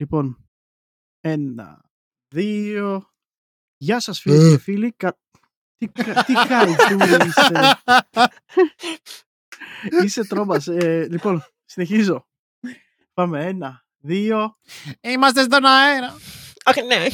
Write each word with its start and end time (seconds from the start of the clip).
Λοιπόν, 0.00 0.48
ένα, 1.20 1.84
δύο. 2.34 3.10
Γεια 3.76 4.00
σας 4.00 4.20
φίλες 4.20 4.50
και 4.52 4.58
φίλοι. 4.58 4.92
Κα... 4.92 5.18
Τι, 5.76 5.86
κα- 5.86 6.24
τι 6.24 6.34
χαϊτούρι 6.36 7.26
είσαι. 7.26 7.80
είσαι 10.04 10.24
τρόμας. 10.26 10.66
Ε, 10.66 11.06
λοιπόν, 11.10 11.42
συνεχίζω. 11.64 12.26
Πάμε, 13.14 13.46
ένα, 13.46 13.84
δύο. 13.98 14.58
Είμαστε 15.00 15.42
στον 15.42 15.64
αέρα. 15.64 16.16
Αχ, 16.64 16.76
ναι. 16.86 17.06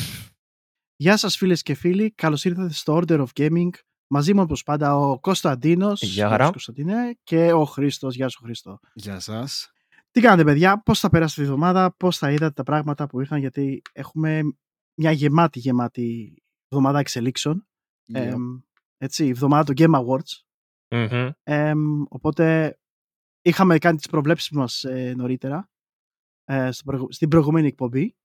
Γεια 0.97 1.17
σας 1.17 1.37
φίλες 1.37 1.63
και 1.63 1.75
φίλοι. 1.75 2.11
Καλώς 2.11 2.45
ήρθατε 2.45 2.73
στο 2.73 3.03
Order 3.03 3.27
of 3.27 3.41
Gaming. 3.41 3.71
Μαζί 4.07 4.35
μου 4.35 4.43
όπως 4.43 4.63
πάντα 4.63 4.97
ο 4.97 5.19
Κωνσταντίνος. 5.21 6.03
Γεια 6.03 6.13
Γεια 6.13 6.29
χαρά. 6.29 6.45
σου, 6.45 6.51
Κωνσταντίνε. 6.51 7.19
Και 7.23 7.53
ο 7.53 7.65
Χρήστος. 7.65 8.15
Γεια 8.15 8.29
σου 8.29 8.41
Χρήστο. 8.43 8.79
Γεια 8.95 9.21
σας. 9.21 9.71
Τι 10.17 10.23
κάνετε 10.23 10.45
παιδιά, 10.45 10.83
πώς 10.83 11.01
θα 11.01 11.09
περάσετε 11.09 11.41
τη 11.41 11.47
εβδομάδα, 11.47 11.93
πώς 11.97 12.19
θα 12.19 12.31
είδατε 12.33 12.53
τα 12.53 12.63
πράγματα 12.63 13.07
που 13.07 13.21
ήρθαν, 13.21 13.39
γιατί 13.39 13.83
έχουμε 13.93 14.43
μια 14.99 15.11
γεμάτη 15.11 15.59
γεμάτη 15.59 16.35
εβδομάδα 16.69 16.99
εξελίξεων. 16.99 17.67
Εμ, 18.13 18.61
έτσι, 18.97 19.25
η 19.25 19.29
εβδομάδα 19.29 19.65
των 19.65 19.75
Game 19.79 20.01
Awards. 20.05 20.43
Μμμ. 20.91 21.31
Εμ, 21.43 22.03
οπότε 22.09 22.79
είχαμε 23.43 23.79
κάνει 23.79 23.97
τις 23.97 24.09
προβλέψεις 24.09 24.51
μας 24.51 24.85
ε, 24.85 25.15
νωρίτερα 25.17 25.71
ε, 26.45 26.71
στο 26.71 26.85
προηγου- 26.85 27.13
στην 27.13 27.29
προηγούμενη 27.29 27.67
εκπομπή 27.67 28.17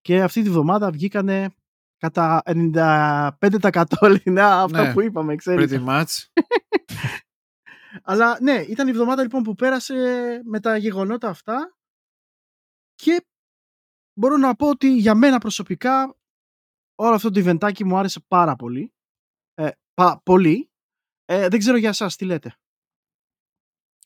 και 0.00 0.22
αυτή 0.22 0.42
τη 0.42 0.50
βδομάδα 0.50 0.90
βγήκανε 0.90 1.50
κατά 1.96 2.42
95% 2.46 3.82
Ελληνά 4.00 4.46
αυτά 4.62 4.86
Ναι, 4.86 4.92
που 4.92 5.00
είπαμε, 5.00 5.36
ξέρετε. 5.36 5.82
Pretty 5.84 5.88
much. 5.88 6.24
Αλλά 8.02 8.38
ναι, 8.40 8.52
ήταν 8.68 8.86
η 8.86 8.90
εβδομάδα 8.90 9.22
λοιπόν 9.22 9.42
που 9.42 9.54
πέρασε 9.54 9.94
με 10.44 10.60
τα 10.60 10.76
γεγονότα 10.76 11.28
αυτά 11.28 11.76
και 12.94 13.26
μπορώ 14.18 14.36
να 14.36 14.54
πω 14.56 14.68
ότι 14.68 14.96
για 14.96 15.14
μένα 15.14 15.38
προσωπικά 15.38 16.16
όλο 16.94 17.14
αυτό 17.14 17.30
το 17.30 17.40
ιβεντάκι 17.40 17.84
μου 17.84 17.96
άρεσε 17.98 18.20
πάρα 18.28 18.56
πολύ. 18.56 18.92
Ε, 19.54 19.70
πα, 19.94 20.20
πολύ. 20.24 20.70
Ε, 21.24 21.48
δεν 21.48 21.58
ξέρω 21.58 21.76
για 21.76 21.88
εσάς 21.88 22.16
τι 22.16 22.24
λέτε. 22.24 22.54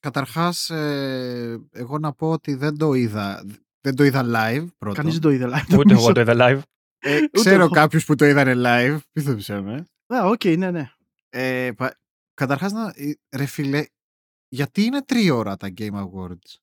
Καταρχάς, 0.00 0.70
ε, 0.70 1.66
εγώ 1.70 1.98
να 1.98 2.12
πω 2.12 2.30
ότι 2.30 2.54
δεν 2.54 2.78
το 2.78 2.92
είδα, 2.92 3.44
δεν 3.80 3.94
το 3.96 4.04
είδα 4.04 4.22
live 4.24 4.66
πρώτον. 4.78 4.96
Κανείς 4.96 5.12
δεν 5.12 5.22
το 5.22 5.30
είδε 5.30 5.46
live. 5.52 5.78
Ούτε 5.78 5.94
εγώ 5.94 6.12
το 6.12 6.20
είδα 6.20 6.34
live. 6.36 6.60
Ε, 6.98 7.16
Ούτε 7.16 7.28
ξέρω 7.32 7.62
εγώ. 7.62 7.70
κάποιους 7.72 8.04
που 8.04 8.14
το 8.14 8.24
είδανε 8.24 8.52
live, 8.56 8.98
πίστεψέ 9.12 9.60
με. 9.60 9.86
Α, 10.06 10.26
οκ, 10.26 10.44
ναι, 10.44 10.70
ναι. 10.70 10.90
Ε, 11.28 11.72
πα- 11.76 11.98
καταρχάς, 12.34 12.72
να, 12.72 12.92
ε, 12.96 13.12
ρε 13.36 13.46
φίλε, 13.46 13.84
γιατί 14.48 14.82
είναι 14.82 15.02
τρία 15.02 15.34
ώρα 15.34 15.56
τα 15.56 15.72
Game 15.78 15.92
Awards; 15.94 16.54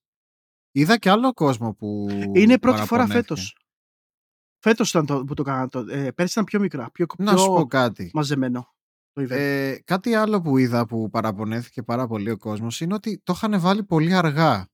Είδα 0.74 0.98
και 0.98 1.10
άλλο 1.10 1.32
κόσμο 1.32 1.74
που 1.74 2.06
Είναι 2.10 2.58
πρώτη 2.58 2.76
φορά 2.78 2.86
παραπονέθηκε. 2.86 3.12
φέτος. 3.34 3.56
Φέτος 4.64 4.88
ήταν 4.90 5.06
το, 5.06 5.24
που 5.24 5.34
το 5.34 5.42
κάνανε. 5.42 5.68
Το, 5.68 5.78
ε, 5.88 6.10
πέρσι 6.12 6.32
ήταν 6.32 6.44
πιο 6.44 6.60
μικρά, 6.60 6.90
πιο, 6.90 7.06
Να 7.18 7.36
σου 7.36 7.44
πιο 7.44 7.54
πω 7.54 7.66
κάτι. 7.66 8.10
μαζεμένο 8.14 8.74
το 9.12 9.22
event. 9.22 9.30
Ε, 9.30 9.76
κάτι 9.84 10.14
άλλο 10.14 10.40
που 10.40 10.58
είδα 10.58 10.86
που 10.86 11.10
παραπονέθηκε 11.10 11.82
πάρα 11.82 12.06
πολύ 12.06 12.30
ο 12.30 12.36
κόσμος 12.36 12.80
είναι 12.80 12.94
ότι 12.94 13.20
το 13.24 13.32
είχαν 13.36 13.60
βάλει 13.60 13.84
πολύ 13.84 14.14
αργά 14.14 14.68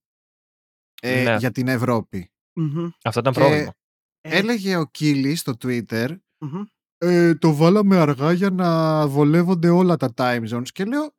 ε, 1.02 1.22
Ναι. 1.22 1.36
για 1.36 1.50
την 1.50 1.69
Ευρώπη. 1.69 2.30
Μμμ. 2.52 2.91
Αυτό 3.04 3.20
ήταν 3.20 3.32
Και- 3.32 3.41
πρόβλημα. 3.41 3.72
Ε, 4.20 4.36
Έλεγε 4.36 4.76
ο 4.76 4.86
Κίλι 4.86 5.34
στο 5.34 5.52
Twitter 5.62 6.16
μμμ. 6.38 6.64
Ε, 6.98 7.34
το 7.34 7.54
βάλαμε 7.54 7.96
αργά 7.96 8.32
για 8.32 8.50
να 8.50 9.06
βολεύονται 9.08 9.68
όλα 9.68 9.96
τα 9.96 10.08
time 10.16 10.48
zones 10.48 10.68
και 10.72 10.84
λέω 10.84 11.14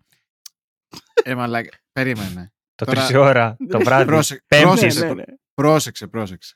ε 1.24 1.36
μαλάκα, 1.36 1.78
περίμενε. 1.92 2.54
Το 2.76 2.86
τώρα- 2.86 3.06
τρεις 3.06 3.16
ώρα 3.18 3.58
το 3.70 3.80
βράδυ. 3.86 4.06
Πρόσε- 4.06 4.44
Πέμπτη. 4.48 4.66
πρόσεξε, 4.66 5.00
Ναι, 5.00 5.14
ναι, 5.14 5.14
ναι. 5.14 5.24
πρόσεξε, 5.54 6.08
πρόσεξε. 6.08 6.56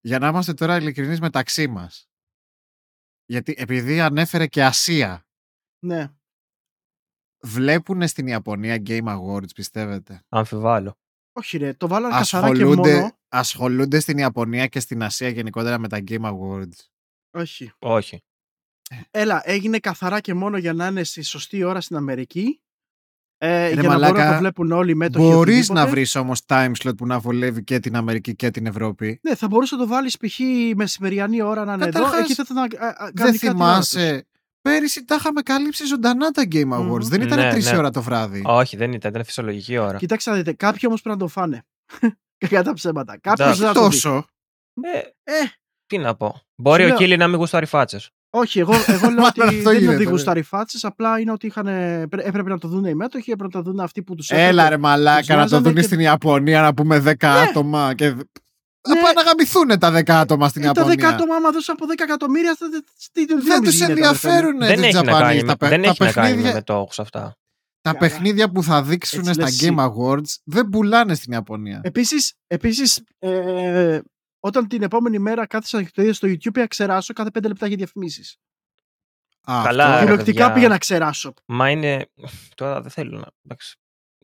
Για 0.00 0.18
να 0.18 0.28
είμαστε 0.28 0.54
τώρα 0.54 0.76
ειλικρινείς 0.76 1.20
μεταξύ 1.20 1.66
μας. 1.68 2.08
Γιατί 3.26 3.54
επειδή 3.58 4.00
ανέφερε 4.00 4.46
και 4.46 4.64
Ασία, 4.64 5.26
ναι. 5.84 6.08
βλέπουν 7.42 8.08
στην 8.08 8.26
Ιαπωνία 8.26 8.82
Game 8.86 9.04
Awards, 9.18 9.54
πιστεύετε; 9.54 10.22
Αμφιβάλλω. 10.28 10.98
Όχι 11.32 11.56
ρε, 11.58 11.74
το 11.74 11.88
βάλανε 11.88 12.14
καθαρά 12.14 12.46
και 12.46 12.52
ασχολούνται, 12.52 12.94
μόνο. 12.94 13.18
ασχολούνται 13.28 14.00
στην 14.00 14.18
Ιαπωνία 14.18 14.66
και 14.66 14.80
στην 14.80 15.02
Ασία 15.02 15.28
γενικότερα 15.28 15.78
με 15.78 15.88
τα 15.88 15.98
Game 16.08 16.20
Awards. 16.32 16.78
Όχι. 17.30 17.72
Όχι. 17.78 18.22
Έλα, 19.10 19.40
έγινε 19.44 19.78
καθαρά 19.78 20.20
και 20.20 20.34
μόνο 20.34 20.56
για 20.56 20.72
να 20.72 20.86
είναι 20.86 21.04
στη 21.04 21.22
σωστή 21.22 21.62
ώρα 21.64 21.80
στην 21.80 21.96
Αμερική. 21.96 22.60
Ε, 23.40 23.72
για 23.72 23.82
να 23.82 23.88
μαλάκα, 23.88 24.12
μπορούν 24.12 24.26
να 24.26 24.32
το 24.32 24.38
βλέπουν 24.38 24.72
όλοι 24.72 24.90
οι 24.90 24.94
μέτοχοι. 24.94 25.24
Μπορείς 25.26 25.54
οτιδήποτε. 25.54 25.80
να 25.80 25.86
βρεις 25.86 26.14
όμως 26.14 26.40
time 26.46 26.72
slot 26.82 26.96
που 26.96 27.06
να 27.06 27.18
βολεύει 27.18 27.64
και 27.64 27.78
την 27.78 27.96
Αμερική 27.96 28.34
και 28.36 28.50
την 28.50 28.66
Ευρώπη. 28.66 29.20
Ναι, 29.22 29.34
θα 29.34 29.46
μπορούσε 29.48 29.74
να 29.76 29.80
το 29.80 29.86
βάλεις 29.88 30.16
π.χ. 30.16 30.38
μεσημεριανή 30.76 31.42
ώρα 31.42 31.64
να 31.64 31.72
είναι 31.72 31.84
εδώ. 31.84 31.92
Καταρχάς, 31.98 32.20
Εκεί 32.20 32.34
θα 32.34 32.42
ήταν. 32.50 32.58
α, 32.58 32.62
α, 32.62 32.66
κάνει 32.68 33.10
Δεν 33.14 33.14
κάτι 33.14 33.48
ώρα 33.48 33.54
θυμάσαι. 33.54 34.26
Πέρυσι 34.60 35.04
τα 35.04 35.14
είχαμε 35.14 35.42
καλύψει 35.42 35.86
ζωντανά 35.86 36.30
τα 36.30 36.42
Game 36.52 36.72
Awards. 36.72 36.82
Μμμ. 36.84 36.98
Δεν 37.02 37.20
ήταν 37.20 37.38
Ναι, 37.38 37.50
τρεις 37.50 37.70
ναι. 37.70 37.76
ώρα 37.76 37.90
το 37.90 38.02
βράδυ. 38.02 38.42
Όχι, 38.44 38.76
δεν 38.76 38.92
ήταν. 38.92 39.10
Ήταν 39.10 39.24
φυσιολογική 39.24 39.76
ώρα. 39.78 39.90
τους. 39.90 39.98
Κοιτάξτε 40.00 40.30
να 40.30 40.36
δείτε, 40.36 40.52
κάποιοι 40.52 40.80
όμως 40.86 41.02
πρέπει 41.02 41.16
να 41.18 41.22
το 41.22 41.28
φάνε. 41.30 41.64
Κακά 42.38 42.62
τα 42.62 42.72
ψέματα. 42.74 43.18
Κάποιο 43.18 43.44
Εντάξει, 43.44 43.62
δεν 43.62 43.72
θα 43.72 43.80
το 43.80 43.80
δει. 43.80 43.86
τόσο. 43.90 44.26
Ε, 44.82 44.98
Ε, 45.32 45.44
τι 45.86 45.98
να 45.98 46.14
πω. 46.16 46.40
Μπορεί 46.56 46.80
Σου 46.80 46.86
ο 46.86 46.88
λέω- 46.88 46.98
Κίλι 46.98 47.16
να 47.16 47.28
μην 47.28 47.36
γουστάρει 47.38 47.66
φάτσες. 47.66 48.10
Όχι, 48.30 48.58
εγώ, 48.58 48.72
εγώ 48.86 49.10
λέω 49.10 49.24
ότι 49.30 49.40
Αυτό 49.42 49.52
δεν 49.52 49.56
είναι 49.70 49.78
γίνεται, 49.78 49.94
ότι 49.94 50.04
ναι. 50.04 50.10
γουστάρει 50.10 50.42
φάτσε, 50.42 50.78
απλά 50.86 51.20
είναι 51.20 51.32
ότι 51.32 51.46
είχαν, 51.46 51.66
έπρεπε 51.66 52.42
να 52.48 52.58
το 52.58 52.68
δουν 52.68 52.84
οι 52.84 52.94
μέτοχοι, 52.94 53.30
έπρεπε 53.30 53.56
να 53.56 53.62
το 53.64 53.70
δουν 53.70 53.80
αυτοί 53.80 54.02
που 54.02 54.14
τους 54.14 54.30
Έλα 54.30 54.68
ρε 54.68 54.76
μαλάκα 54.76 55.34
να 55.36 55.42
το 55.42 55.48
βάζανε 55.50 55.62
δουν 55.62 55.74
και- 55.74 55.82
στην 55.82 56.00
Ιαπωνία 56.00 56.60
να 56.60 56.74
πούμε 56.74 57.02
10 57.06 57.24
άτομα 57.26 57.94
και... 57.94 58.14
Να 58.88 58.94
πάνε 58.94 59.12
να 59.14 59.22
γαμηθούν 59.22 59.78
τα 59.78 59.98
10 60.00 60.10
άτομα 60.20 60.48
στην 60.48 60.62
Ε, 60.62 60.64
τα 60.72 60.72
Ιαπωνία. 60.80 61.10
10 61.10 61.12
άτομα, 61.14 61.34
άμα 61.34 61.50
δώσουν 61.50 61.74
από 61.78 61.86
10 61.92 61.94
εκατομμύρια, 62.02 62.56
θα- 62.58 62.66
θα- 62.72 62.80
τι- 62.80 63.10
τι- 63.12 63.26
τι 63.26 63.34
Δεν 63.42 63.54
νομίζεις 63.54 63.78
τους 63.78 63.86
γίνεται, 63.86 64.06
αδερφέ 64.06 64.28
μου; 64.28 64.34
ενδιαφέρουν 64.34 64.58
Δεν 64.58 64.76
τις 64.76 64.84
έχει 64.84 64.94
να 64.94 65.00
Japanese. 65.12 65.20
κάνει, 65.20 65.36
με, 65.40 65.42
Τα, 65.46 65.56
παι- 65.56 65.68
δεν 65.70 65.82
τα 65.82 65.88
έχει 65.88 66.02
να 66.02 66.12
κάνει 66.12 66.26
με 66.28 66.34
παιχνίδια, 66.34 66.52
μετόχους 66.54 66.98
αυτά. 66.98 67.20
τα 67.80 67.92
Καλά. 67.92 67.98
παιχνίδια 67.98 68.50
που 68.50 68.62
θα 68.62 68.82
δείξουν 68.82 69.18
Έτσι 69.18 69.32
στα 69.32 69.42
λες 69.42 69.60
Game 69.62 69.78
εσύ. 69.78 69.92
Awards 69.98 70.40
δεν 70.44 70.68
πουλάνε 70.68 71.14
στην 71.14 71.32
Ιαπωνία. 71.32 71.80
Επίσης, 71.84 72.32
επίσης 72.46 73.00
ε, 73.18 74.00
όταν 74.40 74.68
την 74.68 74.82
επόμενη 74.82 75.18
μέρα 75.18 75.46
κάθισα 75.46 75.82
και 75.82 75.90
το 75.94 76.02
είδα 76.02 76.12
στο 76.12 76.28
YouTube, 76.28 76.38
πήγα 76.42 76.60
να 76.60 76.66
ξεράσω 76.66 77.12
κάθε 77.12 77.30
5 77.38 77.42
λεπτά 77.46 77.66
για 77.66 77.76
διαφημίσεις. 77.76 78.36
Α, 79.50 79.60
Καλά, 79.64 79.84
αυτό- 79.84 79.94
ρε, 79.94 80.00
Κυριολεκτικά 80.00 80.38
παιδιά. 80.38 80.52
πήγα 80.54 80.68
να 80.68 80.78
ξεράσω. 80.78 81.34
Μα 81.46 81.70
είναι. 81.70 82.10
Τώρα 82.54 82.80
δεν 82.82 82.90
θέλω 82.90 83.18
να. 83.18 83.26
εντάξει. 83.44 83.76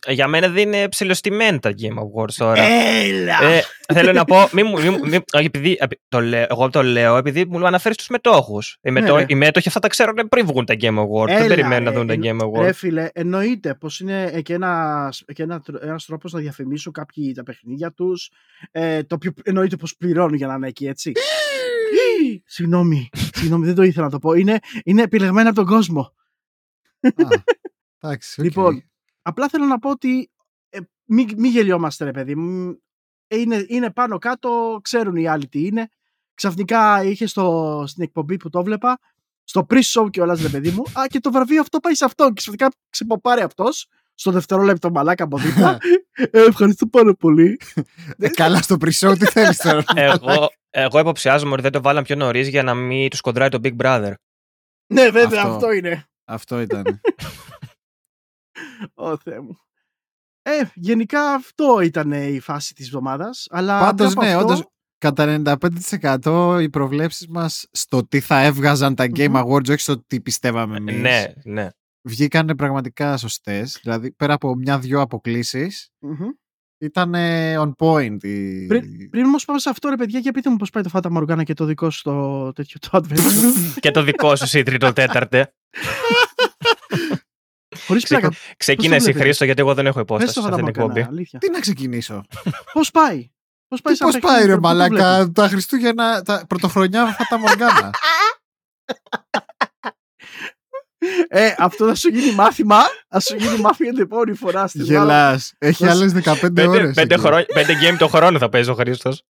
Ε, 0.06 0.12
Για 0.12 0.26
μένα 0.28 0.48
δεν 0.48 0.62
είναι 0.72 0.88
ψηλοστημένα 0.88 1.58
τα 1.58 1.74
Game 1.80 1.98
Awards 1.98 2.32
τώρα. 2.36 2.62
Έλα! 2.62 3.42
Ε, 3.44 3.60
θέλω 3.94 4.12
να 4.12 4.24
πω, 4.24 4.48
μη, 4.52 4.62
μου- 4.62 4.82
μη, 4.82 4.90
μου- 4.90 5.08
μη, 5.08 5.18
όχι, 5.32 5.46
επειδή, 5.46 5.76
επει- 5.80 6.00
το 6.08 6.20
λέω, 6.20 6.46
εγώ 6.50 6.70
το 6.70 6.82
λέω 6.82 7.16
επειδή 7.16 7.44
μου 7.44 7.66
αναφέρεις 7.66 7.96
του 7.96 8.04
μετόχους. 8.08 8.78
Οι, 8.82 8.90
μετό, 8.90 9.16
ναι. 9.16 9.24
οι 9.28 9.34
μέτοχοι 9.34 9.68
αυτά 9.68 9.80
τα 9.80 9.88
ξέρουν 9.88 10.28
πριν 10.28 10.46
βγουν 10.46 10.64
τα 10.64 10.74
Game 10.80 10.98
Awards. 10.98 11.28
Έλα, 11.28 11.38
δεν 11.38 11.48
περιμένουν 11.48 11.84
να 11.84 11.90
ρε, 11.90 11.96
δουν 11.96 12.06
τα 12.06 12.12
εν- 12.12 12.20
Game 12.22 12.44
Awards. 12.44 12.62
Ρε 12.62 12.72
φίλε, 12.72 13.08
εννοείται 13.12 13.74
πως 13.74 14.00
είναι 14.00 14.40
και, 14.42 14.54
ένας, 14.54 15.22
και 15.34 15.42
ένα, 15.42 15.62
ένας 15.82 16.04
τρόπος 16.04 16.32
να 16.32 16.40
διαφημίσουν 16.40 16.92
κάποιοι 16.92 17.32
τα 17.32 17.42
παιχνίδια 17.42 17.92
τους, 17.92 18.30
ε, 18.70 19.02
το 19.02 19.14
οποίο 19.14 19.32
εννοείται 19.44 19.76
πως 19.76 19.96
πληρώνουν 19.96 20.34
για 20.34 20.46
να 20.46 20.54
είναι 20.54 20.66
εκεί, 20.68 20.86
έτσι. 20.86 21.12
συγγνώμη, 22.46 23.08
συγγνώμη, 23.34 23.66
δεν 23.66 23.74
το 23.74 23.82
ήθελα 23.82 24.04
να 24.04 24.10
το 24.10 24.18
πω. 24.18 24.32
Είναι, 24.32 24.58
είναι 24.84 25.02
επιλεγμένα 25.02 25.48
από 25.48 25.56
τον 25.58 25.66
κόσμο. 25.66 26.12
Α, 27.00 27.10
Εντάξει, 28.00 28.40
οκ. 28.40 28.46
Λοιπόν, 28.46 28.84
Απλά 29.26 29.48
θέλω 29.48 29.64
να 29.64 29.78
πω 29.78 29.90
ότι 29.90 30.30
ε, 30.68 30.78
μην 31.04 31.28
μη 31.36 31.48
γελιόμαστε 31.48 32.04
ρε 32.04 32.10
παιδί 32.10 32.34
μου. 32.34 32.78
Ε, 33.26 33.38
Είναι, 33.38 33.64
είναι 33.68 33.90
πάνω 33.90 34.18
κάτω, 34.18 34.78
ξέρουν 34.82 35.16
οι 35.16 35.28
άλλοι 35.28 35.48
τι 35.48 35.66
είναι. 35.66 35.88
Ξαφνικά 36.34 37.04
είχε 37.04 37.26
στο, 37.26 37.84
στην 37.86 38.02
εκπομπή 38.02 38.36
που 38.36 38.50
το 38.50 38.62
βλέπα, 38.62 38.98
στο 39.44 39.66
pre-show 39.70 40.10
και 40.10 40.20
όλα 40.20 40.38
ρε 40.42 40.48
παιδί 40.48 40.70
μου, 40.70 40.82
α 40.82 41.06
και 41.06 41.20
το 41.20 41.32
βραβείο 41.32 41.60
αυτό 41.60 41.80
πάει 41.80 41.94
σε 41.94 42.04
αυτό 42.04 42.26
και 42.26 42.32
ξαφνικά 42.34 42.68
ξεποπάρει 42.90 43.40
αυτός 43.40 43.88
στο 44.14 44.30
δευτερόλεπτο 44.30 44.90
μαλάκα 44.90 45.24
από 45.24 45.38
δίπλα. 45.38 45.78
ε, 46.30 46.40
ευχαριστώ 46.44 46.86
πάρα 46.86 47.14
πολύ. 47.14 47.60
Ε, 48.18 48.28
καλά 48.28 48.62
στο 48.62 48.76
pre-show 48.80 49.14
τι 49.18 49.26
θέλεις 49.26 49.56
τώρα. 49.56 49.84
εγώ, 49.94 50.50
εγώ 50.70 50.98
υποψιάζομαι 50.98 51.52
ότι 51.52 51.62
δεν 51.62 51.72
το 51.72 51.82
βάλαν 51.82 52.04
πιο 52.04 52.16
νωρίς 52.16 52.48
για 52.48 52.62
να 52.62 52.74
μην 52.74 53.10
τους 53.10 53.20
κοντράει 53.20 53.48
το 53.48 53.58
Big 53.62 53.76
Brother. 53.76 54.12
ναι 54.86 55.10
βέβαια 55.10 55.42
αυτό, 55.42 55.54
Αυτό. 55.54 55.72
είναι. 55.72 56.04
Αυτό 56.24 56.60
ήταν. 56.60 56.84
Ω 58.94 59.16
Θεέ 59.16 59.40
μου. 59.40 59.58
Ε, 60.42 60.60
γενικά 60.74 61.32
αυτό 61.34 61.80
ήταν 61.80 62.12
η 62.12 62.40
φάση 62.40 62.74
της 62.74 62.86
εβδομάδας. 62.86 63.46
Αλλά 63.50 63.80
Πάντως 63.80 64.14
μετά 64.14 64.20
από 64.20 64.46
ναι, 64.46 64.52
αυτό- 64.52 64.52
όντως 64.52 64.66
κατά 64.98 65.24
95% 66.24 66.58
οι 66.62 66.68
προβλέψεις 66.70 67.28
μας 67.28 67.66
στο 67.70 68.06
τι 68.06 68.20
θα 68.20 68.42
έβγαζαν 68.44 68.94
τα 68.94 69.04
Game 69.14 69.28
Μμμ. 69.28 69.36
Awards, 69.36 69.68
όχι 69.68 69.78
στο 69.80 70.04
τι 70.06 70.20
πιστεύαμε 70.20 70.76
εμείς, 70.76 71.00
Ναι, 71.00 71.24
ναι. 71.44 71.68
βγήκαν 72.02 72.46
πραγματικά 72.56 73.16
σωστές. 73.16 73.78
Δηλαδή 73.82 74.12
πέρα 74.12 74.34
από 74.34 74.54
μια-δυο 74.54 75.00
αποκλήσεις, 75.00 75.90
Μμμ. 75.98 76.28
ήταν 76.78 77.12
on 77.58 77.72
point. 77.78 78.22
Η... 78.24 78.66
Πριν 79.10 79.24
όμως 79.24 79.44
πάμε 79.44 79.58
σε 79.58 79.68
αυτό, 79.70 79.88
ρε 79.88 79.96
παιδιά, 79.96 80.18
για 80.18 80.32
πείτε 80.32 80.50
μου 80.50 80.56
πώς 80.56 80.70
πάει 80.70 80.82
το 80.82 80.88
Φάτα 80.88 81.10
Μαργάνα 81.10 81.42
και 81.44 81.54
το 81.54 81.64
δικό 81.64 81.90
σου 81.90 82.02
το 82.02 82.52
τέτοιο 82.52 82.78
το 82.80 82.88
adventure. 82.92 83.78
και 83.80 83.90
το 83.90 84.02
δικό 84.02 84.36
σου, 84.36 84.58
η 84.58 84.62
τρίτο 84.62 84.92
τέταρτε. 84.92 85.54
Χωρίς 87.86 88.06
πλάκα. 88.06 88.30
Ξεκίνα 88.56 88.82
Πώς 88.82 88.88
το 88.88 88.94
εσύ, 88.94 89.04
βλέπετε; 89.04 89.24
Χρήστο, 89.24 89.44
γιατί 89.44 89.60
εγώ 89.60 89.74
δεν 89.74 89.86
έχω 89.86 89.94
Πες 89.94 90.02
υπόσταση 90.04 90.34
το 90.34 90.40
σε 90.40 90.46
Φάτα 90.48 90.60
αυτή 90.62 90.72
την 90.72 90.80
Μαργάνα, 90.82 91.00
εκπομπή. 91.00 91.16
αλήθεια. 91.18 91.38
Τι 91.38 91.50
να 91.50 91.60
ξεκινήσω; 91.60 92.24
Πώς 92.72 92.90
πάει, 92.90 93.30
Πώς 93.68 93.80
πάει, 93.80 93.92
Τι 93.94 93.98
σαν 93.98 94.10
πώς 94.10 94.20
παιχνίδι, 94.20 94.36
πάει 94.36 94.46
ρε 94.46 94.54
πού 94.56 94.60
το 94.60 94.68
βλέπεις; 94.74 94.98
μαλάκα, 94.98 95.30
τα 95.32 95.48
Χριστούγεννα, 95.48 96.22
τα 96.22 96.44
πρωτοχρονιά 96.48 97.06
Φάτα 97.06 97.38
Μοργάνα. 97.38 97.90
Ε, 101.28 101.54
αυτό 101.58 101.86
θα 101.86 101.94
σου 101.94 102.08
γίνει 102.08 102.32
μάθημα. 102.34 102.78
Θα 103.08 103.20
σου 103.20 103.36
γίνει 103.36 103.58
μάθημα 103.58 103.90
την 103.90 104.00
επόμενη 104.02 104.36
φορά. 104.36 104.66
Στην 104.66 104.80
Ελλάδα. 104.80 105.04
Γελάς. 105.04 105.52
Έχει 105.58 105.84
Δώσε- 105.84 106.00
άλλες 106.00 106.12
15 106.12 106.40
Πέντε, 106.40 106.66
ώρες. 106.66 106.94
πέντε, 106.94 107.14
εκεί. 107.14 107.22
χρόνο- 107.22 107.44
πέντε 107.54 107.74
game 107.82 107.96
το 107.98 108.08
χρόνο 108.08 108.38
θα 108.38 108.48
παίζει 108.48 108.70
ο 108.70 108.74
Χρήστος. 108.74 109.22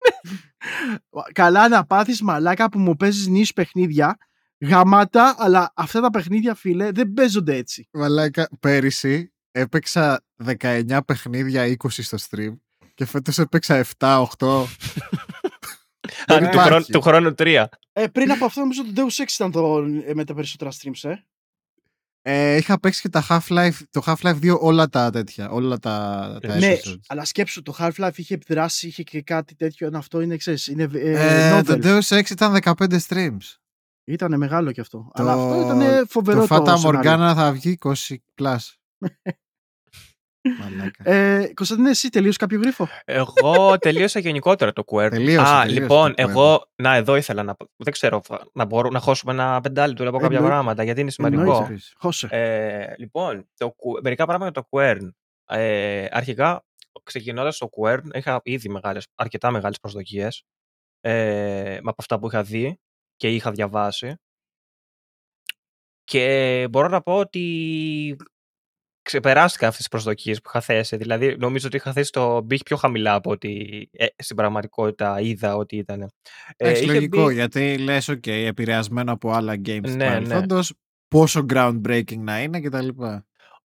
Καλά 1.33 1.69
να 1.69 1.85
πάθεις 1.87 2.23
μαλάκα 2.23 2.69
που 2.69 2.79
μου 2.79 2.97
παίζεις 2.97 3.27
νήσου 3.27 3.53
παιχνίδια. 3.53 4.17
Γαμάτα, 4.63 5.35
αλλά 5.39 5.73
αυτά 5.77 6.01
τα 6.01 6.11
παιχνίδια, 6.11 6.55
φίλε, 6.55 6.91
δεν 6.91 7.13
παίζονται 7.13 7.57
έτσι. 7.57 7.89
Μαλάκα, 7.93 8.49
πέρυσι 8.61 9.33
έπαιξα 9.51 10.25
19 10.61 10.99
παιχνίδια 11.07 11.77
20 11.83 11.89
στο 11.91 12.19
stream 12.31 12.53
και 12.95 13.05
φέτος 13.07 13.39
έπαιξα 13.39 13.85
7-8. 13.99 14.25
Δεν 16.27 16.39
του, 16.39 16.45
υπάρχει. 16.45 16.59
χρόνου, 16.59 16.85
του 16.85 17.01
χρόνου 17.01 17.35
τρία. 17.35 17.69
Ε, 17.93 18.07
πριν 18.07 18.31
από 18.33 18.45
αυτό, 18.45 18.61
νομίζω 18.61 18.83
το 18.85 18.91
Deus 18.97 19.23
Ex 19.23 19.27
ήταν 19.35 19.51
το, 19.51 19.77
ε, 20.07 20.15
με 20.15 20.25
τα 20.25 20.35
περισσότερα 20.35 20.71
streams, 20.71 21.11
ε. 21.11 21.15
Ε, 22.25 22.57
είχα 22.57 22.81
παίξει 22.81 23.01
και 23.01 23.09
τα 23.09 23.27
Half-Life, 23.29 23.77
το 23.91 24.03
Half-Life 24.07 24.39
2 24.53 24.59
όλα 24.61 24.89
τα 24.89 25.11
τέτοια, 25.11 25.51
όλα 25.51 25.79
τα, 25.79 26.39
τα 26.43 26.57
Ναι, 26.59 26.77
episodes. 26.85 26.97
αλλά 27.07 27.25
σκέψου, 27.25 27.63
το 27.63 27.75
Half-Life 27.79 28.13
είχε 28.17 28.35
επιδράσει, 28.35 28.87
είχε 28.87 29.03
και 29.03 29.23
κάτι 29.23 29.55
τέτοιο. 29.55 29.87
ενώ 29.87 29.99
Αυτό 29.99 30.21
είναι, 30.21 30.37
ξέρεις, 30.37 30.67
είναι 30.67 30.89
ε, 30.93 31.57
Ε, 31.57 31.63
το 31.63 31.73
novel. 31.75 31.85
Deus 31.85 32.19
Ex 32.19 32.31
ήταν 32.31 32.57
15 32.63 32.99
streams. 33.09 33.57
Ήτανε 34.05 34.37
μεγάλο 34.37 34.73
κι 34.73 34.81
αυτό. 34.81 34.99
Το- 35.15 35.23
Αλλά 35.23 35.33
αυτό 35.33 35.61
ήταν 35.61 36.07
φοβερό 36.07 36.47
Το 36.47 36.57
Fata 36.57 36.75
σενάριο. 36.79 37.01
Morgana 37.13 37.33
θα 37.37 37.53
βγει 37.53 37.79
20 37.85 38.17
plus. 38.43 38.57
Μαλάκα. 40.61 41.11
Ε, 41.11 41.53
Κωνσταντίνε, 41.55 41.91
εσύ 41.91 42.09
τελείωσε 42.09 42.39
κάποιο 42.39 42.59
γρίφο; 42.61 42.89
Εγώ 43.05 43.79
τελείωσα 43.79 44.19
γενικότερα 44.19 44.73
το 44.73 44.83
Quern. 44.87 45.11
Τελείωσε, 45.11 45.51
Α, 45.53 45.61
τελείωσε 45.63 45.81
λοιπόν, 45.81 46.15
το 46.15 46.23
Quern. 46.25 46.29
εγώ. 46.29 46.65
Να, 46.83 46.95
εδώ 46.95 47.17
ήθελα 47.17 47.43
να. 47.43 47.55
πω- 47.55 47.69
Δεν 47.77 47.93
ξέρω, 47.93 48.21
θα- 48.25 48.47
να 48.53 48.65
μπορούμε 48.65 48.95
να 48.95 49.01
χώσουμε 49.01 49.33
ένα 49.33 49.61
πεντάλεπτο 49.61 50.03
από 50.03 50.13
κάποια 50.13 50.27
Εννοείται. 50.27 50.49
πράγματα 50.55 50.83
γιατί 50.83 51.01
είναι 51.01 51.11
σημαντικό. 51.11 51.41
Εννοείται. 51.43 51.79
Χώσε. 51.97 52.29
Ε, 52.31 52.95
λοιπόν, 52.99 53.49
το, 53.57 53.67
Qu- 53.77 54.03
μερικά 54.03 54.27
πράγματα 54.27 54.51
για 54.55 54.63
το 54.63 54.69
Quern. 54.71 55.09
Ε, 55.59 56.07
αρχικά, 56.11 56.65
ξεκινώντας 57.03 57.59
το 57.59 57.69
Quern, 57.81 58.03
είχα 58.13 58.41
ήδη 58.45 58.69
μεγάλες, 58.69 59.07
αρκετά 59.15 59.51
μεγάλες 59.51 59.79
προσδοκίες 59.81 60.43
ε, 61.01 61.77
από 61.77 61.95
αυτά 61.99 62.19
που 62.19 62.27
είχα 62.27 62.43
δει 62.43 62.81
και 63.17 63.35
είχα 63.35 63.51
διαβάσει. 63.51 64.15
Και 66.05 66.67
μπορώ 66.71 66.89
να 66.89 67.01
πω 67.01 67.17
ότι 67.19 68.17
ξεπεράστηκα 69.03 69.65
αυτές 69.67 69.79
τις 69.81 69.89
προσδοκίες 69.89 70.41
που 70.41 70.49
είχα 70.49 70.61
θέσει. 70.61 70.97
Δηλαδή, 70.97 71.37
νομίζω 71.37 71.67
ότι 71.67 71.77
είχα 71.77 71.93
θέσει 71.93 72.11
το 72.13 72.41
μπιχ 72.41 72.63
πιο 72.63 72.77
χαμηλά 72.77 73.15
από 73.15 73.31
ότι 73.31 73.89
ε, 73.93 74.07
στην 74.17 74.37
πραγματικότητα 74.37 75.21
είδα 75.21 75.57
ότι 75.57 75.77
ήταν. 75.77 76.11
Εντάξει, 76.57 76.83
είχε 76.83 76.93
λογικό, 76.93 77.25
μπει- 77.25 77.35
γιατί 77.35 77.79
λες, 77.79 78.11
ok, 78.11 78.27
επηρεασμένο 78.29 79.13
από 79.13 79.31
άλλα 79.31 79.53
games 79.55 79.81
του 79.83 79.91
Ναι, 79.91 79.97
ναι. 79.97 80.05
παρελθόντος, 80.05 80.75
πόσο 81.09 81.47
groundbreaking 81.49 82.19
να 82.19 82.43
είναι 82.43 82.61
κτλ. 82.61 82.89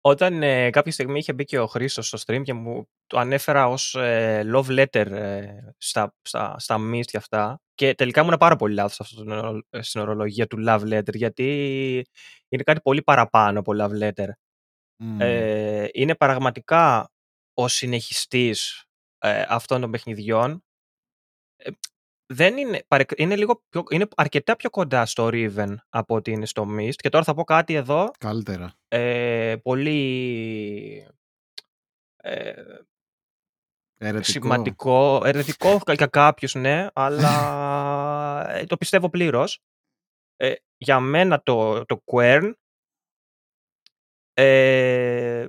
Όταν 0.01 0.43
ε, 0.43 0.69
κάποια 0.69 0.91
στιγμή 0.91 1.19
είχε 1.19 1.33
μπει 1.33 1.43
και 1.43 1.59
ο 1.59 1.67
Χρήστος 1.67 2.07
στο 2.07 2.17
stream 2.25 2.41
και 2.43 2.53
μου 2.53 2.89
το 3.07 3.19
ανέφερα 3.19 3.67
ως 3.67 3.95
ε, 3.95 4.43
love 4.53 4.79
letter 4.79 5.11
ε, 5.11 5.47
στα, 5.77 6.15
στα, 6.21 6.55
στα 6.59 6.77
memes 6.79 7.05
και 7.05 7.17
αυτά 7.17 7.61
και 7.77 7.93
τελικά 7.95 8.21
ήμουν 8.21 8.37
πάρα 8.37 8.55
πολύ 8.55 8.73
λάθος 8.73 8.99
αυτό 8.99 9.15
το 9.15 9.23
νο- 9.23 9.61
ε, 9.69 9.81
στην 9.81 10.01
ορολογία 10.01 10.47
του 10.47 10.57
love 10.67 10.81
letter 10.81 11.13
γιατί 11.13 11.45
είναι 12.49 12.63
κάτι 12.63 12.81
πολύ 12.81 13.01
παραπάνω 13.03 13.59
από 13.59 13.71
love 13.79 14.01
letter. 14.03 14.27
Μμμ. 15.03 15.17
Ε, 15.21 15.87
είναι 15.93 16.15
πραγματικά 16.15 17.11
ο 17.53 17.67
συνεχιστής 17.67 18.83
ε, 19.17 19.45
αυτών 19.47 19.81
των 19.81 19.91
παιχνιδιών. 19.91 20.63
Ε, 21.55 21.69
δεν 22.33 22.57
είναι, 22.57 22.83
παρεκ- 22.87 23.19
είναι, 23.19 23.35
λίγο 23.35 23.63
πιο, 23.69 23.83
είναι 23.89 24.07
αρκετά 24.15 24.55
πιο 24.55 24.69
κοντά 24.69 25.05
στο 25.05 25.29
Riven 25.31 25.75
από 25.89 26.15
ότι 26.15 26.31
είναι 26.31 26.45
στο 26.45 26.67
Mist 26.77 26.95
και 26.95 27.09
τώρα 27.09 27.23
θα 27.23 27.33
πω 27.33 27.43
κάτι 27.43 27.73
εδώ 27.73 28.11
Καλύτερα. 28.19 28.73
ε, 28.87 29.55
πολύ 29.63 31.07
ε, 32.15 32.53
Ερετικό. 33.99 34.31
σημαντικό, 34.31 35.21
ερετικό 35.25 35.79
για 35.95 36.07
κάποιους 36.07 36.55
ναι, 36.55 36.87
αλλά 36.93 38.49
ε, 38.57 38.65
το 38.65 38.77
πιστεύω 38.77 39.09
πλήρως. 39.09 39.59
Ε, 40.35 40.53
για 40.77 40.99
μένα 40.99 41.41
το, 41.41 41.85
το 41.85 42.01
Quern 42.11 42.51
ε, 44.33 45.45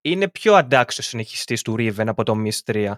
είναι 0.00 0.28
πιο 0.28 0.54
αντάξιος 0.54 1.06
συνεχιστής 1.06 1.62
του 1.62 1.74
Riven 1.78 2.06
από 2.06 2.22
το 2.22 2.34
Mist 2.44 2.72
3. 2.72 2.92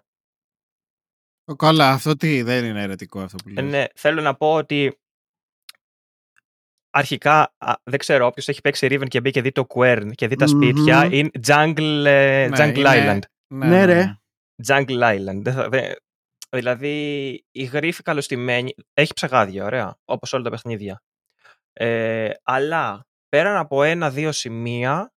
Ω, 1.45 1.57
Καλά, 1.57 1.91
αυτό 1.91 2.17
τι, 2.17 2.43
δεν 2.43 2.65
είναι 2.65 2.83
ερετικό 2.83 3.21
αυτό 3.21 3.37
που 3.45 3.49
Ε, 3.49 3.53
λες. 3.63 3.71
ναι, 3.71 3.85
θέλω 3.95 4.21
να 4.21 4.35
πω 4.35 4.55
ότι 4.55 4.99
αρχικά, 6.91 7.55
α, 7.59 7.75
δεν 7.85 7.99
ξέρω, 7.99 8.27
όποιος 8.27 8.49
έχει 8.49 8.61
παίξει 8.61 8.87
Riven 8.91 9.09
και 9.09 9.21
μπει 9.21 9.31
και 9.31 9.43
δει 9.43 9.53
το 9.53 9.67
Quern 9.75 10.11
και 10.15 10.29
δει 10.29 10.37
τα 10.37 10.47
σπίτια, 10.47 11.05
Μμμ. 11.05 11.13
είναι 11.13 11.31
Jungle, 11.47 12.05
ε, 12.07 12.49
Ναι, 12.51 12.57
Jungle 12.59 12.77
είναι- 12.77 13.19
Island. 13.19 13.21
Ναι, 13.55 13.85
ρε. 13.85 14.20
Jungle 14.67 15.03
Island. 15.19 15.41
Δεν 15.43 15.53
θα- 15.53 15.69
δεν- 15.69 15.97
δηλαδή, 16.51 16.95
η 17.51 17.63
γρήφη 17.65 18.03
καλωστημένη 18.03 18.75
έχει 18.93 19.13
ψεγάδια, 19.13 19.65
ωραία, 19.65 19.99
όπως 20.05 20.33
όλα 20.33 20.43
τα 20.45 20.51
παιχνίδια. 20.51 21.03
Ε, 21.73 22.31
αλλά 22.43 23.07
πέραν 23.29 23.57
από 23.57 23.83
ένα-δύο 23.83 24.33
σημεία, 24.33 25.13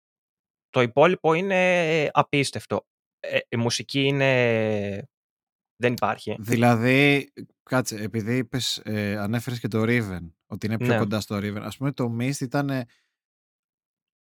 το 0.69 0.81
υπόλοιπο 0.81 1.33
είναι 1.33 2.09
απίστευτο. 2.13 2.85
Ε, 3.19 3.37
η 3.49 3.55
μουσική 3.57 4.01
είναι... 4.03 5.07
δεν 5.75 5.93
υπάρχει. 5.93 6.35
Δηλαδή, 6.39 7.31
κάτσε, 7.63 7.95
επειδή 7.95 8.37
είπες, 8.37 8.77
ε, 8.77 9.17
ανέφερες 9.17 9.59
και 9.59 9.67
το 9.67 9.81
Riven, 9.81 10.31
ότι 10.45 10.65
είναι 10.65 10.77
πιο 10.77 10.87
Ναι. 10.87 10.97
κοντά 10.97 11.19
στο 11.19 11.37
Riven. 11.37 11.61
Ας 11.61 11.77
πούμε 11.77 11.91
το 11.91 12.15
Mist 12.19 12.39
ήταν, 12.39 12.85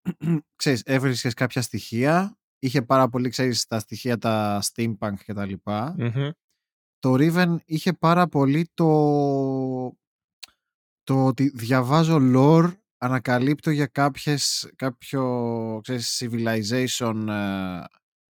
ξέρεις, 0.57 0.83
έβρισκες 0.83 1.35
κάποια 1.35 1.63
στοιχεία, 1.63 2.38
είχε 2.59 2.83
πάρα 2.83 3.09
πολύ, 3.09 3.29
ξέρεις, 3.29 3.67
τα 3.67 3.79
στοιχεία 3.79 4.19
τα 4.19 4.63
steampunk 4.63 5.15
και 5.25 5.33
τα 5.33 5.45
λοιπά. 5.47 5.95
Μμμ. 5.99 6.31
Το 6.99 7.15
Riven 7.15 7.57
είχε 7.65 7.93
πάρα 7.93 8.29
πολύ 8.29 8.71
το, 8.75 8.87
το 11.03 11.27
ότι 11.27 11.49
διαβάζω 11.49 12.19
lore, 12.21 12.73
ανακαλύπτω 12.99 13.71
για 13.71 13.87
κάποιες, 13.87 14.73
κάποιο, 14.77 15.81
ξέρεις, 15.83 16.23
civilization 16.23 17.27
ε, 17.29 17.85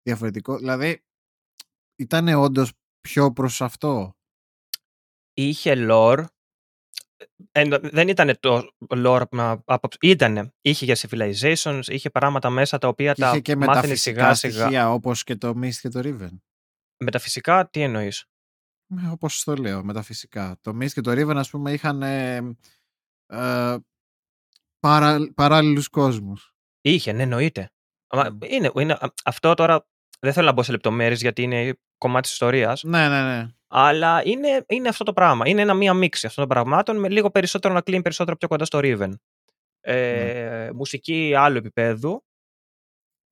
διαφορετικό. 0.03 0.57
Δηλαδή, 0.57 1.05
ήταν 1.97 2.29
όντως 2.29 2.73
πιο 3.01 3.33
προς 3.33 3.61
αυτό. 3.61 4.17
είχε 5.35 5.75
lore. 5.91 6.25
Ε, 7.53 7.65
δεν 7.83 8.09
ήταν 8.09 8.37
το 8.41 8.69
lore 8.89 9.23
μα- 9.31 9.63
από... 9.65 9.89
Ήτανε. 10.01 10.53
Είχε 10.61 10.85
για 10.85 10.97
civilizations, 10.97 11.81
είχε 11.87 12.11
πράγματα 12.11 12.51
μέσα 12.51 12.79
τα 12.79 12.89
οποία 12.89 13.15
τα 13.15 13.29
Είχε 13.29 13.41
και 13.41 13.57
μάθαινε 13.57 13.77
μεταφυσικά 13.77 14.35
σιγά 14.35 14.35
σιγά. 14.35 14.63
στοιχεία 14.65 14.93
όπως 14.93 15.25
και 15.25 15.37
το 15.37 15.49
Mist 15.63 15.75
και 15.81 15.89
το 15.89 16.01
Riven. 16.05 16.39
Μεταφυσικά, 17.05 17.69
τι 17.71 17.81
εννοείς; 17.83 18.25
Ε, 19.03 19.07
Όπως 19.11 19.45
το 19.45 19.55
λέω, 19.55 19.85
μεταφυσικά. 19.85 20.59
Το 20.61 20.71
Mist 20.81 20.91
και 20.93 21.01
το 21.01 21.11
Riven, 21.11 21.37
ας 21.37 21.51
πούμε, 21.51 21.73
είχαν 21.73 22.03
ε, 22.03 22.37
ε, 23.27 23.77
παρα, 24.79 25.33
παράλληλους 25.35 25.89
κόσμους. 25.89 26.55
Είχε, 26.81 27.13
ναι, 27.13 27.23
εννοείται. 27.23 27.71
Μα 28.15 28.31
Μμ. 28.31 28.39
είναι, 28.43 28.71
είναι, 28.75 28.93
α- 28.93 29.13
αυτό 29.25 29.55
τώρα 29.55 29.87
δεν 30.21 30.33
θέλω 30.33 30.47
να 30.47 30.53
μπω 30.53 30.63
σε 30.63 30.73
λεπτομέρειες 30.73 31.21
γιατί 31.21 31.43
είναι 31.43 31.79
κομμάτι 31.99 32.23
της 32.23 32.33
ιστορίας, 32.33 32.83
Ναι, 32.83 33.09
ναι, 33.09 33.23
ναι. 33.23 33.47
Αλλά 33.67 34.23
είναι, 34.25 34.65
είναι 34.69 34.89
αυτό 34.89 35.05
το 35.05 35.13
πράγμα. 35.13 35.49
Είναι 35.49 35.63
ένα 35.63 35.75
μία 35.75 35.95
μίξη 35.95 36.27
αυτών 36.27 36.47
των 36.49 36.55
πραγμάτων 36.57 36.97
με 36.99 37.09
λίγο 37.09 37.31
περισσότερο 37.31 37.75
να 37.75 37.81
κλείνει 37.81 38.03
περισσότερο 38.03 38.37
πιο 38.37 38.49
κοντά 38.49 38.65
στο 38.65 38.79
Riven. 38.83 39.13
Ε, 39.81 40.71
Μουσική 40.75 41.35
άλλου 41.37 41.57
επίπεδου. 41.57 42.23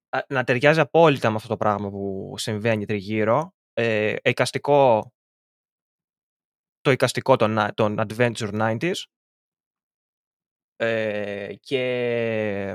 Α, 0.09 0.21
Να 0.29 0.45
ταιριάζει 0.45 0.81
απόλυτα 0.81 1.31
με 1.31 1.37
αυτό 1.37 1.49
το 1.49 1.57
πράγμα 1.57 1.91
που 1.91 2.35
συμβαίνει 2.37 2.85
τριγύρω. 2.87 3.55
Ε, 3.73 4.17
εικαστικό, 4.25 5.13
το 6.81 6.91
εικαστικό 6.91 7.37
των, 7.37 7.51
να- 7.51 7.75
των 7.75 7.97
Adventure 7.99 8.51
90s. 8.79 8.93
Ε, 10.77 11.55
και 11.61 12.75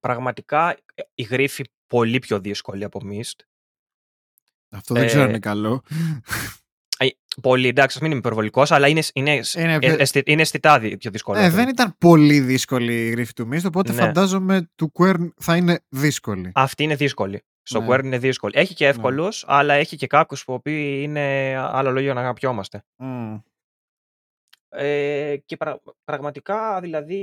πραγματικά 0.00 0.70
ε, 0.94 1.02
η 1.14 1.22
γρίφη 1.22 1.64
πολύ 1.86 2.18
πιο 2.18 2.40
δύσκολη 2.40 2.84
από 2.84 3.00
Mist. 3.04 3.40
Αυτό 4.74 4.94
δεν 4.94 5.06
ξέρω 5.06 5.20
αν 5.22 5.26
Ε, 5.26 5.30
είναι 5.30 5.38
καλό. 5.38 5.82
Ε, 6.98 7.06
Πολύ, 7.42 7.68
εντάξει, 7.68 7.96
ας 7.96 8.02
μην 8.02 8.10
είμαι 8.10 8.20
υπερβολικός, 8.20 8.70
αλλά 8.70 8.88
είναι, 8.88 9.02
είναι, 9.12 9.40
Είναι 9.56 9.74
ε, 9.74 9.78
πιο- 9.78 9.96
αισθη- 9.98 10.28
είναι 10.28 10.42
αισθητά 10.42 10.78
δι- 10.78 10.96
πιο 10.96 11.10
δύσκολο. 11.10 11.38
Ε, 11.38 11.44
αυτό. 11.44 11.56
δεν 11.56 11.68
ήταν 11.68 11.94
πολύ 11.98 12.40
δύσκολη 12.40 13.06
η 13.06 13.10
γρήφη 13.10 13.32
του 13.32 13.48
Mist, 13.52 13.62
οπότε 13.64 13.92
Ναι. 13.92 13.98
φαντάζομαι 14.00 14.70
του 14.74 14.92
Quern 14.98 15.28
θα 15.36 15.56
είναι 15.56 15.80
δύσκολη. 15.88 16.50
Αυτή 16.54 16.82
είναι 16.82 16.94
δύσκολη. 16.94 17.42
Στο 17.62 17.80
Ναι. 17.80 17.86
Quern 17.90 18.04
είναι 18.04 18.18
δύσκολη. 18.18 18.52
Έχει 18.56 18.74
και 18.74 18.86
εύκολους, 18.86 19.44
αλλά 19.46 19.74
έχει 19.74 19.96
και 19.96 20.06
κάποιους 20.06 20.44
που 20.44 20.52
οποίοι 20.52 21.00
είναι 21.02 21.54
άλλο 21.58 21.90
λόγιο 21.90 22.14
να 22.14 22.20
αγαπιόμαστε. 22.20 22.84
Μμ. 22.96 23.36
Ε, 24.68 25.36
και 25.46 25.56
πρα- 25.56 25.80
πραγματικά, 26.04 26.80
δηλαδή, 26.80 27.16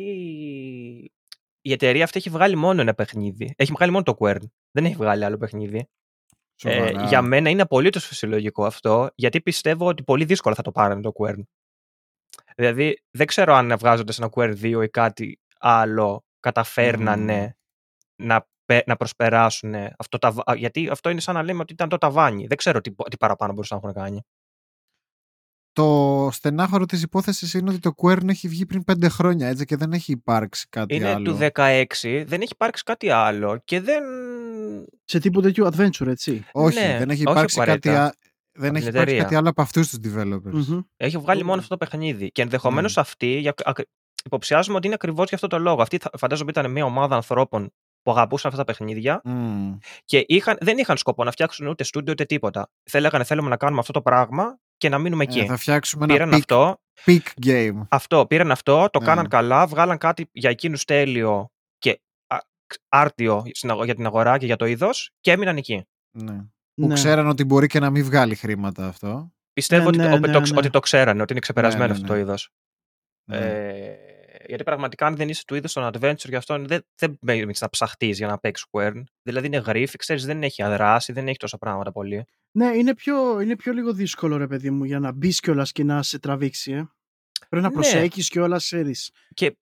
η 1.61 1.71
εταιρεία 1.71 2.03
αυτή 2.03 2.17
έχει 2.17 2.29
βγάλει 2.29 2.55
μόνο 2.55 2.81
ένα 2.81 2.93
παιχνίδι. 2.93 3.53
Έχει 3.57 3.71
βγάλει 3.71 3.91
μόνο 3.91 4.03
το 4.03 4.15
Quern. 4.19 4.41
Δεν 4.71 4.85
έχει 4.85 4.95
βγάλει 4.95 5.25
άλλο 5.25 5.37
παιχνίδι. 5.37 5.87
Ε, 6.63 6.71
Σοβαρά. 6.71 7.07
για 7.07 7.21
μένα 7.21 7.49
είναι 7.49 7.61
απολύτως 7.61 8.05
φυσιολογικό 8.05 8.65
αυτό, 8.65 9.09
γιατί 9.15 9.41
πιστεύω 9.41 9.87
ότι 9.87 10.03
πολύ 10.03 10.25
δύσκολα 10.25 10.55
θα 10.55 10.61
το 10.61 10.71
πάρουν 10.71 11.01
το 11.01 11.11
Quern. 11.19 11.41
Δηλαδή, 12.55 13.01
δεν 13.11 13.27
ξέρω 13.27 13.53
αν 13.53 13.77
βγάζοντας 13.77 14.19
ένα 14.19 14.29
Quern 14.33 14.55
2 14.61 14.83
ή 14.83 14.89
κάτι 14.89 15.39
άλλο 15.59 16.23
καταφέρνανε 16.39 17.57
να, 18.23 18.47
πε- 18.65 18.87
να 18.87 18.95
προσπεράσουν 18.95 19.75
αυτό 19.97 20.17
τα, 20.17 20.31
βα- 20.31 20.55
γιατί 20.55 20.89
αυτό 20.89 21.09
είναι 21.09 21.19
σαν 21.19 21.35
να 21.35 21.43
λέμε 21.43 21.61
ότι 21.61 21.73
ήταν 21.73 21.89
το 21.89 21.97
ταβάνι. 21.97 22.47
Δεν 22.47 22.57
ξέρω 22.57 22.81
τι, 22.81 22.91
τι 23.09 23.17
παραπάνω 23.17 23.53
μπορούσαν 23.53 23.79
να 23.83 23.89
έχουν 23.89 24.01
κάνει. 24.03 24.21
Το 25.73 26.29
στενάχωρο 26.31 26.85
της 26.85 27.01
υπόθεσης 27.01 27.53
είναι 27.53 27.69
ότι 27.69 27.79
το 27.79 27.91
Quern 27.97 28.29
έχει 28.29 28.47
βγει 28.47 28.65
πριν 28.65 28.83
πέντε 28.83 29.09
χρόνια 29.09 29.47
έτσι 29.47 29.65
και 29.65 29.75
δεν 29.75 29.91
έχει 29.93 30.11
υπάρξει 30.11 30.67
κάτι 30.69 30.95
Είναι 30.95 31.09
άλλο. 31.13 31.31
του 31.31 31.37
16, 31.53 32.23
δεν 32.25 32.41
έχει 32.41 32.51
υπάρξει 32.53 32.83
κάτι 32.83 33.09
άλλο 33.09 33.61
και 33.65 33.81
δεν. 33.81 34.03
Σε 35.05 35.19
τύπου 35.19 35.41
τέτοιου 35.41 35.65
adventure, 35.65 36.07
έτσι. 36.07 36.45
Όχι, 36.51 36.79
Ναι, 36.79 36.97
δεν 36.97 37.09
έχει 37.09 37.21
όχι 37.27 37.31
υπάρξει 37.31 37.57
κάτι, 37.57 37.69
απαραίτητα. 37.71 38.03
α... 38.05 38.11
δεν 38.53 38.69
Από 38.69 38.77
έχει 38.77 38.85
την 38.85 38.93
υπάρξει 38.93 38.99
εταιρεία. 38.99 39.23
κάτι 39.23 39.35
άλλο 39.35 39.49
από 39.49 39.61
αυτούς 39.61 39.89
τους 39.89 39.99
developers. 40.13 40.51
Μμμ. 40.67 40.79
Έχει 40.97 41.17
βγάλει 41.17 41.41
Ου. 41.41 41.45
μόνο 41.45 41.59
αυτό 41.61 41.77
το 41.77 41.85
παιχνίδι. 41.85 42.31
Και 42.31 42.41
ενδεχομένως 42.41 42.95
Ναι. 42.95 43.01
αυτοί, 43.01 43.37
για, 43.37 43.53
ακ- 43.63 43.87
υποψιάζουμε 44.25 44.75
ότι 44.77 44.85
είναι 44.85 44.95
ακριβώς 44.95 45.27
για 45.27 45.35
αυτό 45.35 45.47
το 45.47 45.59
λόγο. 45.59 45.81
Αυτοί 45.81 45.97
θα- 45.97 46.09
φαντάζομαι 46.17 46.51
ήταν 46.51 46.71
μια 46.71 46.85
ομάδα 46.85 47.15
ανθρώπων 47.15 47.71
που 48.01 48.11
αγαπούσαν 48.11 48.51
αυτά 48.51 48.63
τα 48.65 48.71
παιχνίδια 48.71 49.21
Μμ. 49.23 49.71
και 50.05 50.23
είχαν, 50.27 50.57
δεν 50.61 50.77
είχαν 50.77 50.97
σκοπό 50.97 51.23
να 51.23 51.31
φτιάξουν 51.31 51.67
ούτε 51.67 51.83
στούντιο 51.83 52.11
ούτε 52.11 52.25
τίποτα. 52.25 52.69
Θέλαγανε, 52.89 53.23
θέλουμε 53.23 53.49
να 53.49 53.57
κάνουμε 53.57 53.79
αυτό 53.79 53.93
το 53.93 54.01
πράγμα 54.01 54.57
και 54.81 54.89
να 54.89 54.97
μείνουμε 54.97 55.23
εκεί. 55.23 55.39
Ε, 55.39 55.45
θα 55.45 55.57
φτιάξουμε 55.57 56.03
ένα 56.03 56.13
Πήραν 56.13 56.29
peak, 56.29 56.33
αυτό, 56.37 56.81
peak 57.05 57.45
game. 57.45 57.81
αυτό, 57.89 58.25
πήραν 58.25 58.51
αυτό, 58.51 58.89
το 58.91 58.99
Ναι. 58.99 59.05
κάναν 59.05 59.27
καλά, 59.27 59.67
βγάλαν 59.67 59.97
κάτι 59.97 60.29
για 60.31 60.49
εκείνους 60.49 60.85
τέλειο 60.85 61.51
και 61.77 62.01
α, 62.27 62.37
άρτιο 62.89 63.43
στην 63.53 63.69
αγο- 63.69 63.83
για 63.83 63.95
την 63.95 64.05
αγορά 64.05 64.37
και 64.37 64.45
για 64.45 64.55
το 64.55 64.65
είδος 64.65 65.11
και 65.19 65.31
έμειναν 65.31 65.57
εκεί. 65.57 65.85
Ναι. 66.17 66.37
Που 66.73 66.87
Ναι. 66.87 66.93
ξέραν 66.93 67.27
ότι 67.27 67.43
μπορεί 67.43 67.67
και 67.67 67.79
να 67.79 67.89
μην 67.89 68.03
βγάλει 68.03 68.35
χρήματα 68.35 68.87
αυτό. 68.87 69.31
Πιστεύω 69.53 69.81
Ναι, 69.81 69.87
ότι, 69.87 69.97
ναι, 69.97 70.03
το, 70.03 70.09
ναι, 70.27 70.33
το- 70.33 70.39
ναι. 70.39 70.57
ότι 70.57 70.69
το 70.69 70.79
ξέρανε, 70.79 71.21
ότι 71.21 71.31
είναι 71.31 71.41
ξεπερασμένο 71.41 71.85
ναι, 71.85 71.91
αυτό 71.91 72.01
ναι. 72.03 72.07
το 72.09 72.15
είδος. 72.15 72.49
Ναι. 73.29 73.37
Ε, 73.37 73.97
γιατί 74.51 74.63
πραγματικά, 74.65 75.05
αν 75.05 75.15
δεν 75.15 75.29
είσαι 75.29 75.45
του 75.45 75.55
είδους 75.55 75.73
των 75.73 75.89
adventure, 75.93 76.27
γι' 76.29 76.35
αυτό 76.35 76.65
δεν, 76.65 76.85
δεν 76.95 77.17
μπαίνεις 77.21 77.61
να 77.61 77.69
ψαχτείς 77.69 78.17
για 78.17 78.27
να 78.27 78.37
παίξεις 78.39 78.67
Quern. 78.71 79.03
Δηλαδή 79.23 79.47
είναι 79.47 79.57
γρήφη, 79.57 79.97
ξέρεις, 79.97 80.25
δεν 80.25 80.43
έχει 80.43 80.61
αδράση, 80.63 81.13
δεν 81.13 81.27
έχει 81.27 81.37
τόσα 81.37 81.57
πράγματα 81.57 81.91
πολύ. 81.91 82.25
Ναι, 82.57 82.65
είναι 82.67 82.95
πιο, 82.95 83.39
είναι 83.39 83.55
πιο 83.55 83.73
λίγο 83.73 83.93
δύσκολο, 83.93 84.37
ρε 84.37 84.47
παιδί 84.47 84.69
μου, 84.69 84.83
για 84.83 84.99
να 84.99 85.11
μπεις 85.11 85.39
κιόλας 85.39 85.71
και 85.71 85.83
να 85.83 86.03
σε 86.03 86.19
τραβήξει. 86.19 86.71
Ε. 86.71 86.89
Πρέπει 87.49 87.63
να 87.63 87.69
Ναι. 87.69 87.73
προσέχεις 87.73 88.29
κιόλας, 88.29 88.63
ξέρεις. 88.63 89.11
Και 89.33 89.57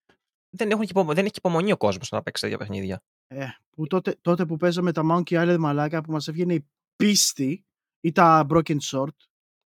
δεν, 0.50 0.72
έχουν 0.72 0.84
και 0.84 0.92
υπομο- 0.92 1.14
δεν 1.14 1.24
έχει 1.24 1.34
και 1.34 1.40
υπομονή 1.44 1.72
ο 1.72 1.78
κόσμος 1.78 2.10
να 2.10 2.24
παίξει 2.24 2.42
τέτοια 2.42 2.58
παιχνίδια. 2.58 3.02
Ε, 3.28 3.46
που 3.70 3.88
τότε, 3.88 4.16
τότε 4.22 4.46
που 4.46 4.58
παίζαμε 4.58 4.92
τα 4.92 5.02
Monkey 5.12 5.44
Island 5.44 5.58
μαλάκα 5.60 6.02
που 6.02 6.12
μας 6.12 6.28
έβγαινε 6.28 6.54
η 6.54 6.68
πίστη 6.96 7.66
ή 8.02 8.12
τα 8.12 8.46
Broken 8.50 8.78
Sword. 8.92 9.16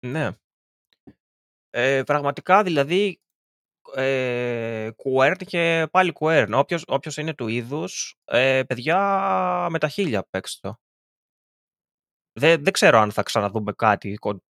Ναι. 0.07 0.29
Ε, 1.69 2.03
πραγματικά 2.03 2.63
δηλαδή. 2.63 3.17
Ε, 3.95 4.89
Quern 5.03 5.35
και 5.45 5.87
πάλι 5.91 6.13
Quern. 6.19 6.49
Όποιος, 6.53 6.83
όποιος 6.87 7.17
είναι 7.17 7.33
του 7.33 7.47
είδους, 7.47 8.15
ε, 8.25 8.63
παιδιά 8.67 8.97
με 9.69 9.79
τα 9.79 9.87
χίλια 9.87 10.27
παίξτε 10.29 10.67
το. 10.67 10.77
Δεν, 12.39 12.63
δεν 12.63 12.73
ξέρω 12.73 12.99
αν 12.99 13.11
θα 13.11 13.23
ξαναδούμε 13.23 13.73
κάτι 13.73 14.15
κο- 14.15 14.43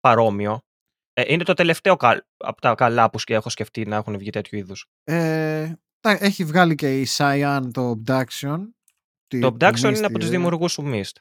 παρόμοιο. 0.00 0.60
Ε, 1.12 1.32
είναι 1.32 1.44
το 1.44 1.54
τελευταίο 1.54 1.96
κα- 1.96 2.26
από 2.36 2.60
τα 2.60 2.74
καλά 2.74 3.10
που 3.10 3.18
σκε- 3.18 3.36
έχω 3.36 3.48
σκεφτεί 3.48 3.86
να 3.86 3.96
έχουν 3.96 4.18
βγει 4.18 4.30
τέτοιου 4.30 4.58
είδους. 4.58 4.86
Ε, 5.04 5.72
τα- 6.00 6.18
έχει 6.20 6.44
βγάλει 6.44 6.74
και 6.74 7.00
η 7.00 7.06
Cyan 7.16 7.62
το 7.72 7.90
Abduction. 8.06 8.58
τη- 9.26 9.40
Το 9.40 9.52
του 9.52 9.56
Abduction 9.60 9.70
Misty, 9.70 9.96
είναι 9.96 10.06
από 10.06 10.18
τους 10.18 10.24
βέβαια. 10.24 10.28
δημιουργούς 10.30 10.74
του 10.74 10.82
Mist. 10.86 11.16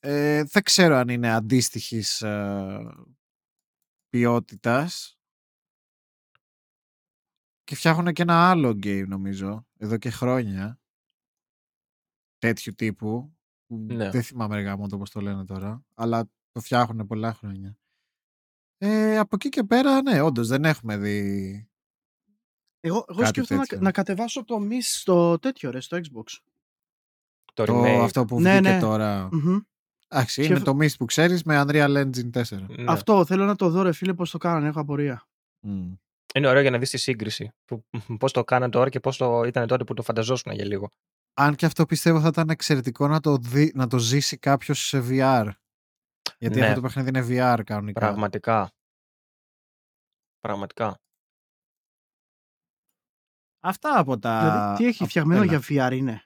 Ε, 0.00 0.42
δεν 0.44 0.62
ξέρω 0.62 0.94
αν 0.96 1.08
είναι 1.08 1.30
αντίστοιχης 1.32 2.22
ε, 2.22 2.94
ποιότητας. 4.08 5.14
Και 7.70 7.76
φτιάχνουν 7.76 8.12
και 8.12 8.22
ένα 8.22 8.50
άλλο 8.50 8.68
game 8.68 9.04
νομίζω, 9.08 9.66
εδώ 9.78 9.96
και 9.96 10.10
χρόνια. 10.10 10.80
Τέτοιου 12.38 12.72
τύπου. 12.76 13.36
που 13.66 13.76
Ναι. 13.76 14.10
Δεν 14.10 14.22
θυμάμαι 14.22 14.54
ρε 14.56 14.62
γάμο 14.62 14.88
το 14.88 14.98
πώς 14.98 15.10
το 15.10 15.20
λένε 15.20 15.44
τώρα. 15.44 15.84
Αλλά 15.94 16.24
το 16.52 16.60
φτιάχνουν 16.60 17.06
πολλά 17.06 17.32
χρόνια. 17.34 17.78
Ε, 18.78 19.18
από 19.18 19.36
εκεί 19.36 19.48
και 19.48 19.62
πέρα, 19.64 20.02
ναι, 20.02 20.20
όντως 20.20 20.48
δεν 20.48 20.64
έχουμε 20.64 20.96
δει. 20.96 21.68
Εγώ, 22.80 23.04
εγώ 23.08 23.18
Κάτι 23.18 23.28
σκέφτομαι 23.28 23.60
τέτοιο. 23.60 23.76
να, 23.76 23.82
να 23.82 23.92
κατεβάσω 23.92 24.44
το 24.44 24.56
Miss 24.70 24.80
στο 24.82 25.38
τέτοιο, 25.38 25.70
ρε, 25.70 25.80
στο 25.80 25.96
Xbox. 25.96 26.38
Το, 27.54 27.64
Το, 27.64 27.82
remake. 27.82 28.00
αυτό 28.02 28.24
που 28.24 28.40
Ναι, 28.40 28.52
βγήκε 28.52 28.68
ναι. 28.74 28.80
τώρα. 28.80 29.28
Μμμ. 29.32 29.58
Εντάξει, 30.08 30.32
Σκεφ- 30.42 30.50
είναι 30.50 30.64
το 30.64 30.76
Mist 30.80 30.96
που 30.98 31.04
ξέρεις 31.04 31.42
με 31.42 31.62
Unreal 31.66 31.96
Engine 31.96 32.30
4. 32.30 32.66
Ναι. 32.68 32.84
Αυτό 32.92 33.24
θέλω 33.24 33.44
να 33.44 33.56
το 33.56 33.70
δω, 33.70 33.82
ρε 33.82 33.92
φίλε, 33.92 34.14
πώς 34.14 34.30
το 34.30 34.38
κάνανε. 34.38 34.68
Έχω 34.68 34.80
απορία. 34.80 35.28
Μμ. 35.60 35.92
Είναι 36.34 36.48
ωραίο 36.48 36.60
για 36.62 36.70
να 36.70 36.78
δεις 36.78 36.90
τη 36.90 36.98
σύγκριση. 36.98 37.50
Που, 37.64 37.84
πώς 38.18 38.32
το 38.32 38.44
κάναν 38.44 38.70
τώρα 38.70 38.88
και 38.88 39.00
πώς 39.00 39.16
το 39.16 39.42
ήταν 39.42 39.66
τότε 39.66 39.84
που 39.84 39.94
το 39.94 40.02
φανταζόσουν 40.02 40.52
για 40.52 40.64
λίγο. 40.64 40.88
Αν 41.34 41.54
και 41.54 41.66
αυτό 41.66 41.86
πιστεύω 41.86 42.20
θα 42.20 42.28
ήταν 42.28 42.48
εξαιρετικό 42.50 43.08
να 43.08 43.20
το, 43.20 43.36
δει, 43.36 43.72
να 43.74 43.86
το 43.86 43.98
ζήσει 43.98 44.36
κάποιος 44.38 44.86
σε 44.86 44.98
VR. 45.08 45.50
Γιατί 46.38 46.58
Ναι. 46.58 46.62
αυτό 46.66 46.74
το 46.74 46.80
παιχνίδι 46.80 47.08
είναι 47.08 47.26
VR 47.28 47.60
κανονικά. 47.64 48.00
Πραγματικά. 48.00 48.70
Πραγματικά. 50.38 50.96
Αυτά 53.62 53.98
από 53.98 54.18
τα. 54.18 54.40
δηλαδή, 54.40 54.76
τι 54.76 54.88
έχει 54.88 55.02
απ- 55.02 55.10
φτιαγμένο 55.10 55.42
έλα. 55.42 55.58
για 55.58 55.90
VR 55.90 55.96
είναι; 55.96 56.24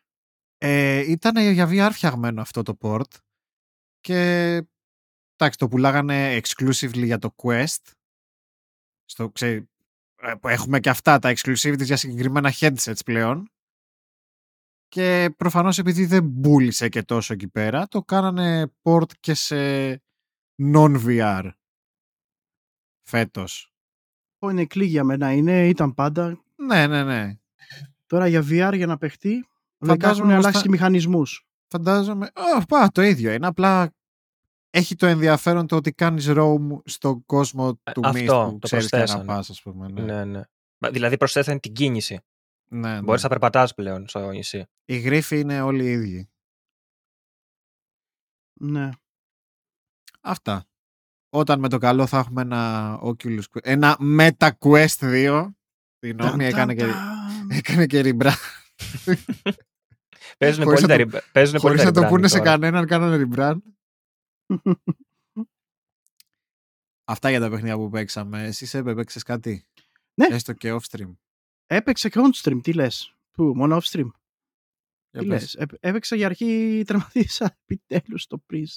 Ε, 0.58 1.10
ήταν 1.10 1.52
για 1.52 1.66
VR 1.68 1.90
φτιαγμένο 1.92 2.40
αυτό 2.40 2.62
το 2.62 2.76
port. 2.80 3.18
Και 4.00 4.16
εντάξει, 5.34 5.58
το 5.58 5.68
πουλάγανε 5.68 6.40
exclusively 6.42 7.04
για 7.04 7.18
το 7.18 7.34
Quest. 7.42 7.90
Στο, 9.04 9.30
ξέρει, 9.30 9.56
ε, 9.56 9.60
που 9.60 9.73
έχουμε 10.42 10.80
και 10.80 10.90
αυτά 10.90 11.18
τα 11.18 11.32
exclusivities 11.36 11.82
για 11.84 11.96
συγκεκριμένα 11.96 12.52
headsets 12.60 13.04
πλέον. 13.04 13.48
Και 14.88 15.34
προφανώς 15.36 15.78
επειδή 15.78 16.04
δεν 16.06 16.40
πούλησε 16.40 16.88
και 16.88 17.02
τόσο 17.02 17.32
εκεί 17.32 17.48
πέρα, 17.48 17.86
το 17.88 18.02
κάνανε 18.02 18.72
port 18.82 19.10
και 19.20 19.34
σε 19.34 19.56
non-VR 20.74 21.50
φέτος. 23.06 23.72
Που 24.38 24.50
είναι 24.50 24.66
κλικ 24.66 24.88
για 24.88 25.04
μένα. 25.04 25.32
Είναι, 25.32 25.68
ήταν 25.68 25.94
πάντα. 25.94 26.44
Ναι, 26.56 26.86
ναι, 26.86 27.04
ναι. 27.04 27.34
Τώρα 28.06 28.26
για 28.26 28.40
VR 28.40 28.72
για 28.76 28.86
να 28.86 28.96
παιχτεί. 28.98 29.32
Δεν 29.78 29.88
Φαντάζομαι 29.88 30.18
έχουν 30.20 30.30
όμως 30.30 30.44
αλλάξει 30.44 30.62
θα- 30.62 30.70
μηχανισμούς. 30.70 31.46
Φαντάζομαι. 31.70 32.30
Α, 32.56 32.64
πά, 32.64 32.88
το 32.92 33.02
ίδιο 33.02 33.32
είναι. 33.32 33.46
Απλά 33.46 33.94
έχει 34.76 34.94
το 34.96 35.06
ενδιαφέρον 35.06 35.66
το 35.66 35.76
ότι 35.76 35.92
κάνεις 35.92 36.26
roam 36.28 36.58
στον 36.84 37.24
κόσμο 37.26 37.80
Ε, 37.82 37.92
του 37.92 38.00
αυτό, 38.04 38.46
Mist 38.46 38.50
που 38.52 38.58
το 38.58 38.66
ξέρεις 38.66 38.88
και 38.88 38.96
να 38.96 39.02
προσθέσανε. 39.02 39.24
πας, 39.24 39.50
ας 39.50 39.62
πούμε. 39.62 39.88
Ναι, 39.88 40.02
Ναι, 40.02 40.24
ναι. 40.24 40.40
Μα, 40.78 40.90
Δηλαδή 40.90 41.16
προσθέσανε 41.16 41.58
την 41.58 41.72
κίνηση. 41.72 42.20
ναι, 42.70 42.92
ναι. 42.94 43.02
Μπορείς 43.02 43.22
να 43.22 43.28
περπατάς 43.28 43.74
πλέον 43.74 44.08
στο 44.08 44.30
νησί. 44.30 44.64
Οι 44.84 44.98
γρίφοι 44.98 45.40
είναι 45.40 45.60
όλοι 45.60 45.84
οι 45.84 45.90
ίδιοι. 45.90 46.28
Ναι. 48.60 48.88
Αυτά. 50.20 50.64
Όταν 51.30 51.60
με 51.60 51.68
το 51.68 51.78
καλό 51.78 52.06
θα 52.06 52.18
έχουμε 52.18 52.42
ένα 52.42 52.98
Oculus 53.02 53.38
Quest, 53.38 53.60
ένα 53.62 53.96
Meta 54.18 54.48
Quest 54.58 54.86
2. 55.00 55.48
Συγγνώμη, 55.98 56.30
Ταν, 56.30 56.40
έκανε 56.40 56.74
ταν, 56.74 56.86
και, 56.86 56.92
ταν. 56.92 57.50
έκανε 57.50 57.86
και 57.86 58.00
ριμπρά. 58.00 58.34
Παίζουν 60.38 60.64
Χωρίς 60.64 60.80
πολύ 60.80 60.80
να 60.80 60.88
τα, 60.88 60.88
το- 60.88 60.96
ριμπ- 60.96 61.32
παίζουνε 61.32 61.58
πολύ 61.60 61.76
Χωρίς 61.78 61.92
τα 61.92 62.00
να 62.00 62.02
το 62.08 62.08
πούνε 62.14 62.26
rebranding 62.26 62.30
σε 62.30 62.38
τώρα. 62.38 62.50
κανέναν, 62.50 62.86
κάνανε 62.86 63.16
ριμπράν. 63.16 63.62
Αυτά 67.04 67.30
για 67.30 67.40
τα 67.40 67.50
παιχνίδια 67.50 67.76
που 67.76 67.88
παίξαμε. 67.90 68.44
Εσύ 68.44 68.66
Σέμπε, 68.66 68.90
έπαιξες 68.90 69.22
κάτι; 69.22 69.66
Ναι. 70.14 70.26
Έστω 70.26 70.52
και 70.52 70.72
off 70.72 70.80
stream. 70.90 71.14
Έπαιξε 71.66 72.08
και 72.08 72.20
on 72.22 72.42
stream, 72.42 72.58
τι 72.62 72.72
λες; 72.72 73.16
Πού, 73.30 73.44
μόνο 73.56 73.76
off 73.76 73.82
stream. 73.90 74.08
Για 75.10 75.20
Τι 75.20 75.26
πες. 75.26 75.40
λες; 75.40 75.54
Έπ- 75.54 75.74
Έπαιξα 75.80 76.16
για 76.16 76.26
αρχή, 76.26 76.82
τερματίσα 76.86 77.58
επιτέλους 77.66 78.26
το 78.26 78.42
Prince. 78.52 78.76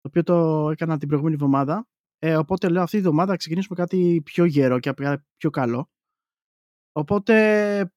Το 0.00 0.08
οποίο 0.08 0.22
το 0.22 0.70
έκανα 0.70 0.98
την 0.98 1.08
προηγούμενη 1.08 1.36
εβδομάδα. 1.40 1.88
Ε, 2.18 2.36
οπότε 2.36 2.68
λέω 2.68 2.82
αυτή 2.82 2.96
τη 2.96 3.02
εβδομάδα 3.02 3.30
να 3.30 3.36
ξεκινήσουμε 3.36 3.76
κάτι 3.76 4.20
πιο 4.24 4.44
γερό 4.44 4.78
και 4.78 4.88
απ- 4.88 5.22
πιο 5.36 5.50
καλό. 5.50 5.90
Οπότε 6.92 7.92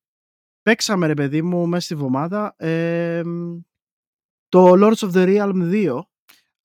παίξαμε 0.61 1.07
ρε 1.07 1.13
παιδί 1.13 1.41
μου 1.41 1.67
μέσα 1.67 1.83
στη 1.85 1.93
εβδομάδα 1.93 2.55
ε, 2.57 3.23
το 4.47 4.71
Lords 4.73 4.95
of 4.95 5.11
the 5.11 5.25
Realm 5.27 5.71
2 5.87 6.01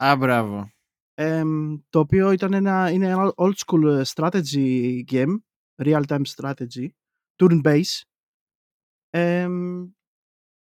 Α, 0.05 0.17
μπράβο. 0.17 0.71
ε, 1.15 1.43
το 1.89 1.99
οποίο 1.99 2.31
ήταν 2.33 2.53
ένα, 2.53 2.91
είναι 2.91 3.07
ένα 3.07 3.33
old 3.37 3.53
school 3.67 4.03
strategy 4.15 5.01
game 5.13 5.37
real 5.85 6.03
time 6.07 6.23
strategy 6.37 6.87
turn 7.43 7.61
based 7.63 8.01
ε, 9.11 9.47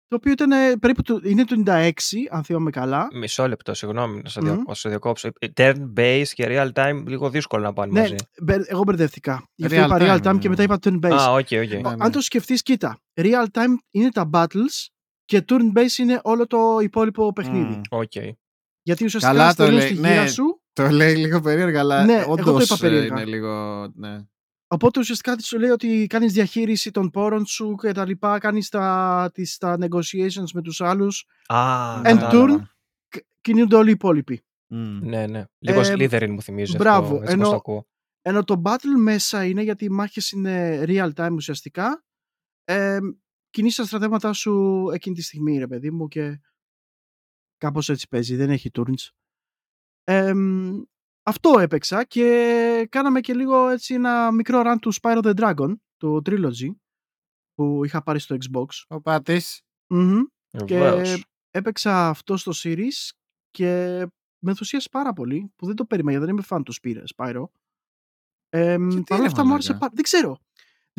το 0.08 0.16
οποίο 0.16 0.32
ήταν 0.32 0.50
ε, 0.52 0.76
περίπου 0.76 1.02
το, 1.02 1.20
είναι 1.24 1.44
το 1.44 1.62
96 1.66 1.90
αν 2.30 2.44
θυμάμαι 2.44 2.70
καλά 2.70 3.08
Μισό 3.14 3.48
λεπτό, 3.48 3.74
συγγνώμη 3.74 4.20
να 4.22 4.28
σε, 4.28 4.40
Μμμ. 4.40 4.48
δια... 4.52 4.62
να 4.66 4.74
σε 4.74 4.88
διακόψω. 4.88 5.28
Ε, 5.38 5.46
Turn 5.56 5.92
based 5.96 6.26
και 6.32 6.44
real 6.48 6.72
time 6.72 7.02
λίγο 7.06 7.30
δύσκολο 7.30 7.62
να 7.62 7.72
πάνε 7.72 7.92
ναι, 7.92 8.00
μαζί. 8.00 8.14
μπε- 8.42 8.70
εγώ 8.70 8.82
μπερδεύτηκα 8.82 9.48
γι' 9.54 9.64
αυτό 9.64 9.76
Real 9.76 9.84
είπα 9.84 9.96
real 9.98 10.22
time, 10.22 10.34
time 10.34 10.38
και 10.38 10.48
μετά 10.48 10.62
είπα 10.62 10.78
turn 10.82 11.00
based 11.00 11.10
Α, 11.18 11.32
OK, 11.32 11.38
OK. 11.38 11.50
Ναι, 11.50 11.80
ναι. 11.80 11.94
αν 11.98 12.10
το 12.12 12.20
σκεφτείς 12.20 12.62
κοίτα 12.62 12.98
real 13.20 13.46
time 13.52 13.74
είναι 13.90 14.08
τα 14.08 14.30
battles 14.32 14.86
και 15.24 15.44
turn 15.48 15.72
based 15.78 15.98
είναι 15.98 16.20
όλο 16.22 16.46
το 16.46 16.78
υπόλοιπο 16.80 17.32
παιχνίδι 17.32 17.74
Μμ. 17.74 17.80
Οκ. 17.90 18.12
Γιατί 18.86 19.04
ουσιαστικά 19.04 19.34
Καλά 19.34 19.46
το 19.46 19.52
στέλνουν 19.52 19.78
λέει, 19.78 19.88
στη 19.88 19.98
ναι. 20.00 20.08
γύρα 20.08 20.28
σου, 20.28 20.62
Το 20.72 20.88
λέει 20.88 21.16
λίγο 21.16 21.40
περίεργα, 21.40 21.80
αλλά 21.80 22.04
Ναι, 22.04 22.14
ναι, 22.14 22.20
εγώ 22.20 22.34
το 22.36 22.50
όντως 22.50 22.64
είπα 22.64 22.74
ε, 22.74 22.78
περίεργα. 22.78 23.06
είναι 23.14 23.24
λίγο... 23.24 23.86
Ναι. 23.94 24.16
οπότε 24.66 25.00
ουσιαστικά 25.00 25.38
σου 25.38 25.58
λέει 25.58 25.70
ότι 25.70 26.06
κάνεις 26.08 26.32
διαχείριση 26.32 26.90
των 26.90 27.10
πόρων 27.10 27.46
σου 27.46 27.74
και 27.82 27.92
τα 27.92 28.06
λοιπά, 28.06 28.38
κάνεις 28.38 28.68
τα, 28.68 29.30
τις, 29.34 29.56
τα 29.56 29.76
negotiations 29.80 30.50
με 30.54 30.62
τους 30.62 30.80
άλλους, 30.80 31.26
Α, 31.46 31.56
End 32.00 32.02
κατάλαβα. 32.04 32.30
turn. 32.32 32.62
κ- 33.08 33.24
κινούνται 33.40 33.76
όλοι 33.76 33.88
οι 33.88 33.92
υπόλοιποι. 33.92 34.44
Μμ. 34.66 34.98
Ναι, 35.08 35.26
ναι. 35.26 35.44
Λίγο 35.58 35.80
Ε, 35.80 35.92
Slytherin 35.92 36.28
μου 36.30 36.42
θυμίζει 36.42 36.76
μπράβο, 36.76 37.06
αυτό, 37.06 37.16
έτσι 37.20 37.32
ενώ- 37.32 37.46
όπως 37.46 37.50
το 37.50 37.56
ακούω. 37.56 37.86
Ενώ 38.22 38.44
το 38.44 38.62
battle 38.64 38.98
μέσα 39.00 39.44
είναι 39.44 39.62
γιατί 39.62 39.84
οι 39.84 39.88
μάχες 39.88 40.30
είναι 40.30 40.84
real 40.86 41.10
time 41.16 41.32
ουσιαστικά. 41.32 42.04
Ε, 42.64 42.98
κινείς 43.50 43.74
τα 43.76 43.84
στρατεύματά 43.84 44.32
σου 44.32 44.84
εκείνη 44.92 45.14
τη 45.16 45.22
στιγμή 45.22 45.58
ρε 45.58 45.66
παιδί 45.66 45.90
μου 45.90 46.08
και 46.08 46.40
κάπως 47.56 47.88
έτσι 47.88 48.08
παίζει, 48.08 48.36
δεν 48.36 48.50
έχει 48.50 48.70
turns. 48.74 49.08
Ε, 50.04 50.32
αυτό 51.22 51.58
έπαιξα 51.58 52.04
και 52.04 52.86
κάναμε 52.90 53.20
και 53.20 53.34
λίγο 53.34 53.68
έτσι 53.68 53.94
ένα 53.94 54.30
μικρό 54.32 54.62
run 54.66 54.76
του 54.80 54.92
Spyro 54.94 55.22
the 55.22 55.34
Dragon, 55.34 55.74
το 55.96 56.16
Trilogy 56.26 56.68
που 57.54 57.84
είχα 57.84 58.02
πάρει 58.02 58.18
στο 58.18 58.36
Xbox. 58.36 58.66
Ο 58.88 59.00
Πάτης. 59.00 59.60
Μμμ. 59.86 60.22
Και 60.64 60.78
Βεβαίως. 60.78 61.24
έπαιξα 61.50 62.08
αυτό 62.08 62.36
στο 62.36 62.52
series 62.54 63.10
και 63.50 63.98
με 64.38 64.50
ενθουσίασε 64.50 64.88
πάρα 64.92 65.12
πολύ 65.12 65.52
που 65.56 65.66
δεν 65.66 65.74
το 65.76 65.84
περίμενα 65.84 66.18
γιατί 66.18 66.32
δεν 66.32 66.36
είμαι 66.36 66.46
fan 66.50 66.62
του 66.64 66.74
Spyro. 66.74 67.04
Spyro. 67.16 67.44
Ε, 68.48 68.76
Γιατί, 68.76 69.02
Παρ' 69.02 69.18
όλα 69.18 69.20
ρε 69.20 69.26
αυτά 69.26 69.44
μου 69.44 69.52
άρεσε 69.52 69.68
μαλάκα; 69.72 69.78
πάρα 69.78 69.92
Δεν 69.94 70.02
ξέρω. 70.04 70.38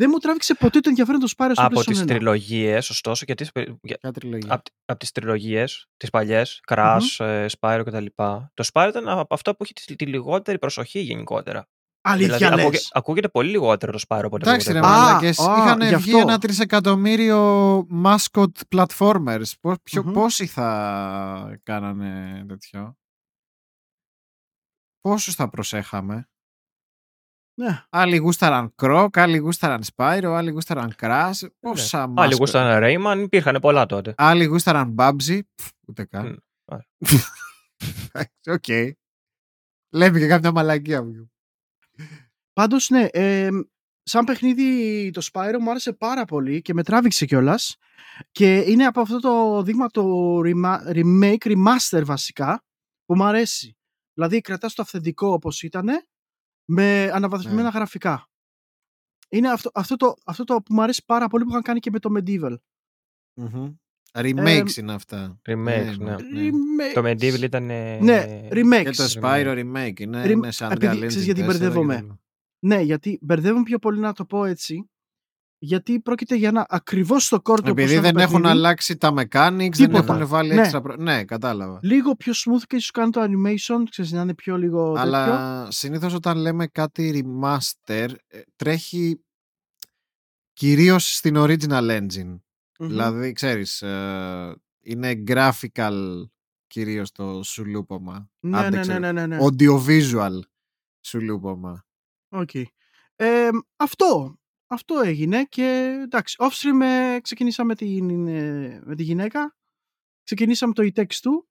Δεν 0.00 0.08
μου 0.12 0.18
τράβηξε 0.18 0.54
ποτέ 0.54 0.80
το 0.80 0.88
ενδιαφέρον 0.88 1.20
του 1.20 1.28
Spyro 1.28 1.50
στο 1.52 1.64
Από 1.64 1.80
PlayStation 1.80 1.84
τις 1.86 2.00
1. 2.02 2.06
τριλογίες, 2.06 2.90
ωστόσο, 2.90 3.24
γιατί 3.26 3.46
για- 3.82 3.98
Ποια 4.00 4.12
τριλογία; 4.12 4.52
από, 4.54 4.62
από 4.84 4.98
τις 4.98 5.10
τριλογίες, 5.12 5.86
τις 5.96 6.10
παλιές, 6.10 6.60
Crash, 6.68 6.98
ε, 7.24 7.46
Spyro 7.60 7.82
κτλ. 7.86 8.06
Το 8.54 8.68
Spyro 8.72 8.86
ήταν 8.88 9.08
από 9.08 9.34
αυτό 9.34 9.54
που 9.54 9.62
έχει 9.62 9.72
τη, 9.72 9.96
τη 9.96 10.06
λιγότερη 10.06 10.58
προσοχή 10.58 11.00
γενικότερα. 11.00 11.66
Αλήθεια 12.00 12.36
δηλαδή, 12.36 12.54
λες. 12.54 12.64
ακούγε- 12.64 12.82
ακούγεται 12.92 13.28
πολύ 13.28 13.50
λιγότερο 13.50 13.92
το 13.92 13.98
Spyro 14.08 14.20
από 14.24 14.36
ό,τι 14.36 14.48
Εντάξει 14.48 14.72
ρε 14.72 14.78
ακούγεται 14.78 14.96
Α, 14.96 15.00
τώρα. 15.00 15.12
μαλάκες, 15.12 15.38
α, 15.38 15.56
είχαν 15.64 15.80
γι' 15.80 15.96
βγει 15.96 16.10
αυτό. 16.14 16.18
ένα 16.28 16.38
τρισεκατομμύριο 16.38 17.76
mascot 18.04 18.46
platformers. 18.76 19.42
Πώς, 19.60 19.76
ποιο- 19.82 20.04
Μμμ. 20.04 20.12
Πόσοι 20.12 20.46
θα 20.46 21.60
κάνανε 21.62 22.44
τέτοιο; 22.48 22.96
Πόσους 25.00 25.34
θα 25.34 25.48
προσέχαμε; 25.48 26.28
Ναι. 27.58 27.82
Άλλοι 27.90 28.16
γούσταραν 28.16 28.74
Croc, 28.82 29.08
άλλοι 29.12 29.36
γούσταραν 29.36 29.82
Spyro, 29.94 30.32
άλλοι 30.36 30.50
γούσταραν 30.50 30.94
Crash. 31.00 31.32
Πόσα 31.60 32.06
Ναι. 32.06 32.12
Άλλοι 32.22 32.32
mascot. 32.34 32.38
γούσταν 32.38 32.80
Rayman, 32.82 33.20
υπήρχαν 33.22 33.58
πολλά 33.60 33.86
τότε. 33.86 34.14
Άλλοι 34.16 34.44
γούσταραν 34.44 34.94
Bubsy. 34.98 35.40
Πφ, 35.54 35.68
Ούτε 35.88 36.02
Μμ, 36.02 36.06
καν. 36.10 36.44
α. 36.64 36.78
Οκ. 38.46 38.64
Λέμε 39.92 40.18
και 40.18 40.26
καμιά 40.26 40.52
μαλακία 40.52 41.02
μου. 41.02 41.30
Πάντως 42.52 42.90
ναι, 42.90 43.04
ε, 43.04 43.48
σαν 44.02 44.24
παιχνίδι 44.24 45.10
το 45.10 45.28
Spyro 45.32 45.56
μου 45.60 45.70
άρεσε 45.70 45.92
πάρα 45.92 46.24
πολύ 46.24 46.62
και 46.62 46.74
με 46.74 46.82
τράβηξε 46.82 47.26
κιόλας. 47.26 47.76
Και 48.30 48.56
είναι 48.58 48.84
από 48.86 49.00
αυτό 49.00 49.20
το 49.20 49.62
δείγμα 49.62 49.86
το 49.88 50.38
rema- 50.44 50.80
remake, 50.94 51.36
remaster 51.38 52.02
βασικά, 52.04 52.64
που 53.04 53.16
μου 53.16 53.24
αρέσει. 53.24 53.76
Δηλαδή 54.14 54.40
κρατάς 54.40 54.74
το 54.74 54.82
αυθεντικό 54.82 55.28
όπως 55.32 55.62
ήταν 55.62 55.86
με 56.68 57.10
αναβαθμισμένα 57.12 57.62
Ναι. 57.62 57.68
γραφικά. 57.74 58.28
Είναι 59.28 59.50
αυτό, 59.50 59.70
αυτό, 59.74 59.96
το, 59.96 60.14
αυτό 60.24 60.44
το 60.44 60.54
που 60.62 60.74
μου 60.74 60.82
αρέσει 60.82 61.02
πάρα 61.06 61.28
πολύ 61.28 61.44
που 61.44 61.50
είχαν 61.50 61.62
κάνει 61.62 61.80
και 61.80 61.90
με 61.90 61.98
το 61.98 62.10
Medieval. 62.16 62.56
Μμμ. 63.34 63.74
Remakes 64.12 64.76
είναι 64.76 64.92
αυτά. 64.92 65.40
Remakes, 65.48 65.96
ναι. 65.98 66.14
Remake. 66.18 66.94
Το 66.94 67.00
Medieval 67.04 67.42
ήταν. 67.42 67.70
ε, 67.70 67.98
Ναι, 67.98 68.48
remakes. 68.50 68.82
Και 68.84 68.90
το 68.90 69.04
Spyro 69.20 69.52
remake 69.64 70.00
είναι, 70.00 70.22
Rem- 70.24 70.30
είναι 70.30 70.50
σαν 70.50 70.70
επειδή- 70.70 70.92
Unreal 70.92 71.06
ξέρεις 71.06 71.16
Engine 71.16 71.24
γιατί 71.24 71.40
4 71.42 71.46
μπερδεύομαι. 71.46 71.94
και 71.94 72.00
τέτοια. 72.00 72.20
Ναι, 72.58 72.80
γιατί 72.80 73.18
μπερδεύουν 73.22 73.62
πιο 73.62 73.78
πολύ 73.78 73.98
να 74.00 74.12
το 74.12 74.24
πω 74.24 74.44
έτσι. 74.44 74.90
Γιατί 75.60 76.00
πρόκειται 76.00 76.34
για 76.34 76.48
ένα 76.48 76.66
ακριβώς 76.68 77.24
στο 77.24 77.40
κόρτο 77.40 77.70
Επειδή 77.70 77.98
δεν 77.98 78.16
έχουν 78.16 78.46
αλλάξει 78.46 78.96
τα 78.96 79.12
mechanics, 79.16 79.68
Τίποτα. 79.76 80.02
δεν 80.02 80.14
έχουν 80.16 80.26
βάλει 80.26 80.54
Ναι. 80.54 80.60
έξτρα. 80.60 80.80
προ- 80.80 80.96
Ναι, 80.98 81.24
κατάλαβα. 81.24 81.78
Λίγο 81.82 82.14
πιο 82.16 82.32
smooth 82.36 82.62
και 82.66 82.76
ίσως 82.76 82.90
κάνει 82.90 83.10
το 83.10 83.22
animation, 83.22 83.82
ξέρεις, 83.90 84.12
να 84.12 84.20
είναι 84.22 84.34
πιο 84.34 84.56
λίγο 84.56 84.86
τέτοιο. 84.92 85.00
Αλλά 85.02 85.70
συνήθως 85.70 86.14
όταν 86.14 86.36
λέμε 86.38 86.66
κάτι 86.66 87.24
remaster, 87.24 88.08
ε, 88.28 88.40
τρέχει 88.56 89.20
κυρίως 90.52 91.14
στην 91.16 91.34
original 91.36 91.90
engine. 92.00 92.38
Μμμ. 92.78 92.88
Δηλαδή, 92.88 93.32
ξέρεις, 93.32 93.82
ε, 93.82 94.56
είναι 94.82 95.22
graphical 95.26 96.22
κυρίως 96.66 97.12
το 97.12 97.42
σουλούπωμα. 97.42 98.30
Ναι, 98.40 98.58
Άντε, 98.58 98.68
ναι, 98.70 98.76
ναι, 98.76 98.82
ξέρω, 98.82 98.98
ναι, 98.98 99.12
ναι, 99.12 99.26
ναι. 99.26 99.38
Audiovisual 99.40 100.38
σουλούπωμα. 101.00 101.86
Οκ. 102.28 102.54
Ε, 103.16 103.48
αυτό. 103.76 104.38
Αυτό 104.70 105.00
έγινε 105.00 105.44
και 105.44 105.98
εντάξει, 106.02 106.36
off-stream 106.38 106.80
ε, 106.82 107.20
ξεκινήσαμε 107.20 107.74
την, 107.74 108.26
ε, 108.26 108.80
με 108.84 108.94
τη 108.94 109.02
γυναίκα. 109.02 109.56
Ξεκινήσαμε 110.22 110.72
το 110.72 110.82
It 110.82 110.91
Takes 110.91 111.14
Two. 111.14 111.48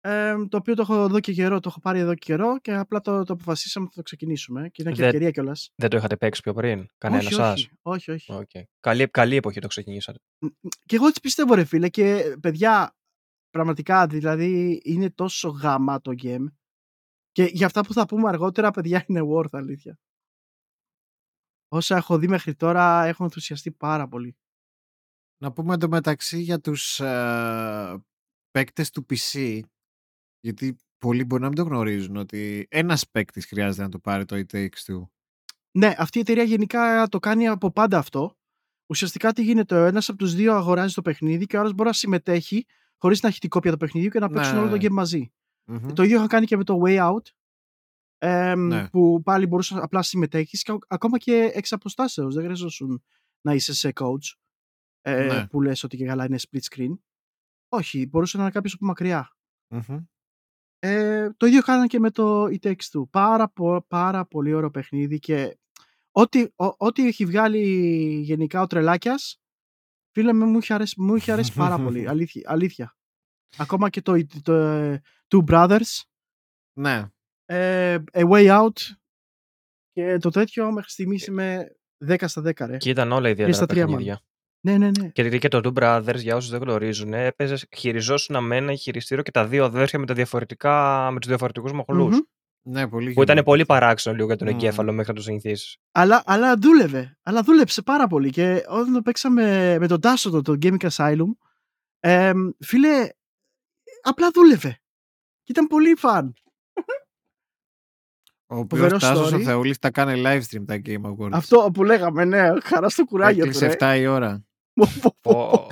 Ε, 0.00 0.46
το 0.48 0.56
οποίο 0.56 0.74
το 0.74 0.82
έχω 0.82 1.02
εδώ 1.02 1.20
και 1.20 1.32
καιρό, 1.32 1.60
το 1.60 1.68
έχω 1.68 1.80
πάρει 1.80 1.98
εδώ 1.98 2.14
και 2.14 2.24
καιρό 2.24 2.58
και 2.58 2.74
απλά 2.74 3.00
το, 3.00 3.24
το 3.24 3.32
αποφασίσαμε 3.32 3.84
ότι 3.84 3.94
θα 3.94 4.00
το 4.00 4.06
ξεκινήσουμε. 4.06 4.68
Και 4.68 4.82
ήταν 4.82 4.94
και 4.94 4.98
Δεν- 5.00 5.08
ευκαιρία 5.08 5.30
κιόλας. 5.30 5.72
Δεν 5.74 5.90
το 5.90 5.96
είχατε 5.96 6.16
παίξει 6.16 6.42
πιο 6.42 6.52
πριν, 6.54 6.86
κανένα 6.98 7.22
όχι, 7.22 7.34
σας; 7.34 7.68
όχι, 7.82 8.10
όχι, 8.10 8.32
όχι. 8.32 8.68
Καλή, 8.80 9.08
καλή 9.08 9.36
εποχή 9.36 9.60
το 9.60 9.68
ξεκινήσατε. 9.68 10.18
Και 10.84 10.96
εγώ 10.96 11.06
έτσι 11.06 11.20
πιστεύω 11.20 11.54
ρε 11.54 11.64
φίλε 11.64 11.88
και 11.88 12.36
παιδιά 12.40 12.96
πραγματικά 13.50 14.06
δηλαδή 14.06 14.80
είναι 14.84 15.10
τόσο 15.10 15.48
γάμα 15.48 16.00
το 16.00 16.12
game 16.22 16.44
και 17.32 17.44
για 17.44 17.66
αυτά 17.66 17.80
που 17.84 17.92
θα 17.92 18.06
πούμε 18.06 18.28
αργότερα 18.28 18.70
παιδιά 18.70 19.04
είναι 19.06 19.20
worth 19.34 19.52
αλήθεια. 19.52 19.98
Όσα 21.76 21.96
έχω 21.96 22.18
δει 22.18 22.28
μέχρι 22.28 22.54
τώρα 22.54 23.04
έχω 23.04 23.24
ενθουσιαστεί 23.24 23.70
πάρα 23.70 24.08
πολύ. 24.08 24.36
Να 25.42 25.52
πούμε 25.52 25.74
εντωμεταξύ 25.74 26.40
για 26.40 26.60
τους 26.60 27.00
ε, 27.00 28.04
παίκτες 28.50 28.90
του 28.90 29.06
PC, 29.10 29.60
γιατί 30.40 30.76
πολλοί 30.98 31.24
μπορεί 31.24 31.42
να 31.42 31.48
μην 31.48 31.56
το 31.56 31.62
γνωρίζουν, 31.62 32.16
ότι 32.16 32.66
ένας 32.70 33.08
παίκτης 33.10 33.46
χρειάζεται 33.46 33.82
να 33.82 33.88
το 33.88 33.98
πάρει 33.98 34.24
το 34.24 34.36
It 34.36 34.54
Takes 34.56 34.84
Two. 34.86 35.08
Ναι, 35.70 35.94
αυτή 35.98 36.18
η 36.18 36.20
εταιρεία 36.20 36.42
γενικά 36.42 37.06
το 37.08 37.18
κάνει 37.18 37.48
από 37.48 37.70
πάντα 37.70 37.98
αυτό. 37.98 38.36
Ουσιαστικά 38.86 39.32
τι 39.32 39.42
γίνεται, 39.42 39.80
ο 39.80 39.84
ένας 39.84 40.08
από 40.08 40.18
τους 40.18 40.34
δύο 40.34 40.54
αγοράζει 40.54 40.94
το 40.94 41.02
παιχνίδι 41.02 41.46
και 41.46 41.56
ο 41.56 41.60
άλλος 41.60 41.72
μπορεί 41.72 41.88
να 41.88 41.94
συμμετέχει 41.94 42.66
χωρίς 42.96 43.22
να 43.22 43.28
έχει 43.28 43.38
την 43.38 43.48
κόπια 43.50 43.72
του 43.72 43.76
παιχνιδιού 43.76 44.10
και 44.10 44.18
να 44.18 44.28
παίξουν 44.28 44.54
Ναι, 44.54 44.60
όλο 44.60 44.70
το 44.70 44.76
ναι. 44.76 44.86
game 44.86 44.90
μαζί. 44.90 45.32
Μμμ. 45.64 45.92
Το 45.92 46.02
ίδιο 46.02 46.16
είχαν 46.16 46.28
κάνει 46.28 46.46
και 46.46 46.56
με 46.56 46.64
το 46.64 46.80
Way 46.84 46.98
Out. 46.98 47.22
Εμ, 48.28 48.60
Ναι. 48.66 48.88
Που 48.88 49.22
πάλι 49.22 49.46
μπορούσες 49.46 49.76
να 49.76 49.82
απλά 49.84 50.02
συμμετέχεις 50.02 50.62
και 50.62 50.76
ακόμα 50.88 51.18
και 51.18 51.50
εξ 51.54 51.72
αποστάσεως. 51.72 52.34
Δεν 52.34 52.42
χρειαζόσουν 52.44 53.02
να 53.40 53.54
είσαι 53.54 53.74
σε 53.74 53.92
coach. 54.00 54.34
Ε, 55.00 55.26
Ναι. 55.26 55.46
Που 55.46 55.62
λες 55.62 55.82
ότι 55.82 55.96
και 55.96 56.04
καλά 56.06 56.24
είναι 56.24 56.38
split 56.50 56.74
screen. 56.74 56.98
Όχι, 57.68 58.06
μπορούσε 58.06 58.36
να 58.36 58.42
είναι 58.42 58.52
κάποιος 58.52 58.74
από 58.74 58.84
μακριά. 58.86 59.30
Μμμ. 59.68 60.04
Ε, 60.78 61.30
το 61.36 61.46
ίδιο 61.46 61.62
κάνανε 61.62 61.86
και 61.86 61.98
με 61.98 62.10
το 62.10 62.44
It 62.44 62.58
Takes 62.60 62.74
Two. 62.92 63.08
Πάρα, 63.10 63.48
πο- 63.48 63.84
πάρα 63.88 64.26
πολύ 64.26 64.52
ωραίο 64.54 64.70
παιχνίδι 64.70 65.18
και 65.18 65.58
ό,τι, 66.10 66.42
ο- 66.42 66.74
ό,τι 66.76 67.06
έχει 67.06 67.26
βγάλει 67.26 67.60
γενικά 68.24 68.60
ο 68.62 68.66
Τρελάκιας 68.66 69.40
φίλε 70.10 70.32
μου 70.32 70.44
μου 70.46 70.58
είχε 70.58 70.74
αρέσει, 70.74 71.00
μου 71.00 71.14
είχε 71.14 71.32
αρέσει 71.32 71.52
πάρα 71.54 71.78
πολύ. 71.78 72.08
Αλήθεια, 72.12 72.42
αλήθεια. 72.50 72.96
Ακόμα 73.56 73.90
και 73.90 74.02
το, 74.02 74.26
το, 74.42 74.52
ε, 74.52 75.02
Two 75.28 75.44
Brothers, 75.44 76.02
Ναι. 76.78 77.10
Ε, 77.46 77.96
A 78.12 78.28
Way 78.28 78.48
Out 78.62 78.72
και 79.92 80.18
το 80.18 80.30
τέτοιο 80.30 80.72
μέχρι 80.72 80.90
στιγμής 80.90 81.26
είμαι 81.26 81.76
10 82.06 82.16
στα 82.26 82.42
10 82.42 82.52
ρε. 82.66 82.76
Και 82.76 82.90
ήταν 82.90 83.12
όλα 83.12 83.28
ιδιαίτερα 83.28 83.56
στα 83.56 83.66
τρία, 83.66 83.86
παιχνίδια. 83.86 84.20
Ναι, 84.60 84.76
ναι, 84.76 84.90
ναι. 85.00 85.08
Και 85.08 85.22
γιατί 85.22 85.38
και 85.38 85.48
το 85.48 85.60
Two 85.64 85.72
Brothers, 85.82 86.16
για 86.16 86.36
όσους 86.36 86.50
δεν 86.50 86.60
γνωρίζουν, 86.60 87.14
έπαιζες, 87.14 87.66
χειριζόσουν 87.76 88.44
με 88.44 88.56
ένα 88.56 88.74
χειριστήριο 88.74 89.22
και 89.22 89.30
τα 89.30 89.46
δύο 89.46 89.64
αδέρφια 89.64 89.98
με, 89.98 90.06
τα 90.06 90.14
διαφορετικά, 90.14 91.08
με 91.10 91.18
τους 91.20 91.28
διαφορετικούς 91.28 91.72
μοχλούς. 91.72 92.14
Μμμ. 92.14 92.20
Ναι, 92.68 92.88
πολύ 92.88 93.04
Που 93.04 93.22
ήταν 93.22 93.26
γεμάτο. 93.26 93.42
πολύ 93.42 93.66
παράξενο 93.66 94.14
λίγο 94.14 94.26
για 94.26 94.36
τον 94.36 94.48
Μμ. 94.48 94.54
εγκέφαλο 94.54 94.92
μέχρι 94.92 95.12
να 95.12 95.16
το 95.18 95.22
συνηθίσεις. 95.22 95.76
Αλλά, 95.92 96.22
αλλά 96.26 96.56
δούλευε. 96.56 97.18
Αλλά 97.22 97.42
δούλεψε 97.42 97.82
πάρα 97.82 98.06
πολύ. 98.06 98.30
Και 98.30 98.64
όταν 98.68 98.92
το 98.92 99.02
παίξαμε 99.02 99.76
με 99.78 99.86
τον 99.86 100.00
Τάσο 100.00 100.30
το, 100.30 100.42
το 100.42 100.58
Gaming 100.62 100.88
Asylum, 100.90 101.30
ε, 102.00 102.32
φίλε, 102.58 103.08
απλά 104.02 104.30
δούλευε. 104.34 104.80
Και 105.42 105.52
ήταν 105.52 105.66
πολύ 105.66 105.94
φαν. 105.94 106.34
Ο 108.48 108.54
Φοβερό 108.56 108.84
οποίος 108.86 109.02
Τάσος 109.02 109.32
ο 109.32 109.36
story. 109.36 109.42
Θεούλης 109.42 109.78
τα 109.78 109.90
κάνει 109.90 110.22
live 110.26 110.42
stream 110.50 110.64
τα 110.66 110.80
Game 110.84 111.02
Awards. 111.02 111.28
Αυτό 111.32 111.70
που 111.74 111.84
λέγαμε, 111.84 112.24
ναι, 112.24 112.60
χαρά 112.60 112.88
στο 112.88 113.04
κουράγιο 113.04 113.42
του. 113.44 113.48
Έκλεισε 113.48 113.66
Ρε. 113.66 113.96
7 113.96 113.98
η 114.00 114.06
ώρα. 114.06 114.44
Πω, 114.72 114.86
πω, 115.02 115.16
πω, 115.20 115.32
Πω. 115.32 115.66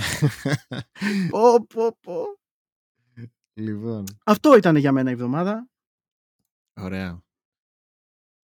πω, 1.30 1.66
πω, 1.74 1.96
πω. 2.00 2.24
λοιπόν, 3.54 4.04
Αυτό 4.24 4.56
ήταν 4.56 4.76
για 4.76 4.92
μένα 4.92 5.10
η 5.10 5.12
εβδομάδα. 5.12 5.68
ωραία. 6.80 7.22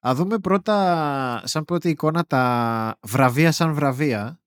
Α 0.07 0.11
δούμε 0.15 0.39
πρώτα, 0.39 1.41
σαν 1.45 1.65
πρώτη 1.65 1.89
εικόνα, 1.89 2.25
τα 2.25 2.97
βραβεία 3.01 3.51
σαν 3.51 3.73
βραβεία. 3.73 4.41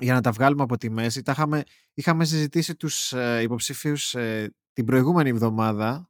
Για 0.00 0.14
να 0.14 0.20
τα 0.20 0.30
βγάλουμε 0.32 0.62
από 0.62 0.76
τη 0.76 0.90
μέση. 0.90 1.22
Τα 1.22 1.32
είχαμε, 1.32 1.62
είχαμε 1.94 2.24
συζητήσει 2.24 2.76
τους 2.76 3.12
ε, 3.12 3.40
υποψήφιους 3.42 4.14
ε, 4.14 4.54
την 4.72 4.84
προηγούμενη 4.84 5.28
εβδομάδα 5.28 5.96
το, 5.98 6.08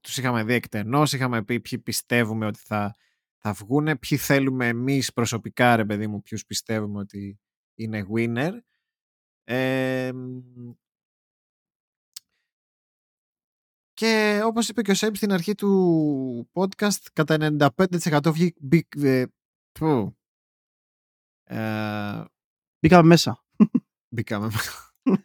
τους 0.00 0.16
είχαμε 0.16 0.44
δει 0.44 0.52
εκτενώς, 0.52 1.12
είχαμε 1.12 1.44
πει 1.44 1.60
ποιοι 1.60 1.78
πιστεύουμε 1.78 2.46
ότι 2.46 2.58
θα, 2.58 2.94
θα 3.36 3.52
βγουν, 3.52 3.98
ποιοι 3.98 4.18
θέλουμε 4.18 4.66
εμείς 4.68 5.12
προσωπικά 5.12 5.76
ρε 5.76 5.84
παιδί 5.84 6.06
μου, 6.06 6.22
ποιους 6.22 6.44
πιστεύουμε 6.46 6.98
ότι 6.98 7.40
είναι 7.74 8.06
winner. 8.14 8.52
Ε, 9.44 10.10
και 13.92 14.40
όπως 14.44 14.68
είπε 14.68 14.82
και 14.82 14.90
ο 14.90 14.94
Σέμπ 14.94 15.14
στην 15.14 15.32
αρχή 15.32 15.54
του 15.54 16.50
podcast, 16.52 17.06
κατά 17.12 17.56
95% 17.86 18.32
βγήκε... 18.32 18.58
Ε, 19.02 19.24
ε, 21.44 22.24
Μπήκαμε 22.80 23.06
μέσα. 23.06 23.44
Μπήκαμε, 24.08 24.50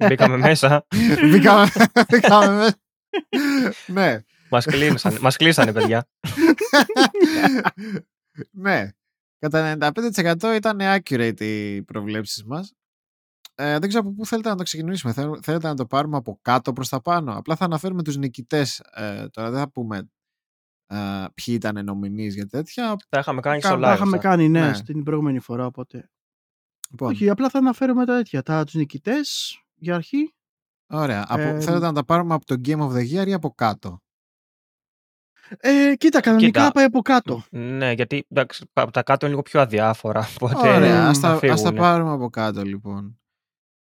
Μπήκαμε 0.07 0.37
μέσα. 0.37 0.87
μπήκαμε, 1.31 1.67
μπήκαμε 2.09 2.55
μέσα. 2.55 2.79
ναι. 3.87 4.21
Μας 4.49 4.65
κλείσανε, 4.65 5.19
μας 5.19 5.35
κλείσανε 5.37 5.71
παιδιά. 5.73 6.07
ναι. 8.51 8.89
Κατά 9.39 9.77
95% 9.93 10.53
ήταν 10.55 10.77
accurate 10.81 11.41
οι 11.41 11.83
προβλέψεις 11.83 12.43
μας. 12.43 12.73
Ε, 13.55 13.79
δεν 13.79 13.89
ξέρω 13.89 14.03
από 14.07 14.13
πού 14.13 14.25
θέλετε 14.25 14.49
να 14.49 14.55
το 14.55 14.63
ξεκινήσουμε. 14.63 15.13
Θέλετε 15.41 15.67
να 15.67 15.75
το 15.75 15.85
πάρουμε 15.85 16.17
από 16.17 16.39
κάτω 16.41 16.73
προς 16.73 16.89
τα 16.89 17.01
πάνω; 17.01 17.37
Απλά 17.37 17.55
θα 17.55 17.65
αναφέρουμε 17.65 18.03
τους 18.03 18.17
νικητές. 18.17 18.79
Ε, 18.79 19.27
τώρα 19.31 19.49
δεν 19.49 19.59
θα 19.59 19.69
πούμε 19.71 20.09
ε, 20.87 21.25
ποιοι 21.33 21.53
ήταν 21.57 21.85
νομινείς 21.85 22.33
για 22.35 22.47
τέτοια. 22.47 22.95
Τα 23.09 23.19
είχαμε 23.19 23.41
κάνει 23.41 23.61
στο 23.61 23.75
live. 23.75 23.81
Τα 23.81 23.93
είχαμε 23.93 24.17
αυτά. 24.17 24.29
κάνει, 24.29 24.49
ναι, 24.49 24.67
Ναι. 24.67 24.73
στην 24.73 25.03
προηγούμενη 25.03 25.39
φορά, 25.39 25.65
οπότε. 25.65 26.09
Λοιπόν, 26.91 27.09
Όχι, 27.11 27.29
απλά 27.29 27.49
θα 27.49 27.57
αναφέρουμε 27.57 28.05
τα 28.05 28.15
τέτοια. 28.15 28.41
Τα 28.43 28.63
τους 28.63 28.73
νικητές 28.73 29.59
για 29.75 29.95
αρχή. 29.95 30.33
ωραία. 30.89 31.25
Από, 31.27 31.41
Ε, 31.41 31.59
θέλετε 31.59 31.85
να 31.85 31.93
τα 31.93 32.05
πάρουμε 32.05 32.33
από 32.33 32.45
το 32.45 32.55
Game 32.65 32.79
of 32.79 32.91
the 32.91 33.21
Year 33.21 33.27
ή 33.27 33.33
από 33.33 33.51
κάτω; 33.51 34.01
Ε, 35.59 35.93
κοίτα, 35.97 36.19
κανονικά 36.19 36.59
Κοίτα. 36.59 36.71
πάει 36.71 36.85
από 36.85 37.01
κάτω. 37.01 37.43
Ναι, 37.49 37.91
γιατί 37.91 38.25
εντάξει, 38.29 38.65
από 38.73 38.91
τα 38.91 39.03
κάτω 39.03 39.25
είναι 39.25 39.35
λίγο 39.35 39.45
πιο 39.49 39.59
αδιάφορα. 39.61 40.27
Οπότε 40.41 40.75
Ωραία, 40.75 41.07
ας 41.07 41.17
θα 41.19 41.27
τα, 41.27 41.33
ας 41.33 41.39
τα 41.39 41.55
φύγουνε. 41.55 41.79
πάρουμε 41.79 42.11
από 42.11 42.29
κάτω 42.29 42.63
λοιπόν. 42.63 43.19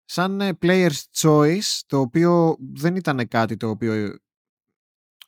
Σαν 0.05 0.41
ε, 0.41 0.57
player's 0.61 1.01
choice, 1.17 1.79
το 1.85 1.99
οποίο 1.99 2.55
δεν 2.73 2.95
ήταν 2.95 3.27
κάτι 3.27 3.57
το 3.57 3.69
οποίο... 3.69 3.93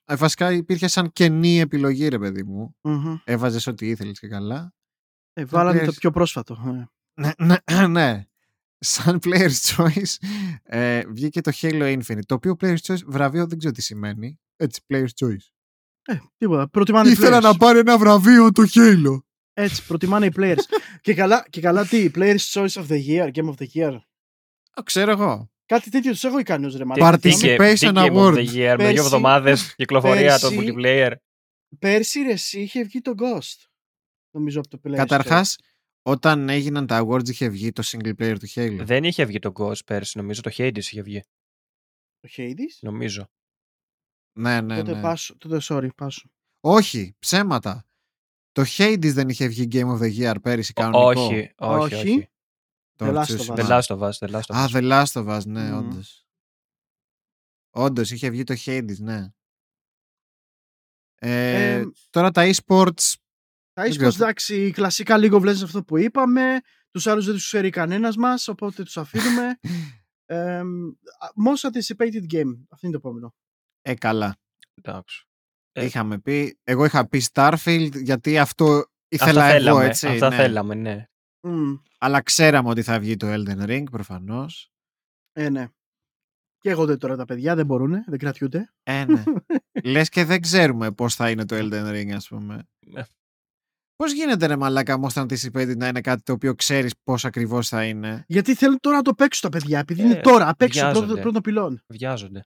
Ε, 0.05 0.15
βασικά 0.15 0.51
υπήρχε 0.51 0.87
σαν 0.87 1.11
κενή 1.13 1.59
επιλογή 1.59 2.07
ρε 2.07 2.19
παιδί 2.19 2.43
μου. 2.43 2.75
Μμμ. 2.81 3.17
Έβαζες 3.23 3.67
ό,τι 3.67 3.87
ήθελες 3.89 4.19
και 4.19 4.27
καλά. 4.27 4.73
Ε, 5.33 5.45
βάλαμε 5.45 5.79
το 5.79 5.85
players- 5.91 5.97
πιο 5.99 6.11
πρόσφατο. 6.11 6.57
ε. 6.67 7.21
Ναι, 7.21 7.31
ναι, 7.37 7.87
ναι. 7.99 8.25
Σαν 8.79 9.19
player's 9.23 9.75
choice 9.75 10.15
ε, 10.63 11.01
βγήκε 11.07 11.41
το 11.41 11.51
Halo 11.61 11.99
Infinite, 11.99 12.25
το 12.25 12.35
οποίο 12.35 12.55
player's 12.61 12.77
choice 12.85 13.03
βραβείο 13.05 13.47
δεν 13.47 13.57
ξέρω 13.57 13.73
τι 13.73 13.81
σημαίνει. 13.81 14.39
Έτσι, 14.55 14.81
player's 14.89 15.25
choice. 15.25 15.47
Ε, 16.09 16.17
τίποτα. 16.37 16.69
Προτιμάνε 16.69 17.09
οι 17.09 17.11
Ήθελα 17.11 17.37
players. 17.37 17.41
να 17.41 17.55
πάρει 17.57 17.79
ένα 17.79 17.97
βραβείο 17.97 18.51
το 18.51 18.63
Halo. 18.73 19.19
Έτσι, 19.53 19.85
προτιμάνε 19.85 20.25
οι 20.25 20.31
players. 20.37 20.55
και, 21.01 21.13
καλά, 21.13 21.45
και 21.49 21.61
καλά 21.61 21.85
τι, 21.85 22.09
players 22.15 22.37
choice 22.53 22.67
of 22.67 22.85
the 22.87 23.05
year, 23.07 23.31
game 23.31 23.49
of 23.49 23.53
the 23.59 23.65
year. 23.73 23.97
Το 24.73 24.83
ξέρω 24.83 25.11
εγώ. 25.11 25.51
Κάτι 25.65 25.89
τέτοιο 25.89 26.11
τους 26.11 26.23
έχω 26.23 26.39
ικανούς 26.39 26.71
ρε 26.75 26.77
Τι- 26.79 26.85
μάλλον. 26.85 27.19
τι- 27.19 27.29
Participation 27.33 27.77
τι 27.79 27.87
Game 27.93 28.11
of 28.13 28.13
Award. 28.13 28.33
the 28.33 28.47
Year, 28.47 28.69
με 28.69 28.75
Πέρσι- 28.75 28.93
δύο 28.93 29.03
εβδομάδες 29.03 29.73
κυκλοφορία 29.75 30.39
το 30.39 30.49
πέρσι- 30.49 30.73
multiplayer. 30.77 31.11
Πέρσι 31.79 32.21
ρε, 32.21 32.31
εσύ, 32.31 32.61
είχε 32.61 32.83
βγει 32.83 33.01
το 33.01 33.13
Ghost. 33.17 33.65
Νομίζω 34.31 34.59
από 34.59 34.67
το 34.69 34.79
players 34.83 34.95
Καταρχάς, 34.95 35.55
όταν 36.01 36.49
έγιναν 36.49 36.87
τα 36.87 37.05
awards 37.05 37.29
είχε 37.29 37.47
βγει 37.49 37.71
το 37.71 37.83
single 37.85 38.13
player 38.19 38.35
του 38.39 38.47
Halo. 38.55 38.77
Δεν 38.83 39.03
είχε 39.03 39.25
βγει 39.25 39.39
το 39.39 39.51
Ghost 39.59 39.85
πέρσι, 39.85 40.17
νομίζω 40.17 40.41
το 40.41 40.51
Hades 40.57 40.77
είχε 40.77 41.01
βγει. 41.01 41.21
choice. 41.23 42.19
Το 42.19 42.29
Hades; 42.37 42.77
Νομίζω. 42.81 43.29
Ναι, 44.37 44.61
ναι, 44.61 44.75
τότε 44.77 44.93
ναι. 44.95 45.01
πάσω, 45.01 45.37
τότε 45.37 45.57
sorry, 45.61 45.87
πάσω. 45.95 46.29
Όχι, 46.59 47.15
ψέματα. 47.19 47.85
Το 48.51 48.63
Hades 48.77 49.11
δεν 49.13 49.29
είχε 49.29 49.47
βγει 49.47 49.67
Game 49.71 49.97
of 49.97 50.01
the 50.01 50.17
Year 50.17 50.35
πέρυσι 50.41 50.73
κανονικό. 50.73 51.21
Όχι, 51.21 51.53
όχι, 51.57 51.93
Όχι. 51.93 51.95
όχι. 51.95 52.29
Το 52.95 53.05
The 53.05 53.17
Last 53.17 53.23
τσούσιμα. 53.23 53.55
of 53.57 53.59
The 53.59 53.67
Us. 53.67 53.79
Last 53.81 53.97
of 53.97 53.99
Us, 53.99 54.11
The 54.27 54.29
Last 54.33 54.41
of 54.41 54.55
Α, 54.55 54.65
Us. 54.65 54.69
The 54.71 54.91
Last 54.91 55.23
of 55.23 55.37
Us, 55.37 55.45
ναι, 55.45 55.71
Μμμ. 55.71 55.77
όντως. 55.77 56.27
Όντως, 57.69 58.11
είχε 58.11 58.29
βγει 58.29 58.43
το 58.43 58.55
Hades, 58.65 58.97
ναι. 58.97 59.27
Ε, 61.19 61.73
Ε, 61.79 61.83
τώρα 62.09 62.31
τα 62.31 62.43
e-sports, 62.53 63.13
Τα 63.73 63.83
δεν 63.83 63.91
esports, 63.91 63.95
ξέρω. 63.97 64.09
εντάξει, 64.09 64.71
κλασικά 64.71 65.15
League 65.19 65.33
of 65.33 65.41
Legends 65.41 65.63
αυτό 65.63 65.83
που 65.83 65.97
είπαμε. 65.97 66.59
Τους 66.91 67.07
άλλους 67.07 67.25
δεν 67.25 67.33
τους 67.33 67.45
ξέρει 67.45 67.69
κανένας 67.69 68.15
μας, 68.15 68.47
οπότε 68.47 68.83
τους 68.83 68.97
αφήνουμε. 68.97 69.59
ε, 70.25 70.61
most 71.47 71.69
anticipated 71.69 72.33
game. 72.33 72.53
Αυτό 72.69 72.87
είναι 72.87 72.91
το 72.91 72.97
επόμενο. 72.97 73.35
Ε, 73.87 73.93
καλά. 73.95 74.35
Εντάξει. 74.73 75.25
Ε, 75.71 75.85
Είχαμε 75.85 76.19
πει, 76.19 76.59
εγώ 76.63 76.85
είχα 76.85 77.07
πει 77.07 77.21
Starfield 77.33 77.91
γιατί 78.03 78.37
αυτό 78.37 78.85
ήθελα 79.07 79.43
Αυτά 79.43 79.53
εγώ, 79.55 79.59
θέλαμε, 79.63 79.85
έτσι. 79.85 80.07
αυτά 80.07 80.29
ναι. 80.29 80.35
θέλαμε, 80.35 80.75
ναι. 80.75 81.05
Μμ, 81.47 81.73
Αλλά 81.97 82.21
ξέραμε 82.21 82.69
ότι 82.69 82.81
θα 82.83 82.99
βγει 82.99 83.15
το 83.17 83.27
Elden 83.33 83.65
Ring, 83.69 83.83
προφανώς. 83.91 84.71
ε, 85.33 85.49
ναι. 85.49 85.67
Και 86.59 86.69
εγώ 86.69 86.85
δεν 86.85 86.97
τώρα 86.99 87.15
τα 87.15 87.25
παιδιά, 87.25 87.55
δεν 87.55 87.65
μπορούν, 87.65 88.03
δεν 88.07 88.19
κρατιούνται. 88.19 88.73
Ε, 88.83 89.05
ναι. 89.05 89.23
Λες 89.91 90.09
και 90.09 90.23
δεν 90.25 90.41
ξέρουμε 90.41 90.91
πώς 90.91 91.15
θα 91.15 91.29
είναι 91.29 91.45
το 91.45 91.55
Elden 91.59 91.91
Ring, 91.93 92.11
ας 92.11 92.27
πούμε. 92.27 92.63
Ε. 92.95 93.03
Πώς 93.95 94.13
γίνεται 94.13 94.45
ρε 94.45 94.55
μαλάκα 94.55 94.99
most 95.03 95.21
anticipated 95.25 95.77
να 95.77 95.87
είναι 95.87 96.01
κάτι 96.01 96.21
το 96.23 96.33
οποίο 96.33 96.55
ξέρεις 96.55 96.93
πώς 97.03 97.25
ακριβώς 97.25 97.67
θα 97.67 97.85
είναι; 97.85 98.23
Γιατί 98.27 98.55
θέλουν 98.55 98.77
τώρα 98.79 98.95
να 98.95 99.01
το 99.01 99.13
παίξουν 99.13 99.51
τα 99.51 99.57
παιδιά, 99.57 99.79
επειδή 99.79 100.01
Ε, 100.01 100.05
είναι 100.05 100.19
τώρα, 100.21 100.49
απ' 100.49 100.61
έξω, 100.61 100.79
βιάζονται. 100.79 101.05
πρώτο, 101.05 101.21
πρώτο 101.21 101.41
πυλόν. 101.41 101.83
Βιάζονται. 101.87 102.45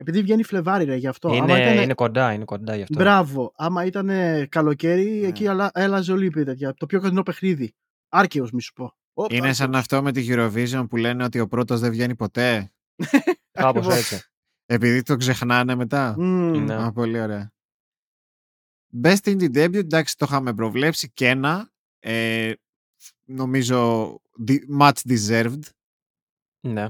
Επειδή 0.00 0.22
βγαίνει 0.22 0.42
Φλεβάρι, 0.42 0.84
ρε, 0.84 0.94
γι' 0.96 1.06
αυτό. 1.06 1.28
Είναι, 1.28 1.38
Άμα 1.52 1.58
ήτανε- 1.62 1.82
είναι 1.82 1.94
κοντά, 1.94 2.32
είναι 2.32 2.44
κοντά 2.44 2.76
γι' 2.76 2.82
αυτό. 2.82 2.98
Μπράβο. 2.98 3.52
Άμα 3.56 3.84
ήταν 3.84 4.10
καλοκαίρι, 4.48 5.10
Ναι. 5.10 5.26
εκεί 5.26 5.46
αλα- 5.48 5.70
έλαζε 5.74 6.12
όλη 6.12 6.26
η 6.26 6.30
τέτοια. 6.30 6.74
Το 6.74 6.86
πιο 6.86 7.00
κοντινό 7.00 7.22
παιχνίδι. 7.22 7.74
Άρκαιο, 8.08 8.48
μη 8.52 8.60
σου 8.62 8.72
πω. 8.72 8.94
Όπα, 9.12 9.34
Είναι 9.34 9.52
σαν 9.52 9.66
άρκαιος. 9.66 9.80
αυτό 9.82 10.02
με 10.02 10.12
τη 10.12 10.26
Eurovision 10.28 10.86
που 10.90 10.96
λένε 10.96 11.24
ότι 11.24 11.40
ο 11.40 11.48
πρώτος 11.48 11.80
δεν 11.80 11.90
βγαίνει 11.90 12.14
ποτέ; 12.14 12.72
Κάπως 13.52 13.86
Ακριβώς. 13.86 13.96
έτσι. 14.12 14.22
Επειδή 14.66 15.02
το 15.02 15.16
ξεχνάνε 15.16 15.74
μετά. 15.74 16.14
Μμμ. 16.18 16.64
Ναι. 16.64 16.74
Α, 16.74 16.92
πολύ 16.92 17.20
ωραία. 17.20 17.52
Best 19.02 19.22
Indie 19.24 19.54
Debut, 19.56 19.74
εντάξει, 19.74 20.16
το 20.16 20.26
είχαμε 20.28 20.54
προβλέψει 20.54 21.10
και 21.12 21.28
ένα. 21.28 21.70
Ε, 21.98 22.52
νομίζω 23.24 24.12
di- 24.48 24.80
much 24.80 24.92
deserved. 25.08 25.58
Ναι. 26.60 26.86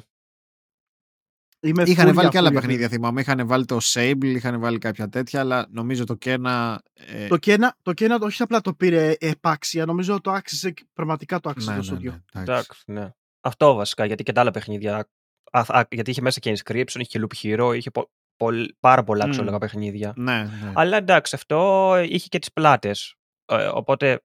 Είμαι 1.60 1.82
Είχαν 1.82 2.04
full 2.08 2.14
βάλει 2.14 2.20
για 2.20 2.28
και 2.28 2.38
άλλα 2.38 2.48
full 2.48 2.50
για 2.52 2.60
παιχνίδια, 2.60 2.88
θυμάμαι. 2.88 3.20
Είχαν 3.20 3.46
βάλει 3.46 3.64
το 3.64 3.78
Sable, 3.82 4.24
είχαν 4.24 4.60
βάλει 4.60 4.78
κάποια 4.78 5.08
τέτοια, 5.08 5.40
αλλά 5.40 5.66
νομίζω 5.70 6.04
το 6.04 6.18
Kena. 6.24 6.76
Ε, 6.94 7.26
Το 7.26 7.36
Κένα, 7.36 7.76
το 7.82 7.92
Κένα 7.92 8.18
όχι 8.20 8.42
απλά 8.42 8.60
το 8.60 8.74
πήρε 8.74 9.14
επάξια, 9.18 9.84
νομίζω 9.84 10.20
το 10.20 10.30
άξιζε, 10.30 10.74
πραγματικά 10.92 11.40
το 11.40 11.48
άξιζε 11.50 11.70
ναι, 11.70 11.76
το 11.76 11.82
ναι, 11.82 11.86
στούντιο. 11.86 12.10
ναι, 12.10 12.40
εντάξει. 12.40 12.68
Εντάξει, 12.70 12.82
ναι. 12.86 13.10
Αυτό 13.40 13.74
βασικά, 13.74 14.04
γιατί 14.04 14.22
και 14.22 14.32
τα 14.32 14.40
άλλα 14.40 14.50
παιχνίδια. 14.50 15.08
Α, 15.52 15.60
α, 15.60 15.82
γιατί 15.90 16.10
είχε 16.10 16.20
μέσα 16.20 16.40
και 16.40 16.52
Inscription, 16.56 16.94
είχε 16.98 17.18
και 17.18 17.20
Loop 17.28 17.36
Hero, 17.42 17.76
είχε 17.76 17.90
πο, 17.90 18.10
πολλ- 18.36 18.70
πάρα 18.80 19.04
πολλά 19.04 19.24
Μμ. 19.24 19.28
αξιόλογα 19.28 19.58
παιχνίδια. 19.58 20.12
Ναι, 20.16 20.42
ναι. 20.42 20.72
Αλλά 20.74 20.96
εντάξει, 20.96 21.34
αυτό 21.34 21.94
είχε 22.08 22.28
και 22.28 22.38
τις 22.38 22.52
πλάτες. 22.52 23.14
Ε, 23.46 23.66
οπότε 23.66 24.20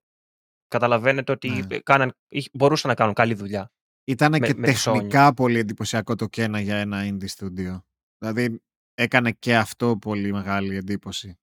καταλαβαίνετε 0.67 1.32
ότι 1.32 1.50
Ναι. 1.50 1.78
κάναν, 1.80 2.13
είχε- 2.28 2.50
μπορούσαν 2.54 2.89
να 2.89 2.96
κάνουν 2.96 3.13
καλή 3.13 3.34
δουλειά. 3.34 3.72
Ήταν 4.06 4.32
με- 4.32 4.39
και 4.39 4.54
με 4.56 4.68
τη 4.68 4.74
Sony. 4.86 4.94
τεχνικά 4.94 5.34
πολύ 5.34 5.58
εντυπωσιακό 5.60 6.16
το 6.16 6.26
Kena 6.38 6.60
για 6.62 6.76
ένα 6.78 7.02
indie 7.06 7.28
studio. 7.38 7.82
Δηλαδή 8.18 8.62
έκανε 8.94 9.32
και 9.32 9.56
αυτό 9.58 9.98
πολύ 9.98 10.32
μεγάλη 10.32 10.76
εντύπωση. 10.76 11.38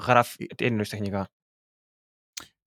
Γραφ... 0.00 0.36
Τι 0.36 0.64
εννοείς 0.64 0.88
τεχνικά; 0.88 1.28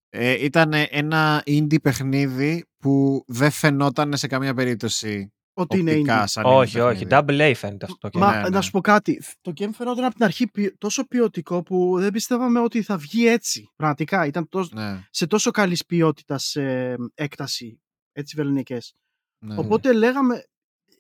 Ε, 0.09 0.43
ήταν 0.45 0.71
ένα 0.73 1.43
indie 1.45 1.81
παιχνίδι 1.81 2.65
που 2.77 3.23
δεν 3.27 3.51
φαινόταν 3.51 4.17
σε 4.17 4.27
καμία 4.27 4.53
περίπτωση 4.53 5.33
Ότι 5.53 5.77
είναι 5.77 5.91
οπτικά 5.91 6.23
indie. 6.23 6.27
σαν 6.27 6.43
indie 6.45 6.49
όχι, 6.49 6.79
όχι. 6.79 7.05
παιχνίδι. 7.05 7.39
Double 7.39 7.51
A 7.51 7.55
φαίνεται 7.55 7.85
αυτό. 7.85 8.09
το 8.09 8.19
Μα 8.19 8.35
Ναι, 8.35 8.41
ναι. 8.41 8.49
να 8.49 8.61
σου 8.61 8.71
πω 8.71 8.81
κάτι. 8.81 9.21
Το 9.41 9.51
game 9.55 9.69
φαινόταν 9.73 10.03
από 10.03 10.15
την 10.15 10.23
αρχή 10.23 10.47
ποι- 10.47 10.77
τόσο 10.77 11.07
ποιοτικό 11.07 11.63
που 11.63 11.95
δεν 11.99 12.11
πιστεύαμε 12.11 12.59
ότι 12.59 12.81
θα 12.81 12.97
βγει 12.97 13.27
έτσι. 13.27 13.69
Πραγματικά 13.75 14.25
ήταν 14.25 14.49
τόσο, 14.49 14.69
Ναι, 14.73 15.07
σε 15.09 15.27
τόσο 15.27 15.51
καλής 15.51 15.85
ποιότητας 15.85 16.55
ε, 16.55 16.95
έκταση. 17.13 17.81
Έτσι 18.11 18.35
βεληνικέ. 18.35 18.77
ναι. 19.45 19.57
Οπότε 19.57 19.93
λέγαμε, 19.93 20.43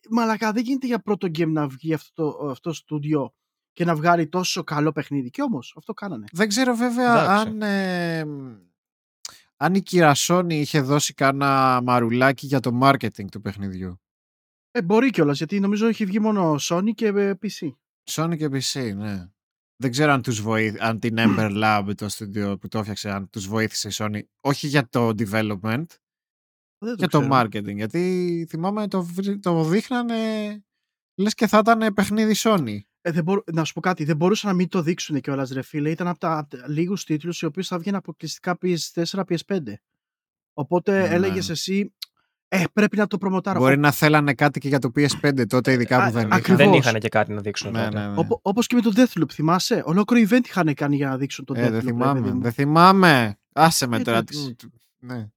μαλακά 0.09 0.51
δεν 0.51 0.63
γίνεται 0.63 0.87
για 0.87 0.99
πρώτο 0.99 1.27
game 1.27 1.51
να 1.51 1.67
βγει 1.67 1.93
αυτό 1.93 2.13
το 2.13 2.49
αυτό 2.49 2.73
στούντιο 2.73 3.33
και 3.73 3.85
να 3.85 3.95
βγάλει 3.95 4.27
τόσο 4.27 4.63
καλό 4.63 4.91
παιχνίδι. 4.91 5.29
Και 5.29 5.41
όμως 5.41 5.73
αυτό 5.77 5.93
κάνανε. 5.93 6.25
Δεν 6.31 6.47
ξέρω 6.47 6.75
βέβαια 6.75 7.23
Εντάξει. 7.23 7.47
αν, 7.47 7.61
ε, 7.61 8.25
αν 9.57 9.75
η 9.75 9.81
Κυρασόνη 9.81 10.59
είχε 10.59 10.81
δώσει 10.81 11.13
κάνα 11.13 11.81
μαρουλάκι 11.83 12.45
για 12.45 12.59
το 12.59 12.79
marketing 12.81 13.25
του 13.31 13.41
παιχνιδιού. 13.41 14.01
Ε, 14.71 14.81
μπορεί 14.81 15.09
κιόλας 15.09 15.37
γιατί 15.37 15.59
νομίζω 15.59 15.87
έχει 15.87 16.05
βγει 16.05 16.19
μόνο 16.19 16.55
Sony 16.59 16.91
και 16.95 17.07
ε, 17.07 17.33
PC. 17.41 17.69
Sony 18.09 18.37
και 18.37 18.45
PC, 18.45 18.95
ναι. 18.95 19.29
Δεν 19.75 19.91
ξέρω 19.91 20.11
αν, 20.11 20.21
τους 20.21 20.41
βοήθη, 20.41 20.77
αν 20.79 20.99
την 20.99 21.15
Ember 21.17 21.51
Lab, 21.63 21.91
το 21.95 22.07
studio 22.09 22.59
που 22.59 22.67
το 22.67 22.79
έφτιαξε, 22.79 23.11
αν 23.11 23.29
τους 23.29 23.47
βοήθησε 23.47 23.87
η 23.87 23.91
Sony. 23.93 24.21
Όχι 24.41 24.67
για 24.67 24.89
το 24.89 25.07
development, 25.17 25.85
Δεν 26.83 26.95
για 26.97 27.07
το 27.07 27.19
ξέρω. 27.19 27.35
marketing. 27.39 27.75
Γιατί 27.75 28.45
θυμάμαι 28.49 28.87
το, 28.87 29.03
βρ- 29.03 29.39
το 29.41 29.63
δείχνανε 29.63 30.15
λες 31.15 31.33
και 31.33 31.47
θα 31.47 31.57
ήταν 31.57 31.93
παιχνίδι 31.93 32.33
Sony. 32.37 32.77
Ε, 33.01 33.11
δεν 33.11 33.23
μπορώ, 33.23 33.43
να 33.53 33.63
σου 33.63 33.73
πω 33.73 33.79
κάτι, 33.79 34.03
δεν 34.03 34.15
μπορούσαν 34.15 34.49
να 34.49 34.55
μην 34.55 34.67
το 34.69 34.81
δείξουν 34.81 35.19
κιόλας, 35.21 35.49
ρε 35.51 35.61
φίλε. 35.61 35.89
Ήταν 35.89 36.07
από 36.07 36.19
τα, 36.19 36.47
τα 36.49 36.57
λίγους 36.67 37.03
τίτλους 37.03 37.41
οι 37.41 37.45
οποίοι 37.45 37.63
θα 37.63 37.77
βγαίνουν 37.79 37.97
αποκλειστικά 37.99 38.57
PS4, 38.61 39.21
PS5. 39.29 39.59
Οπότε 40.53 40.91
Ναι. 41.07 41.07
έλεγες 41.15 41.49
εσύ, 41.49 41.93
ε, 42.47 42.63
πρέπει 42.73 42.97
να 42.97 43.07
το 43.07 43.17
προμοτάρω. 43.17 43.59
Μπορεί 43.59 43.77
να 43.77 43.91
θέλανε 43.91 44.33
κάτι 44.33 44.59
και 44.59 44.67
για 44.67 44.79
το 44.79 44.91
PS5 44.95 45.47
τότε, 45.47 45.71
ειδικά 45.71 46.03
Α, 46.03 46.05
που 46.05 46.11
δεν 46.11 46.33
ακριβώς. 46.33 46.39
είχαν. 46.45 46.55
Δεν 46.57 46.67
Ακριβώς. 46.67 46.85
είχαν 46.87 46.99
και 46.99 47.09
κάτι 47.09 47.33
να 47.33 47.41
δείξουν 47.41 47.71
Ναι, 47.71 47.83
τότε. 47.85 47.99
ναι, 47.99 48.07
ναι. 48.07 48.17
Όπω 48.17 48.39
όπως 48.43 48.67
και 48.67 48.75
με 48.75 48.81
το 48.81 48.91
Deathloop, 48.95 49.31
θυμάσαι; 49.31 49.83
Ολόκληρο 49.85 50.27
event 50.29 50.45
είχαν 50.45 50.73
κάνει 50.73 50.95
για 50.95 51.07
να 51.09 51.17
δείξουν 51.17 51.45
το 51.45 51.53
Ε, 51.53 51.59
Deathloop. 51.59 51.71
δεν 51.71 51.79
ρε 51.79 51.85
θυμάμαι. 51.85 52.19
παιδί 52.21 52.33
μου. 52.33 52.41
Δεν 52.41 52.51
θυμάμαι. 52.51 53.39
Άσε 53.53 53.87
με 53.87 53.99
τώρα. 53.99 54.17
Εντάξει. 54.17 54.55
Ναι. 54.99 55.29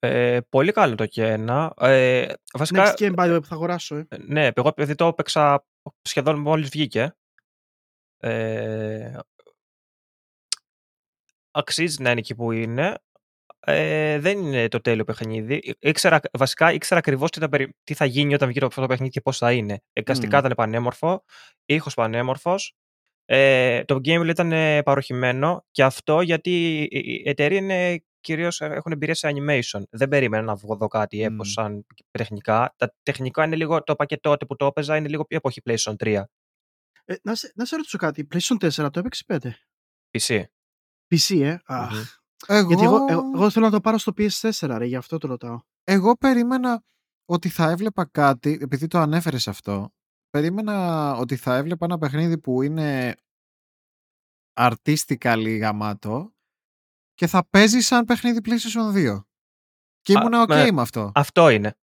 Ε, 0.00 0.38
πολύ 0.48 0.72
καλό 0.72 0.94
το 0.94 1.06
και 1.06 1.26
ένα. 1.26 1.74
Ε, 1.80 2.32
βασικά, 2.52 2.94
Next 2.94 3.00
game 3.00 3.14
by 3.14 3.24
the 3.30 3.36
way 3.36 3.40
που 3.40 3.46
θα 3.46 3.54
αγοράσω. 3.54 3.96
Ε. 3.96 4.06
ε, 4.08 4.16
ναι, 4.26 4.48
εγώ 4.54 4.68
επειδή 4.68 4.94
το 4.94 5.06
έπαιξα 5.06 5.64
σχεδόν 6.02 6.38
μόλις 6.40 6.68
βγήκε, 6.68 7.16
ε, 8.18 9.18
αξίζει 11.50 12.02
να 12.02 12.10
είναι 12.10 12.18
εκεί 12.18 12.34
που 12.34 12.52
είναι. 12.52 12.98
Ε, 13.60 14.18
δεν 14.18 14.38
είναι 14.38 14.68
το 14.68 14.80
τέλειο 14.80 15.04
παιχνίδι. 15.04 15.74
Ήξερα, 15.78 16.20
βασικά 16.38 16.72
ήξερα 16.72 17.00
ακριβώς 17.00 17.30
τι, 17.30 17.40
θα 17.40 17.48
περι- 17.48 17.70
τι 17.84 17.94
θα 17.94 18.04
γίνει 18.04 18.34
όταν 18.34 18.48
βγει 18.48 18.60
το- 18.60 18.66
αυτό 18.66 18.80
το 18.80 18.86
παιχνίδι 18.86 19.10
και 19.12 19.20
πώς 19.20 19.38
θα 19.38 19.52
είναι. 19.52 19.82
Εικαστικά 19.92 20.36
Μμμ. 20.38 20.44
ήταν 20.44 20.56
πανέμορφο, 20.56 21.24
ήχος 21.64 21.94
πανέμορφος. 21.94 22.74
Ε, 23.24 23.84
το 23.84 23.94
gameplay 23.94 24.28
ήταν 24.28 24.52
ε, 24.52 24.82
παροχημένο 24.82 25.64
και 25.70 25.82
αυτό 25.84 26.20
γιατί 26.20 26.82
η 26.82 26.88
η 26.90 27.22
εταιρεία 27.28 27.58
είναι 27.58 28.04
κυρίως 28.20 28.60
ε, 28.60 28.66
έχουν 28.66 28.92
εμπειρία 28.92 29.14
σε 29.14 29.28
animation. 29.34 29.82
Δεν 29.90 30.08
περίμενα 30.08 30.42
να 30.42 30.54
βγω 30.54 30.76
δω 30.76 30.86
κάτι 30.86 31.16
Μμ. 31.16 31.22
έπως 31.22 31.52
σαν 31.52 31.86
τεχνικά. 32.10 32.74
Τα 32.76 32.94
τεχνικά 33.02 33.44
είναι 33.44 33.56
λίγο, 33.56 33.82
το 33.82 33.94
πακέτο 33.94 34.30
τότε 34.30 34.46
που 34.46 34.56
το 34.56 34.66
έπαιζα 34.66 34.96
είναι 34.96 35.08
λίγο 35.08 35.24
πιο 35.24 35.36
εποχή 35.36 35.62
PlayStation 35.64 35.94
3. 35.96 36.22
Ε, 37.04 37.14
να, 37.22 37.34
σε, 37.34 37.52
να 37.54 37.64
σε 37.64 37.76
ρωτήσω 37.76 37.98
κάτι. 37.98 38.28
PlayStation 38.32 38.70
4 38.84 38.92
το 38.92 38.98
έπαιξες 38.98 39.24
5. 39.26 39.38
PC. 40.10 40.42
PC, 41.14 41.40
ε; 41.40 41.58
Αχ. 41.64 41.92
Μμμ. 41.92 42.02
Εγώ, 42.46 42.66
Γιατί 42.68 42.84
εγώ, 42.84 43.06
εγώ, 43.08 43.30
εγώ 43.34 43.50
θέλω 43.50 43.64
να 43.64 43.70
το 43.70 43.80
πάρω 43.80 43.98
στο 43.98 44.12
PS4, 44.16 44.74
ρε, 44.78 44.84
γι' 44.84 44.96
αυτό 44.96 45.18
το 45.18 45.26
ρωτάω. 45.26 45.60
εγώ 45.84 46.16
περίμενα 46.16 46.82
ότι 47.24 47.48
θα 47.48 47.70
έβλεπα 47.70 48.04
κάτι, 48.04 48.58
επειδή 48.62 48.86
το 48.86 48.98
ανέφερες 48.98 49.48
αυτό, 49.48 49.92
περίμενα 50.30 51.12
ότι 51.16 51.36
θα 51.36 51.56
έβλεπα 51.56 51.84
ένα 51.84 51.98
παιχνίδι 51.98 52.38
που 52.38 52.62
είναι 52.62 53.14
artistically 54.60 55.58
γαμάτο 55.60 56.32
και 57.18 57.26
θα 57.26 57.46
παίζει 57.50 57.80
σαν 57.80 58.04
παιχνίδι 58.04 58.40
PlayStation 58.44 58.94
2. 58.94 59.24
Και 60.00 60.18
Α, 60.18 60.20
ήμουν 60.22 60.42
ok 60.44 60.48
με- 60.48 60.70
με 60.70 60.80
αυτό. 60.80 61.12
Αυτό 61.14 61.48
είναι. 61.48 61.76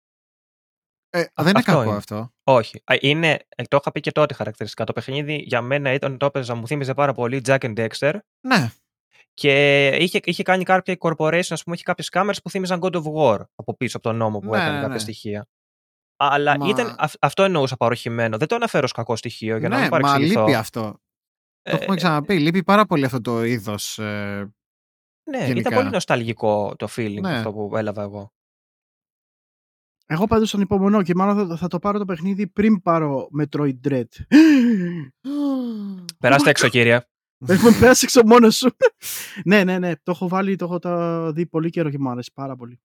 Ε, 1.11 1.25
δεν 1.35 1.47
είναι 1.49 1.59
αυτό 1.59 1.71
κακό 1.73 1.83
είναι. 1.83 1.97
αυτό. 1.97 2.33
Όχι. 2.45 2.83
Α, 2.85 2.95
Είναι, 3.01 3.47
ε, 3.57 3.63
το 3.63 3.77
είχα 3.81 3.93
πει 3.93 4.01
και 4.01 4.13
τότε 4.13 4.35
χαρακτηριστικά. 4.35 4.85
Το 4.85 4.93
παιχνίδι 4.93 5.35
για 5.37 5.61
μένα 5.61 5.93
ήταν 5.93 6.19
το 6.19 6.27
έπαιζα, 6.27 6.55
μου 6.55 6.67
θύμιζε 6.67 6.95
πάρα 6.95 7.13
πολύ 7.13 7.43
Jack 7.47 7.59
and 7.59 7.75
Dexter 7.87 8.19
Ναι, 8.47 8.71
και 9.35 9.87
είχε, 9.89 10.21
είχε 10.25 10.43
κάνει 10.43 10.65
κάποια 10.65 10.97
corporation, 10.99 11.47
ας 11.49 11.63
πούμε, 11.63 11.75
είχε 11.75 11.85
κάποιες 11.85 12.09
κάμερες 12.09 12.43
που 12.43 12.51
θύμιζαν 12.51 12.79
God 12.83 12.93
of 12.95 13.03
War 13.15 13.41
από 13.55 13.77
πίσω 13.77 13.97
από 13.97 14.07
τον 14.09 14.17
νόμο 14.17 14.39
που 14.39 14.51
Ναι, 14.51 14.57
έκανε 14.57 14.71
ναι, 14.73 14.79
κάποια 14.81 14.95
ναι. 14.95 14.99
στοιχεία. 15.01 15.47
Αλλά 16.17 16.59
Μα- 16.59 16.69
ήταν, 16.69 16.95
αυ- 16.99 17.17
αυτό 17.21 17.43
εννοούσα 17.43 17.77
παροχημένο. 17.77 18.37
Δεν 18.39 18.49
το 18.49 18.55
αναφέρω 18.55 18.85
ως 18.85 18.93
κακό 18.93 19.17
στοιχείο 19.17 19.57
για 19.57 19.69
να 19.69 19.75
ναι 19.77 19.81
μην 19.83 19.91
μα 19.93 19.99
παρεξηγηθώ. 19.99 20.41
λείπει 20.41 20.55
αυτό. 20.55 20.81
Το 20.83 20.97
Ε, 21.63 21.75
έχουμε 21.75 21.97
ξαναπεί. 21.97 22.39
Λείπει 22.39 22.63
πάρα 22.65 22.85
πολύ 22.87 23.05
αυτό 23.05 23.21
το 23.21 23.45
είδος. 23.45 23.99
Ναι, 25.31 25.39
γενικά. 25.47 25.61
ήταν 25.61 25.73
πολύ 25.75 25.91
νοσταλγικό 25.91 26.77
το 26.77 26.89
feeling 26.97 27.21
Ναι. 27.21 27.37
αυτό 27.37 27.53
που 27.53 27.77
έλαβα 27.77 28.03
εγώ. 28.03 28.33
Εγώ 30.07 30.27
πάντως 30.27 30.51
τον 30.51 30.61
υπομονώ 30.61 31.03
και 31.03 31.15
μάλλον 31.15 31.49
θα, 31.49 31.57
θα 31.57 31.69
το 31.69 31.79
πάρω 31.79 31.99
το 31.99 32.05
παιχνίδι 32.05 32.47
πριν 32.47 32.83
πάρω 32.83 33.29
Metroid 33.41 33.75
Dread. 33.89 34.05
Περάστε 36.21 36.51
έξω, 36.51 36.69
κύριε. 36.69 37.01
Έχουμε 37.49 37.71
πέρασει 37.81 38.05
έξω 38.05 38.21
μόνος 38.27 38.57
σου. 38.57 38.77
ναι, 39.51 39.65
ναι, 39.65 39.79
ναι. 39.79 39.97
Το 39.97 40.11
έχω 40.11 40.29
βάλει, 40.29 40.57
το 40.57 40.65
έχω 40.65 40.79
τα 40.79 41.33
δει 41.33 41.47
πολύ 41.47 41.71
καιρό 41.71 41.91
και 41.91 41.99
μου 41.99 42.11
αρέσει 42.11 42.31
πάρα 42.35 42.57
πολύ. 42.57 42.81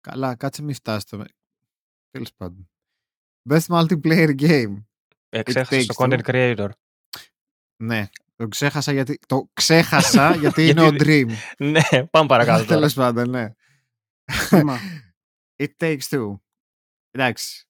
Καλά, 0.00 0.34
κάτσε 0.34 0.62
μη 0.62 0.72
φτάσει 0.74 1.06
το. 1.06 1.24
Τέλος 2.10 2.32
πάντων. 2.36 2.70
Best 3.50 3.66
multiplayer 3.66 4.40
game. 4.40 4.84
Εξέχασα 5.28 5.76
takes 5.76 5.84
το 5.86 5.94
content 5.98 6.20
two. 6.20 6.30
creator. 6.30 6.68
Ναι. 7.82 8.08
Το 8.36 8.48
ξέχασα 8.48 8.92
γιατί, 8.92 9.18
το 9.26 9.50
ξέχασα 9.52 10.34
γιατί 10.40 10.68
είναι 10.68 10.80
ο 10.80 10.88
Γιατί- 10.90 11.26
Dream. 11.28 11.32
ναι, 11.70 12.06
πάμε 12.06 12.26
παρακάτω. 12.28 12.64
τώρα. 12.66 12.80
Τέλο 12.80 12.92
πάντων, 12.94 13.30
ναι. 13.30 13.52
Κρίμα. 14.48 14.78
It 15.62 15.68
Takes 15.80 15.98
Two. 16.10 16.38
Εντάξει. 17.10 17.66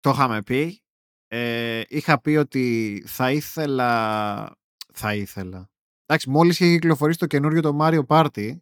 Το 0.00 0.10
είχαμε 0.10 0.42
πει. 0.42 0.82
Ε, 1.28 1.82
είχα 1.88 2.20
πει 2.20 2.30
ότι 2.36 3.02
θα 3.06 3.30
ήθελα. 3.32 4.56
Θα 4.92 5.14
ήθελα. 5.14 5.70
Εντάξει, 6.06 6.30
μόλις 6.30 6.60
είχε 6.60 6.72
κυκλοφορήσει 6.72 7.18
το 7.18 7.26
καινούριο 7.26 7.60
το 7.62 7.78
Mario 7.80 8.06
Party, 8.06 8.56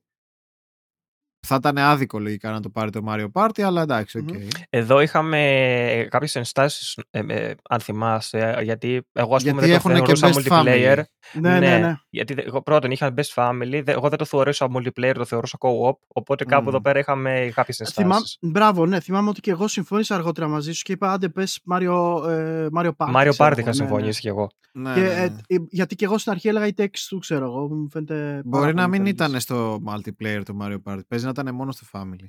θα 1.47 1.55
ήταν 1.55 1.79
άδικο 1.79 2.19
λογικά 2.19 2.51
να 2.51 2.61
το 2.61 2.71
πάρει 2.71 2.91
το 2.91 3.01
Mario 3.09 3.27
Party, 3.33 3.61
αλλά 3.63 3.83
εντάξει, 3.83 4.19
οκ. 4.19 4.31
Μμμ. 4.33 4.47
Εδώ 4.71 5.01
είχαμε 5.01 6.07
κάποιες 6.11 6.35
ενστάσεις, 6.35 6.99
ε, 7.11 7.21
ε, 7.27 7.55
αν 7.69 7.81
θυμάσαι, 7.81 8.59
γιατί 8.63 9.03
εγώ 9.13 9.35
ας 9.35 9.43
πούμε 9.45 9.61
Γιατί 9.61 9.61
δεν 9.61 9.69
το 9.69 9.75
έχουνε 9.75 10.01
και 10.01 10.15
θεωρούσα 10.17 10.41
best 10.41 10.53
multiplayer. 10.65 10.99
family. 10.99 11.05
ναι, 11.41 11.59
ναι, 11.59 11.79
ναι. 11.79 11.95
Γιατί 12.11 12.35
δε- 12.35 12.43
εγώ 12.43 12.63
πρώτον 12.63 12.91
είχα 12.91 13.15
best 13.17 13.35
family, 13.35 13.81
δε- 13.85 13.93
εγώ 13.93 14.09
δεν 14.09 14.19
το 14.19 14.25
θεωρούσα 14.25 14.67
multiplayer, 14.77 15.13
το 15.15 15.25
θεωρούσα 15.25 15.59
co-op, 15.61 15.93
οπότε 16.07 16.45
κάπου 16.45 16.63
Μμμ. 16.63 16.69
εδώ 16.69 16.81
πέρα 16.81 16.99
είχαμε 16.99 17.51
κάποιες 17.55 17.91
Θυμά... 17.93 18.07
ενστάσεις. 18.09 18.39
Μπράβο, 18.41 18.87
ναι. 18.87 19.01
Θυμάμαι 19.01 19.29
ότι 19.29 19.41
και 19.41 19.51
εγώ 19.51 19.69
συμφώνησα 19.69 20.15
αργότερα 20.15 20.49
μαζί 20.49 20.73
σου 20.73 20.83
και 20.83 20.93
είπα 20.93 21.13
άντε 21.13 21.29
πες 21.29 21.61
Mario, 21.73 22.29
ε, 22.29 22.67
Mario 22.79 22.91
Party. 22.97 23.15
Mario 23.15 23.29
ξέρω 23.31 23.49
Party 23.49 23.51
εγώ, 23.51 23.59
είχα 23.59 23.69
ναι, 23.69 23.73
συμφωνήσει 23.73 24.21
κι 24.21 24.29
εγώ. 24.29 24.49
Ναι, 24.73 24.95
Και, 24.95 25.01
ναι, 25.01 25.07
ε, 25.07 25.19
ναι. 25.19 25.25
ε, 25.47 25.57
γιατί 25.71 25.95
και 25.97 26.05
εγώ 26.05 26.19
στην 26.19 26.33
αρχή 26.33 26.49
έλεγα 26.49 26.67
η 26.67 26.73
text 26.79 26.99
του, 27.09 27.19
ξέρω 27.19 27.45
εγώ. 27.45 27.69
Μου 27.75 27.89
φαίνεται. 27.91 28.15
πάρα 28.15 28.43
Μπορεί 28.45 28.75
να 28.75 28.83
πολύ 28.89 28.89
μην 29.01 29.17
καλύτερη. 29.17 29.29
ήταν 29.31 29.41
στο 29.41 29.79
multiplayer 29.87 30.41
το 30.45 30.57
Mario 30.63 30.93
Party. 30.93 30.99
Παίζει 31.29 31.43
να 31.45 31.51
ήταν 31.51 31.55
μόνο 31.55 31.73
στο 31.73 31.87
family. 31.93 32.29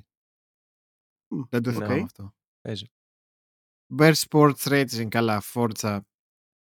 Μμ, 1.28 1.42
Δεν 1.48 1.62
το 1.62 1.70
ναι. 1.70 1.76
θυμάμαι 1.76 2.02
αυτό. 2.02 2.34
Παίζει. 2.60 2.86
Best 3.98 4.14
Sports 4.28 4.62
Racing, 4.68 5.08
καλά, 5.08 5.42
Forza 5.54 6.00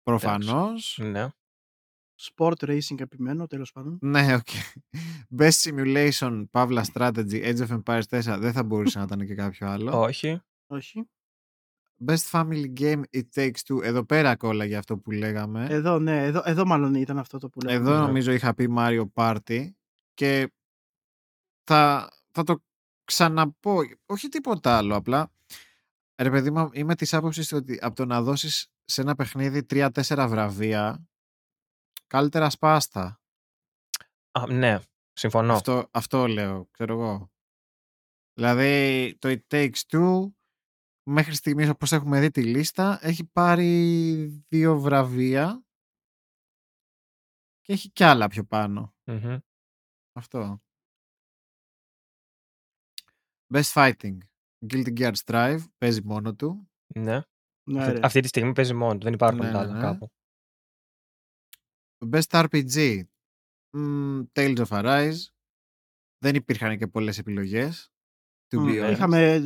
προφανώς. 0.03 0.99
Ναι. 1.01 1.27
Sport 2.21 2.55
racing 2.59 2.99
επιμένω, 2.99 3.47
τέλος 3.47 3.71
πάντων. 3.71 3.97
Ναι, 4.01 4.35
OK. 4.35 4.47
Best 5.39 5.51
Simulation, 5.51 6.45
παύλα 6.51 6.83
Strategy, 6.93 7.55
Age 7.55 7.67
of 7.67 7.81
Empires 7.83 8.03
4, 8.09 8.37
δεν 8.39 8.53
θα 8.53 8.63
μπορούσε 8.63 8.97
να 8.97 9.03
ήταν 9.03 9.25
και 9.25 9.35
κάποιο 9.35 9.67
άλλο. 9.67 10.01
Όχι. 10.01 10.41
Όχι. 10.67 11.09
Best 12.05 12.29
Family 12.31 12.79
Game, 12.79 13.01
It 13.11 13.23
Takes 13.35 13.61
Two. 13.67 13.83
Εδώ 13.83 14.05
πέρα 14.05 14.35
κόλλαγε 14.35 14.75
αυτό 14.75 14.97
που 14.97 15.11
λέγαμε. 15.11 15.67
Εδώ, 15.69 15.99
ναι, 15.99 16.25
εδώ, 16.25 16.41
εδώ 16.45 16.65
μάλλον 16.65 16.93
ήταν 16.93 17.17
αυτό 17.17 17.37
το 17.37 17.49
που 17.49 17.59
λέγαμε. 17.61 17.89
Εδώ 17.89 17.99
ναι. 17.99 18.05
νομίζω 18.05 18.31
είχα 18.31 18.53
πει 18.53 18.73
Mario 18.77 19.05
Party 19.13 19.69
και 20.13 20.53
θα, 21.63 22.09
θα 22.35 22.43
το 22.43 22.63
ξαναπώ. 23.03 23.79
Όχι 24.05 24.27
τίποτα 24.27 24.77
άλλο, 24.77 24.95
απλά 24.95 25.31
ρε 26.21 26.29
παιδί 26.29 26.51
μου, 26.51 26.69
είμαι 26.73 26.95
της 26.95 27.13
άποψης 27.13 27.51
ότι 27.51 27.79
από 27.81 27.95
το 27.95 28.05
να 28.05 28.21
δώσεις 28.21 28.67
σε 28.83 29.01
ένα 29.01 29.15
παιχνίδι 29.15 29.65
3-4 29.69 30.25
βραβεία 30.29 31.07
καλύτερα 32.07 32.49
σπάστα. 32.49 33.21
Α, 34.31 34.51
ναι, 34.51 34.79
συμφωνώ. 35.13 35.53
Αυτό, 35.53 35.87
αυτό 35.91 36.27
λέω, 36.27 36.67
ξέρω 36.71 36.93
εγώ. 36.93 37.31
Δηλαδή 38.33 39.15
το 39.19 39.29
It 39.29 39.41
Takes 39.47 39.79
Two 39.87 40.31
μέχρι 41.03 41.35
στιγμής 41.35 41.69
όπως 41.69 41.91
έχουμε 41.91 42.19
δει 42.19 42.31
τη 42.31 42.43
λίστα 42.43 42.99
έχει 43.01 43.25
πάρει 43.25 44.25
δύο 44.47 44.79
βραβεία 44.79 45.65
και 47.61 47.73
έχει 47.73 47.91
κι 47.91 48.03
άλλα 48.03 48.27
πιο 48.27 48.43
πάνω. 48.43 48.95
Μμμ. 49.03 49.37
Αυτό. 50.17 50.64
Best 53.53 53.71
Fighting. 53.73 54.17
Guilty 54.69 54.93
Gear 54.99 55.13
Strive 55.25 55.59
παίζει 55.77 56.01
μόνο 56.03 56.35
του. 56.35 56.69
Ναι. 56.95 57.21
Ναι, 57.69 57.81
Αυτή- 57.81 57.93
ρε. 57.93 57.99
Αυτή 58.03 58.19
τη 58.19 58.27
στιγμή 58.27 58.51
παίζει 58.53 58.73
μόνο 58.73 58.93
του, 58.97 59.03
δεν 59.03 59.13
υπάρχουν 59.13 59.39
Ναι, 59.45 59.51
τα 59.51 59.51
ναι, 59.51 59.57
άλλα 59.57 59.73
ναι. 59.73 59.79
κάπου. 59.79 60.09
Best 62.11 62.45
RPG. 62.45 63.01
Μμ, 63.77 64.21
Tales 64.33 64.57
of 64.57 64.67
Arise. 64.67 65.17
Δεν 66.17 66.35
υπήρχαν 66.35 66.77
και 66.77 66.87
πολλές 66.87 67.17
επιλογές. 67.17 67.89
To 68.49 68.57
Μμ, 68.57 68.63
be 68.67 68.73
ναι. 68.79 68.87
honest. 68.87 68.91
Είχαμε 68.91 69.39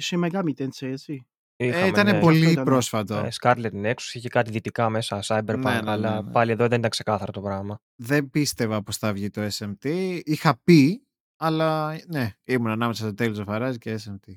Shin 0.00 0.24
Megami 0.30 0.54
Tensei, 0.56 0.86
έτσι. 0.90 1.26
Ε, 1.56 1.86
ήταν 1.86 2.06
ναι, 2.06 2.20
πολύ 2.20 2.50
ήταν. 2.50 2.64
πρόσφατο. 2.64 3.14
ε, 3.14 3.28
Scarlet 3.40 3.72
Nexus, 3.84 4.12
είχε 4.12 4.28
κάτι 4.28 4.50
δυτικά 4.50 4.90
μέσα, 4.90 5.20
Cyberpunk, 5.24 5.44
Ναι, 5.58 5.80
ναι, 5.80 5.90
αλλά 5.90 6.14
ναι, 6.14 6.20
ναι. 6.26 6.32
πάλι 6.32 6.50
εδώ 6.50 6.68
δεν 6.68 6.78
ήταν 6.78 6.90
ξεκάθαρο 6.90 7.32
το 7.32 7.40
πράγμα. 7.40 7.80
Δεν 7.96 8.30
πίστευα 8.30 8.82
πως 8.82 8.96
θα 8.96 9.12
βγει 9.12 9.30
το 9.30 9.48
SMT. 9.52 10.20
Είχα 10.24 10.60
πει, 10.64 11.05
αλλά 11.36 12.00
ναι, 12.06 12.36
ήμουν 12.44 12.70
ανάμεσα 12.70 13.08
στο 13.08 13.14
Tales 13.18 13.46
of 13.46 13.46
Arise 13.46 13.78
και 13.78 13.98
SMT. 14.04 14.34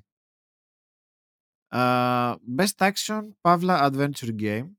Uh, 1.72 2.36
best 2.58 2.92
Action, 2.92 3.30
Pavla 3.42 3.92
Adventure 3.92 4.40
Game. 4.40 4.70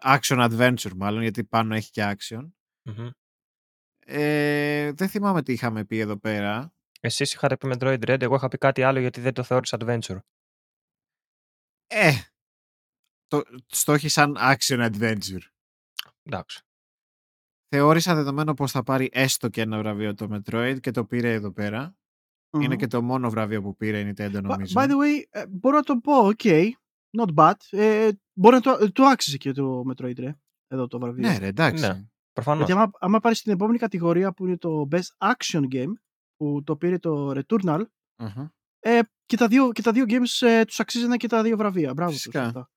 Action 0.00 0.50
Adventure 0.50 0.92
μάλλον, 0.96 1.22
γιατί 1.22 1.44
πάνω 1.44 1.74
έχει 1.74 1.90
και 1.90 2.16
Action. 2.16 2.50
Μμμ. 2.82 3.10
Ε, 4.06 4.92
δεν 4.92 5.08
θυμάμαι 5.08 5.42
τι 5.42 5.52
είχαμε 5.52 5.84
πει 5.84 5.98
εδώ 5.98 6.16
πέρα. 6.16 6.74
Εσείς 7.00 7.34
είχατε 7.34 7.56
πει 7.56 7.68
Metroid 7.72 7.98
Dread, 8.06 8.22
εγώ 8.22 8.34
είχα 8.34 8.48
πει 8.48 8.58
κάτι 8.58 8.82
άλλο 8.82 9.00
γιατί 9.00 9.20
δεν 9.20 9.34
το 9.34 9.42
θεώρησα 9.42 9.76
adventure. 9.80 10.18
Ε, 11.86 12.12
το, 13.26 13.42
το 13.84 13.92
έχει 13.92 14.08
σαν 14.08 14.36
action 14.38 14.90
adventure. 14.92 15.42
Εντάξει. 16.22 16.63
Θεώρησα 17.76 18.14
δεδομένο 18.14 18.54
πως 18.54 18.70
θα 18.70 18.82
πάρει 18.82 19.08
έστω 19.12 19.48
και 19.48 19.60
ένα 19.60 19.78
βραβείο 19.78 20.14
το 20.14 20.28
Metroid 20.30 20.76
και 20.80 20.90
το 20.90 21.04
πήρε 21.04 21.32
εδώ 21.32 21.52
πέρα. 21.52 21.96
Είναι 22.54 22.66
Μμμ. 22.66 22.76
και 22.76 22.86
το 22.86 23.02
μόνο 23.02 23.30
βραβείο 23.30 23.62
που 23.62 23.76
πήρε 23.76 23.98
η 24.00 24.14
Nintendo 24.16 24.36
By- 24.36 24.42
νομίζω. 24.42 24.80
By 24.80 24.84
the 24.84 24.90
way, 24.90 25.22
ε, 25.30 25.46
μπορώ 25.48 25.76
να 25.76 25.82
το 25.82 25.96
πω, 25.96 26.12
ok, 26.36 26.68
not 27.18 27.34
bad. 27.34 27.52
Ε, 27.70 28.08
μπορεί 28.32 28.54
να 28.54 28.60
το, 28.60 28.78
ε, 28.80 28.88
το 28.88 29.04
άξιζε 29.04 29.36
και 29.36 29.52
το 29.52 29.82
Metroid, 29.90 30.18
ρε, 30.18 30.36
εδώ 30.68 30.86
το 30.86 30.98
βραβείο. 30.98 31.28
ναι 31.28 31.38
ρε 31.38 31.46
εντάξει. 31.46 31.86
Ναι. 31.86 32.04
Προφανώς. 32.32 32.66
Γιατί 32.66 32.80
άμα, 32.80 32.90
άμα 32.98 33.20
πάρεις 33.20 33.42
την 33.42 33.52
επόμενη 33.52 33.78
κατηγορία 33.78 34.32
που 34.32 34.46
είναι 34.46 34.56
το 34.56 34.88
Best 34.90 35.30
Action 35.32 35.62
Game, 35.74 35.92
που 36.36 36.62
το 36.64 36.76
πήρε 36.76 36.98
το 36.98 37.30
Returnal, 37.36 37.80
Αχα. 38.16 38.52
ε, 38.78 38.98
και, 39.26 39.36
τα 39.36 39.48
δύο, 39.48 39.72
και 39.72 39.82
τα 39.82 39.92
δύο 39.92 40.04
games 40.08 40.46
ε, 40.46 40.64
τους 40.64 40.80
αξίζανε 40.80 41.16
και 41.16 41.28
τα 41.28 41.42
δύο 41.42 41.56
βραβεία. 41.56 41.92
Μπράβο 41.92 42.10
τους. 42.10 42.20
Φυσικά. 42.20 42.44
αυτά. 42.44 42.68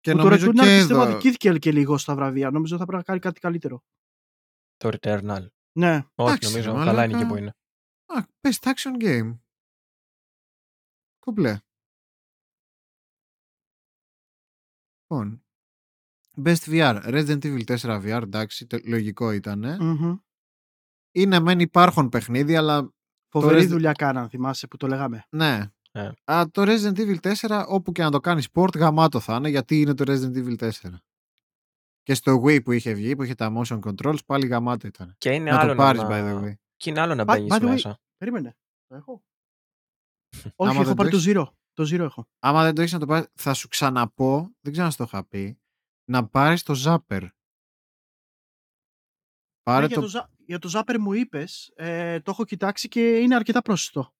Και 0.00 0.12
Που 0.12 0.18
το 0.18 0.24
νομίζω 0.24 0.46
Returnal 0.50 0.54
και 0.54 0.60
πιστεύω 0.78 1.00
εδώ... 1.00 1.10
αδικήθηκε 1.10 1.52
και 1.58 1.72
λίγο 1.72 1.98
στα 1.98 2.14
βραβεία. 2.14 2.50
Νομίζω 2.50 2.76
θα 2.76 2.84
πρέπει 2.84 2.98
να 2.98 3.02
κάνει 3.04 3.18
κάτι 3.18 3.40
καλύτερο. 3.40 3.82
Το 4.78 4.88
Returnal. 4.92 5.46
Ναι. 5.72 5.94
Όχι, 6.14 6.30
Εντάξει, 6.32 6.50
νομίζω. 6.50 6.72
μαλάκα. 6.72 6.90
Καλά 6.90 7.04
είναι 7.04 7.16
εκεί 7.18 7.26
που 7.26 7.36
είναι. 7.36 7.54
Α, 8.06 8.24
best 8.40 8.72
action 8.72 9.02
game. 9.04 9.38
Κομπλέ. 11.18 11.58
Λοιπόν. 15.00 15.42
Best 16.44 16.64
VR. 16.66 17.02
Resident 17.04 17.44
Evil 17.44 17.64
4 17.64 18.00
VR, 18.02 18.22
εντάξει, 18.22 18.66
τε- 18.66 18.86
λογικό 18.86 19.32
ήταν. 19.32 19.76
Μμμ. 19.80 20.16
Είναι 21.14 21.40
μεν 21.40 21.60
υπάρχον 21.60 22.08
παιχνίδι, 22.08 22.56
αλλά 22.56 22.92
Φοβερή 23.32 23.60
Resident- 23.64 23.68
δουλειά 23.68 23.92
κάναν, 23.92 24.28
θυμάσαι 24.28 24.66
που 24.66 24.76
το 24.76 24.86
λέγαμε; 24.86 25.26
ναι. 25.30 25.72
Ε. 25.92 26.10
Α, 26.24 26.44
το 26.50 26.62
Resident 26.62 26.96
Evil 26.98 27.20
4, 27.20 27.64
όπου 27.68 27.92
και 27.92 28.02
να 28.02 28.10
το 28.10 28.20
κάνεις 28.20 28.48
sport, 28.52 28.76
γαμάτο 28.76 29.20
θα 29.20 29.36
είναι, 29.36 29.48
γιατί 29.48 29.80
είναι 29.80 29.94
το 29.94 30.04
Resident 30.12 30.36
Evil 30.36 30.56
4. 30.56 30.70
Και 32.08 32.14
στο 32.14 32.42
Wii 32.44 32.62
που 32.64 32.72
είχε 32.72 32.92
βγει, 32.92 33.16
που 33.16 33.22
είχε 33.22 33.34
τα 33.34 33.52
motion 33.56 33.80
controls, 33.80 34.24
πάλι 34.26 34.46
γαμάτο 34.46 34.86
ήταν. 34.86 35.14
Και 35.18 35.30
είναι 35.34 35.50
να 35.50 35.60
άλλο 35.60 35.70
το 35.70 35.76
πάρεις, 35.76 36.02
να... 36.02 36.08
by 36.10 36.12
the 36.12 36.44
way. 36.44 36.52
Και 36.76 36.90
είναι 36.90 37.00
άλλο 37.00 37.14
να 37.14 37.22
By- 37.22 37.26
μπαίνεις 37.26 37.52
by 37.52 37.56
the 37.56 37.64
way, 37.64 37.68
μέσα. 37.68 38.00
Περίμενε. 38.16 38.56
Το 38.86 38.94
έχω. 38.94 39.12
Όχι, 40.56 40.70
Άμα 40.70 40.70
έχω 40.72 40.84
δεν 40.84 40.94
πάρει 40.94 41.10
το 41.10 41.16
το 41.16 41.22
Zero. 41.26 41.44
Το 41.72 41.82
Zero 41.82 41.98
έχω. 41.98 42.28
Άμα 42.38 42.64
δεν 42.64 42.74
το 42.74 42.80
έχεις 42.80 42.92
να 42.92 42.98
το 42.98 43.06
πάρεις, 43.06 43.28
θα 43.34 43.54
σου 43.54 43.68
ξαναπώ, 43.68 44.54
δεν 44.60 44.72
ξέρω 44.72 44.84
αν 44.86 44.92
σου 44.92 44.98
το 44.98 45.04
είχα 45.04 45.26
πει, 45.26 45.60
να 46.10 46.28
πάρεις 46.28 46.62
το 46.62 46.74
Zapper. 46.84 47.28
Πάρε 49.62 49.86
Ναι, 49.86 49.92
το. 49.94 50.00
για, 50.00 50.10
το, 50.10 50.18
Za- 50.18 50.30
για 50.46 50.58
το 50.58 50.70
Zapper 50.74 50.96
μου 51.00 51.12
είπες, 51.12 51.72
ε, 51.74 52.20
το 52.20 52.30
έχω 52.30 52.44
κοιτάξει 52.44 52.88
και 52.88 53.16
είναι 53.18 53.34
αρκετά 53.34 53.62
πρόσιτο. 53.62 54.14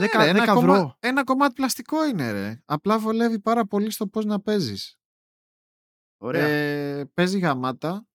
Ναι, 0.00 0.06
10, 0.06 0.08
ρε, 0.16 0.28
ένα, 0.28 0.44
10 0.44 0.54
κομμά- 0.54 0.76
ευρώ. 0.76 0.96
ένα 0.98 1.24
κομμάτι 1.24 1.52
πλαστικό 1.52 2.06
είναι, 2.06 2.30
ρε. 2.30 2.62
Απλά 2.64 2.98
βολεύει 2.98 3.40
πάρα 3.40 3.66
πολύ 3.66 3.90
στο 3.90 4.06
πώς 4.06 4.24
να 4.24 4.40
παίζεις. 4.40 4.97
Ωραία. 6.18 6.46
Ε, 6.46 7.04
παίζει 7.14 7.38
γαμάτα. 7.38 8.06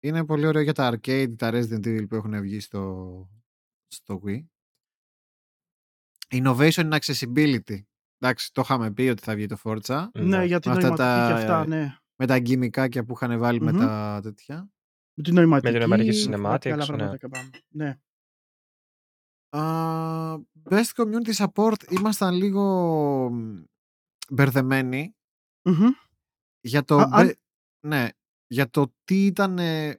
Είναι 0.00 0.24
πολύ 0.24 0.46
ωραίο 0.46 0.62
για 0.62 0.72
τα 0.72 0.92
arcade, 0.92 1.34
τα 1.38 1.50
Resident 1.52 1.84
Evil 1.86 2.08
που 2.08 2.14
έχουν 2.14 2.40
βγει 2.40 2.60
στο, 2.60 3.28
στο 3.86 4.22
Wii. 4.26 4.44
Innovation 6.30 6.90
in 6.90 6.98
accessibility. 6.98 7.78
Εντάξει, 8.18 8.52
το 8.52 8.60
είχαμε 8.60 8.92
πει 8.92 9.02
ότι 9.02 9.22
θα 9.22 9.34
βγει 9.34 9.46
το 9.46 9.56
Forza. 9.62 10.06
ναι, 10.18 10.44
για 10.44 10.60
την 10.60 10.70
με 10.70 10.76
αυτά 10.76 10.88
νοηματική 10.88 10.96
τα- 10.96 11.26
και 11.28 11.32
αυτά, 11.32 11.66
ναι. 11.66 11.96
Με 12.16 12.26
τα 12.26 12.38
γκυμικάκια 12.38 13.04
που 13.04 13.12
είχαν 13.14 13.38
βάλει 13.38 13.60
Μμμ. 13.60 13.72
με 13.72 13.78
τα 13.78 14.20
τέτοια. 14.22 14.70
Με 15.14 15.22
την 15.22 15.34
νοηματική. 15.34 15.72
Με 15.72 15.78
την 15.78 15.88
νοηματική 15.88 16.22
και 16.24 16.28
cinematics, 16.34 16.68
άλλα 16.72 16.76
ναι. 16.76 16.84
πραγματάκια 16.86 17.28
πάνω. 17.28 17.50
Ναι. 17.68 17.98
Α, 19.48 20.42
best 20.70 20.90
community 20.94 21.46
support 21.46 21.90
ήμασταν 21.90 22.34
λίγο 22.34 22.62
μ, 23.30 23.62
μπερδεμένοι 24.30 25.16
Μμμ. 25.62 25.86
Για 26.64 26.84
το, 26.84 26.96
Α, 26.98 27.08
αν- 27.12 27.28
be- 27.28 27.34
ναι, 27.86 28.08
για 28.46 28.70
το 28.70 28.94
τι 29.04 29.26
ήταν 29.26 29.52
μάλλον 29.52 29.96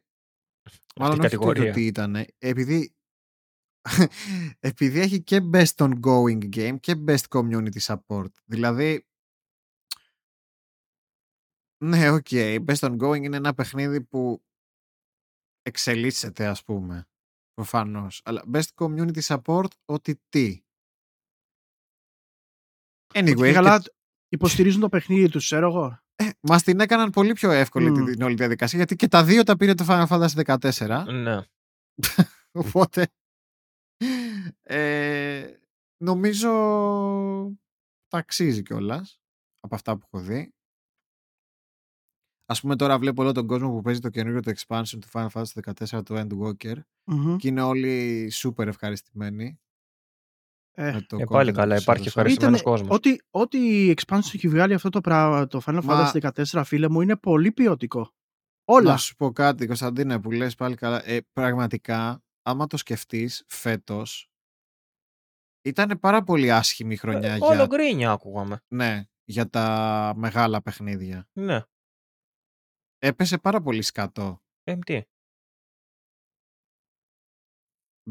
η 0.98 1.04
όχι 1.04 1.16
το 1.18 1.18
κατηγορία. 1.22 1.74
τι 1.74 1.86
ήταν 1.86 2.16
επειδή 2.38 2.96
επειδή 4.70 5.00
έχει 5.00 5.24
και 5.24 5.40
best 5.54 5.76
ongoing 5.76 6.56
game 6.56 6.76
και 6.80 7.04
best 7.08 7.24
community 7.30 7.80
support 7.82 8.30
δηλαδή 8.46 9.06
ναι 11.86 12.10
OK 12.10 12.28
best 12.68 12.80
ongoing 12.80 13.22
είναι 13.24 13.36
ένα 13.38 13.54
παιχνίδι 13.54 14.02
που 14.02 14.44
εξελίσσεται 15.62 16.48
ας 16.48 16.64
πούμε 16.64 17.08
προφανώς 17.54 18.22
αλλά 18.26 18.44
best 18.54 18.68
community 18.76 19.22
support 19.22 19.68
ότι 19.86 20.22
τι 20.30 20.64
Ότι 23.16 23.32
anyway 23.32 23.36
και 23.36 23.46
και- 23.46 23.52
καλά 23.54 23.84
υποστηρίζουν 24.28 24.82
το 24.82 24.90
παιχνίδι 24.90 25.30
τους, 25.30 25.44
ξέρω 25.46 25.68
εγώ. 25.68 26.00
Ε, 26.46 26.52
μας 26.52 26.64
την 26.64 26.80
έκαναν 26.80 27.10
πολύ 27.10 27.34
πιο 27.34 27.52
εύκολη 27.52 27.90
Μμ. 27.90 28.06
την 28.06 28.22
όλη 28.22 28.36
διαδικασία 28.36 28.78
γιατί 28.78 28.96
και 28.96 29.08
τα 29.08 29.24
δύο 29.24 29.44
τα 29.44 29.58
πήρε 29.58 29.74
το 29.74 29.86
Final 29.88 30.08
Fantasy 30.08 30.58
14 30.76 31.06
Ναι. 31.08 31.42
Οπότε 32.64 33.08
ε, 34.62 35.54
νομίζω 35.98 36.50
τα 38.08 38.18
αξίζει 38.18 38.64
κιόλας 38.64 39.20
από 39.60 39.76
αυτά 39.76 39.98
που 39.98 40.08
έχω 40.12 40.24
δει. 40.24 40.54
Ας 42.46 42.62
πούμε 42.62 42.76
τώρα 42.76 43.00
βλέπω 43.00 43.22
όλο 43.22 43.32
τον 43.32 43.48
κόσμο 43.48 43.72
που 43.72 43.82
παίζει 43.82 44.00
το 44.00 44.10
καινούριο 44.10 44.42
το 44.42 44.52
expansion 44.56 44.98
του 45.00 45.08
Final 45.12 45.28
Fantasy 45.30 45.74
14 45.90 46.06
του 46.06 46.16
Endwalker 46.18 46.76
Μμμ. 47.04 47.36
και 47.36 47.48
είναι 47.48 47.62
όλοι 47.62 48.32
super 48.34 48.68
ευχαριστημένοι. 48.68 49.60
Ε, 50.78 50.92
με 50.92 51.02
το 51.02 51.18
Ε, 51.18 51.22
content 51.24 51.28
πάλι 51.30 51.52
που 51.52 51.58
καλά, 51.58 51.74
τους 51.76 51.84
υπάρχει 51.84 52.02
έδωσαν. 52.02 52.24
ευχαριστημένος 52.26 52.60
Ήτανε- 52.60 52.78
κόσμος. 52.78 52.96
Ό,τι, 52.98 53.16
ό,τι 53.30 53.92
expansion 53.98 54.34
έχει 54.36 54.48
βγάλει 54.48 54.74
αυτό 54.74 54.90
το 54.90 55.02
πράγμα, 55.02 55.48
το 55.48 55.62
Final 55.66 55.84
Μα- 55.84 56.12
Fantasy 56.14 56.20
14, 56.22 56.64
φίλε 56.66 56.90
μου, 56.90 57.02
είναι 57.02 57.16
πολύ 57.18 57.52
ποιοτικό. 57.52 58.14
Όλα. 58.68 58.92
Να 58.92 58.98
σου 58.98 59.16
πω 59.16 59.32
κάτι, 59.32 59.66
Κωνσταντίνε, 59.68 60.20
που 60.22 60.32
λες 60.32 60.56
πάλι 60.56 60.76
καλά. 60.76 61.08
Ε, 61.10 61.22
πραγματικά, 61.34 62.24
άμα 62.42 62.68
το 62.68 62.78
σκεφτείς, 62.78 63.44
φέτος 63.48 64.30
ήταν 65.66 66.00
πάρα 66.00 66.24
πολύ 66.24 66.52
άσχημη 66.52 66.96
χρονιά 66.98 67.34
Ε, 67.34 67.38
για, 67.38 67.48
Όλο 67.48 67.68
γκρίνια 67.68 68.12
άκουγαμε. 68.12 68.62
ναι, 68.68 69.04
για 69.24 69.50
τα 69.50 70.14
μεγάλα 70.16 70.62
παιχνίδια. 70.62 71.28
Ναι. 71.34 71.62
Έπεσε 72.98 73.38
πάρα 73.38 73.62
πολύ 73.62 73.82
σκατό. 73.82 74.42
Ε, 74.64 74.76
τι; 74.76 75.02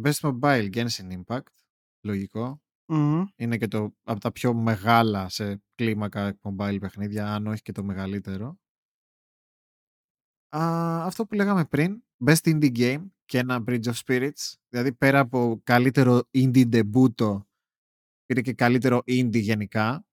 Best 0.04 0.20
Mobile 0.30 0.68
Genshin 0.74 1.22
Impact. 1.24 1.52
Λογικό. 2.04 2.62
Μμμ. 2.86 3.24
Είναι 3.36 3.56
και 3.56 3.68
το 3.68 3.94
από 4.02 4.20
τα 4.20 4.32
πιο 4.32 4.54
μεγάλα 4.54 5.28
σε 5.28 5.62
κλίμακα 5.74 6.38
mobile 6.42 6.76
παιχνίδια, 6.80 7.34
αν 7.34 7.46
όχι 7.46 7.62
και 7.62 7.72
το 7.72 7.84
μεγαλύτερο. 7.84 8.58
Α, 10.56 11.04
αυτό 11.06 11.26
που 11.26 11.34
λέγαμε 11.34 11.64
πριν, 11.64 12.02
Best 12.26 12.42
Indie 12.44 12.76
Game 12.78 13.04
και 13.24 13.38
ένα 13.38 13.64
Bridge 13.66 13.84
of 13.84 13.92
Spirits. 14.06 14.54
Δηλαδή 14.68 14.92
πέρα 14.92 15.18
από 15.18 15.60
καλύτερο 15.64 16.20
indie 16.34 16.68
debut, 16.72 17.42
πήρε 18.26 18.40
και 18.40 18.52
καλύτερο 18.52 18.98
indie 18.98 19.40
γενικά. 19.40 20.04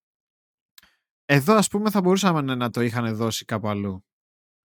Εδώ 1.26 1.54
ας 1.56 1.68
πούμε 1.68 1.90
θα 1.90 2.02
μπορούσαμε 2.02 2.56
να 2.56 2.70
το 2.70 2.82
είχαν 2.82 3.16
δώσει 3.16 3.46
κάπου 3.46 3.68
αλλού. 3.68 4.06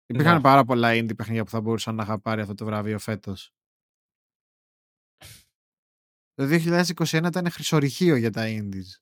Υπήρχαν 0.06 0.36
Ναι. 0.36 0.42
πάρα 0.42 0.64
πολλά 0.64 0.90
indie 0.94 1.16
παιχνίδια 1.16 1.44
που 1.44 1.50
θα 1.50 1.62
μπορούσαν 1.62 1.96
να 1.96 2.04
είχαν 2.04 2.22
πάρει 2.22 2.42
αυτό 2.42 2.54
το 2.54 2.66
βραβείο 2.66 3.00
φέτος. 3.00 3.54
Το 6.36 6.44
2021 6.50 7.26
ήταν 7.26 7.50
χρυσορυχείο 7.52 8.16
για 8.16 8.32
τα 8.32 8.44
indies. 8.48 9.00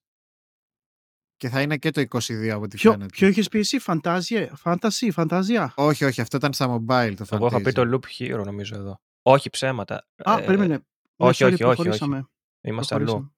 Και 1.36 1.50
θα 1.50 1.62
είναι 1.62 1.78
και 1.78 1.91
το 1.91 2.02
22 2.02 2.48
από 2.48 2.63
ό,τι 2.63 2.78
Ποιο, 2.78 2.91
φαίνεται. 2.91 3.10
ποιο 3.12 3.28
έχεις 3.28 3.48
πει 3.50 3.60
εσύ, 3.60 3.80
Φαντάζια, 3.80 4.56
Φάνταση, 4.56 5.12
Φαντάζια. 5.12 5.74
Όχι, 5.76 6.06
όχι, 6.06 6.22
αυτό 6.22 6.38
ήταν 6.38 6.54
στα 6.54 6.67
mobile 6.69 7.13
το 7.17 7.26
Εγώ 7.32 7.48
είχα 7.48 7.58
πει 7.62 7.63
Fantasia. 7.69 7.74
το 7.74 7.82
Loop 8.02 8.17
Hero 8.19 8.43
νομίζω 8.46 8.76
εδώ. 8.76 9.02
Όχι 9.22 9.50
ψέματα. 9.50 10.08
Α, 10.24 10.38
Ε, 10.39 10.46
περίμενε. 10.46 10.74
Ναι, 10.76 10.82
όχι, 11.15 11.43
sorry, 11.43 11.54
όχι, 11.54 11.54
όχι, 11.54 11.63
όχι. 11.63 11.76
προχωρήσαμε. 11.76 12.28
Είμαστε 12.62 12.96
αλλού. 12.96 13.06
Προχωρήσαμε. 13.06 13.32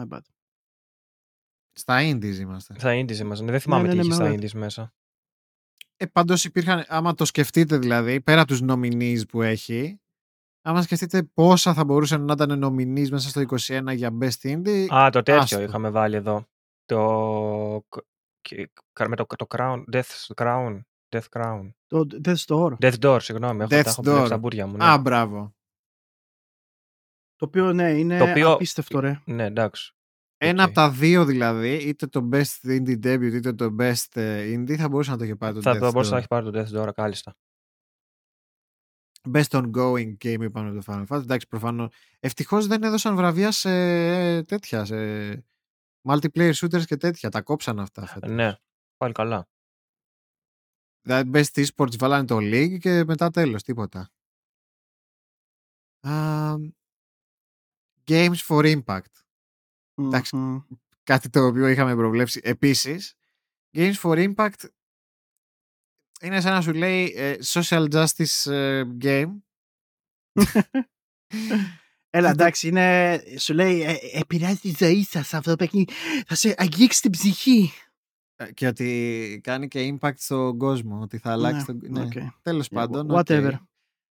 My 0.00 0.08
bad. 0.08 0.20
Στα 1.72 2.00
indies 2.10 2.34
είμαστε. 2.38 2.74
Στα 2.78 2.90
indies 3.00 3.16
είμαστε. 3.18 3.44
Δεν 3.44 3.60
θυμάμαι 3.60 3.82
ναι, 3.82 3.88
τι 3.88 3.94
ναι, 3.94 4.00
είχε 4.00 4.08
με 4.08 4.14
στα 4.14 4.24
όλα. 4.24 4.34
indies 4.34 4.52
μέσα. 4.52 4.94
Ε, 5.96 6.06
πάντως 6.06 6.44
υπήρχαν, 6.44 6.84
άμα 6.88 7.14
το 7.14 7.24
σκεφτείτε 7.24 7.78
δηλαδή, 7.78 8.20
πέρα 8.20 8.40
από 8.40 8.48
τους 8.50 8.60
nominees 8.68 9.20
που 9.28 9.42
έχει, 9.42 10.00
άμα 10.64 10.82
σκεφτείτε 10.82 11.22
πόσα 11.22 11.74
θα 11.74 11.84
μπορούσαν 11.84 12.24
να 12.24 12.32
ήταν 12.32 12.64
nominees 12.64 13.08
μέσα 13.10 13.28
στο 13.28 13.40
21 13.40 13.94
για 13.94 14.10
Best 14.20 14.40
Indie, 14.42 14.86
Α, 14.94 15.10
το 15.10 15.22
τέτοιο 15.22 15.40
άστο. 15.42 15.60
είχαμε 15.62 15.90
βάλει 15.90 16.16
εδώ. 16.16 16.44
Το. 16.84 17.84
και- 18.40 18.70
Με 19.08 19.16
το, 19.16 19.26
το 19.26 19.46
Crown. 19.48 19.84
Death 19.92 20.34
Crown. 20.34 20.80
Death 21.08 21.28
Crown. 21.40 21.70
Το 21.86 22.06
Death 22.24 22.44
Door. 22.46 22.72
Death 22.78 22.98
Door, 23.00 23.18
συγγνώμη. 23.20 23.62
Έχω, 23.62 23.68
Death's 23.74 23.82
τα 23.84 23.90
έχω 23.90 24.02
μπερδέψει 24.02 24.26
Door. 24.26 24.28
τα 24.28 24.38
μπούρια 24.38 24.66
μου. 24.66 24.76
Ναι, 24.76 24.84
Α, 24.84 24.98
μπράβο. 24.98 25.54
Το 27.36 27.44
οποίο 27.46 27.72
ναι, 27.72 27.90
είναι 27.90 28.18
Το 28.18 28.30
οποίο- 28.30 28.52
απίστευτο 28.52 29.00
ρε. 29.00 29.20
ναι 29.24 29.44
εντάξει. 29.44 29.94
Ένα 30.36 30.62
Οκ. 30.62 30.66
από 30.68 30.74
τα 30.74 30.90
δύο 30.90 31.24
δηλαδή, 31.24 31.74
είτε 31.74 32.06
το 32.06 32.28
Best 32.32 32.66
Indie 32.68 32.98
Debut 33.04 33.30
είτε 33.34 33.52
το 33.52 33.76
Best 33.78 34.06
ε, 34.12 34.54
Indie, 34.54 34.74
θα 34.76 34.88
μπορούσε 34.88 35.10
να 35.10 35.16
το 35.16 35.24
είχε 35.24 35.36
πάρει 35.36 35.54
το 35.54 35.60
Θα 35.60 35.70
Death's 35.72 35.78
το 35.80 35.90
μπορούσα 35.92 36.08
Door. 36.08 36.12
να 36.12 36.18
έχει 36.18 36.26
πάρει 36.26 36.50
το 36.50 36.58
Death's 36.60 36.82
Door, 36.88 36.92
κάλλιστα. 36.94 37.34
Best 39.32 39.48
Ongoing 39.48 40.16
Game 40.24 40.40
είπαμε 40.40 40.80
το 40.80 40.82
Final 40.86 41.06
Fantasy. 41.06 41.22
Εντάξει, 41.22 41.46
προφανώς. 41.46 41.94
Ευτυχώς 42.20 42.66
δεν 42.66 42.82
έδωσαν 42.82 43.16
βραβεία 43.16 43.50
σε 43.50 43.70
ε, 43.70 44.42
τέτοια, 44.42 44.84
σε 44.84 44.96
multiplayer 46.08 46.52
shooters 46.52 46.84
και 46.84 46.96
τέτοια. 46.96 47.30
Τα 47.30 47.42
κόψαν 47.42 47.80
αυτά. 47.80 48.06
φέτος. 48.06 48.30
Ναι. 48.30 48.56
πάλι 48.96 49.12
καλά. 49.12 49.48
Δηλαδή 51.02 51.30
Best 51.34 51.64
Esports 51.64 51.98
βάλανε 51.98 52.26
το 52.26 52.36
League 52.36 52.78
και 52.78 53.04
μετά 53.04 53.30
τέλος, 53.30 53.62
τίποτα. 53.62 54.10
Α, 56.00 56.54
Games 58.04 58.36
for 58.48 58.82
Impact. 58.82 59.22
Εντάξει. 59.94 60.36
Μμμ. 60.36 60.60
Κάτι 61.02 61.30
το 61.30 61.46
οποίο 61.46 61.68
είχαμε 61.68 61.94
προβλέψει. 61.94 62.40
Επίσης, 62.44 63.14
Games 63.76 63.94
for 64.02 64.34
Impact 64.34 64.68
είναι 66.22 66.40
σαν 66.40 66.52
να 66.52 66.60
σου 66.60 66.72
λέει 66.72 67.12
ε, 67.16 67.36
social 67.44 67.88
justice 67.92 68.50
ε, 68.52 68.82
game. 69.00 69.32
Έλα, 72.10 72.28
Αυτό- 72.28 72.42
εντάξει, 72.42 72.68
είναι, 72.68 73.20
σου 73.38 73.54
λέει, 73.54 73.82
ε, 73.82 73.96
επηρεάζει 74.12 74.58
τη 74.58 74.74
ζωή 74.84 75.04
σας 75.04 75.34
αυτό 75.34 75.50
το 75.50 75.56
παιχνίδι. 75.56 75.92
Θα 76.26 76.34
σε 76.34 76.54
αγγίξει 76.58 77.00
την 77.00 77.10
ψυχή. 77.10 77.70
Ε, 78.36 78.52
Και 78.52 78.66
ότι 78.66 79.40
κάνει 79.42 79.68
και 79.68 79.96
impact 80.00 80.16
στον 80.16 80.58
κόσμο. 80.58 81.00
Ότι 81.00 81.18
θα 81.18 81.32
αλλάξει 81.32 81.64
τον... 81.64 81.80
Ναι. 81.88 82.02
οκ. 82.02 82.12
Τέλος 82.42 82.66
Yeah, 82.66 82.74
πάντων. 82.74 83.08
whatever. 83.10 83.52
οκ. 83.54 83.60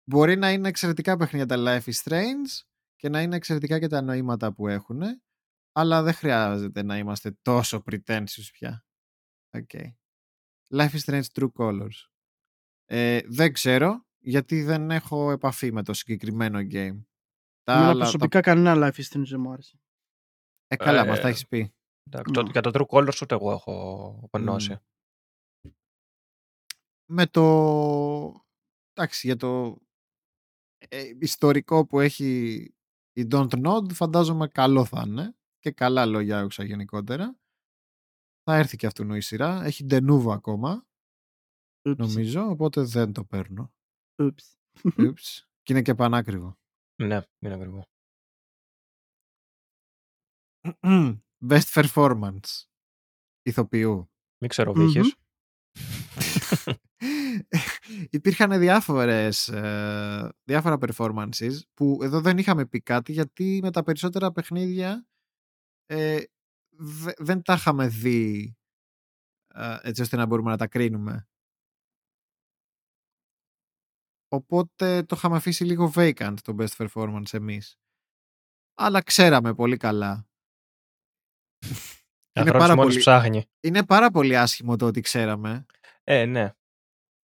Μπορεί 0.10 0.36
να 0.36 0.52
είναι 0.52 0.68
εξαιρετικά 0.68 1.18
παιχνίδια 1.18 1.46
τα 1.46 1.56
Life 1.58 1.90
is 1.92 2.04
Strange 2.04 2.64
και 2.96 3.10
να 3.10 3.22
είναι 3.22 3.36
εξαιρετικά 3.36 3.80
και 3.80 3.88
τα 3.88 4.02
νοήματα 4.02 4.54
που 4.54 4.68
έχουν, 4.68 5.02
αλλά 5.72 6.04
δεν 6.04 6.14
χρειάζεται 6.14 6.84
να 6.84 6.98
είμαστε 6.98 7.38
τόσο 7.42 7.84
pretentious 7.92 8.50
πια. 8.52 8.86
Okay. 9.58 9.94
Life 10.76 10.90
is 10.92 11.00
Strange 11.06 11.24
True 11.34 11.52
Colors. 11.58 12.08
Ε, 12.86 13.20
δεν 13.26 13.54
ξέρω, 13.54 14.06
γιατί 14.20 14.64
δεν 14.64 14.92
έχω 14.92 15.32
επαφή 15.32 15.72
με 15.72 15.84
το 15.84 15.94
συγκεκριμένο 15.94 16.60
game. 16.60 17.04
Τα 17.64 17.74
Εμένα 17.74 17.90
άλλα- 17.90 18.00
προσωπικά 18.00 18.42
κανένα 18.42 18.74
life 18.88 19.00
is 19.02 19.04
strange 19.04 19.26
δεν 19.30 19.40
μου 19.40 19.52
άρεσε. 19.52 19.78
τα... 20.68 20.76
Ε, 20.76 20.76
καλά, 20.76 21.02
Ε, 21.02 21.08
μας 21.08 21.20
τα 21.20 21.28
έχεις 21.28 21.48
πει. 21.48 21.74
Εντάξει, 22.04 22.34
το- 22.34 22.42
Ναι. 22.44 22.50
για 22.52 22.62
το 22.62 22.72
True 22.74 22.86
Colors 22.98 23.22
ούτε 23.22 23.36
εγώ 23.36 23.52
έχω 23.52 24.30
γνώση. 24.34 24.78
με 27.12 27.28
το 27.28 27.42
εντάξει 28.94 29.28
για 29.28 29.36
το 29.36 29.78
ε, 30.78 31.12
ιστορικό 31.20 31.86
που 31.86 32.00
έχει 32.00 32.54
η 33.14 33.28
Don't 33.32 33.66
Nod 33.68 33.94
φαντάζομαι 33.94 34.48
καλό 34.48 34.86
θα 34.86 35.04
είναι 35.08 35.36
και 35.60 35.72
καλά 35.72 36.06
λόγια 36.06 36.40
άκουσα 36.40 36.64
γενικότερα 36.64 37.40
θα 38.48 38.56
έρθει 38.56 38.78
και 38.78 38.86
αυτού 38.86 39.14
η 39.14 39.22
σειρά 39.22 39.64
έχει 39.64 39.86
Denuvo 39.90 40.28
ακόμα 40.32 40.86
Oops. 41.90 41.96
νομίζω 41.98 42.50
οπότε 42.50 42.84
δεν 42.84 43.14
το 43.14 43.24
παίρνω 43.24 43.74
Oops. 44.22 44.56
Oops. 44.98 45.44
και 45.62 45.74
είναι 45.74 45.82
και 45.82 45.96
πανάκριβο 45.96 46.58
Ναι, 47.02 47.22
είναι 47.40 47.54
ακριβό. 47.54 47.84
Best 51.50 51.74
Performance 51.74 52.64
ηθοποιού 53.42 54.10
Μην 54.42 54.50
ξέρω, 54.50 54.74
Μμμ. 54.76 54.86
Βύχης. 54.86 55.16
Υπήρχαν 58.10 58.60
διάφορες, 58.60 59.48
ε, 59.48 60.34
διάφορα 60.44 60.78
performances 60.80 61.60
που 61.74 62.00
εδώ 62.02 62.22
δεν 62.22 62.38
είχαμε 62.38 62.66
πει 62.66 62.82
κάτι 62.82 63.12
γιατί 63.12 63.60
με 63.64 63.72
τα 63.72 63.84
περισσότερα 63.84 64.32
παιχνίδια 64.32 65.06
ε, 65.86 66.24
δε- 66.78 67.14
δεν 67.18 67.42
τα 67.42 67.54
είχαμε 67.54 67.88
δει 67.88 68.56
ε, 69.48 69.78
έτσι 69.82 70.02
ώστε 70.02 70.16
να 70.16 70.26
μπορούμε 70.26 70.50
να 70.52 70.58
τα 70.58 70.68
κρίνουμε. 70.68 71.28
Οπότε 74.28 75.04
το 75.04 75.16
είχαμε 75.16 75.36
αφήσει 75.36 75.64
λίγο 75.64 75.92
vacant 75.96 76.36
το 76.44 76.56
best 76.60 76.88
performance 76.88 77.34
εμείς. 77.34 77.80
Αλλά 78.78 79.02
ξέραμε 79.02 79.54
πολύ 79.54 79.78
καλά. 79.78 80.28
είναι, 81.66 82.50
Ανθρώπους 82.50 82.62
πάρα 82.62 82.76
μόνος 82.76 82.88
πολύ, 82.92 83.00
ψάχνει. 83.00 83.46
είναι 83.60 83.86
πάρα 83.86 84.12
πολύ 84.12 84.38
άσχημο 84.38 84.76
το 84.76 84.86
ότι 84.86 85.02
ξέραμε. 85.02 85.66
Ε, 86.04 86.26
ναι. 86.26 86.54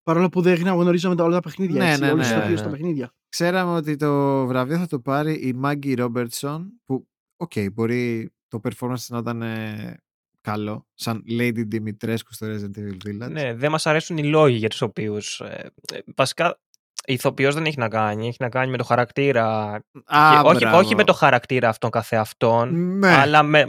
Παρόλο 0.02 0.28
που 0.28 0.42
δεν 0.42 0.62
γνωρίζαμε 0.62 1.16
τα 1.16 1.24
όλα 1.24 1.34
τα 1.34 1.40
παιχνίδια. 1.40 1.82
Ναι, 1.82 1.88
έτσι, 1.90 2.00
ναι, 2.00 2.10
όλους 2.12 2.28
ναι, 2.28 2.32
τους 2.32 2.36
ηθοποιούς 2.38 2.60
ναι. 2.60 2.66
στα 2.66 2.70
παιχνίδια. 2.76 3.14
Ξέραμε 3.28 3.72
ότι 3.72 3.96
το 3.96 4.46
βραβείο 4.46 4.78
θα 4.78 4.86
το 4.86 5.00
πάρει 5.00 5.48
η 5.48 5.52
Maggie 5.52 5.94
Robertson 5.94 6.80
που, 6.84 7.08
οκ, 7.36 7.52
μπορεί 7.72 8.32
το 8.52 8.60
performance 8.64 9.06
να 9.08 9.18
ήταν 9.18 9.42
ε, 9.42 9.96
καλό 10.40 10.86
σαν 10.94 11.24
Lady 11.28 11.64
Dimitrescu 11.72 12.16
στο 12.28 12.46
Resident 12.46 12.78
Evil 12.78 12.96
Village. 13.06 13.30
ναι, 13.30 13.54
δεν 13.54 13.70
μας 13.70 13.86
αρέσουν 13.86 14.16
οι 14.16 14.24
λόγοι 14.24 14.56
για 14.56 14.68
τους 14.68 14.80
οποίους... 14.82 15.40
Ε, 15.40 15.72
ε, 15.92 15.98
βασικά, 16.16 16.58
η 17.06 17.12
ηθοποιός 17.12 17.54
δεν 17.54 17.64
έχει 17.66 17.78
να 17.78 17.88
κάνει. 17.88 18.26
Έχει 18.28 18.36
να 18.40 18.48
κάνει 18.48 18.70
με 18.70 18.76
το 18.76 18.84
χαρακτήρα. 18.84 19.74
Α, 20.04 20.40
και 20.42 20.48
όχι, 20.48 20.58
μπράβο. 20.58 20.78
όχι 20.78 20.94
με 20.94 21.04
το 21.04 21.12
χαρακτήρα 21.12 21.68
αυτόν 21.68 21.90
καθεαυτόν, 21.90 22.98
Ναι. 22.98 23.08
αλλά 23.14 23.42
με, 23.42 23.64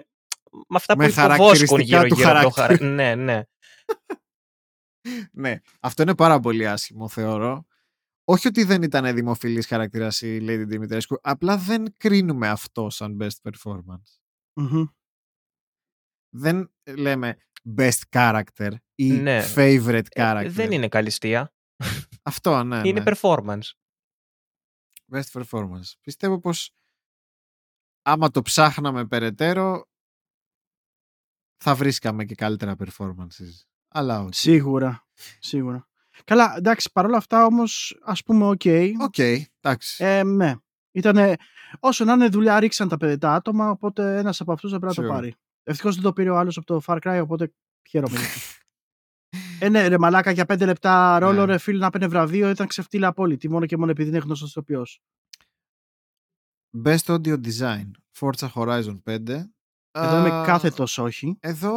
με 0.51 0.75
αυτά 0.75 0.97
Με 0.97 1.05
που 1.05 1.11
υποβόσκουν 1.11 1.37
χαρακτηριστικά 1.37 1.99
του 2.01 2.05
γύρω-γύρω 2.15 2.29
από 2.29 2.43
το 2.43 2.49
χαρακτήρα. 2.49 2.89
χαρακτήρα. 2.89 3.15
ναι, 3.15 3.15
ναι. 3.15 3.43
ναι, 5.31 5.59
αυτό 5.79 6.01
είναι 6.01 6.15
πάρα 6.15 6.39
πολύ 6.39 6.67
άσχημο 6.67 7.07
θεωρώ. 7.07 7.65
Όχι 8.25 8.47
ότι 8.47 8.63
δεν 8.63 8.81
ήταν 8.83 9.15
δημοφιλής 9.15 9.67
χαρακτήρας 9.67 10.21
η 10.21 10.39
Lady 10.47 10.73
Dimitrescu, 10.73 11.15
απλά 11.21 11.57
δεν 11.57 11.85
κρίνουμε 11.97 12.47
αυτό 12.49 12.89
σαν 12.89 13.17
best 13.21 13.49
performance. 13.51 14.22
Μμμ. 14.53 14.85
Δεν 16.35 16.73
λέμε 16.97 17.37
best 17.77 17.99
character 18.09 18.71
ή 18.95 19.11
Ναι. 19.11 19.41
favorite 19.55 20.05
Ε, 20.09 20.21
character. 20.31 20.47
δεν 20.49 20.71
είναι 20.71 20.87
καλυστία. 20.87 21.53
Αυτό, 22.23 22.63
ναι. 22.63 22.81
είναι 22.87 22.99
ναι. 22.99 23.11
performance. 23.15 23.71
Best 25.11 25.31
performance. 25.43 25.91
Πιστεύω 26.01 26.39
πως 26.39 26.75
άμα 28.01 28.29
το 28.31 28.41
ψάχναμε 28.41 29.07
περαιτέρω 29.07 29.87
θα 31.63 31.75
βρίσκαμε 31.75 32.25
και 32.25 32.35
καλύτερα 32.35 32.75
performances. 32.79 33.63
Αλλά 33.87 34.19
όχι. 34.21 34.33
Σίγουρα. 34.33 35.07
Σίγουρα. 35.39 35.87
Καλά, 36.23 36.55
εντάξει, 36.57 36.91
παρόλα 36.91 37.17
αυτά 37.17 37.45
όμως, 37.45 37.99
ας 38.03 38.23
πούμε, 38.23 38.45
οκ. 38.45 38.61
Οκ, 39.01 39.17
εντάξει. 39.17 40.03
Ε, 40.03 40.23
ναι. 40.23 40.55
Ήτανε, 40.93 41.35
όσο 41.79 42.05
να 42.05 42.13
είναι 42.13 42.27
δουλειά, 42.27 42.59
ρίξαν 42.59 42.87
τα, 42.87 42.97
παιδε- 42.97 43.19
τα 43.19 43.33
άτομα, 43.33 43.69
οπότε 43.69 44.17
ένας 44.17 44.41
από 44.41 44.51
αυτούς 44.51 44.71
θα 44.71 44.79
πρέπει 44.79 44.95
να 44.97 45.03
το 45.03 45.09
Sure. 45.09 45.15
πάρει. 45.15 45.35
Ευτυχώς 45.63 45.95
δεν 45.95 46.03
το 46.03 46.13
πήρε 46.13 46.29
ο 46.29 46.37
άλλος 46.37 46.57
από 46.57 46.65
το 46.65 46.81
Far 46.85 46.97
Cry, 47.01 47.19
οπότε 47.23 47.53
χαίρομαι. 47.89 48.17
γι' 48.17 48.23
αυτό. 48.25 48.39
ε, 49.59 49.69
ναι, 49.69 49.87
ρε 49.87 49.97
μαλάκα, 49.97 50.31
για 50.31 50.45
πέντε 50.45 50.65
λεπτά 50.65 51.19
ρόλο, 51.19 51.45
Ναι. 51.45 51.51
ρε 51.51 51.57
φίλ, 51.57 51.77
να 51.77 51.89
παίρνει 51.89 52.07
βραβείο, 52.07 52.49
ήταν 52.49 52.67
ξεφτύλα 52.67 53.07
απόλυτη, 53.07 53.49
μόνο 53.49 53.65
και 53.65 53.77
μόνο 53.77 53.91
επειδή 53.91 54.09
είναι 54.09 54.17
γνωστός 54.17 54.49
ηθοποιός. 54.49 55.01
Best 56.85 57.05
audio 57.05 57.37
design. 57.45 57.91
Forza 58.19 58.47
Horizon 58.53 59.01
5. 59.03 59.51
Εδώ 59.91 60.17
είμαι 60.19 60.31
Α, 60.31 60.43
κάθετος 60.45 60.97
όχι. 60.97 61.37
Εδώ 61.39 61.73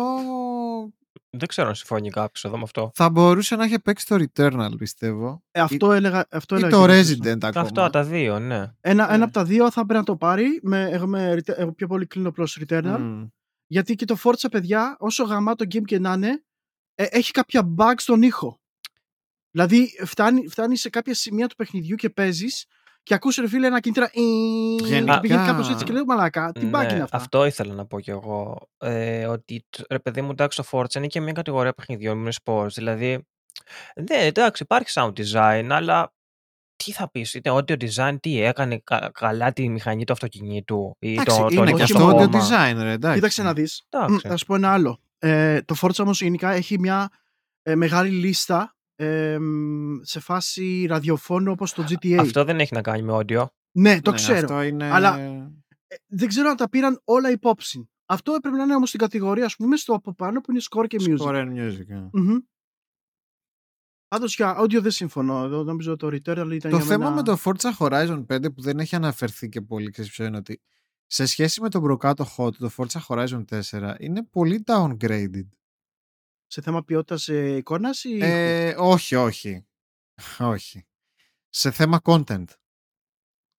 Δεν 1.30 1.48
ξέρω 1.48 1.68
αν 1.68 1.74
συμφωνεί 1.74 2.10
κάποιος 2.10 2.44
εδώ 2.44 2.56
με 2.56 2.62
αυτό. 2.62 2.90
θα 2.94 3.10
μπορούσε 3.10 3.56
να 3.56 3.64
έχει 3.64 3.80
παίξει 3.80 4.06
το 4.06 4.16
Returnal, 4.34 4.70
πιστεύω. 4.78 5.42
Ε, 5.50 5.60
αυτό 5.60 5.92
έλεγα, 5.92 6.26
αυτό 6.30 6.54
Ή 6.54 6.58
έλεγα 6.58 6.76
το 6.76 6.86
και 6.86 6.92
εγώ 6.92 7.02
σωστά. 7.04 7.24
Resident 7.32 7.38
ακόμα. 7.44 7.64
Αυτά 7.64 7.90
τα 7.90 8.04
δύο, 8.04 8.38
ναι. 8.38 8.72
Ένα, 8.80 9.06
Ναι. 9.08 9.14
ένα 9.14 9.24
από 9.24 9.32
τα 9.32 9.44
δύο 9.44 9.70
θα 9.70 9.80
πρέπει 9.86 9.98
να 9.98 10.04
το 10.04 10.16
πάρει. 10.16 10.60
Με, 10.62 10.88
εγώ, 10.90 11.06
με, 11.06 11.34
Rete- 11.34 11.56
εγώ 11.58 11.72
πιο 11.72 11.86
πολύ 11.86 12.06
κλείνω 12.06 12.30
προς 12.32 12.58
Returnal. 12.60 12.96
Μμ. 12.98 13.24
Γιατί 13.66 13.94
και 13.94 14.04
το 14.04 14.16
Forza, 14.24 14.46
παιδιά, 14.50 14.96
όσο 14.98 15.24
γαμάτο 15.24 15.64
game 15.64 15.84
και 15.84 15.98
να 15.98 16.12
είναι, 16.12 16.44
ε, 16.94 17.04
έχει 17.10 17.30
κάποια 17.30 17.74
bugs 17.78 17.94
στον 17.96 18.22
ήχο. 18.22 18.60
Δηλαδή, 19.50 19.88
φτάνει, 20.04 20.48
φτάνει 20.48 20.76
σε 20.76 20.90
κάποια 20.90 21.14
σημεία 21.14 21.46
του 21.46 21.54
παιχνιδιού 21.56 21.96
και 21.96 22.10
παίζεις 22.10 22.66
και 23.06 23.14
ακούς 23.14 23.36
ρε 23.36 23.48
φίλε 23.48 23.66
ένα 23.66 23.80
κινητήρα. 23.80 24.10
«Ι», 24.12 24.20
Γενικά. 24.84 25.20
Πηγαίνει 25.20 25.46
κάπως 25.46 25.70
έτσι 25.70 25.84
και 25.84 25.92
λέω 25.92 26.04
μαλακά. 26.04 26.52
Τι 26.52 26.66
bug 26.66 26.70
Ναι, 26.86 26.92
είναι 26.92 27.02
αυτά. 27.02 27.16
Αυτό 27.16 27.44
ήθελα 27.46 27.74
να 27.74 27.86
πω 27.86 28.00
κι 28.00 28.10
εγώ. 28.10 28.68
Ε, 28.78 29.26
ότι 29.26 29.66
τ- 29.70 29.92
ρε 29.92 29.98
παιδί 29.98 30.22
μου, 30.22 30.30
εντάξει, 30.30 30.62
το 30.62 30.64
Forza 30.70 30.94
είναι 30.94 31.06
και 31.06 31.20
μια 31.20 31.32
κατηγορία 31.32 31.72
παιχνιδιών 31.72 32.18
με 32.18 32.32
sports. 32.44 32.68
Δηλαδή, 32.74 33.26
ναι, 34.10 34.16
εντάξει, 34.16 34.62
υπάρχει 34.62 34.90
sound 34.94 35.12
design, 35.12 35.66
αλλά 35.70 36.14
τι 36.76 36.92
θα 36.92 37.10
πεις, 37.10 37.34
είτε 37.34 37.50
audio 37.52 37.76
design, 37.84 38.16
τι 38.20 38.40
έκανε 38.40 38.78
κα- 38.84 39.10
καλά 39.14 39.52
τη 39.52 39.68
μηχανή 39.68 40.04
του 40.04 40.12
αυτοκινήτου 40.12 40.96
ή 40.98 41.12
Εντάξει, 41.12 41.36
το, 41.38 41.42
το 41.46 41.48
είναι 41.54 41.64
και 41.64 41.70
νοικιαστό 41.70 42.04
αυτό 42.06 42.18
audio 42.18 42.30
κόμμα. 42.30 42.48
design, 42.48 42.76
ρε, 42.82 42.90
εντάξει. 42.92 43.14
Κοίταξε 43.16 43.42
να 43.42 43.52
δεις. 43.52 43.86
Εντάξει. 43.88 44.28
Θα 44.28 44.36
σου 44.36 44.46
πω 44.46 44.54
ένα 44.54 44.72
άλλο. 44.72 45.00
Ε, 45.18 45.62
το 45.62 45.74
Forza 45.80 45.98
όμως 45.98 46.20
γενικά 46.22 46.50
έχει 46.50 46.78
μια 46.78 47.08
ε, 47.62 47.74
μεγάλη 47.74 48.10
λίστα 48.10 48.75
ε, 48.96 49.38
μ, 49.38 49.98
σε 50.02 50.20
φάση 50.20 50.86
ραδιοφώνου 50.88 51.50
όπως 51.52 51.72
το 51.72 51.84
GTA. 51.88 52.12
Αυτό 52.14 52.44
δεν 52.44 52.60
έχει 52.60 52.74
να 52.74 52.80
κάνει 52.82 53.02
με 53.02 53.12
audio. 53.16 53.46
Ναι, 53.72 54.00
το 54.00 54.10
Ναι, 54.10 54.16
ξέρω. 54.16 54.38
Αυτό 54.38 54.62
είναι... 54.62 54.90
Αλλά- 54.90 55.18
Ε, 55.88 55.96
δεν 56.06 56.28
ξέρω 56.28 56.48
αν 56.48 56.56
τα 56.56 56.68
πήραν 56.68 57.00
όλα 57.04 57.30
υπόψη. 57.30 57.90
Αυτό 58.06 58.32
έπρεπε 58.32 58.56
να 58.56 58.62
είναι 58.62 58.74
όμως 58.74 58.88
στην 58.88 59.00
κατηγορία, 59.00 59.44
ας 59.44 59.56
πούμε, 59.56 59.76
στο 59.76 59.94
από 59.94 60.14
πάνω 60.14 60.40
που 60.40 60.50
είναι 60.50 60.60
score 60.70 60.86
και 60.86 60.96
music. 61.00 61.16
Score 61.26 61.34
and 61.34 61.52
music. 61.52 61.88
ε. 61.88 62.08
Μμμ. 62.12 62.36
Πάντως 64.08 64.36
για 64.36 64.60
audio 64.60 64.80
δεν 64.80 64.90
συμφωνώ. 64.90 65.44
Εδώ 65.44 65.62
νομίζω 65.62 65.96
το 65.96 66.06
Returnal 66.06 66.50
ήταν 66.52 66.70
Το 66.70 66.76
για 66.76 66.80
θέμα 66.86 67.04
μένα... 67.10 67.14
με 67.14 67.22
το 67.22 67.36
Forza 67.44 67.70
Horizon 67.78 68.26
5 68.26 68.54
που 68.54 68.60
δεν 68.62 68.78
έχει 68.78 68.96
αναφερθεί 68.96 69.48
και 69.48 69.60
πολύ, 69.60 69.90
ξέρεις 69.90 70.10
ποιο 70.10 70.24
είναι 70.24 70.36
ότι 70.36 70.60
σε 71.06 71.26
σχέση 71.26 71.60
με 71.60 71.68
τον 71.68 71.82
προκάτοχό 71.82 72.50
του, 72.50 72.58
το 72.58 72.70
Forza 72.76 73.00
Horizon 73.08 73.44
4 73.70 73.94
είναι 73.98 74.22
πολύ 74.22 74.64
downgraded. 74.66 75.46
Σε 76.56 76.62
θέμα 76.62 76.84
ποιότητας 76.84 77.28
ε, 77.28 77.56
εικόνας 77.56 78.04
ή... 78.04 78.18
Ε, 78.22 78.74
όχι, 78.78 79.14
όχι. 79.14 79.66
όχι. 80.38 80.86
Σε 81.48 81.70
θέμα 81.70 82.00
content. 82.02 82.44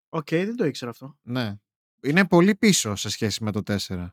Οκ, 0.09 0.29
δεν 0.29 0.55
το 0.55 0.65
ήξερα 0.65 0.91
αυτό. 0.91 1.17
Ναι. 1.21 1.55
Είναι 2.01 2.27
πολύ 2.27 2.55
πίσω 2.55 2.95
σε 2.95 3.09
σχέση 3.09 3.43
με 3.43 3.51
το 3.51 3.61
4. 3.87 4.09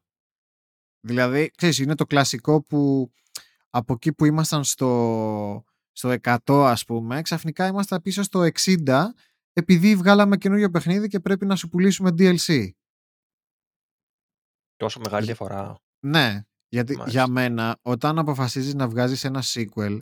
Δηλαδή, 1.00 1.50
ξέρεις, 1.56 1.78
είναι 1.78 1.94
το 1.94 2.04
κλασικό 2.04 2.62
που 2.62 3.12
από 3.70 3.92
εκεί 3.92 4.12
που 4.12 4.24
ήμασταν 4.24 4.64
στο, 4.64 5.64
στο 5.92 6.14
100 6.22 6.38
ας 6.46 6.84
πούμε, 6.84 7.22
ξαφνικά 7.22 7.66
είμαστε 7.66 8.00
πίσω 8.00 8.22
στο 8.22 8.48
60 8.54 9.02
επειδή 9.52 9.96
βγάλαμε 9.96 10.36
καινούριο 10.36 10.70
παιχνίδι 10.70 11.08
και 11.08 11.20
πρέπει 11.20 11.46
να 11.46 11.56
σου 11.56 11.68
πουλήσουμε 11.68 12.10
DLC. 12.18 12.70
Τόσο 14.76 15.00
μεγάλη 15.00 15.24
διαφορά. 15.24 15.78
Ναι, 16.06 16.44
γιατί 16.74 16.96
Μάλιστα. 16.96 17.20
για 17.20 17.28
μένα 17.32 17.78
όταν 17.82 18.18
αποφασίζεις 18.18 18.74
να 18.74 18.88
βγάζεις 18.88 19.24
ένα 19.24 19.42
sequel 19.44 19.98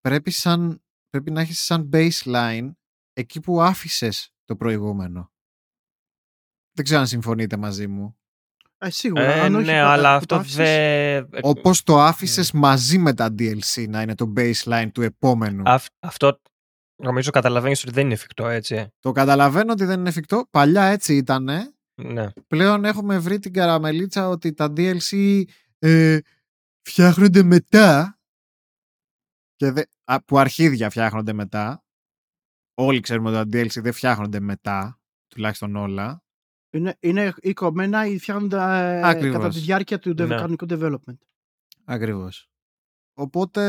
πρέπει, 0.00 0.30
σαν, 0.30 0.82
πρέπει 1.08 1.30
να 1.30 1.40
έχεις 1.40 1.60
σαν 1.60 1.90
baseline 1.92 2.70
εκεί 3.12 3.40
που 3.40 3.62
άφησες 3.62 4.30
το 4.44 4.56
προηγούμενο. 4.56 5.32
Δεν 6.72 6.84
ξέρω 6.84 7.00
αν 7.00 7.06
συμφωνείτε 7.06 7.56
μαζί 7.56 7.86
μου. 7.86 8.14
Ε, 8.78 8.90
σίγουρα. 8.90 9.22
Ε, 9.22 9.40
αν 9.40 9.54
όχι, 9.54 9.64
ναι, 9.66 9.72
πατά- 9.72 9.86
αλλά 9.90 10.08
που 10.10 10.14
αυτό 10.16 10.26
το 10.34 10.40
άφησες- 10.40 11.26
δεν. 11.28 11.40
Όπως 11.42 11.82
το 11.82 12.00
άφησες 12.00 12.52
μαζί 12.52 12.98
με 12.98 13.14
τα 13.14 13.34
DLC 13.38 13.86
να 13.88 14.02
είναι 14.02 14.14
το 14.14 14.32
baseline 14.36 14.88
του 14.94 15.02
επόμενου. 15.02 15.62
Αυ- 15.66 15.92
αυτό 16.00 16.40
νομίζω 17.02 17.30
καταλαβαίνεις 17.30 17.82
ότι 17.82 17.92
δεν 17.92 18.04
είναι 18.04 18.14
εφικτό, 18.14 18.46
έτσι. 18.48 18.88
Το 18.98 19.12
καταλαβαίνω 19.12 19.72
ότι 19.72 19.84
δεν 19.84 19.98
είναι 19.98 20.08
εφικτό. 20.08 20.46
Παλιά 20.50 20.82
έτσι 20.84 21.16
ήτανε. 21.16 21.74
Ναι. 22.02 22.26
Πλέον 22.46 22.84
έχουμε 22.84 23.18
βρει 23.18 23.38
την 23.38 23.52
καραμελίτσα 23.52 24.28
ότι 24.28 24.52
τα 24.52 24.72
DLC 24.76 25.42
ε, 25.80 26.18
φτιάχνονται 26.82 27.42
μετά 27.42 28.18
και 29.56 29.70
δε, 29.70 29.82
α, 30.04 30.22
που 30.24 30.38
αρχίδια 30.38 30.90
φτιάχνονται 30.90 31.32
μετά. 31.32 31.84
Όλοι 32.74 33.00
ξέρουμε 33.00 33.38
ότι 33.38 33.50
τα 33.50 33.58
DLC 33.58 33.82
δεν 33.82 33.92
φτιάχνονται 33.92 34.40
μετά, 34.40 35.00
τουλάχιστον 35.28 35.76
όλα. 35.76 36.22
Είναι, 36.72 36.96
είναι 37.00 37.34
ή 37.40 37.52
κομμένα 37.52 38.06
ή 38.06 38.18
φτιάχνονται 38.18 38.56
ε, 38.56 39.02
Ακριβώς. 39.08 39.36
κατά 39.36 39.48
τη 39.48 39.58
διάρκεια 39.58 39.98
του 39.98 40.14
Ναι. 40.14 40.24
ναι. 40.24 40.34
κανονικού 40.34 40.66
development. 40.68 41.18
Ακριβώς. 41.84 42.50
Οπότε, 43.14 43.62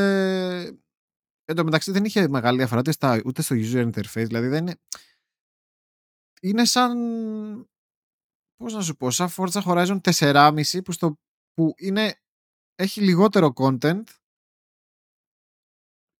εν 1.46 1.56
τω 1.56 1.64
μεταξύ 1.64 1.92
δεν 1.92 2.06
είχε 2.06 2.28
μεγάλη 2.28 2.58
διαφορά 2.58 2.80
ούτε, 2.80 2.92
στα, 2.92 3.22
ούτε 3.26 3.42
στο 3.42 3.56
user 3.56 3.92
interface, 3.92 4.26
δηλαδή 4.28 4.48
δεν 4.48 4.62
είναι... 4.68 4.76
Είναι 6.42 6.66
σαν, 6.66 6.98
πώς 8.56 8.74
να 8.74 8.82
σου 8.82 8.96
πω, 8.96 9.12
σαν 9.12 9.30
Forza 9.38 9.62
Horizon 9.64 10.00
4,5 10.02 10.84
που, 10.84 10.92
στο, 10.92 11.20
που 11.54 11.74
είναι, 11.78 12.22
έχει 12.76 13.02
λιγότερο 13.02 13.54
content, 13.56 14.04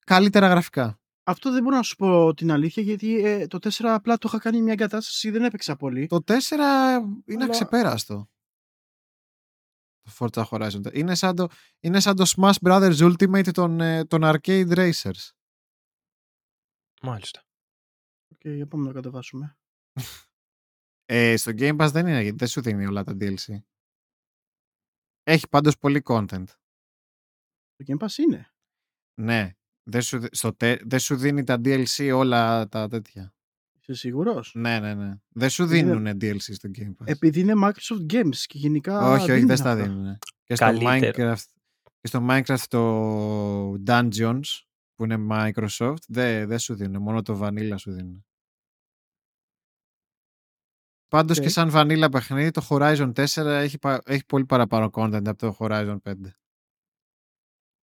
καλύτερα 0.06 0.48
γραφικά. 0.48 1.00
Αυτό 1.24 1.52
δεν 1.52 1.64
μπορώ 1.64 1.76
να 1.76 1.84
σου 1.84 1.96
πω 1.96 2.34
την 2.34 2.52
αλήθεια 2.52 2.84
γιατί 2.84 3.16
ε, 3.26 3.48
το 3.48 3.58
4 3.62 3.70
απλά 3.84 4.18
το 4.18 4.28
είχα 4.28 4.40
κάνει 4.40 4.62
μια 4.62 4.74
εγκατάσταση, 4.74 5.30
δεν 5.30 5.44
έπαιξα 5.44 5.76
πολύ. 5.76 6.08
Το 6.08 6.20
4 6.28 6.32
είναι 7.26 7.44
Αλλά- 7.44 7.46
αξεπέραστο. 7.46 8.30
Το 10.02 10.12
Forza 10.18 10.44
Horizon. 10.50 10.94
Είναι 10.96 11.16
σαν 11.16 11.36
το, 11.36 11.48
είναι 11.80 12.00
σαν 12.00 12.16
το 12.16 12.34
Smash 12.36 12.54
Brothers 12.62 12.98
Ultimate 13.12 13.52
των, 13.52 13.82
ε, 13.82 14.06
των 14.06 14.22
Arcade 14.24 14.74
Racers. 14.76 15.30
Μάλιστα. 17.02 17.44
Και 18.38 18.64
okay, 18.64 18.70
πάμε 18.70 18.84
να 18.84 18.88
το 18.90 18.94
κατεβάσουμε. 18.94 19.58
Ε, 21.14 21.38
στο 21.38 21.52
Game 21.56 21.78
Pass 21.82 21.90
δεν 21.92 22.08
είναι, 22.08 22.22
γιατί 22.22 22.38
δεν 22.38 22.48
σου 22.48 22.62
δίνει 22.62 22.86
όλα 22.86 23.04
τα 23.04 23.14
DLC. 23.20 23.60
Έχει 25.24 25.48
πάντως 25.50 25.78
πολύ 25.78 26.02
content. 26.06 26.44
Το 27.76 27.86
Game 27.88 27.98
Pass 28.06 28.18
είναι. 28.18 28.52
Ναι. 29.22 29.52
Δεν 29.84 30.02
σου, 30.02 30.20
δι- 30.20 30.36
στο, 30.36 30.54
τε- 30.54 30.82
δεν 30.86 31.00
σου 31.00 31.16
δίνει 31.16 31.44
τα 31.44 31.56
DLC 31.66 32.12
όλα 32.16 32.68
τα 32.68 32.88
τέτοια. 32.88 33.34
Είσαι 33.80 33.94
σίγουρος; 33.94 34.52
Ναι, 34.56 34.80
ναι, 34.80 34.94
ναι. 34.94 35.14
Δεν 35.30 35.50
σου 35.50 35.64
Επειδή 35.64 35.84
δίνουν 35.84 36.08
DLC 36.22 36.40
στο 36.40 36.70
Game 36.78 36.90
Pass. 36.90 37.06
Επειδή 37.08 37.40
είναι 37.40 37.54
Microsoft 37.64 38.14
Games 38.14 38.36
και 38.46 38.58
γενικά. 38.58 39.12
όχι, 39.12 39.22
όχι, 39.22 39.32
δίνουν 39.32 39.48
δεν 39.48 39.58
στα 39.58 39.72
αυτά. 39.72 39.84
δίνουν. 39.84 40.18
Και 40.44 40.56
στο, 40.56 40.66
Καλύτερο. 40.66 41.32
Minecraft, 41.32 41.44
και 42.02 42.08
στο 42.08 42.26
Minecraft 42.30 42.64
το 42.68 43.74
Dungeons 43.86 44.62
που 44.96 45.04
είναι 45.04 45.18
Microsoft 45.30 45.96
δεν 46.08 46.48
δεν 46.48 46.60
σου 46.60 46.76
δίνουν. 46.76 47.02
Μόνο 47.02 47.22
το 47.22 47.40
Vanilla 47.44 47.74
σου 47.78 47.92
δίνουν. 47.92 48.26
Πάντως 51.12 51.38
Οκ. 51.38 51.44
και 51.44 51.50
σαν 51.50 51.70
Vanilla 51.74 52.08
παιχνίδι 52.12 52.52
το 52.52 52.66
Horizon 52.70 53.12
4 53.14 53.46
έχει, 53.46 53.78
πα- 53.78 54.02
έχει 54.06 54.26
πολύ 54.26 54.46
παραπάνω 54.46 54.90
content 54.94 55.28
από 55.28 55.38
το 55.38 55.56
Horizon 55.60 55.98
5. 56.04 56.14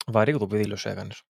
Βαρύγδουπη 0.06 0.56
δήλωση 0.56 0.88
έκανες. 0.88 1.22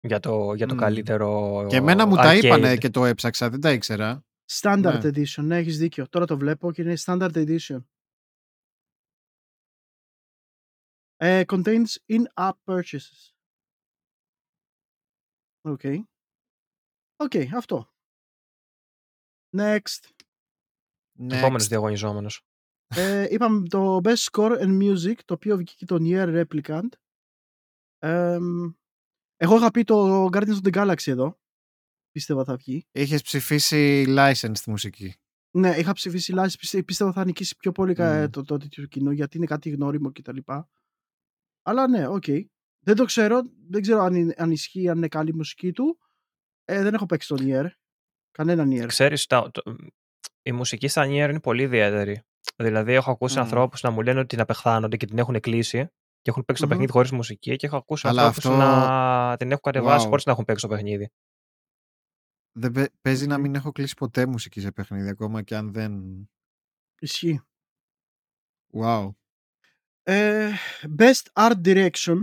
Για 0.00 0.20
το, 0.20 0.54
για 0.54 0.66
το 0.66 0.74
Μμμ. 0.74 0.80
καλύτερο. 0.80 1.66
Και 1.68 1.76
εμένα 1.76 2.06
μου 2.06 2.14
τα 2.16 2.32
arcade. 2.32 2.40
είπανε 2.44 2.76
και 2.76 2.90
το 2.90 3.04
έψαξα, 3.04 3.50
δεν 3.50 3.60
τα 3.60 3.72
ήξερα. 3.72 4.24
Standard 4.60 5.00
Ναι. 5.02 5.08
Edition, 5.08 5.42
ναι, 5.44 5.56
έχεις 5.56 5.78
δίκιο. 5.78 6.08
Τώρα 6.08 6.26
το 6.26 6.36
βλέπω 6.36 6.72
και 6.72 6.82
είναι 6.82 6.94
Standard 7.04 7.32
Edition. 7.34 7.84
Ε, 11.16 11.42
contains 11.46 11.86
in-app 12.06 12.52
purchases. 12.64 13.30
Οκ. 15.60 15.80
Οκ, 17.16 17.32
αυτό. 17.56 17.92
Next. 19.56 20.11
Επόμενος 21.18 21.64
Next. 21.64 21.68
διαγωνιζόμενος. 21.68 22.42
ε, 22.94 23.26
είπαμε 23.30 23.68
το 23.68 24.00
Best 24.04 24.16
Score 24.30 24.60
and 24.60 24.82
Music, 24.82 25.14
το 25.24 25.34
οποίο 25.34 25.56
βγήκε 25.56 25.84
το 25.84 25.96
Nier 26.00 26.44
Replicant. 26.44 26.88
Ε, 27.98 28.38
εγώ 29.36 29.56
είχα 29.56 29.70
πει 29.70 29.84
το 29.84 30.24
Guardians 30.24 30.58
of 30.62 30.70
the 30.72 30.74
Galaxy 30.74 31.06
εδώ. 31.06 31.38
Πίστευα 32.10 32.44
θα 32.44 32.56
βγει. 32.56 32.86
Είχες 32.92 33.22
ψηφίσει 33.22 34.04
licensed 34.08 34.64
μουσική. 34.66 35.14
Ναι, 35.54 35.76
είχα 35.76 35.92
ψηφίσει 35.92 36.32
licensed, 36.36 36.52
πίστε, 36.58 36.82
πίστευα 36.82 37.12
θα 37.12 37.24
νικήσει 37.24 37.56
πιο 37.56 37.72
πολύ 37.72 37.94
κα- 37.94 38.22
Μμ. 38.26 38.30
το, 38.30 38.42
το 38.42 38.56
τέτοιο 38.56 38.86
κοινό 38.86 39.10
γιατί 39.10 39.36
είναι 39.36 39.46
κάτι 39.46 39.70
γνώριμο 39.70 40.12
κτλ. 40.12 40.36
Αλλά 41.62 41.88
ναι, 41.88 42.06
οκ. 42.06 42.24
Δεν 42.84 42.96
το 42.96 43.04
ξέρω, 43.04 43.42
δεν 43.68 43.82
ξέρω 43.82 44.00
αν, 44.00 44.14
είναι- 44.14 44.34
αν 44.36 44.50
ισχύει, 44.50 44.88
αν 44.88 44.96
είναι 44.96 45.08
καλή 45.08 45.30
η 45.30 45.34
μουσική 45.34 45.72
του. 45.72 45.98
Ε, 46.64 46.82
δεν 46.82 46.94
έχω 46.94 47.06
παίξει 47.06 47.28
τον 47.28 47.38
Nier. 47.40 47.66
Κανένα 48.30 48.64
Nier. 48.68 48.86
Ξέρεις, 48.86 49.26
τα, 49.26 49.50
το- 49.50 49.76
η 50.42 50.52
μουσική 50.52 50.88
στα 50.88 51.02
Nier 51.04 51.08
είναι 51.08 51.40
πολύ 51.40 51.62
ιδιαίτερη. 51.62 52.22
Δηλαδή, 52.56 52.92
έχω 52.92 53.10
ακούσει 53.10 53.36
Μμμ. 53.36 53.42
ανθρώπους 53.44 53.82
να 53.82 53.90
μου 53.90 54.02
λένε 54.02 54.18
ότι 54.18 54.28
την 54.28 54.40
απεχθάνονται 54.40 54.96
και 54.96 55.06
την 55.06 55.18
έχουν 55.18 55.40
κλείσει 55.40 55.86
και 56.22 56.30
έχουν 56.30 56.44
παίξει 56.44 56.62
Μμμ. 56.62 56.68
το 56.68 56.74
παιχνίδι 56.74 56.92
χωρίς 56.92 57.10
μουσική 57.10 57.56
και 57.56 57.66
έχω 57.66 57.76
ακούσει 57.76 58.08
Αλλά 58.08 58.26
ανθρώπους 58.26 58.50
αυτό- 58.50 58.64
να 58.64 59.36
την 59.36 59.48
έχουν 59.50 59.62
κατεβάσει 59.62 60.04
Wow. 60.06 60.08
χωρίς 60.08 60.24
να 60.24 60.32
έχουν 60.32 60.44
παίξει 60.44 60.66
το 60.68 60.74
παιχνίδι. 60.74 61.10
Δεν 62.58 62.72
παι- 62.72 62.92
παίζει 63.00 63.26
να 63.26 63.34
Οκ. 63.34 63.40
μην 63.40 63.54
έχω 63.54 63.72
κλείσει 63.72 63.94
ποτέ 63.94 64.26
μουσική 64.26 64.60
σε 64.60 64.72
παιχνίδι 64.72 65.08
ακόμα 65.08 65.42
και 65.42 65.56
αν 65.56 65.72
δεν... 65.72 66.02
Ισχύει. 66.98 67.40
Wow. 68.74 69.10
Ε, 70.02 70.50
best 70.98 71.22
Art 71.32 71.60
Direction 71.64 72.22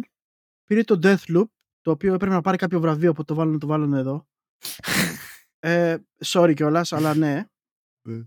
πήρε 0.64 0.84
το 0.84 1.00
Deathloop, 1.04 1.46
το 1.82 1.92
οποίο 1.92 2.14
έπρεπε 2.14 2.34
να 2.34 2.42
πάρει 2.42 2.58
κάποιο 2.58 2.80
βραβείο 2.80 3.14
που 3.14 3.24
το 3.24 3.36
βάλουν, 3.36 3.60
το 3.60 3.68
βάλουν 3.68 3.94
εδώ. 3.94 4.28
Ε, 5.62 5.98
sorry 6.26 6.54
κιόλας, 6.56 6.94
αλλά 6.94 7.16
ναι. 7.16 7.46
Ναι. 8.10 8.24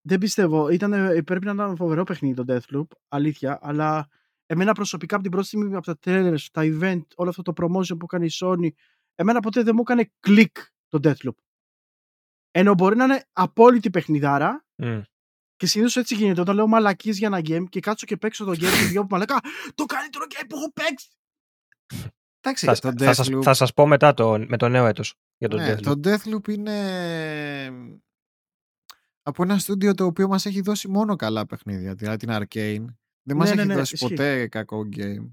Δεν 0.00 0.18
πιστεύω. 0.18 0.68
Ήταν, 0.68 0.90
πρέπει 1.24 1.44
να 1.44 1.52
ήταν 1.52 1.76
φοβερό 1.76 2.04
παιχνίδι 2.04 2.44
το 2.44 2.44
Deathloop, 2.48 2.86
αλήθεια. 3.08 3.58
Αλλά 3.62 4.08
εμένα 4.46 4.72
προσωπικά 4.72 5.14
από 5.14 5.22
την 5.22 5.32
πρώτη 5.32 5.46
στιγμή, 5.46 5.74
από 5.74 5.86
τα 5.86 5.98
trailers, 6.04 6.44
τα 6.52 6.62
event, 6.64 7.02
όλο 7.14 7.28
αυτό 7.28 7.42
το 7.42 7.52
promotion 7.56 7.98
που 7.98 8.06
κάνει 8.06 8.26
η 8.26 8.30
Sony, 8.32 8.68
εμένα 9.14 9.40
ποτέ 9.40 9.62
δεν 9.62 9.74
μου 9.74 9.80
έκανε 9.80 10.10
κλικ 10.20 10.56
το 10.88 10.98
Deathloop. 11.02 11.34
Ενώ 12.50 12.74
μπορεί 12.74 12.96
να 12.96 13.04
είναι 13.04 13.24
απόλυτη 13.32 13.90
παιχνιδάρα 13.90 14.64
Μμ. 14.76 15.00
και 15.56 15.66
συνήθως 15.66 15.96
έτσι 15.96 16.14
γίνεται. 16.14 16.40
Όταν 16.40 16.54
λέω 16.54 16.66
μαλακίε 16.66 17.12
για 17.12 17.26
ένα 17.26 17.38
game 17.38 17.64
και 17.68 17.80
κάτσω 17.80 18.06
και 18.06 18.16
παίξω 18.16 18.44
το 18.44 18.50
game 18.58 18.58
και 18.58 18.84
βγαίνω 18.86 19.00
από 19.00 19.08
μαλακά, 19.10 19.40
το 19.74 19.84
καλύτερο 19.84 20.24
game 20.28 20.46
που 20.48 20.56
έχω 20.56 20.72
παίξει. 20.72 21.08
Εντάξει, 22.40 22.66
Θα, 22.66 22.94
το 22.94 23.04
θα, 23.04 23.14
σας, 23.14 23.28
Deathloop, 23.30 23.42
θα 23.42 23.54
σας 23.54 23.72
πω 23.72 23.86
μετά 23.86 24.14
το, 24.14 24.38
με 24.48 24.56
το 24.56 24.68
νέο 24.68 24.86
έτος 24.86 25.14
για 25.36 25.48
το 25.48 25.56
ναι, 25.56 25.74
Deathloop. 25.74 25.82
το 25.82 26.00
Deathloop 26.04 26.48
είναι 26.48 26.76
από 29.26 29.42
ένα 29.42 29.58
στούντιο 29.58 29.94
το 29.94 30.04
οποίο 30.04 30.28
μας 30.28 30.46
έχει 30.46 30.60
δώσει 30.60 30.88
μόνο 30.88 31.16
καλά 31.16 31.46
παιχνίδια, 31.46 31.94
δηλαδή 31.94 32.16
την 32.26 32.28
Arcane. 32.32 32.84
Δεν 33.22 33.36
μας 33.36 33.48
Ναι, 33.48 33.54
ναι, 33.54 33.60
έχει 33.60 33.68
ναι, 33.70 33.74
δώσει 33.74 33.94
ισχύει. 33.94 34.08
ποτέ 34.08 34.48
κακό 34.48 34.88
game. 34.96 35.30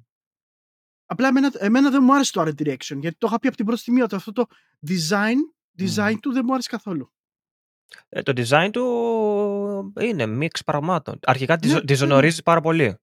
Απλά 1.06 1.28
εμένα, 1.28 1.52
εμένα 1.58 1.89
δεν 1.89 2.04
μου 2.04 2.14
άρεσε 2.16 2.32
το 2.32 2.41
art 2.41 2.62
direction 2.62 2.98
γιατί 3.00 3.16
το 3.18 3.28
είχα 3.28 3.39
πει 3.39 3.48
από 3.48 3.56
την 3.56 3.66
πρώτη 3.66 3.80
στιγμή 3.82 4.02
ότι 4.02 4.16
αυτό 4.16 4.32
το 4.32 4.46
design, 4.88 5.36
design 5.78 6.14
του 6.22 6.32
δεν 6.34 6.41
μου 6.46 6.54
άρεσε 6.54 6.70
καθόλου. 6.70 7.12
Ε, 8.10 8.22
το 8.22 8.34
design 8.36 8.70
του 8.72 9.94
είναι 10.00 10.26
μίξ 10.26 10.64
πραγμάτων. 10.64 11.20
Αρχικά 11.24 11.58
τη 11.58 11.68
Ναι, 11.68 11.82
τη 11.82 11.94
ζωνορίζει 11.94 12.44
πάρα 12.44 12.62
πολύ 12.62 12.96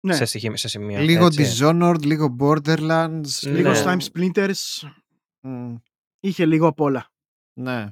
Ναι, 0.00 0.14
σε, 0.14 0.24
στοιχεία- 0.24 0.56
σε 0.56 0.68
σημεία. 0.68 1.00
λίγο 1.00 1.26
έτσι. 1.26 1.56
Dishonored, 1.58 2.02
λίγο 2.04 2.36
Borderlands. 2.40 3.40
λίγο 3.42 3.70
ναι. 3.70 3.82
Time 3.84 3.98
Splinters, 4.12 4.88
Μμ, 5.40 5.74
είχε 6.20 6.46
λίγο 6.46 6.66
απ' 6.66 6.80
όλα. 6.80 7.10
ναι. 7.52 7.86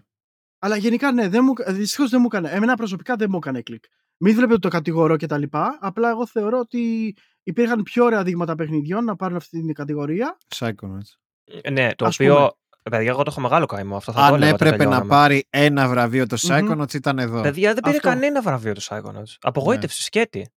Αλλά 0.59 0.77
γενικά 0.77 1.13
ναι, 1.13 1.29
δεν 1.29 1.45
μου, 1.45 1.53
δυστυχώς 1.75 2.11
δεν 2.11 2.21
μου 2.21 2.27
έκανε. 2.27 2.49
Εμένα 2.51 2.77
προσωπικά 2.77 3.17
δεν 3.17 3.29
μου 3.31 3.37
έκανε 3.37 3.63
κλικ. 3.63 3.85
Μην 4.21 4.33
βλέπετε 4.33 4.53
ότι 4.53 4.63
το 4.63 4.69
κατηγορώ 4.69 5.17
και 5.17 5.27
τα 5.27 5.39
λοιπά. 5.39 5.79
Απλά 5.81 6.09
εγώ 6.11 6.27
θεωρώ 6.27 6.59
ότι 6.59 7.15
υπήρχαν 7.43 7.83
πιο 7.83 8.05
ωραία 8.05 8.23
δείγματα 8.23 8.55
παιχνιδιών 8.55 9.05
να 9.05 9.17
πάρουν 9.17 9.37
αυτή 9.37 9.61
την 9.61 9.75
κατηγορία. 9.75 10.37
Psychonauts. 10.55 11.17
Ε, 11.63 11.71
Ναι, 11.71 11.95
το 11.95 12.07
Ας 12.07 12.15
οποίο. 12.21 12.35
πούμε. 12.35 12.51
Παιδιά, 12.91 13.11
εγώ 13.11 13.23
το 13.23 13.31
έχω 13.31 13.41
μεγάλο 13.41 13.67
καημό. 13.67 13.97
Αυτό 13.97 14.13
θα 14.13 14.19
το 14.19 14.25
Αν 14.25 14.35
έλεγα 14.35 14.55
όταν 14.55 14.67
έπρεπε 14.67 14.85
να 14.85 14.91
τελειώναμε. 14.91 15.09
πάρει 15.23 15.47
ένα 15.51 15.89
βραβείο 15.89 16.27
το 16.27 16.37
Μμμ. 16.49 16.51
Psychonauts 16.73 16.95
ήταν 16.95 17.19
εδώ. 17.19 17.41
Παιδιά, 17.43 17.75
δεν 17.75 17.83
πήρε 17.83 17.97
Αυτό. 17.97 18.09
κανένα 18.09 18.43
βραβείο 18.43 18.73
του 18.73 18.83
Psychonauts. 18.83 19.37
Απογοήτευση, 19.41 20.03
σκέτη. 20.03 20.51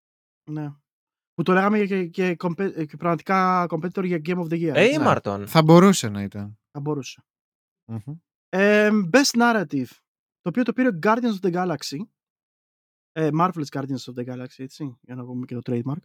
Ναι. 0.51 0.71
Που 1.33 1.43
το 1.43 1.53
λέγαμε 1.53 1.79
και, 1.85 2.05
και, 2.05 2.35
compet- 2.43 2.85
και 2.87 2.97
πραγματικά 2.97 3.65
competitor 3.69 4.03
για 4.03 4.21
Game 4.25 4.37
of 4.37 4.43
the 4.45 4.53
Year. 4.53 4.71
Ε, 4.75 4.81
έτσι. 4.81 4.93
η 4.95 4.97
Μάρτον. 5.03 5.47
Θα 5.47 5.63
μπορούσε 5.63 6.09
να 6.09 6.21
ήταν. 6.21 6.59
Θα 6.71 6.79
μπορούσε. 6.79 7.23
Μμμ. 7.85 7.99
Ε, 8.53 8.89
best 9.13 9.39
Narrative. 9.41 9.87
Το 10.41 10.49
οποίο 10.49 10.63
το 10.63 10.73
πήρε 10.73 10.89
Guardians 11.03 11.39
of 11.41 11.49
the 11.49 11.53
Galaxy. 11.53 11.97
Ε, 13.11 13.29
Marvel's 13.39 13.69
Guardians 13.71 14.03
of 14.13 14.13
the 14.19 14.25
Galaxy, 14.33 14.57
έτσι. 14.57 14.97
Για 15.01 15.15
να 15.15 15.25
πούμε 15.25 15.45
και 15.45 15.55
το 15.55 15.61
trademark. 15.65 16.03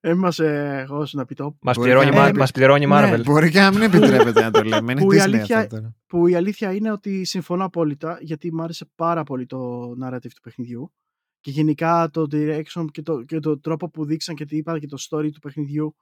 Έμασε 0.00 0.78
εγώ 0.78 1.06
να 1.12 1.24
πει 1.24 1.34
το. 1.34 1.56
Μας 1.62 1.76
Μπορεί 1.76 1.90
πληρώνει, 1.90 2.10
να- 2.16 2.24
Mar- 2.26 2.28
Ε, 2.34 2.38
μας 2.38 2.50
πληρώνει 2.50 2.84
η 2.84 2.86
ναι. 2.86 3.14
Marvel. 3.14 3.22
Μπορεί 3.24 3.50
και 3.50 3.60
να 3.60 3.70
μην 3.70 3.82
επιτρέπεται 3.82 4.40
να 4.42 4.50
το 4.50 4.62
λέμε. 4.62 4.92
Είναι 4.92 5.00
Που 5.00 5.12
η 5.12 5.16
Disney 5.16 5.20
αλήθεια- 5.22 5.58
αυτό 5.58 5.76
τώρα. 5.76 5.94
Που 6.06 6.26
η 6.26 6.34
αλήθεια 6.34 6.72
είναι 6.72 6.90
ότι 6.92 7.24
συμφωνώ 7.24 7.64
απόλυτα 7.64 8.18
γιατί 8.20 8.52
μου 8.54 8.62
άρεσε 8.62 8.90
πάρα 8.94 9.22
πολύ 9.22 9.46
το 9.46 9.90
narrative 10.04 10.30
του 10.34 10.40
παιχνιδιού 10.42 10.92
και 11.40 11.50
γενικά 11.50 12.10
το 12.10 12.26
direction 12.30 12.84
και 12.90 13.02
το, 13.02 13.22
και 13.22 13.38
το 13.38 13.60
τρόπο 13.60 13.90
που 13.90 14.04
δείξαν 14.04 14.34
και 14.34 14.44
τι 14.44 14.56
είπα 14.56 14.78
και 14.78 14.86
το 14.86 14.96
story 15.10 15.30
του 15.32 15.40
παιχνιδιού. 15.40 15.96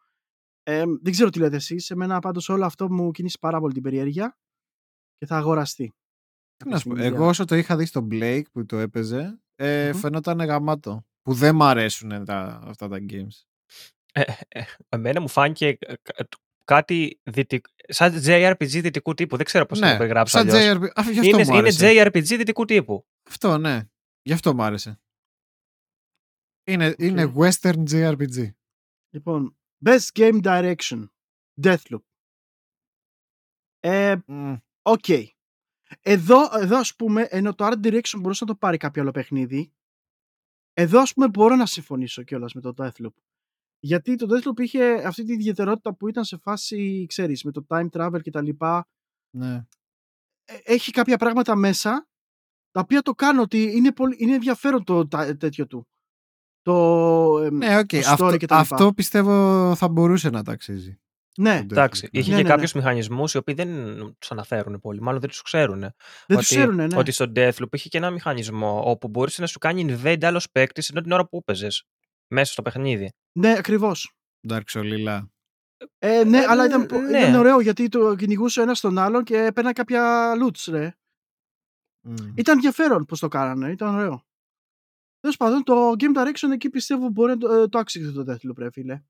Ε, 0.66 0.82
δεν 1.02 1.12
ξέρω 1.12 1.30
τι 1.30 1.38
λέτε 1.38 1.56
εσείς, 1.56 1.90
εμένα 1.90 2.18
πάντως 2.20 2.48
όλο 2.48 2.64
αυτό 2.64 2.90
μου 2.92 3.10
κινήσει 3.10 3.38
πάρα 3.40 3.60
πολύ 3.60 3.72
την 3.72 3.82
περιέργεια 3.82 4.38
και 5.16 5.26
θα 5.26 5.36
αγοραστεί. 5.36 5.92
Τι 6.56 6.68
να 6.68 6.78
σου 6.78 6.84
πω, 6.84 6.88
Κάποια 6.90 7.02
στιγμή 7.04 7.04
Εγώ 7.06 7.28
όσο 7.28 7.44
το 7.44 7.54
είχα 7.54 7.76
δει 7.76 7.84
στο 7.86 8.06
Blake 8.10 8.42
που 8.52 8.66
το 8.66 8.76
έπαιζε, 8.76 9.40
ε, 9.54 9.90
Μμμ. 9.92 9.98
φαινόταν 9.98 10.38
γαμάτο. 10.40 11.06
Που 11.22 11.32
δεν 11.34 11.54
μ' 11.54 11.62
αρέσουν 11.62 12.24
τα, 12.24 12.60
αυτά 12.64 12.88
τα 12.88 12.98
games. 13.08 13.42
Ε, 14.12 14.22
ε, 14.48 14.62
εμένα 14.88 15.20
μου 15.20 15.28
φάνηκε 15.28 15.66
ε, 15.68 15.94
κα- 16.02 16.28
κάτι 16.64 17.20
δυτικ... 17.22 17.66
σαν 17.88 18.12
JRPG 18.24 18.80
δυτικού 18.80 19.14
τύπου. 19.14 19.36
Δεν 19.36 19.44
ξέρω 19.44 19.66
πώς 19.66 19.78
να 19.80 19.90
το 19.90 19.96
περιγράψω 19.96 20.42
Ναι, 20.42 20.50
σαν 20.50 20.60
αλλιώς. 20.60 20.76
JRPG. 20.76 21.00
Α, 21.00 21.10
γι' 21.10 21.18
αυτό 21.18 21.28
Είναι, 21.30 21.44
μου 21.44 21.54
είναι 21.54 21.58
άρεσε. 21.58 21.92
JRPG 21.92 22.36
δυτικού 22.36 22.64
τύπου. 22.64 23.06
Αυτό, 23.28 23.58
ναι. 23.58 23.88
Γι' 24.22 24.32
αυτό 24.32 24.54
μου 24.54 24.62
άρεσε. 24.62 25.00
Είναι, 26.66 26.94
είναι 26.98 27.32
western 27.36 27.82
JRPG. 27.90 28.50
Λοιπόν, 29.14 29.56
best 29.84 30.08
game 30.12 30.40
direction, 30.42 31.04
Deathloop. 31.62 32.02
Ε, 33.80 34.16
Μμ. 34.26 34.54
Οκ. 34.82 35.04
Εδώ, 36.00 36.58
εδώ 36.58 36.78
ας 36.78 36.96
πούμε, 36.96 37.22
ενώ 37.30 37.54
το 37.54 37.66
Art 37.66 37.86
Direction 37.86 38.18
μπορούσε 38.20 38.44
να 38.44 38.50
το 38.52 38.56
πάρει 38.58 38.76
κάποιο 38.76 39.02
άλλο 39.02 39.10
παιχνίδι, 39.10 39.72
εδώ 40.72 41.00
ας 41.00 41.12
πούμε 41.12 41.28
μπορώ 41.28 41.56
να 41.56 41.66
συμφωνήσω 41.66 42.22
κιόλας 42.22 42.52
με 42.54 42.60
το 42.60 42.72
Deathloop. 42.76 43.12
Γιατί 43.78 44.14
το 44.16 44.26
Deathloop 44.30 44.60
είχε 44.60 44.84
αυτή 45.06 45.24
τη 45.24 45.32
ιδιαιτερότητα 45.32 45.94
που 45.94 46.08
ήταν 46.08 46.24
σε 46.24 46.36
φάση, 46.36 47.06
ξέρεις, 47.08 47.44
με 47.44 47.50
το 47.50 47.66
time 47.68 47.88
travel 47.90 48.18
και 48.22 48.30
τα 48.30 48.42
λοιπά. 48.42 48.88
Ναι. 49.36 49.54
Ε, 50.44 50.58
Έχει 50.64 50.90
κάποια 50.90 51.16
πράγματα 51.16 51.56
μέσα, 51.56 52.08
τα 52.70 52.80
οποία 52.80 53.02
το 53.02 53.12
κάνω 53.14 53.42
ότι 53.42 53.62
είναι, 53.76 53.92
πολύ, 53.92 54.16
είναι 54.18 54.34
ενδιαφέρον 54.34 54.84
το 54.84 55.08
τα- 55.08 55.36
τέτοιο 55.36 55.66
του. 55.66 55.88
Το, 56.64 57.38
εμ, 57.44 57.56
Ναι, 57.56 57.78
οκ. 57.78 57.86
το 57.86 57.96
story 57.98 58.02
Αυτό, 58.06 58.36
και 58.36 58.46
τα 58.46 58.60
λοιπά. 58.60 58.74
αυτό 58.74 58.92
πιστεύω 58.92 59.72
θα 59.76 59.88
μπορούσε 59.88 60.30
να 60.30 60.42
τα 60.42 60.52
αξίζει. 60.52 60.98
ναι, 61.38 61.58
Το 61.58 61.66
Εντάξει, 61.70 62.02
Deathloop, 62.06 62.18
είχε 62.18 62.30
Ναι, 62.30 62.36
και 62.36 62.42
ναι, 62.42 62.48
κάποιους 62.48 62.72
μηχανισμούς 62.72 63.34
οι 63.34 63.36
οποίοι 63.36 63.54
δεν 63.54 63.68
τους 64.18 64.30
αναφέρουν 64.30 64.80
πολύ. 64.80 65.00
Μάλλον 65.00 65.20
δεν 65.20 65.28
τους 65.28 65.42
ξέρουν. 65.42 65.80
δεν 65.80 65.90
ότι, 66.28 66.36
τους 66.36 66.46
ξέρουν, 66.46 66.74
ναι. 66.74 66.96
ότι 66.96 67.12
στο 67.12 67.24
Deathloop 67.36 67.74
είχε 67.74 67.88
και 67.88 67.98
ένα 67.98 68.10
μηχανισμό 68.10 68.90
όπου 68.90 69.08
μπορούσε 69.08 69.40
να 69.40 69.46
σου 69.46 69.58
κάνει 69.58 69.86
invade 70.02 70.24
άλλος 70.24 70.50
παίκτης 70.50 70.88
ενώ 70.88 71.00
την 71.00 71.12
ώρα 71.12 71.26
που 71.28 71.36
έπαιζες. 71.36 71.84
Μέσα 72.28 72.52
στο 72.52 72.62
παιχνίδι. 72.62 73.12
Ναι, 73.38 73.54
ακριβώς. 73.58 74.12
Dark 74.48 74.60
Souls. 74.72 75.22
Ε, 75.98 76.24
ναι, 76.24 76.38
Ε, 76.38 76.44
αλλά 76.48 76.64
ήταν, 76.66 76.88
ναι. 77.10 77.18
ήταν 77.18 77.34
ωραίο 77.34 77.60
γιατί 77.60 77.88
το 77.88 78.14
κυνηγούσε 78.14 78.62
ένας 78.62 78.80
τον 78.80 78.98
άλλον 78.98 79.24
και 79.24 79.36
έπαιρνα 79.36 79.72
κάποια 79.72 80.32
loots, 80.42 80.64
ρε. 80.72 80.94
Μμ. 82.06 82.14
Ήταν 82.34 82.54
ενδιαφέρον 82.54 83.04
πώς 83.04 83.20
το 83.20 83.28
κάνανε, 83.28 83.70
ήταν 83.70 83.94
ωραίο. 83.94 84.24
Τέλος 85.24 85.36
πάντων, 85.38 85.62
το 85.62 85.90
Game 85.98 86.16
Direction 86.16 86.50
εκεί 86.52 86.70
πιστεύω 86.70 87.08
μπορεί 87.08 87.30
να 87.30 87.38
το, 87.38 87.52
ε, 87.52 87.68
το 87.68 87.78
άξιζε 87.78 88.12
το 88.12 88.32
Deathloop, 88.32 88.56
ρε 88.58 88.70
φίλε. 88.70 89.02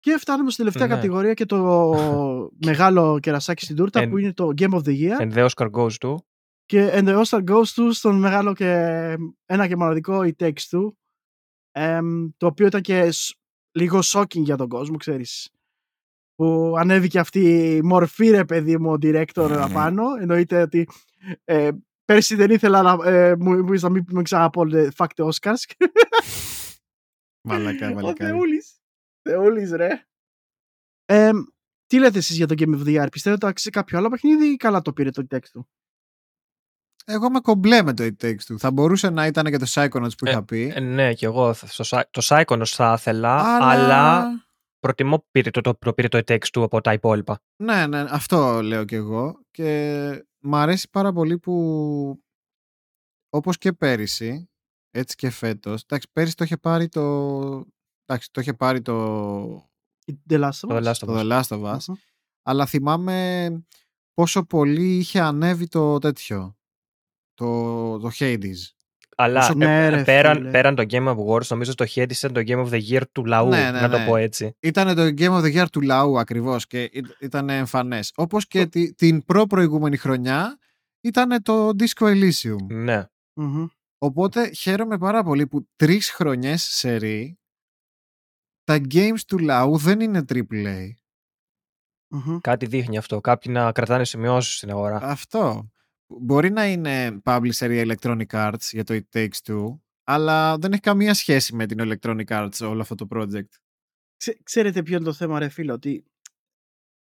Και 0.00 0.16
φτάνουμε 0.18 0.50
στη 0.50 0.58
τελευταία 0.62 0.86
Ναι. 0.86 0.94
κατηγορία 0.94 1.34
και 1.34 1.44
το 1.46 1.90
μεγάλο 2.66 3.18
κερασάκι 3.20 3.64
στην 3.64 3.76
τούρτα 3.76 4.00
Εν- 4.00 4.10
που 4.10 4.18
είναι 4.18 4.32
το 4.32 4.50
Game 4.56 4.70
of 4.72 4.78
the 4.84 4.98
Year. 5.00 5.20
And 5.20 5.32
the 5.32 5.48
Oscar 5.48 5.70
goes 5.70 5.94
to. 6.00 6.14
Και 6.64 6.90
and 6.94 7.08
the 7.08 7.22
Oscar 7.24 7.44
goes 7.44 7.64
to 7.74 7.88
στον 7.92 8.18
μεγάλο 8.18 8.54
και 8.54 8.68
ένα 9.46 9.66
και 9.68 9.76
μοναδικό 9.76 10.20
It 10.24 10.32
Takes 10.44 10.68
Two. 10.70 10.92
Εμ, 11.70 12.28
το 12.36 12.46
οποίο 12.46 12.66
ήταν 12.66 12.80
και 12.80 13.10
σ- 13.10 13.36
λίγο 13.72 13.98
shocking 14.02 14.42
για 14.42 14.56
τον 14.56 14.68
κόσμο, 14.68 14.96
ξέρεις. 14.96 15.48
Που 16.34 16.74
ανέβηκε 16.78 17.18
αυτή 17.18 17.40
η 17.76 17.82
μορφή, 17.82 18.28
ρε 18.30 18.44
παιδί 18.44 18.78
μου, 18.78 18.90
ο 18.92 18.96
director 19.02 19.50
απάνω. 19.62 20.02
Εννοείται 20.20 20.62
ότι 20.62 20.88
ε, 21.44 21.70
πέρσι 22.04 22.34
δεν 22.34 22.50
ήθελα 22.50 22.82
να, 22.82 23.08
ε, 23.10 23.36
μου, 23.36 23.62
μου 23.64 23.72
να 23.80 23.88
μην 23.90 24.04
με 24.10 24.22
ξαναπώ 24.22 24.76
ε, 24.76 24.88
fuck 24.96 25.06
the 25.16 25.28
Oscars. 25.30 25.62
Μαλακά, 27.48 27.88
Ο 27.90 27.92
μαλακά. 27.94 28.26
Θεούλης. 28.26 28.74
Θεούλης, 29.28 29.70
ρε. 29.72 30.06
Εμ, 31.04 31.36
τι 31.86 31.98
λέτε 31.98 32.18
εσείς 32.18 32.36
για 32.36 32.46
το 32.46 32.54
Game 32.58 32.74
of 32.74 32.86
the 32.86 33.02
Year, 33.02 33.06
πιστεύετε 33.10 33.32
ότι 33.32 33.46
άξιζε 33.46 33.70
κάποιο 33.70 33.98
άλλο 33.98 34.08
παιχνίδι 34.08 34.46
ή 34.46 34.56
καλά 34.56 34.80
το 34.82 34.92
πήρε 34.92 35.10
το 35.10 35.26
It 35.30 35.34
Takes 35.36 35.58
Two; 35.58 35.64
Εγώ 37.04 37.26
είμαι 37.26 37.40
κομπλέ 37.40 37.82
με 37.82 37.94
το 37.94 38.04
It 38.04 38.24
Takes 38.24 38.52
Two. 38.52 38.56
Θα 38.58 38.70
μπορούσε 38.70 39.10
να 39.10 39.26
ήταν 39.26 39.44
και 39.44 39.56
το 39.58 39.66
Psychonauts 39.68 40.16
που 40.18 40.26
Ε, 40.26 40.30
είχα 40.30 40.44
πει. 40.44 40.72
Ε, 40.74 40.80
ναι, 40.80 41.14
και 41.14 41.26
εγώ 41.26 41.54
θα- 41.54 41.66
στο, 41.66 41.84
Psy- 41.98 42.10
το 42.10 42.20
Psychonauts 42.24 42.64
θα 42.66 42.94
ήθελα, 42.98 43.56
αλλά, 43.70 44.26
προτιμώ 44.84 45.26
πήρε 45.30 45.50
το, 45.50 45.60
το, 45.60 45.74
το, 45.74 45.92
πήρε 45.94 46.08
το 46.08 46.18
It 46.18 46.32
Takes 46.32 46.46
Two 46.52 46.62
από 46.62 46.80
τα 46.80 46.92
υπόλοιπα. 46.92 47.40
Ναι, 47.62 47.86
ναι, 47.86 48.04
αυτό 48.08 48.62
λέω 48.62 48.84
κι 48.84 48.94
εγώ. 48.94 49.40
Και 49.50 50.26
μ' 50.38 50.54
αρέσει 50.54 50.88
πάρα 50.90 51.12
πολύ 51.12 51.38
που 51.38 52.24
όπως 53.28 53.58
και 53.58 53.72
πέρυσι, 53.72 54.50
έτσι 54.90 55.16
και 55.16 55.30
φέτος, 55.30 55.82
εντάξει, 55.82 56.08
πέρυσι 56.12 56.36
το 56.36 56.44
είχε 56.44 56.56
πάρει 56.56 56.88
το... 56.88 57.02
Εντάξει, 58.04 58.30
το 58.30 58.40
είχε 58.40 58.54
πάρει 58.54 58.82
το, 58.82 59.70
The 60.28 60.40
Last 60.40 60.48
of 60.48 60.68
Το 60.68 60.76
Us. 60.76 60.82
The 60.82 60.84
Last 60.84 60.92
of 60.92 61.06
το 61.06 61.18
Us. 61.18 61.22
The 61.22 61.30
Last 61.30 61.58
of 61.58 61.74
Us, 61.74 61.84
Μμμ. 61.88 61.96
αλλά 62.42 62.66
θυμάμαι 62.66 63.48
πόσο 64.14 64.44
πολύ 64.44 64.96
είχε 64.96 65.20
ανέβει 65.20 65.68
το 65.68 65.98
τέτοιο, 65.98 66.56
το, 67.34 67.98
το 67.98 68.10
Hades. 68.18 68.60
Αλλά 69.16 69.40
Όσο- 69.40 69.52
ε, 69.52 69.56
Ναι, 69.56 69.84
ε, 69.84 69.88
ρε, 69.88 70.02
πέραν, 70.04 70.36
φίλε. 70.36 70.50
πέραν 70.50 70.74
το 70.74 70.84
Game 70.90 71.16
Awards, 71.16 71.46
νομίζω 71.46 71.74
το 71.74 71.84
Hades 71.94 72.10
ήταν 72.12 72.32
το 72.32 72.40
Game 72.46 72.66
of 72.66 72.70
the 72.72 72.80
Year 72.90 73.02
του 73.12 73.24
λαού, 73.24 73.48
Ναι, 73.48 73.70
ναι, 73.70 73.80
να 73.80 73.88
το 73.88 73.98
ναι. 73.98 74.06
πω 74.06 74.16
έτσι. 74.16 74.56
Ήταν 74.60 74.94
το 74.94 75.02
Game 75.02 75.40
of 75.40 75.44
the 75.44 75.60
Year 75.62 75.66
του 75.72 75.80
λαού 75.80 76.18
ακριβώς 76.18 76.66
και 76.66 76.82
ή- 76.82 77.04
ήταν 77.20 77.48
εμφανές. 77.48 78.12
Όπως 78.14 78.46
και 78.46 78.66
τη- 78.66 78.94
την 78.94 79.24
προ-προηγούμενη 79.24 79.96
χρονιά 79.96 80.58
ήταν 81.00 81.42
το 81.42 81.68
Disco 81.68 82.06
Elysium. 82.06 82.66
Ναι. 82.68 83.04
Μμμ. 83.34 83.66
Οπότε 83.98 84.50
χαίρομαι 84.52 84.98
πάρα 84.98 85.22
πολύ 85.22 85.46
που 85.46 85.68
τρεις 85.76 86.10
χρονιές 86.10 86.62
σε 86.62 86.96
ρί 86.96 87.38
τα 88.64 88.80
games 88.94 89.20
του 89.26 89.38
λαού 89.38 89.76
δεν 89.76 90.00
είναι 90.00 90.24
AAA. 90.32 90.88
Μμμ. 92.08 92.38
Κάτι 92.40 92.66
δείχνει 92.66 92.96
αυτό. 92.96 93.20
Κάποιοι 93.20 93.52
να 93.56 93.72
κρατάνε 93.72 94.04
σημειώσεις 94.04 94.56
στην 94.56 94.70
αγορά. 94.70 94.96
Αυτό. 95.02 95.70
Μπορεί 96.06 96.50
να 96.50 96.66
είναι 96.66 97.20
publisher 97.24 97.70
η 97.70 97.92
Electronic 97.92 98.26
Arts 98.26 98.68
για 98.70 98.84
το 98.84 98.94
It 98.94 99.16
Takes 99.18 99.38
Two, 99.44 99.78
αλλά 100.04 100.58
δεν 100.58 100.72
έχει 100.72 100.80
καμία 100.80 101.14
σχέση 101.14 101.54
με 101.54 101.66
την 101.66 101.78
Electronic 101.80 102.26
Arts 102.26 102.68
όλο 102.68 102.80
αυτό 102.80 102.94
το 102.94 103.06
project. 103.10 103.48
Ξέ- 104.16 104.42
ξέρετε 104.42 104.82
ποιο 104.82 104.96
είναι 104.96 105.04
το 105.04 105.12
θέμα, 105.12 105.38
ρε 105.38 105.48
φίλε, 105.48 105.72
ότι 105.72 106.04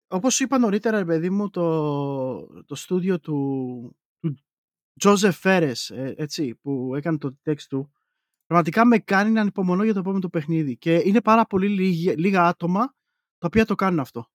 όπως 0.08 0.40
είπα 0.40 0.58
νωρίτερα, 0.58 0.98
ρε 0.98 1.06
παιδί 1.06 1.30
μου, 1.30 1.50
το, 1.50 2.64
το 2.64 2.76
στούντιο 2.76 3.20
του, 3.20 3.98
του 4.20 4.38
Joseph 5.04 5.40
Ferres, 5.42 5.96
ε, 5.96 6.14
έτσι, 6.18 6.56
που 6.56 6.96
έκανε 6.96 7.18
το 7.18 7.38
text 7.44 7.62
του, 7.70 7.92
πραγματικά 8.46 8.86
με 8.86 8.98
κάνει 9.00 9.32
να 9.32 9.42
ανυπομονώ 9.42 9.84
για 9.84 9.94
το 9.94 10.00
επόμενο 10.00 10.30
παιχνίδι. 10.30 10.78
Και 10.78 10.96
είναι 11.06 11.22
πάρα 11.22 11.46
πολύ 11.46 11.68
λίγα, 11.70 12.14
λίγα 12.18 12.48
άτομα 12.48 12.80
τα 13.38 13.48
οποία 13.48 13.66
το 13.66 13.76
κάνουν 13.76 14.00
αυτό. 14.00 14.28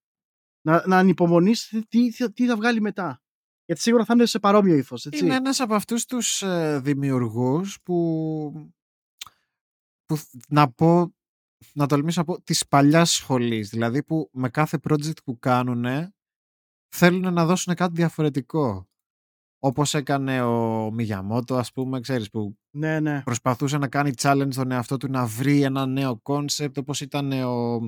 Να, 0.67 0.87
να 0.87 0.99
ανυπομονείς 0.99 1.69
τι, 1.69 1.87
τι, 1.87 2.11
θα- 2.13 2.33
τι 2.33 2.47
θα 2.47 2.57
βγάλει 2.57 2.81
μετά. 2.81 3.23
Γιατί 3.69 3.83
σίγουρα 3.83 4.05
θα 4.05 4.15
είναι 4.15 4.27
σε 4.27 4.39
παρόμοιο 4.39 4.77
ύφος. 4.77 5.05
Είναι 5.05 5.35
ένας 5.35 5.61
από 5.61 5.75
αυτούς 5.75 6.05
τους 6.05 6.43
ε, 6.43 6.81
δημιουργούς 6.83 7.81
που, 7.83 8.73
που 10.07 10.19
να 10.49 10.71
πω 10.73 11.13
να 11.73 11.87
τολμήσω 11.87 12.21
να 12.21 12.27
πω 12.27 12.43
της 12.43 12.67
παλιάς 12.69 13.11
σχολής 13.11 13.69
δηλαδή 13.69 14.03
που 14.03 14.31
με 14.33 14.49
κάθε 14.49 14.79
project 14.89 15.23
που 15.25 15.39
κάνουν 15.39 16.13
θέλουν 16.89 17.33
να 17.33 17.47
δώσουν 17.47 17.75
κάτι 17.75 17.95
διαφορετικό 17.95 18.89
όπως 19.59 19.95
έκανε 19.95 20.43
ο 20.43 20.91
Μιγιαμότο 20.91 21.57
ας 21.57 21.73
πούμε 21.73 22.01
ξέρεις 22.01 22.31
που 22.31 22.59
Ναι, 22.71 23.01
ναι. 23.01 23.23
προσπαθούσε 23.23 23.79
να 23.79 23.89
κάνει 23.89 24.13
challenge 24.17 24.55
τον 24.55 24.71
εαυτό 24.71 24.97
του 24.97 25.11
να 25.11 25.27
βρει 25.27 25.63
ένα 25.63 25.87
νέο 25.87 26.21
concept 26.25 26.77
όπως 26.77 27.01
ήταν 27.01 27.33
ο 27.33 27.81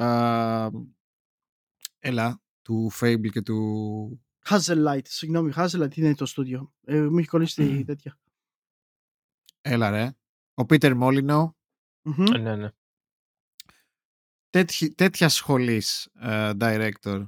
α, 0.00 0.70
έλα 1.98 2.40
του 2.62 2.90
Fable 3.00 3.30
και 3.30 3.42
του 3.42 4.25
Hazellight, 4.48 5.00
συγγνώμη, 5.04 5.52
Hazellight 5.56 5.96
είναι 5.96 6.14
το 6.14 6.26
στούντιο. 6.26 6.72
Ε, 6.84 7.00
μου 7.00 7.18
έχει 7.18 7.28
κολλήσει 7.28 7.54
τη 7.54 7.84
τέτοια. 7.84 8.18
έλα 9.60 9.90
ρε 9.90 10.14
ο 10.54 10.62
Peter 10.68 11.00
Molyneux 11.02 11.50
Μμμ. 12.02 12.40
Ναι, 12.40 12.56
ναι. 12.56 12.70
τέτοι, 14.50 14.94
τέτοια 14.94 15.28
σχολής 15.28 16.08
ε, 16.14 16.50
director 16.60 17.26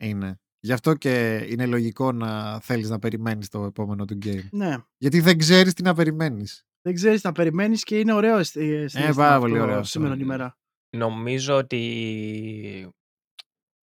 είναι. 0.00 0.40
Γι' 0.60 0.72
αυτό 0.72 0.94
και 0.94 1.36
είναι 1.48 1.66
λογικό 1.66 2.12
να 2.12 2.60
θέλεις 2.60 2.88
να 2.88 2.98
περιμένεις 2.98 3.48
το 3.48 3.64
επόμενο 3.64 4.04
του 4.04 4.18
game. 4.22 4.48
Ναι. 4.50 4.76
Γιατί 4.96 5.20
δεν 5.20 5.38
ξέρεις 5.38 5.74
τι 5.74 5.82
να 5.82 5.94
περιμένεις. 5.94 6.66
Δεν 6.82 6.94
ξέρεις 6.94 7.22
να 7.22 7.32
περιμένεις 7.32 7.82
και 7.82 7.98
είναι 7.98 8.12
ωραίο 8.12 8.38
αισθ- 8.38 8.52
συναίσθημα 8.58 9.14
πάρα 9.14 9.38
πολύ 9.38 9.52
αυτό 9.52 9.64
ωραίο 9.64 9.76
αυτό, 9.78 9.88
σήμερα 9.88 10.16
ναι. 10.16 10.22
ημέρα. 10.22 10.58
Νομίζω 10.96 11.56
ότι 11.56 12.92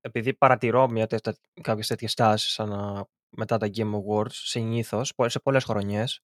επειδή 0.05 0.33
παρατηρώ 0.33 0.89
μια 0.89 1.07
τέτοια, 1.07 1.35
κάποιες 1.61 1.87
τέτοιες 1.87 2.13
τάσεις 2.13 2.59
ανα- 2.59 3.07
μετά 3.37 3.57
τα 3.57 3.69
Game 3.75 3.91
Awards 3.93 4.31
συνήθως 4.31 5.15
πο- 5.15 5.29
σε 5.29 5.39
πολλές 5.39 5.63
χρονιές 5.63 6.19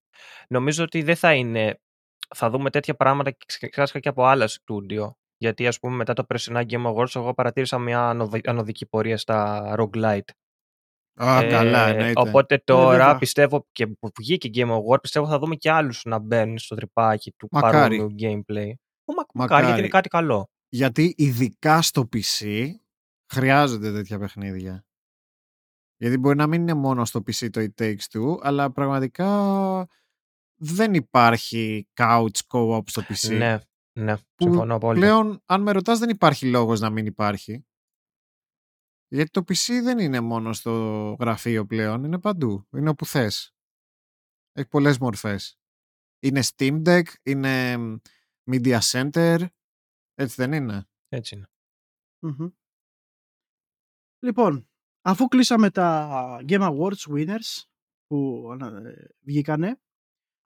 νομίζω 0.48 0.84
ότι 0.84 1.02
δεν 1.02 1.16
θα 1.16 1.34
είναι 1.34 1.80
θα 2.34 2.50
δούμε 2.50 2.70
τέτοια 2.70 2.94
πράγματα 2.94 3.30
και 3.30 3.44
ξεχάσκα 3.46 3.98
και 3.98 4.08
από 4.08 4.24
άλλα 4.24 4.46
στούντιο 4.48 5.16
γιατί 5.36 5.66
ας 5.66 5.78
πούμε 5.78 5.96
μετά 5.96 6.12
το 6.12 6.24
περσινά 6.24 6.64
Game 6.68 6.86
Awards 6.94 7.14
εγώ 7.16 7.34
παρατήρησα 7.34 7.78
μια 7.78 8.08
ανωδη- 8.08 8.48
ανωδική 8.48 8.86
πορεία 8.86 9.16
στα 9.18 9.74
roguelite 9.78 10.30
Α, 11.14 11.40
Ε, 11.42 11.48
καλά, 11.48 11.86
εννοείται. 11.88 12.20
Οπότε 12.20 12.58
τώρα 12.64 12.88
βέβαια. 12.96 13.16
πιστεύω 13.18 13.66
και 13.72 13.86
που 13.86 14.10
βγήκε 14.18 14.50
Game 14.54 14.70
Award, 14.70 15.00
πιστεύω 15.00 15.26
θα 15.26 15.38
δούμε 15.38 15.54
και 15.56 15.70
άλλους 15.70 16.02
να 16.04 16.18
μπαίνουν 16.18 16.58
στο 16.58 16.74
τρυπάκι 16.74 17.32
του 17.32 17.48
Μακάρι. 17.50 17.96
παρόμοιου 17.96 18.14
gameplay. 18.18 18.72
Ο, 19.04 19.12
μα, 19.12 19.22
μακάρι, 19.34 19.34
Μακάρι. 19.34 19.64
γιατί 19.64 19.78
είναι 19.80 19.88
κάτι 19.88 20.08
καλό. 20.08 20.48
Γιατί 20.68 21.14
ειδικά 21.16 21.82
στο 21.82 22.08
PC 22.12 22.46
χρειάζονται 23.32 23.92
τέτοια 23.92 24.18
παιχνίδια. 24.18 24.86
Γιατί 25.96 26.18
μπορεί 26.18 26.36
να 26.36 26.46
μην 26.46 26.60
είναι 26.60 26.74
μόνο 26.74 27.04
στο 27.04 27.20
PC 27.20 27.50
το 27.50 27.60
It 27.60 27.82
Takes 27.82 28.04
Two, 28.10 28.36
αλλά 28.40 28.72
πραγματικά 28.72 29.88
δεν 30.60 30.94
υπάρχει 30.94 31.88
couch 31.94 32.38
co-op 32.48 32.82
στο 32.86 33.02
PC. 33.02 33.36
Ναι, 33.36 33.58
ναι, 33.98 34.16
που 34.16 34.24
συμφωνώ 34.36 34.74
απόλυτα. 34.74 35.06
Πλέον, 35.06 35.42
αν 35.46 35.62
με 35.62 35.72
ρωτάς, 35.72 35.98
δεν 35.98 36.08
υπάρχει 36.08 36.50
λόγος 36.50 36.80
να 36.80 36.90
μην 36.90 37.06
υπάρχει. 37.06 37.66
Γιατί 39.08 39.30
το 39.30 39.40
PC 39.40 39.80
δεν 39.82 39.98
είναι 39.98 40.20
μόνο 40.20 40.52
στο 40.52 41.16
γραφείο 41.20 41.66
πλέον, 41.66 42.04
είναι 42.04 42.18
παντού. 42.18 42.66
Είναι 42.70 42.88
όπου 42.88 43.06
θες. 43.06 43.54
Έχει 44.52 44.68
πολλές 44.68 44.98
μορφές. 44.98 45.58
Είναι 46.22 46.42
Steam 46.44 46.82
Deck, 46.86 47.06
είναι 47.22 47.76
μ, 47.76 47.96
Media 48.50 48.78
Center, 48.78 49.46
έτσι 50.14 50.34
δεν 50.36 50.52
είναι; 50.52 50.88
Έτσι 51.08 51.34
είναι. 51.34 51.46
Μμμ. 52.18 52.48
Λοιπόν, 54.22 54.68
αφού 55.02 55.28
κλείσαμε 55.28 55.70
τα 55.70 56.08
Game 56.48 56.60
Awards 56.70 57.14
winners 57.14 57.62
που 58.06 58.48
ανα- 58.52 58.88
ε, 58.88 59.06
βγήκανε, 59.20 59.80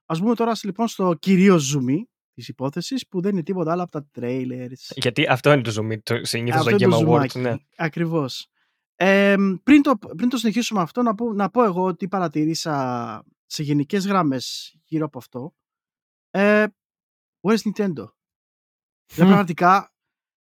ας 0.07 0.20
μπούμε 0.20 0.35
τώρα 0.35 0.53
λοιπόν 0.62 0.89
στο 0.89 1.14
κυρίως 1.14 1.62
ζουμί 1.62 2.11
της 2.33 2.49
υπόθεσης 2.49 3.09
που 3.09 3.20
δεν 3.20 3.33
είναι 3.33 3.43
τίποτα 3.43 3.72
άλλο 3.72 3.83
από 3.83 3.91
τα 3.91 4.09
trailers. 4.14 4.91
Γιατί 4.95 5.27
αυτό 5.27 5.53
είναι 5.53 5.62
το 5.62 5.74
zoom, 5.81 5.99
το 6.03 6.24
συνήθως 6.24 6.61
Αυτό 6.66 6.70
το 6.70 6.77
είναι 6.77 6.87
Game 6.87 6.91
το 6.91 6.97
Awards. 6.97 7.01
ζουμάκι. 7.09 7.39
Ναι. 7.39 7.55
Ακριβώς. 7.77 8.49
Ε, 8.95 9.35
πριν, 9.62 9.83
το, 9.83 9.99
πριν 10.16 10.29
το 10.29 10.37
συνεχίσουμε 10.37 10.81
αυτό, 10.81 11.03
να 11.03 11.14
πω, 11.14 11.33
να 11.33 11.51
πω 11.51 11.64
εγώ 11.64 11.83
ότι 11.85 12.09
παρατηρήσα 12.09 13.24
σε 13.47 13.62
γενικές 13.62 14.07
γραμμές 14.07 14.77
γύρω 14.85 15.05
από 15.05 15.18
αυτό. 15.18 15.55
Ε, 16.31 16.66
where's 17.41 17.59
Nintendo? 17.70 18.05
Δηλαδή, 19.12 19.31
πραγματικά 19.31 19.93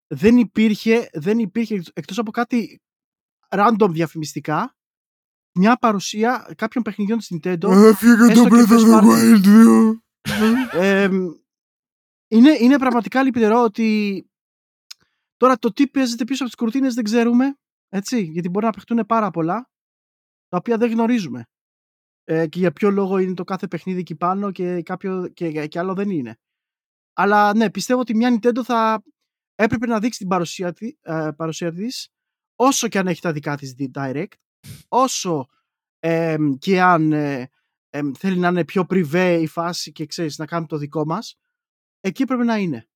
δεν 0.07 0.37
υπήρχε, 0.37 1.09
δεν 1.13 1.39
υπήρχε 1.39 1.81
εκτός 1.93 2.17
από 2.17 2.31
κάτι 2.31 2.81
random 3.49 3.89
διαφημιστικά 3.89 4.77
μια 5.53 5.77
παρουσία 5.77 6.53
κάποιων 6.57 6.83
παιχνιδιών 6.83 7.17
της 7.17 7.31
Nintendo 7.33 7.69
Έφυγε 7.71 8.13
Έστω 8.13 8.43
το 8.43 8.49
και 8.49 8.49
Breath 8.49 8.67
of 8.67 8.77
first 8.77 8.85
the 8.85 9.01
party. 9.01 9.05
Wild 9.05 9.45
2. 10.71 10.79
ε, 10.81 11.09
είναι, 12.27 12.51
είναι 12.59 12.77
πραγματικά 12.77 13.23
λυπητερό 13.23 13.63
ότι 13.63 14.29
τώρα 15.37 15.57
το 15.57 15.73
τι 15.73 15.87
παίζεται 15.87 16.23
πίσω 16.23 16.43
από 16.43 16.51
τις 16.51 16.61
κουρτίνες 16.61 16.93
δεν 16.93 17.03
ξέρουμε 17.03 17.57
έτσι, 17.89 18.21
γιατί 18.21 18.49
μπορεί 18.49 18.65
να 18.65 18.71
παιχτούν 18.71 19.05
πάρα 19.05 19.31
πολλά 19.31 19.69
τα 20.47 20.57
οποία 20.57 20.77
δεν 20.77 20.91
γνωρίζουμε 20.91 21.43
ε, 22.23 22.47
και 22.47 22.59
για 22.59 22.71
ποιο 22.71 22.89
λόγο 22.91 23.17
είναι 23.17 23.33
το 23.33 23.43
κάθε 23.43 23.67
παιχνίδι 23.67 23.99
εκεί 23.99 24.15
πάνω 24.15 24.51
και, 24.51 24.81
κάποιο, 24.81 25.27
και, 25.27 25.67
και 25.67 25.79
άλλο 25.79 25.93
δεν 25.93 26.09
είναι 26.09 26.37
αλλά 27.13 27.55
ναι, 27.55 27.71
πιστεύω 27.71 27.99
ότι 27.99 28.15
μια 28.15 28.39
Nintendo 28.39 28.63
θα 28.63 29.03
έπρεπε 29.55 29.85
να 29.85 29.99
δείξει 29.99 30.19
την 30.19 30.27
παρουσία, 30.27 30.73
τη, 30.73 30.93
ε, 31.01 31.29
παρουσία 31.35 31.73
της 31.73 32.09
όσο 32.59 32.87
και 32.87 32.97
αν 32.99 33.07
έχει 33.07 33.21
τα 33.21 33.31
δικά 33.31 33.57
της 33.57 33.75
direct 33.93 34.33
όσο 34.87 35.47
ε, 35.99 36.35
και 36.59 36.81
αν 36.81 37.11
ε, 37.11 37.49
ε, 37.89 38.01
θέλει 38.17 38.37
να 38.37 38.47
είναι 38.47 38.65
πιο 38.65 38.85
privé 38.89 39.37
η 39.41 39.47
φάση 39.47 39.91
και 39.91 40.05
ξέρεις 40.05 40.37
να 40.37 40.45
κάνουμε 40.45 40.67
το 40.67 40.77
δικό 40.77 41.05
μας 41.05 41.35
εκεί 41.99 42.25
πρέπει 42.25 42.45
να 42.45 42.57
είναι 42.57 42.87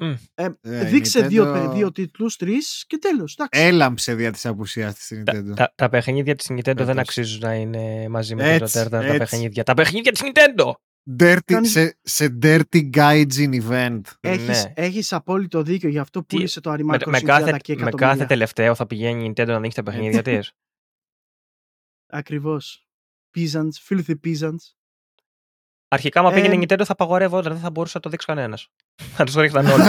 Μμ. 0.00 0.14
ε, 0.34 0.48
Ε, 0.60 0.86
η 0.86 0.90
δείξε 0.90 1.26
δύο, 1.26 1.44
Nintendo 1.52 1.72
δύο 1.74 1.92
τίτλους, 1.92 2.36
τρεις 2.36 2.84
και 2.86 2.98
τέλος 2.98 3.32
εντάξει. 3.38 3.60
Έλαμψε 3.66 4.14
δια 4.14 4.32
της 4.32 4.46
απουσίας 4.46 4.94
της 4.94 5.04
στην 5.04 5.22
Nintendo. 5.26 5.52
Τα, 5.56 5.72
τα 5.74 5.88
παιχνίδια 5.88 6.34
της 6.34 6.46
Nintendo 6.50 6.62
δεν 6.76 6.86
Φέτος. 6.86 6.98
αξίζουν 6.98 7.40
να 7.40 7.54
είναι 7.54 8.08
μαζί 8.08 8.34
με 8.34 8.52
Έτσι, 8.54 8.74
το 8.74 8.80
Zelda 8.80 8.90
τα 8.90 9.04
έτσι. 9.04 9.18
παιχνίδια. 9.18 9.62
Τα 9.64 9.74
παιχνίδια 9.74 10.12
της 10.12 10.22
Nintendo! 10.24 10.72
Dirty, 11.20 11.38
Κάνεις- 11.44 11.70
σε, 11.70 11.98
σε 12.02 12.38
Dirty 12.42 12.90
Gaijin 12.94 13.62
event. 13.68 14.00
Έχεις, 14.20 14.46
ναι. 14.64 14.72
έχεις 14.76 15.12
απόλυτο 15.12 15.62
δίκιο 15.62 15.88
γι' 15.88 15.98
αυτό 15.98 16.24
Τι- 16.24 16.36
πούλησε 16.36 16.60
το 16.60 16.72
Animal 16.72 16.84
Με, 16.84 16.96
Crossing 16.96 17.08
με, 17.10 17.18
30 17.18 17.24
κάθε, 17.24 17.56
και 17.62 17.72
με 17.74 17.80
εκατομμύρια. 17.80 17.96
κάθε 17.96 18.24
τελευταίο 18.24 18.74
θα 18.74 18.86
πηγαίνει 18.86 19.24
η 19.24 19.28
Nintendo 19.36 19.46
να 19.46 19.60
δείξει 19.60 19.76
τα 19.76 19.82
παιχνίδια 19.82 20.22
της. 20.22 20.52
Ακριβώς. 22.12 22.86
Peasants, 23.36 23.88
filthy 23.88 24.14
peasants. 24.24 24.72
Αρχικά, 25.88 26.20
άμα 26.20 26.30
Ε, 26.30 26.34
πήγαινε 26.34 26.54
η 26.54 26.58
Nintendo, 26.68 26.82
θα 26.84 26.92
απαγορεύονταν, 26.92 27.52
δεν 27.52 27.60
θα 27.62 27.70
μπορούσε 27.70 27.92
να 27.96 28.00
το 28.02 28.10
δείξει 28.10 28.26
κανένας. 28.26 28.68
θα 29.16 29.24
τους 29.24 29.34
το 29.34 29.40
ρίχναν 29.40 29.66
όλου. 29.72 29.84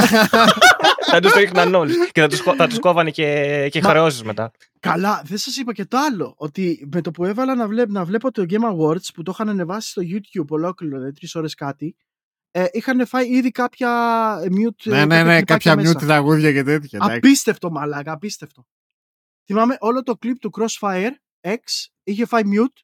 Θα 1.15 1.21
τους 1.21 1.31
το 1.31 1.39
ρίχναν 1.39 1.75
όλους. 1.75 2.11
Και 2.11 2.21
θα 2.21 2.27
τους 2.27 2.39
θα 2.39 2.67
τους 2.67 2.79
κόβανε 2.79 3.11
και, 3.11 3.67
και 3.71 3.81
Μα- 3.81 3.89
χρεώσεις 3.89 4.23
μετά. 4.23 4.51
Καλά, 4.79 5.21
δεν 5.25 5.37
σας 5.37 5.57
είπα 5.57 5.73
και 5.73 5.85
το 5.85 5.97
άλλο. 5.97 6.33
Ότι 6.37 6.87
με 6.91 7.01
το 7.01 7.11
που 7.11 7.25
έβαλα 7.25 7.55
να, 7.55 7.67
βλέπ, 7.67 7.89
να 7.89 8.05
βλέπω 8.05 8.31
το 8.31 8.45
Game 8.49 8.71
Awards 8.73 9.07
που 9.13 9.23
το 9.23 9.31
είχαν 9.33 9.49
ανεβάσει 9.49 9.89
στο 9.89 10.01
YouTube 10.05 10.47
ολόκληρο, 10.47 10.97
δηλαδή 10.97 11.13
τρεις 11.13 11.35
ώρες 11.35 11.53
κάτι, 11.53 11.95
ε, 12.51 12.65
είχαν 12.71 13.07
φάει 13.07 13.27
ήδη 13.27 13.51
κάποια 13.51 13.89
mute. 14.37 14.83
ναι, 14.83 14.99
ε, 14.99 15.05
ναι, 15.05 15.23
ναι, 15.23 15.35
κλιπάκια 15.35 15.43
κάποια 15.43 15.75
μέσα. 15.75 15.91
mute 15.91 16.01
τραγούδια 16.01 16.53
και 16.53 16.63
τέτοια. 16.63 16.99
εντάξει. 17.01 17.17
Απίστευτο 17.17 17.71
μαλάκα, 17.71 18.11
απίστευτο. 18.11 18.65
Θυμάμαι 19.45 19.77
όλο 19.79 20.03
το 20.03 20.15
κλιπ 20.15 20.39
του 20.39 20.49
Crossfire 20.57 21.11
X 21.41 21.57
είχε 22.03 22.25
φάει 22.25 22.41
mute 22.45 22.81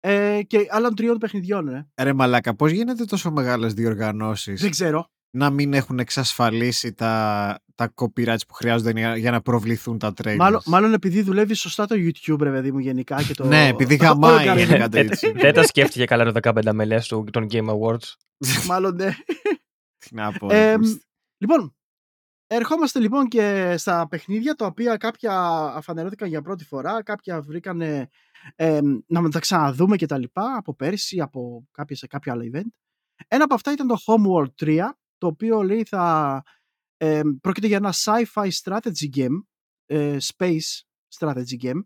ε, 0.00 0.42
και 0.46 0.66
άλλων 0.70 0.94
τριών 0.94 1.18
παιχνιδιών. 1.18 1.68
Ε. 1.68 1.88
Ρε 2.02 2.12
μαλάκα, 2.12 2.54
πώς 2.54 2.70
γίνεται 2.70 3.04
τόσο 3.04 3.30
μεγάλες 3.30 3.74
διοργανώσεις; 3.74 4.60
Δεν 4.60 4.70
ξέρω. 4.70 5.10
Να 5.36 5.50
μην 5.50 5.74
έχουν 5.74 5.98
εξασφαλίσει 5.98 6.92
τα, 6.92 7.58
τα 7.74 7.94
copyrights 7.94 8.46
που 8.48 8.54
χρειάζονται 8.54 8.90
για, 8.90 9.16
για 9.16 9.30
να 9.30 9.40
προβληθούν 9.40 9.98
τα 9.98 10.12
trailers. 10.22 10.36
Μάλλον, 10.36 10.60
μάλλον 10.66 10.92
επειδή 10.92 11.22
δουλεύει 11.22 11.54
σωστά 11.54 11.86
το 11.86 11.94
YouTube, 11.98 12.40
ρε 12.40 12.50
παιδί 12.50 12.72
μου, 12.72 12.78
γενικά. 12.78 13.22
Και 13.22 13.34
το... 13.34 13.44
Ναι, 13.44 13.68
επειδή 13.68 13.96
το 13.98 14.04
γαμάει 14.04 14.38
οργανισμό. 14.38 14.74
είναι 14.74 14.78
κάτι 14.78 14.98
έτσι. 14.98 15.32
δεν 15.32 15.54
τα 15.54 15.62
σκέφτηκε 15.62 16.04
καλά 16.04 16.32
το 16.32 16.52
15 16.54 16.72
μελές 16.72 17.08
του 17.08 17.24
των 17.32 17.46
Game 17.50 17.68
Awards. 17.68 18.14
μάλλον 18.68 18.94
ναι. 18.94 19.14
Τι 19.98 20.14
να 20.14 20.32
πω. 20.32 20.46
Ε, 20.50 20.70
ρε, 20.70 20.78
πούστη. 20.78 21.04
Λοιπόν, 21.38 21.76
ερχόμαστε 22.46 23.00
λοιπόν 23.00 23.28
και 23.28 23.74
στα 23.76 24.06
παιχνίδια 24.08 24.54
τα 24.54 24.66
οποία 24.66 24.96
κάποια 24.96 25.32
αφανερώθηκαν 25.74 26.28
για 26.28 26.42
πρώτη 26.42 26.64
φορά, 26.64 27.02
κάποια 27.02 27.40
βρήκαν 27.40 27.82
να 29.06 29.28
τα 29.30 29.38
ξαναδούμε 29.38 29.96
και 29.96 30.06
τα 30.06 30.18
λοιπά 30.18 30.56
από 30.56 30.74
πέρσι, 30.74 31.20
από 31.20 31.66
κάποια, 31.70 31.96
σε 31.96 32.06
κάποια 32.06 32.32
άλλα 32.32 32.44
event. 32.52 32.70
Ένα 33.28 33.44
από 33.44 33.54
αυτά 33.54 33.72
ήταν 33.72 33.86
το 33.86 33.96
Homeworld 34.06 34.64
3, 34.64 34.80
το 35.18 35.26
οποίο 35.26 35.62
λέει 35.62 35.84
θα 35.84 36.42
ε, 36.96 37.20
πρόκειται 37.40 37.66
για 37.66 37.76
ένα 37.76 37.92
sci-fi 37.96 38.48
strategy 38.62 39.08
game, 39.16 39.42
ε, 39.86 40.16
space 40.36 40.80
strategy 41.18 41.62
game. 41.62 41.80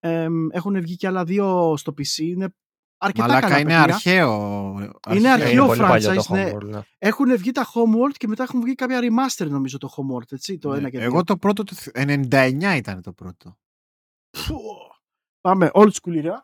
Ε, 0.00 0.26
έχουν 0.50 0.80
βγει 0.80 0.96
και 0.96 1.06
άλλα 1.06 1.24
δύο 1.24 1.74
στο 1.76 1.92
PC, 1.98 2.18
είναι 2.18 2.54
αρκετά 2.98 3.26
Μαλάκα 3.26 3.46
καλά 3.48 3.58
είναι 3.60 3.68
παιχνίδια. 3.68 3.94
αρχαίο. 3.94 4.90
Είναι 5.10 5.28
Ε, 5.28 5.32
αρχαίο 5.32 5.50
είναι 5.52 5.66
πολύ 5.66 5.80
παλιό 5.80 6.12
franchise, 6.12 6.24
το 6.26 6.34
ναι. 6.34 6.50
Homeworld, 6.52 6.64
ναι. 6.64 6.80
Έχουν 6.98 7.36
βγει 7.36 7.50
τα 7.52 7.66
Homeworld 7.74 8.12
και 8.16 8.26
μετά 8.28 8.42
έχουν 8.42 8.60
βγει 8.60 8.74
κάποια 8.74 8.98
remaster 9.02 9.46
νομίζω 9.48 9.78
το 9.78 9.88
Homeworld, 9.96 10.32
έτσι, 10.32 10.58
το 10.58 10.70
Ναι, 10.70 10.78
ένα 10.78 10.90
και 10.90 10.96
το 10.98 11.02
Εγώ 11.02 11.12
δύο. 11.12 11.24
το 11.24 11.36
πρώτο, 11.36 11.64
το 11.64 11.74
θυ- 11.74 11.96
99 11.98 12.76
ήταν 12.76 13.02
το 13.02 13.12
πρώτο. 13.12 13.58
Φου, 14.36 14.56
Πάμε, 15.40 15.70
old 15.74 15.90
school 15.90 16.24
era. 16.24 16.34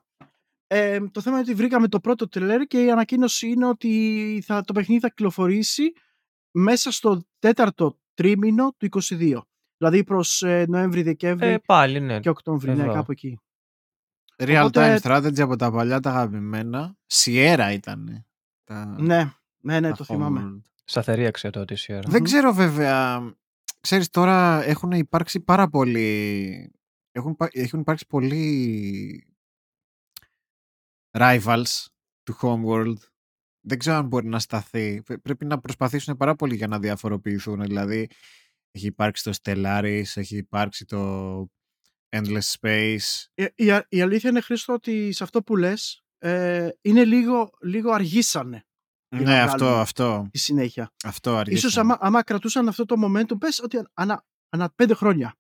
Ε, 0.69 1.01
το 1.11 1.21
θέμα 1.21 1.37
είναι 1.39 1.45
ότι 1.49 1.55
βρήκαμε 1.57 1.89
το 1.89 2.01
πρώτο 2.01 2.29
τρελέρ 2.29 2.61
και 2.67 2.85
η 2.85 2.91
ανακοίνωση 2.91 3.49
είναι 3.49 3.67
ότι 3.67 4.43
θα, 4.47 4.63
το 4.63 4.73
παιχνίδι 4.73 5.01
θα 5.01 5.09
κυκλοφορήσει 5.09 5.93
μέσα 6.51 6.91
στο 6.91 7.27
τέταρτο 7.39 7.99
τρίμηνο 8.15 8.75
του 8.77 8.89
22. 9.09 9.39
Δηλαδή 9.77 10.05
προς 10.05 10.43
ε, 10.43 10.65
Νοέμβρη-Δεκέμβρη 10.69 11.47
Ε, 11.49 11.59
πάλι, 11.67 12.01
ναι. 12.01 12.21
και 12.21 12.29
Οκτώβρη, 12.29 12.75
ναι, 12.77 12.83
εδώ. 12.83 12.93
κάπου 12.93 13.13
εκεί. 13.13 13.39
Real 14.37 14.63
Οπότε- 14.65 15.01
time 15.03 15.07
strategy 15.07 15.41
από 15.41 15.57
τα 15.57 15.71
παλιά 15.71 16.01
τα 16.01 16.11
αγαπημένα. 16.11 16.97
Sierra 17.13 17.71
ήταν. 17.73 18.27
Τα, 18.65 18.97
Ναι, 19.01 19.33
ναι, 19.61 19.81
ναι, 19.81 19.89
τα 19.91 19.97
το 19.97 20.05
θυμάμαι. 20.05 20.41
Homeworld. 20.45 20.61
Σταθερή 20.85 21.27
αξία 21.27 21.51
τότε 21.51 21.75
η 21.75 21.77
Sierra. 21.81 22.03
Δεν 22.07 22.17
Μμμ. 22.19 22.23
ξέρω 22.25 22.53
βέβαια. 22.53 23.23
Ξέρεις 23.81 24.11
τώρα 24.11 24.63
έχουν 24.65 24.91
υπάρξει 24.91 25.41
πάρα 25.41 25.69
πολλοί. 25.69 26.71
Έχουν, 27.13 27.31
υπά- 27.31 27.51
έχουν 27.53 27.81
υπάρξει 27.81 28.07
πολλοί 28.09 29.27
rivals 31.19 31.85
του 32.23 32.37
Homeworld. 32.41 32.97
Δεν 33.61 33.79
ξέρω 33.79 33.97
αν 33.97 34.07
μπορεί 34.07 34.27
να 34.29 34.39
σταθεί. 34.39 35.03
Πρέ- 35.03 35.21
Πρέπει 35.21 35.45
να 35.45 35.61
προσπαθήσουν 35.61 36.17
πάρα 36.17 36.35
πολύ 36.35 36.57
για 36.57 36.67
να 36.67 36.79
διαφοροποιηθούν. 36.79 37.61
Δηλαδή 37.63 38.09
έχει 38.71 38.87
υπάρξει 38.87 39.23
το 39.25 39.33
Stellaris, 39.43 40.05
έχει 40.15 40.37
υπάρξει 40.37 40.85
το 40.85 41.39
Endless 42.17 42.55
Space. 42.61 43.25
Η, 43.35 43.47
η, 43.55 43.71
α- 43.71 43.87
η 43.89 44.01
αλήθεια 44.01 44.31
είναι, 44.31 44.41
Χρήστο, 44.41 44.73
ότι 44.73 45.13
σε 45.13 45.23
αυτό 45.25 45.43
που 45.43 45.57
λες 45.57 46.05
ε, 46.19 46.69
είναι 46.81 47.05
λίγο, 47.05 47.51
λίγο 47.61 47.91
αργήσανε 47.93 48.67
Για 49.09 49.21
να 49.21 49.31
Ναι, 49.31 49.41
αυτό, 49.41 49.57
βγάλουμε. 49.59 49.81
αυτό, 49.81 50.29
τη 50.31 50.39
συνέχεια. 50.39 50.93
αυτό 51.05 51.37
αργήσαμε. 51.37 51.59
Ίσως 51.59 51.77
άμα, 51.77 51.97
άμα 52.01 52.23
κρατούσαν 52.23 52.69
αυτό 52.69 52.85
το 52.85 52.95
momentum, 53.05 53.39
πες 53.39 53.61
ότι 53.61 53.79
ανά, 53.95 54.25
ανά 54.49 54.73
πέντε 54.75 54.95
χρόνια. 54.95 55.35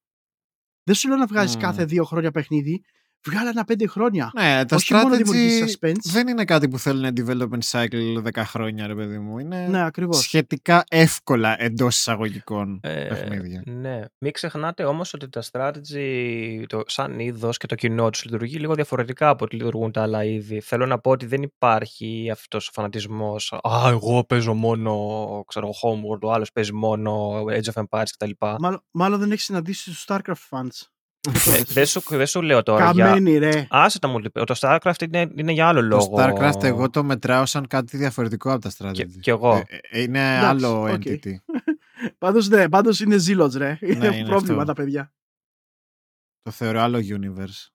Δεν 0.82 0.94
σου 0.94 1.08
λέω 1.08 1.16
να 1.16 1.26
βγάζεις 1.26 1.54
Μμμ. 1.56 1.62
κάθε 1.62 1.84
δύο 1.84 2.04
χρόνια 2.04 2.30
παιχνίδι, 2.30 2.84
βγάλε 3.26 3.48
ανά 3.48 3.64
πέντε 3.64 3.86
χρόνια. 3.86 4.30
Ναι, 4.34 4.64
τα 4.64 4.76
Όχι 4.76 4.94
μόνο 4.94 5.16
δημιουργείς 5.16 5.78
strategy 5.80 5.86
suspense. 5.88 6.00
δεν 6.02 6.28
είναι 6.28 6.44
κάτι 6.44 6.68
που 6.68 6.78
θέλουν 6.78 7.12
development 7.16 7.70
cycle 7.70 8.22
10 8.34 8.42
χρόνια, 8.44 8.86
ρε 8.86 8.94
παιδί 8.94 9.18
μου. 9.18 9.38
Είναι 9.38 9.66
Ναι, 9.70 9.84
ακριβώς. 9.84 10.18
σχετικά 10.18 10.84
εύκολα 10.88 11.62
εντός 11.62 11.98
εισαγωγικών 11.98 12.78
Ε, 12.82 13.04
παιχνίδια. 13.04 13.62
ναι. 13.66 14.00
Μην 14.18 14.32
ξεχνάτε 14.32 14.84
όμως 14.84 15.14
ότι 15.14 15.28
τα 15.28 15.42
strategy 15.52 16.64
το, 16.66 16.82
σαν 16.86 17.18
είδος 17.18 17.56
και 17.56 17.66
το 17.66 17.74
κοινό 17.74 18.10
τους 18.10 18.24
λειτουργεί 18.24 18.56
λίγο 18.58 18.74
διαφορετικά 18.74 19.28
από 19.28 19.44
ό,τι 19.44 19.56
λειτουργούν 19.56 19.92
τα 19.92 20.02
άλλα 20.02 20.24
είδη. 20.24 20.60
Θέλω 20.60 20.86
να 20.86 20.98
πω 20.98 21.10
ότι 21.10 21.26
δεν 21.26 21.42
υπάρχει 21.42 22.28
αυτός 22.32 22.68
ο 22.68 22.70
φανατισμός 22.74 23.52
«Α, 23.52 23.88
εγώ 23.88 24.24
παίζω 24.24 24.54
μόνο, 24.54 24.92
ξέρω, 25.46 25.68
Homeworld, 25.82 26.20
ο 26.22 26.32
άλλος 26.32 26.52
παίζει 26.52 26.72
μόνο 26.72 27.42
Age 27.44 27.72
of 27.74 27.82
Empires» 27.82 28.04
κτλ. 28.18 28.30
Μάλλον, 28.58 28.82
μάλλον 28.90 29.18
δεν 29.18 29.30
έχεις 29.30 29.44
συναντήσει 29.44 29.90
τους 29.90 30.04
StarCraft 30.08 30.48
fans. 30.50 30.88
Ε, 31.34 31.62
δεν, 31.66 31.86
σου, 31.86 32.00
δεν 32.08 32.26
σου 32.26 32.42
λέω 32.42 32.62
τώρα 32.62 32.90
για... 32.90 33.04
Καμένοι, 33.06 33.38
ρε. 33.38 33.66
Άσε 33.70 33.98
τα 33.98 34.14
multiplayer. 34.14 34.46
Το 34.46 34.54
StarCraft 34.58 35.02
είναι, 35.02 35.30
είναι 35.36 35.52
για 35.52 35.68
άλλο 35.68 35.80
Το 35.80 35.86
λόγο. 35.86 36.16
StarCraft 36.18 36.62
εγώ 36.62 36.90
το 36.90 37.04
μετράω 37.04 37.46
σαν 37.46 37.66
κάτι 37.66 37.96
διαφορετικό 37.96 38.52
από 38.52 38.60
τα 38.60 38.70
strategy. 38.78 38.92
Και, 38.92 39.04
και 39.04 39.30
εγώ. 39.30 39.54
Ε, 39.56 39.78
ε, 39.90 40.02
είναι 40.02 40.18
Εντάξει, 40.36 40.46
άλλο 40.46 40.82
οκ. 40.82 41.02
entity. 41.04 41.34
Πάντως, 42.18 42.48
ναι, 42.48 42.68
πάντως 42.68 43.00
είναι 43.00 43.16
ζήλος, 43.18 43.54
ρε. 43.54 43.78
Είναι 43.80 44.06
είναι 44.16 44.28
πρόβλημα 44.28 44.60
αυτό. 44.60 44.64
τα 44.64 44.82
παιδιά. 44.82 45.12
Το 46.42 46.50
θεωρώ 46.50 46.80
άλλο 46.80 46.98
universe. 46.98 47.66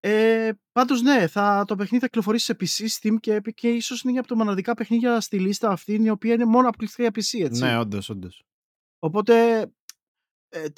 Ε, 0.00 0.50
πάντως, 0.72 1.02
ναι, 1.02 1.26
θα, 1.26 1.64
το 1.66 1.76
παιχνίδι 1.76 1.98
θα 2.02 2.06
κυκλοφορήσει 2.06 2.44
σε 2.44 2.56
PC, 2.60 2.84
Steam 3.00 3.14
και, 3.20 3.36
Epic 3.36 3.52
και 3.54 3.68
ίσως 3.68 4.02
είναι 4.02 4.18
από 4.18 4.28
τα 4.28 4.36
μοναδικά 4.36 4.74
παιχνίδια 4.74 5.20
στη 5.20 5.38
λίστα 5.38 5.70
αυτή, 5.70 6.02
η 6.02 6.10
οποία 6.10 6.34
είναι 6.34 6.44
μόνο 6.44 6.68
αποκλειστικά 6.68 7.02
για 7.02 7.12
PC, 7.22 7.44
έτσι. 7.46 7.62
Ναι, 7.62 7.78
όντως, 7.78 8.08
όντως. 8.10 8.44
Οπότε, 8.98 9.60
ε, 9.60 9.66
τ- 9.66 9.75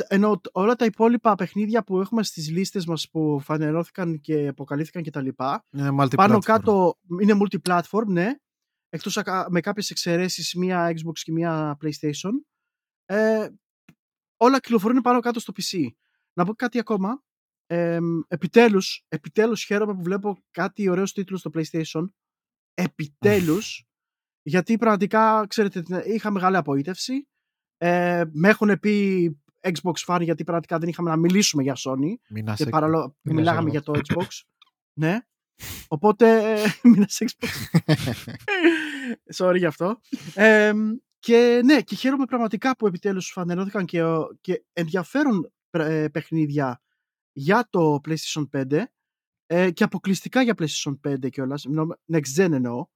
ενώ 0.08 0.40
τ- 0.40 0.48
όλα 0.52 0.74
τα 0.76 0.84
υπόλοιπα 0.84 1.34
παιχνίδια 1.34 1.84
που 1.84 2.00
έχουμε 2.00 2.22
στις 2.22 2.50
λίστες 2.50 2.86
μας 2.86 3.08
που 3.10 3.40
φανερώθηκαν 3.40 4.20
και 4.20 4.48
αποκαλύφθηκαν 4.48 5.02
και 5.02 5.10
τα 5.10 5.20
λοιπά, 5.22 5.64
Είναι 5.72 5.88
multi 6.02 6.14
πάνω 6.16 6.38
κάτω 6.38 6.98
είναι 7.20 7.34
multi-platform, 7.42 8.06
ναι, 8.06 8.30
εκτός 8.88 9.16
ακα- 9.16 9.50
με 9.50 9.60
κάποιες 9.60 9.90
εξαιρέσεις, 9.90 10.54
μία 10.54 10.90
Xbox 10.90 11.18
και 11.22 11.32
μία 11.32 11.76
PlayStation. 11.82 12.30
Ε, 13.04 13.48
όλα 14.36 14.60
κυκλοφορούν 14.60 15.00
πάνω 15.00 15.20
κάτω 15.20 15.40
στο 15.40 15.52
PC. 15.56 15.86
Να 16.32 16.44
πω 16.44 16.54
κάτι 16.54 16.78
ακόμα. 16.78 17.22
Ε, 17.66 17.98
επιτέλους, 18.28 19.04
επιτέλους 19.08 19.64
χαίρομαι 19.64 19.94
που 19.94 20.02
βλέπω 20.02 20.44
κάτι 20.50 20.88
ωραίος 20.88 21.12
τίτλους 21.12 21.40
στο 21.40 21.50
PlayStation. 21.54 22.04
Επιτέλους. 22.74 23.82
γιατί 24.42 24.76
πραγματικά, 24.78 25.46
ξέρετε, 25.46 25.82
την- 25.82 26.02
είχα 26.04 26.30
μεγάλη 26.30 26.56
απογοήτευση. 26.56 27.28
Ε, 27.76 28.24
με 28.32 28.48
έχουν 28.48 28.78
πει 28.80 29.30
Xbox 29.60 29.92
fan 30.06 30.20
γιατί 30.22 30.44
πραγματικά 30.44 30.78
δεν 30.78 30.88
είχαμε 30.88 31.10
να 31.10 31.16
μιλήσουμε 31.16 31.62
για 31.62 31.76
Sony 31.78 32.14
Μην 32.28 32.44
να 32.44 32.54
και 32.54 32.62
σε- 32.62 32.68
παρόλο 32.70 33.08
που 33.08 33.16
Μην 33.22 33.34
μιλάγαμε 33.34 33.70
σε 33.70 33.76
για 33.78 33.82
το 33.82 33.92
Xbox. 34.08 34.26
ναι. 34.92 35.18
Οπότε, 35.88 36.52
ε, 36.52 36.64
μην 36.88 37.04
σε 37.08 37.24
Xbox. 37.28 37.48
Sorry 39.36 39.56
γι' 39.56 39.64
αυτό. 39.66 40.00
Ε, 40.34 40.72
και 41.18 41.60
ναι, 41.64 41.80
και 41.80 41.94
χαίρομαι 41.94 42.24
πραγματικά 42.24 42.76
που 42.76 42.86
επιτέλους 42.86 43.30
φανερώθηκαν 43.30 43.84
και, 43.84 44.02
και 44.40 44.64
ενδιαφέρον 44.72 45.52
ε, 45.70 46.08
παιχνίδια 46.12 46.80
για 47.32 47.66
το 47.70 48.00
PlayStation 48.08 48.48
5 48.70 48.82
ε, 49.46 49.70
και 49.70 49.84
αποκλειστικά 49.84 50.42
για 50.42 50.54
PlayStation 50.58 50.98
5 51.08 51.28
κιόλας, 51.30 51.64
Μιλάω- 51.66 51.88
next 52.12 52.36
gen 52.36 52.52
εννοώ. 52.52 52.86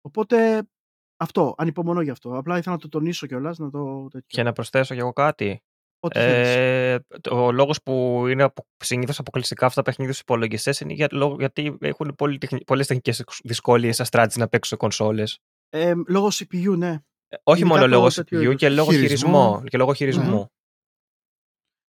Οπότε 0.00 0.68
αυτό, 1.16 1.54
ανυπομονώ 1.58 2.00
γι' 2.00 2.10
αυτό. 2.10 2.36
Απλά 2.38 2.58
ήθελα 2.58 2.74
να 2.74 2.80
το 2.80 2.88
τονίσω 2.88 3.26
κιόλας, 3.26 3.58
να 3.58 3.70
το 3.70 4.02
τέτοιο. 4.08 4.26
Και 4.26 4.42
να 4.42 4.52
προσθέσω 4.52 4.94
κι 4.94 5.00
εγώ 5.00 5.12
κάτι. 5.12 5.62
Ό,τι 6.00 6.18
θέλεις. 6.18 6.48
Ε, 6.48 7.04
το- 7.20 7.44
ο 7.46 7.52
λόγος 7.52 7.82
που 7.82 8.24
είναι 8.28 8.42
απο, 8.42 8.66
συνήθως 8.84 9.18
αποκλειστικά 9.18 9.66
αυτά 9.66 9.82
τα 9.82 9.90
παιχνίδια 9.90 10.12
στους 10.12 10.24
υπολογιστές 10.24 10.80
είναι 10.80 10.92
για, 10.92 11.08
λόγω- 11.10 11.36
γιατί 11.38 11.76
έχουν 11.80 12.14
πολλές 12.66 12.86
τεχνικές 12.86 13.24
δυσκολίες 13.44 13.94
στα 13.96 14.06
strategy 14.10 14.36
να 14.38 14.48
παίξουν 14.48 14.70
σε 14.70 14.76
κονσόλες. 14.76 15.38
Ε, 15.68 15.92
λόγω 16.08 16.28
CPU, 16.28 16.76
ναι. 16.76 16.98
Όχι 17.42 17.58
Ειδικά 17.60 17.66
μόνο 17.74 17.80
το 17.80 17.86
λόγω 17.88 18.08
τέτοιο 18.08 18.38
CPU 18.38 18.42
είδους. 18.42 18.56
και 18.56 18.68
λόγω 18.68 18.90
Χειρισμού. 18.92 19.28
χειρισμού. 19.28 19.64
Και 19.64 19.76
λόγω 19.78 19.92
χειρισμού. 19.94 20.46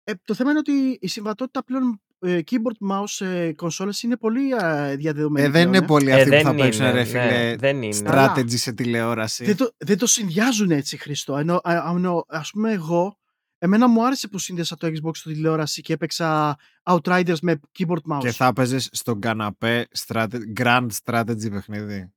Ε, 0.05 0.13
το 0.25 0.35
θέμα 0.35 0.51
είναι 0.51 0.59
ότι 0.59 0.99
η 1.01 1.09
συμβατότητα 1.09 1.65
πλέον 1.65 2.03
ε, 2.21 2.41
keyboard 2.51 2.91
mouse 2.93 3.05
σε 3.07 3.53
κονσόλες 3.53 4.03
είναι 4.03 4.17
πολύ 4.17 4.51
ε, 4.51 4.97
διαδεδομένη. 4.97 5.47
Ε, 5.47 5.51
δεν 5.51 5.53
πλέον, 5.63 5.67
είναι 5.69 5.85
ε. 5.85 5.87
πολλοί 5.87 6.11
Ε, 6.11 6.15
αυτοί 6.15 6.25
που 6.25 6.31
δεν 6.31 6.43
θα 6.45 6.55
παίξουν, 6.55 6.85
είναι, 6.85 6.93
ρε 6.93 6.99
ναι, 6.99 7.05
φίλε, 7.05 7.57
δεν 7.57 7.83
είναι. 7.83 7.97
strategy 8.05 8.57
σε 8.59 8.73
τηλεόραση. 8.73 9.45
Δεν 9.45 9.57
το, 9.57 9.71
δεν 9.77 9.99
το 9.99 10.07
συνδυάζουν 10.07 10.71
έτσι, 10.71 10.97
Χριστό. 10.97 11.37
Ενώ, 11.37 11.55
α, 11.63 11.93
ενώ, 11.97 12.25
ας 12.29 12.51
πούμε, 12.51 12.73
εγώ, 12.73 13.19
εμένα 13.59 13.89
μου 13.89 14.07
άρεσε 14.07 14.29
που 14.29 14.39
σύνδεσα 14.39 14.77
το 14.77 14.87
Xbox 14.87 15.17
στο 15.17 15.31
τηλεόραση 15.31 15.81
και 15.81 15.93
έπαιξα 15.93 16.57
Outriders 16.83 17.39
με 17.43 17.61
keyboard 17.79 18.13
mouse. 18.13 18.19
Και 18.21 18.33
θα 18.33 18.47
έπαιζες 18.47 18.89
στον 18.93 19.21
καναπέ 19.21 19.89
strate- 20.07 20.43
grand 20.61 20.89
strategy 21.05 21.51
παιχνίδι; 21.51 22.13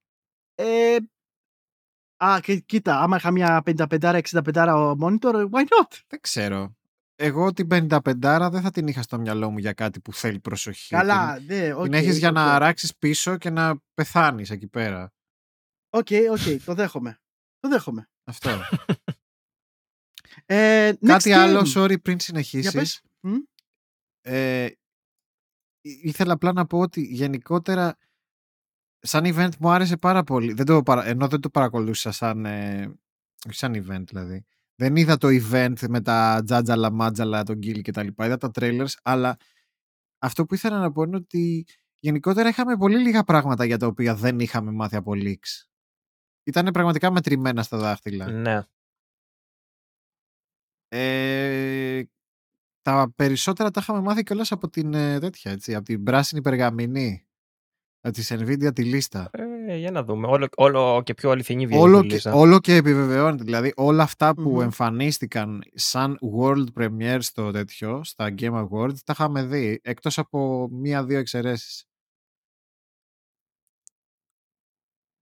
Ε, 0.56 0.96
α, 2.24 2.40
και, 2.42 2.56
κοίτα, 2.60 3.00
άμα 3.02 3.16
είχα 3.18 3.32
μια 3.32 3.62
55-65 3.66 4.22
monitor, 5.02 5.34
why 5.50 5.62
not? 5.62 6.00
Δεν 6.08 6.20
ξέρω. 6.22 6.76
Εγώ 7.16 7.54
την 7.54 7.68
55 7.72 8.50
δεν 8.52 8.62
θα 8.62 8.72
την 8.72 8.88
είχα 8.88 9.02
στο 9.02 9.20
μυαλό 9.20 9.50
μου 9.52 9.58
για 9.58 9.74
κάτι 9.74 10.00
που 10.00 10.14
θέλει 10.14 10.40
προσοχή. 10.40 10.90
Καλά, 10.96 11.36
Την, 11.36 11.46
ναι, 11.46 11.74
οκ. 11.74 11.84
την 11.84 11.94
έχεις 11.94 12.18
για 12.18 12.32
να 12.32 12.44
οκ. 12.46 12.52
αράξεις 12.52 12.96
πίσω 12.98 13.38
και 13.38 13.50
να 13.50 13.76
πεθάνεις 13.94 14.50
εκεί 14.50 14.68
πέρα. 14.68 15.14
Οκ, 15.90 16.08
οκ, 16.32 16.64
το 16.66 16.74
δέχομαι. 16.74 17.20
Το 17.60 17.70
δέχομαι. 17.70 18.10
Αυτό. 18.24 18.50
Ε, 20.54 20.90
next 20.90 21.06
Κάτι 21.08 21.30
game. 21.30 21.34
άλλο, 21.34 21.60
sorry, 21.76 22.02
πριν 22.02 22.16
Για 22.16 22.20
συνεχίσεις. 22.26 22.72
πες. 22.72 23.02
Μ; 23.20 23.30
Ε, 24.22 24.66
ή- 25.82 26.00
ήθελα 26.04 26.34
απλά 26.34 26.54
να 26.54 26.66
πω 26.66 26.80
ότι 26.80 27.02
γενικότερα 27.02 27.98
σαν 29.00 29.24
event 29.26 29.50
μου 29.60 29.70
άρεσε 29.70 29.98
πάρα 29.98 30.24
πολύ. 30.24 30.54
Δεν 30.54 30.66
το, 30.66 30.84
παρα- 30.84 31.06
ενώ 31.06 31.28
δεν 31.28 31.40
το 31.40 31.50
παρακολούθησα 31.50 32.12
σαν, 32.12 32.46
ε, 32.46 32.82
όχι 33.48 33.58
σαν 33.58 33.74
event 33.76 34.04
δηλαδή. 34.08 34.46
Δεν 34.76 34.96
είδα 34.96 35.18
το 35.18 35.28
event 35.32 35.88
με 35.90 36.02
τα 36.02 36.42
τζάτζαλα, 36.46 36.92
μάτζαλα, 36.92 37.44
τον 37.44 37.58
Γκίλ 37.58 37.82
και 37.82 37.92
τα 37.92 38.04
λοιπά. 38.04 38.26
Είδα 38.26 38.38
τα 38.38 38.52
trailers, 38.54 38.92
αλλά 39.04 39.38
αυτό 40.22 40.46
που 40.46 40.54
ήθελα 40.54 40.80
να 40.80 40.92
πω 40.92 41.04
είναι 41.04 41.16
ότι 41.16 41.66
γενικότερα 42.00 42.50
είχαμε 42.50 42.78
πολύ 42.78 42.98
λίγα 42.98 43.24
πράγματα 43.24 43.66
για 43.66 43.78
τα 43.78 43.88
οποία 43.88 44.16
δεν 44.16 44.40
είχαμε 44.40 44.72
μάθει 44.72 44.96
από 44.96 45.12
leaks. 45.16 45.66
Ήταν 46.44 46.66
πραγματικά 46.72 47.12
μετρημένα 47.12 47.64
στα 47.64 47.78
δάχτυλα. 47.78 48.32
Ναι. 48.32 48.62
Ε, 50.94 52.04
τα 52.82 53.12
περισσότερα 53.16 53.72
τα 53.72 53.80
είχαμε 53.84 54.00
μάθει 54.02 54.24
κιόλας 54.24 54.52
από 54.52 54.70
την 54.70 54.94
ε, 54.94 55.20
τέτοια, 55.20 55.52
έτσι, 55.52 55.76
από 55.76 55.86
την 55.86 56.04
πράσινη 56.04 56.42
περγαμηνή. 56.42 57.26
Από 58.02 58.14
της 58.14 58.32
Nvidia 58.34 58.76
τη 58.76 58.84
λίστα. 58.84 59.30
Ε, 59.68 59.76
για 59.78 59.92
να 59.92 60.04
δούμε. 60.04 60.28
Όλο, 60.28 60.48
όλο 60.56 61.02
και 61.04 61.14
πιο 61.14 61.30
αληθινή 61.32 61.66
βγαίνει 61.68 61.82
όλο, 61.82 61.98
η 62.00 62.08
και, 62.08 62.14
λίστα. 62.14 62.34
όλο 62.34 62.60
και 62.60 62.76
επιβεβαιώνεται. 62.76 63.44
Δηλαδή 63.44 63.74
όλα 63.76 64.04
αυτά 64.04 64.34
που 64.34 64.50
Μμμ. 64.50 64.62
εμφανίστηκαν 64.62 65.64
σαν 65.74 66.20
world 66.40 66.66
premiere 66.74 67.18
στο 67.20 67.52
τέτοιο, 67.52 68.04
στα 68.04 68.34
Game 68.38 68.68
Awards, 68.68 68.98
τα 69.06 69.14
είχαμε 69.14 69.44
δει. 69.44 69.80
Εκτός 69.84 70.18
από 70.18 70.68
μία-δύο 70.72 71.18
εξαιρέσεις. 71.20 71.86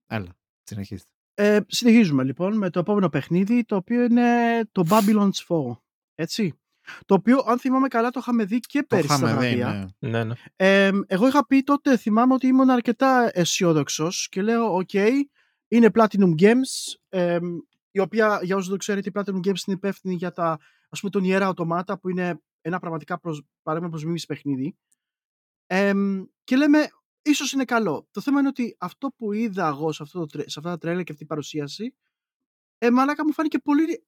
Έλα, 0.08 0.38
συνεχίστε. 0.64 1.10
Ε, 1.42 1.60
συνεχίζουμε 1.68 2.24
λοιπόν 2.24 2.58
με 2.58 2.70
το 2.70 2.80
επόμενο 2.80 3.10
παιχνίδι, 3.10 3.64
το 3.66 3.76
οποίο 3.76 4.04
είναι 4.04 4.62
το 4.72 4.84
Babylon's 4.90 5.46
Fall. 5.48 5.78
Έτσι. 6.16 6.54
Το 7.06 7.14
οποίο, 7.16 7.44
αν 7.48 7.60
θυμάμαι 7.60 7.88
καλά, 7.88 8.10
το 8.10 8.20
είχαμε 8.22 8.46
δει 8.46 8.60
και 8.60 8.80
Το 8.80 8.86
πέρυσι 8.86 9.08
στα 9.08 9.16
είχαμε 9.16 9.32
δει, 9.48 9.56
βραβεία. 9.56 9.94
ναι. 10.00 10.10
Ναι, 10.10 10.24
ναι. 10.24 10.34
Ε, 10.56 10.92
εγώ 11.08 11.28
είχα 11.28 11.46
πει 11.46 11.64
τότε, 11.64 11.98
θυμάμαι 11.98 12.34
ότι 12.34 12.48
ήμουν 12.48 12.70
αρκετά 12.70 13.30
αισιόδοξος 13.34 14.28
και 14.30 14.42
λέω: 14.42 14.76
Οκ, 14.76 14.94
είναι 15.68 15.90
Platinum 15.94 16.34
Games, 16.40 16.94
ε, 17.10 17.40
η 17.92 18.00
οποία, 18.00 18.40
για 18.44 18.56
όσους 18.56 18.68
δεν 18.68 18.78
το 18.78 18.78
ξέρετε, 18.78 19.10
η 19.10 19.12
Platinum 19.16 19.38
Games 19.48 19.68
είναι 19.68 19.76
υπεύθυνη 19.76 20.14
για 20.16 20.32
τα, 20.32 20.60
ας 20.90 21.00
πούμε, 21.00 21.12
τον 21.12 21.24
Ιερά 21.24 21.54
Automata, 21.56 22.00
που 22.02 22.10
είναι 22.10 22.42
ένα 22.62 22.80
πραγματικά 22.80 23.20
προς, 23.20 23.44
παράδειγμα 23.64 23.92
προς 23.92 24.06
μίμηση 24.06 24.26
παιχνίδι. 24.26 24.78
Ε, 25.68 25.94
και 26.44 26.56
λέμε, 26.56 26.90
ίσως 27.30 27.52
είναι 27.52 27.66
καλό. 27.66 28.08
Το 28.12 28.22
θέμα 28.22 28.40
είναι 28.40 28.48
ότι 28.48 28.76
αυτό 28.80 29.10
που 29.18 29.34
είδα 29.34 29.68
εγώ 29.68 29.92
σε, 29.92 30.04
αυτό 30.04 30.20
το, 30.20 30.26
τρε- 30.26 30.50
σε 30.50 30.60
αυτά 30.60 30.72
τα 30.72 30.78
τρέλα 30.78 31.04
και 31.04 31.12
αυτή 31.12 31.24
η 31.24 31.28
παρουσίαση, 31.28 31.96
ε, 32.78 32.90
μαλάκα 32.92 33.26
μου 33.26 33.34
φάνηκε 33.34 33.60
πολύ 33.60 34.06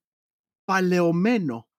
παλαιωμένο 0.64 1.70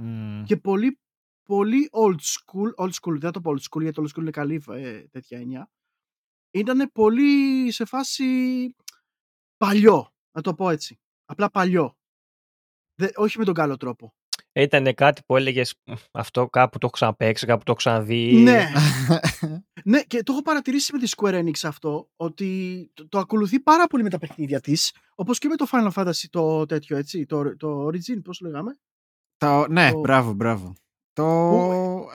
Μμμ. 0.00 0.44
και 0.44 0.56
πολύ, 0.56 1.00
πολύ 1.42 1.88
old 1.92 2.18
school, 2.20 2.74
old 2.84 2.90
school, 2.90 3.10
δεν 3.10 3.20
θα 3.20 3.30
το 3.30 3.40
πω 3.40 3.50
old 3.50 3.60
school 3.70 3.82
γιατί 3.82 4.00
old 4.02 4.08
school 4.14 4.20
είναι 4.20 4.30
καλή 4.30 4.62
ε, 4.68 5.08
τέτοια 5.08 5.38
έννοια, 5.38 5.70
ήταν 6.50 6.90
πολύ 6.92 7.70
σε 7.72 7.84
φάση 7.84 8.24
παλιό, 9.56 10.12
να 10.36 10.42
το 10.42 10.54
πω 10.54 10.70
έτσι. 10.70 11.00
Απλά 11.24 11.50
παλιό. 11.50 11.96
Δε, 12.94 13.08
όχι 13.14 13.38
με 13.38 13.44
τον 13.44 13.54
καλό 13.54 13.76
τρόπο. 13.76 14.14
Ήταν 14.62 14.94
κάτι 14.94 15.22
που 15.26 15.36
έλεγες 15.36 15.74
αυτό 16.10 16.48
κάπου 16.48 16.70
το 16.72 16.78
έχω 16.86 16.90
ξαναπέξει, 16.92 17.46
κάπου 17.46 17.58
το 17.64 17.70
έχω 17.70 17.78
ξαναδεί. 17.80 18.32
Ναι. 18.32 18.64
ναι, 19.84 20.00
και 20.02 20.22
το 20.22 20.32
έχω 20.32 20.42
παρατηρήσει 20.42 20.92
με 20.92 20.98
τη 20.98 21.10
Square 21.16 21.34
Enix 21.44 21.52
αυτό, 21.62 22.10
ότι 22.16 22.90
το, 22.94 23.08
το 23.08 23.18
ακολουθεί 23.18 23.60
πάρα 23.60 23.86
πολύ 23.86 24.02
με 24.02 24.10
τα 24.10 24.18
παιχνίδια 24.18 24.60
της, 24.60 24.94
όπως 25.14 25.38
και 25.38 25.48
με 25.48 25.56
το 25.56 25.66
Final 25.72 25.90
Fantasy 25.92 26.24
το 26.30 26.66
τέτοιο, 26.66 26.96
έτσι, 26.96 27.26
το, 27.26 27.56
το 27.56 27.86
Origin, 27.86 28.22
πώς 28.24 28.40
λέγαμε. 28.40 28.78
Το, 29.36 29.66
ναι, 29.68 29.90
Το- 29.92 30.00
μπράβο, 30.00 30.32
μπράβο. 30.32 30.72
Το, 31.12 31.24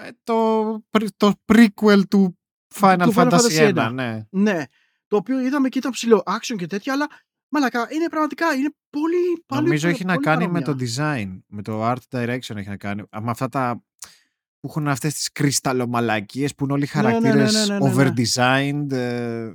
ε, 0.06 0.10
το, 0.24 0.80
πρι- 0.90 1.18
το 1.18 1.34
prequel 1.54 2.08
του 2.10 2.40
Final 2.80 2.98
Του 3.04 3.14
Final 3.16 3.30
Fantasy 3.30 3.40
Fantasy 3.40 3.58
1, 3.58 3.60
ένα. 3.60 3.90
ναι. 3.90 4.26
Ναι, 4.30 4.64
το 5.08 5.16
οποίο 5.16 5.40
είδαμε 5.40 5.70
και 5.70 5.78
ήταν 5.78 5.92
ψηλό 5.92 6.24
action 6.26 6.56
και 6.58 6.68
τέτοια, 6.68 6.94
αλλά 6.94 7.08
μαλακά, 7.54 7.88
είναι 7.92 8.08
πραγματικά, 8.10 8.54
είναι 8.54 8.74
πολύ, 8.90 9.44
πολύ 9.46 9.62
Νομίζω 9.64 9.82
πολύ- 9.82 9.94
έχει 9.94 10.06
να 10.06 10.14
πολύ 10.14 10.26
κάνει 10.26 10.48
με 10.48 10.62
παρόμοια. 10.62 10.86
το 10.88 11.02
design, 11.04 11.42
με 11.48 11.62
το 11.62 11.90
art 11.92 11.98
direction 12.12 12.56
έχει 12.56 12.70
να 12.70 12.78
κάνει. 12.78 13.02
Α, 13.02 13.22
Με 13.22 13.30
αυτά 13.30 13.50
τα 13.50 13.84
που 14.60 14.68
έχουν 14.70 14.88
αυτές 14.88 15.14
τις 15.14 15.32
κρυσταλλομαλακίες 15.32 16.56
που 16.56 16.64
είναι 16.64 16.74
όλοι 16.74 16.84
οι 16.84 16.90
Ναι, 16.96 17.02
ναι, 17.02 17.08
ναι, 17.08 17.14
χαρακτήρες 17.20 17.54
ναι, 17.54 17.74
ναι, 17.78 17.80
ναι, 17.80 17.94
ναι. 17.94 18.12
over-designed. 18.14 18.92
ε, 18.92 19.54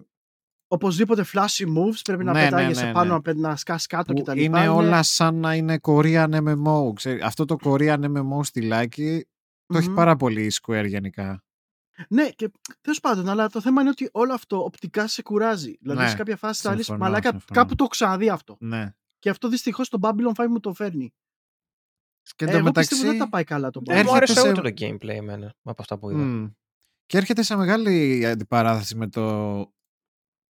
Οπωσδήποτε 0.70 1.24
flashy 1.32 1.64
moves, 1.64 2.01
πρέπει 2.05 2.24
να 2.24 2.32
Ναι, 2.32 2.38
ναι, 2.42 2.49
πετάγεσαι 2.49 2.84
ναι, 2.86 2.92
πάνω, 2.92 3.22
ναι. 3.26 3.32
να 3.32 3.57
σκάς 3.57 3.86
κάτω 3.86 4.12
που 4.12 4.22
κτλ. 4.22 4.38
είναι 4.38 4.68
όλα 4.68 5.03
σαν 5.03 5.34
να 5.34 5.55
είναι 5.55 5.78
Korean 5.82 6.28
MMO. 6.34 6.92
Ξέρει, 6.94 7.20
αυτό 7.20 7.44
το 7.44 7.57
Korean 7.64 7.99
MMO 8.05 8.40
στυλάκι 8.44 9.26
το 9.66 9.78
έχει 9.78 9.88
Μμμ. 9.88 9.94
πάρα 9.94 10.16
πολύ 10.16 10.42
η 10.44 10.53
Square 10.62 10.84
γενικά. 10.86 11.42
Ναι, 12.09 12.28
και 12.30 12.51
τέλος 12.80 13.01
πάντων, 13.01 13.28
αλλά 13.28 13.49
το 13.49 13.61
θέμα 13.61 13.80
είναι 13.80 13.90
ότι 13.90 14.09
όλο 14.12 14.32
αυτό 14.34 14.64
οπτικά 14.64 15.07
σε 15.07 15.22
κουράζει. 15.22 15.76
Δηλαδή, 15.80 16.01
Ναι, 16.01 16.09
σε 16.09 16.16
κάποια 16.16 16.36
φάση 16.36 16.61
θα 16.62 16.74
λες, 16.74 16.84
συμφωνώ, 16.84 17.05
μαλάκα, 17.05 17.30
συμφωνώ. 17.30 17.61
κάπου 17.61 17.68
το 17.74 17.82
έχω 17.82 17.88
ξαναδεί 17.88 18.28
αυτό. 18.28 18.57
Ναι. 18.61 18.94
Και 19.18 19.30
αυτό 19.30 19.49
δυστυχώς 19.49 19.88
το 19.88 19.99
Babylon 20.03 20.32
5 20.34 20.46
μου 20.49 20.61
το 20.61 20.74
φέρνει. 20.74 21.12
Και 22.36 22.44
Ε, 22.44 22.49
εν 22.49 22.51
τω 22.51 22.57
εγώ 22.57 22.64
μεταξύ, 22.66 22.88
πιστεύω 22.88 23.11
δεν 23.11 23.20
τα 23.20 23.28
πάει 23.28 23.44
καλά 23.44 23.70
το 23.70 23.80
Δεν 23.84 23.96
Babylon. 23.96 24.09
μου 24.09 24.14
έρχεται 24.16 24.40
άρεσε 24.40 24.55
σε- 24.55 24.61
ούτε 24.61 24.72
το 24.72 24.86
gameplay 25.07 25.16
εμένα 25.16 25.55
από 25.62 25.82
αυτά 25.82 25.99
που 25.99 26.11
είδα. 26.11 26.18
Μμ. 26.18 26.46
Και 27.07 27.16
έρχεται 27.18 27.42
σε 27.42 27.57
μεγάλη 27.57 28.26
αντιπαράθεση 28.26 28.96
με 28.96 29.09
το, 29.09 29.57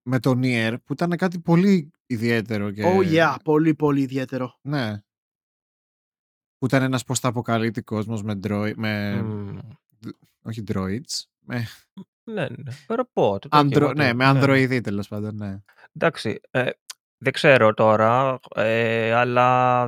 με 0.02 0.20
το 0.20 0.34
Nier 0.42 0.76
που 0.86 0.94
ήταν 0.94 1.10
κάτι 1.18 1.40
πολύ 1.40 1.92
ιδιαίτερο. 2.06 2.72
Και... 2.72 2.84
Oh 2.86 3.12
yeah, 3.14 3.36
πολύ 3.44 3.76
πολύ 3.76 4.02
ιδιαίτερο. 4.02 4.58
Ναι. 4.62 5.02
Που 6.58 6.66
ήταν 6.66 6.82
ένας 6.84 7.04
post-apocalyptic 7.08 7.84
κόσμος 7.84 8.24
με, 8.24 8.40
droid, 8.44 8.74
με 8.76 9.22
Μμ. 9.22 9.58
όχι 10.42 10.64
droids, 10.68 11.24
με, 11.48 11.66
Ναι, 12.24 12.48
ναι. 12.50 12.72
Ρομπότ. 12.88 13.48
το 13.48 13.58
andro, 13.58 13.72
κύμα 13.72 13.94
ναι, 13.94 14.10
του. 14.12 14.16
με 14.16 14.26
ανδροειδή 14.26 14.82
τέλος 14.82 15.08
πάντων, 15.08 15.36
ναι. 15.36 15.58
Εντάξει, 15.94 16.40
ε, 16.52 16.70
δεν 17.18 17.34
ξέρω 17.34 17.74
τώρα, 17.74 18.40
ε, 18.56 19.14
αλλά 19.14 19.86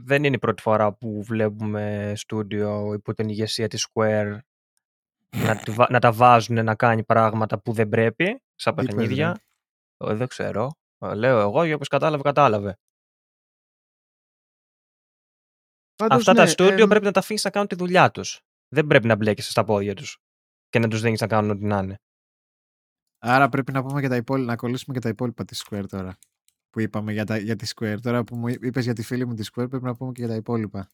δεν 0.00 0.24
είναι 0.24 0.36
η 0.36 0.38
πρώτη 0.38 0.62
φορά 0.62 0.92
που 0.92 1.22
βλέπουμε 1.22 2.12
στούντιο 2.16 2.92
υπό 2.92 3.14
την 3.14 3.28
ηγεσία 3.28 3.68
της 3.68 3.88
Square 3.92 4.38
να, 5.36 5.56
τη 5.56 5.70
βα- 5.70 5.90
να 5.90 5.98
τα 6.00 6.12
βάζουν 6.12 6.64
να 6.64 6.74
κάνει 6.74 7.04
πράγματα 7.04 7.58
που 7.60 7.72
δεν 7.72 7.88
πρέπει 7.88 8.42
στα 8.54 8.70
Τι 8.70 8.76
παίζει, 8.76 8.90
παιχνίδια. 8.94 9.40
Ε, 10.04 10.14
δεν 10.14 10.26
ξέρω. 10.28 10.70
Ε, 10.98 11.14
Λέω 11.14 11.40
εγώ, 11.40 11.64
για 11.64 11.72
όποιος 11.74 11.88
κατάλαβε, 11.88 12.22
κατάλαβε. 12.22 12.78
Πάντως, 15.96 16.18
Αυτά 16.18 16.32
ναι, 16.32 16.38
τα 16.38 16.46
στούντιο 16.46 16.82
εμ, 16.82 16.88
πρέπει 16.88 17.04
να 17.04 17.12
τα 17.12 17.20
αφήσει 17.20 17.42
να 17.44 17.50
κάνουν 17.50 17.68
τη 17.68 17.74
δουλειά 17.74 18.10
τους. 18.10 18.40
Δεν 18.74 18.86
πρέπει 18.86 19.06
να 19.06 19.16
μπλέκεσαι 19.16 19.50
στα 19.50 19.64
πόδια 19.64 19.94
τους 19.94 20.18
και 20.68 20.78
να 20.78 20.88
τους 20.88 21.00
δίνεις 21.00 21.20
να 21.20 21.26
κάνουν 21.26 21.50
ό,τι 21.50 21.64
να 21.64 21.78
είναι. 21.78 21.96
Άρα 23.18 23.48
πρέπει 23.48 23.72
να 23.72 23.82
πούμε 23.82 24.00
και 24.00 24.08
τα 24.08 24.16
υπόλοιπα, 24.16 24.50
να 24.50 24.56
κολλήσουμε 24.56 24.94
και 24.94 25.00
τα 25.00 25.08
υπόλοιπα 25.08 25.44
της 25.44 25.64
Square 25.64 25.84
τώρα. 25.88 26.18
Που 26.70 26.80
είπαμε 26.80 27.12
για, 27.12 27.24
τα, 27.24 27.36
για 27.36 27.56
τη 27.56 27.66
Square. 27.74 27.96
Τώρα 28.02 28.24
που 28.24 28.36
μου 28.36 28.48
είπες 28.48 28.84
για 28.84 28.94
τη 28.94 29.02
φίλη 29.02 29.26
μου 29.26 29.34
τη 29.34 29.44
Square 29.52 29.68
πρέπει 29.68 29.84
να 29.84 29.94
πούμε 29.94 30.12
και 30.12 30.20
για 30.20 30.28
τα 30.30 30.34
υπόλοιπα. 30.34 30.88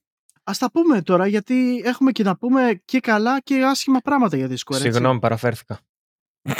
Ας 0.45 0.59
τα 0.59 0.71
πούμε 0.71 1.03
τώρα, 1.03 1.27
γιατί 1.27 1.83
έχουμε 1.85 2.13
και 2.13 2.23
να 2.23 2.37
πούμε 2.37 2.83
και 2.85 3.01
καλά 3.01 3.41
και 3.41 3.65
άσχημα 3.65 3.99
πράγματα 3.99 4.37
για 4.37 4.49
τη 4.49 4.55
Square. 4.55 4.75
έτσι. 4.75 4.91
Συγγνώμη, 4.91 5.21
παραφέρθηκα. 5.21 5.81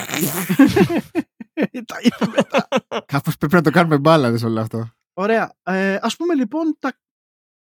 τα 1.87 1.97
είπε 2.03 2.27
μετά. 2.37 2.69
Κάπως 3.13 3.37
πρέπει 3.37 3.55
να 3.55 3.63
το 3.63 3.71
κάνουμε 3.71 3.99
μπάλαδες 3.99 4.43
όλο 4.43 4.61
αυτό. 4.61 4.91
Ωραία. 5.13 5.55
Ε, 5.63 5.99
ας 6.01 6.17
πούμε 6.17 6.35
λοιπόν 6.35 6.77
τα 6.79 6.99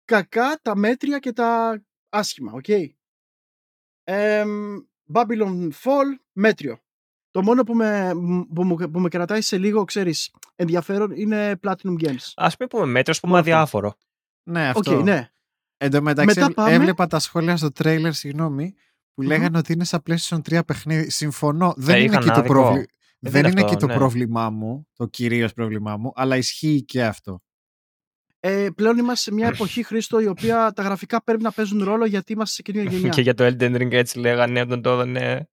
κακά, 0.04 0.58
τα 0.62 0.76
μέτρια 0.76 1.18
και 1.18 1.32
τα 1.32 1.82
άσχημα, 2.08 2.52
οκ. 2.52 2.68
Εμ, 4.04 4.76
Babylon's 5.12 5.68
Fall, 5.82 6.18
μέτριο. 6.32 6.78
Το 7.30 7.42
μόνο 7.42 7.62
που 7.62 7.74
με, 7.74 8.10
που, 8.54 8.64
μου, 8.64 8.76
που 8.90 9.00
με 9.00 9.08
κρατάει 9.08 9.40
σε 9.40 9.58
λίγο, 9.58 9.84
ξέρεις, 9.84 10.30
ενδιαφέρον 10.54 11.10
είναι 11.14 11.58
Platinum 11.62 11.94
Games. 12.04 12.32
Ας 12.34 12.56
μην 12.58 12.68
πούμε 12.68 12.84
μέτρο, 12.86 13.12
ας 13.12 13.20
πούμε 13.20 13.32
Μόνο 13.32 13.44
αυτό. 13.44 13.54
αδιάφορο. 13.54 13.94
Ναι, 14.42 14.68
Οκ, 14.70 14.76
αυτό. 14.76 15.02
ναι. 15.02 15.28
Εν 15.76 15.90
τω 15.90 16.02
μεταξύ 16.02 16.26
Μετά 16.26 16.40
έβλε- 16.40 16.54
πάμε- 16.56 16.72
έβλεπα 16.74 17.06
τα 17.06 17.18
σχόλια 17.18 17.56
στο 17.56 17.72
τρέιλερ, 17.72 18.12
συγγνώμη, 18.12 18.74
που 19.14 19.22
Μμμ. 19.22 19.28
λέγανε 19.28 19.58
ότι 19.58 19.72
είναι 19.72 19.84
σαν 19.84 20.02
PlayStation 20.06 20.40
3 20.42 20.60
παιχνίδι. 20.66 21.10
Συμφωνώ. 21.10 21.74
Δεν 21.76 21.96
είναι 21.96 22.04
είχαν 22.04 22.16
εκεί 22.22 22.26
το 22.26 22.32
άδικο. 22.32 22.52
πρόβλημα. 22.52 22.80
Ε, 22.80 22.86
Δεν 23.18 23.32
δεν 23.32 23.40
είναι 23.40 23.50
είναι 23.50 23.60
εκεί 23.60 23.74
αυτό, 23.74 23.86
το 23.86 23.92
ναι. 23.92 23.98
πρόβλημά 23.98 24.50
μου, 24.50 24.88
το 24.92 25.06
κυρίως 25.06 25.52
πρόβλημά 25.52 25.96
μου, 25.96 26.12
αλλά 26.14 26.36
ισχύει 26.36 26.82
και 26.84 27.04
αυτό. 27.04 27.42
Ε, 28.46 28.68
πλέον 28.74 28.98
είμαστε 28.98 29.30
σε 29.30 29.32
μια 29.36 29.46
εποχή, 29.48 29.82
Χρήστο, 29.82 30.20
η 30.20 30.26
οποία 30.26 30.72
τα 30.72 30.82
γραφικά 30.82 31.22
πρέπει 31.22 31.42
να 31.42 31.52
παίζουν 31.52 31.84
ρόλο 31.84 32.04
γιατί 32.06 32.32
είμαστε 32.32 32.54
σε 32.54 32.62
καινούργια 32.62 32.92
γενιά. 32.98 33.08
και 33.08 33.20
για 33.20 33.34
το 33.34 33.44
Elden 33.46 33.74
Ring 33.76 33.92
έτσι 33.92 34.18
λέγανε 34.18 34.60
όταν 34.60 34.82
το 34.82 34.90
έδωνε. 34.90 35.48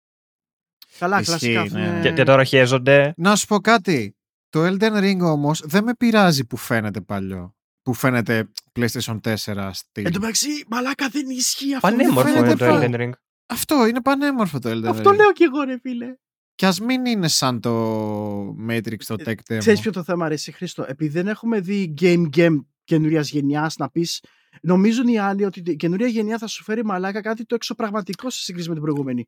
Καλά, 0.98 1.20
Ισχύει, 1.20 1.28
κλασικά. 1.52 1.60
ναι. 1.60 1.66
αυτό 1.66 1.78
είναι- 1.78 2.00
Και, 2.02 2.12
και 2.12 2.22
τώρα 2.22 2.44
χέζονται. 2.44 3.14
Να 3.16 3.36
σου 3.36 3.46
πω 3.46 3.60
κάτι. 3.60 4.16
Το 4.48 4.66
Elden 4.66 5.02
Ring 5.02 5.18
όμως 5.20 5.60
δεν 5.64 5.84
με 5.84 5.94
πειράζει 5.94 6.46
που 6.46 6.56
φαίνεται 6.56 7.00
παλιό. 7.00 7.54
Που 7.82 7.94
φαίνεται 7.94 8.48
PlayStation 8.78 9.20
4 9.20 9.70
στυλ. 9.72 10.04
Εν 10.06 10.12
τω 10.12 10.20
μεταξύ, 10.20 10.48
μαλάκα 10.68 11.08
δεν 11.08 11.28
ισχύει 11.28 11.74
αυτό. 11.74 11.88
δεν 11.88 11.96
Πανέμορφο 11.96 12.28
φαίνεται 12.28 12.46
είναι 12.50 12.56
το 12.58 12.66
πάλι. 12.66 12.88
Elden 12.90 13.00
Ring. 13.00 13.10
Αυτό 13.46 13.86
είναι 13.86 14.00
πανέμορφο 14.02 14.58
το 14.58 14.70
Elden 14.70 14.84
Αυτό 14.88 15.10
Ring. 15.10 15.16
λέω 15.16 15.32
κι 15.32 15.42
εγώ, 15.42 15.62
ρε 15.62 15.78
φίλε. 15.82 16.14
Κι 16.54 16.66
ας 16.66 16.80
μην 16.80 17.04
είναι 17.06 17.28
σαν 17.28 17.60
το 17.60 17.72
Matrix 18.68 18.96
το 19.06 19.14
Tech 19.18 19.28
Demo. 19.28 19.34
Ε, 19.48 19.56
Ξέρεις 19.58 19.80
ποιο 19.80 19.92
το 19.92 20.02
θέμα, 20.02 20.28
ρε, 20.28 20.34
εσύ, 20.34 20.52
Χρήστο; 20.52 20.84
Επειδή 20.88 21.10
δεν 21.12 21.28
έχουμε 21.28 21.60
δει 21.60 21.94
game 22.00 22.24
game 22.36 22.56
καινούριας 22.86 23.30
γενιάς 23.30 23.76
να 23.76 23.90
πεις. 23.90 24.22
Νομίζουν 24.62 25.08
οι 25.08 25.18
άλλοι 25.18 25.44
ότι 25.44 25.62
η 25.66 25.76
καινούρια 25.76 26.06
γενιά 26.06 26.38
θα 26.38 26.46
σου 26.46 26.62
φέρει 26.64 26.84
μαλάκα 26.84 27.20
κάτι 27.20 27.44
το 27.44 27.54
εξωπραγματικό 27.54 28.30
σε 28.30 28.42
σύγκριση 28.42 28.68
με 28.68 28.74
την 28.74 28.82
προηγούμενη. 28.82 29.24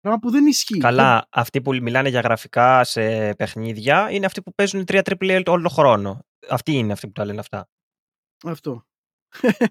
Πράγμα 0.00 0.18
που 0.20 0.30
δεν 0.30 0.46
ισχύει. 0.46 0.78
Καλά, 0.78 1.26
αυτοί 1.30 1.62
που 1.62 1.74
μιλάνε 1.74 2.08
για 2.08 2.20
γραφικά 2.20 2.84
σε 2.84 3.34
παιχνίδια 3.34 4.10
είναι 4.10 4.26
αυτοί 4.26 4.42
που 4.42 4.54
παίζουν 4.54 4.84
3 4.86 5.00
AAA 5.02 5.42
όλο 5.46 5.62
τον 5.62 5.70
χρόνο. 5.70 6.20
Αυτοί 6.48 6.72
είναι 6.72 6.92
αυτοί 6.92 7.06
που 7.06 7.12
τα 7.12 7.24
λένε 7.24 7.40
αυτά. 7.40 7.68
Δεν- 8.42 8.52
Αυτό. 8.52 8.84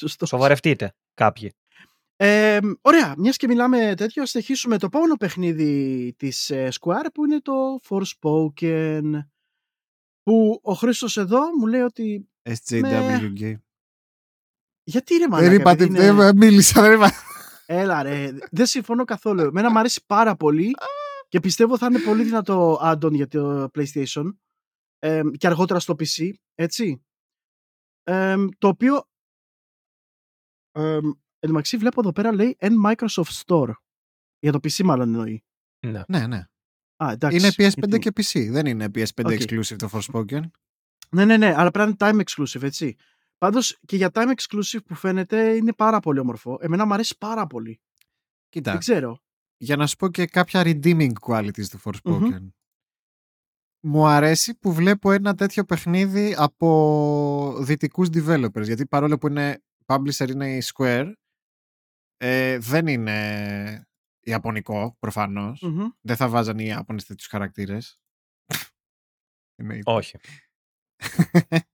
Σωστό. 0.00 0.26
Σοβαρευτείτε 0.26 0.92
κάποιοι. 1.14 1.52
Ε, 2.16 2.58
ωραία, 2.80 3.14
μιας 3.18 3.36
και 3.36 3.46
μιλάμε 3.46 3.94
τέτοιο, 3.96 4.22
ας 4.22 4.30
συνεχίσουμε 4.30 4.78
το 4.78 4.86
επόμενο 4.86 5.16
παιχνίδι 5.16 6.14
της 6.18 6.50
ε, 6.50 6.68
Square 6.80 7.06
που 7.14 7.24
είναι 7.24 7.40
το 7.40 7.52
Forspoken. 7.88 9.02
Που 10.28 10.60
ο 10.62 10.72
Χρήστος 10.72 11.16
εδώ 11.16 11.56
μου 11.56 11.66
λέει 11.66 11.80
ότι. 11.80 12.28
SJW 12.42 12.80
Με- 12.80 13.32
Game. 13.38 13.60
Γιατί 14.84 15.12
ρε 15.14 15.18
Δεν 15.18 15.30
μαλάκα, 15.30 15.52
είπα, 15.54 15.70
επειδή 15.70 15.92
τι- 15.94 15.96
είναι- 16.02 16.12
δεν 16.12 16.36
μίλησα, 16.36 16.82
δεν 16.82 16.92
είπα. 16.92 17.10
Έλα 17.66 18.02
ρε, 18.02 18.32
δεν 18.50 18.66
συμφωνώ 18.66 19.04
καθόλου. 19.04 19.40
Εμένα 19.40 19.70
μου 19.70 19.78
αρέσει 19.78 20.04
πάρα 20.06 20.36
πολύ 20.36 20.74
και 21.28 21.40
πιστεύω 21.40 21.78
θα 21.78 21.86
είναι 21.86 21.98
πολύ 21.98 22.22
δυνατό 22.24 22.78
add-on 22.82 23.12
για 23.12 23.28
το 23.28 23.68
PlayStation 23.74 24.36
ε, 24.98 25.22
και 25.36 25.46
αργότερα 25.46 25.80
στο 25.80 25.94
PC, 25.98 26.30
έτσι. 26.54 27.02
Ε, 28.02 28.36
το 28.58 28.68
οποίο 28.68 29.08
ε, 30.72 30.94
εν 30.94 31.02
τω 31.40 31.48
μεταξύ 31.48 31.76
βλέπω 31.76 32.00
εδώ 32.00 32.12
πέρα 32.12 32.32
λέει 32.34 32.56
εν 32.60 32.72
Microsoft 32.86 33.42
Store. 33.46 33.70
Για 34.38 34.52
το 34.52 34.58
PC 34.62 34.82
μάλλον 34.84 35.08
εννοεί. 35.08 35.44
Ναι. 35.86 36.02
Ναι, 36.08 36.26
ναι. 36.26 36.44
Α, 37.04 37.10
εντάξει. 37.10 37.36
Είναι 37.36 37.48
PS5 37.48 37.88
γιατί- 37.88 37.98
και 37.98 38.10
PC. 38.16 38.48
Δεν 38.50 38.66
είναι 38.66 38.84
PS5 38.94 39.24
OK. 39.24 39.32
exclusive 39.40 39.76
το 39.76 39.88
Forspoken. 39.92 40.40
Ναι, 41.10 41.24
ναι, 41.24 41.36
ναι, 41.36 41.54
αλλά 41.56 41.70
πρέπει 41.70 41.94
να 41.98 42.08
είναι 42.08 42.18
time 42.18 42.24
exclusive, 42.28 42.62
έτσι. 42.62 42.96
Πάντως 43.38 43.78
και 43.86 43.96
για 43.96 44.10
time 44.12 44.32
exclusive 44.36 44.84
που 44.84 44.94
φαίνεται 44.94 45.54
είναι 45.56 45.72
πάρα 45.72 46.00
πολύ 46.00 46.18
όμορφο. 46.18 46.58
Εμένα 46.60 46.86
μου 46.86 46.94
αρέσει 46.94 47.16
πάρα 47.18 47.46
πολύ. 47.46 47.80
Κοίτα, 48.48 48.70
Δεν 48.70 48.80
ξέρω. 48.80 49.20
για 49.56 49.76
να 49.76 49.86
σου 49.86 49.96
πω 49.96 50.08
και 50.08 50.26
κάποια 50.26 50.62
redeeming 50.64 51.12
qualities 51.20 51.66
του 51.70 51.80
Forspoken. 51.84 52.48
Μου 53.80 54.06
αρέσει 54.06 54.54
που 54.54 54.72
βλέπω 54.72 55.12
ένα 55.12 55.34
τέτοιο 55.34 55.64
παιχνίδι 55.64 56.34
από 56.38 57.58
δυτικούς 57.60 58.08
developers. 58.12 58.62
Γιατί 58.62 58.86
παρόλο 58.86 59.18
που 59.18 59.26
είναι 59.26 59.62
publisher 59.86 60.28
είναι 60.30 60.56
η 60.56 60.62
Square, 60.74 61.12
ε, 62.16 62.58
δεν 62.58 62.86
είναι 62.86 63.87
ιαπωνικό 64.28 64.96
προφανώς. 64.98 65.60
Μμμ. 65.62 65.88
Δεν 66.00 66.16
θα 66.16 66.28
βάζαν 66.28 66.58
οι 66.58 66.64
Ιάπωνες 66.64 67.04
τέτοιους 67.04 67.26
χαρακτήρες. 67.28 68.00
Εννοείται. 69.54 69.90
Όχι. 69.92 70.18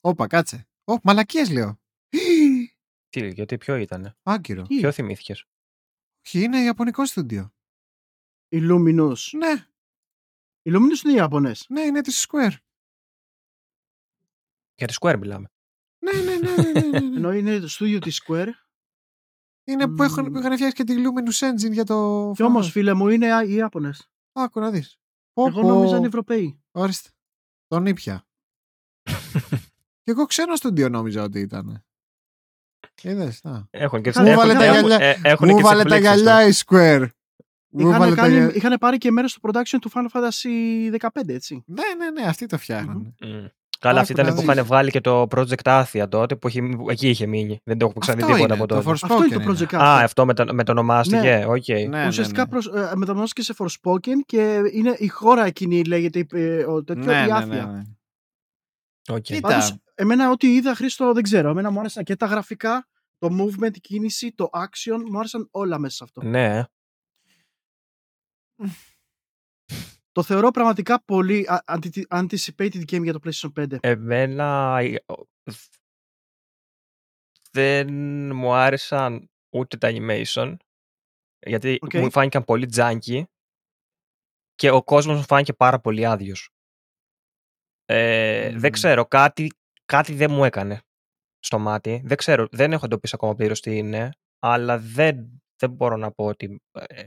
Όπα, 0.00 0.26
κάτσε. 0.26 0.68
Ω, 0.84 0.94
μαλακίες 1.02 1.50
λέω. 1.50 1.80
Τι, 3.08 3.28
γιατί 3.28 3.58
ποιο 3.58 3.76
ήταν. 3.76 4.16
Άγκυρο. 4.22 4.62
Τι; 4.62 4.78
Ποιο 4.78 4.92
θυμήθηκες; 4.92 5.46
Όχι, 6.26 6.42
είναι 6.42 6.58
Ιαπωνικό 6.62 7.06
στούντιο. 7.06 7.54
Illuminous. 8.48 9.16
Ναι, 9.32 9.66
Illuminous 10.62 11.04
είναι 11.04 11.12
οι 11.12 11.16
Ιαπωνές. 11.16 11.66
ναι, 11.68 11.80
είναι 11.80 12.00
της 12.00 12.26
Square. 12.28 12.56
Για 14.74 14.86
τη 14.86 14.94
Square 15.00 15.16
μιλάμε. 15.18 15.50
Ναι, 15.98 16.12
ναι, 16.12 16.36
ναι. 16.36 16.56
ναι, 16.56 16.80
ναι, 16.80 16.88
ναι. 16.88 16.98
Ενώ 17.16 17.32
είναι 17.32 17.58
το 17.58 17.68
στούντιο 17.68 17.98
της 17.98 18.22
Square. 18.26 18.48
Είναι 19.64 19.88
που, 19.88 20.02
έχουν, 20.02 20.24
Μμμ. 20.24 20.32
που 20.32 20.38
είχαν 20.38 20.52
φτιάξει 20.54 20.74
και 20.76 20.84
τη 20.84 20.94
Luminous 20.96 21.48
Engine 21.50 21.72
για 21.72 21.84
το. 21.84 22.32
Και 22.36 22.42
όμως, 22.42 22.66
Fallout. 22.66 22.70
φίλε 22.70 22.94
μου, 22.94 23.08
είναι 23.08 23.26
οι 23.46 23.54
Ιάπωνες. 23.54 24.08
Άκου 24.32 24.60
να 24.60 24.70
δεις. 24.70 24.98
Πω, 25.32 25.46
Εγώ 25.46 25.60
πω. 25.60 25.68
νόμιζα 25.68 25.96
είναι 25.96 26.06
Ευρωπαίοι. 26.06 26.62
Ορίστε. 26.72 27.08
Τον 27.66 27.86
ήπια. 27.86 28.24
και 30.02 30.10
εγώ 30.10 30.26
ξένο 30.26 30.56
στούντιο 30.56 30.88
νόμιζα 30.88 31.22
ότι 31.22 31.40
ήταν. 31.40 31.84
Είδες, 33.02 33.40
να. 33.42 33.66
Έχουν 33.70 34.02
και 34.02 34.12
Μου 34.16 34.24
έχουν- 34.26 34.36
βάλε 34.36 34.54
τα 34.54 34.64
έχουν- 34.64 34.86
γυαλιά- 34.88 35.00
ε, 35.00 35.20
έχουν 35.22 35.48
Μου 35.48 35.54
και 35.56 35.60
τις 35.62 35.70
βάλε 35.70 35.82
τα 35.84 35.94
εκπλήξεις 35.94 36.22
γυαλιά 36.22 36.46
τους. 36.46 36.60
η 36.60 36.64
Square. 36.66 37.06
Μου 37.68 37.88
Είχαν, 37.88 37.98
βάλε 37.98 38.14
τα 38.14 38.22
κάνει, 38.22 38.34
γυαλιά- 38.34 38.54
είχαν 38.56 38.76
πάρει 38.80 38.98
και 38.98 39.10
μέρος 39.10 39.30
στο 39.30 39.40
production 39.48 39.78
του 39.80 39.90
Final 39.94 40.06
Fantasy 40.12 40.90
15, 40.98 41.32
έτσι. 41.34 41.62
Ναι, 41.66 41.82
ναι, 41.98 42.10
ναι, 42.20 42.26
αυτοί 42.28 42.46
το 42.46 42.58
φτιάχνανε. 42.58 43.14
Μμ. 43.20 43.46
Καλά, 43.84 44.00
αυτή 44.00 44.12
Άκου 44.12 44.20
ήταν 44.20 44.32
να 44.34 44.40
που 44.40 44.46
δεις. 44.46 44.54
είχαν 44.54 44.66
βγάλει 44.66 44.90
και 44.90 45.00
το 45.00 45.26
Project 45.30 45.62
Athia 45.84 46.06
τότε, 46.08 46.36
που 46.36 46.46
έχει, 46.46 46.60
εκεί 46.88 47.08
είχε 47.08 47.26
μείνει. 47.26 47.60
Δεν 47.64 47.78
το 47.78 47.84
έχουμε 47.84 48.00
ξαναδεί 48.00 48.22
Αυτό 48.22 48.34
τίποτα 48.34 48.54
είναι, 48.54 48.62
από 48.62 48.74
το 48.74 48.82
τότε. 48.82 48.90
Forspoken 48.90 49.10
Αυτό 49.10 49.24
είναι 49.24 49.34
το 49.34 49.40
είναι. 49.42 49.52
Project 49.52 49.74
Α, 49.76 49.98
Athia. 49.98 50.04
αυτό 50.04 50.24
μετα, 50.26 50.52
μετονομάστηκε. 50.54 51.44
Οκ. 51.48 51.68
Ναι, 51.68 51.86
ναι, 51.86 52.06
Ουσιαστικά 52.06 52.42
ναι. 52.42 52.48
προς, 52.48 52.66
ε, 52.66 52.92
μεταμονώθηκε 52.94 53.42
σε 53.42 53.54
Forspoken 53.58 54.18
και 54.26 54.60
είναι 54.72 54.94
η 54.98 55.08
χώρα 55.08 55.44
εκείνη 55.46 55.84
λέγεται 55.84 56.26
ε, 56.32 56.64
ο, 56.64 56.84
τέτοιο, 56.84 57.04
Ναι, 57.04 57.22
η 57.22 57.26
ναι, 57.26 57.32
Άθια. 57.32 57.46
ναι, 57.66 57.72
ναι. 57.72 57.82
Οκ. 59.08 59.20
Κοίτα. 59.20 59.48
Πάντως, 59.48 59.76
εμένα 59.94 60.30
ό,τι 60.30 60.54
είδα 60.54 60.74
Χρήστο 60.74 61.12
δεν 61.12 61.22
ξέρω. 61.22 61.50
Εμένα 61.50 61.70
μου 61.70 61.78
άρεσαν 61.80 62.04
και 62.04 62.16
τα 62.16 62.26
γραφικά, 62.26 62.88
το 63.18 63.28
movement, 63.40 63.74
η 63.76 63.80
κίνηση, 63.80 64.32
το 64.34 64.48
action, 64.52 64.98
μου 65.10 65.18
άρεσαν 65.18 65.48
όλα 65.50 65.78
μέσα 65.78 65.96
σε 65.96 66.04
αυτό. 66.04 66.22
Ναι. 66.22 66.64
Το 70.14 70.22
θεωρώ 70.22 70.50
πραγματικά 70.50 71.04
πολύ 71.04 71.46
α- 71.48 71.64
anti- 71.66 72.06
anticipated 72.08 72.82
game 72.90 73.02
για 73.02 73.12
το 73.12 73.20
PlayStation 73.24 73.52
5. 73.60 73.76
Εμένα 73.80 74.78
ε, 74.82 74.94
ο- 75.06 75.24
δεν 77.50 77.94
μου 78.34 78.52
άρεσαν 78.52 79.30
ούτε 79.54 79.76
τα 79.76 79.88
animation 79.92 80.56
γιατί 81.46 81.78
Οκ. 81.80 81.94
μου 81.94 82.10
φάνηκαν 82.10 82.44
πολύ 82.44 82.68
janky 82.76 83.22
και 84.54 84.70
ο 84.70 84.82
κόσμος 84.82 85.16
μου 85.16 85.22
φάνηκε 85.22 85.52
πάρα 85.52 85.80
πολύ 85.80 86.06
άδειος. 86.06 86.50
Ε, 87.84 88.48
Μμμ. 88.50 88.58
Δεν 88.58 88.72
ξέρω, 88.72 89.06
κάτι, 89.06 89.50
κάτι 89.84 90.14
δεν 90.14 90.30
μου 90.30 90.44
έκανε 90.44 90.80
στο 91.38 91.58
μάτι. 91.58 92.02
Δεν 92.04 92.16
ξέρω, 92.16 92.48
δεν 92.50 92.72
έχω 92.72 92.84
εντοπίσει 92.84 93.14
ακόμα 93.14 93.34
πλήρως 93.34 93.60
τι 93.60 93.76
είναι, 93.76 94.10
αλλά 94.38 94.78
δεν, 94.78 95.42
δεν 95.56 95.70
μπορώ 95.70 95.96
να 95.96 96.10
πω 96.12 96.24
ότι 96.24 96.60
ε, 96.72 97.04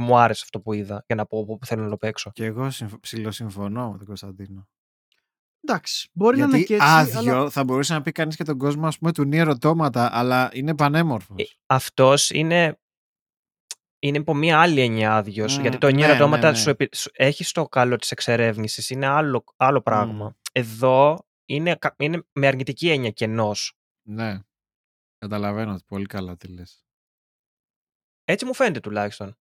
μου 0.00 0.18
άρεσε 0.18 0.40
αυτό 0.44 0.60
που 0.60 0.72
είδα 0.72 1.04
για 1.06 1.14
να 1.16 1.26
πω 1.26 1.44
που 1.44 1.66
θέλω 1.66 1.82
να 1.82 1.90
το 1.90 1.96
παίξω. 1.96 2.30
Και 2.34 2.44
εγώ 2.44 2.70
συμφ- 2.70 2.98
ψιλοσυμφωνώ 3.00 3.90
με 3.90 3.96
τον 3.96 4.06
Κωνσταντίνο. 4.06 4.68
Εντάξει, 5.62 6.10
μπορεί 6.12 6.38
να 6.38 6.44
είναι 6.44 6.56
Γιατί 6.56 6.68
και 6.68 6.74
έτσι. 6.74 6.86
άδειο 6.88 7.38
αλλά... 7.38 7.50
θα 7.50 7.64
μπορούσε 7.64 7.92
να 7.92 8.02
πει 8.02 8.12
κανείς 8.12 8.36
και 8.36 8.44
τον 8.44 8.58
κόσμο 8.58 8.86
ας 8.86 8.98
πούμε, 8.98 9.12
του 9.12 9.28
Nier 9.32 9.54
Automata, 9.60 10.08
αλλά 10.10 10.50
είναι 10.52 10.74
πανέμορφος. 10.74 11.36
Ε, 11.42 11.44
αυτός 11.66 12.30
είναι, 12.30 12.80
είναι 13.98 14.18
υπό 14.18 14.34
μία 14.34 14.60
άλλη 14.60 14.80
έννοια 14.80 15.16
άδειος, 15.16 15.58
Μμ, 15.58 15.60
γιατί 15.60 15.78
το 15.78 15.90
ναι, 15.90 15.92
Nier 15.92 16.18
ναι, 16.18 16.24
Automata 16.24 16.40
ναι. 16.40 16.54
Σου, 16.54 16.70
επι- 16.70 16.94
σου- 16.94 17.10
έχει 17.14 17.52
το 17.52 17.68
καλό 17.68 17.96
της 17.96 18.10
εξερεύνησης, 18.10 18.90
είναι 18.90 19.06
άλλο, 19.06 19.44
άλλο 19.56 19.80
πράγμα. 19.80 20.36
Εδώ 20.52 21.18
είναι, 21.44 21.76
κα- 21.76 21.94
είναι 21.98 22.22
με 22.32 22.46
αρνητική 22.46 22.90
έννοια 22.90 23.10
κενός. 23.10 23.78
Ναι. 24.06 24.40
Καταλαβαίνω 25.18 25.78
πολύ 25.86 26.06
καλά 26.06 26.36
τι 26.36 26.48
λες. 26.48 26.84
Έτσι 28.24 28.44
μου 28.44 28.54
φαίνεται 28.54 28.80
τουλάχιστον. 28.80 29.38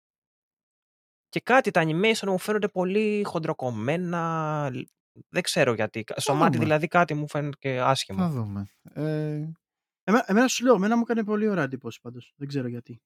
Και 1.37 1.43
κάτι, 1.43 1.70
τα 1.70 1.82
animation 1.87 2.26
μου 2.26 2.39
φαίνονται 2.39 2.68
πολύ 2.68 3.22
χοντροκομμένα. 3.24 4.70
λ- 4.72 4.89
Δεν 5.28 5.43
ξέρω 5.43 5.72
γιατί. 5.74 6.05
Στο 6.16 6.32
Θα 6.32 6.39
μάτι 6.39 6.53
δούμε. 6.53 6.64
δηλαδή 6.64 6.87
κάτι 6.87 7.14
μου 7.14 7.28
φαίνεται 7.28 7.57
και 7.61 7.80
άσχημο. 7.80 8.18
Θα 8.18 8.28
δούμε. 8.30 8.66
Ε, 8.93 9.03
Εμένα, 10.05 10.24
εμένα 10.26 10.49
σου 10.49 10.64
λέω, 10.64 10.74
εμένα 10.74 10.97
μου 10.97 11.03
έκανε 11.03 11.24
πολύ 11.24 11.49
ωραία 11.49 11.64
εντύπωση 11.64 12.01
πάντως. 12.01 12.32
Δεν 12.37 12.49
ξέρω 12.49 12.68
γιατί. 12.68 13.01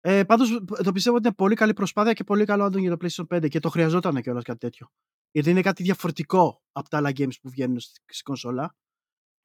Ε, 0.00 0.24
Πάντως 0.24 0.48
το 0.84 0.92
πιστεύω 0.92 1.16
ότι 1.16 1.26
είναι 1.26 1.34
πολύ 1.36 1.54
καλή 1.54 1.72
προσπάθεια 1.72 2.12
και 2.12 2.24
πολύ 2.24 2.44
καλό 2.44 2.64
άντων 2.64 2.80
για 2.80 2.96
το 2.96 3.06
PlayStation 3.06 3.26
5 3.36 3.48
και 3.48 3.58
το 3.60 3.68
χρειαζόταν 3.68 4.22
κιόλας 4.22 4.44
κάτι 4.44 4.58
τέτοιο. 4.58 4.88
Γιατί 5.30 5.50
είναι 5.50 5.60
κάτι 5.60 5.82
διαφορετικό 5.82 6.62
από 6.72 6.88
τα 6.88 6.96
άλλα 6.96 7.10
games 7.10 7.40
που 7.42 7.48
βγαίνουν 7.50 7.80
στη, 7.80 8.00
στη 8.06 8.22
κονσόλα. 8.22 8.76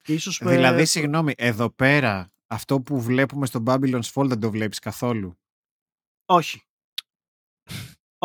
Και 0.02 0.14
ίσως, 0.14 0.42
ε, 0.42 0.46
δηλαδή, 0.46 0.86
συγγνώμη, 0.86 1.34
εδώ 1.38 1.70
πέρα 1.70 2.34
αυτό 2.48 2.82
που 2.82 3.02
βλέπουμε 3.02 3.46
στο 3.46 3.64
Babylon's 3.66 4.12
Fall 4.14 4.26
δεν 4.28 4.40
το 4.40 4.50
βλέπεις 4.52 4.80
καθόλου; 4.80 5.38
Όχι. 6.26 6.62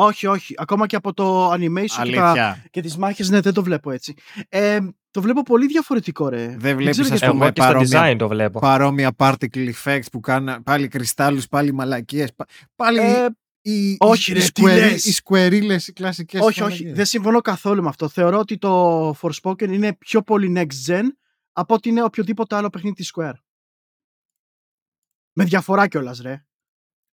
Όχι, 0.07 0.27
όχι. 0.27 0.55
Ακόμα 0.57 0.87
και 0.87 0.97
από 0.97 1.15
το 1.15 1.53
animation 1.53 1.85
και, 1.85 1.95
τα, 1.95 2.01
Αλήθεια. 2.01 2.65
και 2.71 2.81
τις 2.81 2.97
μάχες, 2.97 3.29
ναι, 3.31 3.41
δεν 3.41 3.53
το 3.55 3.63
βλέπω 3.63 3.91
έτσι. 3.91 4.15
Ε, 4.49 4.79
το 5.11 5.21
βλέπω 5.21 5.43
πολύ 5.43 5.67
διαφορετικό, 5.67 6.29
ρε. 6.29 6.47
Δεν 6.59 6.77
βλέπεις, 6.77 6.99
ξέρω 7.01 7.15
ας 7.15 7.19
γιατί. 7.21 7.27
πούμε, 7.33 7.45
Εγώ 7.45 7.53
και 7.53 7.61
στο 7.63 7.71
παρόμοια- 7.73 8.13
design 8.13 8.19
το 8.19 8.29
βλέπω. 8.29 8.59
Παρόμοια 8.61 9.15
particle 9.17 9.71
effects 9.85 10.07
που 10.13 10.21
κάνουν 10.21 10.63
πάλι 10.63 10.89
κρυστάλλους, 10.89 11.49
πάλι 11.49 11.73
μαλακίες. 11.73 12.35
πα- 12.35 12.47
Πάλι 12.77 12.99
Ε, 12.99 13.27
οι, 13.61 13.97
όχι, 13.99 14.31
οι, 14.31 14.35
ρε, 14.35 14.45
οι, 14.45 14.53
τι 14.53 14.63
square- 14.65 14.77
λες; 14.79 15.05
οι 15.05 15.21
squareless, 15.25 15.89
οι 15.89 15.93
κλασικές 15.93 16.41
όχι, 16.41 16.49
όχι. 16.51 16.61
μαλακίες. 16.63 16.93
Δεν 16.97 17.05
συμφωνώ 17.07 17.41
καθόλου 17.41 17.83
με 17.83 17.89
αυτό. 17.89 18.09
Θεωρώ 18.09 18.39
ότι 18.39 18.59
το 18.59 19.11
Forspoken 19.21 19.69
είναι 19.69 19.95
πιο 19.95 20.23
πολύ 20.23 20.53
next 20.57 20.91
gen 20.93 21.03
από 21.53 21.75
ότι 21.75 21.89
είναι 21.89 22.03
οποιοδήποτε 22.03 22.57
άλλο 22.57 22.71
παιχνίδι 22.71 22.95
της 22.95 23.13
Square. 23.17 23.33
Με 25.33 25.45
διαφορά 25.45 25.87
κιόλας, 25.89 26.21
ρε. 26.21 26.43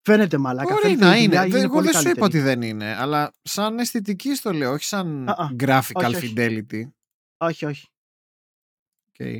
Φαίνεται 0.06 0.38
μαλάκα. 0.38 0.68
Μπορεί 0.72 0.82
φαίνεται 0.82 1.04
να 1.04 1.10
η 1.16 1.18
είναι. 1.18 1.24
δουλειά 1.26 1.40
Δεν- 1.42 1.50
είναι 1.50 1.60
Εγώ 1.60 1.72
πολύ 1.72 1.84
δεν 1.90 1.94
σου 2.00 2.08
είπα 2.08 2.18
καλύτερη. 2.20 2.44
ότι 2.44 2.48
δεν 2.48 2.62
είναι, 2.62 2.94
αλλά 2.96 3.32
σαν 3.42 3.78
αισθητική 3.78 4.34
στο 4.34 4.52
λέω, 4.52 4.72
όχι 4.72 4.84
σαν 4.84 5.28
Α, 5.28 5.32
α. 5.32 5.48
graphical 5.60 6.04
Όχι, 6.04 6.16
όχι. 6.16 6.32
fidelity. 6.36 6.82
Όχι, 7.36 7.64
όχι. 7.66 7.86
Okay. 9.18 9.36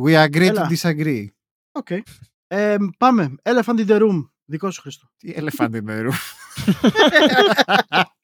We 0.00 0.24
agree 0.24 0.40
Έλα. 0.48 0.68
to 0.68 0.72
disagree. 0.76 1.26
OK. 1.72 1.88
Ε, 2.46 2.76
πάμε. 2.98 3.34
Elephant 3.42 3.78
in 3.78 3.86
the 3.88 4.00
room. 4.00 4.28
Δικό 4.44 4.70
σου 4.70 4.80
Χρήστο. 4.80 5.08
Τι 5.16 5.34
elephant 5.36 5.70
in 5.70 5.82
the 5.88 6.08
room. 6.08 6.12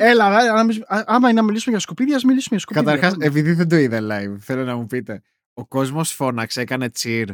Έλα, 0.00 0.42
ε, 0.44 0.46
να 0.52 0.60
μιλήσουμε- 0.62 0.86
α- 0.88 1.04
άμα 1.06 1.28
είναι 1.28 1.40
να 1.40 1.46
μιλήσουμε 1.46 1.70
για 1.74 1.84
σκουπίδια, 1.84 2.16
ας 2.16 2.24
μιλήσουμε 2.24 2.56
για 2.56 2.64
σκουπίδια. 2.64 2.90
Καταρχάς, 2.92 3.12
Πάμε. 3.12 3.24
επειδή 3.26 3.52
δεν 3.52 3.68
το 3.68 3.76
είδα 3.76 3.98
live, 4.02 4.36
θέλω 4.40 4.64
να 4.64 4.76
μου 4.76 4.86
πείτε. 4.86 5.22
Ο 5.54 5.66
κόσμος 5.66 6.12
φώναξε, 6.12 6.60
έκανε 6.60 6.90
cheer. 6.98 7.26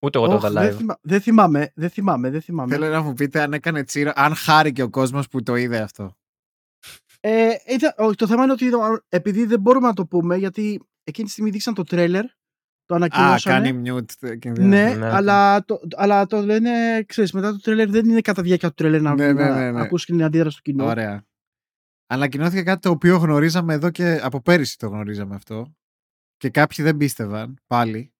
Ούτε 0.00 0.18
εγώ 0.18 0.26
το 0.26 0.34
Ωχ, 0.34 0.42
είδα 0.50 0.60
δεν, 0.60 0.72
live. 0.72 0.76
θυμα- 0.76 0.98
δεν 1.02 1.20
θυμάμαι, 1.20 1.72
δεν 1.74 1.90
θυμάμαι, 1.90 2.30
δεν 2.30 2.40
θυμάμαι. 2.42 2.74
Θέλω 2.74 2.88
να 2.88 3.02
μου 3.02 3.14
πείτε 3.14 3.40
αν 3.42 3.52
έκανε 3.52 3.84
cheer, 3.92 4.12
αν 4.14 4.34
χάρηκε 4.34 4.82
ο 4.82 4.90
κόσμος 4.90 5.28
που 5.28 5.42
το 5.42 5.54
είδε 5.56 5.78
αυτό. 5.80 6.16
Ε, 7.20 7.48
είδα- 7.66 7.94
όχι, 7.98 8.14
το 8.16 8.26
θέμα 8.26 8.42
είναι 8.42 8.52
ότι 8.52 8.64
είδα- 8.64 9.04
επειδή 9.08 9.44
δεν 9.44 9.60
μπορούμε 9.60 9.86
να 9.86 9.94
το 9.94 10.06
πούμε, 10.06 10.36
γιατί 10.36 10.80
εκείνη 11.04 11.26
τη 11.26 11.32
στιγμή 11.32 11.50
δείξαν 11.50 11.74
το 11.74 11.82
τρέλερ, 11.82 12.24
το 12.84 12.94
Α, 12.94 12.96
ανακοινώσανε. 12.96 13.70
κάνει 13.70 13.82
mute. 13.90 14.38
και- 14.38 14.50
Ναι, 14.50 14.94
Ναι. 14.94 15.06
αλλά, 15.12 15.64
το, 15.64 15.80
αλλά 15.96 16.26
το 16.26 16.42
λένε, 16.42 17.02
ξέρεις, 17.06 17.32
μετά 17.32 17.50
το 17.52 17.60
τρέλερ 17.60 17.90
δεν 17.90 18.08
είναι 18.08 18.20
κατά 18.20 18.42
διάρκεια 18.42 18.68
του 18.68 18.74
τρέλερ 18.74 19.00
να, 19.00 19.14
Ναι, 19.14 19.32
ναι, 19.32 19.44
να 19.48 19.54
ναι, 19.58 19.70
ναι. 19.70 19.80
ακούς 19.80 20.04
και 20.04 20.12
την 20.12 20.22
αντίδραση 20.24 20.56
του 20.56 20.62
κοινού. 20.62 20.84
Ωραία. 20.84 21.26
Ανακοινώθηκε 22.06 22.62
κάτι 22.62 22.80
το 22.80 22.90
οποίο 22.90 23.16
γνωρίζαμε 23.16 23.74
εδώ 23.74 23.90
και 23.90 24.20
από 24.22 24.40
πέρυσι 24.40 24.78
το 24.78 24.86
γνωρίζαμε 24.88 25.34
αυτό. 25.34 25.74
Και 26.36 26.50
κάποιοι 26.50 26.84
δεν 26.84 26.96
πίστευαν 26.96 27.58
πάλι. 27.66 28.12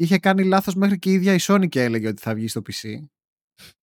Είχε 0.00 0.18
κάνει 0.18 0.44
λάθος 0.44 0.74
μέχρι 0.74 0.98
και 0.98 1.10
η 1.10 1.12
ίδια 1.12 1.34
η 1.34 1.38
Sony 1.40 1.68
και 1.68 1.82
έλεγε 1.82 2.08
ότι 2.08 2.22
θα 2.22 2.34
βγει 2.34 2.48
στο 2.48 2.62
PC. 2.70 3.04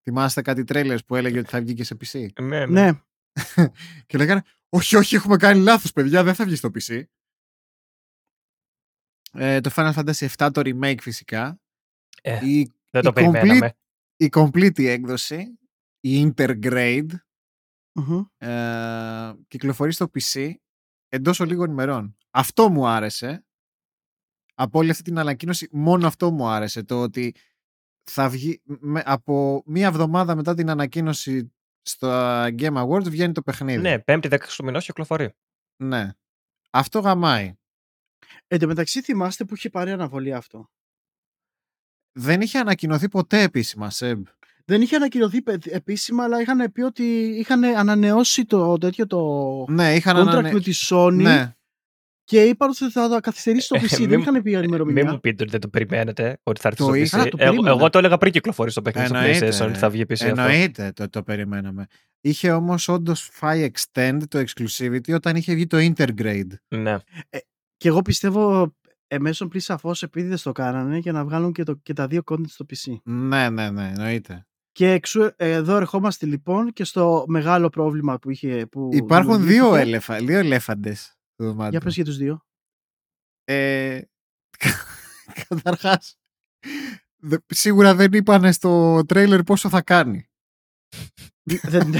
Θυμάστε 0.03 0.41
κάτι 0.41 0.63
τρέλερς 0.63 1.05
που 1.05 1.15
έλεγε 1.15 1.39
ότι 1.39 1.49
θα 1.49 1.61
βγει 1.61 1.73
και 1.73 1.83
σε 1.83 1.97
PC. 2.01 2.27
Ναι, 2.41 2.65
ναι. 2.65 2.91
Ναι, 2.91 2.99
Και 4.07 4.17
λέγανε, 4.17 4.41
όχι, 4.69 4.95
όχι, 4.95 5.15
έχουμε 5.15 5.37
κάνει 5.37 5.61
λάθος, 5.61 5.91
παιδιά, 5.91 6.23
δεν 6.23 6.33
θα 6.33 6.45
βγει 6.45 6.55
στο 6.55 6.69
PC. 6.73 7.03
Ε, 9.31 9.59
το 9.61 9.71
Final 9.75 9.93
Fantasy 9.93 10.27
VII 10.37 10.49
το 10.53 10.61
remake 10.65 10.97
φυσικά. 11.01 11.59
Ε, 12.21 12.45
Η, 12.45 12.73
δεν 12.91 13.01
το 13.03 13.09
η 13.09 13.13
περιμέναμε. 13.13 13.73
η 14.17 14.29
complete 14.31 14.83
έκδοση, 14.83 15.59
η 15.99 16.33
Intergrade, 16.35 17.09
Μμμ. 17.93 18.23
ε, 18.37 19.33
κυκλοφορεί 19.47 19.91
στο 19.93 20.11
PC 20.13 20.53
εντός 21.07 21.39
λίγων 21.39 21.69
ημερών. 21.71 22.17
Αυτό 22.31 22.69
μου 22.69 22.87
άρεσε. 22.87 23.41
Από 24.59 24.79
όλη 24.79 24.89
αυτή 24.89 25.03
την 25.03 25.19
ανακοίνωση, 25.19 25.67
μόνο 25.71 26.07
αυτό 26.07 26.31
μου 26.31 26.47
άρεσε. 26.47 26.83
Το 26.83 27.01
ότι 27.01 27.35
θα 28.03 28.29
βγει 28.29 28.61
με- 28.63 29.03
από 29.05 29.63
μία 29.65 29.87
εβδομάδα 29.87 30.35
μετά 30.35 30.53
την 30.53 30.69
ανακοίνωση 30.69 31.53
στο 31.81 32.07
Game 32.45 32.85
Awards 32.87 33.03
βγαίνει 33.09 33.33
το 33.33 33.41
παιχνίδι. 33.41 33.81
Ναι, 33.81 33.97
5η 34.05 34.27
10 34.27 34.37
του 34.57 34.63
μηνός 34.65 34.85
κυκλοφορεί. 34.85 35.33
Ναι. 35.83 36.09
Αυτό 36.69 36.99
γαμάει. 36.99 37.53
Εν 38.47 38.59
τω 38.59 38.67
μεταξύ 38.67 39.01
θυμάστε 39.01 39.45
που 39.45 39.55
είχε 39.55 39.69
πάρει 39.69 39.91
αναβολή 39.91 40.33
αυτό; 40.33 40.69
Δεν 42.11 42.41
είχε 42.41 42.57
ανακοινωθεί 42.59 43.09
ποτέ 43.09 43.41
επίσημα, 43.41 43.89
Σεμ. 43.89 44.23
Δεν 44.65 44.81
είχε 44.81 44.95
ανακοινωθεί 44.95 45.41
πε- 45.41 45.65
επίσημα, 45.67 46.23
αλλά 46.23 46.41
είχαν 46.41 46.71
πει 46.71 46.81
ότι 46.81 47.03
είχαν 47.39 47.63
ανανεώσει 47.63 48.45
το 48.45 48.77
τέτοιο 48.77 49.07
το 49.07 49.65
Ναι, 49.69 49.95
είχαν 49.95 50.15
contract 50.17 50.27
ανανε- 50.27 50.53
με 50.53 50.59
τη 50.59 50.71
Sony 50.89 51.13
Ναι, 51.21 51.56
Και 52.29 52.43
είπαν 52.43 52.69
ότι 52.69 52.91
θα 52.91 53.09
το 53.09 53.19
καθυστερήσει 53.19 53.67
το 53.67 53.75
Ε, 53.75 53.79
PC. 53.79 53.99
μην 53.99 54.09
δεν 54.09 54.19
μου- 54.19 54.25
είχαν 54.29 54.41
πει 54.43 54.51
Μην 54.55 54.63
ημερομηνία. 54.63 55.11
μου 55.11 55.19
πείτε 55.19 55.43
ότι 55.43 55.51
δεν 55.51 55.59
το 55.59 55.67
περιμένετε 55.67 56.39
ότι 56.43 56.61
θα 56.61 56.67
έρθει 56.67 56.79
Το 56.79 56.85
στο 56.85 56.93
είχα, 56.93 57.17
PC. 57.23 57.29
το 57.29 57.37
εγώ, 57.39 57.49
περίμενα. 57.51 57.75
εγώ 57.77 57.89
το 57.89 57.97
έλεγα 57.97 58.17
πριν 58.17 58.31
κυκλοφορήσει 58.31 58.75
το 58.75 58.81
παιχνίδι 58.81 59.07
στο 59.07 59.17
Εννοείται. 59.17 59.47
PlayStation 59.49 59.69
ότι 59.69 59.77
θα 59.77 59.89
βγει 59.89 60.01
PC 60.09 60.11
αυτό. 60.13 60.25
Εννοείται 60.41 60.91
το, 60.95 61.09
το 61.09 61.23
περιμέναμε. 61.23 61.85
Είχε 62.21 62.51
όμως 62.51 62.87
όντως 62.87 63.29
φάει 63.31 63.71
extend 63.73 64.17
το 64.27 64.39
exclusivity 64.39 65.13
όταν 65.13 65.35
είχε 65.35 65.53
βγει 65.53 65.67
το 65.67 65.77
intergrade. 65.77 66.51
Ναι. 66.67 66.97
Και 67.77 67.87
εγώ 67.87 68.01
πιστεύω 68.01 68.75
εμέσω 69.07 69.47
πριν 69.47 69.61
σαφώς 69.61 70.03
επειδή 70.03 70.27
δεν 70.27 70.37
το 70.43 70.51
κάνανε 70.51 70.97
για 70.97 71.11
να 71.11 71.23
βγάλουν 71.25 71.51
και, 71.51 71.63
το, 71.63 71.75
και 71.83 71.93
τα 71.93 72.07
δύο 72.07 72.21
content 72.31 72.47
στο 72.47 72.65
PC. 72.69 72.93
Ναι, 73.03 73.49
ναι, 73.49 73.69
ναι, 73.69 73.91
εννοείται. 73.95 74.45
Και 74.71 74.91
εξού, 74.91 75.21
ε, 75.21 75.51
εδώ 75.51 75.75
ερχόμαστε 75.75 76.25
λοιπόν 76.25 76.73
και 76.73 76.83
στο 76.83 77.23
μεγάλο 77.27 77.69
πρόβλημα 77.69 78.19
που 78.19 78.29
είχε. 78.31 78.65
Που 78.71 78.89
Υπάρχουν 78.93 79.37
δύο, 79.37 79.45
δημιουργήθηκε. 79.47 79.81
ελεφα, 79.89 80.17
δύο 80.17 80.37
ελέφαντες 80.37 81.01
στο 81.01 81.16
δωμάτιο. 81.37 81.69
Για 81.69 81.79
πες 81.79 81.95
για 81.95 82.03
τους 82.05 82.17
δύο. 82.17 82.45
Ε, 83.43 84.01
καταρχάς, 85.47 86.17
δε- 87.17 87.37
σίγουρα 87.47 87.95
δεν 87.95 88.13
είπανε 88.13 88.51
στο 88.51 89.01
τρέιλερ 89.05 89.43
πόσο 89.43 89.69
θα 89.69 89.81
κάνει. 89.81 90.27
Δεν- 91.43 91.93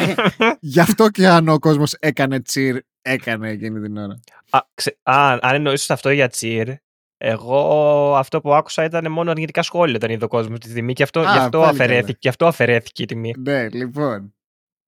Γι' 0.60 0.80
αυτό 0.80 1.08
και 1.10 1.28
αν 1.28 1.48
ο 1.48 1.58
κόσμος 1.58 1.94
έκανε 1.98 2.40
τσιρ, 2.40 2.78
έκανε 3.02 3.50
εκείνη 3.50 3.80
την 3.80 3.96
ώρα. 3.96 4.20
Α, 4.50 4.60
ξε... 4.74 4.98
Α, 5.02 5.38
αν 5.42 5.54
εννοήσεις 5.54 5.90
αυτό 5.90 6.10
για 6.10 6.28
τσιρ, 6.28 6.68
εγώ 7.16 8.16
αυτό 8.16 8.40
που 8.40 8.54
άκουσα 8.54 8.84
ήταν 8.84 9.12
μόνο 9.12 9.30
αρνητικά 9.30 9.62
σχόλια 9.62 9.96
όταν 9.96 10.10
είδε 10.10 10.24
ο 10.24 10.28
κόσμος 10.28 10.58
τη 10.58 10.72
τιμή 10.72 10.92
και 10.92 11.02
αυτό, 11.02 11.20
Α, 11.20 11.32
γι, 11.32 11.38
αυτό 11.38 11.58
πάλι 11.58 11.70
αφαιρέθηκε, 11.70 12.02
καλά. 12.04 12.16
γι' 12.20 12.28
αυτό 12.28 12.46
αφαιρέθηκε 12.46 13.02
η 13.02 13.06
τιμή. 13.06 13.34
Ναι, 13.38 13.68
λοιπόν. 13.68 14.34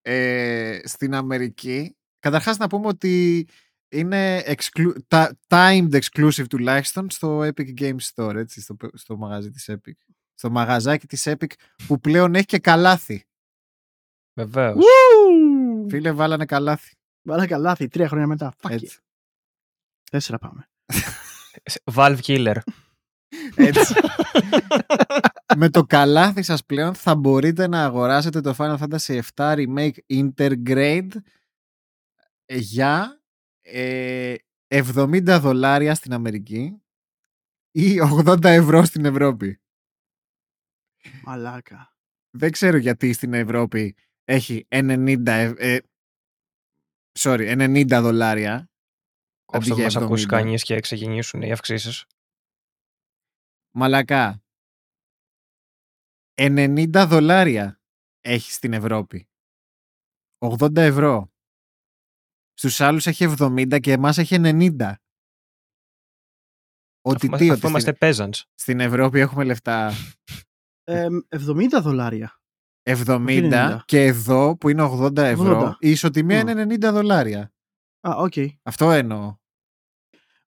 Ε, 0.02 0.78
στην 0.84 1.14
Αμερική, 1.14 1.96
καταρχάς 2.18 2.56
να 2.56 2.66
πούμε 2.68 2.86
ότι 2.86 3.46
είναι 3.94 4.42
exclu- 4.46 4.96
τα- 5.08 5.38
timed 5.48 6.00
exclusive 6.00 6.46
τουλάχιστον 6.48 7.10
στο 7.10 7.38
Epic 7.38 7.80
Games 7.80 8.12
Store, 8.14 8.34
έτσι, 8.34 8.60
στο, 8.60 8.76
στο 8.92 9.16
μαγαζί 9.16 9.50
της 9.50 9.70
Epic. 9.72 9.92
Στο 10.34 10.50
μαγαζάκι 10.50 11.06
της 11.06 11.28
Epic 11.28 11.52
που 11.86 12.00
πλέον 12.00 12.34
έχει 12.34 12.44
και 12.44 12.58
καλάθι. 12.58 13.24
Βεβαίως. 14.34 14.76
Ου! 14.76 15.88
Φίλε, 15.88 16.12
βάλανε 16.12 16.44
καλάθι. 16.44 16.94
Βάλα 17.22 17.46
καλάθι, 17.46 17.88
τρία 17.88 18.08
χρόνια 18.08 18.26
μετά. 18.26 18.54
Fuck 18.62 18.70
it. 18.70 18.72
Έτσι. 18.72 18.98
Τέσσερα 20.10 20.38
πάμε. 20.38 20.68
Valve 21.94 22.18
Killer. 22.20 22.56
Έτσι. 23.54 23.94
Με 25.56 25.70
το 25.70 25.84
καλάθι 25.84 26.42
σας 26.42 26.64
πλέον 26.64 26.94
θα 26.94 27.14
μπορείτε 27.14 27.66
να 27.66 27.84
αγοράσετε 27.84 28.40
το 28.40 28.54
Final 28.58 28.76
Fantasy 28.78 29.20
VII 29.34 29.66
Remake 29.66 29.96
Intergrade 30.08 31.10
για 32.46 33.22
ε, 33.64 34.34
70 34.68 35.38
δολάρια 35.40 35.94
στην 35.94 36.12
Αμερική 36.12 36.82
ή 37.70 37.96
80 38.26 38.44
ευρώ 38.44 38.84
στην 38.84 39.04
Ευρώπη. 39.04 39.60
Μαλάκα. 41.24 41.96
Δεν 42.30 42.50
ξέρω 42.50 42.76
γιατί 42.76 43.12
στην 43.12 43.32
Ευρώπη 43.34 43.96
έχει 44.24 44.66
90, 44.68 45.22
ευ- 45.26 45.60
ε, 45.60 45.78
sorry, 47.18 47.56
90 47.56 48.00
δολάρια. 48.02 48.70
Κόψτε 49.44 49.56
αντί 49.56 49.68
που 49.70 49.74
για 49.76 49.84
μας 49.84 49.96
ακούσει 49.96 50.24
70. 50.24 50.28
κανείς 50.28 50.62
και 50.62 50.80
ξεκινήσουν 50.80 51.42
οι 51.42 51.52
αυξήσεις. 51.52 52.04
Μαλακά. 53.76 54.42
90 56.34 57.06
δολάρια 57.08 57.80
έχει 58.20 58.52
στην 58.52 58.72
Ευρώπη. 58.72 59.28
80 60.38 60.76
ευρώ. 60.76 61.33
Στους 62.54 62.80
άλλους 62.80 63.06
έχει 63.06 63.24
70 63.38 63.80
και 63.80 63.92
εμάς 63.92 64.18
έχει 64.18 64.36
90. 64.40 64.94
Ότι 67.06 67.28
τι, 67.28 67.34
Αφού 67.48 67.52
ότι 67.56 67.66
είμαστε 67.66 67.96
στην, 67.96 68.24
peasants. 68.26 68.42
στην 68.54 68.80
Ευρώπη 68.80 69.20
έχουμε 69.20 69.44
λεφτά 69.44 69.92
Ε, 70.84 71.06
70 71.28 71.80
δολάρια. 71.82 72.38
70 72.82 73.24
90. 73.26 73.78
και 73.84 74.04
εδώ 74.04 74.56
που 74.56 74.68
είναι 74.68 74.82
80 74.82 75.16
ευρώ 75.16 75.60
80. 75.68 75.76
η 75.78 75.90
ισοτιμία 75.90 76.42
Μμ. 76.44 76.48
είναι 76.48 76.62
90 76.74 76.92
δολάρια. 76.92 77.52
Α, 78.08 78.10
οκ. 78.16 78.32
Αυτό 78.62 78.90
εννοώ. 78.90 79.36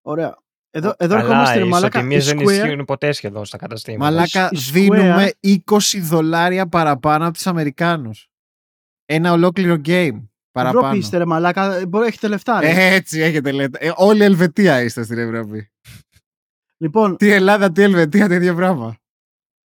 Ωραία. 0.02 0.38
Εδώ, 0.70 0.94
εδώ 0.98 1.16
Αλλά 1.16 1.24
ερχόμαστε, 1.24 1.56
οι 1.56 1.64
ρε 1.64 1.66
μαλάκα. 1.66 2.00
Η 2.00 2.16
ισοτιμίες 2.16 2.26
δεν 2.26 2.40
Square, 2.40 2.52
ισχύουν 2.66 2.86
ποτέ 2.86 3.12
σχεδόν 3.12 3.46
στα 3.46 3.58
καταστήματα. 3.58 4.04
Μαλάκα 4.12 4.50
η 4.52 4.58
Square- 4.58 4.72
δίνουμε 4.72 5.32
20 5.42 6.00
δολάρια 6.02 6.68
παραπάνω 6.68 7.26
από 7.26 7.34
τους 7.34 7.48
Αμερικάνους. 7.48 8.28
Ένα 9.06 9.32
ολόκληρο 9.32 9.82
game 9.86 10.28
παραπάνω. 10.64 10.80
Ευρώπη 10.80 10.98
είστε, 10.98 11.18
ρε 11.18 11.26
μαλάκα. 11.26 11.76
Ε, 11.76 11.86
Μπορεί, 11.86 12.08
έχετε 12.08 12.28
λεφτά, 12.28 12.60
ρε. 12.60 12.70
Ε, 12.70 12.94
έτσι 12.94 13.20
έχετε 13.20 13.52
λέτε. 13.52 13.78
Ε, 13.88 13.92
όλη 13.96 14.20
η 14.22 14.24
Ελβετία 14.24 14.82
είστε 14.82 15.04
στην 15.04 15.18
Ευρώπη. 15.18 15.72
Λοιπόν, 16.78 17.18
Τι 17.18 17.30
Ελλάδα, 17.32 17.72
τι 17.72 17.82
Ελβετία, 17.82 18.28
το 18.28 18.34
ίδιο 18.34 18.56
πράγμα. 18.56 18.98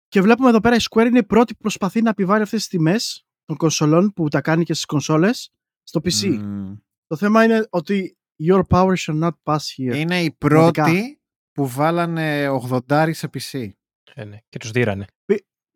και 0.09 0.21
βλέπουμε 0.21 0.49
εδώ 0.49 0.61
πέρα 0.61 0.77
η 0.77 0.79
Square 0.91 1.07
είναι 1.07 1.19
η 1.19 1.25
πρώτη 1.25 1.53
που 1.53 1.61
προσπαθεί 1.61 2.03
να 2.03 2.11
επιβάλλει 2.11 2.43
αυτές 2.43 2.59
τις 2.59 2.69
τιμές 2.69 3.27
των 3.45 3.57
κονσολών 3.57 4.13
που 4.13 4.29
τα 4.29 4.41
κάνει 4.41 4.65
και 4.65 4.73
στις 4.73 4.85
κονσόλες 4.85 5.51
στο 5.83 6.01
PC. 6.05 6.27
Μμμ. 6.29 6.75
Το 7.07 7.17
θέμα 7.17 7.45
είναι 7.45 7.67
ότι 7.71 8.17
your 8.49 8.63
power 8.69 8.95
shall 9.07 9.23
not 9.23 9.31
pass 9.43 9.57
here. 9.57 9.95
Είναι 9.95 10.23
η 10.23 10.31
Πραγματικά. 10.39 10.83
πρώτη 10.85 11.21
που 11.53 11.69
βάλανε 11.69 12.49
80 12.89 13.11
σε 13.13 13.31
PC. 13.35 13.69
Ε, 14.15 14.25
ναι, 14.25 14.39
Και 14.49 14.59
τους 14.59 14.71
δίρανε. 14.71 15.05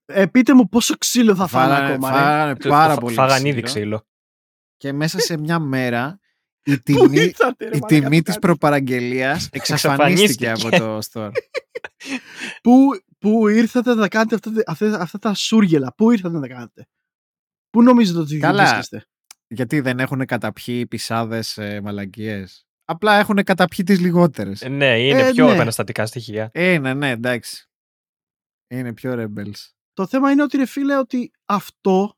Ε, 0.09 0.27
πείτε 0.27 0.55
μου 0.55 0.69
πόσο 0.69 0.95
ξύλο 0.99 1.35
θα 1.35 1.47
φάνε 1.47 1.73
Βάλανε, 1.73 1.93
ακόμα, 1.93 2.11
ρε. 2.11 2.17
βάλανε 2.17 2.55
Τους- 2.57 2.71
πάρα 2.71 2.95
φα- 2.95 3.01
πολύ 3.01 3.15
Φάγαν 3.15 3.45
ήδη 3.45 3.61
ξύλο. 3.61 4.03
Ξύλο. 4.79 4.93
Και 4.93 4.93
μέσα 4.93 5.19
σε 5.19 5.39
μια 5.39 5.59
μέρα 5.59 6.19
η 6.63 6.77
Πού 6.77 6.83
τιμή, 6.83 7.17
ήρθατε, 7.21 7.65
ρε 7.69 7.77
η 7.77 7.79
μαλάκα, 7.81 7.87
τιμή 7.87 8.17
τι 8.17 8.23
της 8.23 8.25
κάνεις; 8.25 8.39
προπαραγγελίας 8.39 9.49
εξαφανίστηκε 9.53 10.51
από 10.51 10.69
το 10.71 10.99
store. 11.13 11.31
Πού, 12.63 12.73
πού 13.19 13.49
ήρθατε 13.49 13.95
να 13.95 14.09
κάνετε 14.09 14.35
αυτά, 14.35 14.51
αυτά, 14.67 15.01
αυτά 15.01 15.19
τα 15.19 15.35
σούργελα. 15.35 15.95
Πού 15.97 16.11
ήρθατε 16.11 16.35
να 16.35 16.41
τα 16.41 16.49
κάνετε; 16.49 16.87
Πού 17.71 17.83
νομίζετε 17.83 18.19
ότι 18.19 18.39
Καλά. 18.39 18.63
βρίσκεστε; 18.63 19.07
Γιατί 19.49 19.81
δεν 19.81 19.99
έχουν 19.99 20.25
καταπιεί 20.27 20.87
πισάδες 20.87 21.59
ε, 21.59 21.81
μαλακίες; 21.81 22.67
Απλά 22.85 23.19
έχουν 23.19 23.43
καταπιεί 23.43 23.85
τις 23.85 24.01
λιγότερες. 24.01 24.63
Ε, 24.63 24.69
Ναι, 24.69 24.99
είναι 25.07 25.27
Ε, 25.29 25.31
πιο 25.33 25.47
ναι. 25.47 25.55
επαναστατικά 25.55 26.07
στοιχεία. 26.07 26.51
Ε, 26.53 26.79
ναι, 26.79 26.95
ναι, 26.95 27.11
εντάξει. 27.11 27.69
Είναι 28.69 28.93
πιο 28.93 29.13
rebels. 29.19 29.71
Το 29.93 30.07
θέμα 30.07 30.31
είναι 30.31 30.43
ότι 30.43 30.57
ρε 30.57 30.67
φίλε 30.67 30.97
ότι 30.99 31.31
αυτό 31.45 32.16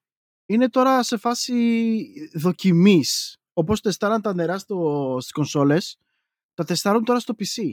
είναι 0.50 0.68
τώρα 0.68 1.02
σε 1.02 1.16
φάση 1.16 2.30
δοκιμής. 2.34 3.36
Όπως 3.52 3.80
τεστάραν 3.80 4.22
τα 4.22 4.34
νερά 4.34 4.58
στο, 4.58 5.16
στις 5.20 5.32
κονσόλες, 5.32 5.96
τα 6.54 6.64
τεστάρουν 6.64 7.04
τώρα 7.04 7.18
στο 7.20 7.34
PC. 7.38 7.70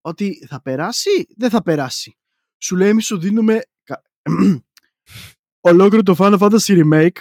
Ότι 0.00 0.46
θα 0.46 0.62
περάσει, 0.62 1.26
δεν 1.36 1.50
θα 1.50 1.62
περάσει. 1.62 2.16
Σου 2.58 2.76
λέει 2.76 2.88
εμείς 2.88 3.06
σου 3.06 3.18
δίνουμε 3.18 3.60
κα- 3.82 4.02
ολόκληρο 5.70 6.02
το 6.02 6.14
Final 6.18 6.38
Fantasy 6.38 6.82
Remake. 6.84 7.16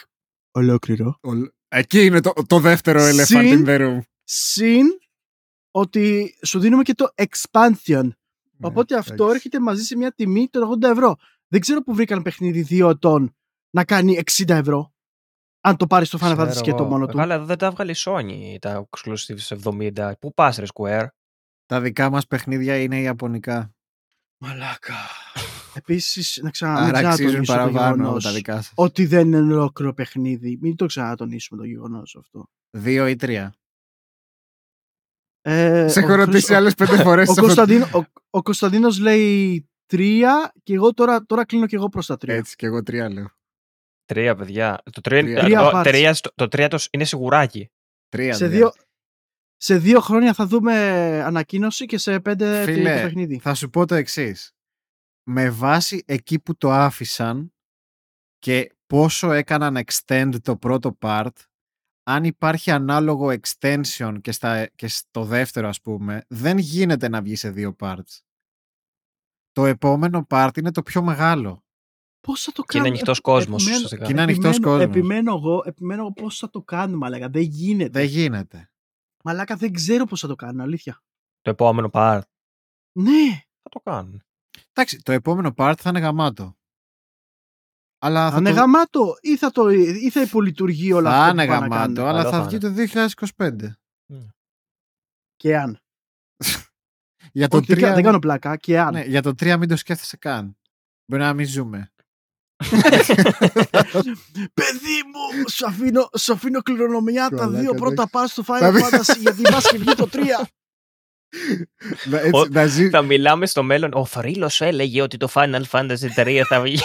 Ολόκληρο. 0.52 1.20
Εκεί 1.68 2.06
είναι 2.06 2.22
το, 2.22 2.34
το 2.48 2.60
δεύτερο 2.60 3.00
elephant 3.00 3.26
Συν- 3.26 3.68
in 3.68 3.70
the 3.70 3.80
room. 3.80 4.00
Συν 4.24 4.86
ότι 5.72 6.36
σου 6.46 6.60
δίνουμε 6.60 6.84
και 6.84 6.94
το 6.94 7.08
expansion. 7.16 8.10
Οπότε 8.62 8.94
Ναι, 8.94 9.00
αυτό 9.00 9.14
εντάξει. 9.14 9.34
έρχεται 9.36 9.60
μαζί 9.60 9.84
σε 9.84 9.96
μια 9.98 10.12
τιμή 10.12 10.48
των 10.48 10.80
80 10.82 10.84
ευρώ. 10.90 11.16
Δεν 11.48 11.60
ξέρω 11.60 11.82
που 11.84 11.94
βρήκαν 11.94 12.22
παιχνίδι 12.22 12.66
2 12.70 12.90
ετών 12.90 13.36
να 13.70 13.86
κάνει 13.86 14.20
60 14.32 14.50
ευρώ. 14.50 14.94
Αν 15.62 15.78
το 15.78 15.88
πάρεις 15.88 16.08
στο 16.08 16.18
Final 16.22 16.34
Ξέρω 16.36 16.42
Fantasy 16.52 16.62
και 16.62 16.72
το 16.72 16.78
εγώ. 16.84 16.88
μόνο 16.92 17.06
του. 17.08 17.18
Καλά, 17.18 17.36
εδώ 17.36 17.46
δεν 17.46 17.58
τα 17.58 17.72
βγάλει 17.72 17.92
η 17.92 17.96
Sony 17.98 18.56
τα 18.60 18.88
exclusive 18.90 19.58
70. 19.64 20.12
Πού 20.20 20.34
πας 20.34 20.58
ρε 20.58 20.66
Square; 20.74 21.08
Τα 21.66 21.82
δικά 21.82 22.10
μας 22.10 22.28
παιχνίδια 22.28 22.78
είναι 22.82 23.00
ιαπωνικά. 23.02 23.74
Μαλάκα. 24.44 24.96
Επίσης, 25.74 26.40
να 26.44 26.50
ξανα, 26.50 26.74
Άρα 26.80 27.02
να 27.02 27.10
αξίζουν 27.10 27.42
ξανατονίσω 27.42 27.52
το 27.54 27.58
παραπάνω 27.58 27.90
από 27.90 28.02
γεγονός 28.02 28.24
τα 28.24 28.32
δικά 28.32 28.56
σας. 28.56 28.72
ότι 28.76 29.06
δεν 29.06 29.28
είναι 29.28 29.38
ολόκληρο 29.54 29.94
παιχνίδι. 29.94 30.58
Μην 30.62 30.76
το 30.76 30.86
ξανατονίσουμε 30.86 31.60
το 31.62 31.68
γεγονός 31.68 32.16
αυτό. 32.20 32.48
Δύο 32.78 33.08
ή 33.08 33.16
τρία. 33.16 33.54
Ε, 35.42 35.88
Σε 35.88 36.00
ο 36.00 36.04
έχω 36.04 36.14
ρωτήσει 36.16 36.32
Χρήστο- 36.32 36.56
άλλες 36.56 36.74
πέντε 36.76 36.98
φορές. 37.04 37.30
Ο, 37.30 37.34
σε 37.34 37.40
αυτό- 37.40 37.42
Κωνσταντίνο, 37.42 37.86
ο, 37.94 38.04
ο 38.30 38.42
Κωνσταντίνος 38.42 39.00
λέει 39.00 39.70
τρία 39.86 40.52
και 40.64 40.74
εγώ 40.74 40.94
τώρα, 40.94 41.26
τώρα 41.26 41.46
κλείνω 41.46 41.66
και 41.66 41.76
εγώ 41.76 41.90
προς 41.90 42.06
τα 42.06 42.18
τρία. 42.18 42.36
Έτσι 42.36 42.56
και 42.56 42.66
εγώ 42.66 42.84
τρία 42.84 43.10
λέω. 43.10 43.28
Τρία, 44.14 44.36
παιδιά. 44.36 44.82
Το 44.92 45.02
τρία, 45.02 45.22
Τρία. 45.22 45.40
Τρία 45.42 45.60
το, 45.60 45.78
parts. 45.80 45.84
τρία 45.84 46.14
στο- 46.14 46.32
το 46.36 46.48
τρία 46.48 46.68
το- 46.68 46.86
είναι 46.92 47.04
σιγουράκι. 47.06 47.70
Τρία. 48.10 48.34
σε, 48.34 48.46
τρία. 48.46 48.58
δύο, 48.58 48.74
σε 49.56 49.78
δύο 49.78 50.00
χρόνια 50.00 50.34
θα 50.34 50.46
δούμε 50.46 50.74
ανακοίνωση 51.24 51.86
και 51.86 51.98
σε 51.98 52.20
πέντε 52.20 52.66
τι- 52.66 52.74
Φίλε, 52.74 52.96
το 52.96 53.02
παιχνίδι. 53.02 53.40
Θα 53.40 53.54
σου 53.54 53.70
πω 53.70 53.86
το 53.86 53.96
εξής. 53.96 54.52
Με 55.30 55.50
βάση 55.50 56.04
εκεί 56.06 56.40
που 56.40 56.56
το 56.58 56.72
άφησαν 56.72 57.54
και 58.38 58.74
πόσο 58.86 59.32
έκαναν 59.32 59.78
extend 59.86 60.32
το 60.42 60.58
πρώτο 60.58 60.98
part, 61.02 61.30
αν 62.04 62.24
υπάρχει 62.24 62.72
ανάλογο 62.72 63.34
extension 63.42 64.18
και, 64.22 64.32
στα, 64.32 64.68
και 64.68 64.88
στο 64.88 65.24
δεύτερο 65.24 65.68
ας 65.68 65.82
πούμε, 65.82 66.26
δεν 66.28 66.58
γίνεται 66.58 67.10
να 67.10 67.22
βγει 67.22 67.36
σε 67.36 67.50
δύο 67.52 67.76
parts. 67.80 68.20
Το 69.52 69.66
επόμενο 69.66 70.26
part 70.30 70.50
είναι 70.58 70.72
το 70.72 70.82
πιο 70.84 71.02
μεγάλο. 71.02 71.64
Πώς 72.22 72.44
θα 72.44 72.52
το 72.52 72.62
Και 72.64 72.78
είναι 72.78 72.86
κάνουμε; 72.88 72.88
ανοιχτός 72.90 73.20
κόσμος. 73.22 73.68
επιμένω- 73.68 73.88
Και 74.06 74.12
είναι 74.12 74.22
ανοιχτός 74.22 74.56
επιμένω- 74.56 74.78
κόσμος. 74.78 74.96
Επιμένω 74.98 75.36
εγώ, 75.36 75.64
επιμένω 75.66 76.02
εγώ 76.02 76.12
πώς 76.14 76.38
θα 76.38 76.50
το 76.50 76.62
κάνουμε, 76.62 77.06
αλλά 77.06 77.30
δεν 77.30 77.42
γίνεται. 77.42 77.90
Δεν 78.00 78.08
γίνεται. 78.08 78.70
Μαλάκα 79.24 79.56
δεν 79.56 79.74
ξέρω 79.74 80.06
πώς 80.06 80.20
θα 80.20 80.28
το 80.28 80.36
κάνουν, 80.36 80.62
αλήθεια. 80.62 81.02
Το 81.42 81.50
επόμενο 81.50 81.90
part 81.94 82.22
Ναι, 83.00 83.30
θα 83.62 83.70
το 83.70 83.80
κάνουν. 83.80 84.24
Εντάξει, 84.74 85.02
το 85.02 85.12
επόμενο 85.12 85.54
part 85.58 85.74
θα 85.78 85.90
είναι 85.90 86.00
γαμάτο. 86.00 86.58
Αλλά 88.02 88.26
θα, 88.26 88.32
θα 88.32 88.38
είναι 88.38 88.50
το... 88.50 88.56
γαμάτο 88.56 89.18
ή 89.22 89.38
θα, 89.38 89.52
το, 89.52 89.70
ή 89.70 90.10
θα 90.10 90.22
υπολειτουργεί 90.22 90.94
όλα 90.94 91.10
θα 91.10 91.18
αυτά 91.18 91.32
είναι 91.32 91.44
που 91.46 91.50
πάνε 91.52 91.68
να 91.68 91.76
γαμάτο, 91.76 91.94
κάνουν. 91.94 92.10
αλλά 92.10 92.24
Καλό 92.24 92.36
θα 92.36 92.44
θα 92.44 92.48
βγει 92.50 92.58
το 92.58 92.74
2025. 93.38 93.72
Και 95.36 95.58
αν. 95.58 95.80
Για 97.32 97.48
το, 97.48 97.58
Όχι, 97.58 97.66
δεν, 97.66 97.78
3, 97.78 97.82
κα- 97.82 97.94
δεν 97.94 98.04
κάνω 98.04 98.20
πλάκα. 98.20 98.58
Και 98.58 98.80
αν. 98.80 98.94
ναι, 98.94 99.04
για 99.04 99.22
το 99.22 99.30
3 99.30 99.58
μην 99.58 99.68
το 99.68 99.76
σκέφτεσαι 99.76 100.18
καν. 100.18 100.58
Μπορεί 101.06 101.22
να 101.22 101.34
μην 101.34 101.48
ζούμε. 101.48 101.92
Παιδί 104.54 104.98
μου, 105.12 105.50
σου 105.50 105.66
αφήνω, 105.68 106.10
σου 106.18 106.34
αφήνω 106.34 106.62
κληρονομιά 106.62 107.30
τα 107.30 107.36
Μαλάκα, 107.36 107.60
δύο 107.60 107.74
πρώτα 107.74 107.92
εντάξει. 107.92 108.12
πάρ 108.12 108.28
στο 108.28 108.44
Θα 108.44 108.70
Final 108.70 108.74
δει- 108.74 108.84
Fantasy 108.84 109.18
γιατί 109.20 109.42
μας 109.52 109.68
και 109.70 109.78
βγει 109.78 109.94
το 109.96 110.08
3. 110.14 110.18
να, 112.06 112.18
έτσι, 112.20 112.32
Ο- 112.34 112.46
να, 112.50 112.66
ζει- 112.66 112.90
θα 112.90 113.02
μιλάμε 113.02 113.46
στο 113.46 113.64
μέλλον. 113.64 113.90
Ο 113.94 114.06
θρύλος 114.06 114.62
έλεγε 114.62 115.02
ότι 115.02 115.18
το 115.18 115.30
Final 115.34 115.62
Fantasy 115.72 116.08
3 116.16 116.42
θα 116.48 116.62
βγει. 116.62 116.80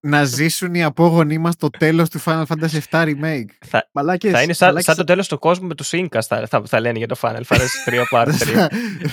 να 0.00 0.24
ζήσουν 0.24 0.74
οι 0.74 0.82
απόγονοί 0.84 1.38
μας 1.38 1.56
το 1.56 1.70
τέλος 1.70 2.08
του 2.08 2.20
Final 2.24 2.44
Fantasy 2.46 2.78
VII 2.90 3.04
Remake. 3.04 3.44
θα, 3.66 3.88
Μαλάκες, 3.92 4.30
θα 4.32 4.42
είναι 4.42 4.52
σαν, 4.52 4.66
μαλάκες, 4.68 4.86
σαν 4.86 4.96
το 4.96 5.04
τέλος 5.04 5.28
του 5.28 5.38
κόσμου 5.38 5.66
με 5.66 5.74
τους 5.74 5.90
Incas 5.92 6.20
θα, 6.28 6.46
θα, 6.50 6.62
θα 6.66 6.80
λένε 6.80 6.98
για 6.98 7.06
το 7.08 7.16
Final 7.20 7.42
Fantasy 7.48 7.88
3 7.90 8.02
Part 8.10 8.26
3. 8.66 8.66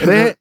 Ρε, 0.04 0.34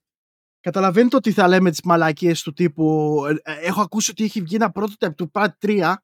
καταλαβαίνετε 0.60 1.16
ότι 1.16 1.32
θα 1.32 1.48
λέμε 1.48 1.70
τις 1.70 1.82
μαλακίες 1.82 2.42
του 2.42 2.52
τύπου 2.52 3.16
ε, 3.44 3.52
ε, 3.52 3.58
έχω 3.66 3.80
ακούσει 3.80 4.10
ότι 4.10 4.24
έχει 4.24 4.40
βγει 4.42 4.54
ένα 4.54 4.72
prototype 4.74 5.14
του 5.16 5.30
Part 5.34 5.50
3 5.60 5.94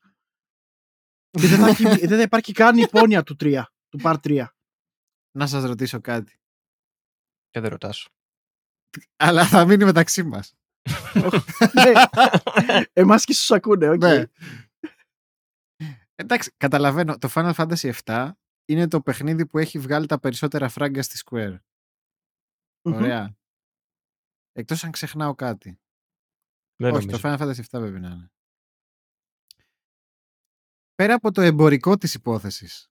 και 1.31 1.47
δεν 1.47 1.59
θα, 1.59 1.69
έχει- 1.69 2.07
δεν 2.07 2.17
θα 2.17 2.23
υπάρχει 2.23 2.53
καν 2.53 2.77
υπόνοια 2.77 3.23
του 3.23 3.37
3, 3.41 3.63
του 3.89 4.01
Part 4.03 4.17
3. 4.23 4.47
να 5.39 5.47
σας 5.47 5.65
ρωτήσω 5.65 6.01
κάτι. 6.01 6.39
Και 7.51 7.61
δεν 7.61 7.71
ρωτάς. 7.71 8.09
Αλλά 9.17 9.47
θα 9.47 9.65
μείνει 9.65 9.85
μεταξύ 9.85 10.23
μας. 10.23 10.55
ναι, 11.73 11.93
εμάς 12.93 13.25
και 13.25 13.33
στους 13.33 13.51
ακούνε, 13.51 13.89
οκ. 13.89 13.99
Ναι. 14.01 14.25
Εντάξει, 16.15 16.53
καταλαβαίνω. 16.57 17.19
Το 17.19 17.29
Final 17.35 17.53
Fantasy 17.55 17.93
VII 18.05 18.31
είναι 18.69 18.89
το 18.89 19.01
παιχνίδι 19.01 19.47
που 19.47 19.59
έχει 19.59 19.79
βγάλει 19.79 20.07
τα 20.07 20.19
περισσότερα 20.21 20.69
φράγκα 20.69 21.03
στη 21.03 21.21
Square. 21.25 21.59
Μμμ. 22.85 22.95
Ωραία. 22.95 23.37
Εκτός 24.59 24.85
αν 24.85 24.91
ξεχνάω 24.91 25.35
κάτι. 25.35 25.81
Δεν 26.77 26.95
Όχι, 26.95 27.07
νομίζω. 27.07 27.23
το 27.23 27.29
Final 27.29 27.39
Fantasy 27.39 27.61
VII 27.61 27.65
πρέπει 27.71 28.01
να 28.01 28.09
είναι. 28.09 28.31
Πέρα 30.95 31.15
από 31.15 31.33
το 31.33 31.41
εμπορικό 31.41 31.97
της 31.97 32.15
υπόθεσης, 32.15 32.91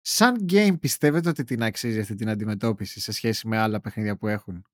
σαν 0.00 0.46
game 0.48 0.76
πιστεύετε 0.80 1.28
ότι 1.28 1.44
την 1.44 1.62
αξίζει 1.62 2.00
αυτή 2.00 2.14
την 2.14 2.28
αντιμετώπιση 2.28 3.00
σε 3.00 3.12
σχέση 3.12 3.48
με 3.48 3.58
άλλα 3.58 3.80
παιχνίδια 3.80 4.16
που 4.16 4.28
έχουν; 4.28 4.66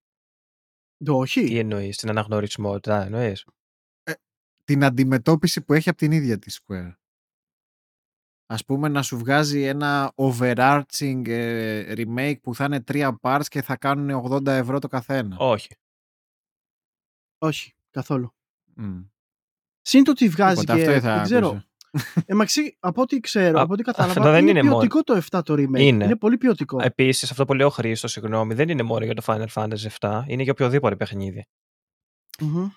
Το 1.05 1.17
όχι. 1.17 1.45
Τι 1.45 1.59
εννοείς, 1.59 1.97
την 1.97 2.09
αναγνωρισιμότητα 2.09 3.05
εννοείς; 3.05 3.45
Την 4.65 4.85
αντιμετώπιση 4.85 5.61
που 5.61 5.73
έχει 5.73 5.89
από 5.89 5.99
την 5.99 6.13
ίδια 6.13 6.39
τη 6.39 6.57
Square. 6.61 6.95
Ας 8.53 8.65
πούμε 8.65 8.89
να 8.89 9.03
σου 9.03 9.19
βγάζει 9.19 9.63
ένα 9.63 10.13
overarching 10.15 11.23
ε, 11.29 11.93
remake 11.97 12.41
που 12.43 12.55
θα 12.55 12.65
είναι 12.65 12.81
τρία 12.81 13.19
parts 13.23 13.45
και 13.49 13.63
θα 13.63 13.77
κάνουν 13.77 14.31
80 14.33 14.47
ευρώ 14.47 14.79
το 14.79 14.89
καθένα. 14.89 15.37
Όχι. 15.39 15.69
Όχι, 17.39 17.75
καθόλου. 17.91 18.35
Μμ. 18.75 19.01
Συν 19.83 20.05
το 20.05 20.11
ότι 20.11 20.29
βγάζει 20.29 20.61
Τίποτα, 20.61 20.79
και 20.79 20.87
αυτό 20.89 21.01
θα 21.01 21.15
δεν 21.15 21.23
ξέρω. 21.23 21.47
άκουσα. 21.49 21.65
Εμαξί, 22.27 22.77
από 22.81 23.03
ό,τι 23.03 23.21
ξέρω, 23.21 23.59
Α, 23.59 23.63
από 23.63 23.73
ό,τι 23.73 23.83
αυτό 23.87 24.03
κατάλαβα, 24.03 24.31
δεν 24.33 24.43
είναι, 24.43 24.51
είναι 24.51 24.63
μόνο- 24.63 24.77
ποιοτικό 24.79 25.03
το 25.03 25.23
7 25.31 25.43
το 25.45 25.55
remake. 25.55 25.81
Είναι. 25.81 26.17
πολύ 26.17 26.37
ποιοτικό. 26.39 26.81
Επίσης, 26.83 27.31
αυτό 27.31 27.45
που 27.45 27.55
λέει 27.55 27.67
ο 27.67 27.71
Χρήστο, 27.71 28.09
συγγνώμη, 28.09 28.55
δεν 28.55 28.69
είναι 28.69 28.83
μόνο 28.83 29.05
για 29.05 29.15
το 29.15 29.23
Final 29.27 29.47
Fantasy 29.55 29.87
7, 30.01 30.23
είναι 30.27 30.43
για 30.43 30.53
οποιοδήποτε 30.53 30.97
παιχνίδι. 30.97 31.47
Μμμ. 32.41 32.69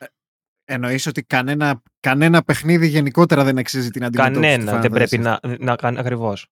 Εννοείς 0.65 1.06
ότι 1.06 1.23
κανένα, 1.23 1.81
κανένα 1.99 2.44
παιχνίδι 2.44 2.88
γενικότερα 2.88 3.44
δεν 3.44 3.57
αξίζει 3.57 3.90
την 3.90 4.03
αντιμετώπιση 4.03 4.40
του 4.41 4.65
Κανένα 4.65 4.77
Final 4.77 4.81
δεν 4.81 4.91
πρέπει 4.91 5.18
Fantasy. 5.18 5.57
να, 5.60 5.65
να 5.65 5.76
κάνει 5.76 5.98
ακριβώς. 5.99 6.48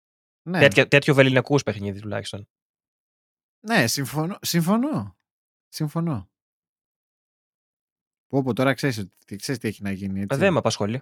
Ναι, 0.49 0.59
Τέτοιο, 0.59 0.87
τέτοιο 0.87 1.13
βεληνικούς 1.13 1.63
παιχνίδι 1.63 1.99
τουλάχιστον. 2.01 2.47
ναι 3.67 3.87
συμφωνώ, 3.87 4.37
συμφωνώ. 4.41 5.17
Συμφωνώ. 5.67 6.29
Πω, 8.27 8.43
πω, 8.43 8.53
τώρα 8.53 8.73
ξέρεις, 8.73 8.97
ότι- 8.97 9.35
ξέρεις 9.35 9.61
τι 9.61 9.67
έχει 9.67 9.81
να 9.83 9.91
γίνει. 9.91 10.19
Ε, 10.19 10.23
Έτσι. 10.23 10.37
Δεν 10.37 10.51
με 10.53 10.59
απασχολεί. 10.59 11.01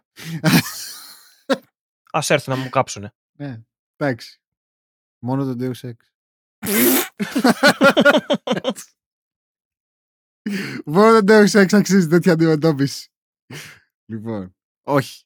Α 2.17 2.19
έρθουν 2.27 2.57
να 2.57 2.63
μου 2.63 2.69
κάψουνε. 2.69 3.13
ναι, 3.37 3.61
εντάξει. 3.97 4.41
Μόνο 5.23 5.53
το 5.55 5.55
Deus 5.59 5.89
Ex. 5.89 5.95
Μόνο 10.85 11.23
το 11.23 11.33
Deus 11.33 11.51
Ex 11.63 11.73
αξίζει 11.77 12.07
τέτοια 12.07 12.33
αντιμετώπιση. 12.33 13.09
λοιπόν, 14.11 14.55
όχι. 14.87 15.23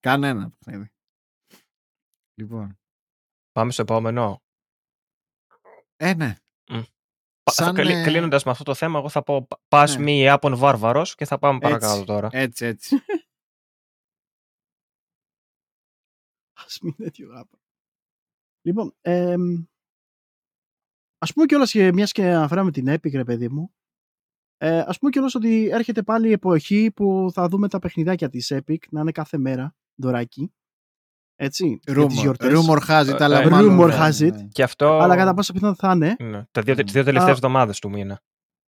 Κανένα 0.00 0.50
παιχνίδι. 0.50 0.90
Λοιπόν, 2.34 2.78
Πάμε 3.52 3.72
στο 3.72 3.82
επόμενο. 3.82 4.42
ε, 5.96 6.14
ναι. 6.14 6.34
Σαν, 7.50 7.74
Σαν, 7.76 7.76
ε, 7.88 8.02
Κλείνοντας 8.04 8.44
με 8.44 8.50
αυτό 8.50 8.64
το 8.64 8.74
θέμα, 8.74 8.98
εγώ 8.98 9.08
θα 9.08 9.22
πω 9.22 9.46
Pass 9.68 9.94
Ναι. 9.98 10.04
me 10.04 10.08
η 10.08 10.28
Άπων 10.28 10.56
Βάρβαρος 10.56 11.14
και 11.14 11.24
θα 11.24 11.38
πάμε 11.38 11.58
Έτσι. 11.62 11.68
παρακάτω 11.68 12.04
τώρα. 12.04 12.28
Έτσι, 12.32 12.64
έτσι. 12.64 12.96
Ας 16.64 16.78
μην 16.80 16.96
τέτοιο 16.96 17.28
γάπα. 17.28 17.58
Λοιπόν, 18.62 18.94
εμ, 19.00 19.64
ας 21.18 21.32
πούμε 21.32 21.46
κιόλας, 21.46 21.70
και 21.70 21.92
μιας 21.92 22.12
και 22.12 22.24
αναφέραμε 22.24 22.70
την 22.70 22.86
Epic, 22.88 23.12
ρε 23.12 23.24
παιδί 23.24 23.48
μου, 23.48 23.75
ε, 24.58 24.78
ας 24.86 24.98
πούμε 24.98 25.10
κιόλας 25.10 25.34
ότι 25.34 25.68
έρχεται 25.72 26.02
πάλι 26.02 26.28
η 26.28 26.32
εποχή 26.32 26.90
που 26.94 27.28
θα 27.32 27.48
δούμε 27.48 27.68
τα 27.68 27.78
παιχνιδάκια 27.78 28.28
της 28.28 28.52
Epic 28.54 28.76
να 28.90 29.00
είναι 29.00 29.12
κάθε 29.12 29.38
μέρα 29.38 29.74
δωράκι. 29.94 30.52
Έτσι, 31.38 31.80
για 31.84 31.94
τις 31.94 32.04
Rumor, 32.04 32.20
γιορτές. 32.22 32.52
rumor 32.58 32.78
has 32.88 33.04
it, 33.14 33.20
Ε, 33.20 33.24
αλλά 33.24 33.40
ε, 33.40 33.48
μάλλον 33.48 33.80
rumor 33.80 33.88
δεν- 33.88 33.98
has 34.00 34.26
it. 34.28 34.32
ναι. 34.32 34.48
Και 34.52 34.62
αυτό. 34.62 34.98
Αλλά 34.98 35.16
κατά 35.16 35.34
πάσα 35.34 35.52
πιθανότητα 35.52 35.88
θα 35.88 35.94
είναι. 35.94 36.16
Ναι, 36.30 36.44
τα 36.50 36.62
δύο, 36.62 36.74
Μμ. 36.74 36.82
τις 36.82 36.92
δύο 36.92 37.04
τελευταίες 37.04 37.30
Α. 37.30 37.34
εβδομάδες 37.34 37.78
του 37.78 37.90
μήνα. 37.90 38.20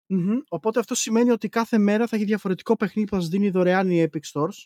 Μμμ. 0.06 0.38
Οπότε 0.48 0.78
αυτό 0.80 0.94
σημαίνει 0.94 1.30
ότι 1.30 1.48
κάθε 1.48 1.78
μέρα 1.78 2.06
θα 2.06 2.16
έχει 2.16 2.24
διαφορετικό 2.24 2.76
παιχνίδι 2.76 3.08
που 3.08 3.14
θα 3.14 3.20
σας 3.20 3.30
δίνει 3.30 3.50
δωρεάν 3.50 3.90
η 3.90 4.08
Epic 4.10 4.32
Stores. 4.32 4.64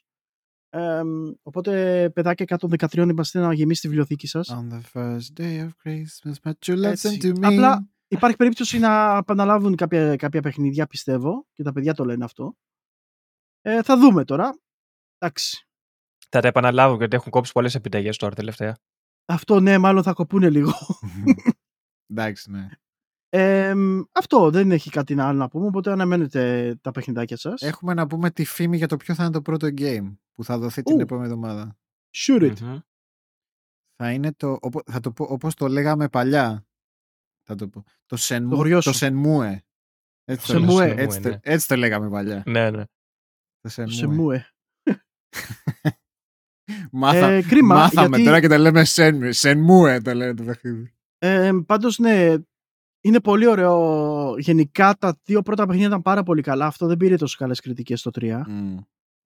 Εμ, 0.74 1.08
οπότε, 1.42 2.10
παιδάκια 2.14 2.44
113 2.58 3.08
είμαστε 3.10 3.40
να 3.40 3.52
γεμίσει 3.54 3.80
τη 3.80 3.86
βιβλιοθήκη 3.88 4.26
σας. 4.26 4.50
On 4.54 4.74
the 4.74 4.80
first 5.00 5.40
day 5.42 5.66
of 5.66 5.70
Christmas, 5.84 6.34
but 6.42 6.52
you 6.66 6.76
listen 6.76 6.90
Έτσι. 6.90 7.18
to 7.22 7.28
me. 7.28 7.44
Απλά 7.46 7.88
υπάρχει 8.12 8.36
περίπτωση 8.36 8.78
να 8.78 9.16
επαναλάβουν 9.16 9.76
κάποια, 9.76 10.16
κάποια 10.16 10.40
παιχνίδια, 10.42 10.86
πιστεύω, 10.86 11.46
και 11.52 11.62
τα 11.62 11.72
παιδιά 11.72 11.94
το 11.94 12.04
λένε 12.04 12.24
αυτό. 12.24 12.56
Ε, 13.60 13.82
θα 13.82 13.98
δούμε 13.98 14.24
τώρα. 14.24 14.58
Εντάξει. 15.18 15.66
Θα 16.28 16.40
τα 16.40 16.48
επαναλάβω 16.48 16.96
γιατί 16.96 17.16
έχουν 17.16 17.30
κόψει 17.30 17.52
πολλές 17.52 17.74
επιταγές 17.74 18.16
τώρα 18.16 18.34
τελευταία. 18.34 18.76
Αυτό 19.24 19.60
ναι, 19.60 19.78
μάλλον 19.78 20.02
θα 20.02 20.12
κοπούνε 20.12 20.50
λίγο. 20.50 20.72
Εντάξει, 22.12 22.50
ναι. 22.50 22.68
Ε, 23.28 23.74
αυτό 24.12 24.50
δεν 24.50 24.70
έχει 24.70 24.90
κάτι 24.90 25.20
άλλο 25.20 25.38
να 25.38 25.48
πούμε, 25.48 25.66
οπότε 25.66 25.92
αναμένετε 25.92 26.74
τα 26.80 26.90
παιχνιδάκια 26.90 27.36
σας. 27.36 27.62
Έχουμε 27.62 27.94
να 27.94 28.06
πούμε 28.06 28.30
τη 28.30 28.44
φήμη 28.44 28.76
για 28.76 28.88
το 28.88 28.96
ποιο 28.96 29.14
θα 29.14 29.22
είναι 29.22 29.32
το 29.32 29.42
πρώτο 29.42 29.66
game 29.76 30.16
που 30.32 30.44
θα 30.44 30.58
δοθεί 30.58 30.82
την 30.82 30.96
Ου. 30.96 31.00
επόμενη 31.00 31.26
εβδομάδα. 31.26 31.76
Shoot 32.16 32.40
it. 32.42 32.60
Μμμ. 32.60 32.78
Θα 33.96 34.12
είναι 34.12 34.32
το, 34.32 34.58
οπο- 34.60 34.82
θα 34.90 35.00
το 35.00 35.12
πω 35.12 35.24
όπως 35.24 35.54
το 35.54 35.68
λέγαμε 35.68 36.08
παλιά. 36.08 36.66
Θα 37.42 37.54
το 37.54 37.68
πω. 37.68 37.84
Το, 38.06 38.16
Shenmue, 38.20 38.46
Το 38.50 38.56
χωριό 38.56 38.80
το 38.82 38.92
σου. 38.92 38.98
Shenmue. 39.06 39.56
Έτσι 40.24 40.52
το, 40.52 40.58
Shenmue. 40.58 40.66
λέγαμε. 40.76 41.02
έτσι, 41.02 41.18
Shenmue, 41.18 41.22
το, 41.22 41.28
ναι. 41.28 41.38
έτσι 41.42 41.68
το 41.68 41.76
λέγαμε 41.76 42.10
παλιά. 42.10 42.42
Ναι, 42.46 42.70
ναι. 42.70 42.84
Το 43.60 43.68
Σε 43.68 43.84
Shenmue. 43.84 44.06
μου, 44.06 44.30
ε. 44.30 44.46
Μάθα, 46.92 47.28
Ε, 47.30 47.42
κρίμα, 47.42 47.74
μάθαμε 47.74 48.06
γιατί- 48.08 48.24
τώρα 48.24 48.40
και 48.40 48.48
το 48.48 48.56
λέμε 48.56 48.82
Shenmue. 48.86 49.32
Shenmue 49.34 50.00
το 50.04 50.14
λένε 50.14 50.34
το 50.34 50.42
παιχνίδι. 50.44 50.94
Ε, 51.18 51.50
πάντως 51.66 51.98
ναι, 51.98 52.34
είναι 53.00 53.20
πολύ 53.20 53.46
ωραίο. 53.46 54.34
Γενικά 54.38 54.94
τα 54.96 55.20
δύο 55.24 55.42
πρώτα 55.42 55.64
παιχνίδια 55.64 55.88
ήταν 55.88 56.02
πάρα 56.02 56.22
πολύ 56.22 56.42
καλά. 56.42 56.66
Αυτό 56.66 56.86
δεν 56.86 56.96
πήρε 56.96 57.16
τόσο 57.16 57.36
καλές 57.38 57.60
κριτικές 57.60 58.00
στο 58.00 58.10
3. 58.10 58.42
Mm. 58.48 58.76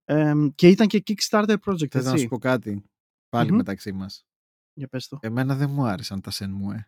Ε, 0.04 0.32
και 0.54 0.68
ήταν 0.68 0.86
και 0.86 1.02
Kickstarter 1.06 1.56
project, 1.64 1.88
Θέλω 1.88 2.04
να 2.04 2.10
έτσι. 2.10 2.18
σου 2.22 2.28
πω 2.28 2.38
κάτι. 2.38 2.84
Πάλι 3.28 3.48
Μμμ. 3.50 3.56
μεταξύ 3.56 3.92
μας. 3.92 4.26
Για 4.72 4.88
πες 4.88 5.08
το. 5.08 5.18
Εμένα 5.22 5.54
δεν 5.54 5.70
μου 5.70 5.84
άρεσαν 5.86 6.20
τα 6.20 6.30
Shenmue. 6.34 6.80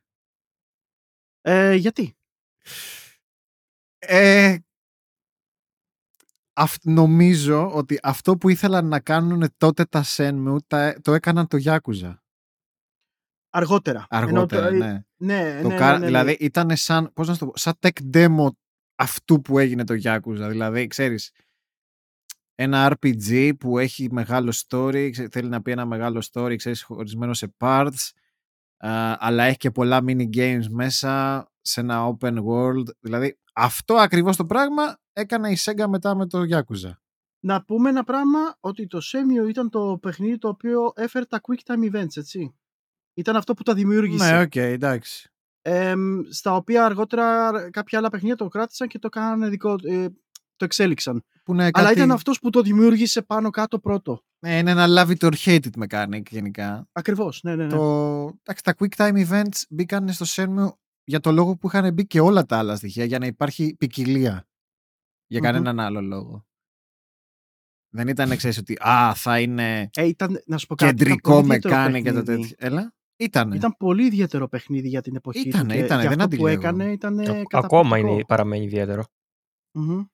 Ε, 1.50 1.74
γιατί; 1.74 2.16
Ε, 3.98 4.56
αυ- 6.52 6.84
νομίζω 6.84 7.70
ότι 7.74 7.98
αυτό 8.02 8.36
που 8.36 8.48
ήθελαν 8.48 8.86
να 8.88 9.00
κάνουν 9.00 9.44
τότε 9.56 9.84
τα 9.84 10.04
Shenmue 10.06 10.56
τα, 10.66 10.94
το 11.02 11.12
έκαναν 11.14 11.46
το 11.46 11.58
Yakuza. 11.64 12.14
Αργότερα. 13.50 14.06
Αργότερα, 14.10 14.66
Ενώ 14.66 14.78
το- 14.78 14.84
ναι. 14.84 15.02
Ναι, 15.16 15.62
Το 15.62 15.68
ναι, 15.68 15.76
κα- 15.76 15.86
ναι, 15.86 15.92
ναι, 15.92 15.98
ναι. 15.98 16.06
Δηλαδή 16.06 16.32
ήταν 16.40 16.76
σαν, 16.76 17.12
πώς 17.12 17.26
να 17.28 17.32
σου 17.32 17.38
το 17.38 17.46
πω, 17.46 17.52
σαν 17.56 17.74
tech 17.80 18.14
demo 18.14 18.46
αυτού 18.94 19.40
που 19.40 19.58
έγινε 19.58 19.84
το 19.84 19.94
Yakuza. 20.04 20.48
Δηλαδή, 20.50 20.86
ξέρεις, 20.86 21.32
ένα 22.54 22.96
RPG 23.00 23.52
που 23.58 23.78
έχει 23.78 24.08
μεγάλο 24.12 24.52
story, 24.68 25.08
ξέ- 25.12 25.32
θέλει 25.32 25.48
να 25.48 25.62
πει 25.62 25.70
ένα 25.70 25.86
μεγάλο 25.86 26.22
story, 26.32 26.54
ξέρεις, 26.56 26.82
χωρισμένο 26.82 27.34
σε 27.34 27.54
parts, 27.58 27.86
α, 27.88 28.16
αλλά 29.18 29.44
έχει 29.44 29.56
και 29.56 29.70
πολλά 29.70 30.00
mini 30.06 30.28
games 30.36 30.66
μέσα, 30.70 31.44
σε 31.60 31.80
ένα 31.80 32.16
open 32.18 32.34
world. 32.44 32.84
Δηλαδή, 33.00 33.38
αυτό 33.54 33.94
ακριβώς 33.94 34.36
το 34.36 34.46
πράγμα 34.46 34.98
έκανε 35.12 35.50
η 35.50 35.56
Sega 35.60 35.84
μετά 35.88 36.16
με 36.16 36.26
το 36.26 36.40
Yakuza. 36.50 36.92
Να 37.40 37.64
πούμε 37.64 37.88
ένα 37.88 38.04
πράγμα 38.04 38.38
ότι 38.60 38.86
το 38.86 38.98
Shenmue 39.02 39.48
ήταν 39.48 39.70
το 39.70 39.98
παιχνίδι 40.02 40.38
το 40.38 40.48
οποίο 40.48 40.92
έφερε 40.94 41.24
τα 41.24 41.40
quick 41.42 41.72
time 41.72 41.94
events, 41.94 42.16
έτσι. 42.16 42.54
Ήταν 43.14 43.36
αυτό 43.36 43.54
που 43.54 43.62
τα 43.62 43.74
δημιούργησε. 43.74 44.30
Ναι, 44.32 44.40
οκ, 44.40 44.56
εντάξει. 44.56 45.32
Εμ, 45.62 46.20
στα 46.30 46.54
οποία 46.54 46.84
αργότερα 46.84 47.52
κάποια 47.70 47.98
άλλα 47.98 48.08
παιχνίδια 48.08 48.36
το 48.36 48.48
κράτησαν 48.48 48.88
και 48.88 48.98
το 48.98 49.08
κάνανε 49.08 49.48
δικό, 49.48 49.76
ε, 49.82 50.06
το 50.56 50.64
εξέλιξαν. 50.64 51.24
Που 51.44 51.52
είναι 51.52 51.62
Αλλά 51.62 51.86
κάτι... 51.86 51.98
ήταν 51.98 52.10
αυτός 52.10 52.38
που 52.38 52.50
το 52.50 52.62
δημιούργησε 52.62 53.22
πάνω 53.22 53.50
κάτω 53.50 53.78
πρώτο. 53.78 54.22
Ναι, 54.40 54.58
είναι 54.58 54.70
ένα 54.70 54.86
love 54.88 55.16
it 55.16 55.28
or 55.28 55.34
hate 55.44 55.60
it 55.72 55.86
mechanic 55.88 56.22
γενικά. 56.30 56.88
Ακριβώς, 56.92 57.42
ναι, 57.42 57.54
ναι, 57.56 57.64
ναι. 57.64 57.70
Το... 57.70 58.22
Εντάξει, 58.42 58.62
τα 58.62 58.74
quick 58.78 58.96
time 58.96 59.28
events 59.28 59.62
μπήκαν 59.70 60.08
στο 60.12 60.26
Shenmue 60.28 60.68
για 61.04 61.20
το 61.20 61.32
λόγο 61.32 61.56
που 61.56 61.66
είχαν 61.66 61.92
μπει 61.92 62.06
και 62.06 62.20
όλα 62.20 62.44
τα 62.44 62.58
άλλα 62.58 62.76
στοιχεία 62.76 63.04
για 63.04 63.18
να 63.18 63.26
υπάρχει 63.26 63.76
ποικιλία. 63.78 64.48
Για 65.26 65.38
Μμμ. 65.40 65.46
κανέναν 65.46 65.80
άλλο 65.80 66.00
λόγο. 66.00 66.46
Δεν 67.94 68.08
ήταν 68.08 68.36
ξέρεις 68.36 68.58
ότι 68.58 68.76
α, 68.88 69.14
θα 69.14 69.40
είναι 69.40 69.90
Ε, 69.96 70.06
ήταν, 70.06 70.42
να 70.46 70.58
σου 70.58 70.66
πω 70.66 70.74
κάτι, 70.74 70.94
ήταν 70.94 71.06
κεντρικό 71.06 71.32
πολύ 71.40 71.54
ιδιαίτερο 71.54 71.84
mechanic 71.86 72.02
και 72.02 72.12
το 72.12 72.22
παιχνίδι. 72.22 72.48
τέτοιο. 72.48 72.56
Έλα, 72.66 72.94
ήτανε. 73.16 73.56
Ήταν 73.56 73.74
πολύ 73.78 74.06
ιδιαίτερο 74.06 74.48
παιχνίδι 74.48 74.88
για 74.88 75.00
την 75.02 75.16
εποχή 75.16 75.48
Ήτανε, 75.48 75.62
του. 75.72 75.78
και 75.78 75.84
ήτανε, 75.84 76.00
για 76.00 76.10
δεν 76.10 76.20
αυτό 76.20 76.36
που 76.36 76.42
αντιλέγω. 76.46 76.60
έκανε 76.68 76.92
ήταν 76.92 77.18
Α- 77.18 77.22
ε, 77.22 77.28
Ακόμα 77.28 77.44
καταπληκτικό. 77.48 78.12
είναι, 78.14 78.24
παραμένει 78.24 78.64
ιδιαίτερο. 78.64 79.04
Μμμ. 79.78 80.04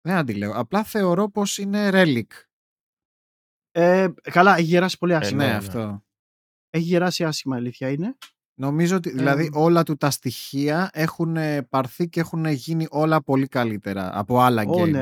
Δεν 0.00 0.14
αντιλέγω. 0.16 0.52
Απλά 0.56 0.84
θεωρώ 0.84 1.28
πως 1.30 1.58
είναι 1.58 1.90
relic. 1.92 2.26
Ε, 3.76 4.08
καλά, 4.22 4.56
έχει 4.56 4.66
γεράσει 4.66 4.98
πολύ 4.98 5.14
άσχημα. 5.14 5.38
ναι, 5.42 5.44
ναι, 5.46 5.50
ναι. 5.52 5.58
αυτό. 5.58 6.04
Έχει 6.70 6.84
γεράσει 6.84 7.24
άσχημα, 7.24 7.54
η 7.56 7.58
αλήθεια 7.58 7.88
είναι. 7.90 8.16
Νομίζω 8.54 8.96
ότι 8.96 9.10
δηλαδή 9.10 9.44
Ε, 9.44 9.48
όλα 9.52 9.82
του 9.82 9.96
τα 9.96 10.10
στοιχεία 10.10 10.90
έχουν 10.92 11.36
ε, 11.36 11.62
πάρθει 11.62 12.08
και 12.08 12.20
έχουν 12.20 12.44
γίνει 12.46 12.86
όλα 12.90 13.22
πολύ 13.22 13.46
καλύτερα 13.46 14.18
από 14.18 14.40
άλλα 14.40 14.62
Ω, 14.66 14.80
games. 14.82 14.90
ναι. 14.90 15.00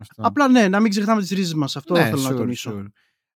Αυτό. 0.00 0.22
Απλά 0.26 0.48
ναι, 0.48 0.68
να 0.68 0.80
μην 0.80 0.90
ξεχνάμε 0.90 1.20
τις 1.20 1.30
ρίζες 1.30 1.54
μας. 1.54 1.76
Αυτό 1.76 1.94
Ναι, 1.94 2.04
θέλω 2.04 2.22
να 2.22 2.30
sure, 2.30 2.36
τονίσω. 2.36 2.78
sure. 2.82 2.86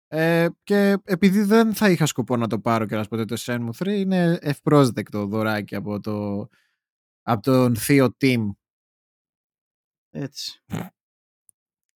Ε, 0.07 0.47
και 0.63 0.97
επειδή 1.03 1.41
δεν 1.43 1.73
θα 1.73 1.89
είχα 1.89 2.05
σκοπό 2.05 2.37
να 2.37 2.47
το 2.47 2.59
πάρω 2.59 2.85
και 2.85 2.95
να 2.95 3.03
σου 3.03 3.09
πω 3.09 3.15
ότι 3.15 3.25
το 3.25 3.35
Shenmue 3.39 3.83
3 3.83 3.87
είναι 3.87 4.37
ευπρόσδεκτο 4.41 5.25
δωράκι 5.25 5.75
από, 5.75 5.99
το, 5.99 6.47
από 7.21 7.41
τον 7.41 7.75
θείο 7.75 8.15
Team. 8.21 8.49
Έτσι. 10.09 10.61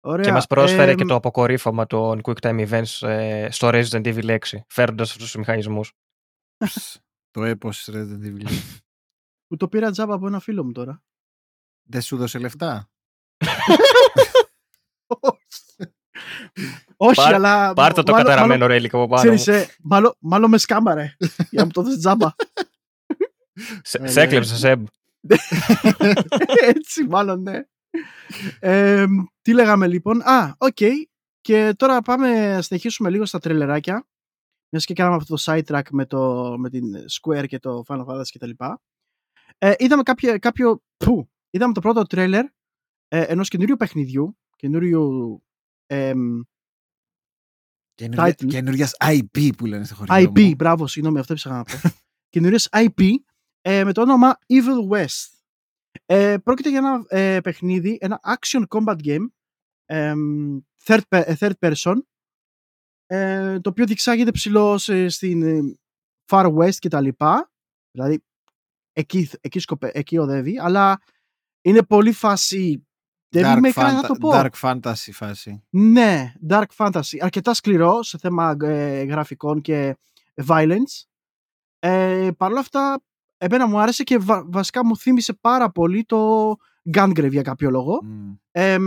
Ωραία. 0.07 0.25
Και 0.25 0.31
μας 0.31 0.47
πρόσφερε 0.47 0.91
Εμ, 0.91 0.97
και 0.97 1.05
το 1.05 1.15
αποκορύφωμα 1.15 1.85
των 1.85 2.21
Quick 2.23 2.35
Time 2.41 2.67
Events 2.69 3.07
ε, 3.07 3.47
στο 3.51 3.69
Resident 3.71 4.05
Evil 4.05 4.29
6, 4.29 4.37
φέρνοντας 4.67 5.09
αυτούς 5.11 5.25
τους 5.25 5.35
μηχανισμούς. 5.35 5.93
το 7.31 7.43
έπος 7.43 7.89
Resident 7.91 8.23
Evil. 8.25 8.47
Που 9.47 9.57
το 9.57 9.67
πήρα 9.67 9.91
τζάμπα 9.91 10.13
από 10.15 10.27
ένα 10.27 10.39
φίλο 10.39 10.63
μου 10.63 10.71
τώρα. 10.71 11.03
δεν 11.89 12.01
σου 12.01 12.17
δώσε 12.17 12.39
λεφτά; 12.39 12.89
Όχι, 16.97 17.15
Πάρ- 17.15 17.33
αλλά. 17.33 17.73
Πάρτε 17.73 18.03
το 18.03 18.11
μάλλον- 18.11 18.27
καταραμένο 18.27 18.65
ρέλικ 18.65 18.93
από 18.93 19.07
πάνω 19.07 19.29
μου. 19.31 19.35
Ξέρεις, 19.37 19.67
ε, 19.69 19.75
μάλλον, 19.81 20.15
μάλλον 20.19 20.49
με 20.49 20.57
σκάμαρε. 20.57 21.15
για 21.17 21.47
να 21.51 21.65
μου 21.65 21.71
το 21.71 21.81
δώσεις 21.81 21.99
τζάμπα. 21.99 22.29
Σε- 23.81 23.97
Ε, 24.01 24.07
Σε 24.07 24.19
ναι. 24.19 24.25
έκλεψε, 24.25 24.55
Σεμ. 24.55 24.83
Έτσι, 26.75 27.03
μάλλον 27.07 27.41
ναι. 27.41 27.59
Ε, 28.59 29.05
τι 29.41 29.53
λέγαμε 29.53 29.87
λοιπόν; 29.87 30.21
Α, 30.21 30.55
οκ. 30.57 30.77
Και 31.41 31.73
τώρα 31.77 32.01
πάμε 32.01 32.55
να 32.55 32.61
συνεχίσουμε 32.61 33.09
λίγο 33.09 33.25
στα 33.25 33.39
τρελεράκια. 33.39 34.07
Μιας 34.69 34.85
και 34.85 34.93
κάναμε 34.93 35.15
αυτό 35.15 35.35
το 35.35 35.41
sidetrack 35.45 35.89
με, 35.91 36.05
το, 36.05 36.53
με 36.57 36.69
την 36.69 36.83
Square 36.95 37.45
και 37.47 37.59
το 37.59 37.83
Final 37.87 38.05
Fantasy 38.05 38.29
κτλ. 38.33 38.49
Ε, 39.57 39.73
είδαμε 39.77 40.03
κάποιο, 40.03 40.39
κάποιο 40.39 40.83
που, 40.97 41.29
είδαμε 41.49 41.73
το 41.73 41.81
πρώτο 41.81 42.03
τρέλερ 42.03 42.45
ε, 43.07 43.21
ενός 43.21 43.49
καινούριου 43.49 43.75
παιχνιδιού, 43.75 44.37
καινούριου 44.55 45.43
εμ, 45.85 46.41
Title. 48.01 48.45
Καινούργια 48.47 48.89
IP 48.99 49.49
που 49.57 49.65
λένε 49.65 49.85
στο 49.85 49.95
χωριό 49.95 50.15
IP, 50.15 50.41
μου. 50.41 50.55
μπράβο, 50.55 50.87
συγγνώμη, 50.87 51.19
αυτό 51.19 51.33
έψαχνα 51.33 51.57
να 51.57 51.63
πω. 51.63 51.89
Καινούριε 52.29 52.57
IP 52.69 53.09
ε, 53.61 53.83
με 53.83 53.93
το 53.93 54.01
όνομα 54.01 54.37
Evil 54.47 54.95
West. 54.95 55.34
Ε, 56.05 56.37
πρόκειται 56.43 56.69
για 56.69 56.77
ένα 56.77 57.05
ε, 57.07 57.39
παιχνίδι, 57.41 57.97
ένα 58.01 58.19
action 58.23 58.63
combat 58.67 58.95
game, 59.03 59.25
εμ, 59.85 60.59
third, 60.85 60.99
pe- 61.09 61.23
ε, 61.25 61.35
third 61.39 61.51
person, 61.59 61.95
ε, 63.05 63.59
το 63.59 63.69
οποίο 63.69 63.85
διεξάγεται 63.85 64.31
ψηλό 64.31 64.77
σε- 64.77 65.09
στην 65.09 65.41
ε, 65.43 65.77
Far 66.31 66.53
West 66.55 66.75
και 66.75 66.89
τα 66.89 67.01
λοιπά. 67.01 67.51
Δηλαδή, 67.91 68.23
εκεί, 68.93 69.29
εκεί, 69.41 69.59
σκοπε, 69.59 69.91
εκεί 69.93 70.17
οδεύει, 70.17 70.59
αλλά 70.59 71.01
είναι 71.61 71.83
πολύ 71.83 72.11
φάση... 72.11 72.87
Δεν 73.29 73.53
Dark, 73.53 73.57
είμαι 73.57 73.71
καλά 73.71 73.91
να 73.91 73.99
fanta- 74.01 74.07
το 74.07 74.13
πω. 74.15 74.29
dark 74.33 74.49
fantasy 74.61 75.09
φάση. 75.11 75.63
Ναι, 75.69 76.33
dark 76.49 76.65
fantasy. 76.77 77.17
Αρκετά 77.19 77.53
σκληρό 77.53 78.03
σε 78.03 78.17
θέμα 78.17 78.55
ε, 78.61 79.03
γραφικών 79.03 79.61
και 79.61 79.97
violence. 80.45 81.03
Ε, 81.79 82.29
Παρ' 82.37 82.51
όλα 82.51 82.59
αυτά, 82.59 83.03
εμένα 83.37 83.67
μου 83.67 83.79
άρεσε 83.79 84.03
και 84.03 84.17
βα- 84.17 84.45
βασικά 84.47 84.85
μου 84.85 84.97
θύμισε 84.97 85.33
πάρα 85.33 85.71
πολύ 85.71 86.03
το 86.05 86.51
Gungrave 86.93 87.29
για 87.31 87.41
κάποιο 87.41 87.69
λόγο. 87.69 88.03
Μμ. 88.03 88.33
Ε, 88.51 88.77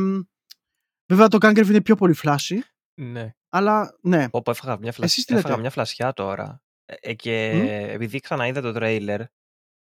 βέβαια 1.13 1.29
το 1.29 1.39
Gungrave 1.41 1.67
είναι 1.69 1.81
πιο 1.83 1.95
πολύ 1.97 2.15
flashy, 2.23 2.59
Ναι. 3.01 3.35
αλλά 3.49 3.99
ναι. 4.03 4.27
Όπου 4.31 4.51
έφαγα 4.51 4.79
μια, 4.79 4.93
φλασ... 4.93 5.11
Εσείς 5.11 5.25
τι 5.25 5.33
έφαγα 5.33 5.49
λέτε; 5.49 5.61
μια 5.61 5.71
φλασιά 5.71 6.13
τώρα. 6.13 6.63
Ε, 6.85 6.95
ε, 7.01 7.15
και 7.15 7.53
Μμ. 7.55 7.67
επειδή 7.95 8.21
ξαναείδα 8.21 8.61
το 8.61 8.73
τρέιλερ, 8.73 9.19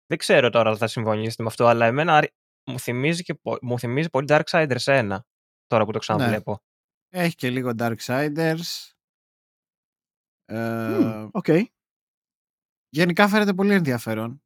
δεν 0.06 0.18
ξέρω 0.18 0.50
τώρα 0.50 0.70
αν 0.70 0.78
θα 0.78 0.88
συμφωνήσετε 0.88 1.44
με 1.44 1.50
αυτό, 1.50 1.66
αλλά 1.68 1.86
εμένα 1.86 2.16
αρ- 2.18 2.32
μου 2.66 2.80
θυμίζει, 2.80 3.24
και, 3.24 3.34
πο- 3.34 3.58
μου 3.62 3.80
θυμίζει 3.80 4.10
πολύ 4.10 4.26
Darksiders 4.30 4.78
1, 4.84 5.18
τώρα 5.66 5.86
που 5.86 5.92
το 5.92 6.00
ξαναβλέπω. 6.00 6.60
Έχει 7.10 7.36
και 7.36 7.50
λίγο 7.50 7.72
Darksiders. 7.78 8.92
Ε, 10.46 10.98
Μμ, 11.00 11.28
Οκ. 11.32 11.48
Γενικά 12.90 13.28
φαίνεται 13.28 13.54
πολύ 13.54 13.74
ενδιαφέρον 13.74 14.44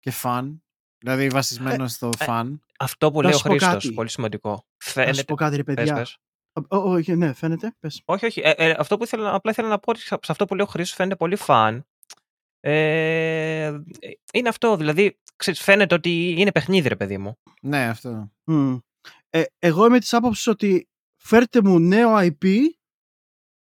και 0.00 0.12
fun. 0.22 0.58
Δηλαδή 0.98 1.28
βασισμένο 1.28 1.88
στο 1.88 2.10
ε, 2.18 2.24
fun. 2.28 2.58
Αυτό 2.78 3.10
που 3.10 3.16
Να 3.16 3.22
λέει 3.22 3.34
ο 3.34 3.36
σου 3.36 3.42
πω 3.42 3.48
Χρήστος, 3.48 3.72
κάτι. 3.72 3.92
πολύ 3.92 4.08
σημαντικό. 4.08 4.50
Να 4.50 4.56
σου 4.84 4.90
Φαίνεται... 4.90 5.24
πω 5.24 5.34
κάτι 5.34 5.56
ρε 5.56 5.62
Πες, 5.62 5.74
παιδιά. 5.74 5.94
πες. 5.94 6.18
Ω, 6.52 6.76
ω, 6.76 6.90
ω, 6.90 7.02
ναι, 7.06 7.32
φαίνεται. 7.32 7.76
Πες. 7.80 8.02
Όχι, 8.04 8.26
όχι. 8.26 8.40
Ε, 8.44 8.50
ε, 8.50 8.74
αυτό 8.78 8.96
που 8.96 9.04
ήθελα, 9.04 9.34
απλά 9.34 9.50
ήθελα 9.50 9.68
να 9.68 9.78
πω 9.78 9.90
ότι 9.90 10.00
σε 10.00 10.18
αυτό 10.28 10.44
που 10.44 10.54
λέει 10.54 10.66
ο 10.66 10.68
Χρήστος 10.68 10.96
φαίνεται 10.96 11.16
πολύ 11.16 11.36
φαν. 11.36 11.86
Ε, 12.60 13.78
είναι 14.32 14.48
αυτό, 14.48 14.76
δηλαδή, 14.76 15.18
ξέρεις, 15.36 15.62
φαίνεται 15.62 15.94
ότι 15.94 16.34
είναι 16.38 16.52
παιχνίδι, 16.52 16.88
ρε 16.88 16.96
παιδί 16.96 17.18
μου. 17.18 17.38
Ναι, 17.62 17.88
αυτό. 17.88 18.30
Μμ. 18.44 18.76
Ε, 19.30 19.42
εγώ 19.58 19.86
είμαι 19.86 19.98
της 19.98 20.14
άποψης 20.14 20.46
ότι 20.46 20.88
φέρτε 21.16 21.62
μου 21.62 21.78
νέο 21.78 22.16
IP 22.16 22.58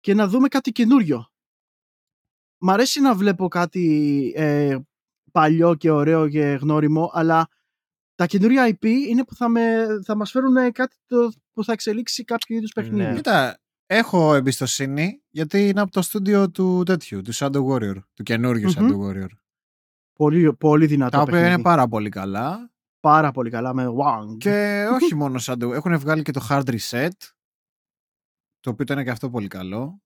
και 0.00 0.14
να 0.14 0.28
δούμε 0.28 0.48
κάτι 0.48 0.72
καινούριο. 0.72 1.30
Μ' 2.58 2.70
αρέσει 2.70 3.00
να 3.00 3.14
βλέπω 3.14 3.48
κάτι 3.48 4.32
ε, 4.36 4.78
παλιό 5.32 5.74
και 5.74 5.90
ωραίο 5.90 6.28
και 6.28 6.58
γνώριμο, 6.60 7.10
αλλά 7.12 7.48
τα 8.14 8.26
καινούρια 8.26 8.68
IP 8.68 8.84
είναι 8.84 9.24
που 9.24 9.34
θα, 9.34 9.48
με, 9.48 9.86
θα 10.04 10.16
μας 10.16 10.30
φέρουν 10.30 10.56
ε, 10.56 10.70
κάτι 10.70 10.96
το, 11.06 11.32
που 11.52 11.64
θα 11.64 11.72
εξελίξει 11.72 12.24
κάποιο 12.24 12.56
είδους 12.56 12.72
παιχνίδι. 12.72 13.08
Ναι. 13.08 13.14
Κοίτα, 13.14 13.58
έχω 13.86 14.34
εμπιστοσύνη 14.34 15.22
γιατί 15.30 15.68
είναι 15.68 15.80
από 15.80 15.90
το 15.90 16.02
στούντιο 16.02 16.50
του 16.50 16.82
τέτοιου, 16.82 17.22
του 17.22 17.34
Shadow 17.34 17.66
Warrior. 17.66 17.96
Του 18.14 18.22
καινούριου 18.22 18.70
Μμμ. 18.70 18.74
Shadow 18.76 19.08
Warrior. 19.08 19.28
Πολύ, 20.12 20.54
πολύ 20.54 20.86
δυνατό 20.86 21.10
Τα 21.10 21.20
οποία 21.20 21.32
παιχνίδι. 21.32 21.54
είναι 21.54 21.62
πάρα 21.62 21.88
πολύ 21.88 22.08
καλά. 22.08 22.70
Πάρα 23.00 23.30
πολύ 23.30 23.50
καλά 23.50 23.74
με 23.74 23.86
Wang. 23.86 24.38
Και 24.38 24.86
όχι 24.92 25.14
μόνο 25.14 25.38
Shadow, 25.42 25.70
έχουν 25.72 25.98
βγάλει 25.98 26.22
και 26.22 26.32
το 26.32 26.46
Hard 26.50 26.64
Reset. 26.64 27.08
Το 28.60 28.70
οποίο 28.70 28.84
ήταν 28.84 29.04
και 29.04 29.10
αυτό 29.10 29.30
πολύ 29.30 29.48
καλό. 29.48 30.02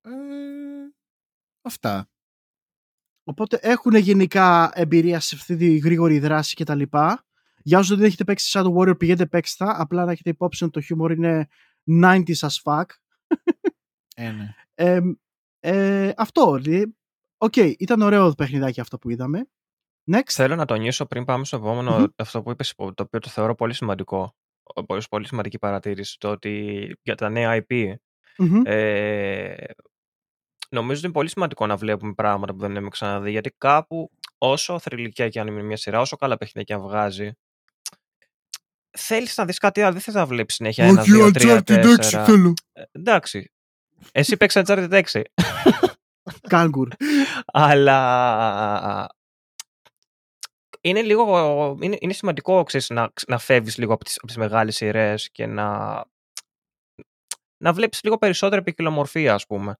Ε, 0.00 0.10
αυτά. 1.62 2.08
Οπότε 3.24 3.58
έχουν 3.62 3.94
γενικά 3.94 4.70
εμπειρία 4.74 5.20
σε 5.20 5.34
αυτή 5.34 5.56
τη 5.56 5.76
γρήγορη 5.76 6.18
δράση 6.18 6.54
και 6.54 6.64
τα 6.64 6.74
λοιπά. 6.74 7.24
Για 7.62 7.78
όσους 7.78 7.96
δεν 7.96 8.06
έχετε 8.06 8.24
παίξει 8.24 8.58
Shadow 8.58 8.74
Warrior 8.74 8.98
πηγαίνετε 8.98 9.26
παίξτε 9.26 9.64
τα. 9.64 9.74
Απλά 9.78 10.04
να 10.04 10.12
έχετε 10.12 10.30
υπόψη 10.30 10.64
ότι 10.64 10.72
το 10.72 10.80
χιούμορ 10.80 11.12
είναι 11.12 11.48
90s 12.02 12.34
as 12.34 12.60
fuck. 12.62 12.84
Ε, 14.16 14.30
ναι. 14.30 14.54
Ε, 14.74 15.00
ε, 15.60 16.12
αυτό. 16.16 16.58
δηλαδή, 16.60 16.96
Οκ, 17.38 17.56
ήταν 17.56 18.02
ωραίο 18.02 18.28
το 18.28 18.34
παιχνιδάκι 18.34 18.80
αυτό 18.80 18.98
που 18.98 19.10
είδαμε. 19.10 19.48
Next. 20.12 20.30
Θέλω 20.30 20.56
να 20.56 20.64
τονίσω 20.64 21.06
πριν 21.06 21.24
πάμε 21.24 21.44
στο 21.44 21.56
επόμενο, 21.56 21.98
Μμμ. 21.98 22.04
αυτό 22.16 22.42
που 22.42 22.50
είπες, 22.50 22.74
το 22.76 22.92
οποίο 22.96 23.18
το 23.18 23.28
θεωρώ 23.28 23.54
πολύ 23.54 23.74
σημαντικό, 23.74 24.36
πολύ, 24.86 25.02
πολύ 25.10 25.26
σημαντική 25.26 25.58
παρατήρηση, 25.58 26.18
το 26.18 26.30
ότι 26.30 26.76
για 27.02 27.14
τα 27.14 27.28
νέα 27.28 27.64
IP, 27.68 27.94
Μμμ. 28.38 28.62
ε, 28.64 29.54
νομίζω 30.72 30.96
ότι 30.96 31.04
είναι 31.04 31.12
πολύ 31.12 31.28
σημαντικό 31.28 31.66
να 31.66 31.76
βλέπουμε 31.76 32.12
πράγματα 32.12 32.52
που 32.52 32.58
δεν 32.58 32.70
έχουμε 32.70 32.88
ξαναδεί, 32.88 33.30
γιατί 33.30 33.50
κάπου, 33.58 34.10
όσο 34.38 34.78
θρηλυκιά 34.78 35.28
και 35.28 35.40
αν 35.40 35.46
είναι 35.46 35.62
μια 35.62 35.76
σειρά, 35.76 36.00
όσο 36.00 36.16
καλά 36.16 36.36
παιχνίδια 36.36 36.62
και 36.62 36.82
αν 36.82 36.88
βγάζει, 36.88 37.32
θέλεις 38.98 39.36
να 39.36 39.44
δεις 39.44 39.58
κάτι 39.58 39.82
άλλο, 39.82 39.92
δεν 39.92 40.00
θες 40.00 40.14
να 40.14 40.26
βλέπεις 40.26 40.54
συνέχεια 40.54 40.84
ένα, 40.84 41.02
δύο, 41.02 41.30
τρία, 41.30 41.62
τέσσερα. 41.62 42.24
θέλω. 42.24 42.54
Ε, 42.72 42.82
εντάξει. 42.92 43.52
Εσύ 44.12 44.36
παίξεις 44.36 44.62
Uncharted 44.64 45.02
6. 45.12 45.22
Κάλγκουρ. 46.48 46.88
Αλλά 47.46 49.08
είναι 50.80 51.02
λίγο. 51.02 51.78
Είναι, 51.80 51.96
είναι 52.00 52.12
σημαντικό 52.12 52.62
ξέρεις, 52.62 52.90
να, 52.90 53.12
να 53.26 53.38
φεύγεις 53.38 53.78
λίγο 53.78 53.92
από 53.92 54.04
τις 54.04 54.16
από 54.16 54.26
τις 54.26 54.36
μεγάλες 54.36 54.76
σειρές 54.76 55.30
και 55.30 55.46
να. 55.46 56.00
να 57.56 57.72
βλέπεις 57.72 58.02
λίγο 58.02 58.18
περισσότερη 58.18 58.62
ποικιλομορφία, 58.62 59.34
ας 59.34 59.46
πούμε. 59.46 59.76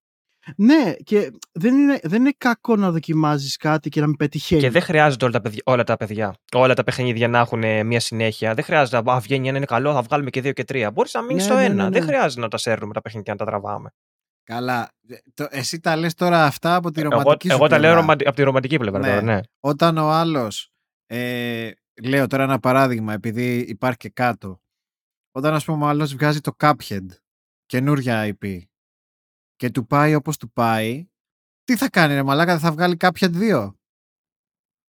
Ναι, 0.56 0.92
και 1.04 1.30
δεν 1.52 1.74
είναι, 1.74 1.98
δεν 2.02 2.20
είναι 2.20 2.32
κακό 2.38 2.76
να 2.76 2.90
δοκιμάζεις 2.90 3.56
κάτι 3.56 3.88
και 3.88 4.00
να 4.00 4.06
μην 4.06 4.16
πετυχαίνει. 4.16 4.60
Και 4.60 4.70
δεν 4.70 4.82
χρειάζεται 4.82 5.24
όλα 5.24 5.32
τα, 5.34 5.40
παιδιά, 5.40 5.62
όλα 5.64 5.84
τα 5.84 5.96
παιδιά, 5.96 6.34
όλα 6.52 6.74
τα 6.74 6.84
παιχνίδια 6.84 7.28
να 7.28 7.38
έχουν 7.38 7.62
ε, 7.62 7.82
μια 7.82 8.00
συνέχεια. 8.00 8.54
Δεν 8.54 8.64
χρειάζεται 8.64 9.02
να 9.02 9.20
βγαίνει 9.20 9.48
ένα 9.48 9.56
είναι 9.56 9.66
καλό, 9.66 9.92
θα 9.92 10.02
βγάλουμε 10.02 10.30
και 10.30 10.40
δύο 10.40 10.52
και 10.52 10.64
τρία. 10.64 10.90
Μπορείς 10.90 11.12
να 11.14 11.22
μείνεις 11.22 11.42
Ναι, 11.46 11.50
στο 11.50 11.54
ναι, 11.58 11.64
ένα. 11.64 11.74
ναι, 11.84 11.90
Δεν 11.90 12.00
ναι. 12.04 12.06
χρειάζεται 12.12 12.40
να 12.40 12.48
τα 12.48 12.56
σέρνουμε 12.56 12.92
τα 12.94 13.00
παιχνίδια 13.00 13.32
και 13.34 13.38
να 13.40 13.44
τα 13.46 13.58
τραβάμε. 13.58 13.90
Καλά. 14.44 14.90
Ε, 15.08 15.14
το- 15.34 15.46
εσύ 15.50 15.80
τα 15.80 15.96
λες 15.96 16.14
τώρα 16.14 16.44
αυτά 16.44 16.74
από 16.74 16.90
τη 16.90 17.00
Εγώ, 17.00 17.10
ρομαντική 17.10 17.48
σου 17.48 17.54
εγώ 17.54 17.66
τα 17.66 17.70
λέω 17.78 17.80
πλευρά. 17.80 18.00
ρομαντι- 18.00 18.26
από 18.26 18.36
τη 18.36 18.42
ρομαντική 18.42 18.76
πλευρά 18.78 18.98
Ναι. 19.00 19.06
τώρα, 19.08 19.22
ναι. 19.22 19.40
Όταν 19.60 19.96
ο 19.98 20.10
άλλος, 20.10 20.70
ε, 21.06 21.70
λέω 22.04 22.26
τώρα 22.26 22.42
ένα 22.42 22.58
παράδειγμα 22.58 23.12
επειδή 23.12 23.56
υπάρχει 23.58 23.96
και 23.98 24.08
κάτω. 24.08 24.60
Όταν 25.32 25.54
ας 25.54 25.64
πούμε 25.64 25.84
ο 25.84 25.88
άλλος 25.88 26.14
βγάζει 26.14 26.40
το 26.40 26.52
Cuphead, 26.58 27.06
καινούρια 27.66 28.36
IP 28.40 28.58
και 29.62 29.70
του 29.70 29.86
πάει 29.86 30.14
όπως 30.14 30.36
του 30.36 30.50
πάει, 30.52 31.08
τι 31.64 31.76
θα 31.76 31.88
κάνει 31.90 32.14
ρε 32.14 32.22
μαλάκα, 32.22 32.52
δεν 32.52 32.60
θα 32.60 32.72
βγάλει 32.72 32.96
Cuphead 33.00 33.30
2. 33.34 33.72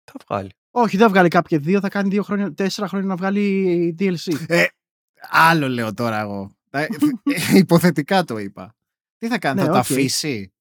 Θα 0.03 0.13
βγάλει. 0.27 0.49
Όχι, 0.71 0.97
δεν 0.97 1.05
θα 1.05 1.11
βγάλει 1.11 1.27
κάποια 1.27 1.57
δύο, 1.59 1.79
θα 1.79 1.89
κάνει 1.89 2.09
δύο 2.09 2.23
χρόνια, 2.23 2.53
τέσσερα 2.53 2.87
χρόνια 2.87 3.07
να 3.07 3.15
βγάλει 3.15 3.95
DLC. 3.99 4.45
Ε, 4.47 4.65
άλλο 5.29 5.67
λέω 5.69 5.93
τώρα 5.93 6.19
εγώ. 6.19 6.51
Ε, 6.69 6.81
ε, 6.83 6.87
Υποθετικά 7.57 8.23
το 8.23 8.37
είπα. 8.37 8.75
Τι 9.17 9.27
θα 9.27 9.39
κάνει, 9.39 9.59
Ναι, 9.59 9.65
θα 9.65 9.71
τα 9.71 9.77
οκ. 9.77 9.81
αφήσει 9.83 10.53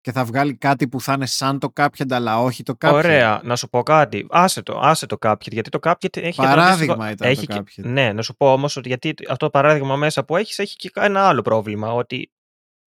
και 0.00 0.12
θα 0.12 0.24
βγάλει 0.24 0.56
κάτι 0.56 0.88
που 0.88 1.00
θα 1.00 1.12
είναι 1.12 1.26
σαν 1.26 1.58
το 1.58 1.72
Cuphead 1.76 2.10
αλλά 2.12 2.40
όχι 2.40 2.62
το 2.62 2.76
Cuphead; 2.80 2.92
Ωραία, 2.92 3.40
να 3.44 3.56
σου 3.56 3.68
πω 3.68 3.82
κάτι. 3.82 4.26
Άσε 4.30 4.62
το, 4.62 4.78
άσε 4.80 5.06
το 5.06 5.16
Cuphead, 5.20 5.50
γιατί 5.52 5.70
το 5.70 5.78
Cuphead 5.82 6.16
έχει 6.16 6.30
και 6.30 6.32
το 6.36 6.42
Παράδειγμα 6.42 6.92
αντίστοιχο- 6.94 7.12
ήταν 7.12 7.30
έχει 7.30 7.46
το 7.46 7.62
και- 7.62 7.82
Cuphead. 7.82 7.84
Ναι, 7.90 8.12
να 8.12 8.22
σου 8.22 8.34
πω 8.36 8.52
όμως 8.52 8.76
ότι 8.76 8.88
γιατί 8.88 9.14
αυτό 9.28 9.44
το 9.44 9.50
παράδειγμα 9.50 9.96
μέσα 9.96 10.24
που 10.24 10.36
έχεις 10.36 10.58
έχει 10.58 10.76
και 10.76 10.90
ένα 10.94 11.28
άλλο 11.28 11.42
πρόβλημα, 11.42 11.92
ότι 11.92 12.30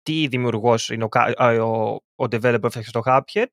τι 0.06 0.27
δημιουργός 0.27 0.90
είναι 0.90 1.03
ο, 1.03 1.07
κα- 1.10 1.34
α, 1.44 1.64
ο, 1.64 1.94
ο 2.15 2.23
developer 2.23 2.57
που 2.61 2.65
έφτιαξε 2.68 2.91
το 2.91 3.02
Cuphead 3.06 3.45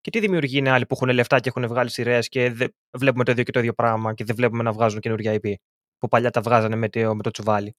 και 0.00 0.10
τι 0.10 0.18
δημιουργεί 0.20 0.58
είναι 0.58 0.70
άλλοι 0.70 0.86
που 0.86 0.94
έχουν 0.94 1.08
λεφτά 1.14 1.40
και 1.40 1.48
έχουν 1.48 1.66
βγάλει 1.68 1.90
σειρές 1.90 2.28
και 2.28 2.50
δεν 2.52 2.74
βλέπουμε 2.98 3.24
το 3.24 3.30
ίδιο 3.30 3.44
και 3.44 3.52
το 3.52 3.58
ίδιο 3.58 3.72
πράγμα 3.72 4.14
και 4.14 4.24
δεν 4.24 4.36
βλέπουμε 4.36 4.62
να 4.62 4.72
βγάζουν 4.72 5.00
καινούργια 5.00 5.34
IP 5.42 5.52
που 5.98 6.08
παλιά 6.08 6.30
τα 6.30 6.40
βγάζανε 6.40 6.76
με 6.76 6.88
το, 6.88 7.14
με 7.14 7.22
το 7.22 7.30
τσουβάλι. 7.30 7.76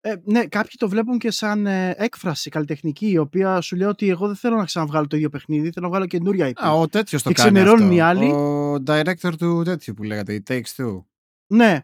Ε, 0.00 0.14
ναι, 0.24 0.46
κάποιοι 0.46 0.72
το 0.78 0.88
βλέπουν 0.88 1.18
και 1.18 1.30
σαν 1.30 1.66
ε, 1.66 1.94
έκφραση 1.96 2.50
καλλιτεχνική, 2.50 3.10
η 3.10 3.18
οποία 3.18 3.60
σου 3.60 3.76
λέει 3.76 3.88
ότι 3.88 4.08
εγώ 4.08 4.26
δεν 4.26 4.36
θέλω 4.36 4.56
να 4.56 4.64
ξαναβγάλω 4.64 5.06
το 5.06 5.16
ίδιο 5.16 5.28
παιχνίδι, 5.28 5.70
θέλω 5.70 5.86
να 5.86 5.88
βγάλω 5.88 6.06
καινούρια 6.06 6.48
IP. 6.48 6.52
Α, 6.56 6.72
ο 6.72 6.88
τέτοιος 6.88 7.22
το 7.22 7.28
Και 7.28 7.34
κάνει 7.34 7.50
ξενερώνουν 7.50 7.82
αυτό. 7.82 7.94
οι 7.94 8.00
άλλοι. 8.00 8.30
Ο 8.32 8.74
director 8.86 9.32
του 9.38 9.62
τέτοιου 9.64 9.94
που 9.94 10.02
λέγατε, 10.02 10.34
η 10.34 10.42
Takes 10.48 10.74
Two. 10.76 11.04
Ναι. 11.46 11.80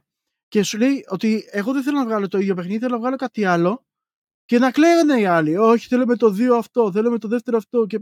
Και 0.49 0.63
σου 0.63 0.79
λέει 0.79 1.05
ότι 1.09 1.49
εγώ 1.51 1.73
δεν 1.73 1.83
θέλω 1.83 1.99
να 1.99 2.05
βγάλω 2.05 2.29
το 2.29 2.39
ίδιο 2.39 2.55
παιχνίδι, 2.55 2.79
θέλω 2.79 2.93
να 2.93 2.99
βγάλω 3.01 3.17
κάτι 3.17 3.45
άλλο. 3.45 3.85
Και 4.53 4.59
να 4.59 4.71
κλαίγανε 4.71 5.21
οι 5.21 5.25
άλλοι. 5.25 5.57
Όχι, 5.57 5.87
θέλω 5.87 6.07
με 6.07 6.17
το 6.17 6.31
δύο 6.31 6.57
αυτό, 6.57 6.93
θέλω 6.93 7.11
με 7.11 7.19
το 7.19 7.29
δεύτερο 7.29 7.57
αυτό. 7.57 7.87
Και, 7.87 8.01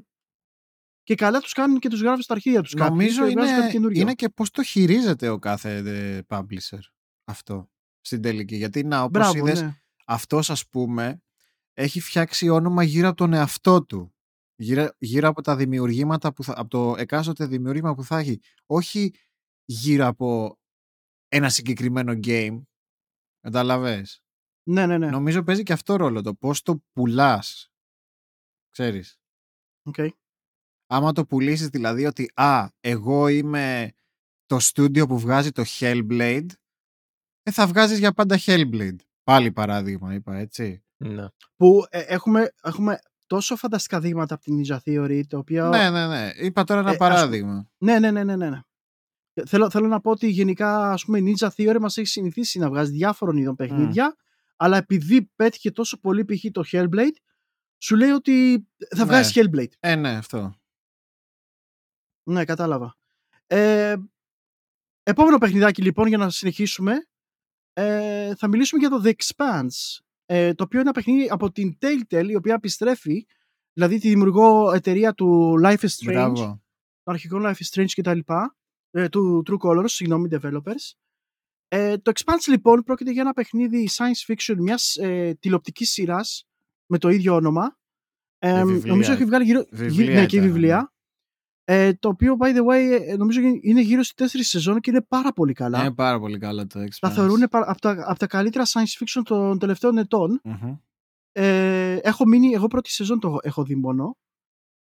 και 1.02 1.14
καλά 1.14 1.40
τους 1.40 1.52
κάνουν 1.52 1.78
και 1.78 1.88
τους 1.88 2.00
γράφουν 2.00 2.22
στα 2.22 2.34
αρχεία 2.34 2.62
τους. 2.62 2.74
Νομίζω 2.74 3.26
είναι, 3.26 3.70
είναι 3.92 4.14
και 4.14 4.28
πώς 4.28 4.50
το 4.50 4.62
χειρίζεται 4.62 5.28
ο 5.28 5.38
κάθε 5.38 5.76
ε, 5.76 6.20
publisher 6.28 6.78
αυτό 7.24 7.70
στην 8.00 8.22
τελική. 8.22 8.56
Γιατί 8.56 8.84
να, 8.84 9.02
όπως 9.02 9.20
Μπράβο, 9.20 9.36
είδες, 9.36 9.62
ναι. 9.62 9.80
αυτός 10.06 10.50
ας 10.50 10.68
πούμε 10.68 11.22
έχει 11.72 12.00
φτιάξει 12.00 12.48
όνομα 12.48 12.82
γύρω 12.82 13.08
από 13.08 13.16
τον 13.16 13.32
εαυτό 13.32 13.84
του. 13.84 14.14
Γύρω, 14.54 14.88
γύρω 14.98 15.28
από 15.28 15.42
τα 15.42 15.56
δημιουργήματα 15.56 16.32
που 16.32 16.44
θα, 16.44 16.54
από 16.56 16.68
το 16.68 16.94
εκάστοτε 16.98 17.46
δημιουργήμα 17.46 17.94
που 17.94 18.04
θα 18.04 18.18
έχει. 18.18 18.40
Όχι 18.66 19.12
γύρω 19.64 20.06
από 20.06 20.58
ένα 21.28 21.48
συγκεκριμένο 21.48 22.18
game. 22.24 22.62
Καταλαβες; 23.40 24.22
Ναι, 24.62 24.86
ναι, 24.86 24.98
ναι. 24.98 25.10
Νομίζω 25.10 25.42
παίζει 25.42 25.62
και 25.62 25.72
αυτό 25.72 25.96
ρόλο 25.96 26.22
το 26.22 26.34
πώς 26.34 26.62
το 26.62 26.82
πουλάς. 26.92 27.72
Ξέρεις. 28.70 29.18
Okay. 29.92 30.08
Άμα 30.86 31.12
το 31.12 31.24
πουλήσεις 31.26 31.68
δηλαδή 31.68 32.06
ότι 32.06 32.30
α, 32.34 32.68
εγώ 32.80 33.28
είμαι 33.28 33.92
το 34.46 34.58
στούντιο 34.58 35.06
που 35.06 35.18
βγάζει 35.18 35.50
το 35.50 35.64
Hellblade 35.78 36.46
ε, 37.42 37.50
θα 37.50 37.66
βγάζεις 37.66 37.98
για 37.98 38.12
πάντα 38.12 38.38
Hellblade. 38.46 38.96
Πάλι 39.22 39.52
παράδειγμα 39.52 40.14
είπα 40.14 40.36
έτσι. 40.36 40.84
Ναι. 40.96 41.26
Που 41.56 41.84
ε, 41.88 42.00
έχουμε, 42.00 42.52
έχουμε 42.62 42.98
τόσο 43.26 43.56
φανταστικά 43.56 44.00
δείγματα 44.00 44.34
από 44.34 44.42
την 44.44 44.62
Ninja 44.64 44.78
Theory, 44.84 45.22
τα 45.28 45.38
οποία... 45.38 45.68
Ναι, 45.68 45.90
ναι, 45.90 46.06
ναι. 46.06 46.30
Είπα 46.36 46.64
τώρα 46.64 46.80
ένα 46.80 46.88
Ε, 46.88 46.92
ας- 46.92 46.98
παράδειγμα. 46.98 47.68
Ναι, 47.78 47.98
ναι, 47.98 48.10
ναι, 48.10 48.24
ναι, 48.24 48.36
ναι. 48.36 48.50
ναι. 48.50 48.60
Ε, 49.32 49.46
Θέλω, 49.46 49.70
θέλω 49.70 49.86
να 49.86 50.00
πω 50.00 50.10
ότι 50.10 50.28
γενικά 50.28 50.92
ας 50.92 51.04
πούμε, 51.04 51.18
η 51.18 51.22
Ninja 51.38 51.48
Theory 51.48 51.78
μας 51.80 51.96
έχει 51.96 52.06
συνηθίσει 52.06 52.58
να 52.58 52.68
βγάζει 52.68 52.92
διάφορων 52.92 53.36
είδων 53.36 53.56
παιχνίδια, 53.56 54.16
αλλά 54.62 54.76
επειδή 54.76 55.30
πέτυχε 55.36 55.70
τόσο 55.70 56.00
πολύ 56.00 56.24
π.χ. 56.24 56.44
το 56.52 56.62
Hellblade, 56.72 57.16
σου 57.78 57.96
λέει 57.96 58.10
ότι 58.10 58.66
θα 58.96 59.04
Ναι. 59.04 59.04
βγάζει 59.04 59.32
Hellblade. 59.34 59.72
Ε, 59.80 59.94
ναι, 59.94 60.10
αυτό. 60.10 60.54
Ναι, 62.30 62.44
κατάλαβα. 62.44 62.96
Ε, 63.46 63.96
επόμενο 65.02 65.38
παιχνιδάκι 65.38 65.82
λοιπόν 65.82 66.06
για 66.08 66.18
να 66.18 66.30
συνεχίσουμε. 66.30 66.92
Ε, 67.72 68.34
θα 68.34 68.48
μιλήσουμε 68.48 68.80
για 68.80 68.90
το 68.90 69.02
The 69.04 69.12
Expanse. 69.14 69.98
Ε, 70.26 70.54
το 70.54 70.64
οποίο 70.64 70.80
είναι 70.80 70.88
ένα 70.88 70.92
παιχνίδι 70.92 71.30
από 71.30 71.50
την 71.52 71.78
Telltale 71.80 72.28
η 72.28 72.34
οποία 72.34 72.54
επιστρέφει, 72.54 73.26
δηλαδή 73.72 73.98
τη 73.98 74.08
δημιουργό 74.08 74.72
εταιρεία 74.72 75.14
του 75.14 75.54
Life 75.64 75.78
is 75.78 75.88
Strange, 75.88 76.04
Μπράβο. 76.04 76.34
των 77.02 77.14
αρχικών 77.14 77.42
Life 77.44 77.54
is 77.54 77.68
Strange 77.74 77.90
κτλ. 77.94 78.18
Ε, 78.90 79.08
του 79.08 79.42
True 79.46 79.58
Colors, 79.68 79.84
συγγνώμη, 79.90 80.28
developers. 80.32 80.92
Ε, 81.72 81.98
το 81.98 82.12
Expanse 82.14 82.48
λοιπόν 82.48 82.82
πρόκειται 82.82 83.10
για 83.10 83.20
ένα 83.22 83.32
παιχνίδι 83.32 83.88
science 83.92 84.32
fiction 84.32 84.54
μιας 84.58 84.96
ε, 84.96 85.36
τηλεοπτικής 85.40 85.90
σειράς 85.90 86.46
με 86.86 86.98
το 86.98 87.08
ίδιο 87.08 87.34
όνομα. 87.34 87.78
Ε, 88.38 88.52
Και 88.52 88.64
βιβλία. 88.64 88.92
νομίζω 88.92 89.12
έχει 89.12 89.24
βγάλει 89.24 89.44
γύρω, 89.44 89.64
Βιβλία 89.70 90.04
γύρω- 90.04 90.20
ναι, 90.20 90.26
και 90.26 90.36
ήταν, 90.36 90.48
βιβλία. 90.48 90.92
Ε, 91.64 91.92
το 91.94 92.08
οποίο, 92.08 92.36
by 92.40 92.46
the 92.56 92.64
way, 92.66 93.00
ε, 93.08 93.16
νομίζω 93.16 93.40
είναι 93.62 93.80
γύρω 93.80 94.02
στις 94.02 94.14
τέσσερις 94.14 94.48
σεζόν 94.48 94.80
και 94.80 94.90
είναι 94.90 95.02
πάρα 95.02 95.32
πολύ 95.32 95.52
καλά. 95.52 95.80
Είναι 95.80 95.94
πάρα 95.94 96.18
πολύ 96.18 96.38
καλό 96.38 96.66
το 96.66 96.80
Expanse. 96.80 96.96
Τα 97.00 97.10
θεωρούν 97.10 97.48
πα- 97.50 97.64
από 97.70 97.80
τα, 97.80 97.90
από 98.06 98.18
τα 98.18 98.26
καλύτερα 98.26 98.64
science 98.64 99.04
fiction 99.04 99.22
των 99.24 99.58
τελευταίων 99.58 99.98
ετών. 99.98 100.40
Μμμ. 100.44 100.76
Ε, 101.32 101.94
έχω 101.94 102.26
μείνει, 102.26 102.52
εγώ 102.52 102.66
πρώτη 102.66 102.90
σεζόν 102.90 103.20
το 103.20 103.38
έχω 103.42 103.64
δει 103.64 103.74
μόνο. 103.74 104.16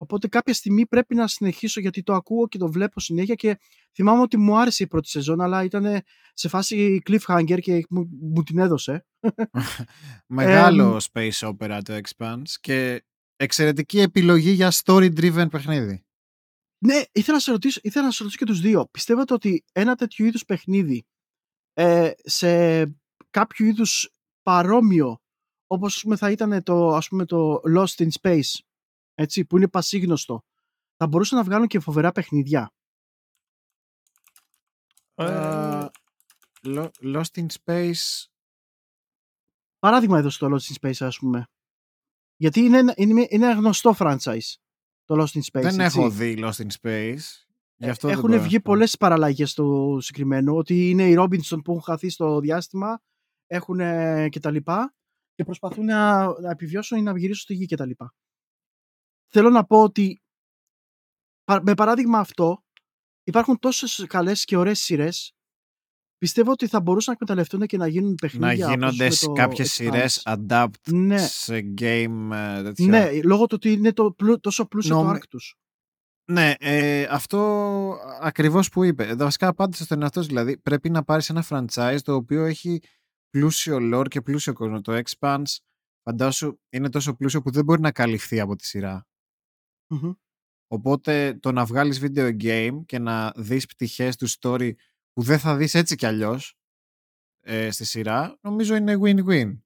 Οπότε 0.00 0.28
κάποια 0.28 0.54
στιγμή 0.54 0.86
πρέπει 0.86 1.14
να 1.14 1.26
συνεχίσω 1.26 1.80
γιατί 1.80 2.02
το 2.02 2.14
ακούω 2.14 2.48
και 2.48 2.58
το 2.58 2.70
βλέπω 2.70 3.00
συνέχεια 3.00 3.34
και 3.34 3.58
θυμάμαι 3.94 4.20
ότι 4.20 4.36
μου 4.36 4.58
άρεσε 4.58 4.82
η 4.82 4.86
πρώτη 4.86 5.08
σεζόν 5.08 5.40
αλλά 5.40 5.64
ήταν 5.64 6.02
σε 6.34 6.48
φάση 6.48 7.02
cliffhanger 7.06 7.58
και 7.60 7.86
μου, 7.90 8.08
μου 8.20 8.42
την 8.42 8.58
έδωσε. 8.58 9.06
Μεγάλο 10.26 11.00
space 11.12 11.38
opera 11.38 11.80
το 11.84 12.00
Expanse 12.02 12.50
και 12.60 13.04
εξαιρετική 13.36 14.00
επιλογή 14.00 14.50
για 14.50 14.72
story-driven 14.84 15.46
παιχνίδι. 15.50 16.02
Ναι, 16.84 17.02
ήθελα 17.12 17.36
να 17.36 17.42
σε 17.42 17.50
ρωτήσω, 17.50 17.80
ήθελα 17.82 18.04
να 18.04 18.10
σε 18.10 18.22
ρωτήσω 18.22 18.44
και 18.44 18.50
τους 18.50 18.60
δύο. 18.60 18.88
Πιστεύετε 18.90 19.34
ότι 19.34 19.64
ένα 19.72 19.94
τέτοιο 19.94 20.26
είδους 20.26 20.44
παιχνίδι 20.44 21.06
ε, 21.72 22.10
σε 22.16 22.82
κάποιο 23.30 23.66
είδους 23.66 24.12
παρόμοιο 24.42 25.20
όπως 25.70 25.96
ας 25.96 26.02
πούμε, 26.02 26.16
θα 26.16 26.30
ήταν 26.30 26.62
το, 26.62 26.94
ας 26.94 27.08
πούμε, 27.08 27.24
το 27.24 27.60
Lost 27.76 28.04
in 28.04 28.08
Space 28.20 28.58
έτσι, 29.20 29.44
που 29.44 29.56
είναι 29.56 29.68
πασίγνωστο 29.68 30.44
θα 30.96 31.06
μπορούσαν 31.06 31.38
να 31.38 31.44
βγάλουν 31.44 31.66
και 31.66 31.80
φοβερά 31.80 32.12
παιχνίδια. 32.12 32.70
Ε, 35.14 35.24
Ε, 35.24 35.88
Lo- 36.64 36.90
Lost 37.02 37.34
in 37.34 37.46
Space 37.64 38.24
Παράδειγμα 39.78 40.18
εδώ 40.18 40.30
στο 40.30 40.48
Lost 40.50 40.72
in 40.72 40.88
Space 40.88 41.06
ας 41.06 41.18
πούμε. 41.18 41.46
Γιατί 42.36 42.60
είναι, 42.60 42.78
ένα- 42.78 42.94
είναι, 42.96 43.26
είναι 43.28 43.44
ένα 43.46 43.52
γνωστό 43.54 43.94
franchise 43.98 44.54
το 45.04 45.14
Lost 45.22 45.38
in 45.38 45.40
Space. 45.40 45.62
δεν 45.62 45.80
έτσι. 45.80 45.98
έχω 45.98 46.10
δει 46.10 46.36
Lost 46.38 46.52
in 46.66 46.66
Space. 46.80 47.18
Γι' 47.76 47.88
αυτό 47.88 48.06
δεν 48.08 48.16
Έχουν 48.16 48.28
μπορώ 48.28 48.40
να 48.42 48.46
βγει 48.48 48.56
πω. 48.56 48.62
πολλές 48.64 48.96
παραλλαγές 48.96 49.50
στο 49.50 49.96
συγκεκριμένο 50.00 50.56
ότι 50.56 50.90
είναι 50.90 51.08
οι 51.08 51.14
Robinson 51.18 51.58
που 51.64 51.70
έχουν 51.70 51.82
χαθεί 51.82 52.08
στο 52.08 52.40
διάστημα 52.40 53.00
έχουν 53.46 53.80
ε, 53.80 54.28
και 54.28 54.40
τα 54.40 54.50
λοιπά 54.50 54.94
και 55.34 55.44
προσπαθούν 55.44 55.84
να, 55.84 56.24
να 56.40 56.50
επιβιώσουν 56.50 56.98
ή 56.98 57.02
να 57.02 57.10
γυρίσουν 57.18 57.42
στη 57.42 57.54
γη 57.54 57.66
και 57.66 57.76
τα 57.76 57.86
λοιπά. 57.86 58.14
Θέλω 59.30 59.50
να 59.50 59.64
πω 59.64 59.82
ότι 59.82 60.22
πα- 61.44 61.62
με 61.62 61.74
παράδειγμα 61.74 62.18
αυτό 62.18 62.62
υπάρχουν 63.24 63.58
τόσες 63.58 64.04
καλές 64.08 64.44
και 64.44 64.56
ωραίες 64.56 64.78
σειρές 64.80 65.32
πιστεύω 66.18 66.50
ότι 66.50 66.66
θα 66.66 66.80
μπορούσαν 66.80 67.14
να 67.18 67.18
εκμεταλλευτούν 67.22 67.66
και 67.66 67.76
να 67.76 67.86
γίνουν 67.86 68.08
Να 68.10 68.14
παιχνίδια 68.14 68.66
όπως 68.66 68.74
γίνονται 68.78 69.04
με 69.04 69.10
σε 69.10 69.26
το 69.26 69.32
κάποιες 69.32 69.68
Expanse. 69.68 69.72
σειρές 69.72 70.22
adapt 70.24 70.90
Ναι. 70.92 71.18
σε 71.18 71.58
game 71.80 72.30
ε, 72.32 72.62
τέτοια. 72.62 72.86
Ναι, 72.86 73.22
λόγω 73.22 73.46
του 73.46 73.54
ότι 73.54 73.72
είναι 73.72 73.92
το, 73.92 74.12
πλου- 74.12 74.40
τόσο 74.40 74.66
πλούσιο 74.66 74.96
το 74.96 75.02
Νομι- 75.02 75.16
arc 75.22 75.26
τους. 75.28 75.54
Ναι, 76.30 76.54
ε, 76.58 77.02
αυτό 77.10 77.38
ακριβώς 78.20 78.68
που 78.68 78.84
είπε. 78.84 79.06
Ε, 79.06 79.14
Βασικά 79.14 79.48
απάντησε 79.48 79.84
στον 79.84 80.02
εαυτό 80.02 80.22
σου, 80.22 80.28
δηλαδή 80.28 80.58
πρέπει 80.58 80.90
να 80.90 81.04
πάρεις 81.04 81.30
ένα 81.30 81.44
franchise 81.48 81.98
το 82.02 82.14
οποίο 82.14 82.44
έχει 82.44 82.80
πλούσιο 83.30 83.78
lore 83.94 84.08
και 84.08 84.20
πλούσιο 84.20 84.52
κόσμο. 84.52 84.80
Το 84.80 85.00
Expanse 85.04 85.56
φαντάσου 86.02 86.58
είναι 86.70 86.88
τόσο 86.88 87.14
πλούσιο 87.14 87.40
που 87.42 87.50
δεν 87.50 87.64
μπορεί 87.64 87.80
να 87.80 87.92
καλυφθεί 87.92 88.40
από 88.40 88.56
τη 88.56 88.66
σειρά. 88.66 89.06
Μμμ. 89.88 90.12
Οπότε 90.70 91.34
το 91.40 91.52
να 91.52 91.64
βγάλεις 91.64 92.00
video 92.02 92.36
game 92.42 92.78
και 92.86 92.98
να 92.98 93.32
δεις 93.36 93.66
πτυχές 93.66 94.16
του 94.16 94.28
story 94.40 94.72
που 95.12 95.22
δεν 95.22 95.38
θα 95.38 95.56
δεις 95.56 95.74
έτσι 95.74 95.94
κι 95.96 96.06
αλλιώς 96.06 96.56
ε, 97.40 97.70
στη 97.70 97.84
σειρά, 97.84 98.38
νομίζω 98.40 98.74
είναι 98.74 98.96
win-win. 99.02 99.58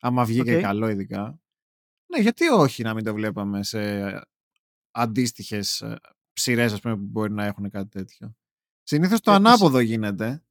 Άμα 0.00 0.24
βγει 0.24 0.42
και 0.42 0.56
Οκ. 0.56 0.62
καλό 0.62 0.88
ειδικά. 0.88 1.40
Ναι, 2.06 2.20
γιατί 2.20 2.48
όχι 2.48 2.82
να 2.82 2.94
μην 2.94 3.04
το 3.04 3.14
βλέπαμε 3.14 3.62
σε 3.62 4.10
αντίστοιχες 4.90 5.80
ε, 5.80 5.96
σειρές 6.32 6.72
ας 6.72 6.80
πούμε, 6.80 6.96
που 6.96 7.04
μπορεί 7.06 7.32
να 7.32 7.44
έχουν 7.44 7.70
κάτι 7.70 7.88
τέτοιο. 7.88 8.36
Συνήθως 8.82 9.20
το 9.20 9.30
Ε, 9.30 9.34
ανάποδο 9.34 9.78
γίνεται, 9.78 10.44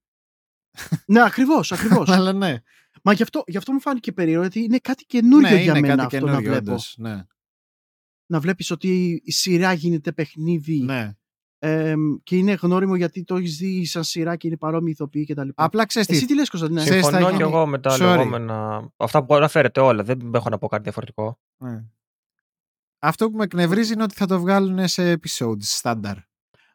Ναι, 1.06 1.22
ακριβώς, 1.24 1.72
ακριβώς. 1.76 2.10
αλλά 2.10 2.34
ναι. 2.34 2.62
Μα 3.04 3.14
γι' 3.14 3.24
αυτό, 3.24 3.44
γι' 3.48 3.58
αυτό 3.58 3.72
μου 3.74 3.80
φάνηκε 3.82 4.12
περίεργο, 4.12 4.42
γιατί 4.42 4.60
είναι 4.60 4.78
κάτι 4.80 5.06
καινούριο 5.06 5.50
ναι, 5.50 5.62
για 5.62 5.78
είναι 5.78 5.88
μένα 5.88 6.04
κάτι 6.04 6.16
αυτό 6.16 6.26
να 6.26 6.32
καινούριο, 6.32 6.52
βλέπω. 6.52 6.72
όντως, 6.72 6.96
ναι. 6.98 7.24
Να 8.32 8.40
βλέπεις 8.40 8.72
ότι 8.72 9.22
η 9.26 9.32
σειρά 9.32 9.74
γίνεται 9.74 10.12
παιχνίδι 10.12 10.80
ναι. 10.84 11.12
εμ, 11.60 12.16
και 12.24 12.36
είναι 12.36 12.58
γνώριμο 12.62 12.96
γιατί 12.96 13.24
το 13.24 13.36
έχεις 13.36 13.58
δει 13.58 13.86
σαν 13.86 14.04
σειρά 14.04 14.36
και 14.36 14.48
είναι 14.48 14.58
παρόμοιοι 14.58 14.92
ηθοποιοί 14.96 15.26
κτλ. 15.26 15.48
Απλά 15.56 15.86
ξέρεις 15.86 16.08
τι, 16.08 16.16
Εσύ 16.16 16.26
τι 16.26 16.36
λες 16.36 16.50
Κωνσταντίνε. 16.50 16.82
Ξέρεις, 16.84 17.04
θα 17.06 17.10
Συμφωνώ 17.10 17.30
κι 17.30 17.44
γίνει- 17.44 17.54
εγώ 17.56 17.66
με 17.68 17.80
τα 17.80 17.96
Sorry. 17.96 18.00
λεγόμενα. 18.00 18.90
Αυτά 18.98 19.26
που 19.26 19.36
αναφέρετε 19.36 19.80
όλα. 19.80 20.04
Δεν 20.04 20.32
έχω 20.34 20.50
να 20.50 20.58
πω 20.58 20.68
κάτι 20.68 20.84
διαφορετικό. 20.84 21.40
Ναι. 21.58 21.84
Αυτό 23.00 23.30
που 23.30 23.38
με 23.38 23.44
εκνευρίζει 23.44 23.94
είναι 23.94 24.04
ότι 24.04 24.16
θα 24.16 24.26
το 24.26 24.40
βγάλουν 24.40 24.88
σε 24.88 25.14
episodes, 25.14 25.62
στάνταρ. 25.62 26.16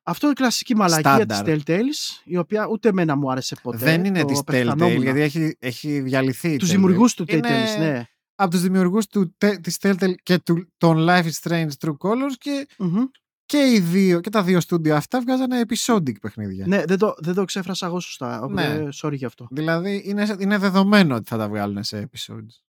Αυτό 0.02 0.26
είναι 0.26 0.34
κλασική 0.34 0.76
μαλακία 0.76 1.26
της 1.26 1.36
Στάνταρ. 1.36 1.58
Telltales, 1.66 2.20
η 2.24 2.36
οποία 2.36 2.66
ούτε 2.70 2.88
εμένα 2.88 3.16
μου 3.16 3.30
άρεσε 3.30 3.56
ποτέ. 3.62 3.76
Δεν 3.78 4.04
είναι 4.04 4.20
το 4.20 4.26
της 4.26 4.38
Telltale, 4.38 4.40
απεχθανόμουν. 4.40 5.02
γιατί 5.02 5.20
έχει, 5.20 5.56
έχει 5.58 6.00
διαλυθεί. 6.00 6.52
η 6.52 6.56
Τους 6.56 6.68
Telltale. 6.68 6.72
δημιουργούς 6.74 7.14
του 7.14 7.24
Είναι 7.28 7.40
Telltales, 7.42 7.78
ναι. 7.78 8.04
Από 8.34 8.50
τους 8.50 8.60
δημιουργούς 8.60 9.06
του, 9.06 9.34
τε- 9.36 9.60
της 9.60 9.76
Telltale 9.80 10.14
και 10.22 10.38
του, 10.38 10.72
των 10.76 10.96
Life 11.00 11.24
is 11.24 11.40
Strange 11.42 11.70
True 11.80 11.96
Colors 11.98 12.32
και, 12.38 12.66
Μμμ. 12.78 13.04
και, 13.44 13.58
οι 13.72 13.80
δύο, 13.80 14.20
και 14.20 14.30
τα 14.30 14.42
δύο 14.42 14.60
στούντιο 14.60 14.96
αυτά 14.96 15.20
βγάζανε 15.20 15.62
episodic 15.68 16.20
παιχνίδια. 16.20 16.66
Ναι, 16.66 16.84
δεν 16.84 16.98
το, 16.98 17.14
δεν 17.18 17.34
το 17.34 17.44
ξέφρασα 17.44 17.86
εγώ 17.86 18.00
σωστά. 18.00 18.42
Οπότε, 18.42 18.78
Ναι. 18.82 18.88
sorry 19.02 19.12
γι' 19.16 19.24
αυτό. 19.24 19.46
Δηλαδή 19.50 20.02
είναι, 20.04 20.36
είναι 20.40 20.58
δεδομένο 20.58 21.14
ότι 21.14 21.28
θα 21.28 21.36
τα 21.36 21.48
βγάλουν 21.48 21.82
σε 21.84 22.08
episodes. 22.12 22.62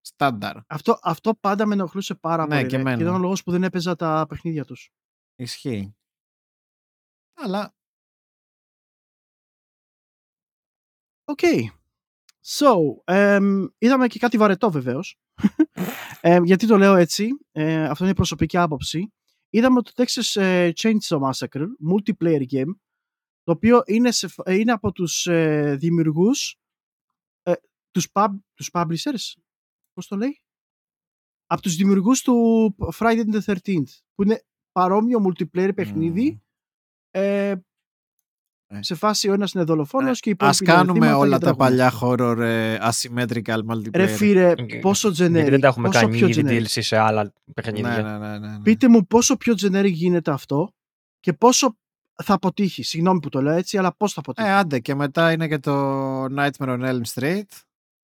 Στάνταρ. 0.00 0.56
αυτό. 0.66 0.98
Αυτό 1.02 1.34
πάντα 1.34 1.66
με 1.66 1.74
ενοχλούσε 1.74 2.14
πάρα 2.14 2.46
Ναι, 2.46 2.56
πολύ. 2.56 2.68
και 2.68 2.74
ρε. 2.76 2.80
εμένα. 2.82 3.02
ήταν 3.02 3.14
ο 3.14 3.18
λόγος 3.18 3.42
που 3.42 3.50
δεν 3.50 3.62
έπαιζα 3.64 3.96
τα 3.96 4.26
παιχνίδια 4.28 4.64
τους. 4.64 4.90
Ισχύει. 5.36 5.94
Αλλά 7.34 7.74
Οκ. 11.24 11.38
So, 12.46 12.74
εμ, 13.04 13.66
είδαμε 13.78 14.06
και 14.06 14.18
κάτι 14.18 14.36
βαρετό 14.36 14.70
βεβαίως. 14.70 15.18
γιατί 16.44 16.66
το 16.66 16.76
λέω 16.76 16.94
έτσι, 16.94 17.28
ε, 17.52 17.84
αυτό 17.84 18.04
είναι 18.04 18.12
η 18.12 18.16
προσωπική 18.16 18.56
άποψη. 18.56 19.12
Είδαμε 19.50 19.82
το 19.82 19.92
Texas 19.94 20.40
ε, 20.40 20.70
Chainsaw 20.76 21.18
Massacre, 21.20 21.64
multiplayer 21.92 22.42
game, 22.50 22.74
το 23.42 23.52
οποίο 23.52 23.82
είναι, 23.86 24.10
σε, 24.10 24.28
φ- 24.28 24.48
ε, 24.48 24.54
είναι 24.54 24.72
από 24.72 24.92
τους 24.92 25.26
ε, 25.26 25.76
δημιουργούς, 25.78 26.56
ε, 27.42 27.52
τους, 27.90 28.08
pub, 28.12 28.28
τους 28.54 28.70
publishers, 28.72 29.32
πώς 29.92 30.06
το 30.06 30.16
λέει, 30.16 30.40
από 31.46 31.62
τους 31.62 31.74
δημιουργούς 31.76 32.22
του 32.22 32.34
Friday 32.98 33.24
the 33.32 33.40
13th, 33.44 34.00
που 34.14 34.22
είναι 34.22 34.44
παρόμοιο 34.72 35.18
multiplayer 35.26 35.74
παιχνίδι, 35.74 36.30
μ, 36.32 36.38
ε, 37.10 37.48
Ε. 37.50 37.56
σε 38.82 38.94
φάση 38.94 39.28
ο 39.28 39.32
ένας 39.32 39.52
είναι 39.52 39.64
δολοφόνος 39.64 40.18
Ε, 40.18 40.20
και 40.20 40.30
οι 40.30 40.36
ας 40.38 40.60
υπόλοιποι 40.60 40.64
είναι 40.64 40.72
κάνουμε 40.90 41.06
θύματα 41.06 41.16
όλα 41.26 41.38
και 41.38 41.44
τα 41.44 41.54
τραγουδούν. 41.54 41.66
παλιά 41.66 41.92
horror 42.00 42.38
ε, 42.38 42.78
asymmetrical 42.90 43.58
multiplayer. 43.72 43.94
Ρε 43.94 44.06
φίλε, 44.06 44.54
Και- 44.54 44.78
πόσο 44.78 45.08
Γιατί 45.10 45.32
generic, 45.34 45.50
δεν 45.50 45.60
τα 45.60 45.66
έχουμε 45.66 45.88
πόσο 45.88 46.00
κάνει 46.00 46.16
πιο 46.16 46.26
ήδη 46.28 46.42
generic. 46.46 46.62
DLC 46.62 46.66
σε 46.82 46.96
άλλα 46.96 47.32
παιχνίδια. 47.54 48.02
ναι, 48.02 48.02
ναι, 48.02 48.18
ναι, 48.18 48.38
ναι, 48.38 48.48
ναι. 48.48 48.60
Πείτε 48.62 48.88
μου 48.88 49.06
πόσο 49.06 49.36
πιο 49.36 49.54
generic 49.60 49.92
γίνεται 49.92 50.30
αυτό 50.30 50.68
και 51.20 51.32
πόσο 51.32 51.76
θα 52.22 52.34
αποτύχει. 52.34 52.82
Συγγνώμη 52.82 53.20
που 53.20 53.28
το 53.28 53.42
λέω 53.42 53.54
έτσι, 53.54 53.78
αλλά 53.78 53.94
πώς 53.96 54.12
θα 54.12 54.20
αποτύχει. 54.20 54.48
Ε, 54.48 54.52
άντε 54.52 54.78
και 54.78 54.94
μετά 54.94 55.32
είναι 55.32 55.48
και 55.48 55.58
το 55.58 56.24
Nightmare 56.24 56.50
on 56.58 56.80
Elm 56.80 57.00
Street. 57.14 57.42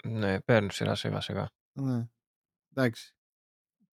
Ναι, 0.05 0.41
παίρνουν 0.41 0.71
σειρά 0.71 0.95
σιγά 0.95 1.21
σιγά. 1.21 1.47
Ναι. 1.73 2.07
Εντάξει. 2.75 3.15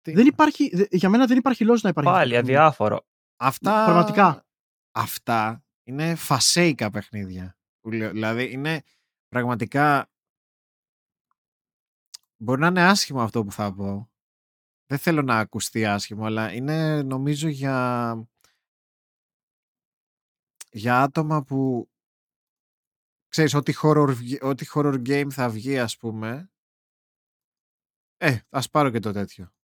Τι- 0.02 0.14
δεν 0.14 0.26
υπάρχει, 0.26 0.70
δε- 0.76 0.86
για 0.90 1.10
μένα 1.10 1.26
δεν 1.26 1.38
υπάρχει 1.38 1.64
λόγος 1.66 1.82
να 1.82 1.90
υπάρχει. 1.90 2.10
αυτό 2.10 2.20
Πάλι 2.22 2.32
το 2.34 2.38
παιχνίδι. 2.40 2.58
αδιάφορο. 2.58 3.06
Αυτά, 3.38 3.84
Πραγματικά. 3.86 4.46
Αυτά 4.92 5.64
είναι 5.88 6.16
φασέικα 6.16 6.90
παιχνίδια. 6.90 7.58
που 7.82 7.92
λέω. 7.92 8.12
Δηλαδή 8.12 8.52
είναι 8.52 8.84
πραγματικά... 9.28 10.12
Μπορεί 12.38 12.62
να 12.62 12.68
είναι 12.68 12.82
άσχημο 12.84 13.22
αυτό 13.22 13.44
που 13.44 13.52
θα 13.52 13.74
πω. 13.74 14.12
Δεν 14.86 14.98
θέλω 14.98 15.22
να 15.22 15.40
ακουστεί 15.40 15.86
άσχημο, 15.86 16.26
αλλά 16.26 16.54
είναι 16.54 17.04
νομίζω 17.04 17.48
για... 17.48 18.28
για 20.72 21.02
άτομα 21.02 21.44
που 21.44 21.90
ξέρεις 23.28 23.54
ό,τι 23.54 23.74
horror, 23.82 24.14
βγει- 24.16 24.44
ό,τι 24.44 24.66
horror 24.74 25.08
game 25.08 25.28
θα 25.32 25.50
βγει 25.50 25.80
ας 25.80 25.98
πούμε 25.98 26.52
ε, 28.18 28.40
ας 28.50 28.70
πάρω 28.70 28.90
και 28.90 29.00
το 29.00 29.12
τέτοιο. 29.12 29.57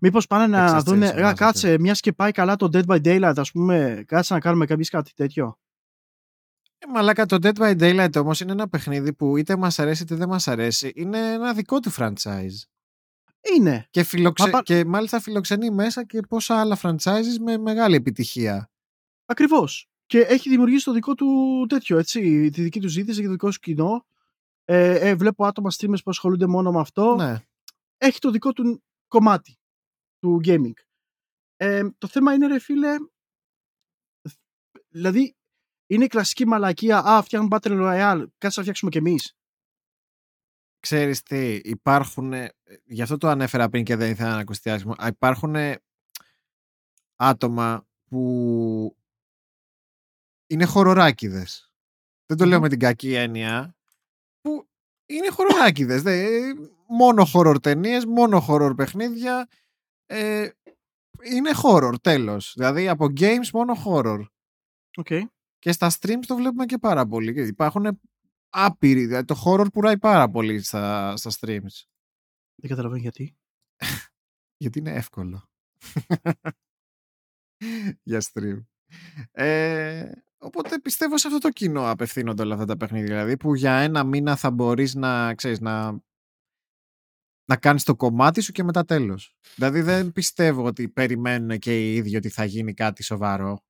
Μήπως 0.00 0.26
πάνε 0.26 0.46
να 0.46 0.78
Texas 0.78 0.82
δουν, 0.84 1.02
Chainsaw 1.02 1.14
«Ρα, 1.14 1.30
Massacre». 1.30 1.36
κάτσε, 1.36 1.78
μιας 1.78 2.00
και 2.00 2.12
πάει 2.12 2.30
καλά 2.30 2.56
το 2.56 2.68
Dead 2.72 2.84
by 2.84 3.00
Daylight, 3.04 3.32
ας 3.36 3.50
πούμε, 3.50 4.04
κάτσε 4.06 4.34
να 4.34 4.40
κάνουμε 4.40 4.66
κάποιες 4.66 4.90
κάτι 4.90 5.12
τέτοιο. 5.14 5.58
Ε, 6.78 6.86
μαλάκα, 6.92 7.26
το 7.26 7.36
Dead 7.42 7.54
by 7.54 7.80
Daylight 7.80 8.16
όμως 8.16 8.40
είναι 8.40 8.52
ένα 8.52 8.68
παιχνίδι 8.68 9.12
που 9.12 9.36
είτε 9.36 9.56
μας 9.56 9.78
αρέσει 9.78 10.02
είτε 10.02 10.14
δεν 10.14 10.28
μας 10.28 10.48
αρέσει. 10.48 10.92
Είναι 10.94 11.32
ένα 11.32 11.54
δικό 11.54 11.80
του 11.80 11.92
franchise. 11.96 12.62
Είναι. 13.56 13.86
Και, 13.90 14.02
φιλοξε... 14.02 14.44
Μα 14.44 14.50
πα- 14.50 14.62
και 14.62 14.84
μάλιστα 14.84 15.20
φιλοξενεί 15.20 15.70
μέσα 15.70 16.04
και 16.04 16.20
πόσα 16.20 16.60
άλλα 16.60 16.78
franchises 16.82 17.38
με 17.40 17.58
μεγάλη 17.58 17.94
επιτυχία. 17.94 18.70
Ακριβώς. 19.24 19.88
Και 20.06 20.20
έχει 20.20 20.48
δημιουργήσει 20.48 20.84
το 20.84 20.92
δικό 20.92 21.14
του 21.14 21.26
τέτοιο, 21.68 21.98
έτσι, 21.98 22.50
τη 22.50 22.62
δική 22.62 22.80
του 22.80 22.88
ζήτηση 22.88 23.20
και 23.20 23.26
το 23.26 23.32
δικό 23.32 23.50
σου 23.50 23.58
κοινό. 23.58 24.06
Ε, 24.64 25.08
ε, 25.08 25.14
βλέπω 25.14 25.46
άτομα 25.46 25.70
streamers 25.70 26.02
που 26.04 26.10
ασχολούνται 26.10 26.46
μόνο 26.46 26.72
με 26.72 26.80
αυτό. 26.80 27.14
Ναι. 27.14 27.42
έχει 27.98 28.18
το 28.18 28.30
δικό 28.30 28.52
του 28.52 28.82
κομμάτι 29.08 29.57
του 30.18 30.40
gaming. 30.44 30.72
Ε, 31.56 31.88
το 31.98 32.08
θέμα 32.08 32.32
είναι 32.34 32.46
ρε 32.46 32.58
φίλε 32.58 32.96
δηλαδή 34.88 35.36
είναι 35.86 36.04
η 36.04 36.08
κλασική 36.08 36.46
μαλακία 36.46 36.98
α 36.98 37.22
φτιάχνουν 37.22 37.50
Battle 37.52 37.80
Royale 37.80 38.24
κάτσε 38.38 38.58
να 38.58 38.62
φτιάξουμε 38.62 38.90
κι 38.90 38.98
εμείς 38.98 39.32
Ξέρεις 40.80 41.22
τι, 41.22 41.54
υπάρχουν, 41.54 42.32
ε, 42.32 42.52
γι' 42.84 43.02
αυτό 43.02 43.16
το 43.16 43.28
ανέφερα 43.28 43.68
πριν 43.68 43.84
και 43.84 43.96
δεν 43.96 44.10
ήθελα 44.10 44.30
να 44.34 44.38
ακουστεί 44.38 44.70
άσχημο, 44.70 44.92
Α, 44.98 45.06
υπάρχουν 45.06 45.54
ε, 45.54 45.78
άτομα 47.16 47.86
που 48.08 48.96
είναι 50.46 50.64
χοροράκιδες. 50.64 51.72
Δεν 52.26 52.36
το 52.36 52.44
λέω 52.44 52.56
Μμμ. 52.56 52.62
με 52.62 52.68
την 52.68 52.78
κακή 52.78 53.14
έννοια, 53.14 53.76
που 54.40 54.68
είναι 55.06 55.28
χοροράκιδες. 55.30 56.02
δε- 56.02 56.24
ε, 56.24 56.54
μόνο 56.88 57.26
horror 57.34 57.56
ταινίες, 57.62 58.04
μόνο 58.04 58.46
horror 58.48 58.72
παιχνίδια. 58.76 59.48
Ε, 60.10 60.48
είναι 61.24 61.50
horror, 61.62 61.94
τέλος. 62.00 62.52
Δηλαδή 62.56 62.88
από 62.88 63.04
games 63.04 63.50
μόνο 63.52 63.74
horror. 63.84 64.24
okay. 65.02 65.22
Και 65.58 65.72
στα 65.72 65.90
streams 66.00 66.22
το 66.26 66.36
βλέπουμε 66.36 66.64
και 66.64 66.78
πάρα 66.78 67.06
πολύ. 67.06 67.32
Και 67.32 67.40
Υπάρχουν 67.40 68.00
άπειροι. 68.48 69.06
Δηλαδή 69.06 69.24
το 69.24 69.42
horror 69.44 69.66
πουράει 69.72 69.98
πάρα 69.98 70.30
πολύ 70.30 70.62
στα, 70.62 71.16
στα 71.16 71.30
streams. 71.30 71.86
δεν 72.54 72.68
καταλαβαίνω 72.68 73.00
γιατί 73.00 73.36
Γιατί 74.62 74.78
είναι 74.78 74.92
εύκολο. 74.92 75.48
Για 78.02 78.22
stream. 78.32 78.64
Ε, 79.30 80.12
οπότε 80.38 80.78
πιστεύω 80.78 81.18
σε 81.18 81.26
αυτό 81.26 81.38
το 81.38 81.50
κοινό 81.50 81.90
απευθύνονται 81.90 82.42
όλα 82.42 82.54
αυτά 82.54 82.66
τα 82.66 82.76
παιχνίδια. 82.76 83.06
Δηλαδή 83.06 83.36
που 83.36 83.54
για 83.54 83.72
ένα 83.72 84.04
μήνα 84.04 84.36
θα 84.36 84.50
μπορείς 84.50 84.94
να, 84.94 85.34
ξέρεις, 85.34 85.60
να, 85.60 86.00
να 87.48 87.56
κάνεις 87.56 87.84
το 87.84 87.96
κομμάτι 87.96 88.40
σου 88.40 88.52
και 88.52 88.62
μετά 88.62 88.84
τέλος. 88.84 89.36
Δηλαδή 89.54 89.80
δεν 89.80 90.12
πιστεύω 90.12 90.64
ότι 90.64 90.88
περιμένουν 90.88 91.58
και 91.58 91.80
οι 91.80 91.94
ίδιοι 91.94 92.16
ότι 92.16 92.28
θα 92.28 92.44
γίνει 92.44 92.74
κάτι 92.74 93.02
σοβαρό. 93.02 93.60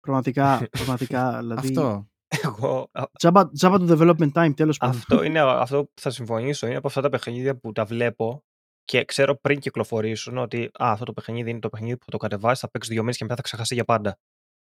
πραγματικά, 0.00 0.68
πραγματικά 0.70 1.38
δηλαδή 1.40 1.68
Αυτό. 1.68 2.08
Εγώ, 2.42 2.88
α- 2.92 3.04
τζάμπα, 3.18 3.50
τζάμπα 3.50 3.78
το 3.78 3.86
development 3.98 4.32
time 4.32 4.54
τέλος 4.56 4.76
πάντων 4.78 4.96
αυτό 4.96 5.22
είναι 5.22 5.40
αυτό 5.40 5.84
που 5.84 6.00
θα 6.00 6.10
συμφωνήσω. 6.10 6.66
Είναι 6.66 6.76
από 6.76 6.86
αυτά 6.86 7.00
τα 7.00 7.08
παιχνίδια 7.08 7.56
που 7.56 7.72
τα 7.72 7.84
βλέπω 7.84 8.44
και 8.84 9.04
ξέρω 9.04 9.36
πριν 9.40 9.58
κυκλοφορήσουν 9.58 10.38
ότι 10.38 10.64
α, 10.64 10.90
αυτό 10.92 11.04
το 11.04 11.12
παιχνίδι 11.12 11.50
είναι 11.50 11.58
το 11.58 11.68
παιχνίδι 11.68 11.96
που 11.96 12.04
θα 12.04 12.10
το 12.10 12.16
κατεβάσει, 12.16 12.60
θα 12.60 12.70
παίξεις 12.70 12.92
δύο 12.92 13.00
μήνες 13.02 13.16
και 13.16 13.22
μετά 13.24 13.36
θα 13.36 13.42
ξεχάσει 13.42 13.74
για 13.74 13.84
πάντα. 13.84 14.18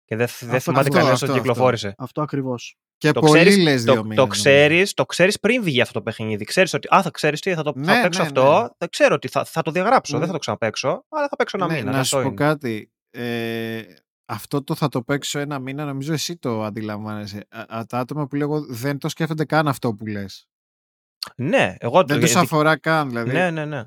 Και 0.04 0.16
δεν, 0.16 0.26
δεν 0.40 0.48
Αυτό- 0.48 0.58
θυμάται 0.60 0.80
αυτό- 0.80 0.92
κανένας 0.98 1.22
αυτό- 1.22 1.32
ότι 1.34 1.40
κυκλοφόρησε. 1.40 1.94
αυτό 1.98 2.22
ακριβώς 2.22 2.76
Και 3.06 3.12
Το 3.12 3.20
πολύ 3.20 3.32
ξέρεις, 3.40 3.58
λες 3.58 3.82
δύο 3.84 3.94
το, 3.94 4.02
μήνες. 4.02 4.16
το, 4.16 4.22
νομίζω. 4.22 4.40
ξέρεις, 4.42 4.94
το 4.94 5.06
ξέρεις 5.06 5.40
πριν 5.40 5.62
βγει 5.62 5.80
αυτό 5.80 5.92
το 5.92 6.02
παιχνίδι. 6.02 6.44
Ξέρεις 6.44 6.72
ότι 6.74 6.88
α, 6.94 7.02
θα 7.02 7.10
ξέρεις 7.10 7.40
τι, 7.40 7.54
θα, 7.54 7.62
το, 7.62 7.72
Ναι, 7.76 7.84
θα 7.94 8.02
παίξω 8.02 8.20
ναι, 8.20 8.26
αυτό, 8.26 8.60
ναι. 8.62 8.68
θα 8.78 8.88
ξέρω 8.88 9.14
ότι 9.14 9.28
θα, 9.28 9.44
θα 9.44 9.62
το 9.62 9.70
διαγράψω, 9.70 10.12
Ναι. 10.12 10.18
δεν 10.18 10.26
θα 10.26 10.32
το 10.32 10.38
ξαναπαίξω, 10.38 11.04
αλλά 11.08 11.28
θα 11.28 11.36
παίξω 11.36 11.56
ένα 11.56 11.66
Ναι, 11.66 11.74
μήνα. 11.74 11.90
να 11.90 11.98
αυτό 11.98 12.16
σου 12.16 12.22
πω 12.22 12.28
είναι. 12.28 12.36
κάτι. 12.36 12.92
Ε, 13.10 13.82
αυτό 14.26 14.62
το 14.64 14.74
θα 14.74 14.88
το 14.88 15.02
παίξω 15.02 15.38
ένα 15.38 15.58
μήνα, 15.58 15.84
νομίζω 15.84 16.12
εσύ 16.12 16.36
το 16.36 16.62
αντιλαμβάνεσαι. 16.64 17.46
Α, 17.48 17.78
α, 17.78 17.86
τα 17.86 17.98
άτομα 17.98 18.26
που 18.26 18.36
λέγω 18.36 18.60
δεν 18.66 18.98
το 18.98 19.08
σκέφτονται 19.08 19.44
καν 19.44 19.68
αυτό 19.68 19.94
που 19.94 20.06
λες. 20.06 20.48
Ναι, 21.36 21.74
εγώ 21.78 22.00
το 22.00 22.06
Δεν 22.06 22.20
τους 22.20 22.30
γιατί- 22.30 22.44
αφορά 22.46 22.76
καν. 22.78 23.08
Δηλαδή, 23.08 23.32
Ναι, 23.32 23.50
ναι, 23.50 23.64
ναι. 23.64 23.84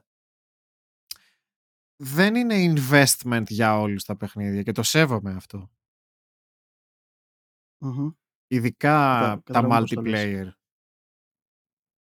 δεν 2.03 2.35
είναι 2.35 2.73
investment 2.75 3.43
για 3.47 3.79
όλους 3.79 4.03
τα 4.03 4.17
παιχνίδια 4.17 4.63
και 4.63 4.71
το 4.71 4.83
σέβομαι 4.83 5.33
αυτό. 5.33 5.69
Μμμ. 7.77 8.09
Ειδικά 8.47 9.19
Κατα- 9.19 9.35
τα 9.35 9.41
καταλαβαίνω 9.45 9.79
πώς 9.79 9.89
το 9.93 10.01
λες. 10.01 10.23
multiplayer. 10.25 10.51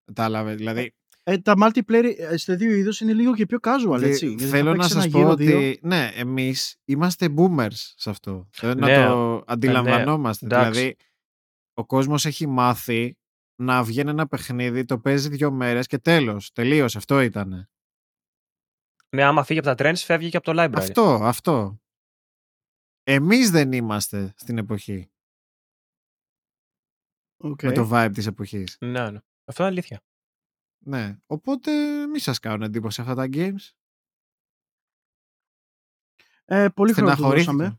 Κατάλαβε, 0.04 0.54
δηλαδή 0.54 0.94
Ε, 1.22 1.38
τα 1.38 1.54
multiplayer 1.62 2.14
ε, 2.18 2.36
σε 2.36 2.54
δύο 2.54 2.72
είδους 2.74 3.00
είναι 3.00 3.12
λίγο 3.12 3.34
και 3.34 3.46
πιο 3.46 3.58
casual, 3.62 3.96
δι- 3.98 4.08
έτσι. 4.08 4.26
γιατί 4.28 4.42
θα 4.44 4.48
θέλω 4.50 4.70
να 4.70 4.76
παίξεις 4.76 4.92
σας 4.92 5.02
ένα 5.04 5.12
πω 5.12 5.18
γύρο, 5.18 5.30
ότι 5.30 5.44
δύο. 5.44 5.76
ναι, 5.82 6.10
εμείς 6.14 6.76
είμαστε 6.84 7.34
boomers 7.36 7.72
σε 7.74 8.10
αυτό. 8.10 8.48
Θέλω 8.52 8.74
Ναι, 8.74 8.96
να 8.98 9.06
το 9.06 9.42
αντιλαμβανόμαστε. 9.46 10.44
εντάξει. 10.46 10.70
δηλαδή, 10.80 10.96
ο 11.74 11.86
κόσμος 11.86 12.24
έχει 12.24 12.46
μάθει 12.46 13.16
να 13.62 13.82
βγαίνει 13.84 14.10
ένα 14.10 14.26
παιχνίδι, 14.26 14.84
το 14.84 14.98
παίζει 14.98 15.28
δύο 15.28 15.50
μέρες 15.50 15.86
και 15.86 15.98
τέλος, 15.98 16.52
τελείωσε, 16.52 16.98
αυτό 16.98 17.20
ήτανε. 17.20 17.68
Ναι, 19.16 19.22
άμα 19.22 19.44
φύγει 19.44 19.58
από 19.58 19.74
τα 19.74 19.84
trends, 19.90 19.96
φεύγει 20.04 20.30
και 20.30 20.36
από 20.36 20.52
το 20.52 20.62
library. 20.62 20.76
Αυτό, 20.76 21.18
αυτό. 21.22 21.78
Εμείς 23.02 23.50
δεν 23.50 23.72
είμαστε 23.72 24.34
στην 24.36 24.58
εποχή, 24.58 25.10
Οκ. 27.44 27.62
με 27.62 27.72
το 27.72 27.88
vibe 27.92 28.10
της 28.12 28.26
εποχής. 28.26 28.76
Ναι, 28.80 29.10
ναι. 29.10 29.18
Αυτό 29.44 29.62
είναι 29.62 29.72
αλήθεια. 29.72 30.00
Ναι, 30.78 31.18
οπότε 31.26 31.70
μη 32.06 32.18
σας 32.18 32.38
κάνουν 32.38 32.62
εντύπωση 32.62 33.00
αυτά 33.00 33.14
τα 33.14 33.28
games. 33.32 33.70
Ε, 36.44 36.68
πολύ 36.68 36.92
χρόνο 36.92 37.10
του 37.10 37.16
Στεναχωρήθηκα. 37.16 37.52
δώσαμε. 37.52 37.78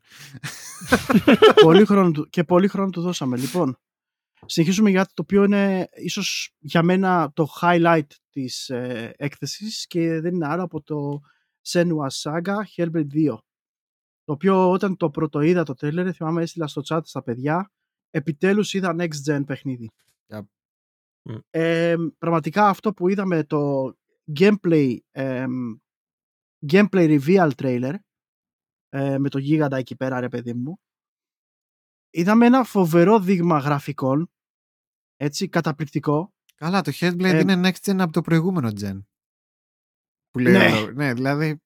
πολύ 1.66 1.86
χρόνο 1.86 2.12
του, 2.12 2.30
και 2.30 2.44
πολύ 2.44 2.68
χρόνο 2.68 2.90
του 2.90 3.02
δώσαμε. 3.02 3.38
Λοιπόν, 3.38 3.78
συνεχίζουμε 4.46 4.90
για 4.90 5.06
το 5.06 5.22
οποίο 5.22 5.44
είναι 5.44 5.90
ίσως 5.94 6.56
για 6.60 6.84
μένα 6.84 7.32
το 7.34 7.48
highlight 7.62 8.08
της 8.30 8.70
ε, 8.70 9.14
έκθεσης 9.18 9.88
και 9.88 10.20
δεν 10.20 10.34
είναι 10.34 10.48
άλλο 10.48 10.64
από 10.64 10.82
το 10.82 11.20
Senua 11.68 12.08
Saga 12.22 12.56
Hellblade 12.76 13.14
2. 13.14 13.38
Το 14.24 14.34
οποίο 14.34 14.72
όταν 14.72 14.98
το 14.98 15.10
πρώτο 15.10 15.42
είδα 15.42 15.64
το 15.64 15.74
τρέλερ, 15.74 16.16
θυμάμαι 16.16 16.42
έστειλα 16.42 16.68
στο 16.68 16.82
chat 16.88 17.02
στα 17.04 17.24
παιδιά, 17.24 17.72
επιτέλους 18.10 18.74
είδα 18.74 18.96
next 19.00 19.32
gen 19.32 19.44
παιχνίδι. 19.46 19.92
Yep. 20.28 20.42
Μμ. 21.22 21.36
Ε, 21.50 21.96
πραγματικά 22.18 22.68
αυτό 22.70 22.94
που 22.94 23.10
είδαμε 23.10 23.44
το 23.44 23.94
gameplay, 24.40 24.98
ε, 25.12 25.46
gameplay 26.72 27.20
reveal 27.20 27.50
trailer 27.56 27.94
ε, 28.90 29.18
με 29.18 29.30
το 29.30 29.38
γίγαντα 29.38 29.78
εκεί 29.78 29.96
πέρα 29.96 30.20
ρε 30.20 30.30
παιδί 30.30 30.54
μου 30.54 30.80
είδαμε 32.10 32.46
ένα 32.46 32.64
φοβερό 32.64 33.20
δείγμα 33.20 33.58
γραφικών 33.58 34.32
έτσι 35.16 35.50
καταπληκτικό 35.50 36.34
Καλά, 36.56 36.82
το 36.82 36.92
Headblade 37.00 37.24
Ε, 37.24 37.40
είναι 37.40 37.70
next 37.70 37.92
gen 37.92 37.98
από 38.00 38.12
το 38.12 38.22
προηγούμενο 38.22 38.70
gen. 38.82 39.04
Που 40.30 40.40
λέει 40.40 40.54
Ναι. 40.54 40.66
εδώ. 40.66 40.92
ναι, 40.92 41.14
δηλαδή 41.14 41.62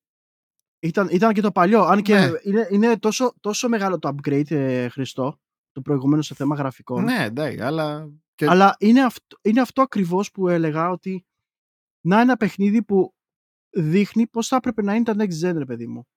ήταν, 0.79 1.07
ήταν 1.11 1.33
και 1.33 1.41
το 1.41 1.51
παλιό 1.51 1.81
αν 1.81 2.01
και 2.01 2.15
Ναι. 2.15 2.29
είναι, 2.43 2.67
είναι 2.71 2.99
τόσο, 2.99 3.33
τόσο 3.39 3.69
μεγάλο 3.69 3.99
το 3.99 4.15
upgrade 4.15 4.51
ε, 4.51 4.89
Χριστό 4.89 5.39
το 5.79 5.89
προηγούμενο 5.89 6.21
σε 6.21 6.35
θέμα 6.35 6.55
γραφικών 6.55 7.03
Ναι, 7.03 7.23
εντάξει, 7.23 7.61
αλλά. 7.61 8.09
Και... 8.35 8.45
Αλλά 8.49 8.75
είναι 8.79 9.03
αυτό, 9.03 9.37
είναι 9.41 9.61
αυτό 9.61 9.81
ακριβώς 9.81 10.31
που 10.31 10.47
έλεγα 10.47 10.89
ότι 10.89 11.25
να 12.01 12.21
ένα 12.21 12.37
παιχνίδι 12.37 12.83
που 12.83 13.13
δείχνει 13.69 14.27
πώς 14.27 14.47
θα 14.47 14.55
έπρεπε 14.55 14.81
να 14.81 14.95
είναι 14.95 15.03
τα 15.03 15.15
next 15.17 15.49
gen, 15.49 15.53
ρε 15.57 15.65
παιδί 15.65 15.87
μου. 15.87 16.07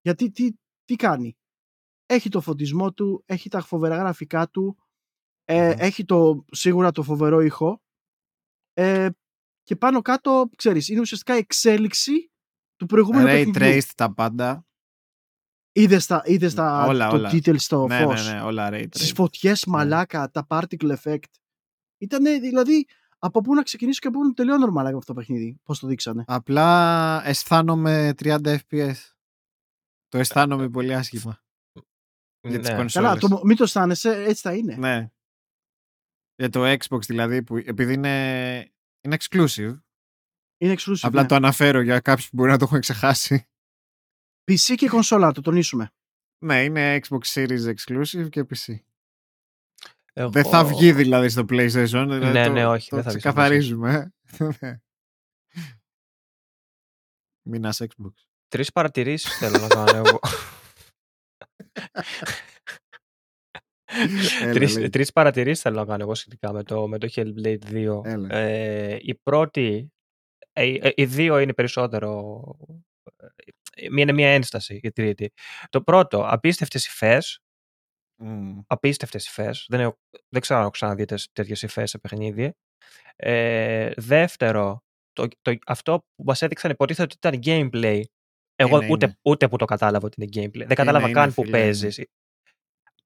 Γιατί 0.00 0.30
τι, 0.30 0.50
τι 0.84 0.96
κάνει; 0.96 1.36
Έχει 2.06 2.28
το 2.28 2.40
φωτισμό 2.40 2.92
του, 2.92 3.22
έχει 3.26 3.48
τα 3.48 3.60
φοβερά 3.60 3.96
γραφικά 3.96 4.48
του, 4.48 4.76
ε, 5.44 5.68
Μμμ. 5.68 5.74
έχει 5.78 6.04
το, 6.04 6.44
σίγουρα 6.50 6.90
το 6.90 7.02
φοβερό 7.02 7.40
ήχο 7.40 7.82
ε, 8.72 9.08
και 9.62 9.76
πάνω 9.76 10.02
κάτω, 10.02 10.50
ξέρεις, 10.56 10.88
είναι 10.88 11.00
ουσιαστικά 11.00 11.34
εξέλιξη 11.34 12.30
του 12.76 12.86
προηγούμενου 12.86 13.26
Ray 13.26 13.30
παιχνιδιού. 13.30 13.62
traced 13.62 13.92
τα 13.96 14.14
πάντα. 14.14 14.66
Είδες, 15.76 16.06
τα, 16.06 16.22
είδες 16.24 16.54
τα, 16.54 16.84
Όλα, 16.86 17.08
το 17.08 17.16
όλα. 17.16 17.30
detail 17.32 17.58
στο 17.58 17.86
ναι, 17.86 18.02
φως; 18.02 18.26
ναι, 18.26 18.32
ναι, 18.32 18.40
όλα 18.40 18.68
ray 18.72 18.86
Στις 18.90 19.10
traced. 19.10 19.14
φωτιές 19.14 19.64
μαλάκα, 19.64 20.30
τα 20.30 20.46
particle 20.48 20.96
effect. 21.02 21.18
Ήτανε 21.98 22.38
δηλαδή 22.38 22.86
από 23.18 23.40
πού 23.40 23.54
να 23.54 23.62
ξεκινήσω 23.62 24.00
και 24.00 24.06
από 24.08 24.18
πού 24.18 24.24
να 24.26 24.32
τελειώνω 24.32 24.66
μαλάκα 24.66 24.92
με 24.92 24.98
αυτό 24.98 25.12
το 25.12 25.18
παιχνίδι; 25.20 25.60
Πώς 25.62 25.78
το 25.78 25.86
δείξανε; 25.86 26.24
Απλά 26.26 27.22
αισθάνομαι 27.24 28.12
30 28.22 28.56
FPS. 28.68 28.94
Το 30.08 30.18
αισθάνομαι 30.18 30.68
πολύ 30.68 30.94
άσχημα. 30.94 31.42
Για 32.40 32.58
τις 32.58 32.68
Ναι. 32.68 32.76
κονσόλες. 32.76 33.08
Καλά, 33.10 33.16
το, 33.20 33.40
μην 33.44 33.56
το 33.56 33.62
αισθάνεσαι, 33.64 34.22
έτσι 34.22 34.42
θα 34.42 34.54
είναι. 34.54 34.76
Ναι. 34.76 35.10
Για 36.36 36.48
το 36.50 36.72
Xbox 36.72 37.00
δηλαδή, 37.06 37.42
που 37.42 37.56
επειδή 37.56 37.92
είναι, 37.92 38.56
είναι 39.00 39.16
exclusive. 39.20 39.78
Είναι 40.58 40.74
exclusive. 40.78 40.98
Απλά 41.02 41.22
ναι. 41.22 41.28
το 41.28 41.34
αναφέρω 41.34 41.80
για 41.80 42.00
κάποιους 42.00 42.28
που 42.30 42.36
μπορεί 42.36 42.50
να 42.50 42.58
το 42.58 42.64
έχουν 42.64 42.80
ξεχάσει. 42.80 43.48
PC 44.50 44.74
και 44.76 44.88
κονσόλα, 44.88 45.26
να 45.26 45.32
το 45.32 45.40
τονίσουμε. 45.40 45.90
Ναι, 46.44 46.64
είναι 46.64 47.00
Xbox 47.08 47.22
Series 47.34 47.74
exclusive 47.74 48.28
και 48.28 48.46
PC. 48.50 48.74
Εγώ... 50.12 50.30
Δεν 50.30 50.44
θα 50.44 50.64
βγει 50.64 50.92
δηλαδή 50.92 51.28
στο 51.28 51.42
PlayStation. 51.42 52.04
Δηλαδή 52.08 52.32
Ναι, 52.32 52.46
το, 52.46 52.52
ναι, 52.52 52.66
όχι, 52.66 52.88
Το 52.88 52.96
δεν 52.96 53.04
θα 53.04 53.10
βγει 53.10 53.20
στο 53.20 53.28
ξεκαθαρίζουμε. 53.30 54.12
ε. 54.38 54.48
Ναι. 54.60 54.78
Μήνας 57.48 57.80
Xbox. 57.82 58.12
Τρεις 58.48 58.72
παρατηρήσεις 58.72 59.38
θέλω 59.38 59.58
να 59.58 59.66
κάνω 59.68 59.96
εγώ. 59.96 60.18
Έλα, 64.40 64.52
τρεις, 64.52 64.74
λέγε. 64.74 64.88
τρεις 64.88 65.12
παρατηρήσεις 65.12 65.62
θέλω 65.62 65.76
να 65.76 65.84
κάνω 65.84 66.02
εγώ 66.02 66.14
σχετικά 66.14 66.52
με 66.52 66.62
το, 66.62 66.88
με 66.88 66.98
το 66.98 67.08
Hellblade 67.14 67.58
2. 67.64 68.00
Έλα. 68.04 68.34
Ε, 68.34 68.98
η 69.00 69.14
πρώτη, 69.14 69.92
ε, 70.52 70.74
ε, 70.74 70.92
οι 70.96 71.04
δύο 71.04 71.38
είναι 71.38 71.52
περισσότερο, 71.52 72.42
ε, 73.16 73.26
μία 73.26 73.63
είναι 73.96 74.12
μία 74.12 74.28
ένσταση 74.34 74.80
η 74.82 74.90
τρίτη. 74.92 75.32
Το 75.68 75.82
πρώτο, 75.82 76.26
απίστευτες 76.28 76.86
υφές, 76.86 77.38
Μμ. 78.22 78.58
απίστευτες 78.66 79.26
υφές, 79.26 79.66
δεν, 79.68 79.80
έχω- 79.80 79.98
δεν 80.28 80.40
ξέρω 80.40 80.56
αν 80.58 80.62
έχω 80.64 80.70
ξαναδεί 80.72 81.04
τες- 81.04 81.28
τέτοιες 81.32 81.62
υφές 81.62 81.90
σε 81.90 81.98
παιχνίδι. 81.98 82.52
Ε, 83.16 83.90
δεύτερο, 83.96 84.82
το, 85.12 85.28
το, 85.42 85.54
αυτό 85.66 85.98
που 86.14 86.24
μας 86.24 86.42
έδειξαν 86.42 86.70
υποτίθεται 86.70 87.02
ότι 87.14 87.16
ήταν 87.28 87.40
gameplay. 87.70 88.00
Εγώ 88.56 88.76
Είναι, 88.76 88.92
ούτε, 88.92 89.04
είναι. 89.06 89.18
ούτε 89.22 89.48
που 89.48 89.56
το 89.56 89.64
κατάλαβα 89.64 90.06
ότι 90.06 90.22
είναι 90.22 90.46
gameplay. 90.46 90.66
Δεν 90.66 90.76
κατάλαβα 90.76 91.04
είναι, 91.08 91.14
καν 91.20 91.34
που 91.34 91.42
φίλε, 91.44 91.56
είναι. 91.56 91.66
παίζεις. 91.66 92.00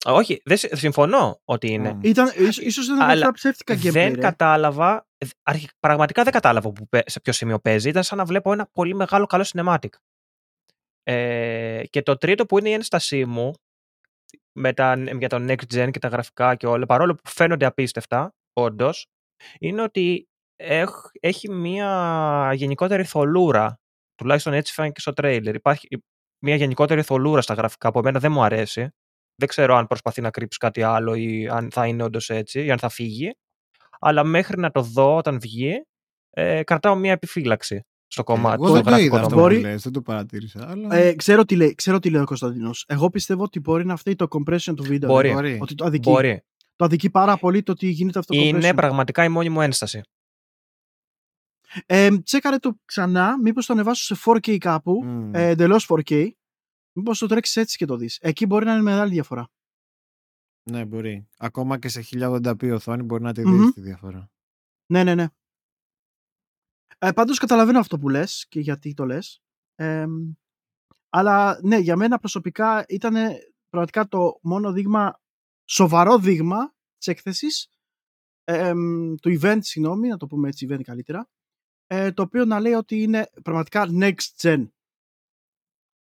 Όχι, 0.05 0.41
δεν, 0.45 0.57
συμ- 0.57 0.75
συμφωνώ 0.77 1.41
ότι 1.45 1.67
είναι. 1.73 1.93
Μμ. 1.93 2.01
Ήταν, 2.03 2.27
ίσως, 2.37 2.59
ίσως 2.59 2.87
δεν 2.87 2.97
ήταν 2.97 3.09
Αλλά 3.09 3.21
αυτά 3.21 3.33
ψεύτικα 3.33 3.75
gameplay. 3.75 3.93
δεν 3.93 4.15
ρε. 4.15 4.21
κατάλαβα, 4.21 5.07
ε, 5.19 5.27
αρχι- 5.43 5.71
πραγματικά 5.81 6.23
δεν 6.23 6.33
κατάλαβα 6.33 6.73
που, 6.73 6.89
παί- 6.89 7.11
σε 7.11 7.21
ποιο 7.21 7.33
σημείο 7.33 7.59
παίζει. 7.59 7.89
Ήταν 7.89 8.03
σαν 8.03 8.19
να 8.19 8.25
βλέπω 8.25 8.53
ένα 8.53 8.67
πολύ 8.73 8.95
μεγάλο 8.95 9.27
καλό 9.27 9.51
cinematic. 9.55 9.89
Ε, 11.11 11.83
και 11.91 12.03
το 12.03 12.17
τρίτο 12.17 12.47
που 12.47 12.59
είναι 12.59 12.69
η 12.69 12.73
ένστασή 12.73 13.25
μου 13.25 13.53
με 14.53 14.73
τα, 14.73 14.95
για 15.19 15.29
το 15.29 15.37
next 15.37 15.75
gen 15.75 15.91
και 15.91 15.99
τα 15.99 16.09
γραφικά 16.09 16.55
και 16.55 16.67
όλα, 16.67 16.87
παρόλο 16.87 17.15
που 17.15 17.31
φαίνονται 17.31 17.65
απίστευτα, 17.65 18.35
όντως, 18.53 19.07
είναι 19.59 19.83
ότι 19.83 20.29
έχ, 20.57 20.91
έχει 21.21 21.51
μια 21.51 22.53
γενικότερη 22.55 23.05
θολούρα. 23.05 23.81
Τουλάχιστον 24.15 24.53
έτσι 24.53 24.73
φάνηκε 24.73 24.95
και 24.95 25.01
στο 25.01 25.13
τρέιλερ. 25.13 25.55
Υπάρχει 25.55 25.89
μια 26.45 26.55
γενικότερη 26.55 27.03
θολούρα 27.03 27.41
στα 27.41 27.55
γραφικά 27.55 27.91
που 27.91 27.99
εμένα 27.99 28.19
δεν 28.19 28.33
μου 28.33 28.43
αρέσει. 28.43 28.89
Δεν 29.35 29.49
ξέρω 29.49 29.77
αν 29.77 29.87
προσπαθεί 29.87 30.21
να 30.21 30.31
κρύψει 30.31 30.59
κάτι 30.59 30.83
άλλο 30.83 31.15
ή 31.15 31.49
αν 31.49 31.71
θα 31.71 31.87
είναι 31.87 32.03
όντως 32.03 32.31
έτσι 32.31 32.65
ή 32.65 32.71
αν 32.71 32.79
θα 32.79 32.89
φύγει. 32.89 33.35
Αλλά 33.99 34.25
μέχρι 34.25 34.61
να 34.61 34.71
το 34.71 34.83
δω 34.83 35.17
όταν 35.17 35.41
βγει, 35.41 35.83
ε, 36.31 36.63
κρατάω 36.63 36.95
μια 36.95 37.13
επιφύλαξη 37.13 37.83
στο 38.11 38.25
κομμάτι 38.25 38.55
Εγώ 38.55 38.65
στο 38.65 38.75
δεν 38.75 38.83
το 38.83 38.89
γραφικό 38.91 39.07
είδα 39.17 39.25
αυτό 39.25 39.29
τομέα. 39.35 39.45
Μπορεί- 39.49 39.61
που 39.61 39.67
λες, 39.67 39.83
δεν 39.83 39.93
το 39.93 40.03
παρατήρησα. 40.03 40.69
Αλλά... 40.71 40.95
Ε, 40.97 41.15
ξέρω, 41.15 41.45
τι 41.45 41.57
λέει, 41.57 41.75
ξέρω 41.75 41.99
τι 41.99 42.11
λέει 42.11 42.21
ο 42.21 42.25
Κωνσταντίνος. 42.25 42.85
Εγώ 42.89 43.11
πιστεύω 43.11 43.43
ότι 43.43 43.61
μπορεί 43.61 43.87
να 43.87 43.97
φταίει 43.97 44.15
το 44.15 44.27
compression 44.31 44.73
του 44.77 44.83
βίντεο. 44.83 45.09
Μπορεί. 45.09 45.33
Μπορεί. 45.33 45.59
Ότι 45.63 45.75
το 45.75 45.85
αδικεί, 45.85 46.11
Μπορεί. 46.11 46.43
το 46.77 46.85
αδικεί 46.85 47.11
πάρα 47.11 47.37
πολύ 47.39 47.63
το 47.63 47.73
ότι 47.73 47.89
γίνεται 47.89 48.19
αυτό 48.19 48.35
το 48.35 48.41
Είναι 48.41 48.59
compression. 48.71 48.75
πραγματικά 48.77 49.25
η 49.25 49.29
μόνη 49.29 49.49
μου 49.49 49.61
ένσταση. 49.61 50.01
Ε, 51.87 52.19
τσέκαρε 52.23 52.57
το 52.57 52.79
ξανά, 52.85 53.41
μήπως 53.43 53.67
το 53.67 53.73
ανεβάσω 53.73 54.15
σε 54.15 54.23
4K 54.25 54.59
κάπου, 54.59 55.05
Μμ. 55.05 55.35
ε, 55.35 55.49
εντελώς 55.49 55.87
4K. 55.89 56.29
Μήπως 56.93 57.19
το 57.19 57.27
τρέξεις 57.27 57.57
έτσι 57.57 57.77
και 57.77 57.85
το 57.87 57.97
δεις. 57.97 58.19
Εκεί 58.21 58.47
μπορεί 58.47 58.65
να 58.65 58.73
είναι 58.73 58.83
μεγάλη 58.83 59.13
διαφορά. 59.13 59.49
Ναι, 60.71 60.85
μπορεί. 60.85 61.29
Ακόμα 61.39 61.79
και 61.79 61.89
σε 61.89 62.03
1080p 62.03 62.73
οθόνη 62.73 63.03
μπορεί 63.03 63.23
να 63.23 63.33
τη 63.33 63.47
Μμμ. 63.47 63.61
δεις 63.61 63.73
τη 63.73 63.81
διαφορά. 63.81 64.31
Ναι, 64.87 65.05
ναι, 65.05 65.15
ναι. 65.15 65.27
Ε, 66.99 67.13
πάντως 67.13 67.39
καταλαβαίνω 67.39 67.79
αυτό 67.79 67.99
που 67.99 68.09
λες 68.09 68.47
και 68.49 68.61
γιατί 68.61 68.95
το 68.95 69.05
λες. 69.05 69.43
Ε, 69.75 70.07
αλλά 71.09 71.61
ναι, 71.63 71.77
για 71.77 71.97
μένα 71.97 72.19
προσωπικά 72.19 72.85
ήταν 72.89 73.15
πραγματικά 73.69 74.09
το 74.09 74.39
μόνο 74.43 74.73
δείγμα, 74.73 75.21
σοβαρό 75.65 76.19
δείγμα 76.19 76.75
της 76.99 77.07
έκθεσης, 77.07 77.69
ε, 78.45 78.73
του 79.23 79.39
event, 79.41 79.59
συγγνώμη, 79.61 80.09
να 80.09 80.17
το 80.17 80.27
πούμε 80.27 80.49
έτσι 80.49 80.67
event 80.71 80.83
καλύτερα, 80.83 81.29
ε, 81.87 82.13
το 82.13 82.23
οποίο 82.23 82.45
να 82.45 82.61
λέει 82.61 82.73
ότι 82.73 83.03
είναι 83.03 83.31
πραγματικά 83.43 83.87
next 84.01 84.37
gen. 84.41 84.69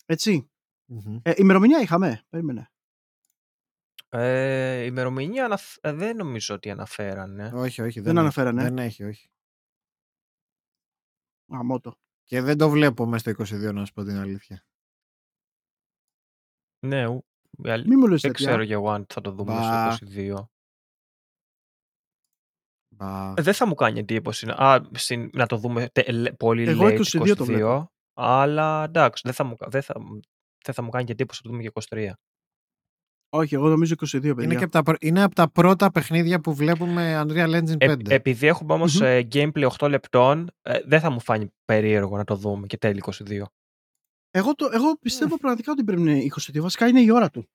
Έτσι. 0.05 0.49
Μμμ. 0.85 1.19
Ε, 1.23 1.33
ημερομηνία 1.35 1.79
είχαμε, 1.79 2.25
περίμενε. 2.29 2.69
Ε, 4.09 4.81
η 4.83 4.85
ημερομηνία 4.89 5.45
αναφ- 5.45 5.77
ε, 5.81 5.91
δεν 5.93 6.15
νομίζω 6.15 6.55
ότι 6.55 6.69
αναφέρανε. 6.69 7.51
Όχι, 7.53 7.81
όχι. 7.81 7.99
Δεν 7.99 8.11
έχει. 8.11 8.19
αναφέρανε. 8.19 8.63
Δεν 8.63 8.77
έχει, 8.77 9.03
όχι. 9.03 9.29
Γαμώτο. 11.51 11.95
Και 12.23 12.41
δεν 12.41 12.57
το 12.57 12.69
βλέπω 12.69 13.05
μέσα 13.05 13.31
στο 13.33 13.43
22 13.55 13.73
να 13.73 13.85
σου 13.85 13.93
πω 13.93 14.03
την 14.03 14.15
αλήθεια. 14.17 14.65
Ναι, 16.85 17.07
ου- 17.07 17.25
η 17.63 17.69
αλη- 17.69 17.87
Μη 17.87 17.95
μου 17.95 18.07
λες 18.07 18.21
δεν 18.21 18.31
τέτοια. 18.31 18.47
ξέρω 18.47 18.61
για 18.63 18.75
εγώ 18.75 18.89
αν 18.89 19.05
θα 19.13 19.21
το 19.21 19.31
δούμε 19.31 19.53
Μπα. 19.53 19.91
στο 19.91 20.05
22. 20.05 20.49
Μπα. 22.95 23.33
Ε, 23.37 23.41
Δεν 23.41 23.53
θα 23.53 23.67
μου 23.67 23.73
κάνει 23.75 23.99
εντύπωση 23.99 24.45
να, 24.45 24.53
α, 24.53 24.81
συν- 24.91 25.35
να 25.35 25.45
το 25.45 25.57
δούμε 25.57 25.89
τε- 25.89 26.09
λε- 26.11 26.33
πολύ 26.35 26.63
Εγώ 26.63 26.85
late 26.85 26.99
22 26.99 27.35
το 27.35 27.45
βλέπω. 27.45 27.91
αλλά 28.13 28.83
εντάξει, 28.83 29.21
δεν 29.25 29.33
θα 29.33 29.43
μου, 29.43 29.55
κα- 29.55 29.67
δεν 29.69 29.81
θα, 29.81 29.93
δεν 30.65 30.73
θα 30.73 30.81
μου 30.81 30.89
κάνει 30.89 31.05
και 31.05 31.11
εντύπωση 31.11 31.41
να 31.43 31.49
το 31.49 31.55
δούμε 31.57 31.69
και 31.69 31.71
23. 31.89 32.13
Όχι, 33.35 33.55
εγώ 33.55 33.67
νομίζω 33.69 33.93
22, 33.97 34.05
παιδιά. 34.21 34.43
Είναι, 34.43 34.55
και 34.55 34.63
από 34.63 34.71
τα, 34.71 34.83
πρω- 34.83 34.97
είναι 35.01 35.23
από 35.23 35.35
τα 35.35 35.49
πρώτα 35.51 35.91
παιχνίδια 35.91 36.39
που 36.39 36.53
βλέπουμε 36.53 37.21
Unreal 37.25 37.49
Engine 37.61 37.77
5. 37.77 38.09
Ε, 38.09 38.13
επειδή 38.15 38.47
έχουμε 38.47 38.73
όμως 38.73 38.99
Μμμ. 38.99 39.05
ε, 39.05 39.27
gameplay 39.33 39.67
8 39.77 39.89
λεπτών, 39.89 40.51
ε, 40.61 40.79
δεν 40.85 40.99
θα 40.99 41.09
μου 41.09 41.19
φάνει 41.19 41.53
περίεργο 41.65 42.17
να 42.17 42.23
το 42.23 42.35
δούμε 42.35 42.67
και 42.67 42.77
τέλει 42.77 43.01
22. 43.05 43.41
Εγώ, 44.31 44.55
το, 44.55 44.69
εγώ 44.73 44.97
πιστεύω 45.01 45.37
πραγματικά 45.37 45.71
ότι 45.71 45.83
πρέπει 45.83 46.01
να 46.01 46.11
είναι 46.11 46.23
22. 46.53 46.59
Βασικά 46.61 46.87
είναι 46.87 47.01
η 47.01 47.11
ώρα 47.11 47.29
του. 47.29 47.47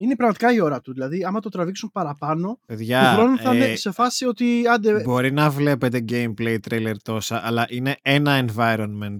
Είναι 0.00 0.16
πραγματικά 0.16 0.52
η 0.52 0.60
ώρα 0.60 0.80
του. 0.80 0.92
Δηλαδή, 0.92 1.24
άμα 1.24 1.40
το 1.40 1.48
τραβήξουν 1.48 1.90
παραπάνω, 1.92 2.48
του 2.48 2.60
Παιδιά, 2.66 3.12
χρόνου 3.12 3.38
θα 3.38 3.50
ε, 3.52 3.56
είναι 3.56 3.76
σε 3.76 3.90
φάση 3.90 4.24
ότι 4.26 4.62
άντε. 4.68 5.02
μπορεί 5.02 5.32
να 5.32 5.50
βλέπετε 5.50 6.04
gameplay 6.08 6.58
trailer 6.68 6.94
τόσα, 7.02 7.46
αλλά 7.46 7.66
είναι 7.70 7.96
ένα 8.02 8.46
environment 8.54 9.18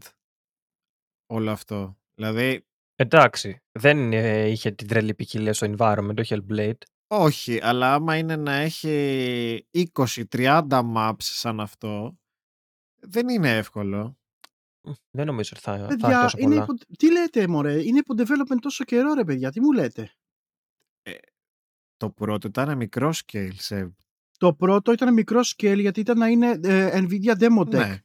όλο 1.27 1.51
αυτό. 1.51 1.99
Δηλαδή, 2.15 2.67
Εντάξει, 3.01 3.63
δεν 3.73 4.13
ε, 4.13 4.47
είχε 4.47 4.71
την 4.71 4.89
τρελή 4.89 5.15
ποικιλία 5.15 5.53
στο 5.53 5.75
environment, 5.77 6.15
το 6.15 6.25
Hellblade. 6.29 6.79
όχι, 7.07 7.59
αλλά 7.63 7.95
άμα 7.95 8.17
είναι 8.17 8.37
να 8.37 8.53
έχει 8.55 9.67
20-30 9.95 10.69
maps 10.71 11.15
σαν 11.19 11.61
αυτό, 11.61 12.19
δεν 13.01 13.29
είναι 13.29 13.57
εύκολο. 13.57 14.19
Μ, 14.81 14.91
Δεν 15.11 15.27
νομίζω 15.27 15.51
ότι 15.55 15.65
θα, 15.65 15.77
θα 15.77 15.85
έχει 15.85 15.97
Παιδιά, 15.97 16.21
τόσο 16.21 16.37
είναι 16.39 16.51
πολλά. 16.51 16.63
υπο... 16.63 16.75
τι 16.97 17.13
λέτε, 17.13 17.47
μωρέ, 17.49 17.83
είναι 17.87 17.99
υπό 17.99 18.15
development 18.19 18.59
τόσο 18.61 18.85
καιρό, 18.85 19.13
ρε 19.15 19.25
παιδιά, 19.25 19.51
τι 19.51 19.61
μου 19.61 19.73
λέτε; 19.73 20.13
Το 21.97 22.11
πρώτο 22.11 22.49
ήταν 22.49 22.77
μικρό 22.77 23.13
scale, 23.25 23.55
σε... 23.55 23.97
Το 24.39 24.55
πρώτο 24.55 24.93
ήταν 24.93 25.13
μικρό 25.13 25.41
scale 25.41 25.79
γιατί 25.79 26.01
ήταν 26.01 26.19
να 26.19 26.27
είναι 26.29 26.61
ε, 26.63 27.01
Nvidia 27.03 27.39
Demo 27.39 27.61
Deck 27.61 27.71
Ναι, 27.71 27.99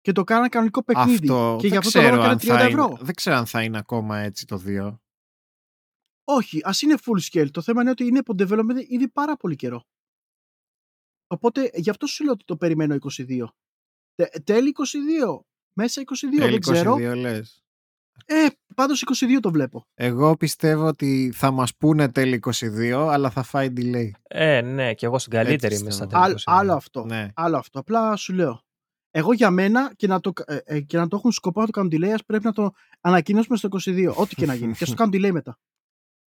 και 0.00 0.12
το 0.12 0.24
κάνανε 0.24 0.48
κανονικό 0.48 0.82
παιχνίδι. 0.84 1.12
αυτό 1.30 1.56
και 1.60 1.62
δεν 1.68 1.70
γι' 1.70 1.76
αυτό 1.76 1.90
το 1.90 1.98
ξέρω, 1.98 2.14
λόγο 2.16 2.28
αν 2.28 2.38
έκανε 2.42 2.54
30 2.54 2.60
θα 2.60 2.66
ευρώ. 2.66 2.84
είναι, 2.90 2.98
δεν 3.02 3.14
ξέρω 3.14 3.36
αν 3.36 3.46
θα 3.46 3.62
είναι 3.62 3.78
ακόμα 3.78 4.18
έτσι 4.18 4.46
το 4.46 4.62
2. 4.66 4.98
Όχι, 6.24 6.60
ας 6.62 6.82
είναι 6.82 6.94
full 7.04 7.20
scale. 7.30 7.50
Το 7.50 7.62
θέμα 7.62 7.80
είναι 7.80 7.90
ότι 7.90 8.04
είναι 8.06 8.18
υπό 8.18 8.34
development 8.38 8.88
ήδη 8.88 9.08
πάρα 9.08 9.36
πολύ 9.36 9.56
καιρό. 9.56 9.84
Οπότε 11.26 11.70
γι' 11.74 11.90
αυτό 11.90 12.06
σου 12.06 12.24
λέω 12.24 12.32
ότι 12.32 12.44
το 12.44 12.56
περιμένω 12.56 12.96
22. 13.16 13.44
Τε, 14.14 14.24
τέλη 14.44 14.72
22. 15.32 15.40
Μέσα 15.72 16.02
22, 16.02 16.04
Τέλει 16.38 16.50
δεν 16.50 16.60
ξέρω. 16.60 16.94
22 16.94 17.14
λες. 17.16 17.64
Ε, 18.26 18.46
πάντως 18.74 19.04
22 19.24 19.40
το 19.40 19.50
βλέπω. 19.50 19.86
Εγώ 19.94 20.36
πιστεύω 20.36 20.86
ότι 20.86 21.32
θα 21.34 21.50
μας 21.50 21.76
πούνε 21.76 22.08
τέλη 22.08 22.40
22, 22.52 23.08
αλλά 23.10 23.30
θα 23.30 23.42
φάει 23.42 23.72
delay. 23.76 24.10
Ε, 24.22 24.60
ναι, 24.60 24.94
και 24.94 25.06
εγώ 25.06 25.18
στην 25.18 25.32
καλύτερη 25.32 25.74
είμαι 25.76 25.90
στα 25.90 26.06
πιστεύω. 26.06 26.22
τέλη 26.24 26.34
Άλλ- 26.34 26.38
22. 26.38 26.42
άλλο 26.60 26.72
αυτό. 26.74 27.04
Ναι. 27.04 27.28
Άλλο 27.34 27.56
αυτό. 27.56 27.78
Απλά 27.78 28.16
σου 28.16 28.32
λέω. 28.32 28.62
Εγώ 29.10 29.32
για 29.32 29.50
μένα 29.50 29.94
και 29.94 30.06
να 30.06 30.20
το, 30.20 30.32
ε, 30.46 30.56
ε, 30.64 30.80
και 30.80 30.96
να 30.96 31.08
το 31.08 31.16
έχουν 31.16 31.32
σκοπό 31.32 31.60
να 31.60 31.66
το 31.66 31.72
κάνουν 31.72 31.90
delay, 31.94 32.08
ας 32.10 32.24
πρέπει 32.24 32.44
να 32.44 32.52
το 32.52 32.70
ανακοινώσουμε 33.00 33.56
στο 33.56 33.68
22. 33.84 34.14
Ό,τι 34.16 34.34
και 34.34 34.46
να 34.46 34.54
γίνει. 34.54 34.72
και 34.74 34.84
α 34.84 34.86
το 34.86 34.94
κάνουν 34.94 35.14
delay 35.14 35.30
μετά. 35.32 35.58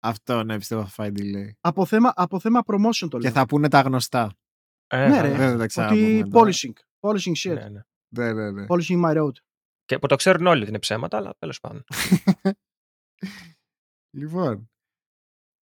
Αυτό 0.03 0.43
ναι, 0.43 0.57
πιστεύω 0.57 0.81
θα 0.81 0.87
φάει 0.89 1.11
delay. 1.15 1.49
Από 1.61 1.85
θέμα, 1.85 2.13
από 2.15 2.39
θέμα 2.39 2.61
promotion 2.65 3.07
το 3.09 3.17
λέω. 3.17 3.31
Και 3.31 3.37
θα 3.37 3.45
πούνε 3.45 3.67
τα 3.69 3.81
γνωστά. 3.81 4.33
Ε, 4.87 5.07
Ναι, 5.07 5.15
θα- 5.15 5.21
ρε. 5.21 5.27
Δεν 5.29 5.37
θα 5.37 5.45
τα 5.47 5.53
ότι 5.57 5.67
ξαναπούμε 5.67 6.27
τώρα. 6.29 6.49
polishing. 6.51 6.73
Polishing 6.99 7.35
shit. 7.49 7.53
ναι, 7.53 7.69
ναι. 7.69 7.81
Ναι, 8.15 8.33
ναι, 8.33 8.51
ναι. 8.51 8.65
Polishing 8.69 9.01
my 9.05 9.17
road. 9.17 9.31
Και 9.85 9.99
που 9.99 10.07
το 10.07 10.15
ξέρουν 10.15 10.45
όλοι 10.47 10.59
ότι 10.61 10.69
είναι 10.69 10.79
ψέματα, 10.79 11.17
αλλά 11.17 11.35
τέλος 11.39 11.59
πάντων. 11.59 11.83
Λοιπόν. 14.13 14.69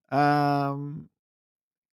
α, 0.06 0.76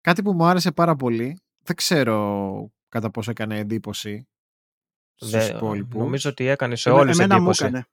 κάτι 0.01 0.23
που 0.23 0.33
μου 0.33 0.45
άρεσε 0.45 0.73
πάρα 0.73 0.97
πολύ. 0.97 1.39
Δεν 1.65 1.77
ξέρω 1.77 2.71
κατά 2.89 3.11
πόσο 3.11 3.31
έκανε 3.31 3.59
εντύπωση 3.59 4.29
στους 5.17 5.31
Δεν- 5.31 5.57
υπόλοιπους. 5.57 5.99
νομίζω 6.03 6.31
ότι 6.31 6.47
έκανε 6.47 6.77
σε 6.77 6.89
Εμέ- 6.89 7.01
όλους 7.01 7.15
εμένα 7.19 7.35
μου 7.35 7.41
εντύπωση. 7.41 7.65
έκανε. 7.65 7.87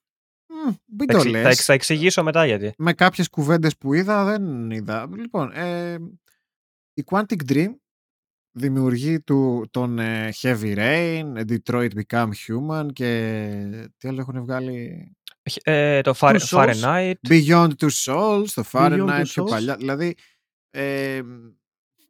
Μμ, 0.50 0.72
μην 0.98 1.08
Θα, 1.08 1.14
το 1.14 1.18
εξη- 1.18 1.32
θα, 1.34 1.40
λες. 1.42 1.52
εξ- 1.54 1.66
θα 1.66 1.74
εξηγήσω 1.74 2.24
μετά 2.24 2.46
γιατί. 2.46 2.74
Με 2.78 2.94
κάποιες 2.94 3.30
κουβέντες 3.30 3.78
που 3.78 3.94
είδα 3.94 4.24
δεν 4.26 4.72
είδα. 4.72 5.10
Λοιπόν, 5.16 5.52
ε, 5.52 5.94
η 6.94 7.04
Quantic 7.06 7.52
Dream 7.52 7.68
δημιουργεί 8.52 9.20
του, 9.22 9.68
τον 9.72 10.00
ε, 10.00 10.30
Heavy 10.42 10.76
Rain, 10.78 11.44
Detroit 11.48 11.90
Become 12.02 12.30
Human 12.48 12.88
και 12.94 13.90
τι 13.98 14.08
άλλο 14.08 14.20
έχουν 14.20 14.42
βγάλει; 14.44 15.12
Ε, 15.64 16.02
το 16.02 16.14
Far, 16.20 16.40
Two 16.40 16.40
Souls. 16.40 16.74
Fahrenheit. 16.82 17.14
Beyond 17.30 17.70
Two 17.80 17.90
Souls, 18.06 18.46
το 18.54 18.64
Fahrenheit 18.72 19.20
Two 19.20 19.24
πιο 19.24 19.44
Souls. 19.44 19.50
παλιά. 19.50 19.76
Δηλαδή, 19.76 20.16
ε, 20.70 21.22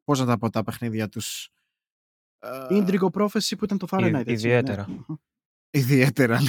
πώς 0.04 0.20
να 0.20 0.26
τα 0.26 0.38
πω 0.38 0.50
τα 0.50 0.64
παιχνίδια 0.64 1.10
τους. 1.10 1.50
Ε, 2.44 2.68
Indigo 2.70 3.10
Prophecy 3.12 3.54
που 3.58 3.66
ήταν 3.66 3.78
το 3.78 3.88
Fahrenheit. 3.90 4.14
έτσι, 4.26 4.34
ιδιαίτερα. 4.48 4.86
ναι. 4.90 5.16
Ιδιαίτερα. 5.70 6.40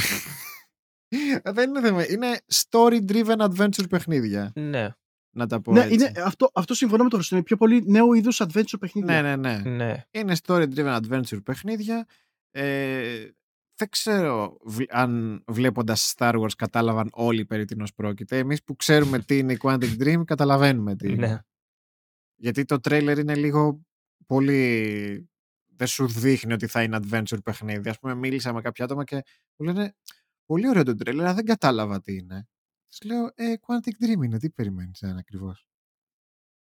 Δεν 1.45 1.69
είναι 1.69 1.81
θέμα. 1.81 2.09
Είναι 2.11 2.39
story-driven 2.71 3.37
adventure 3.37 3.89
παιχνίδια. 3.89 4.53
Ναι, 4.55 4.89
Να 5.37 5.47
τα 5.47 5.61
πω 5.61 5.73
Ναι, 5.73 5.81
έτσι. 5.81 5.95
είναι, 5.95 6.13
αυτό, 6.25 6.51
αυτό 6.55 6.75
συμφωνώ 6.75 7.03
με 7.03 7.09
το 7.09 7.17
Χριστό. 7.17 7.35
Είναι 7.35 7.45
πιο 7.45 7.57
πολύ 7.57 7.83
νέου 7.87 8.13
είδους 8.13 8.41
adventure 8.43 8.79
παιχνίδια. 8.81 9.23
ναι, 9.23 9.37
ναι, 9.37 9.59
ναι. 9.59 9.71
ναι. 9.71 10.03
Είναι 10.11 10.37
story-driven 10.43 11.01
adventure 11.01 11.43
παιχνίδια. 11.45 12.07
Ε, 12.51 13.29
δεν 13.77 13.89
ξέρω 13.89 14.57
βλ- 14.65 14.95
αν 14.95 15.43
βλέποντας 15.47 16.15
Star 16.17 16.41
Wars 16.41 16.53
κατάλαβαν 16.57 17.09
όλοι 17.13 17.45
περί 17.45 17.65
τίνος 17.65 17.95
πρόκειται. 17.95 18.39
Εμείς 18.39 18.63
που 18.65 18.77
ξέρουμε 18.77 19.19
τι 19.19 19.39
είναι 19.39 19.53
η 19.53 19.59
Quantic 19.63 19.97
Dream 20.03 20.23
καταλαβαίνουμε 20.25 20.97
τι 20.97 21.09
είναι. 21.13 21.27
ναι. 21.27 21.39
Γιατί 22.37 22.65
το 22.65 22.81
τρέιλερ 22.81 23.19
είναι 23.19 23.35
λίγο 23.35 23.81
πολύ... 24.27 25.29
Δεν 25.77 25.87
σου 25.87 26.09
δείχνει 26.09 26.53
ότι 26.53 26.67
θα 26.67 26.83
είναι 26.83 26.99
adventure 27.03 27.43
παιχνίδι. 27.45 27.89
Ας 27.89 27.99
πούμε 27.99 28.15
μίλησα 28.15 28.53
με 28.53 28.61
κάποια 28.61 28.85
άτομα 28.85 29.05
και 29.05 29.23
μου 29.57 29.67
λένε 29.67 29.95
πολύ 30.47 30.69
ωραίο 30.69 30.83
το 30.83 30.95
τρέιλερ, 30.95 31.25
αλλά 31.25 31.35
δεν 31.35 31.45
κατάλαβα 31.45 32.01
τι 32.01 32.17
είναι. 32.17 32.49
Τους 32.89 33.03
λέω, 33.03 33.31
ε, 33.35 33.55
Quantic 33.61 34.05
Dream 34.05 34.25
είναι, 34.25 34.39
τι 34.39 34.51
περιμένεις 34.51 35.01
να 35.01 35.09
είναι 35.09 35.19
ακριβώς. 35.19 35.67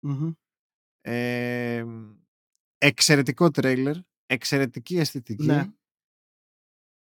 Μμμ. 0.01 0.33
Ε, 1.01 1.85
εξαιρετικό 2.79 3.51
τρέιλερ, 3.51 3.97
εξαιρετική 4.27 4.99
αισθητική. 4.99 5.47
Ναι. 5.47 5.66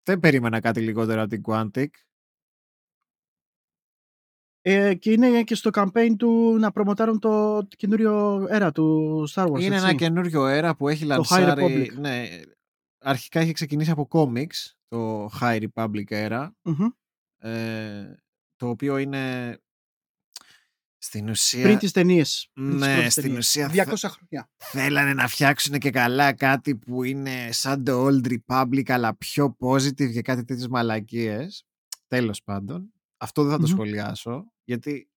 Δεν 0.03 0.19
περίμενα 0.19 0.59
κάτι 0.59 0.81
λιγότερο 0.81 1.21
από 1.21 1.29
την 1.29 1.41
Quantic. 1.45 1.87
Ε, 4.65 4.93
και 4.93 5.11
είναι 5.11 5.43
και 5.43 5.55
στο 5.55 5.69
campaign 5.73 6.09
του 6.17 6.57
να 6.59 6.71
προμοτάρουν 6.71 7.19
το 7.19 7.67
καινούριο 7.77 8.45
αέρα 8.49 8.71
του 8.71 9.27
Star 9.33 9.43
Wars. 9.51 9.61
είναι 9.61 9.75
έτσι. 9.75 9.87
ένα 9.87 9.93
καινούριο 9.93 10.41
αέρα 10.43 10.75
που 10.75 10.87
έχει 10.89 11.03
High 11.03 11.07
λανσάρει... 11.07 11.61
Republic. 11.63 11.99
Ναι, 11.99 12.27
αρχικά 12.99 13.41
είχε 13.41 13.51
ξεκινήσει 13.51 13.91
από 13.91 14.07
comics, 14.11 14.71
το 14.87 15.25
High 15.41 15.63
Republic 15.73 16.03
era, 16.09 16.49
Μμμ. 16.61 16.87
ε, 17.37 18.15
το 18.55 18.69
οποίο 18.69 18.97
είναι 18.97 19.57
στην 20.97 21.29
ουσία... 21.29 21.63
Πριν 21.63 21.77
τις 21.77 21.91
ταινίες. 21.91 22.49
Ναι, 22.53 23.09
στην 23.09 23.37
ουσία 23.37 23.69
200 23.69 23.93
θα- 23.95 24.09
χρόνια. 24.09 24.49
θέλανε 24.57 25.13
να 25.13 25.27
φτιάξουν 25.27 25.77
και 25.79 25.89
καλά 25.89 26.33
κάτι 26.33 26.75
που 26.75 27.03
είναι 27.03 27.51
σαν 27.51 27.83
το 27.83 28.07
Old 28.07 28.27
Republic 28.37 28.83
αλλά 28.91 29.15
πιο 29.15 29.57
positive 29.59 30.11
και 30.11 30.21
κάτι 30.21 30.43
τέτοιες 30.43 30.67
μαλακίες. 30.67 31.65
Τέλος 32.07 32.43
πάντων. 32.43 32.93
Αυτό 33.17 33.41
δεν 33.43 33.51
θα 33.51 33.57
το 33.57 33.63
Μμμ. 33.67 33.71
σχολιάσω 33.73 34.52
γιατί 34.63 35.09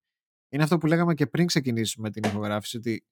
είναι 0.48 0.62
αυτό 0.62 0.78
που 0.78 0.86
λέγαμε 0.86 1.14
και 1.14 1.26
πριν 1.26 1.46
ξεκινήσουμε 1.46 2.10
την 2.10 2.22
ηχογράφηση 2.24 2.76
ότι 2.76 3.06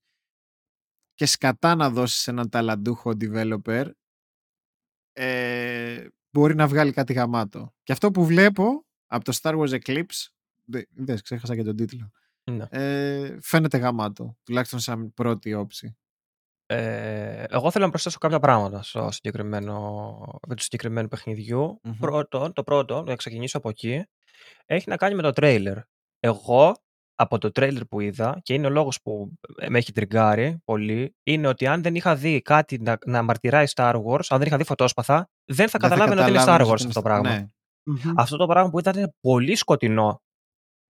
και 1.14 1.26
σκατά 1.26 1.74
να 1.74 1.90
δώσεις 1.90 2.28
έναν 2.28 2.48
ταλαντούχο 2.48 3.12
developer 3.20 3.90
ε, 5.12 6.06
μπορεί 6.30 6.54
να 6.54 6.66
βγάλει 6.66 6.92
κάτι 6.92 7.12
γαμάτο. 7.12 7.74
Και 7.82 7.92
αυτό 7.92 8.10
που 8.10 8.24
βλέπω 8.26 8.86
από 9.06 9.24
το 9.24 9.38
Star 9.42 9.58
Wars 9.58 9.80
Eclipse 9.80 10.26
δε- 10.64 10.82
δες, 10.90 11.22
ξέχασα 11.22 11.56
και 11.56 11.62
τον 11.62 11.76
τίτλο 11.76 12.12
ναι. 12.50 12.66
ε, 12.70 13.38
φαίνεται 13.40 13.76
γαμάτο 13.78 14.36
τουλάχιστον 14.42 14.80
σαν 14.80 15.12
πρώτη 15.14 15.54
όψη. 15.54 15.96
Ε, 16.66 17.44
εγώ 17.48 17.70
θέλω 17.70 17.84
να 17.84 17.90
προσθέσω 17.90 18.18
κάποια 18.18 18.38
πράγματα 18.38 18.82
στο 18.82 19.10
συγκεκριμένο, 19.10 20.38
με 20.48 20.54
του 20.54 20.62
συγκεκριμένου 20.62 21.08
παιχνιδιού. 21.08 21.80
Μμμ. 21.82 21.96
Πρώτον, 21.98 22.52
το 22.52 22.62
πρώτο, 22.62 23.02
να 23.02 23.16
ξεκινήσω 23.16 23.58
από 23.58 23.68
εκεί, 23.68 24.04
έχει 24.66 24.88
να 24.88 24.96
κάνει 24.96 25.14
με 25.14 25.22
το 25.22 25.30
τρέιλερ. 25.30 25.78
Εγώ, 26.26 26.74
από 27.14 27.38
το 27.38 27.50
τρέιλερ 27.50 27.84
που 27.84 28.00
είδα, 28.00 28.38
και 28.42 28.54
είναι 28.54 28.66
ο 28.66 28.70
λόγος 28.70 29.02
που 29.02 29.32
με 29.68 29.78
έχει 29.78 29.92
τριγκάρει 29.92 30.58
πολύ, 30.64 31.16
είναι 31.22 31.48
ότι 31.48 31.66
αν 31.66 31.82
δεν 31.82 31.94
είχα 31.94 32.14
δει 32.16 32.40
κάτι 32.42 32.78
να, 32.80 32.98
να 33.06 33.22
μαρτυράει 33.22 33.64
Star 33.74 33.94
Wars, 34.04 34.24
αν 34.28 34.38
δεν 34.38 34.46
είχα 34.46 34.56
δει 34.56 34.64
φωτόσπαθα, 34.64 35.14
δεν 35.16 35.24
θα 35.44 35.54
Δεν 35.54 35.68
θα 35.68 35.78
καταλάβαινα 35.78 36.20
ότι 36.22 36.30
είναι 36.30 36.40
Star 36.40 36.44
καταλάβαινες 36.44 36.72
Wars 36.72 36.86
ότι 36.86 36.86
αυτό 36.86 37.02
το 37.02 37.08
είναι- 37.08 37.20
πράγμα. 37.22 37.40
Ναι. 37.40 37.48
Μμμ. 38.10 38.12
Αυτό 38.16 38.36
το 38.36 38.46
πράγμα 38.46 38.70
που 38.70 38.78
ήταν 38.78 38.96
είναι 38.98 39.12
πολύ 39.20 39.54
σκοτεινό 39.54 40.22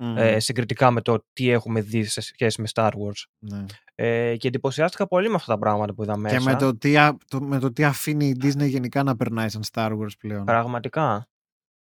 Μμμ. 0.03 0.17
ε, 0.19 0.41
συγκριτικά 0.41 0.91
με 0.91 1.01
το 1.01 1.25
τι 1.33 1.51
έχουμε 1.51 1.81
δει 1.81 2.05
σε 2.05 2.21
σχέση 2.21 2.61
με 2.61 2.67
Star 2.75 2.91
Wars. 2.91 3.23
Ναι. 3.39 3.65
Ε, 3.95 4.37
και 4.37 4.49
εντυπωσιάστηκα 4.49 5.07
πολύ 5.07 5.29
με 5.29 5.35
αυτά 5.35 5.53
τα 5.53 5.59
πράγματα 5.59 5.95
που 5.95 6.03
είδα 6.03 6.17
μέσα. 6.17 6.37
Και 6.37 6.43
με 6.45 6.57
το, 6.57 6.77
τι, 6.77 6.97
α- 6.97 7.17
το, 7.31 7.41
με 7.41 7.59
το 7.59 7.73
τι 7.73 7.85
αφήνει 7.85 8.27
η 8.29 8.37
Disney 8.43 8.69
γενικά 8.69 9.03
να 9.03 9.17
περνάει 9.17 9.49
σαν 9.49 9.63
Star 9.73 9.91
Wars 9.99 10.17
πλέον. 10.19 10.45
Πραγματικά. 10.45 11.29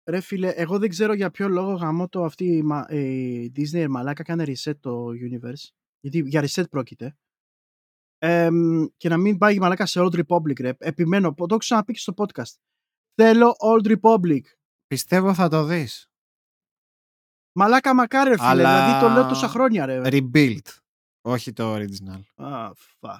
Ρε 0.09 0.19
φίλε, 0.19 0.49
εγώ 0.49 0.79
δεν 0.79 0.89
ξέρω 0.89 1.13
για 1.13 1.31
ποιο 1.31 1.47
λόγο 1.47 1.73
γαμώ 1.73 2.07
το 2.07 2.23
αυτή 2.23 2.45
η 2.45 2.61
μα- 2.63 2.87
η 2.89 3.51
Disney 3.55 3.85
μαλάκα 3.89 4.23
κάνει 4.23 4.43
reset 4.47 4.77
το 4.79 5.05
universe. 5.07 5.69
Γιατί 5.99 6.19
για 6.29 6.41
reset 6.47 6.69
πρόκειται. 6.69 7.17
Εμ, 8.17 8.85
και 8.97 9.09
να 9.09 9.17
μην 9.17 9.37
πάει 9.37 9.55
η 9.55 9.59
μαλάκα 9.59 9.85
σε 9.85 9.99
Old 9.99 10.23
Republic, 10.25 10.59
ρε. 10.59 10.71
Επιμένω, 10.77 11.33
το 11.33 11.45
έχω 11.49 11.57
ξαναπεί 11.57 11.93
και 11.93 11.99
στο 11.99 12.13
podcast. 12.17 12.53
Θέλω 13.21 13.55
Old 13.59 13.97
Republic. 13.97 14.41
Πιστεύω 14.87 15.33
θα 15.33 15.49
το 15.49 15.63
δεις. 15.65 16.07
Μαλάκα 17.55 17.93
μακάρι, 17.95 18.29
ρε 18.29 18.35
φίλε. 18.35 18.47
Αλλά- 18.49 18.85
Δηλαδή 18.85 19.05
το 19.05 19.09
λέω 19.13 19.27
τόσα 19.27 19.47
χρόνια, 19.47 19.85
ρε. 19.85 20.01
Rebuild. 20.03 20.67
Όχι 21.25 21.53
το 21.53 21.75
original. 21.75 22.21
Ah, 22.35 22.71
fuck. 22.99 23.19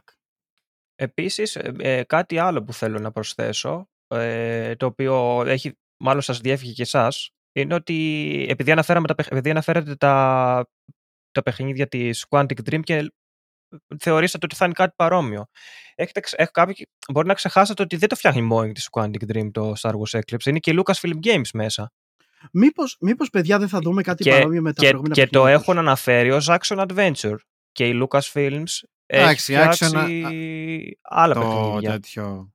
Επίσης, 0.96 1.56
ε, 1.56 1.74
ε, 1.80 2.04
κάτι 2.04 2.38
άλλο 2.38 2.64
που 2.64 2.74
θέλω 2.74 3.00
να 3.00 3.12
προσθέσω, 3.12 3.90
ε, 4.08 4.76
το 4.76 4.86
οποίο 4.86 5.42
έχει, 5.46 5.78
μάλλον 6.04 6.22
σας 6.22 6.40
διέφυγε 6.40 6.72
και 6.72 6.82
εσάς, 6.82 7.30
είναι 7.52 7.74
ότι 7.74 8.46
επειδή, 8.50 8.72
αναφέραμε 8.72 9.08
τα, 9.08 9.16
παιχ- 9.16 9.32
επειδή 9.32 9.50
αναφέρατε 9.50 9.96
τα, 9.96 10.66
τα 11.32 11.42
παιχνίδια 11.44 11.88
της 11.88 12.26
Quantic 12.30 12.60
Dream 12.70 12.80
και 12.84 13.14
θεωρήσατε 14.00 14.46
ότι 14.46 14.56
θα 14.56 14.66
είναι 14.66 14.74
κάτι 14.74 14.94
παρόμοιο. 14.96 15.46
Έχετε, 15.96 16.20
ξε- 16.20 16.40
έχ- 16.40 16.52
κάποιοι, 16.52 16.88
μπορεί 17.14 17.28
να 17.28 17.34
ξεχάσετε 17.34 17.82
ότι 17.84 17.96
δεν 17.96 18.10
το 18.10 18.16
φτιάχνει 18.16 18.42
μόνο 18.42 18.72
της 18.72 18.88
Quantic 18.92 19.32
Dream 19.34 19.52
το 19.52 19.74
Star 19.80 19.92
Wars 19.92 20.20
Eclipse, 20.20 20.46
είναι 20.46 20.60
και 20.60 20.72
η 20.72 20.80
Lucasfilm 20.84 21.16
Games 21.26 21.50
μέσα. 21.54 21.92
Μήπως, 22.52 22.98
μήπως, 23.00 23.30
παιδιά, 23.30 23.60
δεν 23.60 23.68
θα 23.68 23.80
δούμε 23.80 24.02
κάτι 24.02 24.24
Και- 24.24 24.30
παρόμοιο 24.30 24.62
με 24.62 24.74
τα 24.74 24.82
Και, 24.82 24.88
προηγούμενα 24.90 25.16
και 25.16 25.22
το 25.28 25.30
παιχνίδια 25.30 25.58
τους; 25.58 25.64
έχουν 25.68 25.78
αναφέρει 25.78 26.32
ως 26.32 26.48
Action 26.50 26.88
Adventure. 26.88 27.36
Και 27.72 27.88
η 27.88 28.02
Lucasfilms 28.04 28.64
έχει 29.06 29.22
Εντάξει, 29.24 29.54
Action- 29.58 29.76
φτιάξει 29.78 30.98
άλλα 31.02 31.34
το 31.34 31.40
παιχνίδια. 31.40 31.92
τέτοιο. 31.92 32.54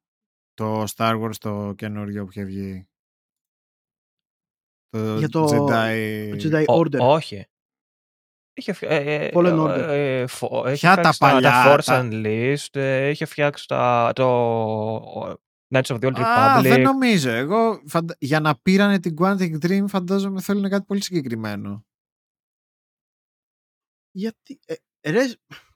Το 0.54 0.84
Star 0.96 1.20
Wars 1.22 1.36
το 1.38 1.74
καινούριο 1.76 2.24
που 2.24 2.30
είχε 2.30 2.44
βγει. 2.44 2.88
Το 4.90 5.18
Για 5.18 5.28
το- 5.28 5.44
Jedi... 5.44 6.36
Το 6.38 6.48
Jedi 6.58 6.64
Ο- 6.66 6.78
Order. 6.78 6.98
όχι. 6.98 7.46
Είχε, 8.54 8.72
φ- 8.72 8.82
ε, 8.82 8.96
ε, 9.26 9.30
Fallen 9.34 9.44
ε, 9.44 9.50
Order. 9.52 9.88
ε, 9.88 10.26
φο- 10.26 10.66
έχει 10.66 10.78
Ποια 10.80 10.94
τα 10.94 11.12
φτιάξει 11.12 11.18
τα, 11.20 11.26
παλιά, 11.30 11.50
τα 11.50 11.74
Force 11.76 11.84
τα- 11.84 12.08
Unleashed, 12.10 12.76
ε, 12.80 13.08
είχε 13.08 13.24
φτιάξει 13.24 13.68
τα, 13.68 14.12
το 14.14 14.26
Knights 15.74 15.82
of 15.86 15.98
the 16.00 16.06
Old 16.06 16.20
Α, 16.20 16.58
Republic. 16.58 16.62
δεν 16.62 16.80
νομίζω. 16.80 17.30
Εγώ 17.30 17.82
φαντα... 17.86 18.16
για 18.18 18.40
να 18.40 18.58
πήρανε 18.58 19.00
την 19.00 19.14
Quantic 19.20 19.58
Dream 19.66 19.84
φαντάζομαι 19.88 20.40
θέλουν 20.40 20.68
κάτι 20.68 20.84
πολύ 20.86 21.02
συγκεκριμένο. 21.02 21.84
Γιατί, 24.10 24.58
ε, 24.66 25.10
ρε, 25.10 25.22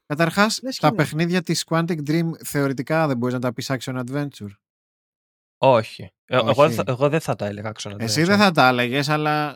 Καταρχάς, 0.05 0.59
Λες 0.63 0.75
και 0.75 0.81
τα 0.81 0.87
είναι. 0.87 0.95
παιχνίδια 0.95 1.41
της 1.41 1.63
Quantic 1.69 1.99
Dream 2.09 2.29
θεωρητικά 2.45 3.07
δεν 3.07 3.17
μπορείς 3.17 3.33
να 3.35 3.41
τα 3.41 3.53
πεις 3.53 3.71
Action 3.71 4.03
Adventure. 4.05 4.51
Όχι. 5.57 6.11
Ε, 6.33 6.37
Εγώ, 6.37 6.63
Όχι. 6.63 6.73
θα- 6.73 6.83
εγώ 6.87 7.09
δεν 7.09 7.19
θα 7.19 7.35
τα 7.35 7.45
έλεγα 7.45 7.71
Action 7.75 7.91
Εσύ 7.99 8.21
Adventure. 8.21 8.25
δεν 8.25 8.37
θα 8.37 8.51
τα 8.51 8.67
έλεγες, 8.67 9.09
αλλά 9.09 9.55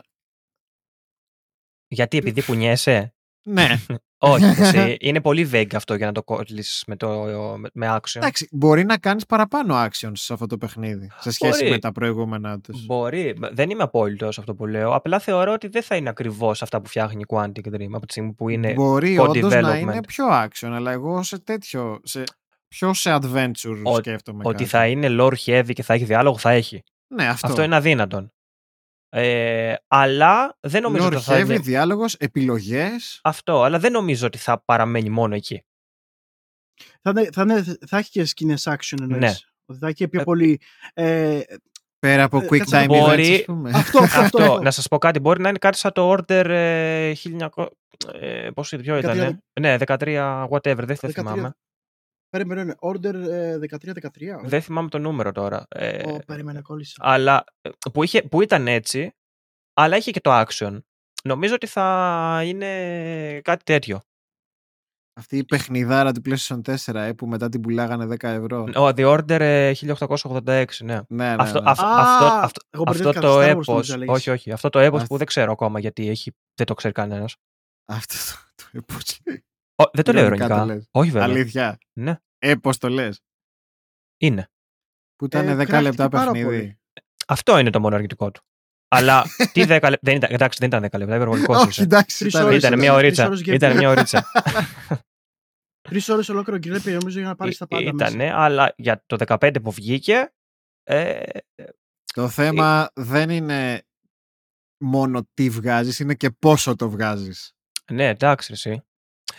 Γιατί, 1.88 2.16
επειδή 2.16 2.42
κουνιέσαι; 2.44 3.14
ναι. 3.42 3.66
Όχι, 4.20 4.44
εσύ, 4.44 4.96
είναι 5.00 5.20
πολύ 5.20 5.50
vague 5.52 5.74
αυτό 5.74 5.94
για 5.94 6.06
να 6.06 6.12
το 6.12 6.22
κόλλεις 6.22 6.84
με, 6.86 6.96
το, 6.96 7.08
με, 7.58 7.68
με 7.72 7.86
action. 8.00 8.16
Εντάξει, 8.16 8.48
μπορεί 8.50 8.84
να 8.84 8.98
κάνεις 8.98 9.26
παραπάνω 9.26 9.84
actions 9.84 10.10
σε 10.12 10.32
αυτό 10.32 10.46
το 10.46 10.58
παιχνίδι 10.58 11.10
σε 11.20 11.30
σχέση 11.30 11.58
Μπορεί. 11.58 11.70
με 11.70 11.78
τα 11.78 11.92
προηγούμενα 11.92 12.60
τους. 12.60 12.86
Μπορεί. 12.86 13.36
Δεν 13.52 13.70
είμαι 13.70 13.82
απόλυτος 13.82 14.34
σε 14.34 14.40
αυτό 14.40 14.54
που 14.54 14.66
λέω. 14.66 14.94
Απλά 14.94 15.18
θεωρώ 15.18 15.52
ότι 15.52 15.68
δεν 15.68 15.82
θα 15.82 15.96
είναι 15.96 16.08
ακριβώς 16.08 16.62
αυτά 16.62 16.80
που 16.80 16.88
φτιάχνει 16.88 17.20
η 17.20 17.24
Quantic 17.28 17.74
Dream 17.74 17.88
από 17.92 18.06
τη 18.06 18.12
στιγμή 18.12 18.32
που 18.32 18.48
είναι. 18.48 18.72
Μπορεί 18.72 19.16
co-development. 19.20 19.28
όντως 19.28 19.54
να 19.54 19.76
είναι 19.78 20.00
πιο 20.00 20.26
action, 20.30 20.68
αλλά 20.72 20.90
εγώ 20.90 21.22
σε 21.22 21.38
τέτοιο. 21.38 22.00
Σε, 22.02 22.22
πιο 22.68 22.94
σε 22.94 23.14
adventure 23.22 23.80
Ο- 23.84 23.96
σκέφτομαι. 23.96 24.42
Ότι 24.46 24.56
κάτι. 24.56 24.64
θα 24.66 24.86
είναι 24.86 25.06
lore 25.10 25.34
heavy 25.46 25.72
και 25.72 25.82
θα 25.82 25.94
έχει 25.94 26.04
διάλογο, 26.04 26.38
θα 26.38 26.50
έχει. 26.50 26.82
Ναι, 27.14 27.26
αυτό. 27.28 27.46
Αυτό, 27.46 27.62
είναι 27.62 27.76
αδύνατον. 27.76 28.32
Ε, 29.10 29.74
αλλά 29.86 30.56
δεν 30.60 30.82
νομίζω 30.82 31.06
Lore 31.06 31.12
ότι 31.12 31.22
θα 31.22 31.36
heavy, 31.40 31.44
είναι. 31.44 31.58
διάλογος, 31.58 32.14
επιλογές. 32.14 33.20
Αυτό, 33.22 33.62
αλλά 33.62 33.78
δεν 33.78 33.92
νομίζω 33.92 34.26
ότι 34.26 34.38
θα 34.38 34.62
παραμένει 34.64 35.08
μόνο 35.10 35.34
εκεί. 35.34 35.62
θα, 37.02 37.10
είναι- 37.10 37.28
θα, 37.32 37.42
είναι- 37.42 37.64
θα 37.86 37.98
έχει 37.98 38.10
και 38.10 38.24
σκηνές 38.24 38.68
action 38.68 38.98
εννοείς. 39.00 39.20
Ναι. 39.20 39.32
Ότι 39.66 39.78
θα 39.78 39.86
έχει 39.86 39.94
και 39.96 40.08
πιο 40.08 40.20
Ε, 40.20 40.24
πολύ... 40.24 40.60
Ε, 40.94 41.40
Πέρα 41.98 42.22
από 42.22 42.38
Ε, 42.38 42.46
quick 42.50 42.58
κάτσε 42.58 42.76
να 42.76 42.84
time 42.84 42.86
πω. 42.88 42.94
events, 42.94 43.06
Μπορεί- 43.06 43.34
ας 43.34 43.44
πούμε. 43.44 43.70
αυτό, 43.74 43.98
αυτό, 44.02 44.20
Αυτό, 44.20 44.42
αυτό. 44.42 44.62
να 44.62 44.70
σας 44.70 44.88
πω 44.88 44.98
κάτι, 44.98 45.18
μπορεί 45.20 45.40
να 45.40 45.48
είναι 45.48 45.58
κάτι 45.58 45.78
σαν 45.78 45.92
το 45.92 46.12
order 46.12 46.44
ε, 46.48 47.12
1900. 47.54 47.66
Ε, 48.20 48.50
πώς 48.54 48.68
ποιο 48.68 48.96
13, 48.96 48.98
ήταν, 48.98 49.42
ναι, 49.60 49.76
13, 49.86 50.46
whatever, 50.50 50.84
δεν 50.84 50.86
το 50.86 51.08
13. 51.08 51.10
θυμάμαι. 51.12 51.54
Περίμενε, 52.30 52.64
ναι, 52.64 52.72
order 52.80 53.14
ε, 53.14 53.58
13-13. 53.70 53.90
Δεν 54.44 54.62
θυμάμαι 54.62 54.88
το 54.88 54.98
νούμερο 54.98 55.32
τώρα. 55.32 55.66
Ε, 55.68 56.10
Ω, 56.12 56.18
περίμενε, 56.26 56.60
κόλλησα. 56.60 56.96
αλλά 57.00 57.44
ε, 57.60 57.70
που, 57.92 58.02
είχε, 58.02 58.22
που 58.22 58.42
ήταν 58.42 58.68
έτσι, 58.68 59.12
αλλά 59.74 59.96
είχε 59.96 60.10
και 60.10 60.20
το 60.20 60.44
action. 60.46 60.78
Νομίζω 61.24 61.54
ότι 61.54 61.66
θα 61.66 62.40
είναι 62.44 63.40
κάτι 63.44 63.64
τέτοιο. 63.64 64.02
Αυτή 65.20 65.36
η 65.36 65.44
παιχνιδάρα 65.44 66.12
του 66.12 66.20
PlayStation 66.24 66.60
4 66.76 66.94
ε, 66.94 67.12
που 67.12 67.26
μετά 67.26 67.48
την 67.48 67.60
πουλάγανε 67.60 68.04
10 68.04 68.22
ευρώ. 68.22 68.62
Ο 68.62 68.86
The 68.86 69.18
Order 69.18 69.40
ε, 69.40 69.72
1886, 69.80 69.84
ναι. 70.44 70.64
Ναι, 70.84 71.00
ναι, 71.08 71.36
Αυτό, 71.38 71.60
ναι. 71.60 71.70
αυ- 71.70 71.80
Α, 71.80 72.00
αυτό, 72.00 72.24
αυτό, 72.24 72.60
εγώ 72.70 72.84
αυτό 72.86 73.02
μπερδεύτηκα 73.04 73.20
το 73.20 73.38
Star 73.38 73.44
Wars, 73.44 73.48
έπος, 73.50 73.66
νόμιζα 73.66 73.96
λέγεις. 73.96 74.12
όχι, 74.14 74.30
όχι, 74.30 74.52
αυτό 74.52 74.68
το 74.68 74.78
έπος 74.78 75.02
Α, 75.02 75.06
που 75.06 75.16
δεν 75.16 75.26
ξέρω 75.26 75.52
ακόμα 75.52 75.78
γιατί 75.80 76.08
έχει, 76.08 76.32
δεν 76.54 76.66
το 76.66 76.74
ξέρει 76.74 76.94
κανένας. 76.94 77.36
Αυτό 77.92 78.14
το, 78.14 78.68
το 78.72 78.82
πώς 78.94 79.18
λέει. 79.26 79.44
Ω, 79.82 79.84
δεν 79.92 80.04
το 80.04 80.12
λέω 80.12 80.24
Ειρωνικά 80.24 80.48
το 80.48 80.54
ειρωνικά. 80.54 80.74
λες. 80.74 80.88
Όχι 80.90 81.10
βέβαια. 81.10 81.28
Αλήθεια. 81.28 81.78
Ναι, 81.92 82.16
Ε, 82.38 82.54
πώς 82.54 82.78
το 82.78 82.88
λες; 82.88 83.20
είναι. 84.20 84.48
Που 85.16 85.24
ήταν 85.24 85.48
Ε, 85.48 85.52
10 85.52 85.56
κράχτηκε 85.56 85.80
λεπτά 85.80 86.08
πάρα 86.08 86.24
παιχνίδι. 86.30 86.44
πολύ. 86.44 86.78
Αυτό 87.28 87.58
είναι 87.58 87.70
το 87.70 87.80
μόνο 87.80 87.94
αρνητικό 87.94 88.30
του. 88.30 88.42
Αλλά 88.88 89.22
τι 89.52 89.62
10 89.62 89.66
λεπτά. 89.68 89.98
Δεν 90.00 90.16
ήταν, 90.16 90.32
εντάξει, 90.32 90.58
δεν 90.58 90.68
ήταν 90.68 90.80
10 90.84 90.98
λεπτά, 90.98 91.14
υπερβολικός 91.14 91.56
Όχι, 91.56 91.68
είσαι. 91.68 91.82
εντάξει. 91.82 92.18
Τρεις 92.18 92.32
ήταν 92.34 92.46
ώρες 92.46 92.58
Ήταν 92.58 92.72
ίσως. 92.72 92.80
μια 92.84 92.92
Τρεις 92.92 93.04
ωρίτσα. 93.04 93.26
ώρες 93.26 93.40
Ήταν 93.40 93.72
gameplay. 93.72 93.76
μια 93.76 93.88
ωρίτσα. 93.88 94.24
Τρεις 95.88 96.08
ώρες 96.08 96.28
ολόκληρο 96.28 96.58
gameplay 96.58 96.92
νομίζω 96.98 97.18
για 97.18 97.28
να 97.28 97.36
πάρεις 97.36 97.56
τα 97.58 97.66
πάντα. 97.66 97.92
μέσα. 97.92 98.10
Ήτανε, 98.10 98.32
αλλά 98.34 98.74
για 98.76 99.02
το 99.06 99.16
15 99.26 99.56
που 99.62 99.70
βγήκε. 99.70 100.32
Ε, 100.82 101.22
Το 102.14 102.28
θέμα 102.28 102.90
δεν 102.94 103.30
είναι 103.30 103.82
μόνο 104.84 105.28
τι 105.34 105.50
βγάζεις, 105.50 105.98
είναι 105.98 106.14
και 106.14 106.30
πόσο 106.30 106.76
το 106.76 106.90
βγάζεις. 106.90 107.52
ναι, 107.92 108.08
εντάξει, 108.08 108.52
εσύ. 108.52 108.82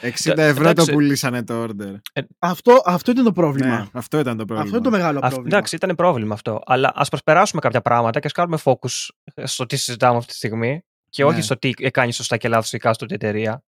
60 0.02 0.38
Ε, 0.38 0.48
ευρώ 0.48 0.64
το 0.64 0.70
εντάξει. 0.70 0.92
πουλήσανε 0.92 1.44
το 1.44 1.64
order. 1.64 1.96
Αυτό, 2.40 2.82
αυτό 2.86 3.12
είναι 3.12 3.24
το 3.24 3.32
πρόβλημα. 3.32 3.78
Ναι, 3.80 3.88
αυτό 3.94 4.20
ήταν 4.20 4.38
το 4.38 4.46
πρόβλημα. 4.46 4.62
αυτό 4.64 4.76
είναι 4.76 4.86
το 4.86 4.92
μεγάλο 4.92 5.20
Αυ- 5.20 5.28
πρόβλημα. 5.34 5.56
εντάξει, 5.58 5.76
ήταν 5.76 5.96
πρόβλημα 5.96 6.34
αυτό. 6.34 6.62
Αλλά 6.66 6.92
ας 6.96 7.10
προσπεράσουμε 7.10 7.62
κάποια 7.62 7.82
πράγματα 7.82 8.20
και 8.20 8.28
ας 8.28 8.34
κάνουμε 8.34 8.58
focus 8.64 9.08
στο 9.44 9.66
τι 9.66 9.76
συζητάμε 9.78 10.18
αυτή 10.18 10.32
τη 10.32 10.38
στιγμή 10.38 10.82
και 11.10 11.24
όχι 11.26 11.36
Ναι. 11.36 11.42
στο 11.42 11.58
τι 11.58 11.70
κάνει 11.72 12.12
σωστά 12.14 12.38
και 12.38 12.48
λάθος 12.48 12.74
η 12.74 12.78
κάστοτε 12.78 13.16
εταιρεία. 13.16 13.64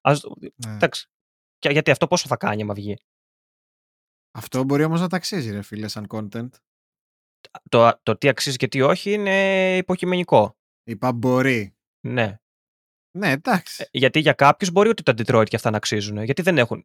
Ας, 0.00 0.22
Ναι. 0.66 0.74
εντάξει. 0.74 1.06
Και 1.58 1.68
γιατί 1.68 1.90
αυτό 1.90 2.06
πόσο 2.06 2.28
θα 2.28 2.36
κάνει 2.36 2.62
άμα 2.62 2.74
βγει; 2.74 2.96
Αυτό 4.34 4.64
μπορεί 4.64 4.84
όμως 4.84 5.00
να 5.00 5.08
τα 5.08 5.16
αξίζει 5.16 5.50
ρε 5.50 5.62
φίλε 5.62 5.88
σαν 5.88 6.06
content. 6.08 6.48
Το, 7.68 7.98
το 8.02 8.16
τι 8.16 8.28
αξίζει 8.28 8.56
και 8.56 8.68
τι 8.68 8.80
όχι 8.80 9.12
είναι 9.12 9.76
υποκειμενικό. 9.76 10.56
Είπα 10.84 11.12
μπορεί. 11.12 11.76
Ναι. 12.06 12.38
Ναι, 13.18 13.30
εντάξει. 13.30 13.82
Ε, 13.82 13.98
Γιατί 13.98 14.18
για 14.18 14.32
κάποιους 14.32 14.70
μπορεί 14.70 14.88
ότι 14.88 15.02
τα 15.02 15.12
Detroit 15.12 15.48
και 15.48 15.56
αυτά 15.56 15.70
να 15.70 15.76
αξίζουν. 15.76 16.22
Γιατί 16.22 16.42
δεν 16.42 16.58
έχουν. 16.58 16.84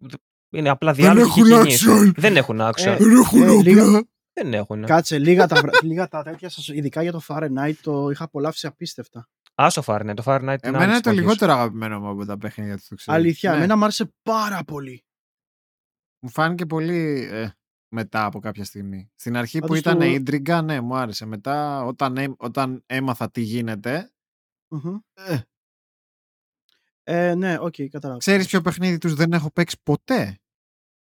Είναι 0.50 0.70
απλά 0.70 0.94
Δεν 0.94 1.04
διάλογοι 1.04 1.32
και 1.32 1.40
έχουν 1.42 1.62
κινήσεις. 1.64 1.88
action. 1.90 2.12
Δεν 2.16 2.36
έχουν 2.38 2.60
action. 2.62 2.86
Ε, 2.86 2.96
Δεν 2.98 3.12
έχουν 3.12 3.42
ε, 3.42 3.62
λίγα- 3.62 3.86
όπλα. 3.86 4.04
δεν 4.34 4.54
έχουν. 4.54 4.86
Κάτσε, 4.86 5.20
λίγα 5.20 5.48
τα, 5.48 5.56
βρα- 5.62 5.72
λίγα 5.84 6.08
τα 6.08 6.24
τέτοια 6.24 6.50
σας, 6.50 6.68
ειδικά 6.68 7.02
για 7.02 7.12
το 7.12 7.22
Fahrenheit, 7.28 7.74
το 7.82 8.10
είχα 8.10 8.24
απολαύσει 8.24 8.68
απίστευτα. 8.68 9.30
Άσο 9.56 9.84
Fahrenheit. 9.86 10.14
Το 10.16 10.24
Fahrenheit 10.26 10.42
είναι 10.42 10.58
Εμένα 10.62 10.84
άλλη 10.84 10.92
είναι 10.92 11.00
το 11.02 11.10
εποχής. 11.10 11.20
λιγότερο 11.20 11.52
αγαπημένο 11.52 12.00
μου 12.00 12.10
από 12.10 12.26
τα 12.26 12.38
παιχνίδια 12.38 12.78
του. 12.78 12.84
το 12.90 12.96
ξέρεις. 12.96 13.20
Αλήθεια, 13.22 13.50
Ναι. 13.52 13.58
εμένα 13.58 13.78
μου 13.78 13.84
άρεσε 13.84 14.14
πάρα 14.22 14.64
πολύ. 14.64 15.04
Μου 16.20 16.30
φάνηκε 16.30 16.66
πολύ 16.66 17.28
ε, 17.32 17.50
μετά 17.96 18.26
από 18.26 18.40
κάποια 18.40 18.64
στιγμή. 18.64 19.12
Στην 19.16 19.38
αρχή 19.38 19.60
που 19.60 19.68
Πάντως 19.68 19.80
ήταν 19.80 19.98
το- 19.98 20.06
ίντριγκα, 20.06 20.62
ναι, 20.62 20.82
μου 20.82 20.96
άρεσε. 20.96 21.26
Μετά, 21.26 21.84
όταν, 21.84 22.18
έ- 22.18 22.34
όταν 22.38 22.84
έμαθα 22.86 23.32
τι 23.32 23.42
γίνεται, 23.42 24.12
Μμμ. 24.72 24.98
ε, 25.14 25.40
Ε, 27.12 27.36
ναι, 27.36 27.58
οκ, 27.60 27.76
κατάλαβα. 27.90 28.20
ξέρεις 28.20 28.48
ποιο 28.48 28.62
παιχνίδι 28.62 28.98
τους 28.98 29.14
δεν 29.14 29.34
έχω 29.34 29.52
παίξει 29.52 29.78
ποτέ; 29.84 30.40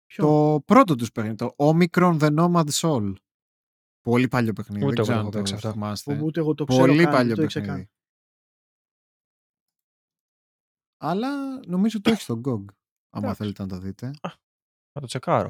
Ποιο; 0.05 0.25
Το 0.25 0.61
πρώτο 0.65 0.95
τους 0.95 1.11
παιχνίδι, 1.11 1.35
το 1.35 1.53
Omikron 1.57 2.19
The 2.19 2.35
Nomad 2.39 2.69
Soul. 2.71 3.13
Πολύ 4.01 4.27
παλιό 4.27 4.53
παιχνίδι, 4.53 4.85
Ούτε 4.85 5.01
δεν 5.03 5.03
εγώ 5.03 5.03
ξέρω 5.03 5.17
έχω 5.19 5.27
αν 5.27 5.31
παίξει 5.33 5.51
το 5.51 5.57
αυτό. 5.57 5.71
θυμάστε. 5.71 6.21
Ούτε 6.21 6.39
εγώ 6.39 6.53
το 6.53 6.65
ξέρω 6.65 6.85
Πολύ 6.85 7.03
καν, 7.03 7.11
παλιό 7.11 7.27
δεν 7.27 7.35
το 7.35 7.41
ήξερα 7.43 7.65
παιχνίδι. 7.65 7.85
καν. 7.87 7.93
Αλλά 11.01 11.59
νομίζω 11.67 12.01
το 12.01 12.11
έχει 12.11 12.21
στο 12.21 12.33
GOG. 12.45 12.65
Άμα 13.09 13.25
Εντάξει. 13.25 13.35
θέλετε 13.35 13.61
να 13.61 13.67
το 13.67 13.77
δείτε. 13.79 14.11
Θα 14.91 14.99
το 15.01 15.05
τσεκάρω. 15.07 15.49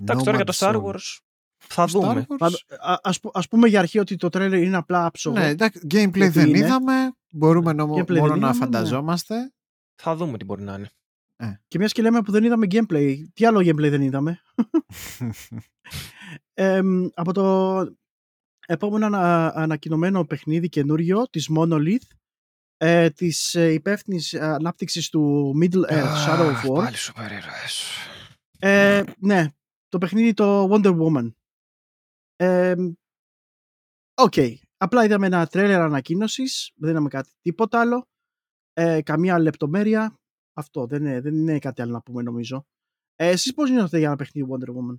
Εντάξει, 0.00 0.24
τώρα 0.24 0.36
για 0.36 0.44
το 0.46 0.52
Nomad 0.56 0.58
Star 0.58 0.74
Soul. 0.74 0.84
Wars 0.84 1.18
θα 1.58 1.86
Το 1.86 1.98
Star 1.98 2.02
δούμε. 2.02 2.26
Wars, 2.28 2.36
Πάντω- 2.38 2.58
α- 2.80 2.98
ας, 3.02 3.20
που- 3.20 3.30
ας 3.34 3.48
πούμε 3.48 3.68
για 3.68 3.78
αρχή 3.78 3.98
ότι 3.98 4.16
το 4.16 4.28
τρέλερ 4.28 4.62
είναι 4.62 4.76
απλά 4.76 5.04
άψογο. 5.06 5.38
Ναι, 5.38 5.46
εντάξει, 5.48 5.80
gameplay 5.84 6.12
Γιατί 6.14 6.28
δεν 6.28 6.48
είναι. 6.48 6.58
είδαμε. 6.58 7.12
Μπορούμε 7.32 7.72
νο- 7.72 7.94
Gameplay 7.98 8.06
δεν 8.06 8.16
μόνο 8.18 8.28
να 8.28 8.36
είδαμε, 8.36 8.52
ναι. 8.52 8.58
φανταζόμαστε. 8.58 9.52
Θα 9.94 10.16
δούμε 10.16 10.38
τι 10.38 10.44
μπορεί 10.44 10.62
να 10.62 10.74
είναι. 10.74 10.90
Και 11.68 11.78
μιας 11.78 11.92
και 11.92 12.02
λέμε 12.02 12.22
που 12.22 12.30
δεν 12.32 12.44
είδαμε 12.44 12.66
gameplay. 12.70 13.16
Τι 13.34 13.44
άλλο 13.46 13.58
gameplay 13.58 13.90
δεν 13.90 14.02
είδαμε; 14.02 14.40
Εμ, 16.54 17.06
από 17.14 17.32
το 17.32 17.78
Επόμενο 18.66 19.06
ανα, 19.06 19.52
ανακοινωμένο 19.54 20.24
παιχνίδι 20.24 20.68
καινούριο 20.68 21.28
της 21.30 21.50
Monolith 21.56 22.06
ε, 22.76 23.10
της 23.10 23.54
ε, 23.54 23.72
υπεύθυνη 23.72 24.20
ανάπτυξης 24.40 25.08
του 25.08 25.52
Middle 25.62 25.90
Earth 25.92 26.26
Shadow 26.26 26.52
of 26.52 26.70
War. 26.70 26.74
Πάλι 26.74 26.96
σούπερ 26.96 27.30
ήρωες. 27.32 27.82
Ε, 28.58 29.02
ναι, 29.18 29.46
το 29.88 29.98
παιχνίδι 29.98 30.34
το 30.34 30.68
Wonder 30.72 30.96
Woman. 30.98 31.32
Ε, 32.40 32.74
Οκ. 34.14 34.34
Απλά 34.76 35.04
είδαμε 35.04 35.26
ένα 35.26 35.46
τρέλερ 35.46 35.80
ανακοίνωσης, 35.80 36.72
δεν 36.76 36.90
είδαμε 36.90 37.08
κάτι 37.08 37.30
τίποτα 37.40 37.80
άλλο. 37.80 38.06
Ε, 38.72 39.02
καμία 39.02 39.38
λεπτομέρεια. 39.38 40.14
Αυτό 40.52 40.86
δεν 40.86 41.04
είναι, 41.04 41.20
δεν 41.20 41.34
είναι 41.34 41.58
κάτι 41.58 41.82
άλλο 41.82 41.92
να 41.92 42.02
πούμε 42.02 42.22
νομίζω. 42.22 42.66
Ε, 43.14 43.28
εσείς 43.28 43.54
πώς 43.54 43.70
νιώθετε 43.70 43.98
για 43.98 44.06
ένα 44.06 44.16
παιχνίδι 44.16 44.48
Wonder 44.50 44.68
Woman; 44.68 44.98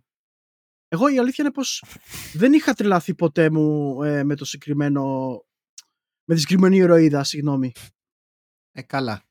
Εγώ 0.87 1.07
η 1.07 1.19
αλήθεια 1.19 1.43
είναι 1.43 1.53
πως 1.53 1.83
δεν 2.33 2.53
είχα 2.53 2.73
τρελαθεί 2.73 3.15
ποτέ 3.15 3.49
μου 3.49 4.03
ε, 4.03 4.23
με 4.23 4.35
το 4.35 4.45
συγκεκριμένο 4.45 5.03
με 6.25 6.35
τη 6.35 6.39
συγκεκριμένη 6.41 6.77
ηρωίδα, 6.77 7.23
συγγνώμη. 7.23 7.71
Ε, 8.71 8.81
καλά. 8.81 9.23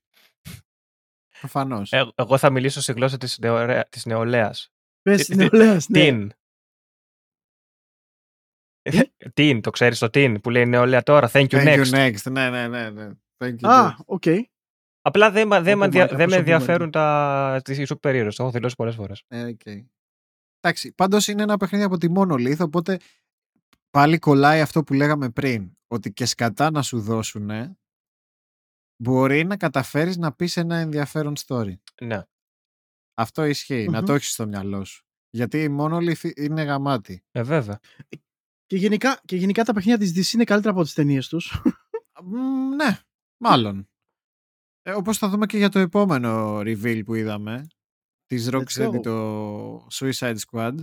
Προφανώς. 1.39 1.93
Ε, 1.93 2.13
εγώ 2.15 2.39
θα 2.39 2.51
μιλήσω 2.51 2.81
στη 2.81 2.93
γλώσσα 2.93 3.17
της, 3.17 3.39
νεολαία, 3.39 3.89
της 3.89 4.05
νεολαίας. 4.05 4.73
Πες 5.03 5.27
Τι- 5.27 5.35
νεολαίας, 5.37 5.89
ναι. 5.89 6.01
Την. 6.01 6.33
Την, 9.35 9.61
το 9.61 9.71
ξέρεις 9.71 9.99
το 9.99 10.11
την 10.11 10.41
που 10.41 10.51
λέει 10.51 10.67
νεολαία 10.67 11.03
τώρα. 11.03 11.31
Thank 11.33 11.47
you 11.49 11.65
Thank 11.65 11.67
next. 11.67 11.85
you 11.85 11.95
next. 11.95 12.31
Ναι, 12.33 12.51
ναι, 12.51 12.69
ναι. 12.69 12.91
ναι. 12.91 13.09
Thank 13.45 13.55
you 13.61 13.69
Α, 13.69 13.91
next. 13.91 14.05
οκ. 14.05 14.23
Απλά 15.03 15.31
δεν, 15.31 15.47
μα- 15.49 15.61
δεν, 15.61 15.71
Όπου 15.73 15.79
με 15.79 15.85
ενδια- 15.85 16.03
μάθα 16.05 16.17
δεν 16.17 16.29
με 16.29 16.37
πόσο 16.37 16.39
ενδιαφέρουν 16.39 16.91
τα, 16.91 17.61
τις 17.65 17.87
σούπερ 17.89 18.15
ήρωες. 18.15 18.35
Το 18.37 18.43
έχω 18.43 18.53
δηλώσει 18.53 18.75
πολλές 18.75 18.95
φορές. 18.95 19.23
Ε, 19.29 19.43
οκ. 19.45 19.61
Εντάξει, 20.61 20.93
πάντως 20.93 21.29
είναι 21.29 21.43
ένα 21.43 21.57
παιχνίδι 21.57 21.85
από 21.85 21.97
τη 21.99 22.07
Monolith, 22.17 22.59
οπότε 22.59 22.99
πάλι 23.91 24.19
κολλάει 24.19 24.61
αυτό 24.61 24.83
που 24.83 24.95
λέγαμε 24.95 25.31
πριν, 25.31 25.71
ότι 25.87 26.13
και 26.13 26.25
σκατά 26.27 26.71
να 26.71 26.83
σου 26.83 27.01
δώσουν 27.01 27.51
μπορεί 29.03 29.45
να 29.45 29.57
καταφέρεις 29.57 30.17
να 30.17 30.33
πεις 30.33 30.57
ένα 30.57 30.77
ενδιαφέρον 30.77 31.35
story. 31.47 31.75
Ναι. 32.03 32.23
Αυτό 33.15 33.45
ισχύει, 33.45 33.89
να 33.89 33.99
Μμμ. 33.99 34.07
το 34.07 34.13
έχεις 34.15 34.33
στο 34.33 34.47
μυαλό 34.47 34.85
σου. 34.85 35.05
Γιατί 35.31 35.63
η 35.63 35.77
Monolith 35.81 36.31
είναι 36.37 36.63
γαμάτη. 36.63 37.23
Ε, 37.31 37.43
βέβαια. 37.43 37.79
Και 38.69 38.77
γενικά, 38.77 39.21
και 39.25 39.37
γενικά 39.37 39.65
τα 39.65 39.73
παιχνίδια 39.73 39.99
της 39.99 40.31
DC 40.31 40.35
είναι 40.35 40.45
καλύτερα 40.45 40.75
από 40.75 40.83
τις 40.83 40.93
ταινίες 40.93 41.29
τους. 41.29 41.63
Μ, 42.23 42.75
ναι, 42.75 42.99
μάλλον. 43.37 43.89
Ε, 44.83 44.93
όπως 44.93 45.19
θα 45.19 45.29
δούμε 45.29 45.47
και 45.47 45.57
για 45.57 45.69
το 45.69 45.79
επόμενο 45.79 46.59
reveal 46.59 47.03
που 47.05 47.15
είδαμε, 47.15 47.67
της 48.27 48.49
Rocksteady 48.53 48.97
go. 48.97 49.03
το 49.03 49.87
Suicide 49.93 50.37
Squad, 50.51 50.75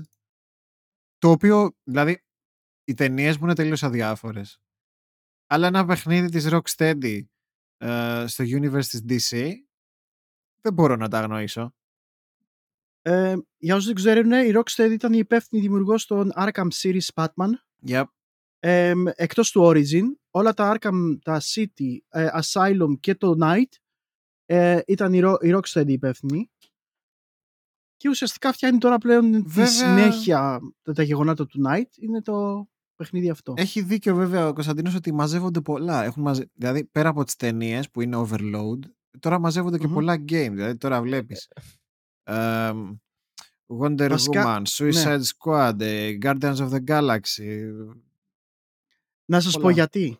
το 1.18 1.30
οποίο, 1.30 1.76
δηλαδή, 1.84 2.24
οι 2.84 2.94
ταινίες 2.94 3.38
μου 3.38 3.44
είναι 3.44 3.56
τελείως 3.56 3.84
αδιάφορες. 3.84 4.60
Αλλά 5.48 5.68
ένα 5.68 5.86
παιχνίδι 5.86 6.30
της 6.30 6.48
Rocksteady 6.50 7.22
ε, 7.78 8.24
στο 8.28 8.44
universe 8.44 8.86
της 8.86 9.04
DC 9.10 9.52
δεν 10.62 10.74
μπορώ 10.74 10.96
να 10.96 11.08
τα 11.08 11.20
αγνοήσω. 11.20 11.76
Ε, 13.02 13.36
για 13.58 13.76
όσους 13.76 13.86
δεν 13.86 13.96
ξέρουν, 13.96 14.32
η 14.32 14.52
Rocksteady 14.56 14.92
ήταν 14.92 15.14
η 15.14 15.18
υπεύθυνη 15.18 15.62
δημιουργός 15.62 16.06
των 16.06 16.32
Arkham 16.36 16.68
Series 16.72 17.08
Batman. 17.14 17.50
Yep. 17.88 18.04
Ε, 18.60 18.94
εκτός 19.16 19.52
του 19.52 19.62
Origin, 19.64 20.04
όλα 20.32 20.54
τα 20.54 20.78
Arkham, 20.78 21.18
τα 21.24 21.42
City, 21.42 21.98
ε, 22.10 22.28
Asylum 22.42 23.00
και 23.00 23.16
το 23.16 23.36
Night 23.42 23.70
ε, 24.46 24.80
ήταν 24.88 25.14
η, 25.14 25.20
Ro- 25.24 25.38
η 25.42 25.54
Rocksteady 25.56 25.88
υπεύθυνη. 25.90 26.50
Και 27.98 28.10
ουσιαστικά 28.10 28.52
φτιάχνει 28.52 28.78
τώρα 28.78 28.98
πλέον 28.98 29.32
Βέβαια- 29.48 29.66
τη 29.66 29.72
συνέχεια 29.72 30.60
τα, 30.82 30.94
τα 30.94 31.04
γεγονότα 31.04 31.46
του 31.46 31.62
Night. 31.68 31.98
Είναι 31.98 32.22
το 32.22 32.68
παιχνίδι 32.96 33.30
αυτό. 33.30 33.54
Έχει 33.58 33.82
δίκιο 33.82 34.16
βέβαια 34.16 34.48
ο 34.48 34.54
Κωνσταντίνος 34.54 34.96
ότι 34.96 35.14
μαζεύονται 35.14 35.62
πολλά. 35.62 36.04
Έχουν 36.04 36.24
μαζε... 36.24 36.50
Δηλαδή 36.54 36.86
πέρα 36.86 37.10
από 37.10 37.24
τις 37.24 37.36
ταινίες 37.36 37.90
που 37.90 38.02
είναι 38.02 38.26
overload, 38.28 38.80
τώρα 39.20 39.40
μαζεύονται 39.40 39.78
και 39.78 39.88
Μμμ. 39.88 39.94
πολλά 39.94 40.14
game. 40.16 40.52
Δηλαδή 40.52 40.78
τώρα 40.78 41.02
βλέπεις 41.02 41.48
ε, 42.24 42.72
Wonder 43.68 44.08
Βασικά, 44.10 44.62
Woman, 44.62 44.64
Suicide 44.68 45.22
Squad, 45.22 45.80
ε, 45.80 46.18
Guardians 46.22 46.58
of 46.58 46.70
the 46.70 46.84
Galaxy. 46.88 47.72
Να 49.26 49.40
σας 49.40 49.54
πω 49.54 49.62
πολλά. 49.62 49.74
γιατί. 49.74 50.20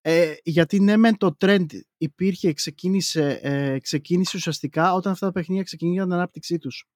Ε, 0.00 0.34
γιατί 0.42 0.80
ναι 0.80 0.96
μεν 0.96 1.16
το 1.16 1.36
trend 1.40 1.66
υπήρχε, 1.96 2.52
ξεκίνησε, 2.52 3.40
ε, 3.42 3.78
ξεκίνησε 3.78 4.36
ουσιαστικά 4.36 4.94
όταν 4.94 5.12
αυτά 5.12 5.26
τα 5.26 5.32
παιχνίδια 5.32 5.62
ξεκίνησαν 5.62 6.04
την 6.04 6.14
ανάπτυξή 6.14 6.58
τους. 6.58 6.86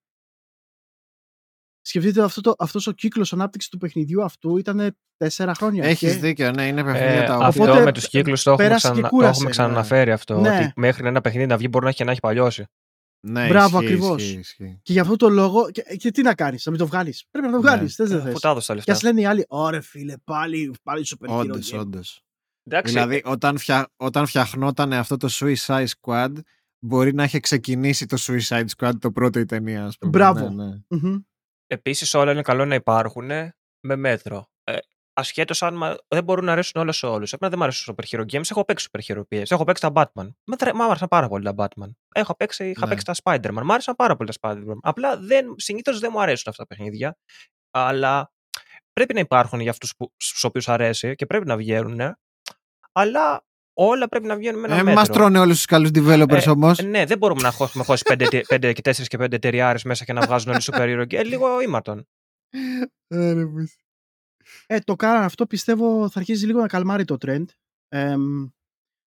Σκεφτείτε 1.81 2.23
αυτό 2.23 2.41
το, 2.41 2.53
αυτός 2.57 2.87
ο 2.87 2.91
κύκλος 2.91 3.33
ανάπτυξης 3.33 3.69
του 3.69 3.77
παιχνιδιού 3.77 4.23
αυτού 4.23 4.57
ήταν 4.57 4.97
τέσσερα 5.17 5.53
χρόνια. 5.53 5.85
Έχεις 5.85 6.11
και- 6.13 6.19
δίκιο, 6.19 6.51
ναι, 6.51 6.67
είναι 6.67 6.83
παιχνίδια 6.83 7.23
Ε, 7.23 7.25
τα 7.25 7.33
αυτό 7.35 7.47
οποία... 7.47 7.71
Οπότε, 7.71 7.85
με 7.85 7.91
τους 7.91 8.07
κύκλους 8.07 8.43
το 8.43 8.51
έχουμε, 8.51 8.67
πέρασε 8.67 8.87
και 8.87 8.93
ξανα... 8.93 9.07
το 9.07 9.15
κούρασε, 9.15 9.31
έχουμε 9.31 9.45
ναι. 9.45 9.51
ξαναναφέρει 9.51 10.11
αυτό. 10.11 10.39
Ναι. 10.39 10.57
Ότι 10.57 10.71
μέχρι 10.75 11.07
ένα 11.07 11.21
παιχνίδι 11.21 11.47
να 11.47 11.57
βγει 11.57 11.67
μπορεί 11.69 11.83
να 11.83 11.89
έχει 11.89 11.97
και 11.97 12.03
να 12.03 12.11
έχει 12.11 12.19
παλιώσει. 12.19 12.65
Ναι, 13.27 13.47
Μπράβο, 13.47 13.81
ισχύει, 13.81 13.93
ακριβώς. 13.93 14.21
ισχύει, 14.23 14.37
ισχύει. 14.39 14.79
Και 14.83 14.91
για 14.93 15.01
αυτό 15.01 15.15
το 15.15 15.29
λόγο. 15.29 15.71
Και, 15.71 15.81
και 15.81 16.11
τι 16.11 16.21
να 16.21 16.35
κάνεις, 16.35 16.65
να 16.65 16.71
μην 16.71 16.79
το 16.79 16.87
βγάλεις. 16.87 17.25
Πρέπει 17.31 17.47
να 17.47 17.53
το 17.53 17.59
Ναι. 17.61 17.67
βγάλεις. 17.69 17.95
Θες, 17.95 18.09
δεν 18.09 18.17
Αφού 18.19 18.27
θες. 18.29 18.39
τα 18.39 18.49
έδωσε 18.49 18.67
τα 18.67 18.73
Και 18.73 18.77
λεφτά. 18.77 18.91
ας 18.93 19.01
λένε 19.03 19.21
οι 19.21 19.25
άλλοι, 19.25 19.45
ωραία 19.49 19.81
φίλε, 19.81 20.13
πάλι, 20.23 20.73
πάλι 20.83 21.05
super 21.09 21.29
hero 21.29 21.37
Όντως, 21.39 21.73
game». 21.73 21.79
όντως. 21.79 22.23
Εντάξει, 22.63 22.93
Δηλαδή, 22.93 23.21
όταν, 23.25 23.57
φτια... 23.57 23.87
όταν 23.95 24.25
φτιαχνόταν 24.27 24.93
αυτό 24.93 25.17
το 25.17 25.27
Suicide 25.31 25.85
Squad, 26.01 26.31
μπορεί 26.79 27.13
να 27.13 27.23
είχε 27.23 27.39
ξεκινήσει 27.39 28.05
το 28.05 28.17
Suicide 28.19 28.65
Squad 28.77 28.91
το 28.99 29.11
πρώτο 29.11 29.39
η 29.39 29.45
ταινία, 29.45 29.85
ας 29.85 29.97
πούμε. 29.97 30.11
Μπράβο. 30.11 30.49
Ναι, 30.49 30.65
ναι. 30.65 30.79
Μμμ. 30.87 31.17
Επίσης, 31.67 32.13
όλα 32.13 32.31
είναι 32.31 32.41
καλό 32.41 32.65
να 32.65 32.75
υπάρχουν 32.75 33.25
με 33.79 33.95
μέτρο. 33.95 34.49
Ε, 34.63 34.77
Ασχέτως 35.21 35.63
αν 35.63 35.75
μα- 35.77 35.95
δεν 36.07 36.23
μπορούν 36.23 36.45
να 36.45 36.51
αρέσουν 36.51 36.81
όλα 36.81 36.91
σε 36.91 37.05
όλους. 37.05 37.33
Εμένα 37.33 37.49
δεν 37.49 37.57
μου 37.59 37.63
αρέσουν 37.63 37.95
super 37.95 38.03
hero 38.09 38.23
games. 38.33 38.49
Έχω 38.51 38.65
παίξει 38.65 38.87
super 38.91 38.99
hero 39.07 39.21
games. 39.29 39.43
Έχω 39.51 39.63
παίξει 39.63 39.81
τα 39.81 39.91
Batman. 39.95 40.27
Μ' 40.45 40.53
ατρε- 40.53 40.73
Μ' 40.73 40.81
άρεσαν 40.81 41.07
πάρα 41.07 41.27
πολύ 41.27 41.43
τα 41.43 41.53
Batman. 41.57 41.89
Έχω 42.15 42.35
παίξει, 42.35 42.69
είχα 42.69 42.85
Ναι. 42.85 42.87
παίξει 42.95 43.05
τα 43.05 43.13
Spider-Man. 43.23 43.61
Μ' 43.63 43.71
άρεσαν 43.71 43.95
πάρα 43.95 44.15
πολύ 44.15 44.31
τα 44.39 44.49
Spider-Man. 44.49 44.77
Απλά 44.81 45.19
συνήθως 45.55 45.99
δεν 45.99 46.09
μου 46.13 46.21
αρέσουν 46.21 46.43
αυτά 46.51 46.65
τα 46.65 46.75
παιχνίδια. 46.75 47.17
Αλλά 47.71 48.31
πρέπει 48.93 49.13
να 49.13 49.19
υπάρχουν 49.19 49.59
για 49.59 49.71
αυτούς 49.71 49.93
στους 50.17 50.43
οποίους 50.43 50.69
αρέσει 50.69 51.15
και 51.15 51.25
πρέπει 51.25 51.45
να 51.47 51.57
βγαίνουν. 51.57 51.99
Αλλά 52.91 53.45
όλα 53.73 54.07
πρέπει 54.07 54.27
να 54.27 54.35
βγαίνουν 54.35 54.59
με 54.59 54.67
ένα 54.67 54.75
Ε, 54.75 54.83
μέτρο. 54.83 54.99
μας 54.99 55.09
τρώνε 55.09 55.39
όλους 55.39 55.55
τους 55.55 55.65
καλούς 55.65 55.89
developers 55.93 56.45
Ε, 56.45 56.49
όμως. 56.49 56.83
Ναι, 56.83 57.05
δεν 57.05 57.17
μπορούμε 57.17 57.41
να 57.41 57.47
έχουμε 57.47 57.83
χώσει 57.83 58.03
5 58.09 58.73
και 58.73 58.81
4 58.81 59.07
και 59.07 59.17
5 59.17 59.31
εταιριάρε 59.35 59.79
μέσα 59.85 60.05
και 60.05 60.13
να 60.13 60.21
βγάζουν 60.21 60.51
όλοι 60.51 60.61
super 60.63 60.79
hero 60.81 61.01
games. 61.01 61.13
Ε, 61.13 61.23
λίγο 61.23 61.61
ήμαρτον. 61.61 62.07
Ε, 64.67 64.73
ρε, 64.73 64.77
πες. 64.77 64.79
Ε, 64.79 64.79
το 64.79 64.95
κάνανε 64.95 65.25
αυτό 65.25 65.45
πιστεύω 65.45 66.09
θα 66.09 66.19
αρχίσει 66.19 66.45
λίγο 66.45 66.59
να 66.59 66.67
καλμάρει 66.67 67.05
το 67.05 67.17
trend. 67.21 67.45
Εμ, 67.87 68.47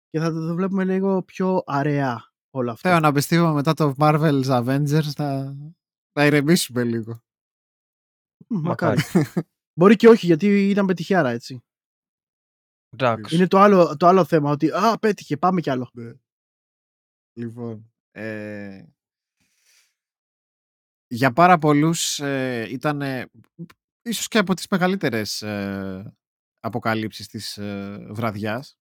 και 0.08 0.18
θα 0.18 0.32
το 0.32 0.54
βλέπουμε 0.54 0.84
λίγο 0.84 1.22
πιο 1.22 1.62
αραιά 1.66 2.32
όλο 2.50 2.70
αυτό. 2.70 2.88
Θέλω 2.88 3.00
να 3.00 3.12
πιστεύω 3.12 3.52
μετά 3.52 3.74
το 3.74 3.94
Marvel's 3.98 4.44
Avengers 4.44 5.12
να, 5.16 5.56
να 6.12 6.26
ηρεμήσουμε 6.26 6.84
λίγο. 6.84 7.22
Μ, 8.46 8.60
Μακάρι. 8.60 9.00
Μπορεί 9.78 9.96
και 9.96 10.08
όχι 10.08 10.26
γιατί 10.26 10.68
ήταν 10.68 10.86
πετυχιάρα 10.86 11.30
έτσι. 11.30 11.64
Εντάξει. 12.92 13.34
Είναι 13.34 13.46
το 13.46 13.58
άλλο, 13.58 13.96
το 13.96 14.06
άλλο 14.06 14.24
θέμα 14.24 14.50
ότι 14.50 14.70
α, 14.70 14.98
πέτυχε, 15.00 15.36
πάμε 15.36 15.60
κι 15.60 15.70
άλλο. 15.70 15.90
Ναι. 15.92 16.12
Λοιπόν, 17.32 17.92
ε, 18.10 18.84
για 21.06 21.32
πάρα 21.32 21.58
πολλούς 21.58 22.18
ε, 22.20 22.66
ήταν 22.70 23.02
ίσως 24.02 24.28
και 24.28 24.38
από 24.38 24.54
τις 24.54 24.66
μεγαλύτερες 24.70 25.42
ε, 25.42 26.14
αποκαλύψεις 26.60 27.26
της 27.28 27.56
ε, 27.58 28.06
βραδιάς. 28.10 28.78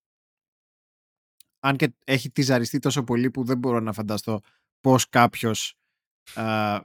Αν 1.59 1.75
και 1.75 1.93
έχει 2.05 2.29
τυζαριστεί 2.31 2.79
τόσο 2.79 3.03
πολύ 3.03 3.31
που 3.31 3.43
δεν 3.43 3.57
μπορώ 3.57 3.79
να 3.79 3.93
φανταστώ 3.93 4.41
πώς 4.79 5.09
κάποιος 5.09 5.77
ε, 6.35 6.77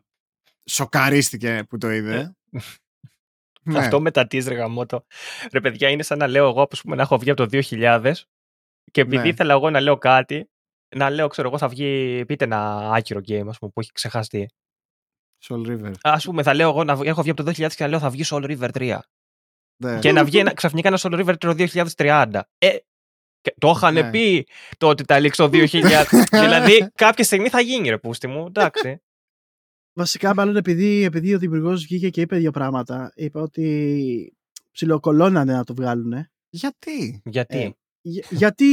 σοκαρίστηκε 0.64 1.64
που 1.68 1.78
το 1.78 1.90
είδε. 1.90 2.36
Ναι. 3.66 3.78
Αυτό 3.78 4.00
με 4.00 4.10
τα 4.10 4.22
teaser 4.22 4.54
γαμώτο. 4.54 5.06
Ρε 5.52 5.60
παιδιά, 5.60 5.88
είναι 5.88 6.02
σαν 6.02 6.18
να 6.18 6.26
λέω 6.26 6.48
εγώ 6.48 6.68
ας 6.70 6.80
πούμε, 6.80 6.96
να 6.96 7.02
έχω 7.02 7.18
βγει 7.18 7.30
από 7.30 7.46
το 7.46 7.58
2000 7.62 8.12
και 8.90 9.00
επειδή 9.00 9.22
Ναι. 9.22 9.28
ήθελα 9.28 9.52
εγώ 9.52 9.70
να 9.70 9.80
λέω 9.80 9.98
κάτι, 9.98 10.50
να 10.96 11.10
λέω, 11.10 11.28
ξέρω 11.28 11.48
εγώ, 11.48 11.58
θα 11.58 11.68
βγει, 11.68 12.24
πείτε 12.26 12.44
ένα 12.44 12.90
άκυρο 12.92 13.20
game, 13.20 13.46
ας 13.48 13.58
πούμε, 13.58 13.70
που 13.74 13.80
έχει 13.80 13.92
ξεχαστεί. 13.92 14.48
Soul 15.48 15.66
River. 15.68 15.92
Α 16.02 16.16
πούμε, 16.18 16.42
θα 16.42 16.54
λέω 16.54 16.68
εγώ 16.68 16.84
να 16.84 16.96
βγ- 16.96 17.06
έχω 17.06 17.20
βγει 17.22 17.30
από 17.30 17.44
το 17.44 17.50
2000 17.50 17.74
και 17.74 17.82
να 17.82 17.88
λέω 17.88 17.98
θα 17.98 18.10
βγει 18.10 18.22
Soul 18.26 18.44
River 18.58 18.68
3. 18.72 18.98
Ναι. 19.82 19.98
Και 19.98 20.12
να 20.12 20.24
βγει 20.24 20.38
ένα, 20.38 20.54
ξαφνικά 20.54 20.88
ένα 20.88 20.98
Soul 21.00 21.24
River 21.24 21.34
το 21.38 21.54
2030. 21.96 22.40
Ε, 22.58 22.76
και 23.40 23.54
το 23.58 23.72
είχαν 23.76 23.94
Ναι. 23.94 24.10
πει 24.10 24.46
το 24.78 24.88
ότι 24.88 25.04
τα 25.04 25.18
λήξει 25.18 25.40
το 25.40 25.48
2000. 25.48 26.04
δηλαδή, 26.30 26.90
κάποια 26.94 27.24
στιγμή 27.24 27.48
θα 27.48 27.60
γίνει, 27.60 27.88
ρε 27.88 27.98
πούστη 27.98 28.26
μου. 28.26 28.46
Εντάξει. 28.46 29.02
Βασικά, 29.96 30.34
μάλλον 30.34 30.56
επειδή, 30.56 31.02
επειδή 31.02 31.34
ο 31.34 31.38
δημιουργός 31.38 31.82
βγήκε 31.82 32.10
και 32.10 32.20
είπε 32.20 32.36
δύο 32.36 32.50
πράγματα, 32.50 33.12
είπε 33.14 33.38
ότι 33.38 34.36
ψιλοκολώνανε 34.70 35.52
να 35.52 35.64
το 35.64 35.74
βγάλουν. 35.74 36.12
Γιατί; 36.48 37.22
Γιατί; 37.24 37.58
Ε, 37.58 37.70
Για- 38.00 38.26
γιατί 38.30 38.66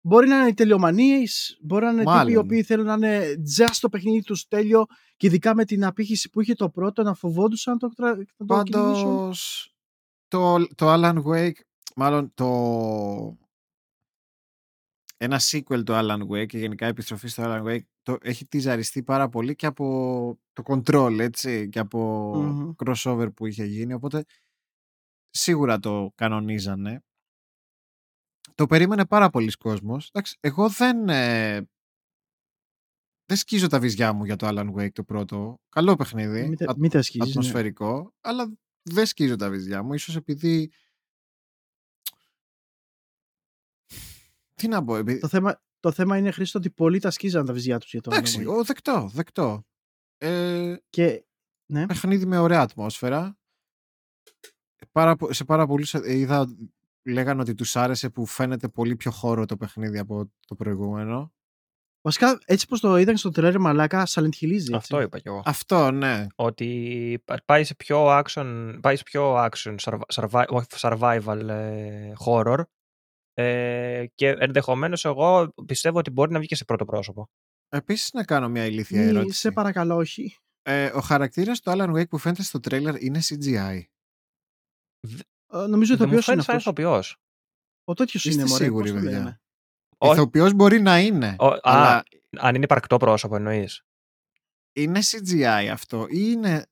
μπορεί 0.00 0.28
να 0.28 0.38
είναι 0.38 0.54
τελειομανίες, 0.54 1.58
μπορεί 1.62 1.84
να 1.84 1.90
είναι 1.90 1.98
τύποι 2.00 2.10
οι 2.12 2.14
Μάλλον. 2.16 2.36
οποίοι 2.36 2.62
θέλουν 2.62 2.86
να 2.86 2.94
είναι 2.94 3.34
just 3.58 3.76
το 3.80 3.88
παιχνίδι 3.88 4.22
τους 4.22 4.46
τέλειο 4.48 4.86
και 5.16 5.26
ειδικά 5.26 5.54
με 5.54 5.64
την 5.64 5.84
απήχηση 5.84 6.30
που 6.30 6.40
είχε 6.40 6.54
το 6.54 6.70
πρώτο 6.70 7.02
να 7.02 7.14
φοβόντουσαν 7.14 7.72
να 7.72 7.78
το, 7.78 7.88
τρα- 7.94 8.16
να 8.36 8.46
το 8.46 8.62
κυνηγήσουν. 8.62 9.04
Πάντως 9.04 9.72
το, 10.28 10.66
το 10.74 10.92
Alan 10.94 11.22
Wake, 11.24 11.60
μάλλον 11.96 12.30
το... 12.34 13.36
Ένα 15.20 15.40
sequel 15.40 15.84
του 15.84 15.92
Alan 15.92 16.20
Wake 16.28 16.46
και 16.46 16.58
γενικά 16.58 16.86
επιστροφή 16.86 17.28
στο 17.28 17.42
Alan 17.46 17.62
Wake 17.66 17.82
το, 18.02 18.16
έχει 18.22 18.46
τυζαριστεί 18.46 19.02
πάρα 19.02 19.28
πολύ 19.28 19.54
και 19.54 19.66
από 19.66 20.38
το 20.52 20.62
control 20.66 21.16
έτσι 21.18 21.68
και 21.68 21.78
από 21.78 22.32
Μμμ. 22.36 22.70
crossover 22.84 23.28
που 23.36 23.46
είχε 23.46 23.64
γίνει 23.64 23.92
οπότε 23.92 24.24
σίγουρα 25.30 25.78
το 25.78 26.12
κανονίζανε 26.14 27.02
το 28.58 28.66
περίμενε 28.66 29.06
πάρα 29.06 29.30
πολλοί 29.30 29.50
κόσμος 29.52 30.08
Εντάξει, 30.08 30.36
εγώ 30.40 30.68
δεν 30.68 31.08
ε, 31.08 31.54
δεν 33.24 33.36
σκίζω 33.36 33.66
τα 33.66 33.80
βυζιά 33.80 34.12
μου 34.12 34.24
για 34.24 34.36
το 34.36 34.46
Alan 34.48 34.74
Wake 34.74 34.92
το 34.92 35.04
πρώτο 35.04 35.60
καλό 35.68 35.96
παιχνίδι 35.96 36.48
Μην 36.48 36.56
τα- 36.56 36.70
α- 36.70 36.74
Μην 36.78 36.90
τα 36.90 37.02
σκίζεις, 37.02 37.34
ναι. 37.34 37.40
ατμοσφαιρικό 37.40 38.14
αλλά 38.20 38.52
δεν 38.82 39.06
σκίζω 39.06 39.36
τα 39.36 39.50
βυζιά 39.50 39.82
μου 39.82 39.92
ίσως 39.92 40.16
επειδή 40.16 40.72
τι 44.54 44.68
να 44.68 44.84
πω 44.84 44.96
επειδή... 44.96 45.18
Το 45.18 45.28
θέμα, 45.28 45.62
το 45.80 45.92
θέμα 45.92 46.16
είναι, 46.18 46.30
Χρήστο, 46.30 46.58
ότι 46.58 46.70
πολλοί 46.70 46.98
τα 47.00 47.10
σκίζαν 47.10 47.46
τα 47.46 47.52
βυζιά 47.52 47.78
τους 47.78 47.90
για 47.90 48.00
το 48.00 48.10
εντάξει 48.12 48.42
Alan 48.46 48.48
Wake. 48.50 48.56
ο, 48.58 48.64
δεκτό 48.64 49.08
δεκτό 49.12 49.66
ε, 50.18 50.76
Και, 50.90 51.24
ναι, 51.70 51.86
παιχνίδι 51.86 52.26
με 52.26 52.38
ωραία 52.38 52.60
ατμόσφαιρα. 52.60 53.38
Πάρα, 54.92 55.16
πο- 55.16 55.32
σε 55.32 55.44
πάρα 55.44 55.66
πολλούς 55.66 55.94
ε, 55.94 56.18
είδα 56.18 56.56
λέγανε 57.08 57.40
ότι 57.40 57.54
τους 57.54 57.76
άρεσε 57.76 58.10
που 58.10 58.26
φαίνεται 58.26 58.68
πολύ 58.68 58.96
πιο 58.96 59.10
χώρο 59.10 59.44
το 59.44 59.56
παιχνίδι 59.56 59.98
από 59.98 60.30
το 60.46 60.54
προηγούμενο. 60.54 61.32
βασικά 62.02 62.38
έτσι 62.44 62.66
πως 62.66 62.80
το 62.80 62.96
είδαν 62.96 63.16
στο 63.16 63.30
τρέλερ 63.30 63.60
μαλάκα, 63.60 64.06
Silent 64.08 64.34
Hill 64.40 64.52
έτσι. 64.52 64.74
Αυτό 64.74 65.00
είπα 65.00 65.18
κι 65.18 65.28
εγώ. 65.28 65.42
Αυτό, 65.44 65.90
ναι. 65.90 66.26
Ότι 66.34 67.22
πα- 67.24 67.42
πάει 67.44 67.64
σε 67.64 67.74
πιο 67.74 68.06
action, 68.22 68.78
πάει 68.82 68.96
σε 68.96 69.02
πιο 69.02 69.36
action 69.36 69.76
survi- 69.80 70.00
survi- 70.14 70.44
όχι, 70.48 70.66
survival 70.70 71.44
ε, 71.48 72.12
horror 72.26 72.62
ε, 73.34 74.06
και 74.14 74.28
ενδεχομένως 74.38 75.04
εγώ 75.04 75.52
πιστεύω 75.66 75.98
ότι 75.98 76.10
μπορεί 76.10 76.32
να 76.32 76.38
βγει 76.38 76.46
και 76.48 76.56
σε 76.56 76.64
πρώτο 76.64 76.84
πρόσωπο. 76.84 77.28
Επίσης 77.68 78.12
να 78.12 78.24
κάνω 78.24 78.48
μια 78.48 78.64
ηλίθια 78.66 79.02
Μη, 79.02 79.08
ερώτηση. 79.08 79.38
σε 79.38 79.50
παρακαλώ, 79.50 79.96
όχι. 79.96 80.36
Ε, 80.62 80.86
ο 80.86 81.00
χαρακτήρας 81.00 81.60
του 81.60 81.70
Alan 81.74 81.90
Wake 81.96 82.08
που 82.08 82.18
φαίνεται 82.18 82.42
στο 82.42 82.60
τρέιλερ 82.60 83.02
είναι 83.02 83.20
CGI. 83.22 83.82
Ε, 85.52 85.56
νομίζω 85.66 85.96
Δεν 85.96 86.08
μου 86.08 86.14
ηθοποιός 86.14 86.26
είναι 86.26 86.42
φαίνεται 86.42 86.42
σαν 86.42 86.56
αυτός. 86.56 86.62
ηθοποιός. 86.62 87.16
Ο 87.84 87.94
τέτοιος 87.94 88.24
Είστε 88.24 88.40
είναι, 88.40 88.50
μωρέ. 88.50 88.64
σίγουροι, 88.64 88.90
πώς 88.90 88.98
το 89.00 89.04
παιδιά; 89.04 89.18
λένε. 89.18 89.40
Όχι. 89.98 90.12
Ηθοποιός 90.12 90.52
μπορεί 90.52 90.80
να 90.80 90.98
είναι, 90.98 91.36
Ο- 91.38 91.46
α, 91.46 91.60
αλλά 91.62 92.02
αν 92.38 92.54
είναι 92.54 92.64
υπαρκτό 92.64 92.96
πρόσωπο 92.96 93.36
εννοείς. 93.36 93.82
είναι 94.72 95.00
CGI 95.02 95.68
αυτό 95.72 96.06
ή 96.08 96.16
είναι... 96.32 96.66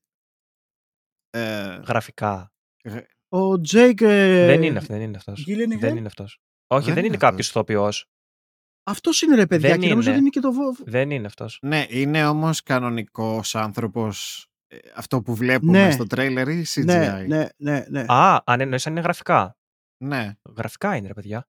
Ε, 1.31 1.81
Γραφικά. 1.86 2.53
γ- 2.85 3.05
Ο 3.28 3.61
Τζέικ... 3.61 4.01
ε, 4.01 4.47
δεν 4.47 4.62
είναι, 4.62 4.78
αυτός, 4.78 4.97
δεν 4.97 5.01
είναι 5.07 5.16
αυτός. 5.16 5.44
Gyllenhaal? 5.48 5.78
Δεν 5.81 5.97
είναι 5.97 6.07
αυτός. 6.07 6.40
Όχι, 6.66 6.85
Δεν 6.85 6.94
δεν, 6.94 7.05
είναι 7.05 7.07
είναι 7.15 7.16
κάποιος 7.23 7.47
αυτός. 7.47 7.62
ηθοποιός. 7.62 8.07
Αυτός 8.89 9.23
είναι 9.23 9.35
ρε 9.35 9.47
παιδιά 9.47 9.69
Δεν 9.69 9.81
και 9.81 9.89
νομίζω 9.89 10.09
είναι. 10.11 10.19
ότι 10.19 10.20
είναι 10.20 10.28
και 10.31 10.40
το... 10.40 10.53
βο- 10.53 10.77
Δεν 10.85 11.11
είναι 11.11 11.27
αυτός. 11.27 11.59
ναι, 11.62 11.86
είναι 11.89 12.27
όμως 12.27 12.62
κανονικός 12.62 13.55
άνθρωπος 13.55 14.43
ε, 14.43 14.47
αυτό 14.95 15.23
που 15.23 15.35
βλέπουμε 15.35 15.85
Ναι. 15.85 15.91
στο 15.91 16.07
τρέιλερ 16.07 16.49
ή 16.49 16.65
CGI. 16.69 16.85
Ναι, 16.85 17.25
ναι, 17.27 17.49
ναι, 17.57 17.85
ναι. 17.89 18.05
Α, 18.09 18.43
αν 18.47 18.61
εννοείς 18.61 18.87
αν 18.87 18.93
είναι 18.93 19.01
γραφικά. 19.01 19.57
ναι. 20.03 20.35
Γραφικά 20.57 20.97
είναι 20.97 21.07
ρε 21.07 21.15
παιδιά. 21.15 21.49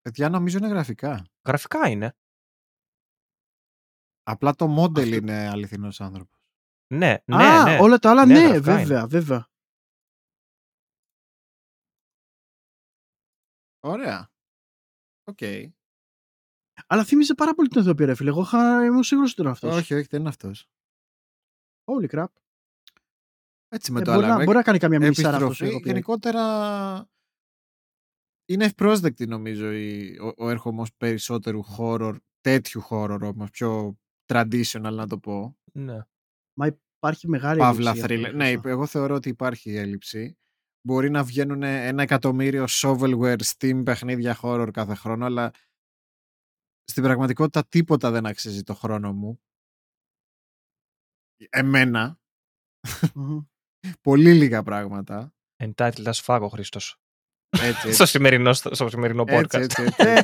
Παιδιά 0.00 0.28
νομίζω 0.28 0.58
είναι 0.58 0.68
γραφικά. 0.68 1.26
Γραφικά 1.46 1.88
είναι. 1.88 2.16
Απλά 4.22 4.54
το 4.54 4.66
model 4.66 5.04
Αυτό- 5.04 5.16
είναι 5.16 5.48
αληθινός 5.48 6.00
άνθρωπος. 6.00 6.52
Ναι, 6.94 7.16
ναι, 7.26 7.44
Α, 7.44 7.62
ναι. 7.64 7.78
όλα 7.80 7.98
τα 7.98 8.10
άλλα 8.10 8.26
Ναι, 8.26 8.32
ναι, 8.32 8.40
γραφικά 8.40 8.72
είναι. 8.72 8.82
βέβαια, 8.84 9.06
βέβαια. 9.06 9.48
Ωραία. 13.80 14.30
Οκ. 15.24 15.38
Αλλά 16.86 17.04
θύμιζε 17.04 17.34
πάρα 17.34 17.54
πολύ 17.54 17.68
τον 17.68 17.82
ηθοποιό 17.82 18.06
ρε 18.06 18.14
φίλε. 18.14 18.30
Εγώ 18.30 18.40
είχα... 18.40 18.84
ήμουν 18.84 19.02
σίγουρος 19.02 19.32
ότι 19.32 19.40
ήταν 19.40 19.52
αυτός. 19.52 19.76
Όχι, 19.76 19.94
όχι, 19.94 20.06
δεν 20.10 20.20
είναι 20.20 20.28
αυτός. 20.28 20.68
Holy 21.84 22.06
crap. 22.08 22.26
Έτσι 23.68 23.92
με 23.92 24.00
Ε, 24.00 24.02
το 24.02 24.14
μπορεί, 24.14 24.26
να, 24.26 24.36
Alan 24.36 24.40
Wake, 24.40 24.44
μπορεί 24.44 24.56
να 24.56 24.62
κάνει 24.62 24.78
καμιά 24.78 24.98
μισάρα 24.98 25.28
αυτός. 25.36 25.42
επιστροφή. 25.48 25.70
εγώ 25.72 25.80
πήρα. 25.80 25.92
Γενικότερα 25.92 27.08
είναι 28.48 28.64
ευπρόσδεκτη 28.64 29.26
νομίζω 29.26 29.72
η, 29.72 30.18
ο, 30.18 30.32
ο 30.36 30.50
έρχομος 30.50 30.94
περισσότερου 30.96 31.60
horror, 31.78 32.16
τέτοιου 32.40 32.82
horror 32.90 33.18
όμως, 33.22 33.50
πιο 33.50 33.98
traditional 34.32 34.92
να 34.92 35.06
το 35.06 35.18
πω. 35.18 35.56
ναι. 35.72 35.98
Μα 36.58 36.66
υπάρχει 36.96 37.28
μεγάλη 37.28 37.58
Παύλα 37.58 37.90
έλλειψη 37.90 38.14
γι' 38.14 38.14
αυτό, 38.14 38.28
thriller. 38.30 38.34
Ναι, 38.36 38.44
Χρήστο. 38.48 38.68
εγώ 38.68 38.86
θεωρώ 38.86 39.14
ότι 39.14 39.28
υπάρχει 39.28 39.74
έλλειψη. 39.76 40.38
Μπορεί 40.86 41.10
να 41.10 41.22
βγαίνουν 41.24 41.62
ένα 41.62 42.02
εκατομμύριο 42.02 42.64
shovelware 42.68 43.40
Steam 43.40 43.82
παιχνίδια 43.84 44.38
horror 44.42 44.68
κάθε 44.72 44.94
χρόνο, 44.94 45.24
αλλά 45.24 45.50
στην 46.84 47.02
πραγματικότητα 47.02 47.66
τίποτα 47.66 48.10
δεν 48.10 48.26
αξίζει 48.26 48.62
το 48.62 48.74
χρόνο 48.74 49.12
μου. 49.12 49.40
Εμένα. 51.50 52.18
Μμμ. 53.14 53.40
Πολύ 54.00 54.32
λίγα 54.34 54.62
πράγματα. 54.62 55.34
Entitled 55.64 56.04
as 56.12 56.20
fuck 56.24 56.40
ο 56.40 56.48
Χρήστος. 56.48 56.96
Έτσι, 57.50 57.78
στο, 57.80 57.88
έτσι. 57.88 58.06
σημερινό, 58.06 58.52
στο 58.52 58.88
σημερινό 58.88 59.22
podcast. 59.22 59.54
έτσι, 59.54 59.82
έτσι, 59.82 59.82
έτσι. 59.82 60.06
Ε, 60.06 60.22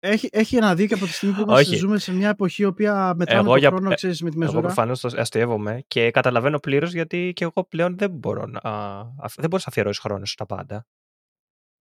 έχει, 0.12 0.28
έχει 0.32 0.56
ένα 0.56 0.74
δίκιο 0.74 0.96
από 0.96 1.06
τη 1.06 1.12
στιγμή 1.12 1.34
που 1.34 1.40
είμαστε, 1.40 1.60
Όχι. 1.70 1.76
ζούμε 1.76 1.98
σε 1.98 2.12
μια 2.12 2.28
εποχή 2.28 2.62
η 2.62 2.64
οποία 2.64 3.14
μετράμε 3.16 3.40
Εγώ 3.40 3.50
τον 3.50 3.58
για- 3.58 3.68
χρόνο, 3.68 3.90
ε, 3.90 3.94
ξέρεις, 3.94 4.22
με 4.22 4.28
τη 4.30 4.34
Εγώ 4.36 4.44
μεζούρα. 4.44 4.62
προφανώς 4.62 5.00
το 5.00 5.10
αστείευομαι 5.16 5.84
και 5.88 6.10
καταλαβαίνω 6.10 6.58
πλήρως 6.58 6.92
γιατί 6.92 7.32
και 7.34 7.44
εγώ 7.44 7.64
πλέον 7.64 7.98
δεν 7.98 8.10
μπορώ 8.10 8.46
να. 8.46 8.58
α, 8.70 9.04
Δεν 9.36 9.48
μπορεί 9.50 9.62
να 9.62 9.68
αφιερώσει 9.68 10.00
χρόνος 10.00 10.30
στα 10.30 10.46
πάντα. 10.46 10.86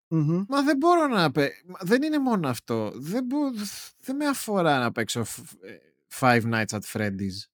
Μμμ. 0.10 0.44
Μα 0.48 0.64
δεν 0.64 0.78
μπορώ 0.78 1.08
να 1.08 1.32
παίξω. 1.32 1.62
Δεν 1.80 2.02
είναι 2.04 2.20
μόνο 2.20 2.48
αυτό. 2.50 2.92
Δεν, 2.96 3.24
μπο- 3.26 3.52
δεν 4.00 4.16
με 4.16 4.28
αφορά 4.28 4.80
να 4.80 4.92
παίξω 4.92 5.24
φ- 5.24 5.64
ε, 5.64 5.78
Five 6.20 6.42
Nights 6.54 6.80
at 6.80 6.80
Freddy's. 6.94 7.46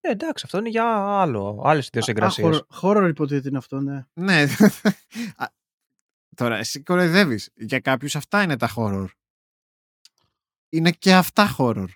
Ε, 0.00 0.10
εντάξει, 0.10 0.42
αυτό 0.46 0.58
είναι 0.58 0.68
για 0.68 0.84
άλλο. 1.20 1.62
Άλλες 1.64 1.84
Α, 1.84 1.88
ιδιοσυγκρασίες. 1.88 2.46
χώρο- 2.46 2.66
Χώρο 2.70 3.06
υποτίθεται 3.06 3.48
είναι 3.48 3.58
αυτό, 3.58 3.80
ναι. 3.80 4.06
Ναι. 4.12 4.42
Α, 5.36 5.46
Τώρα, 6.36 6.56
εσύ 6.56 6.82
κοροϊδεύεις. 6.82 7.50
Για 7.54 7.80
κάποιους 7.80 8.16
αυτά 8.16 8.42
είναι 8.42 8.56
τα 8.56 8.70
horror. 8.76 9.06
Είναι 10.68 10.90
και 10.90 11.14
αυτά 11.14 11.54
horror. 11.58 11.86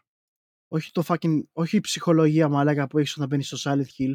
Όχι, 0.69 0.91
το 0.93 1.03
fucking, 1.07 1.43
όχι 1.53 1.77
η 1.77 1.81
ψυχολογία 1.81 2.49
μαλάκα 2.49 2.87
που 2.87 2.99
έχεις 2.99 3.17
όταν 3.17 3.29
μπαίνεις 3.29 3.47
στο 3.47 3.71
Silent 3.71 3.87
Hill. 3.99 4.13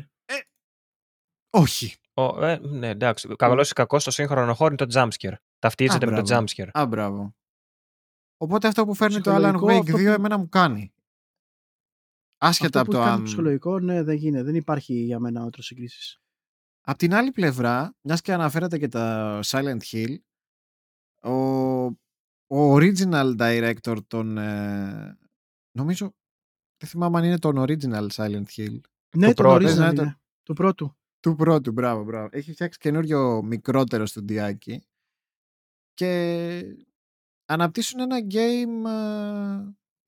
Όχι. 1.50 1.96
Ε, 2.40 2.58
ναι, 2.62 2.88
εντάξει. 2.88 3.28
Καλό 3.36 3.62
ή 3.62 3.68
κακός 3.74 4.02
στο 4.02 4.12
σύγχρονο 4.12 4.54
χώρο 4.54 4.76
είναι 4.80 4.88
το 4.88 5.00
jumpscare. 5.00 5.34
Ταυτίζεται 5.60 6.06
Α, 6.06 6.10
με 6.10 6.16
το 6.16 6.22
μπράβο. 6.22 6.44
jumpscare. 6.46 6.70
Α, 6.72 6.86
μπράβο. 6.86 7.36
Οπότε 8.38 8.68
αυτό 8.68 8.86
που 8.86 8.94
φέρνει 8.94 9.22
το 9.22 9.36
Alan 9.36 9.40
Ψυχολογικό, 9.52 9.66
Wake 9.68 9.72
2 9.80 9.80
αυτό 9.80 9.92
που- 9.92 10.10
εμένα 10.10 10.38
μου 10.38 10.50
κάνει. 10.50 10.94
Άσχετα 12.42 12.80
Αυτό 12.80 12.80
από 12.80 12.92
που 12.92 12.98
το 12.98 13.04
κάνει 13.04 13.18
αν... 13.20 13.24
ψυχολογικό, 13.24 13.80
ναι, 13.80 14.04
δεν 14.04 14.16
γίνεται. 14.16 14.44
Δεν 14.44 14.56
υπάρχει 14.56 14.94
για 14.94 15.20
μένα 15.20 15.44
ότρο 15.44 15.62
συγκρίσεις. 15.62 16.20
Απ' 16.82 16.98
την 16.98 17.14
άλλη 17.14 17.32
πλευρά, 17.32 17.96
μιας 18.02 18.22
και 18.22 18.34
αναφέρατε 18.34 18.78
και 18.78 18.88
τα 18.88 19.40
Silent 19.46 19.80
Hill, 19.92 20.16
ο, 21.22 21.32
ο 22.48 22.76
original 22.76 23.38
director 23.38 23.98
των. 24.08 24.38
Ε, 24.38 25.18
νομίζω. 25.78 26.14
Δεν 26.78 26.90
θυμάμαι 26.90 27.18
αν 27.18 27.24
είναι 27.24 27.40
τον 27.40 27.56
original 27.58 28.08
Silent 28.08 28.44
Hill. 28.56 28.80
Ναι, 29.18 29.26
Το 29.28 29.34
το 29.34 29.42
πρώτο, 29.42 29.44
νωρίζει 29.44 29.80
ναι, 29.80 29.86
να 29.86 29.94
το- 29.94 30.02
είναι. 30.02 30.20
Του 30.44 30.54
πρώτου. 30.54 30.98
Του 31.20 31.36
πρώτου, 31.36 31.72
μπράβο, 31.72 32.04
μπράβο. 32.04 32.28
Έχει 32.32 32.52
φτιάξει 32.52 32.80
καινούριο 32.80 33.42
μικρότερο 33.44 34.06
στουντιάκι 34.06 34.84
και 35.94 36.78
αναπτύσσουν 37.46 38.00
ένα 38.00 38.18
game. 38.32 38.88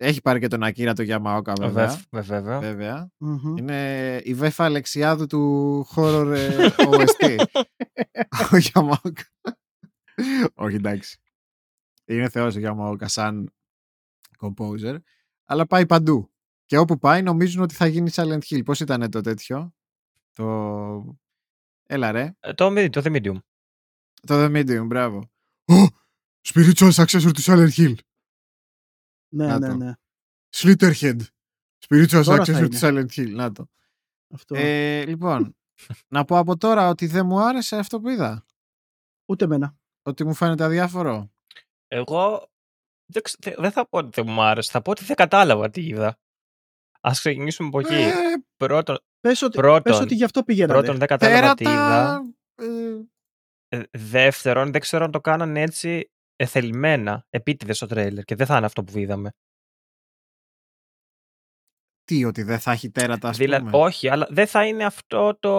Ε, 0.02 0.08
Έχει 0.08 0.22
πάρει 0.22 0.40
και 0.40 0.48
τον 0.48 0.64
Ακύρα 0.64 0.94
το 0.94 1.04
Yamaoka 1.08 1.54
βέβαια. 1.60 1.88
Βεβ- 1.88 2.02
βε- 2.10 2.24
Βέβαια. 2.26 2.60
βέβαια. 2.60 3.12
Μμμ. 3.18 3.58
Είναι 3.58 4.22
η 4.24 4.34
Βέφα 4.34 4.64
Αλεξιάδου 4.66 5.26
του 5.28 5.86
horror 5.96 6.34
ε, 6.36 6.68
OST. 6.78 7.38
ο 8.54 8.58
Yamaoka. 8.74 9.52
Όχι, 10.54 10.76
εντάξει. 10.76 11.18
Είναι 12.06 12.30
θεός 12.30 12.56
ο 12.56 12.60
Yamaoka 12.64 13.06
σαν 13.06 13.54
composer. 14.40 14.98
Αλλά 15.46 15.68
πάει 15.68 15.86
παντού. 15.86 16.32
Και 16.66 16.78
όπου 16.78 16.98
πάει 17.00 17.22
νομίζουν 17.22 17.62
ότι 17.62 17.74
θα 17.74 17.86
γίνει 17.88 18.10
Silent 18.14 18.40
Hill. 18.50 18.62
Πώς 18.66 18.80
ήταν 18.80 19.10
το 19.12 19.22
τέτοιο; 19.22 19.74
Το... 20.34 21.18
Έλα 21.88 22.12
ρε. 22.12 22.36
Ε, 22.40 22.54
Το, 22.54 22.68
mid- 22.78 22.90
το 22.92 23.02
The 23.04 23.16
Medium. 23.16 23.38
Το 24.28 24.46
The 24.46 24.52
Medium, 24.56 24.86
μπράβο. 24.86 25.32
Oh, 25.72 25.86
spiritual 26.54 26.92
successor 26.92 27.32
του 27.34 27.42
Silent 27.42 27.70
Hill. 27.78 27.94
Ναι, 29.34 29.46
Να 29.48 29.60
ναι, 29.60 29.68
το. 29.68 29.76
ναι. 29.76 29.94
Slitterhead. 30.56 31.20
Spiritual 31.88 32.24
Τώρα 32.24 32.24
θα 32.24 32.54
successor 32.54 32.70
του 32.70 32.86
είναι. 32.86 33.06
Silent 33.08 33.12
Hill. 33.20 33.30
Να 33.30 33.52
το. 33.52 33.68
Αυτό. 34.34 34.56
Ε, 34.58 35.06
λοιπόν, 35.06 35.56
να 36.08 36.26
πω 36.26 36.38
από 36.38 36.58
τώρα 36.58 36.90
ότι 36.90 37.06
δεν 37.08 37.26
μου 37.26 37.40
άρεσε 37.40 37.76
αυτό 37.78 38.00
που 38.00 38.10
είδα. 38.10 38.46
Ούτε 39.30 39.46
εμένα. 39.46 39.76
Ότι 40.02 40.24
μου 40.26 40.34
φαίνεται 40.34 40.64
αδιάφορο. 40.64 41.32
Εγώ 41.88 42.52
δεν, 43.06 43.22
ξε- 43.22 43.40
δεν- 43.44 43.56
δεν 43.58 43.72
θα 43.72 43.88
πω 43.88 43.98
ότι 43.98 44.10
δεν 44.22 44.26
μου 44.34 44.42
άρεσε. 44.42 44.72
Θα 44.72 44.82
πω 44.82 44.92
ότι 44.92 45.04
δεν 45.04 45.16
κατάλαβα 45.16 45.70
τι 45.70 45.88
είδα. 45.88 46.08
Α 47.08 47.12
ξεκινήσουμε 47.12 47.68
από 47.68 47.80
εκεί. 47.80 47.94
Ε, 47.94 48.14
Πρώτον, 48.58 48.98
Πες 49.20 49.42
ότι, 49.42 49.58
Πρώτον- 49.58 49.82
πες 49.82 50.00
ότι 50.00 50.16
γι' 50.16 50.24
αυτό 50.24 50.44
πήγαινα. 50.44 50.74
πρώτον 50.74 50.98
δεν 50.98 51.08
κατάλαβα 51.08 51.54
τι 51.54 51.64
είδα. 51.64 51.72
τέρατα, 51.72 52.24
Ε, 52.56 53.78
Ε, 53.78 53.84
δεύτερον, 53.92 54.72
δεν 54.72 54.82
ξέρω 54.82 55.04
αν 55.06 55.12
το 55.12 55.22
κάνανε 55.22 55.62
έτσι 55.62 56.12
εθελημένα, 56.42 57.26
επίτηδες 57.30 57.76
στο 57.78 57.86
τρέιλερ 57.86 58.24
και 58.24 58.36
δεν 58.36 58.46
θα 58.46 58.58
είναι 58.58 58.66
αυτό 58.66 58.84
που 58.84 58.98
είδαμε. 58.98 59.32
τι, 62.04 62.26
ότι 62.26 62.44
δεν 62.44 62.60
θα 62.60 62.72
έχει 62.72 62.92
τέρατα, 62.92 63.30
ας 63.30 63.38
Δηλαδή, 63.38 63.66
πούμε; 63.72 63.84
όχι, 63.84 64.10
αλλά 64.10 64.28
δεν 64.30 64.48
θα 64.48 64.66
είναι 64.68 64.86
αυτό 64.86 65.36
το 65.40 65.52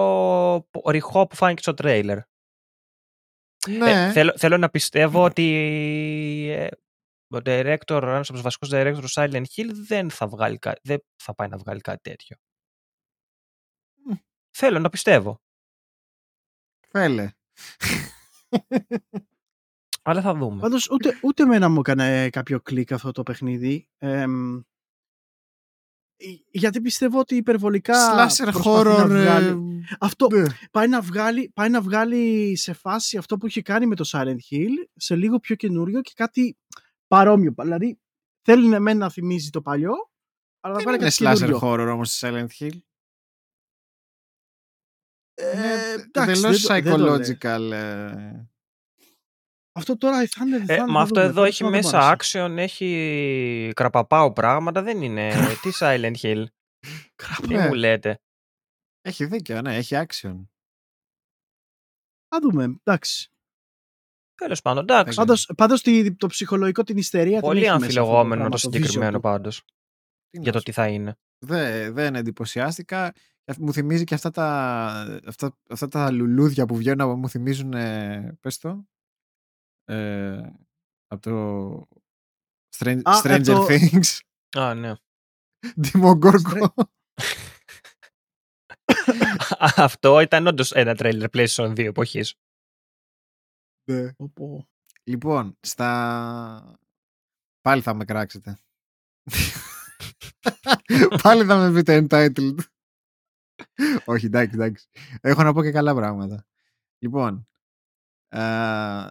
που- 0.71 0.91
ρηχό 0.91 1.27
που 1.27 1.37
φάνηκε 1.37 1.63
στο 1.63 1.75
τρέιλερ. 1.75 2.19
Ναι, 3.69 3.91
Ε, 4.07 4.13
θέλω, 4.13 4.33
θέλω 4.39 4.57
να 4.57 4.69
πιστεύω 4.71 5.25
ότι 5.25 5.43
ε, 6.51 6.67
ο 7.35 7.37
director, 7.45 8.01
ένας 8.03 8.29
από 8.29 8.33
τους 8.33 8.43
βασικούς 8.43 8.69
directors 8.73 8.99
του 9.01 9.11
Silent 9.13 9.45
Hill 9.57 9.71
δεν 9.87 10.11
θα, 10.11 10.29
βγάλει, 10.29 10.59
κα- 10.59 10.79
δεν 10.83 10.99
θα 11.23 11.35
πάει 11.35 11.49
να 11.49 11.57
βγάλει 11.57 11.81
κάτι 11.81 12.01
τέτοιο. 12.11 12.37
Μμ. 14.05 14.15
Θέλω 14.57 14.79
να 14.79 14.89
πιστεύω. 14.89 15.41
θέλε. 16.89 17.31
Αλλά 20.03 20.21
θα 20.21 20.35
δούμε. 20.35 20.61
Πάντως 20.61 20.91
ούτε, 20.91 21.19
ούτε 21.23 21.43
εμένα 21.43 21.69
μου 21.69 21.81
έκανε 21.81 22.31
κάποιο 22.31 22.61
κλικ 22.61 22.93
αυτό 22.93 23.13
το 23.13 23.23
παιχνίδι. 23.23 23.89
Εμ, 23.99 24.57
ε, 24.57 24.63
γιατί 26.51 26.81
πιστεύω 26.81 27.19
ότι 27.19 27.37
υπερβολικά 27.37 27.95
Slasher 27.95 28.43
προσπαθεί 28.53 28.69
να 28.69 28.95
horror. 28.95 29.01
ε, 29.01 29.07
βγάλει- 29.23 29.85
Αυτό 30.01 30.27
ναι. 30.33 30.43
πάει 30.71 30.89
να, 30.89 31.01
βγάλει, 31.01 31.51
πάει 31.55 31.69
να 31.69 31.81
βγάλει 31.81 32.57
σε 32.57 32.73
φάση 32.73 33.17
αυτό 33.17 33.37
που 33.37 33.47
είχε 33.47 33.63
κάνει 33.63 33.87
με 33.87 33.95
το 33.97 34.09
Silent 34.13 34.37
Hill 34.51 34.71
σε 34.95 35.17
λίγο 35.17 35.39
πιο 35.39 35.55
καινούριο 35.55 36.01
και 36.01 36.13
κάτι 36.15 36.59
παρόμοιο. 37.07 37.55
Δηλαδή 37.59 37.99
θέλει 38.43 38.69
ναι, 38.69 38.79
μεν 38.79 38.97
να 38.99 39.11
θυμίζει 39.11 39.51
το 39.51 39.63
παλιό, 39.63 39.93
αλλά 40.61 40.75
να 40.75 40.81
Δεν 40.81 40.83
βγάλει 40.83 40.97
είναι 41.03 41.11
κάτι 41.11 41.25
slasher 41.25 41.47
καινούριο. 41.47 41.61
horror 41.73 41.93
όμως 41.95 42.21
η 42.23 42.27
Silent 42.27 42.47
Hill. 42.59 42.79
Ε, 45.35 45.57
Είναι 45.57 45.93
εντάξει, 45.93 46.31
εντελώς 46.31 46.67
δεν 46.67 46.83
το- 46.85 46.89
δεν 46.91 46.99
το 46.99 47.05
λέω. 47.05 47.15
psychological. 47.17 47.71
ε, 47.73 48.47
Αυτό 49.73 49.97
τώρα 49.97 50.27
θα 50.27 50.45
είναι. 50.47 50.65
θα 50.65 50.73
Ε, 50.73 50.77
είναι, 50.77 50.87
μα 50.87 50.93
θα 50.93 51.01
αυτό 51.01 51.15
δούμε. 51.15 51.25
εδώ 51.27 51.35
Τέλος 51.35 51.49
έχει 51.49 51.63
πάντων, 51.63 51.81
δεν 51.81 51.83
μου 51.85 51.91
μέσα 51.93 52.09
άρεσε. 52.09 52.43
action, 52.45 52.57
έχει 52.57 53.73
κραπαπάου 53.75 54.33
πράγματα, 54.33 54.83
δεν 54.83 55.03
είναι. 55.03 55.33
Τι 55.63 55.71
Silent 55.81 56.15
Hill, 56.23 56.45
τι 57.43 57.55
Ναι. 57.55 57.67
μου 57.67 57.75
λέτε. 57.75 58.21
Έχει 59.01 59.25
δίκιο, 59.25 59.61
ναι, 59.63 59.77
έχει 59.77 59.95
action. 59.99 60.47
Θα 62.29 62.39
δούμε. 62.43 62.81
Εντάξει. 62.85 63.31
Τέλος 64.35 64.63
πάντων, 64.63 64.83
εντάξει. 64.83 65.17
Πάντως- 65.17 65.47
Πάντως, 65.47 65.57
πάντως 65.57 65.83
τη- 65.83 66.15
το 66.17 66.27
ψυχολογικό, 66.27 66.83
την 66.83 66.97
ιστερία. 66.97 67.33
την 67.39 67.41
Πολύ 67.41 67.59
έχει 67.61 67.67
μέσα 67.71 67.75
αυτό 67.77 67.85
αμφιλεγόμενο 67.87 68.35
πράγμα, 68.35 68.49
το 68.51 68.57
συγκεκριμένο 68.57 69.11
visual 69.11 69.15
του. 69.15 69.21
πάντως 69.21 69.63
Τι 70.31 70.37
να 70.37 70.43
για 70.43 70.53
το 70.53 70.59
σου 70.59 70.65
τι 70.65 70.73
θα 70.73 70.89
είναι. 70.89 71.17
Δεν, 71.39 71.95
δεν 71.95 72.15
εντυπωσιάστηκα. 72.15 73.13
Μου 73.59 73.73
θυμίζει 73.73 74.05
και 74.05 74.15
αυτά 74.15 74.31
τα, 74.31 75.21
αυτά, 75.27 75.57
αυτά 75.69 75.89
τα 75.89 76.11
λουλούδια 76.11 76.67
που 76.67 76.77
βγαίνουν 76.77 77.01
από 77.01 77.17
μου 77.17 77.29
θυμίζουν, 77.29 77.73
ε, 77.73 78.37
πες 78.41 78.59
το, 78.59 78.87
ε, 79.85 80.51
από 81.07 81.23
το 81.23 81.87
Stran- 82.77 83.01
Α, 83.05 83.13
Stranger 83.25 83.39
ε, 83.39 83.53
το- 83.53 83.67
Things. 83.69 84.19
Α, 84.61 84.75
ναι. 84.75 84.93
Demogorgon. 85.83 86.69
Αυτό 89.77 90.21
ήταν 90.21 90.47
όντως 90.47 90.73
ένα 90.73 90.95
τρέλερ 90.95 91.29
PlayStation 91.33 91.71
2 91.71 91.79
εποχής. 91.79 92.35
Ναι. 93.91 94.13
Πω, 94.13 94.31
πω. 94.35 94.69
Λοιπόν, 95.05 95.57
στα... 95.61 96.79
Πάλι 97.61 97.83
θα 97.83 97.95
με 97.95 98.05
κράξετε. 98.05 98.59
Πάλι 101.23 101.45
θα 101.45 101.57
με 101.57 101.73
πείτε 101.73 102.07
entitled. 102.09 102.59
Όχι, 104.05 104.27
εντάξει, 104.27 104.55
εντάξει. 104.55 104.89
Έχω 105.21 105.43
να 105.43 105.53
πω 105.53 105.63
και 105.63 105.71
καλά 105.71 105.95
πράγματα. 105.95 106.47
Λοιπόν, 106.99 107.49
ε, 108.29 109.07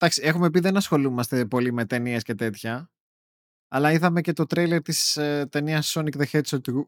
εντάξει, 0.00 0.22
έχουμε 0.24 0.50
πει 0.50 0.60
δεν 0.60 0.76
ασχολούμαστε 0.76 1.46
πολύ 1.46 1.72
με 1.72 1.84
ταινίες 1.86 2.22
και 2.22 2.34
τέτοια, 2.34 2.90
αλλά 3.68 3.92
είδαμε 3.92 4.20
και 4.20 4.32
το 4.32 4.46
τρέιλερ 4.46 4.82
της 4.82 5.16
ε, 5.16 5.46
ταινίας 5.50 5.92
Sonic 5.96 6.16
the 6.16 6.24
Hedgehog 6.30 6.60
2. 6.60 6.82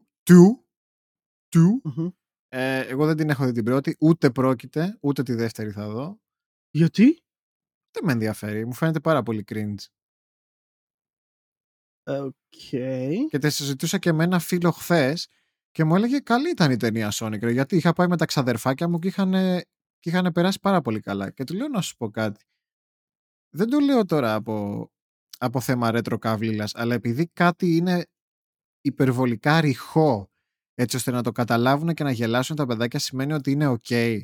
2. 1.54 1.58
Μμμ. 1.82 2.08
Ε, 2.48 2.80
εγώ 2.80 3.06
δεν 3.06 3.16
την 3.16 3.30
έχω 3.30 3.44
δει 3.44 3.52
την 3.52 3.64
πρώτη, 3.64 3.96
ούτε 4.00 4.30
πρόκειται, 4.30 4.98
ούτε 5.00 5.22
τη 5.22 5.34
δεύτερη 5.34 5.70
θα 5.70 5.88
δω. 5.88 6.20
Γιατί; 6.70 7.22
Δεν 7.90 8.04
με 8.04 8.12
ενδιαφέρει, 8.12 8.66
μου 8.66 8.72
φαίνεται 8.74 9.00
πάρα 9.00 9.22
πολύ 9.22 9.44
cringe. 9.52 9.84
Οκ. 12.06 12.34
Και 13.28 13.38
τη 13.40 13.50
συζητούσα 13.50 13.98
και 13.98 14.12
με 14.12 14.24
ένα 14.24 14.38
φίλο 14.38 14.70
χθες 14.70 15.28
και 15.70 15.84
μου 15.84 15.94
έλεγε 15.94 16.18
καλή 16.18 16.50
ήταν 16.50 16.70
η 16.70 16.76
ταινία 16.76 17.10
Sonic, 17.14 17.40
ρε, 17.40 17.50
γιατί 17.50 17.76
είχα 17.76 17.92
πάει 17.92 18.06
με 18.06 18.16
τα 18.16 18.24
ξαδερφάκια 18.24 18.88
μου 18.88 18.98
και 18.98 19.08
είχαν, 19.08 19.32
και 19.98 20.10
είχαν 20.10 20.32
περάσει 20.32 20.60
πάρα 20.60 20.80
πολύ 20.80 21.00
καλά. 21.00 21.30
Και 21.30 21.44
του 21.44 21.54
λέω 21.54 21.68
να 21.68 21.80
σου 21.80 21.96
πω 21.96 22.10
κάτι. 22.10 22.44
Δεν 23.54 23.70
το 23.70 23.78
λέω 23.78 24.04
τώρα 24.04 24.34
από, 24.34 24.86
από 25.38 25.60
θέμα 25.60 25.90
ρέτρο 25.90 26.18
καύλιλας, 26.18 26.74
αλλά 26.74 26.94
επειδή 26.94 27.26
κάτι 27.26 27.76
είναι 27.76 28.06
υπερβολικά 28.80 29.60
ρηχό 29.60 30.30
έτσι 30.74 30.96
ώστε 30.96 31.10
να 31.10 31.22
το 31.22 31.32
καταλάβουν 31.32 31.94
και 31.94 32.04
να 32.04 32.10
γελάσουν 32.10 32.56
τα 32.56 32.66
παιδάκια 32.66 32.98
σημαίνει 32.98 33.32
ότι 33.32 33.50
είναι 33.50 33.76
ok. 33.88 34.20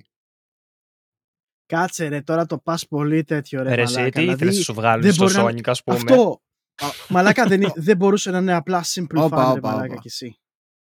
Κάτσε 1.67 2.09
ρε, 2.09 2.23
τώρα 2.23 2.47
το 2.47 2.59
πας 2.59 2.87
πολύ 2.89 3.25
τέτοιο 3.25 3.63
ρε 3.63 3.75
Ρε, 3.75 3.83
εσύ 3.83 3.95
μαλάκα. 3.95 4.11
τι 4.21 4.23
ήθελε 4.23 4.37
Δηλαδή, 4.37 4.57
να 4.59 4.63
σου 4.63 4.75
βγάλουν 4.75 5.03
δεν 5.03 5.13
στο 5.13 5.23
μπορεί 5.25 5.35
να- 5.35 5.45
Sonic, 5.45 5.69
ας 5.71 5.83
πούμε; 5.83 5.97
Αυτό, 5.97 6.43
α, 6.83 6.87
μαλάκα 7.09 7.47
δεν, 7.47 7.61
είναι- 7.63 7.73
δεν 7.89 7.97
μπορούσε 7.97 8.31
να 8.31 8.39
είναι 8.39 8.55
απλά 8.55 8.85
simple 8.85 9.17
Όπα, 9.17 9.49
fun 9.51 9.53
ρε 9.53 9.59
όπα, 9.59 9.69
μαλάκα 9.71 9.93
όπα. 9.93 10.01
κι 10.01 10.07
εσύ. 10.09 10.39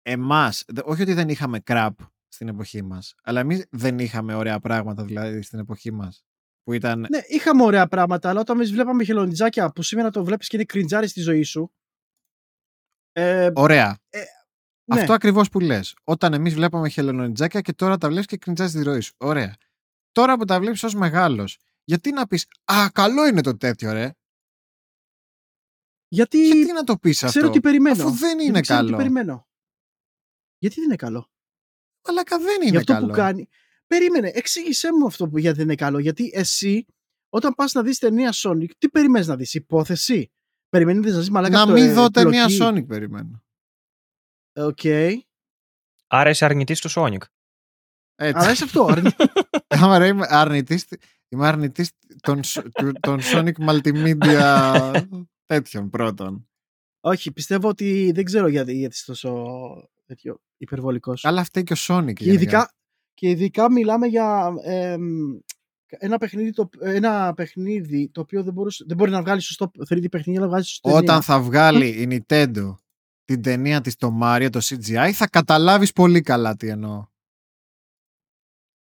Εμάς, 0.01 0.63
δε- 0.67 0.81
όχι 0.85 1.01
ότι 1.01 1.13
δεν 1.13 1.29
είχαμε 1.29 1.59
crap 1.65 1.89
στην 2.27 2.47
εποχή 2.47 2.81
μας, 2.81 3.15
αλλά 3.23 3.39
εμείς 3.39 3.65
δεν 3.69 3.99
είχαμε 3.99 4.33
ωραία 4.33 4.59
πράγματα 4.59 5.03
δηλαδή 5.03 5.41
στην 5.41 5.59
εποχή 5.59 5.91
μας. 5.91 6.23
Που 6.69 6.75
ήταν 6.75 6.99
Ναι, 6.99 7.19
είχαμε 7.27 7.63
ωραία 7.63 7.87
πράγματα, 7.87 8.29
αλλά 8.29 8.39
όταν 8.39 8.55
εμείς 8.55 8.71
βλέπαμε 8.71 9.03
χελονιτζάκια 9.03 9.71
που 9.71 9.81
σήμερα 9.81 10.09
το 10.09 10.23
βλέπεις 10.23 10.47
και 10.47 10.55
είναι 10.55 10.65
κριντζάρι 10.65 11.07
στη 11.07 11.21
ζωή 11.21 11.43
σου. 11.43 11.71
Ε, 13.11 13.51
ωραία. 13.55 13.97
ναι. 14.85 14.99
Αυτό 15.01 15.13
ακριβώς 15.13 15.49
που 15.49 15.59
λες. 15.59 15.95
Όταν 16.03 16.33
εμείς 16.33 16.53
βλέπαμε 16.53 16.89
χελονιτζάκια 16.89 17.61
και 17.61 17.73
τώρα 17.73 17.97
τα 17.97 18.07
βλέπεις 18.07 18.25
και 18.25 18.37
κριντζάζει 18.37 18.77
τη 18.77 18.83
ροή 18.83 18.99
σου. 18.99 19.13
Ωραία. 19.17 19.55
Τώρα 20.11 20.37
που 20.37 20.45
τα 20.45 20.59
βλέπεις 20.59 20.83
ως 20.83 20.95
μεγάλος, 20.95 21.57
γιατί 21.83 22.11
να 22.11 22.27
πεις 22.27 22.47
Α, 22.63 22.89
καλό 22.91 23.27
είναι 23.27 23.41
το 23.41 23.57
τέτοιο, 23.57 23.91
ρε. 23.91 24.11
γιατί 26.07 26.45
Γιατί 26.47 26.71
να 26.71 26.83
το 26.83 26.97
πεις 26.97 27.23
αυτό. 27.23 27.39
ξέρω 27.39 27.51
τι 27.53 27.59
περιμένω. 27.59 28.03
Αφού 28.03 28.11
δεν 28.15 28.29
Γιατί 28.29 28.45
είναι 28.45 28.61
ξέρω 28.61 28.79
τι 28.79 28.85
καλό. 28.85 28.97
περιμένω. 28.97 29.47
Γιατί 30.57 30.75
δεν 30.75 30.83
είναι 30.83 30.95
καλό. 30.95 31.29
Αλλά 32.01 32.23
κα 32.23 32.37
δεν 32.39 32.61
είναι 32.61 32.69
για 32.69 32.79
αυτό 32.79 32.93
καλό. 32.93 33.07
που 33.07 33.13
κάνει. 33.13 33.49
Περίμενε, 33.89 34.31
εξήγησέ 34.33 34.93
μου 34.93 35.05
αυτό 35.05 35.29
που 35.29 35.37
γιατί 35.37 35.57
δεν 35.57 35.65
είναι 35.65 35.75
καλό. 35.75 35.99
Γιατί 35.99 36.31
εσύ, 36.33 36.85
όταν 37.29 37.53
πας 37.53 37.73
να 37.73 37.83
δεις 37.83 37.99
ταινία 37.99 38.33
Sonic, 38.33 38.69
τι 38.77 38.89
περιμένεις 38.89 39.27
να 39.27 39.35
δεις, 39.35 39.53
υπόθεση; 39.53 40.31
Περιμένεις 40.69 41.13
να 41.13 41.19
δεις 41.19 41.29
μαλάκα 41.29 41.57
Να 41.57 41.65
το, 41.65 41.71
μην 41.71 41.83
ε, 41.83 41.93
δω 41.93 42.09
ταινία 42.09 42.45
πλοκή. 42.45 42.57
Sonic, 42.61 42.87
περιμένω. 42.87 43.43
Οκ. 44.55 44.79
Άρα 46.07 46.29
είσαι 46.29 46.45
αρνητής 46.45 46.81
του 46.81 46.89
Sonic. 46.91 47.21
Έτσι. 48.15 48.41
Αλλά 48.41 48.51
είσαι 48.51 48.63
αυτό. 48.63 48.85
αρνη- 48.85 49.15
Άμα 49.67 49.97
ρε, 49.97 50.07
είμαι 50.07 50.25
αρνητής, 50.29 50.85
είμαι 51.29 51.47
αρνητής 51.47 51.91
των, 52.21 52.43
σ- 52.43 52.69
του- 52.73 52.91
των 52.99 53.19
Sonic 53.21 53.53
Multimedia 53.69 54.93
τέτοιων 55.45 55.89
πρώτων. 55.89 56.49
Όχι, 56.99 57.31
πιστεύω 57.31 57.67
ότι 57.67 58.11
δεν 58.15 58.23
ξέρω 58.23 58.47
γιατί, 58.47 58.73
γιατί 58.73 58.93
είσαι 58.95 59.05
τόσο 59.05 59.43
τέτοιο, 60.05 60.41
υπερβολικός. 60.57 61.25
Αλλά 61.25 61.43
φταίει 61.43 61.63
και 61.63 61.73
ο 61.73 61.77
Sonic. 61.79 62.13
Και 62.13 62.23
γενικά. 62.23 62.31
ειδικά, 62.41 62.73
και 63.19 63.29
ειδικά 63.29 63.71
μιλάμε 63.71 64.07
για 64.07 64.53
εμ, 64.63 65.01
ένα, 65.87 66.17
παιχνίδι 66.17 66.51
το, 66.51 66.69
ένα 66.79 67.33
παιχνίδι 67.33 68.09
το 68.09 68.21
οποίο 68.21 68.43
δεν, 68.43 68.53
μπορούσε, 68.53 68.83
δεν 68.87 68.97
μπορεί 68.97 69.11
να 69.11 69.21
βγάλει 69.21 69.41
σωστό 69.41 69.71
3D 69.89 70.09
παιχνίδι, 70.11 70.37
αλλά 70.37 70.47
βγάζει 70.47 70.67
σωστό 70.67 70.93
Όταν 70.95 71.21
θα 71.21 71.41
βγάλει 71.41 71.87
η 71.87 72.07
Nintendo 72.27 72.75
την 73.25 73.41
ταινία 73.41 73.81
της 73.81 73.95
το 73.95 74.19
Mario, 74.23 74.47
το 74.51 74.59
CGI, 74.63 75.11
θα 75.13 75.27
καταλάβεις 75.27 75.91
πολύ 75.91 76.21
καλά 76.21 76.55
τι 76.55 76.67
εννοώ. 76.67 77.05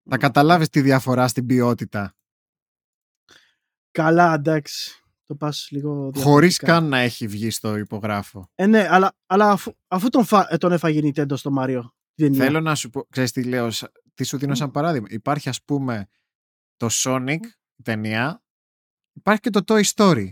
Θα 0.09 0.17
καταλάβεις 0.17 0.69
τη 0.69 0.81
διαφορά 0.81 1.27
στην 1.27 1.45
ποιότητα. 1.45 2.15
Καλά, 3.91 4.33
εντάξει. 4.33 5.03
Το 5.25 5.35
πας 5.35 5.67
λίγο 5.71 5.93
Χωρίς 5.93 6.13
διαφορετικά. 6.13 6.65
καν 6.65 6.87
να 6.87 6.97
έχει 6.99 7.27
βγει 7.27 7.49
στο 7.49 7.77
υπογράφο. 7.77 8.49
Ε, 8.55 8.65
ναι, 8.65 8.87
αλλά, 8.89 9.15
αλλά 9.25 9.51
αφού, 9.51 9.71
αφού 9.87 10.09
τον, 10.09 10.25
φα, 10.25 10.47
ε, 10.49 10.57
τον 10.57 10.71
έφαγε 10.71 10.99
η 11.07 11.13
Nintendo 11.15 11.37
στο 11.37 11.51
Mario. 11.59 11.81
την 12.15 12.25
ταινία. 12.31 12.43
Θέλω 12.43 12.61
να 12.61 12.75
σου 12.75 12.89
πω, 12.89 13.05
ξέρεις 13.09 13.31
τι 13.31 13.43
λέω, 13.43 13.71
σα- 13.71 13.89
τι 14.19 14.25
σου 14.25 14.37
δίνω 14.37 14.55
σαν 14.55 14.71
παράδειγμα. 14.71 15.07
Υπάρχει 15.09 15.49
ας 15.49 15.63
πούμε 15.63 16.07
το 16.75 16.87
Sonic, 16.91 17.39
η 17.75 17.83
ταινία, 17.83 18.43
υπάρχει 19.13 19.41
και 19.41 19.49
το 19.49 19.61
Toy 19.67 19.83
Story. 19.83 20.31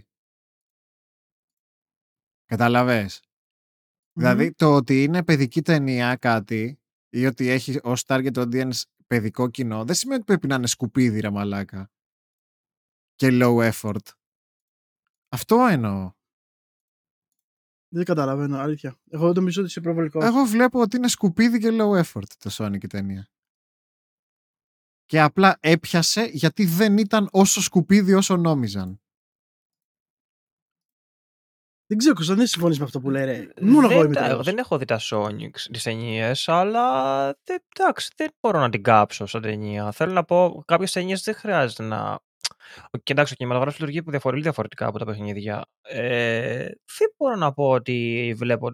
Καταλαβες; 2.45 3.21
Μμμ. 3.23 4.23
Δηλαδή 4.23 4.53
το 4.53 4.75
ότι 4.75 5.03
είναι 5.03 5.23
παιδική 5.23 5.61
ταινία 5.61 6.15
κάτι 6.15 6.79
ή 7.09 7.25
ότι 7.25 7.47
έχει 7.47 7.79
ως 7.83 8.03
target 8.07 8.33
audience 8.33 8.81
παιδικό 9.07 9.49
κοινό 9.49 9.85
δεν 9.85 9.95
σημαίνει 9.95 10.17
ότι 10.17 10.25
πρέπει 10.25 10.47
να 10.47 10.55
είναι 10.55 10.67
σκουπίδι 10.67 11.19
ρε 11.19 11.29
μαλάκα 11.29 11.91
και 13.15 13.27
low 13.31 13.71
effort. 13.71 14.07
Αυτό 15.29 15.65
εννοώ. 15.65 16.11
Δεν 17.89 18.05
καταλαβαίνω, 18.05 18.57
αλήθεια. 18.57 18.99
Εγώ 19.09 19.33
νομίζω 19.33 19.61
ότι 19.61 19.69
είσαι 19.69 19.81
προβολικό. 19.81 20.25
Εγώ 20.25 20.43
βλέπω 20.43 20.81
ότι 20.81 20.97
είναι 20.97 21.07
σκουπίδι 21.07 21.59
και 21.59 21.69
low 21.71 22.03
effort 22.03 22.29
το 22.37 22.49
Sonic 22.53 22.83
η 22.83 22.87
ταινία. 22.87 23.31
Και 25.07 25.21
απλά 25.21 25.57
έπιασε 25.59 26.23
γιατί 26.23 26.65
δεν 26.65 26.97
ήταν 26.97 27.29
όσο 27.31 27.61
σκουπίδι 27.61 28.13
όσο 28.13 28.37
νόμιζαν. 28.37 29.01
Δεν 31.89 31.97
ξέρω, 31.97 32.13
Κωνσταντ, 32.15 32.37
δεν 32.37 32.47
συμφωνείς 32.47 32.77
με 32.79 32.83
αυτό 32.85 32.99
που 32.99 33.09
λέει, 33.09 33.25
ρε. 33.25 33.47
Μόνο 33.61 33.87
εγώ 33.87 33.95
δεν, 33.97 34.05
είμαι 34.05 34.13
τα- 34.15 34.23
τρελός. 34.25 34.45
δεν 34.45 34.57
έχω 34.57 34.77
δει 34.77 34.85
τα 34.85 34.99
Sonic 35.01 35.51
τις 35.71 35.83
ταινίες, 35.83 36.47
αλλά 36.49 37.23
δεν, 37.43 37.63
εντάξει, 37.79 38.11
δεν 38.15 38.31
μπορώ 38.39 38.59
να 38.59 38.69
την 38.69 38.83
κάψω 38.83 39.25
σαν 39.25 39.41
ταινία. 39.41 39.91
Θέλω 39.91 40.13
να 40.13 40.23
πω, 40.23 40.63
κάποιες 40.67 40.91
ταινίες 40.91 41.21
δεν 41.21 41.35
χρειάζεται 41.35 41.83
να... 41.83 42.19
Και 43.03 43.11
εντάξει, 43.11 43.33
ο 43.33 43.35
κινηματογράφος 43.35 43.79
λειτουργεί 43.79 44.03
που 44.03 44.09
διαφορε- 44.09 44.41
διαφορετικά 44.41 44.87
από 44.87 44.97
τα 44.99 45.05
παιχνίδια. 45.05 45.65
Ε, 45.81 46.63
δεν 46.97 47.13
μπορώ 47.17 47.35
να 47.35 47.53
πω 47.53 47.69
ότι 47.69 48.33
βλέπω 48.37 48.71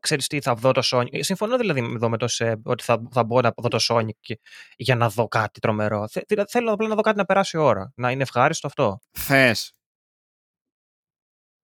ξέρεις 0.00 0.26
τι, 0.26 0.40
θα 0.40 0.54
δω 0.54 0.72
το 0.72 0.80
Sonic. 0.84 1.06
Συμφωνώ 1.20 1.56
δηλαδή 1.56 1.80
εδώ 1.94 2.08
με 2.08 2.16
το 2.16 2.28
Σεμ 2.28 2.60
ότι 2.64 2.84
θα, 2.84 3.02
θα 3.10 3.24
μπω 3.24 3.40
να 3.40 3.52
δω 3.56 3.68
το 3.68 3.78
Sonic 3.88 4.08
και- 4.20 4.40
για 4.76 4.94
να 4.96 5.08
δω 5.08 5.28
κάτι 5.28 5.60
τρομερό. 5.60 6.08
Θε- 6.08 6.26
δηλαδή, 6.28 6.50
θέλω 6.50 6.72
απλά 6.72 6.88
να 6.88 6.94
δω 6.94 7.00
κάτι 7.00 7.16
να 7.16 7.24
περάσει 7.24 7.56
η 7.56 7.60
ώρα. 7.60 7.92
Να 7.96 8.10
είναι 8.10 8.22
ευχάριστο 8.22 8.66
αυτό. 8.66 8.98
Θες. 9.18 9.72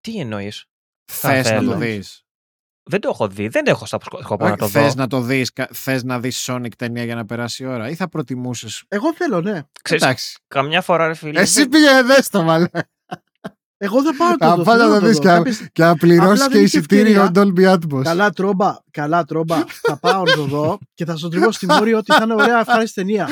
Τι 0.01 0.19
εννοείς; 0.21 0.65
Θες 1.13 1.45
να 1.45 1.51
θέλω. 1.51 1.71
το 1.73 1.77
δεις. 1.79 2.21
Δεν 2.89 3.01
το 3.01 3.09
έχω 3.09 3.29
δει. 3.29 3.49
Δεν 3.49 3.67
έχω 3.67 3.87
στα 3.87 3.99
σκο- 4.05 4.23
σκοπό 4.23 4.45
να 4.45 4.51
Όχι, 4.51 4.59
το 4.59 4.69
θες 4.69 4.95
δω. 4.95 5.01
να 5.01 5.07
το 5.07 5.21
δεις, 5.21 5.53
κα- 5.53 5.69
θες 5.73 6.03
να 6.05 6.21
δεις 6.21 6.45
Sonic 6.51 6.75
ταινία 6.79 7.05
για 7.05 7.15
να 7.15 7.25
περάσει 7.25 7.63
η 7.63 7.67
ώρα 7.67 7.89
ή 7.89 7.95
θα 7.95 8.09
προτιμούσες; 8.09 8.85
Εγώ 8.89 9.15
θέλω, 9.15 9.41
ναι. 9.41 9.63
Ξέρεις, 9.83 10.03
Εντάξει. 10.03 10.39
καμιά 10.49 10.83
φορά, 10.83 11.07
ρε 11.07 11.15
φίλε. 11.15 11.41
Εσύ 11.41 11.59
δεν- 11.61 11.69
πήγαινε 11.69 12.03
δες 12.03 12.29
το 12.29 12.43
μαλέ. 12.43 12.69
Εγώ 13.79 14.03
δεν 14.03 14.17
πάω 14.17 14.29
να 14.39 14.47
Α, 14.47 14.51
το 14.51 14.57
δω. 14.57 14.63
πάλι 14.63 14.79
θέλω 14.81 14.93
να 14.93 14.95
να 14.95 15.01
το 15.01 15.07
δεις 15.07 15.17
δω. 15.17 15.23
και 15.23 15.29
να- 15.29 15.35
Κάποιες- 15.37 15.69
Και 15.73 15.83
να 15.83 15.95
πληρώσεις 15.97 16.31
Απλά 16.33 16.47
και 16.47 16.53
δεν 16.55 16.65
είχε 16.65 16.79
εισιτήριο 16.79 17.23
ευκαιρία. 17.23 17.31
Dolby 17.35 17.75
Atmos. 17.79 18.03
Καλά 18.03 18.31
τρόμπα, 18.31 18.77
καλά 18.91 19.25
τρόμπα. 19.25 19.65
θα 19.83 19.99
πάω 19.99 20.23
να 20.25 20.33
το 20.35 20.45
δω 20.45 20.79
και 20.95 21.05
θα 21.05 21.17
στο 21.17 21.29
τριβώ 21.29 21.53
στη 21.53 21.67
Μόρη 21.67 21.95
ότι 21.95 22.13
θα 22.13 22.21
είναι 22.25 22.35
ωραία 22.35 22.59
ευχάριστη 22.61 22.95
ταινία. 23.01 23.29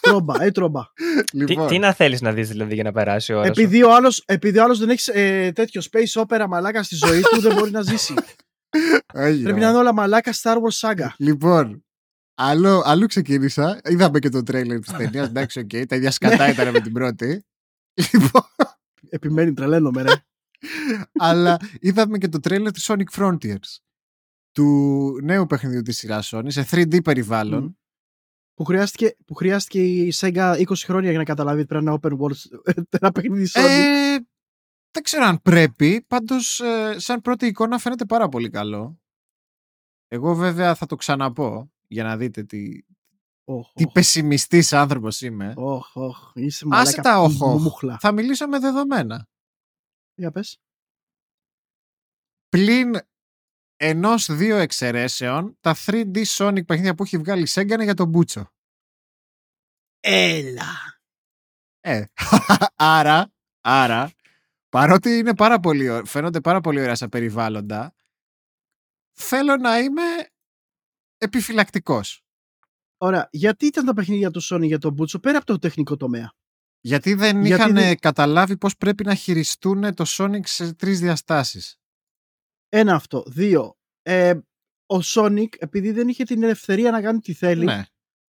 τρόμπα, 0.00 0.42
ε, 0.42 0.50
τρόμπα. 0.50 0.80
Τι, 1.24 1.36
Λοιπόν, 1.36 1.66
τι 1.68 1.78
να 1.78 1.92
θέλεις 1.92 2.20
να 2.20 2.32
δεις 2.32 2.48
δηλαδή 2.48 2.74
για 2.74 2.82
να 2.82 2.92
περάσει 2.92 3.32
η 3.32 3.34
ώρα. 3.34 3.44
σου. 3.44 3.50
Επειδή 3.50 3.82
ο 3.82 3.94
άλλος, 3.94 4.22
επειδή 4.26 4.58
ο 4.58 4.62
άλλος 4.62 4.78
δεν 4.78 4.88
έχεις 4.90 5.08
ε, 5.08 5.52
τέτοιο 5.54 5.82
space 5.90 6.22
opera 6.26 6.44
μαλάκα 6.48 6.82
στη 6.82 6.94
ζωή 7.06 7.20
του, 7.20 7.40
δεν 7.40 7.54
μπορεί 7.54 7.70
να 7.70 7.80
ζήσει. 7.82 8.14
όχι, 9.14 9.42
Πρέπει 9.42 9.58
ρε. 9.58 9.64
να 9.64 9.68
είναι 9.68 9.78
όλα 9.78 9.92
μαλάκα 9.92 10.32
Star 10.42 10.54
Wars 10.56 10.88
saga. 10.90 11.06
Λοιπόν, 11.18 11.84
άλλο, 12.34 12.82
αλλού 12.84 13.06
ξεκίνησα. 13.06 13.80
Είδαμε 13.84 14.18
και 14.18 14.28
το 14.28 14.42
τρέιλερ 14.42 14.80
της 14.80 14.92
ταινίας. 14.96 15.26
Εντάξει, 15.28 15.58
οκ. 15.58 15.86
τα 15.88 15.96
ίδια 15.96 16.10
σκατά 16.10 16.48
ήταν 16.48 16.68
με 16.70 16.80
την 16.80 16.92
πρώτη. 16.92 17.44
Λοιπόν, 18.12 18.42
Επιμένει, 19.08 19.52
τρελαίνομαι, 19.52 20.02
ρε. 20.02 20.12
αλλά 21.28 21.56
είδαμε 21.80 22.18
και 22.18 22.28
το 22.28 22.40
τρέιλερ 22.40 22.72
του 22.72 22.80
Sonic 22.80 23.10
Frontiers. 23.16 23.78
Του 24.52 25.18
νέου 25.22 25.46
παιχνιδιού 25.46 25.82
της 25.82 25.96
σειράς 25.96 26.32
Sonic 26.34 26.46
σε 26.46 26.66
3D 26.70 27.02
περιβάλλον. 27.04 27.62
Μμ. 27.62 27.72
που, 28.54 28.64
χρειάστηκε, 28.64 29.16
που 29.26 29.34
χρειάστηκε 29.34 29.84
η 29.84 30.12
Sega 30.16 30.64
20 30.66 30.74
χρόνια 30.84 31.10
για 31.10 31.18
να 31.18 31.24
καταλάβει 31.24 31.58
ότι 31.58 31.68
πρέπει 31.68 31.84
να 31.84 31.90
είναι 31.90 32.00
open 32.02 32.18
world 32.18 32.58
ένα 33.00 33.12
παιχνίδι 33.12 33.50
Sonic. 33.52 33.62
Ε, 33.62 34.16
δεν 34.90 35.02
ξέρω 35.02 35.24
αν 35.24 35.42
πρέπει. 35.42 36.04
Πάντως, 36.08 36.60
ε, 36.60 36.94
σαν 36.98 37.20
πρώτη 37.20 37.46
εικόνα 37.46 37.78
φαίνεται 37.78 38.04
πάρα 38.04 38.28
πολύ 38.28 38.50
καλό. 38.50 38.98
Εγώ 40.08 40.34
βέβαια 40.34 40.74
θα 40.74 40.86
το 40.86 40.96
ξαναπώ 40.96 41.72
για 41.86 42.04
να 42.04 42.16
δείτε 42.16 42.42
τι, 42.42 42.78
Οχ, 43.46 43.72
τι 43.72 43.84
οχ, 43.84 43.92
πεσημιστής 43.92 44.72
άνθρωπος 44.72 45.20
είμαι. 45.20 45.54
οχ, 45.56 45.96
οχ. 45.96 46.32
Είσαι 46.34 46.64
Άσε 46.70 46.84
μαλάκα 46.84 47.02
τα 47.02 47.18
οχ, 47.20 47.26
οχ. 47.32 47.38
μουμούχλα. 47.40 47.98
Θα 47.98 48.12
μιλήσω 48.12 48.46
με 48.48 48.58
δεδομένα. 48.58 49.28
Για 50.14 50.30
πες. 50.30 50.58
πλην 52.48 52.94
ενός 53.76 54.32
δύο 54.34 54.56
εξαιρέσεων, 54.56 55.56
τα 55.60 55.74
3D 55.86 56.24
Sonic 56.24 56.66
παιχνίδια 56.66 56.94
που 56.94 57.02
έχει 57.02 57.18
βγάλει 57.18 57.42
η 57.42 57.46
Sega 57.50 57.70
είναι 57.70 57.84
για 57.84 57.94
τον 57.94 58.08
Μπούτσο. 58.08 58.50
Έλα. 60.00 60.98
Ε, 61.80 62.04
άρα, 62.76 63.32
άρα, 63.60 64.10
παρότι 64.68 65.10
είναι 65.10 65.34
πάρα 65.34 65.60
πολύ, 65.60 65.88
ω- 65.88 66.04
φαίνονται 66.04 66.40
πάρα 66.40 66.60
πολύ 66.60 66.80
ωραία 66.80 66.94
σαν 66.94 67.08
περιβάλλοντα, 67.08 67.94
θέλω 69.12 69.56
να 69.56 69.78
είμαι 69.78 70.02
επιφυλακτικός. 71.18 72.23
Ωραία. 73.04 73.28
Γιατί 73.32 73.66
ήταν 73.66 73.84
τα 73.84 73.92
παιχνίδια 73.92 74.30
του 74.30 74.42
Sony 74.42 74.62
για 74.66 74.78
τον 74.78 74.92
Μπούτσο 74.92 75.18
πέρα 75.18 75.36
από 75.36 75.46
το 75.46 75.58
τεχνικό 75.58 75.96
τομέα; 75.96 76.32
Γιατί 76.80 77.14
δεν 77.14 77.44
Γιατί 77.44 77.60
είχαν 77.62 77.74
δεν- 77.74 77.98
καταλάβει 77.98 78.56
πώς 78.56 78.76
πρέπει 78.76 79.04
να 79.04 79.14
χειριστούν 79.14 79.94
το 79.94 80.04
Sonic 80.06 80.40
σε 80.46 80.74
τρεις 80.74 81.00
διαστάσεις. 81.00 81.76
Ένα 82.68 82.94
αυτό. 82.94 83.24
Δύο. 83.26 83.76
Ε, 84.02 84.30
ο 84.86 84.98
Sonic, 85.04 85.48
επειδή 85.58 85.90
δεν 85.90 86.08
είχε 86.08 86.24
την 86.24 86.42
ελευθερία 86.42 86.90
να 86.90 87.00
κάνει 87.02 87.18
τι 87.20 87.32
θέλει 87.32 87.64
Ναι, 87.64 87.82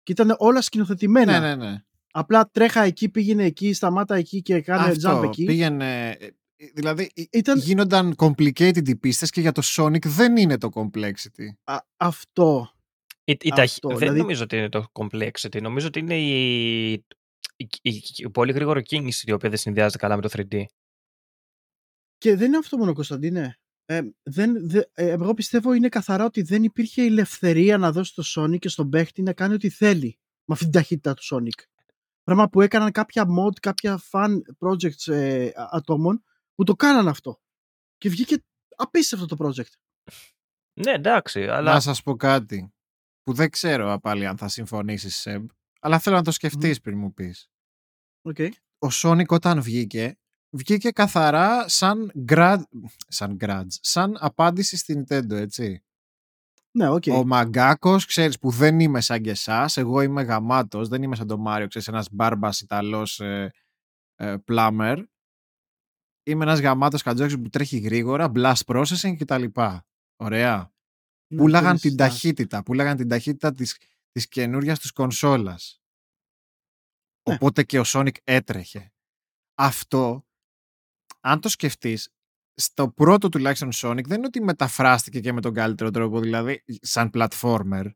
και 0.02 0.12
ήταν 0.12 0.34
όλα 0.38 0.60
σκηνοθετημένα. 0.60 1.40
ναι, 1.40 1.54
ναι. 1.54 1.70
ναι. 1.70 1.82
Απλά 2.12 2.50
τρέχα 2.50 2.82
εκεί, 2.82 3.08
πήγαινε 3.08 3.44
εκεί, 3.44 3.72
σταμάτα 3.72 4.14
εκεί 4.14 4.42
και 4.42 4.60
κάνε 4.60 4.92
jump 4.92 5.06
Αυτό, 5.06 5.22
εκεί. 5.24 5.44
πήγαινε... 5.44 6.10
ε, 6.10 6.28
Δηλαδή, 6.74 7.10
ε, 7.14 7.22
Ήταν 7.30 7.58
γίνονταν 7.58 8.14
complicated 8.16 8.88
οι 8.88 8.96
πίστες 8.96 9.30
και 9.30 9.40
για 9.40 9.52
το 9.52 9.62
Sonic 9.64 10.06
δεν 10.06 10.36
είναι 10.36 10.58
το 10.58 10.68
complexity. 10.74 11.46
α, 11.64 11.76
αυτό. 11.96 12.70
Η, 13.24 13.32
η 13.32 13.48
ταχύ- 13.48 13.60
Αυτό, 13.72 13.88
δεν 13.88 13.98
δηλαδή- 13.98 14.20
νομίζω 14.20 14.42
ότι 14.42 14.56
είναι 14.56 14.68
το 14.68 14.84
complexity. 14.92 15.62
Νομίζω 15.62 15.86
ότι 15.86 15.98
είναι 15.98 16.18
η, 16.20 16.92
η, 16.92 17.68
η- 17.82 18.02
η 18.16 18.30
πολύ 18.30 18.52
γρήγορη 18.52 18.82
κίνηση 18.82 19.24
η 19.28 19.32
οποία 19.32 19.48
δεν 19.48 19.58
συνδυάζεται 19.58 19.98
καλά 19.98 20.16
με 20.16 20.22
το 20.22 20.28
3D. 20.32 20.64
Και 22.18 22.36
δεν 22.36 22.46
είναι 22.46 22.56
αυτό 22.56 22.76
μόνο, 22.76 22.92
Κωνσταντίνε. 22.92 23.56
Ε, 23.84 24.00
δεν, 24.22 24.68
δε, 24.68 24.80
ε, 24.92 25.08
εγώ 25.10 25.34
πιστεύω 25.34 25.72
είναι 25.72 25.88
καθαρά 25.88 26.24
ότι 26.24 26.42
δεν 26.42 26.62
υπήρχε 26.62 27.02
ελευθερία 27.02 27.78
να 27.78 27.92
δώσει 27.92 28.14
το 28.14 28.22
Sonic 28.36 28.58
και 28.58 28.68
στον 28.68 28.88
παίχτη 28.90 29.22
να 29.22 29.32
κάνει 29.32 29.54
ό,τι 29.54 29.68
θέλει 29.70 30.18
με 30.44 30.54
αυτή 30.54 30.64
την 30.64 30.72
ταχύτητα 30.72 31.14
του 31.14 31.22
Sonic. 31.30 31.64
Πράγμα 32.22 32.48
που 32.48 32.60
έκαναν 32.60 32.92
κάποια 32.92 33.24
mod, 33.38 33.58
κάποια 33.60 34.02
fan 34.10 34.30
projects 34.58 35.12
ε, 35.12 35.46
α- 35.54 35.68
ατόμων 35.70 36.24
που 36.54 36.64
το 36.64 36.74
κάναν 36.74 37.08
αυτό. 37.08 37.40
Και 37.98 38.08
βγήκε 38.08 38.44
απίστευτο 38.76 39.26
το 39.26 39.36
project. 39.38 39.72
Ναι, 40.80 40.92
εντάξει, 40.92 41.46
αλλά 41.48 41.72
Να 41.72 41.80
σας 41.80 42.02
πω 42.02 42.16
κάτι 42.16 42.72
που 43.22 43.32
δεν 43.32 43.50
ξέρω 43.50 43.98
πάλι 44.02 44.26
αν 44.26 44.36
θα 44.36 44.48
συμφωνήσεις 44.48 45.16
Σεμ, 45.16 45.46
αλλά 45.80 45.98
θέλω 45.98 46.16
να 46.16 46.22
το 46.22 46.30
σκεφτείς 46.30 46.80
πριν 46.80 46.98
μου 46.98 47.14
πεις. 47.14 47.50
Okay. 48.22 48.48
Ο 48.78 48.88
Sonic 48.92 49.26
όταν 49.26 49.62
βγήκε, 49.62 50.18
βγήκε 50.50 50.90
καθαρά 50.90 51.68
σαν 51.68 52.12
grad, 52.28 52.58
σαν 53.08 53.36
grudge, 53.40 53.66
σαν 53.80 54.16
απάντηση 54.20 54.76
στην 54.76 55.04
Nintendo, 55.08 55.30
έτσι. 55.30 55.84
Ναι, 56.70 56.88
οκ. 56.88 57.02
Ο 57.08 57.24
μαγκάκος, 57.24 58.06
ξέρεις, 58.06 58.38
που 58.38 58.50
δεν 58.50 58.80
είμαι 58.80 59.00
σαν 59.00 59.22
και 59.22 59.30
εσάς, 59.30 59.76
εγώ 59.76 60.00
είμαι 60.00 60.22
γαμάτος, 60.22 60.88
δεν 60.88 61.02
είμαι 61.02 61.16
σαν 61.16 61.26
τον 61.26 61.40
Μάριο, 61.40 61.68
ξέρεις, 61.68 61.88
ένας 61.88 62.08
μπάρμπας 62.12 62.60
Ιταλός 62.60 63.20
ε, 63.20 63.52
ε, 64.14 64.36
plumber. 64.46 65.04
Είμαι 66.22 66.44
ένας 66.44 66.60
γαμάτος 66.60 67.02
κατζόξης 67.02 67.40
που 67.40 67.48
τρέχει 67.48 67.78
γρήγορα, 67.78 68.32
blast 68.34 68.62
processing 68.66 69.16
κτλ. 69.18 69.44
Ωραία. 70.16 70.71
Ναι, 71.32 71.38
πουλάγαν 71.38 71.74
αυτό 71.74 71.88
την 71.88 71.90
είναι 71.90 72.08
ταχύτητα, 72.08 72.62
πουλάγαν 72.62 72.96
την 72.96 73.08
ταχύτητα 73.08 73.52
της, 73.52 73.76
της 74.10 74.28
καινούριας 74.28 74.78
τους 74.78 74.92
κονσόλας. 74.92 75.82
Ναι. 77.28 77.34
Οπότε 77.34 77.64
και 77.64 77.78
ο 77.78 77.82
Sonic 77.86 78.16
έτρεχε. 78.24 78.92
Αυτό, 79.54 80.26
αν 81.20 81.40
το 81.40 81.48
σκεφτείς, 81.48 82.08
στο 82.54 82.90
πρώτο 82.90 83.28
τουλάχιστον 83.28 83.68
Sonic 83.72 84.04
δεν 84.06 84.16
είναι 84.16 84.26
ότι 84.26 84.42
μεταφράστηκε 84.42 85.20
και 85.20 85.32
με 85.32 85.40
τον 85.40 85.54
καλύτερο 85.54 85.90
τρόπο, 85.90 86.20
δηλαδή 86.20 86.64
σαν 86.80 87.10
platformer. 87.14 87.90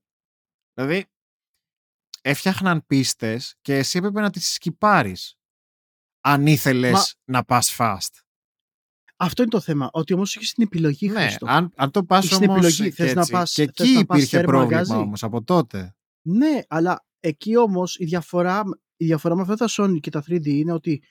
Δηλαδή, 0.74 1.06
έφτιαχναν 2.20 2.86
πίστες 2.86 3.56
και 3.60 3.76
εσύ 3.76 3.98
έπρεπε 3.98 4.20
να 4.20 4.30
τις 4.30 4.52
σκυπάρεις. 4.52 5.38
Αν 6.20 6.46
ήθελες 6.46 7.16
να 7.24 7.44
πας 7.44 7.76
fast. 7.78 8.26
Αυτό 9.16 9.43
είναι 9.43 9.51
το 9.51 9.60
θέμα. 9.60 9.88
Ότι 9.93 10.14
όμως 10.14 10.36
έχεις 10.36 10.52
την 10.52 10.62
επιλογή, 10.64 11.09
Ναι, 11.09 11.20
Χριστό. 11.20 11.47
αν, 11.48 11.72
αν 11.76 11.90
το 11.90 12.05
πας 12.05 12.24
Έχεις 12.24 12.38
την 12.38 12.48
όμως 12.51 12.64
επιλογή. 12.64 12.94
και 12.94 13.02
Θες 13.02 13.14
να 13.14 13.20
έτσι, 13.20 13.32
πας- 13.32 13.52
και 13.55 13.70
θες 13.74 13.86
εκεί 13.86 13.94
να 13.97 14.05
πας 14.05 14.16
υπήρχε 14.18 14.36
θέρμα 14.36 14.52
πρόβλημα 14.52 14.80
μαγαζί. 14.80 14.93
όμως 15.02 15.22
από 15.22 15.43
τότε. 15.43 15.94
Ναι, 16.22 16.60
αλλά 16.68 17.05
εκεί 17.20 17.56
όμως 17.56 17.97
η 17.98 18.05
διαφορά, 18.05 18.62
η 18.97 19.05
διαφορά 19.05 19.34
με 19.36 19.43
αυτά 19.43 19.55
τα 19.56 19.66
Sony 19.70 20.01
και 20.01 20.10
τα 20.10 20.22
3D 20.26 20.47
είναι 20.47 20.72
ότι 20.72 21.02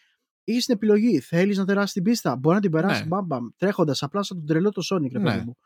έχεις 0.43 0.65
την 0.65 0.75
επιλογή. 0.75 1.19
Θέλεις 1.19 1.57
να 1.57 1.65
περάσει 1.65 1.93
την 1.93 2.03
πίστα. 2.03 2.35
Μπορεί 2.35 2.55
να 2.55 2.61
την 2.61 2.71
περάσεις 2.71 3.01
Ναι. 3.01 3.07
μπαμ 3.07 3.25
μπαμ, 3.25 3.45
τρέχοντας 3.57 4.03
απλά 4.03 4.23
σαν 4.23 4.37
τον 4.37 4.45
τρελό 4.45 4.69
το 4.71 4.81
Sonic, 4.93 5.11
ρε 5.11 5.19
Ναι. 5.19 5.31
παιδί 5.31 5.43
μου. 5.45 5.57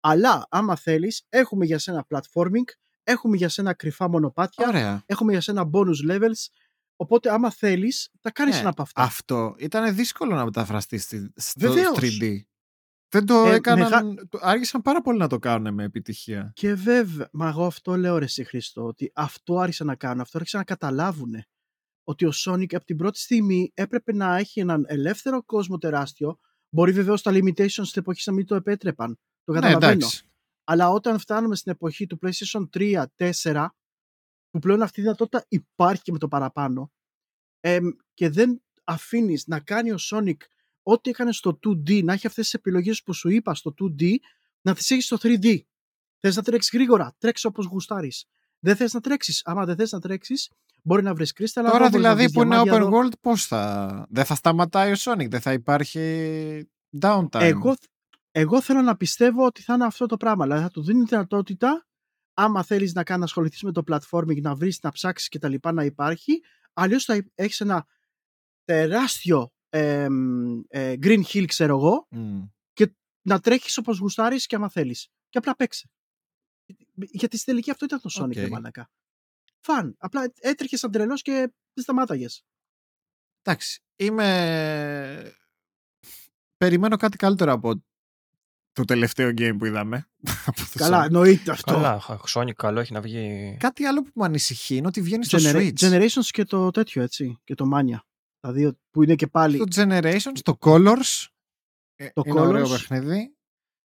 Αλλά 0.00 0.46
άμα 0.50 0.76
θέλεις, 0.76 1.22
έχουμε 1.28 1.64
για 1.64 1.78
σένα 1.78 2.06
platforming, 2.10 2.68
έχουμε 3.04 3.36
για 3.36 3.48
σένα 3.48 3.74
κρυφά 3.74 4.08
μονοπάτια, 4.08 4.68
Ωραία. 4.68 5.02
έχουμε 5.06 5.32
για 5.32 5.40
σένα 5.40 5.70
bonus 5.72 6.10
levels. 6.10 6.46
Οπότε, 7.00 7.30
άμα 7.32 7.50
θέλεις, 7.50 8.10
θα 8.20 8.30
κάνεις 8.30 8.54
Ναι, 8.54 8.60
ένα 8.60 8.68
από 8.68 8.82
αυτά. 8.82 9.02
Αυτό 9.02 9.54
ήταν 9.58 9.94
δύσκολο 9.94 10.34
να 10.34 10.44
μεταφραστεί 10.44 10.98
στη- 10.98 11.32
στο 11.36 11.60
Βεβαίως. 11.68 11.96
3D. 11.98 12.42
Δεν 13.08 13.26
το 13.26 13.34
Ε, 13.46 13.54
έκαναν. 13.54 14.28
το- 14.28 14.38
Άρχισαν 14.42 14.82
πάρα 14.82 15.00
πολύ 15.00 15.18
να 15.18 15.26
το 15.28 15.38
κάνουν 15.38 15.74
με 15.74 15.84
επιτυχία. 15.84 16.50
Και 16.54 16.74
βέβαια, 16.74 17.28
μα 17.32 17.48
εγώ 17.48 17.66
αυτό 17.66 17.96
λέω 17.96 18.18
ρε 18.18 18.24
εσύ 18.24 18.44
Χριστό, 18.44 18.84
ότι 18.86 19.10
αυτό 19.14 19.58
άρχισαν 19.58 19.86
να 19.86 19.94
κάνουν, 19.94 20.20
αυτό 20.20 20.38
άρχισαν 20.38 20.60
να 20.60 20.66
καταλάβουν 20.66 21.34
ότι 22.04 22.26
ο 22.26 22.32
Sonic 22.34 22.74
από 22.74 22.84
την 22.84 22.96
πρώτη 22.96 23.18
στιγμή 23.18 23.70
έπρεπε 23.74 24.12
να 24.14 24.36
έχει 24.36 24.60
έναν 24.60 24.84
ελεύθερο 24.88 25.42
κόσμο 25.42 25.78
τεράστιο. 25.78 26.38
Μπορεί 26.68 26.92
βεβαίως 26.92 27.22
τα 27.22 27.30
limitations 27.34 27.68
στην 27.68 28.00
εποχή 28.02 28.22
να 28.26 28.32
μην 28.32 28.46
το 28.46 28.54
επέτρεπαν. 28.54 29.18
Το 29.44 29.52
Ναι, 29.52 29.60
καταλαβαίνω. 29.60 29.92
εντάξει. 29.92 30.22
Αλλά 30.64 30.88
όταν 30.90 31.18
φτάνουμε 31.18 31.56
στην 31.56 31.72
εποχή 31.72 32.06
του 32.06 32.18
PlayStation 32.22 32.68
3, 32.70 33.06
4, 33.16 33.74
που 34.50 34.58
πλέον 34.58 34.82
αυτή 34.82 35.00
η 35.00 35.02
δυνατότητα 35.02 35.44
υπάρχει 35.48 36.02
και 36.02 36.12
με 36.12 36.18
το 36.18 36.28
παραπάνω 36.28 36.92
εμ, 37.60 37.88
και 38.14 38.28
δεν 38.28 38.62
αφήνεις 38.84 39.46
να 39.46 39.60
κάνει 39.60 39.90
ο 39.90 39.96
Sonic 40.10 40.36
ό,τι 40.82 41.10
έκανε 41.10 41.32
στο 41.32 41.58
2D, 41.66 42.04
να 42.04 42.12
έχει 42.12 42.26
αυτές 42.26 42.44
τις 42.44 42.54
επιλογές 42.54 43.02
που 43.02 43.12
σου 43.12 43.28
είπα 43.28 43.54
στο 43.54 43.74
2D, 43.80 44.14
να 44.60 44.74
τις 44.74 44.90
έχεις 44.90 45.04
στο 45.04 45.16
3D. 45.20 45.58
Θες 46.18 46.36
να 46.36 46.42
τρέξεις 46.42 46.72
γρήγορα, 46.72 47.14
τρέξει 47.18 47.46
όπως 47.46 47.66
γουστάρεις. 47.66 48.26
Δεν 48.58 48.76
θες 48.76 48.92
να 48.92 49.00
τρέξεις. 49.00 49.42
Άμα 49.44 49.64
δεν 49.64 49.76
θες 49.76 49.92
να 49.92 50.00
τρέξεις, 50.00 50.50
μπορεί 50.82 51.02
να 51.02 51.14
βρεις 51.14 51.32
κρίσταλα. 51.32 51.70
Τώρα 51.70 51.84
εδώ, 51.84 51.90
μπορείς 51.90 52.06
να 52.06 52.14
δηλαδή 52.14 52.32
βρεις 52.32 52.34
που 52.34 52.42
είναι 52.42 52.62
διαμάντια 52.62 52.86
open 52.86 52.92
εδώ. 52.92 53.08
world, 53.08 53.12
πώς 53.20 53.46
θα... 53.46 54.06
Δεν 54.10 54.24
θα 54.24 54.34
σταματάει 54.34 54.92
ο 54.92 54.94
Sonic, 54.98 55.28
δεν 55.28 55.40
θα 55.40 55.52
υπάρχει 55.52 56.70
downtime; 57.00 57.40
Εγώ, 57.40 57.76
εγώ 58.30 58.60
θέλω 58.60 58.82
να 58.82 58.96
πιστεύω 58.96 59.44
ότι 59.44 59.62
θα 59.62 59.74
είναι 59.74 59.84
αυτό 59.84 60.06
το 60.06 60.16
πράγμα. 60.16 60.44
Δηλαδή 60.44 60.62
θα 60.62 60.70
του 60.70 60.82
δίνει 60.82 61.02
δυνατότητα, 61.02 61.86
άμα 62.38 62.62
θέλεις 62.62 62.92
να 62.92 63.02
κάνεις 63.02 63.20
να 63.20 63.24
ασχοληθείς 63.24 63.62
με 63.62 63.72
το 63.72 63.82
platforming, 63.86 64.40
να 64.40 64.54
βρεις, 64.54 64.80
να 64.82 64.90
ψάξεις 64.90 65.28
και 65.28 65.38
τα 65.38 65.48
λοιπά 65.48 65.72
να 65.72 65.84
υπάρχει, 65.84 66.42
αλλιώς 66.72 67.04
θα 67.04 67.24
έχεις 67.34 67.60
ένα 67.60 67.86
τεράστιο 68.64 69.52
εμ, 69.68 70.60
ε, 70.68 70.94
green 71.02 71.22
hill, 71.24 71.44
ξέρω 71.46 71.76
εγώ, 71.76 72.06
Μμ. 72.10 72.42
να 73.22 73.40
τρέχεις 73.40 73.78
όπως 73.78 73.98
γουστάρεις 73.98 74.46
και 74.46 74.56
άμα 74.56 74.68
θέλεις. 74.70 75.08
Και 75.28 75.38
απλά 75.38 75.56
παίξε. 75.56 75.90
Γιατί 76.94 77.36
στη 77.36 77.46
τελική 77.46 77.70
αυτό 77.70 77.84
ήταν 77.84 78.00
το 78.00 78.10
Sonic, 78.12 78.28
Οκ. 78.28 78.32
okay. 78.32 78.48
μαλάκα. 78.48 78.90
Fun. 79.60 79.94
Απλά 79.98 80.32
έτρεχες 80.40 80.78
σαν 80.78 80.90
τρελός 80.90 81.22
και 81.22 81.32
δεν 81.72 81.84
σταμάταγες. 81.84 82.44
Εντάξει, 83.42 83.82
είμαι... 83.96 85.32
Περιμένω 86.56 86.96
κάτι 86.96 87.16
καλύτερο 87.16 87.52
από 87.52 87.82
το 88.78 88.84
τελευταίο 88.84 89.28
game 89.30 89.54
που 89.58 89.64
είδαμε. 89.64 90.08
από 90.46 90.56
το 90.60 90.66
Καλά, 90.74 91.00
Sonic. 91.02 91.06
εννοείται 91.06 91.50
αυτό. 91.50 91.72
Καλά, 91.72 92.02
Sonic 92.28 92.52
καλό 92.56 92.80
έχει 92.80 92.92
να 92.92 93.00
βγει. 93.00 93.56
Κάτι 93.60 93.84
άλλο 93.84 94.02
που 94.02 94.10
με 94.14 94.24
ανησυχεί 94.24 94.76
είναι 94.76 94.86
ότι 94.86 95.00
βγαίνει 95.00 95.24
στο 95.24 95.38
Genera- 95.40 95.56
Switch. 95.56 95.78
Generations 95.78 96.26
και 96.28 96.44
το 96.44 96.70
τέτοιο, 96.70 97.02
έτσι. 97.02 97.38
Και 97.44 97.54
το 97.54 97.64
Mania. 97.74 97.98
Τα 98.40 98.52
δύο 98.52 98.78
που 98.90 99.02
είναι 99.02 99.14
και 99.14 99.26
πάλι. 99.26 99.58
Το 99.58 99.64
Generations, 99.74 100.38
το 100.42 100.56
Colors. 100.60 101.26
ε, 101.94 102.08
Το 102.12 102.22
είναι 102.26 102.40
ωραίο 102.40 102.64
Colors. 102.66 102.70
παιχνίδι. 102.70 103.36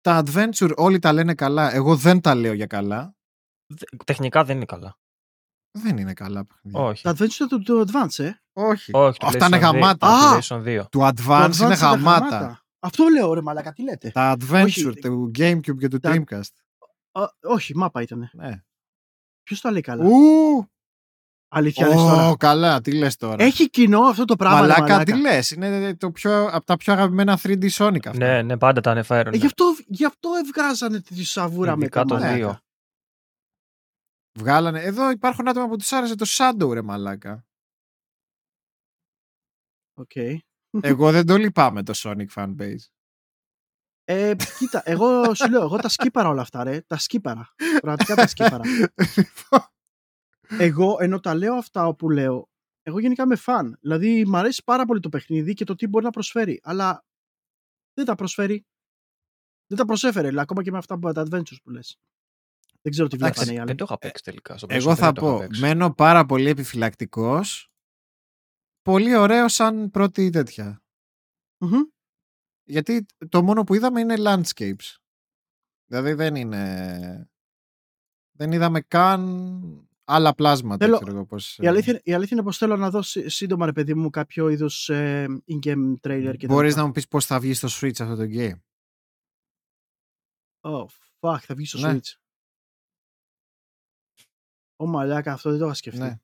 Τα 0.01 0.23
Adventure 0.27 0.73
όλοι 0.77 0.98
τα 0.98 1.12
λένε 1.12 1.35
καλά. 1.35 1.74
Εγώ 1.74 1.97
δεν 1.97 2.20
τα 2.20 2.35
λέω 2.35 2.52
για 2.52 2.66
καλά. 2.66 3.15
Δε- 3.66 3.97
Τεχνικά 4.05 4.44
δεν 4.44 4.56
είναι 4.56 4.65
καλά. 4.65 4.98
Δεν 5.78 5.97
είναι 5.98 6.12
καλά 6.12 6.47
παιχνίδια. 6.47 6.81
Όχι. 6.81 7.02
Τα 7.02 7.11
adventure 7.12 7.47
του, 7.48 7.62
του 7.62 7.85
Advance, 7.86 8.24
ε. 8.24 8.31
Όχι. 8.52 8.90
Όχι, 8.94 9.19
το 9.19 9.27
Αυτά 9.27 9.47
είναι 9.47 9.56
PlayStation 9.56 9.61
2. 9.61 9.62
γαμάτα. 9.73 10.06
Α! 10.06 10.39
Το 10.40 10.47
PlayStation 10.56 10.62
2. 10.65 10.82
Του 10.90 10.98
Το 10.98 11.06
Advance, 11.06 11.51
Advance 11.51 11.59
είναι 11.61 11.74
γαμάτα. 11.74 12.64
Αυτό 12.85 13.09
λέω, 13.09 13.32
ρε 13.35 13.40
μαλακα, 13.40 13.73
τι 13.73 13.82
λέτε; 13.82 14.11
Τα 14.11 14.36
Adventure 14.40 14.65
Όχι. 14.65 14.94
του 15.01 15.31
Gamecube 15.39 15.78
και 15.78 15.89
του 15.89 15.98
Τα- 15.98 16.12
Dreamcast. 16.15 16.51
Α, 17.12 17.24
όχι, 17.43 17.77
μάπα 17.77 18.02
ήταν. 18.02 18.31
Ναι. 18.32 18.62
Ποιος 19.43 19.61
τα 19.61 19.70
λέει 19.70 19.81
καλά; 19.81 20.05
Ου! 20.05 20.66
Αλήθεια 21.48 21.86
λες 21.89 21.97
τώρα. 21.97 22.28
Ω, 22.28 22.36
καλά, 22.36 22.81
τι 22.81 22.93
λες 22.93 23.16
τώρα. 23.16 23.44
Έχει 23.44 23.70
κοινό 23.70 24.01
αυτό 24.01 24.24
το 24.24 24.36
πράγμα. 24.36 24.61
ρε 24.61 24.66
Μαλάκα, 24.66 24.81
μαλάκα. 24.82 25.05
τι 25.12 25.20
λες; 25.20 25.51
Είναι 25.51 25.97
το 25.97 26.11
πιο, 26.11 26.47
από 26.47 26.65
τα 26.65 26.77
πιο 26.77 26.93
αγαπημένα 26.93 27.39
3D 27.43 27.70
Sonic 27.70 28.06
αυτά. 28.06 28.16
Ναι, 28.16 28.43
ναι, 28.43 28.59
πάντα 28.59 28.81
τα 28.81 28.90
ανεφέρουν. 28.90 29.32
Ε, 29.32 29.36
γι, 29.36 29.47
αυτό, 29.47 29.65
γι' 29.86 30.05
αυτό 30.05 30.31
εβγάζανε 30.44 31.01
τη 31.01 31.24
σαβούρα 31.24 31.73
Ειδικά 31.73 32.01
μετά. 32.01 32.05
το 32.05 32.15
μαλάκα. 32.15 32.35
δύο. 32.36 32.59
Βγάλανε. 34.39 34.82
Εδώ 34.82 35.11
υπάρχουν 35.11 35.48
άτομα 35.48 35.69
που 35.69 35.77
τους 35.77 35.93
άρεσε 35.93 36.15
το 36.15 36.24
Shadow, 36.28 36.73
ρε 36.73 36.82
μαλάκα. 36.82 37.44
Οκ. 39.94 40.11
Εγώ 40.80 41.12
δεν 41.12 41.26
το 41.26 41.36
λυπάμαι 41.36 41.82
το 41.82 41.92
Sonic 41.96 42.26
fanbase. 42.34 42.84
Ε, 44.05 44.34
κοίτα, 44.59 44.82
εγώ 44.84 45.34
σου 45.34 45.51
λέω, 45.51 45.62
εγώ 45.62 45.76
τα 45.76 45.88
skip-αρα 45.89 46.28
όλα 46.28 46.40
αυτά, 46.40 46.64
ρε. 46.64 46.80
Τα 46.80 46.98
skip-αρα. 46.98 47.55
Πραγματικά 47.80 48.14
τα 48.14 48.26
skip-αρα. 48.26 48.62
Λοιπόν, 49.16 49.68
εγώ, 50.59 50.96
ενώ 51.01 51.20
τα 51.20 51.34
λέω 51.34 51.55
αυτά 51.55 51.86
όπου 51.86 52.10
λέω, 52.10 52.48
εγώ 52.82 52.98
γενικά 52.98 53.22
είμαι 53.22 53.36
φαν. 53.36 53.78
Δηλαδή, 53.80 54.24
μου 54.26 54.36
αρέσει 54.36 54.62
πάρα 54.64 54.84
πολύ 54.84 55.01
το 55.01 55.09
παιχνίδι 55.09 55.55
και 55.55 55.64
το 55.64 55.74
τι 55.74 55.86
μπορεί 55.86 56.05
να 56.05 56.10
προσφέρει. 56.10 56.60
Αλλά 56.62 57.05
δεν 57.94 58.05
τα 58.05 58.14
προσφέρει. 58.14 58.66
Δεν 59.66 59.78
τα 59.78 59.84
προσέφερε, 59.84 60.26
δηλαδή, 60.26 60.42
ακόμα 60.42 60.62
και 60.62 60.70
με 60.70 60.78
αυτά 60.78 60.98
που 60.98 61.12
τα 61.12 61.22
adventures 61.30 61.56
που 61.62 61.70
λες. 61.70 61.98
Δεν 62.82 62.92
ξέρω 62.92 63.09
τι 63.09 63.14
Εντάξει, 63.16 63.38
βλέπανε 63.38 63.56
οι 63.56 63.59
άλλοι. 63.59 63.66
Δεν 63.66 63.76
το 63.76 63.84
είχα 63.84 63.98
παίξει 63.98 64.22
τελικά. 64.22 64.56
στο 64.59 64.66
Εγώ 64.70 64.90
PlayStation 64.90 64.94
θα 64.96 65.05
δεν 65.05 65.14
το 65.14 65.26
είχα 65.26 65.34
πω, 65.34 65.38
παίξει. 65.38 65.60
μένω 65.60 65.94
πάρα 65.94 66.26
πολύ 66.26 66.48
επιφυλακτικός. 66.48 67.68
Πολύ 68.85 69.16
ωραίο 69.16 69.48
σαν 69.48 69.90
πρώτη 69.90 70.31
τέτοια. 70.31 70.82
Μμμ. 71.59 71.81
Γιατί 72.65 73.06
το 73.28 73.43
μόνο 73.43 73.65
που 73.65 73.74
είδαμε 73.74 74.01
είναι 74.01 74.15
landscapes. 74.19 74.97
Δηλαδή 75.85 76.12
δεν 76.12 76.35
είναι... 76.35 77.28
Δεν 78.36 78.52
είδαμε 78.52 78.81
καν 78.81 79.89
άλλα 80.05 80.35
πλάσματα. 80.35 80.85
Θέλω- 80.85 80.98
Ξέρω 80.98 81.16
εγώ, 81.16 81.27
πώς, 81.27 81.59
Η 81.59 81.66
αλήθεια, 81.66 82.01
η 82.05 82.15
αλήθεια 82.15 82.36
είναι 82.36 82.47
πως 82.47 82.59
θέλω 82.59 82.77
να 82.77 82.90
δω 82.90 83.02
σύ- 83.02 83.28
σύντομα, 83.28 83.66
ρε 83.66 83.73
παιδί 83.73 83.94
μου, 83.94 84.11
κάποιο 84.11 84.48
είδος 84.48 84.89
ε, 84.89 85.27
in-game 85.47 85.94
trailer 86.02 86.35
και 86.39 86.47
τα 86.47 86.52
Μπορείς 86.55 86.69
λοιπά. 86.70 86.81
να 86.81 86.86
μου 86.86 86.93
πεις 86.93 87.09
πώς 87.09 87.27
θα 87.27 87.40
βγει 87.40 87.55
στο 87.55 87.69
Switch 87.70 88.01
αυτό 88.01 88.16
το 88.16 88.24
game; 88.28 88.59
Oh, 90.61 90.86
fuck, 91.20 91.39
θα 91.40 91.55
βγει 91.55 91.66
στο 91.66 91.78
Ναι. 91.78 91.93
Switch. 91.98 92.15
Ω 94.77 94.86
μαλάκα, 94.86 95.32
αυτό 95.32 95.51
δεν 95.51 95.59
το 95.59 95.65
είχα 95.65 95.74
σκεφτεί. 95.74 95.98
Ναι. 96.01 96.19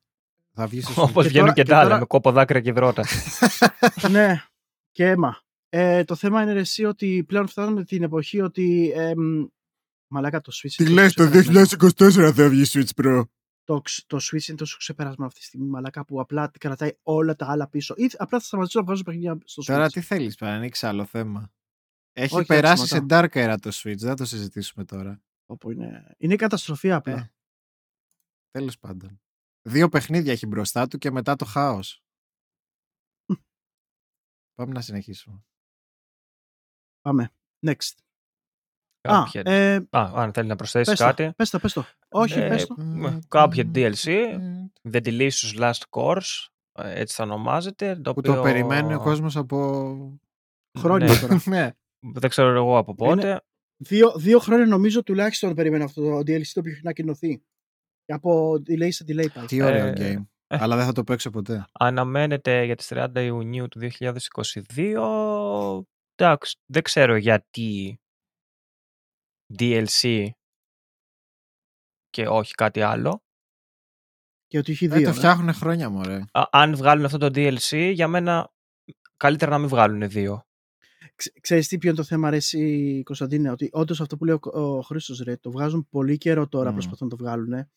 Θα 0.53 0.67
βγεις 0.67 0.83
στο 0.83 0.93
Switch. 1.03 1.07
Όπως 1.09 1.23
Και 1.23 1.29
βγαίνουν 1.29 1.45
τώρα- 1.47 1.53
και 1.55 1.63
και 1.63 1.69
τα 1.69 1.75
άλλα, 1.77 1.87
τώρα- 1.87 1.99
με 1.99 2.05
κόπο 2.05 2.31
δάκρυα 2.31 2.61
και 2.61 2.69
υδρότα. 2.69 3.03
ναι, 4.11 4.43
και 4.91 5.05
αίμα. 5.09 5.41
Ε, 5.69 6.03
το 6.03 6.15
θέμα 6.15 6.41
είναι 6.41 6.53
ρε, 6.53 6.59
εσύ 6.59 6.85
ότι 6.85 7.23
πλέον 7.27 7.47
φτάνουμε 7.47 7.83
την 7.83 8.03
εποχή 8.03 8.41
ότι. 8.41 8.91
εμ, 8.95 9.45
μαλάκα 10.11 10.41
το 10.41 10.51
Switch. 10.55 10.71
Τι 10.75 10.83
είναι 10.83 10.93
λες, 10.93 11.13
το 11.13 11.29
ξεπερασμένο. 11.29 11.65
2024 12.29 12.31
θα 12.35 12.49
βγει 12.49 12.63
Switch 12.67 13.03
Pro. 13.03 13.23
Το, 13.63 13.81
ξ- 13.81 14.07
το 14.07 14.17
Switch 14.17 14.47
είναι 14.47 14.57
τόσο 14.57 14.77
ξεπερασμένο 14.77 15.25
αυτή 15.27 15.39
τη 15.39 15.45
στιγμή, 15.45 15.67
μαλάκα 15.67 16.05
που 16.05 16.19
απλά 16.19 16.51
κρατάει 16.59 16.91
όλα 17.03 17.35
τα 17.35 17.45
άλλα 17.51 17.67
πίσω. 17.67 17.93
Ή 17.97 18.09
απλά 18.17 18.39
θα 18.39 18.45
σταματήσω 18.45 18.79
να 18.79 18.85
βγάζω 18.85 19.03
παιχνίδια 19.03 19.37
στο 19.45 19.61
Switch. 19.61 19.65
Τώρα 19.75 19.89
τι 19.89 20.01
θέλεις, 20.01 20.35
πέρα, 20.35 20.51
ανοίξεις 20.51 20.83
άλλο 20.83 21.05
θέμα. 21.05 21.51
Έχει 22.13 22.35
Όχι, 22.35 22.45
περάσει 22.45 22.81
έτσι, 22.83 22.95
σε 22.95 23.05
Dark 23.09 23.29
Era 23.31 23.55
το 23.61 23.69
Switch, 23.73 23.97
δεν 23.97 24.09
θα 24.09 24.15
το 24.15 24.25
συζητήσουμε 24.25 24.85
τώρα. 24.85 25.21
Όπου 25.45 25.71
είναι, 25.71 26.15
είναι 26.17 26.35
καταστροφή 26.35 26.91
απλά. 26.91 27.13
Ε, 27.13 27.31
τέλος 28.51 28.77
πάντων. 28.79 29.21
Δύο 29.69 29.89
παιχνίδια 29.89 30.31
έχει 30.31 30.45
μπροστά 30.47 30.87
του 30.87 30.97
και 30.97 31.11
μετά 31.11 31.35
το 31.35 31.45
χάος. 31.45 32.03
Πάμε 34.53 34.73
να 34.73 34.81
συνεχίσουμε. 34.81 35.43
Πάμε. 37.01 37.31
Next. 37.67 37.93
Α, 39.09 39.23
Κάποια- 39.23 39.41
ε, 39.45 39.75
Α, 39.75 40.11
αν 40.15 40.33
θέλει 40.33 40.47
να 40.47 40.55
προσθέσεις 40.55 40.87
πες 40.89 40.99
το, 40.99 41.05
κάτι. 41.05 41.33
πες 41.35 41.49
το, 41.49 41.59
πες 41.59 41.73
το. 41.73 41.85
Όχι, 42.09 42.39
Ε, 42.39 42.47
πες 42.47 42.65
το. 42.65 42.75
μ, 42.77 43.19
κάποια 43.27 43.71
DLC. 43.75 44.05
The 44.91 45.01
Delicious 45.05 45.57
Last 45.59 45.81
Course, 45.89 46.47
ε, 46.71 46.99
έτσι 46.99 47.15
θα 47.15 47.23
ονομάζεται. 47.23 47.95
Το, 47.95 48.13
Που 48.13 48.19
οποίο... 48.19 48.35
το 48.35 48.41
περιμένει 48.41 48.93
ο 48.93 48.99
κόσμος 48.99 49.35
από... 49.35 50.19
Χρόνια 50.79 51.07
Ναι, 51.07 51.19
τώρα. 51.19 51.41
ναι. 51.55 51.71
δεν 51.99 52.29
ξέρω 52.29 52.55
εγώ 52.55 52.77
από 52.77 52.95
πότε. 52.95 53.41
Δύο, 53.83 54.11
δύο 54.17 54.39
χρόνια 54.39 54.65
νομίζω 54.65 55.03
τουλάχιστον 55.03 55.55
περιμένω 55.55 55.83
αυτό 55.83 56.01
το 56.01 56.17
DLC 56.17 56.45
το 56.53 56.59
οποίο 56.59 56.71
έχει 56.71 56.81
ανακοινωθεί. 56.83 57.43
Και 58.11 58.17
από 58.17 58.53
delay 58.53 58.87
σε 58.91 59.03
delay 59.07 59.27
πάει. 59.33 59.45
Τι 59.45 59.61
ωραίο 59.61 59.85
Ε, 59.85 59.93
game. 59.97 60.25
ε. 60.47 60.57
Αλλά 60.59 60.75
δεν 60.75 60.85
θα 60.85 60.91
το 60.91 61.03
παίξω 61.03 61.29
ποτέ. 61.29 61.65
Αναμένεται 61.71 62.63
για 62.63 62.75
τις 62.75 62.87
30 62.93 63.07
Ιουνίου 63.15 63.67
του 63.67 63.79
2022. 63.79 65.83
Εντάξει, 66.15 66.57
δεν 66.65 66.81
ξέρω 66.81 67.15
γιατί 67.15 67.99
DLC 69.59 70.29
και 72.09 72.27
όχι 72.27 72.53
κάτι 72.53 72.81
άλλο. 72.81 73.23
Και 74.47 74.57
ότι 74.57 74.71
έχει 74.71 74.85
Ε, 74.85 74.87
δύο. 74.87 75.03
το 75.03 75.09
ε. 75.09 75.13
φτιάχνουν 75.13 75.53
χρόνια, 75.53 75.89
μωρέ. 75.89 76.23
Α, 76.31 76.43
αν 76.51 76.75
βγάλουν 76.75 77.05
αυτό 77.05 77.17
το 77.17 77.29
DLC, 77.35 77.91
για 77.93 78.07
μένα 78.07 78.51
καλύτερα 79.17 79.51
να 79.51 79.57
μην 79.57 79.67
βγάλουν 79.67 80.09
δύο. 80.09 80.45
Ξε- 81.15 81.39
Ξέρεις 81.41 81.67
τι 81.67 81.77
ποιο 81.77 81.89
είναι 81.89 81.97
το 81.97 82.03
θέμα 82.03 82.29
ρε 82.29 82.35
εσύ 82.35 83.01
Κωνσταντίνε 83.05 83.51
ότι 83.51 83.69
όντως 83.71 84.01
αυτό 84.01 84.17
που 84.17 84.25
λέει 84.25 84.35
ο, 84.35 84.59
ο 84.61 84.81
Χρήστος 84.81 85.19
ρε 85.19 85.37
το 85.37 85.51
βγάζουν 85.51 85.87
πολύ 85.89 86.17
καιρό 86.17 86.47
τώρα 86.47 86.65
Μμμ. 86.67 86.73
προσπαθούν 86.73 87.07
να 87.07 87.17
το 87.17 87.23
βγάλουν 87.23 87.69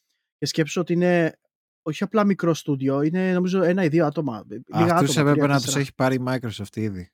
και 0.44 0.50
σκέψου 0.50 0.80
ότι 0.80 0.92
είναι 0.92 1.38
όχι 1.82 2.02
απλά 2.02 2.24
μικρό 2.24 2.54
στούντιο 2.54 3.02
είναι 3.02 3.32
νομίζω 3.32 3.62
ένα 3.62 3.84
ή 3.84 3.88
δύο 3.88 4.06
άτομα 4.06 4.44
λίγα 4.48 4.94
Αυτούς 4.94 5.16
άτομα, 5.16 5.20
έπρεπε 5.20 5.38
τρία, 5.40 5.46
να 5.46 5.54
τους 5.54 5.64
τέσσερα. 5.64 5.80
έχει 5.80 5.94
πάρει 5.94 6.14
η 6.14 6.24
Microsoft 6.26 6.76
ήδη. 6.76 7.10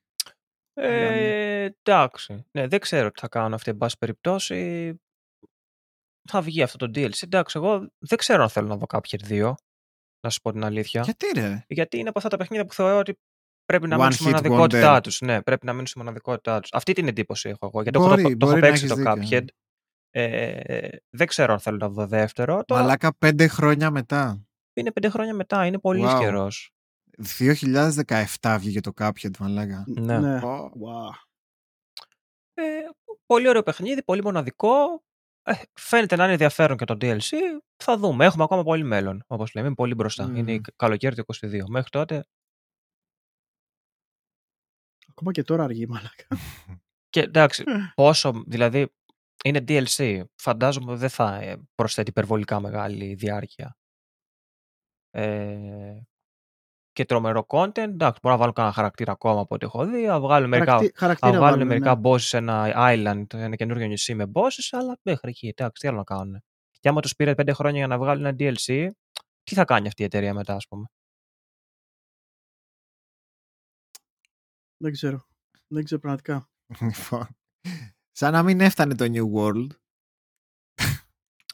Ε, 0.73 1.63
εντάξει. 1.63 2.45
Ναι, 2.51 2.67
δεν 2.67 2.79
ξέρω 2.79 3.11
τι 3.11 3.19
θα 3.19 3.27
κάνουν 3.27 3.53
αυτοί, 3.53 3.69
εν 3.69 3.77
πάση 3.77 3.97
περιπτώσει. 3.97 4.95
Θα 6.29 6.41
βγει 6.41 6.61
αυτό 6.61 6.77
το 6.77 6.99
DLC. 6.99 7.23
Εντάξει, 7.23 7.57
εγώ 7.57 7.87
δεν 7.99 8.17
ξέρω 8.17 8.43
αν 8.43 8.49
θέλω 8.49 8.67
να 8.67 8.77
δω 8.77 8.85
κάποια 8.85 9.19
δύο. 9.23 9.55
Να 10.23 10.29
σου 10.29 10.41
πω 10.41 10.51
την 10.51 10.63
αλήθεια. 10.63 11.01
Γιατί 11.01 11.25
ρε; 11.35 11.65
Γιατί 11.67 11.97
είναι 11.97 12.09
από 12.09 12.17
αυτά 12.17 12.29
τα 12.29 12.37
παιχνίδια 12.37 12.65
που 12.65 12.73
θεωρώ 12.73 12.97
ότι 12.97 13.19
πρέπει 13.65 13.87
να 13.87 13.95
One 13.95 13.99
μείνουν 13.99 14.11
στη 14.13 14.23
hit 14.23 14.27
μοναδικότητά 14.27 14.97
wonder. 14.97 15.03
τους. 15.03 15.21
Ναι, 15.21 15.41
πρέπει 15.41 15.65
να 15.65 15.71
μείνουν 15.71 15.87
στη 15.87 15.97
μοναδικότητά 15.97 16.59
τους. 16.59 16.69
Αυτή 16.73 16.93
την 16.93 17.07
εντύπωση 17.07 17.49
έχω 17.49 17.65
εγώ. 17.65 17.81
Γιατί 17.81 17.97
Μπορεί, 17.97 18.21
έχω, 18.21 18.29
το, 18.29 18.37
το 18.37 18.45
έχω 18.45 18.51
μπορεί 18.51 18.61
να 18.61 18.67
παίξει 18.67 18.85
έχεις 18.85 19.03
το 19.03 19.11
δίκιο, 19.11 19.39
Cuphead. 19.39 19.45
Ε, 20.13 20.89
δεν 21.09 21.27
ξέρω 21.27 21.53
αν 21.53 21.59
θέλω 21.59 21.77
να 21.77 21.89
δω 21.89 22.07
δεύτερο. 22.07 22.63
Τώρα 22.65 22.81
Μαλάκα 22.81 23.17
πέντε 23.17 23.47
χρόνια 23.47 23.91
μετά. 23.91 24.45
είναι 24.73 24.91
πέντε 24.91 25.09
χρόνια 25.09 25.33
μετά. 25.33 25.65
Είναι 25.65 25.79
πολύ 25.79 26.03
Wow. 26.05 26.17
καιρός. 26.19 26.71
2017 27.37 28.57
βγήκε 28.59 28.81
το 28.81 28.91
Cuphead, 28.97 29.37
μαλάκα. 29.39 29.83
Ναι. 29.87 30.19
ναι. 30.19 30.35
Ω. 30.37 30.71
Wow. 30.85 31.11
Ε, 32.53 32.63
πολύ 33.25 33.47
ωραίο 33.47 33.63
παιχνίδι, 33.63 34.03
πολύ 34.03 34.23
μοναδικό. 34.23 35.03
Ε, 35.43 35.53
φαίνεται 35.73 36.15
να 36.15 36.23
είναι 36.23 36.31
ενδιαφέρον 36.31 36.77
και 36.77 36.85
το 36.85 36.97
DLC. 37.01 37.29
Θα 37.83 37.97
δούμε. 37.97 38.25
Έχουμε 38.25 38.43
ακόμα 38.43 38.63
πολύ 38.63 38.83
μέλλον, 38.83 39.23
όπως 39.27 39.53
λέμε. 39.53 39.67
Είναι 39.67 39.75
πολύ 39.75 39.93
μπροστά. 39.95 40.27
Μμμ. 40.27 40.35
Είναι 40.35 40.61
καλοκαίρι 40.75 41.15
του 41.15 41.25
22. 41.41 41.63
Μέχρι 41.69 41.89
τότε. 41.89 42.25
Ακόμα 45.09 45.31
και 45.31 45.43
τώρα 45.43 45.63
αργεί, 45.63 45.87
μαλάκα. 45.87 46.27
Και 47.09 47.19
εντάξει, 47.19 47.63
Ε. 47.67 47.91
πόσο. 47.95 48.43
Δηλαδή, 48.47 48.93
είναι 49.45 49.63
DLC. 49.67 50.23
Φαντάζομαι 50.35 50.95
δεν 50.95 51.09
θα 51.09 51.35
ε, 51.35 51.57
προσθέτει 51.75 52.09
υπερβολικά 52.09 52.59
μεγάλη 52.59 53.13
διάρκεια. 53.13 53.75
Ε, 55.11 56.01
και 56.91 57.05
τρομερό 57.05 57.45
content. 57.47 57.77
Εντάξει, 57.77 58.19
μπορώ 58.21 58.35
να 58.35 58.41
βάλω 58.41 58.51
κανένα 58.51 58.73
χαρακτήρα 58.73 59.11
ακόμα 59.11 59.41
από 59.41 59.55
ό,τι 59.55 59.65
έχω 59.65 59.85
δει. 59.85 60.05
Να 60.05 60.19
βγάλω 60.19 60.47
μερικά, 60.47 60.71
Χαρακτη- 60.71 60.97
χαρακτήρα 60.97 61.31
να 61.31 61.39
βάλουν 61.39 61.53
βάλουν, 61.53 61.67
μερικά 61.67 61.95
ναι. 61.95 62.01
bosses 62.03 62.19
σε 62.19 62.37
ένα 62.37 62.73
island, 62.75 63.33
ένα 63.33 63.55
καινούριο 63.55 63.87
νησί 63.87 64.15
με 64.15 64.31
bosses, 64.33 64.67
αλλά 64.71 64.99
μέχρι 65.01 65.29
εκεί. 65.29 65.47
Εντάξει, 65.47 65.81
τι 65.81 65.87
άλλο 65.87 65.97
να 65.97 66.03
κάνουν. 66.03 66.43
Και 66.79 66.89
άμα 66.89 67.01
τους 67.01 67.15
πήρε 67.15 67.35
πέντε 67.35 67.53
χρόνια 67.53 67.77
για 67.77 67.87
να 67.87 67.97
βγάλουν 67.97 68.25
ένα 68.25 68.35
DLC, 68.39 68.89
τι 69.43 69.55
θα 69.55 69.65
κάνει 69.65 69.87
αυτή 69.87 70.01
η 70.01 70.05
εταιρεία 70.05 70.33
μετά, 70.33 70.55
ας 70.55 70.67
πούμε; 70.67 70.85
Δεν 74.77 74.91
ξέρω. 74.91 75.25
Δεν 75.67 75.83
ξέρω 75.83 76.01
πραγματικά. 76.01 76.49
Λοιπόν, 76.81 77.27
Σαν 78.11 78.31
να 78.31 78.43
μην 78.43 78.61
έφτανε 78.61 78.95
το 78.95 79.05
New 79.07 79.33
World. 79.33 79.67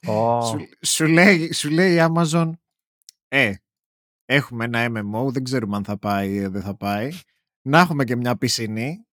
Ω, 0.08 0.42
Σου, 0.46 0.58
σου, 0.82 1.06
λέει, 1.06 1.52
σου 1.54 1.70
λέει 1.70 1.96
η 1.96 2.08
Amazon, 2.16 2.52
ε, 3.28 3.54
έχουμε 4.26 4.66
ένα 4.66 4.88
MMO, 4.90 5.32
δεν 5.32 5.44
ξέρουμε 5.44 5.76
αν 5.76 5.84
θα 5.84 5.98
πάει 5.98 6.34
ή 6.34 6.48
δεν 6.48 6.62
θα 6.62 6.76
πάει. 6.76 7.12
Να 7.62 7.80
έχουμε 7.80 8.04
και 8.04 8.16
μια 8.16 8.38
πισινή. 8.38 9.08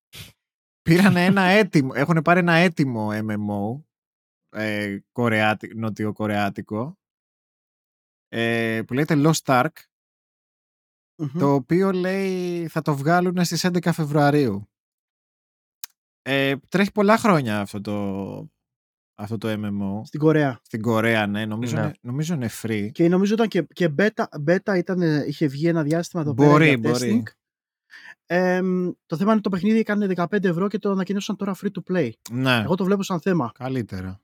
Πήραν 0.83 1.17
ένα 1.17 1.43
έτοιμο, 1.43 1.93
έχουν 1.95 2.23
πάρει 2.23 2.39
ένα 2.39 2.53
έτοιμο 2.53 3.09
MMO, 3.13 3.83
ε, 4.49 4.99
κορεάτι, 5.13 5.75
νοτιοκορεάτικο, 5.75 6.99
ε, 8.29 8.83
που 8.87 8.95
λέγεται 8.95 9.15
Lost 9.17 9.45
Ark, 9.45 9.73
Μμμ. 11.17 11.39
το 11.39 11.55
οποίο 11.55 11.93
λέει 11.93 12.69
θα 12.69 12.83
το 12.83 12.97
βγάλουν 12.97 13.45
στις 13.45 13.65
11 13.65 13.93
Φεβρουαρίου. 13.93 14.69
Ε, 16.27 16.57
τρέχει 16.69 16.93
πολλά 16.93 17.17
χρόνια 17.19 17.61
αυτό 17.61 17.81
το, 17.81 18.49
αυτό 19.15 19.39
το 19.39 19.49
MMO. 19.53 20.01
Στην 20.07 20.21
Κορέα. 20.21 20.61
Στην 20.63 20.83
Κορέα, 20.83 21.27
ναι. 21.27 21.47
Νομίζω, 21.47 21.77
Ναι. 21.77 21.83
Είναι, 21.83 21.95
νομίζω 22.01 22.35
είναι 22.35 22.51
free. 22.63 22.89
Και 22.93 23.09
νομίζω 23.09 23.35
ήταν 23.35 23.49
και, 23.49 23.63
και 23.63 23.95
beta, 23.99 24.25
beta 24.49 24.77
ήταν, 24.77 25.03
ε, 25.03 25.25
είχε 25.27 25.47
βγει 25.47 25.69
ένα 25.69 25.83
διάστημα 25.83 26.23
εδώ 26.23 26.33
Μπορεί, 26.33 26.49
πέρα 26.49 26.65
για 26.65 26.79
μπορεί. 26.79 27.23
testing. 27.27 27.33
Εμ, 28.27 28.91
το 29.07 29.17
θέμα 29.17 29.33
είναι 29.33 29.41
το 29.41 29.49
παιχνίδι 29.49 29.79
έκανε 29.79 30.07
15 30.17 30.45
ευρώ 30.45 30.69
και 30.69 30.79
το 30.79 30.91
ανακοινώσαν 30.91 31.37
τώρα 31.37 31.55
free 31.63 31.69
to 31.71 31.93
play. 31.93 32.11
Ναι, 32.31 32.61
Εγώ 32.61 32.75
το 32.75 32.85
βλέπω 32.85 33.03
σαν 33.03 33.21
θέμα. 33.21 33.53
καλύτερα. 33.55 34.21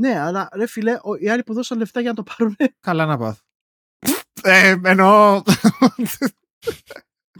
Ναι, 0.00 0.18
αλλά 0.18 0.48
ρε 0.54 0.66
φίλε, 0.66 0.92
ο- 1.02 1.14
οι 1.18 1.28
άλλοι 1.28 1.42
που 1.42 1.54
δώσαν 1.54 1.78
λεφτά 1.78 2.00
για 2.00 2.10
να 2.10 2.16
το 2.16 2.22
πάρουν. 2.36 2.56
Καλά 2.80 3.06
να 3.06 3.18
πάθουν. 3.18 3.42
Ε, 4.42 4.76
εννοώ... 4.84 5.42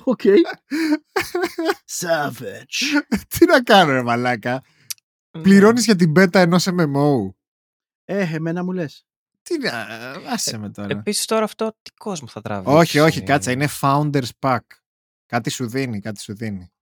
Οκ. 0.05 0.21
Savage. 2.01 3.03
Τι 3.39 3.47
να 3.47 3.63
κάνω 3.63 3.93
ρε 3.93 4.03
μαλάκα. 4.03 4.63
ναι. 5.37 5.43
Πληρώνεις 5.43 5.85
για 5.85 5.97
την 5.97 6.13
beta 6.17 6.35
ενός 6.35 6.67
MMO. 6.71 7.33
Ε, 8.05 8.35
εμένα 8.35 8.65
μου 8.65 8.73
λες. 8.73 9.07
Τι 9.43 9.59
να... 9.59 9.71
Άσε 10.33 10.59
με 10.59 10.71
τώρα. 10.71 10.89
Επίσης 10.99 11.25
τώρα 11.25 11.45
αυτό 11.45 11.77
τι 11.83 11.91
κόσμο 11.93 12.27
θα 12.29 12.41
τραβήξει. 12.41 12.75
όχι, 12.77 12.99
όχι, 12.99 13.23
κάτσα. 13.23 13.51
Είναι 13.51 13.69
Founders 13.81 14.29
Pack. 14.39 14.59
Κάτι 15.27 15.51
σου 15.51 15.69
δίνει, 15.69 16.01
κάτι 16.01 16.21
σου 16.21 16.35
δίνει. 16.35 16.73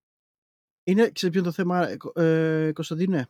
Είναι, 0.85 1.11
ξέρεις 1.11 1.35
ποιο 1.35 1.41
είναι 1.41 1.49
το 1.49 1.53
θέμα, 1.53 1.89
ε, 1.89 1.97
Κω- 1.97 2.19
ε, 2.19 2.71
Κωνσταντίνε; 2.73 3.29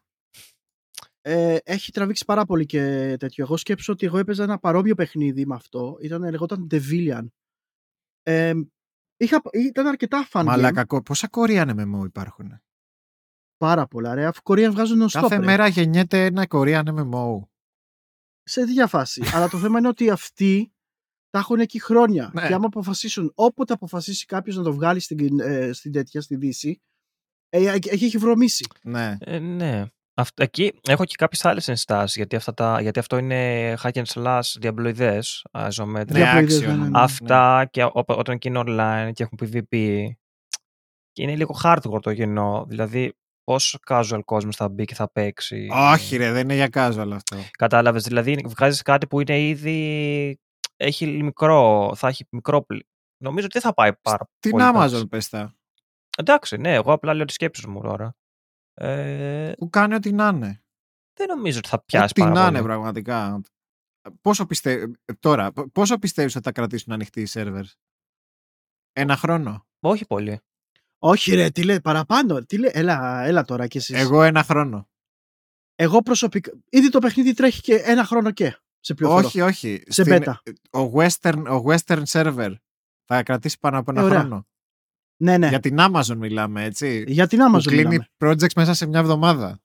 Ε, 1.20 1.56
έχει 1.64 1.92
τραβήξει 1.92 2.24
πάρα 2.24 2.44
πολύ 2.44 2.66
και 2.66 3.16
τέτοιο. 3.18 3.44
Εγώ 3.44 3.56
σκέψω 3.56 3.92
ότι 3.92 4.06
εγώ 4.06 4.18
έπαιζα 4.18 4.42
ένα 4.42 4.58
παρόμοιο 4.58 4.94
παιχνίδι 4.94 5.46
με 5.46 5.54
αυτό. 5.54 5.96
Ήταν, 6.00 6.30
λεγόταν 6.30 6.66
Devilian. 6.70 7.26
Ε, 8.22 8.52
είχα, 9.16 9.40
ήταν 9.52 9.86
αρκετά 9.86 10.28
fun 10.32 10.40
game. 10.40 10.44
Μαλάκα, 10.44 10.84
κο- 10.84 11.02
πόσα 11.02 11.28
Korean 11.30 11.68
MMO 11.68 12.04
υπάρχουν; 12.04 12.60
Πάρα 13.56 13.86
πολλά, 13.86 14.14
ρε. 14.14 14.26
Αφού 14.26 14.40
Korean 14.44 14.68
βγάζουν 14.70 15.02
non-stop, 15.02 15.20
Κάθε 15.20 15.36
ρε. 15.36 15.44
μέρα 15.44 15.66
γεννιέται 15.66 16.24
ένα 16.24 16.46
Korean 16.50 16.84
MMO. 16.84 17.40
Σε 18.42 18.60
τέτοια 18.66 18.86
φάση. 18.86 19.22
Αλλά 19.34 19.48
το 19.48 19.58
θέμα 19.58 19.78
είναι 19.78 19.88
ότι 19.88 20.10
αυτοί 20.10 20.72
τα 21.30 21.38
έχουν 21.38 21.60
εκεί 21.60 21.80
χρόνια. 21.80 22.30
Ναι. 22.34 22.46
Και 22.46 22.54
άμα 22.54 22.66
αποφασίσουν, 22.66 23.32
όποτε 23.34 23.72
αποφασίσει 23.72 24.26
κάποιος 24.26 24.56
να 24.56 24.62
το 24.62 24.72
βγάλει 24.72 25.00
στην, 25.00 25.40
ε, 25.40 25.72
στην 25.72 25.92
τέτοια, 25.92 26.20
στη 26.20 26.36
Δύση, 26.36 26.82
ε, 27.48 27.64
ε, 27.66 27.78
έχει, 27.88 28.04
έχει 28.04 28.18
βρωμίσει. 28.18 28.66
Ναι. 28.82 29.16
Ε, 29.20 29.38
ναι. 29.38 29.84
Αυτό, 30.18 30.42
εκεί 30.42 30.72
έχω 30.88 31.04
και 31.04 31.14
κάποιες 31.18 31.44
άλλες 31.44 31.68
ενστάσεις 31.68 32.16
γιατί, 32.16 32.36
αυτά 32.36 32.54
τα, 32.54 32.80
γιατί 32.80 32.98
αυτό 32.98 33.16
είναι 33.18 33.74
hack 33.82 33.90
and 33.92 34.04
slash 34.14 34.40
διαμπλοειδές 34.58 35.44
isometric. 35.52 36.06
Ναι, 36.06 36.18
Διαπλοειδές, 36.18 36.58
action. 36.62 36.66
ναι, 36.66 36.72
ναι, 36.74 36.88
ναι. 36.88 37.00
Αυτά 37.00 37.68
και 37.70 37.84
ό- 37.84 37.90
όταν 38.06 38.38
και 38.38 38.48
είναι 38.48 38.62
online 38.66 39.10
και 39.12 39.22
έχουν 39.22 39.38
PvP. 39.42 40.04
Και 41.12 41.22
είναι 41.22 41.36
λίγο 41.36 41.56
hardcore 41.62 42.02
το 42.02 42.14
κοινό. 42.14 42.64
Δηλαδή, 42.68 43.14
πόσο 43.44 43.78
casual 43.86 44.20
κόσμος 44.24 44.56
θα 44.56 44.68
μπει 44.68 44.84
και 44.84 44.94
θα 44.94 45.10
παίξει. 45.12 45.68
Όχι 45.72 46.16
ρε, 46.16 46.32
δεν 46.32 46.42
είναι 46.42 46.54
για 46.54 46.68
casual 46.72 47.10
αυτό. 47.14 47.36
Κατάλαβες. 47.58 48.02
Δηλαδή, 48.02 48.44
βγάζεις 48.46 48.82
κάτι 48.82 49.06
που 49.06 49.20
είναι 49.20 49.40
ήδη. 49.40 50.40
Έχει 50.76 51.06
μικρό. 51.06 51.92
Θα 51.96 52.08
έχει 52.08 52.26
μικρό. 52.30 52.62
πλη- 52.62 52.86
Νομίζω 53.22 53.46
ότι 53.46 53.58
δεν 53.58 53.62
θα 53.68 53.74
πάει 53.74 53.90
πάρα 54.02 54.28
Την 54.40 54.50
πολύ. 54.50 54.64
πέρσι. 54.72 54.96
Amazon 54.96 55.08
πες 55.08 55.28
τα. 55.28 55.54
Εντάξει, 56.18 56.56
ναι, 56.56 56.74
εγώ 56.74 56.92
απλά 56.92 57.14
λέω 57.14 57.24
τι 57.24 57.32
σκέψει 57.32 57.68
μου 57.68 57.80
τώρα. 57.82 58.14
Ε, 58.78 59.52
Που 59.58 59.70
κάνει 59.70 59.94
ό,τι 59.94 60.12
να 60.12 60.28
είναι. 60.28 60.62
δεν 61.18 61.28
νομίζω 61.28 61.58
ότι 61.58 61.68
θα 61.68 61.84
πιάσει 61.84 62.04
Ό,τι 62.04 62.20
πάρα 62.20 62.32
να 62.32 62.44
πολύ. 62.44 62.56
είναι 62.56 62.66
πραγματικά. 62.66 63.40
Πόσο 64.20 64.46
πιστε... 64.46 64.90
Τώρα, 65.20 65.52
π- 65.52 65.68
πόσο 65.72 65.98
πιστεύεις 65.98 66.34
ότι 66.36 66.44
θα 66.44 66.52
κρατήσουν 66.52 66.92
ανοιχτοί 66.92 67.20
οι 67.20 67.28
servers. 67.32 67.70
Ένα 68.92 69.16
χρόνο; 69.16 69.66
Όχι 69.80 70.06
πολύ. 70.06 70.40
Όχι, 70.98 71.34
ρε, 71.34 71.50
τι 71.50 71.62
λέει, 71.64 71.80
παραπάνω. 71.80 72.44
Τι 72.44 72.58
λέει, 72.58 72.70
έλα, 72.74 73.22
έλα 73.24 73.44
τώρα 73.44 73.66
κι 73.66 73.76
εσείς. 73.76 73.96
Εγώ 73.96 74.22
ένα 74.22 74.42
χρόνο. 74.42 74.88
Εγώ 75.74 76.02
προσωπικά. 76.02 76.52
Ήδη 76.70 76.88
το 76.90 76.98
παιχνίδι 76.98 77.32
τρέχει 77.34 77.60
και 77.60 77.74
ένα 77.74 78.04
χρόνο 78.04 78.30
και. 78.30 78.58
Σε 78.80 78.94
πληροφορώ. 78.94 79.26
Όχι, 79.26 79.40
όχι. 79.40 79.82
Σε 79.86 80.02
Στην- 80.02 80.22
beta. 80.24 80.34
Ο, 80.82 80.92
western, 80.94 81.44
ο 81.60 81.62
western 81.66 82.02
server 82.06 82.54
θα 83.04 83.22
κρατήσει 83.22 83.58
πάνω 83.58 83.78
από 83.78 83.90
ένα 83.90 84.00
Ε, 84.00 84.04
ωραία. 84.04 84.18
χρόνο. 84.20 84.46
Ναι, 85.16 85.38
ναι. 85.38 85.48
Για 85.48 85.60
την 85.60 85.76
Amazon 85.78 86.16
μιλάμε, 86.16 86.64
έτσι. 86.64 87.04
Για 87.08 87.26
την 87.26 87.38
που 87.38 87.44
Amazon 87.56 87.62
κλείνει 87.62 87.88
μιλάμε. 87.88 88.06
projects 88.18 88.52
μέσα 88.56 88.74
σε 88.74 88.86
μια 88.86 88.98
εβδομάδα. 88.98 89.60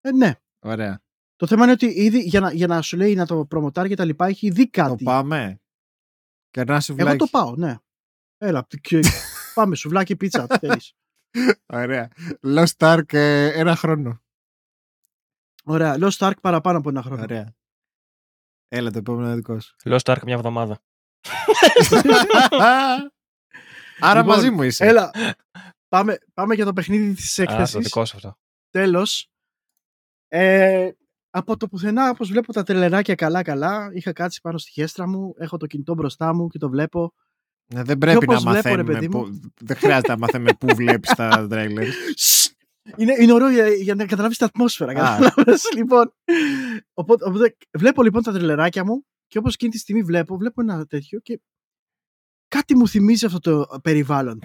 Ε, 0.00 0.12
ναι. 0.12 0.32
Ωραία. 0.58 1.00
Το 1.36 1.46
θέμα 1.46 1.62
είναι 1.62 1.72
ότι 1.72 1.86
ήδη 1.86 2.20
για 2.22 2.40
να, 2.40 2.52
για 2.52 2.66
να 2.66 2.82
σου 2.82 2.96
λέει 2.96 3.14
να 3.14 3.26
το 3.26 3.44
προμοτάρει 3.46 3.88
και 3.88 3.96
τα 3.96 4.04
λοιπά 4.04 4.26
έχει 4.26 4.50
δει 4.50 4.70
Το 4.70 4.82
κάτι. 4.82 5.04
πάμε. 5.04 5.60
Κερνάς 6.50 6.84
σουβλάκι. 6.84 7.08
Εγώ 7.08 7.16
το 7.18 7.26
πάω, 7.30 7.56
ναι. 7.56 7.76
Έλα, 8.38 8.66
και- 8.80 9.00
πάμε, 9.54 9.74
σουβλάκι 9.76 10.16
πίτσα. 10.16 10.46
τι 10.46 10.58
θέλεις. 10.58 10.94
Ωραία. 11.66 12.08
Lost 12.42 12.76
Ark 12.78 13.12
ε, 13.12 13.52
ένα 13.60 13.76
χρόνο. 13.76 14.22
Ωραία. 15.64 15.96
Lost 16.00 16.18
Ark 16.28 16.40
παραπάνω 16.40 16.78
από 16.78 16.88
ένα 16.88 17.02
χρόνο. 17.02 17.22
Ωραία. 17.22 17.54
Έλα 18.68 18.90
το 18.90 18.98
επόμενο 18.98 19.34
δικό 19.34 19.60
σου. 19.60 19.76
Λέω 19.84 19.98
Stark 20.02 20.22
μια 20.24 20.34
εβδομάδα. 20.34 20.80
Άρα 24.00 24.20
Λοιπόν, 24.20 24.34
μαζί 24.36 24.50
μου 24.50 24.62
είσαι. 24.62 24.84
Έλα. 24.86 25.10
Πάμε, 25.88 26.18
πάμε 26.34 26.54
για 26.54 26.64
το 26.64 26.72
παιχνίδι 26.72 27.14
της 27.14 27.38
Α, 27.38 27.44
το 27.44 27.52
έκθεσης. 27.52 27.80
δικό 27.84 28.04
σου 28.04 28.16
αυτό. 28.16 28.38
Τέλος. 28.70 29.28
Ε, 30.28 30.90
από 31.30 31.56
το 31.56 31.68
πουθενά, 31.68 32.10
όπως 32.10 32.28
βλέπω 32.28 32.52
τα 32.52 32.62
τρελεράκια 32.62 33.14
καλά-καλά, 33.14 33.90
είχα 33.92 34.12
κάτσει 34.12 34.40
πάνω 34.40 34.58
στη 34.58 34.70
χέστρα 34.70 35.08
μου, 35.08 35.34
έχω 35.38 35.56
το 35.56 35.66
κινητό 35.66 35.94
μπροστά 35.94 36.34
μου 36.34 36.48
και 36.48 36.58
το 36.58 36.68
βλέπω. 36.68 37.12
Ναι, 37.74 37.82
δεν 37.82 37.98
πρέπει 37.98 38.26
να 38.26 38.32
όπως 38.36 38.42
βλέπω, 38.50 38.68
ρε 38.68 38.82
μαθαίνουμε. 38.82 38.92
παιδί 38.92 39.08
μου. 39.08 39.22
που- 39.22 39.50
Δεν 39.60 39.76
χρειάζεται 39.76 40.08
να 40.12 40.18
μαθαίνουμε 40.18 40.50
πού 40.60 40.66
βλέπεις 40.74 41.10
τα 41.14 41.28
τρέιλερ. 41.50 41.86
Είναι, 42.96 43.14
είναι 43.18 43.32
ωραίο 43.32 43.50
για, 43.50 43.68
για 43.68 43.94
να 43.94 44.06
καταλάβεις 44.06 44.36
την 44.36 44.46
ατμόσφαιρα. 44.46 44.90
Α. 44.92 44.94
κατάλαβες, 45.18 45.62
λοιπόν. 45.76 46.14
Οπότε, 46.94 47.24
οπότε, 47.24 47.56
βλέπω 47.78 48.02
λοιπόν 48.02 48.22
τα 48.22 48.32
τρελεράκια 48.32 48.84
μου 48.84 49.04
και 49.26 49.38
όπως 49.38 49.54
εκείνη 49.54 49.70
τη 49.70 49.78
στιγμή 49.78 50.02
βλέπω, 50.02 50.36
βλέπω 50.36 50.60
ένα 50.60 50.86
τέτοιο 50.86 51.20
και 51.20 51.40
κάτι 52.48 52.76
μου 52.76 52.88
θυμίζει 52.88 53.26
αυτό 53.26 53.38
το 53.40 53.78
περιβάλλον. 53.82 54.40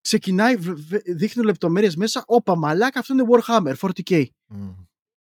Ξεκινάει, 0.00 0.56
β- 0.56 0.78
β- 0.88 1.10
δείχνουν 1.16 1.46
λεπτομέρειες 1.46 1.96
μέσα, 1.96 2.24
όπα 2.26 2.56
μαλάκα, 2.56 2.98
αυτό 3.00 3.12
είναι 3.12 3.24
Warhammer 3.30 3.74
40k. 3.80 4.24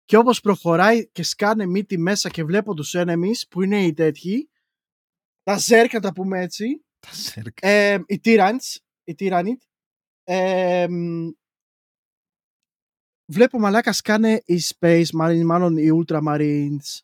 Και 0.05 0.17
όπως 0.17 0.41
προχωράει 0.41 1.11
και 1.11 1.23
σκάνε 1.23 1.67
μύτη 1.67 1.99
μέσα 1.99 2.29
και 2.29 2.45
βλέπω 2.45 2.75
τους 2.75 2.93
enemies 2.97 3.49
που 3.51 3.63
είναι 3.63 3.85
οι 3.85 3.93
τέτοιοι, 3.93 4.51
τα 5.43 5.59
ζέρκα 5.59 6.01
τα 6.01 6.13
πούμε 6.13 6.41
έτσι, 6.41 6.85
Τα 7.01 7.13
σέρκα. 7.13 7.69
ε, 7.69 8.03
οι 8.07 8.21
Tyrants, 8.25 8.77
οι 9.05 9.15
Tyrannid, 9.19 9.57
ε, 10.25 10.87
μ, 10.91 11.29
βλέπω 13.33 13.59
μαλάκα 13.59 13.93
σκάνε 13.93 14.43
οι 14.45 14.61
Space 14.79 15.05
Marines, 15.21 15.43
μάλλον 15.45 15.77
οι 15.77 15.89
Ultramarines. 16.07 17.01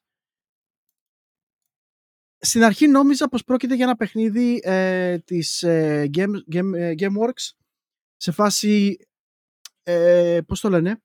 Στην 2.41 2.63
αρχή 2.65 2.87
νόμιζα 2.87 3.29
πως 3.29 3.45
πρόκειται 3.45 3.75
για 3.75 3.85
ένα 3.85 3.97
παιχνίδι 3.97 4.61
ε, 4.63 5.19
της 5.19 5.63
ε, 5.63 6.11
Game, 6.15 6.35
Game, 6.53 6.73
ε, 6.75 6.95
Gameworks 6.99 7.51
σε 8.17 8.33
φάση, 8.33 8.99
ε, 9.83 10.41
πώς 10.47 10.61
το 10.61 10.69
λένε, 10.69 11.03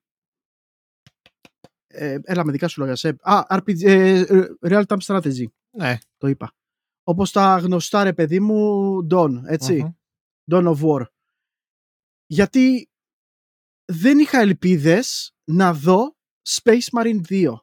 ε, 1.88 2.18
έλα 2.24 2.46
με 2.46 2.52
δικά 2.52 2.68
σου 2.68 2.80
λόγια, 2.80 2.96
Σεπ. 2.96 3.28
Α, 3.28 3.46
RPG, 3.50 3.82
ε, 3.84 4.24
Real 4.62 4.84
Time 4.86 4.98
Strategy, 5.06 5.46
Ναι. 5.78 5.98
το 6.18 6.28
είπα. 6.28 6.54
Όπως 7.04 7.32
τα 7.32 7.58
γνωστά 7.58 8.04
ρε 8.04 8.14
παιδί 8.14 8.40
μου, 8.40 8.98
Dawn, 9.12 9.42
έτσι. 9.46 9.74
Μμμ. 9.84 9.92
Dawn 10.52 10.76
of 10.76 10.82
War. 10.82 11.06
Γιατί 12.26 12.90
δεν 13.86 14.20
είχα 14.20 14.40
ελπίδες 14.40 15.36
να 15.44 15.74
δω 15.74 16.16
Space 16.50 17.00
Marine 17.00 17.22
2. 17.30 17.63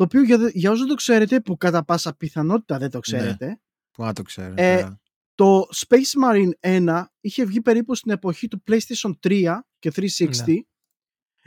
Το 0.00 0.06
οποίο 0.06 0.22
για, 0.22 0.50
για 0.54 0.68
όσους 0.70 0.80
δεν 0.80 0.88
το 0.88 0.94
ξέρετε, 0.94 1.40
που 1.40 1.56
κατά 1.56 1.84
πάσα 1.84 2.14
πιθανότητα 2.16 2.78
δεν 2.78 2.90
το 2.90 2.96
Ναι. 2.96 3.00
ξέρετε, 3.02 3.60
Πού 3.90 4.02
να 4.04 4.12
το 4.12 4.22
ξέρω. 4.22 4.54
Ε, 4.56 4.76
τώρα. 4.80 5.00
το 5.34 5.66
Space 5.86 6.24
Marine 6.24 6.50
1 6.60 7.04
είχε 7.20 7.44
βγει 7.44 7.60
περίπου 7.62 7.94
στην 7.94 8.10
εποχή 8.12 8.48
του 8.48 8.62
PlayStation 8.66 9.12
3 9.22 9.58
και 9.78 9.90
360 9.94 10.58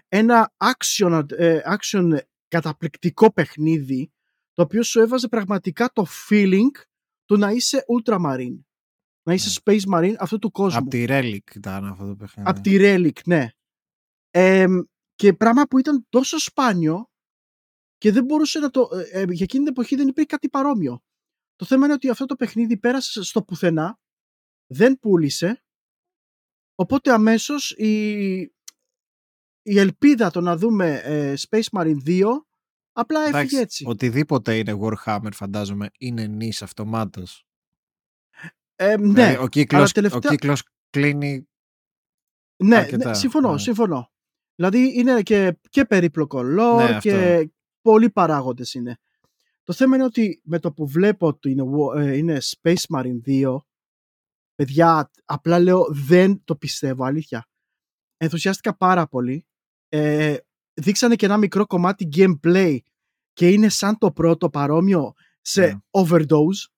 ένα 0.07 0.53
action, 0.57 1.23
ε, 1.37 1.59
action 1.65 2.17
καταπληκτικό 2.47 3.33
παιχνίδι 3.33 4.11
το 4.53 4.61
οποίο 4.61 4.83
σου 4.83 4.99
έβαζε 4.99 5.27
πραγματικά 5.27 5.89
το 5.93 6.05
feeling 6.29 6.71
του 7.25 7.37
να 7.37 7.51
είσαι 7.51 7.83
Ultramarine 7.97 8.59
να 9.23 9.33
είσαι 9.33 9.61
Space 9.63 9.81
Marine 9.93 10.15
αυτού 10.19 10.39
του 10.39 10.51
κόσμου 10.51 10.79
Απ' 10.79 10.89
τη 10.89 11.05
Relic 11.07 11.55
ήταν 11.55 11.85
αυτό 11.85 12.07
το 12.07 12.15
παιχνίδι. 12.15 12.49
από 12.49 12.61
τη 12.61 12.75
Relic, 12.79 13.21
ναι. 13.25 13.49
Εμ, 14.29 14.79
και 15.15 15.33
πράγμα 15.33 15.63
που 15.63 15.79
ήταν 15.79 16.05
τόσο 16.09 16.39
σπάνιο 16.39 17.07
και 18.03 18.11
δεν 18.11 18.25
μπορούσε 18.25 18.59
να 18.59 18.69
το. 18.69 18.89
ε, 18.93 19.21
ε, 19.21 19.23
για 19.29 19.43
εκείνη 19.43 19.63
την 19.63 19.67
εποχή 19.67 19.95
δεν 19.95 20.07
υπήρχε 20.07 20.25
κάτι 20.29 20.49
παρόμοιο. 20.49 21.03
Το 21.55 21.65
θέμα 21.65 21.85
είναι 21.85 21.93
ότι 21.93 22.09
αυτό 22.09 22.25
το 22.25 22.35
παιχνίδι 22.35 22.77
πέρασε 22.77 23.23
στο 23.23 23.43
πουθενά, 23.43 23.99
δεν 24.67 24.99
πούλησε, 24.99 25.63
οπότε 26.75 27.11
αμέσως 27.11 27.71
η, 27.71 28.11
η 29.61 29.79
ελπίδα 29.79 30.31
το 30.31 30.41
να 30.41 30.57
δούμε 30.57 31.01
ε, 31.03 31.33
Space 31.49 31.79
Marine 31.79 32.03
2 32.05 32.23
απλά 32.91 33.19
έφυγε 33.21 33.37
Εντάξει, 33.37 33.57
έτσι. 33.57 33.85
Οτιδήποτε 33.87 34.57
είναι 34.57 34.77
Warhammer 34.81 35.31
φαντάζομαι 35.33 35.89
είναι 35.97 36.25
νης 36.27 36.61
αυτομάτως. 36.61 37.45
Ε, 38.75 38.97
ναι, 38.97 39.13
Δηλαδή, 39.13 39.37
ο, 39.37 39.47
κύκλος, 39.47 39.81
αλλά 39.81 39.89
τελευταία- 39.89 40.31
ο 40.31 40.35
κύκλος 40.35 40.63
κλείνει 40.89 41.49
Ναι, 42.63 42.75
αρκετά, 42.75 43.09
ναι, 43.09 43.15
συμφωνώ, 43.15 43.51
ναι. 43.51 43.59
συμφωνώ. 43.59 44.11
Δηλαδή 44.55 44.99
είναι 44.99 45.21
και, 45.21 45.59
και 45.69 45.85
περίπλοκο 45.85 46.39
lore 46.39 46.75
Ναι, 46.77 46.83
αυτό. 46.83 47.09
και 47.09 47.47
πολλοί 47.83 48.09
παράγοντες 48.09 48.73
είναι. 48.73 48.97
Το 49.63 49.73
θέμα 49.73 49.95
είναι 49.95 50.05
ότι 50.05 50.41
με 50.43 50.59
το 50.59 50.71
που 50.73 50.87
βλέπω 50.87 51.27
ότι 51.27 51.51
είναι, 51.51 51.63
Wa- 51.63 51.95
ε, 51.97 52.17
είναι 52.17 52.37
Space 52.61 52.83
Marine 52.95 53.21
2, 53.25 53.57
παιδιά, 54.55 55.11
απλά 55.25 55.59
λέω 55.59 55.85
δεν 55.89 56.41
το 56.43 56.55
πιστεύω, 56.55 57.03
αλήθεια. 57.05 57.47
Ενθουσιάστηκα 58.17 58.75
πάρα 58.77 59.07
πολύ. 59.07 59.45
Ε, 59.89 60.37
δείξανε 60.73 61.15
και 61.15 61.25
ένα 61.25 61.37
μικρό 61.37 61.65
κομμάτι 61.65 62.07
gameplay 62.15 62.77
και 63.33 63.49
είναι 63.49 63.69
σαν 63.69 63.97
το 63.97 64.11
πρώτο 64.11 64.49
παρόμοιο 64.49 65.13
σε 65.41 65.65
Ναι. 65.65 65.73
overdose 65.91 66.69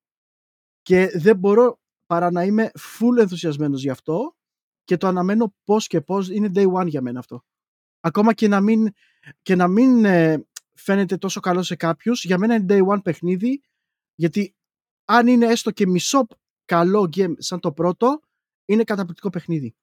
και 0.82 1.09
δεν 1.16 1.38
μπορώ 1.38 1.80
παρά 2.06 2.32
να 2.32 2.43
είμαι 2.43 2.72
full 2.80 3.17
ενθουσιασμένος 3.19 3.82
γι' 3.82 3.90
αυτό 3.90 4.35
και 4.84 4.98
το 4.98 5.08
αναμένω 5.08 5.56
πώς 5.64 5.88
και 5.88 6.01
πώς 6.01 6.30
είναι 6.30 6.51
day 6.56 6.72
one 6.74 6.88
για 6.88 7.01
μένα 7.01 7.19
αυτό. 7.19 7.43
Ακόμα 8.00 8.34
και 8.34 8.48
να 8.48 8.61
μην, 8.61 8.90
και 9.42 9.56
να 9.56 9.67
μην 9.67 10.06
ε, 10.06 10.45
φαίνεται 10.76 11.18
τόσο 11.18 11.40
καλό 11.40 11.64
σε 11.64 11.76
κάποιους, 11.76 12.24
για 12.24 12.38
μένα 12.38 12.56
είναι 12.56 12.66
day 12.70 12.88
one 12.88 13.04
παιχνίδι 13.04 13.62
γιατί 14.16 14.56
αν 15.06 15.28
είναι 15.28 15.45
έστω 15.45 15.72
και 15.72 15.88
μισό 15.88 16.28
καλό 16.66 17.10
game 17.16 17.34
σαν 17.38 17.60
το 17.60 17.72
πρώτο, 17.72 18.20
είναι 18.66 18.84
καταπληκτικό 18.84 19.30
παιχνίδι. 19.30 19.76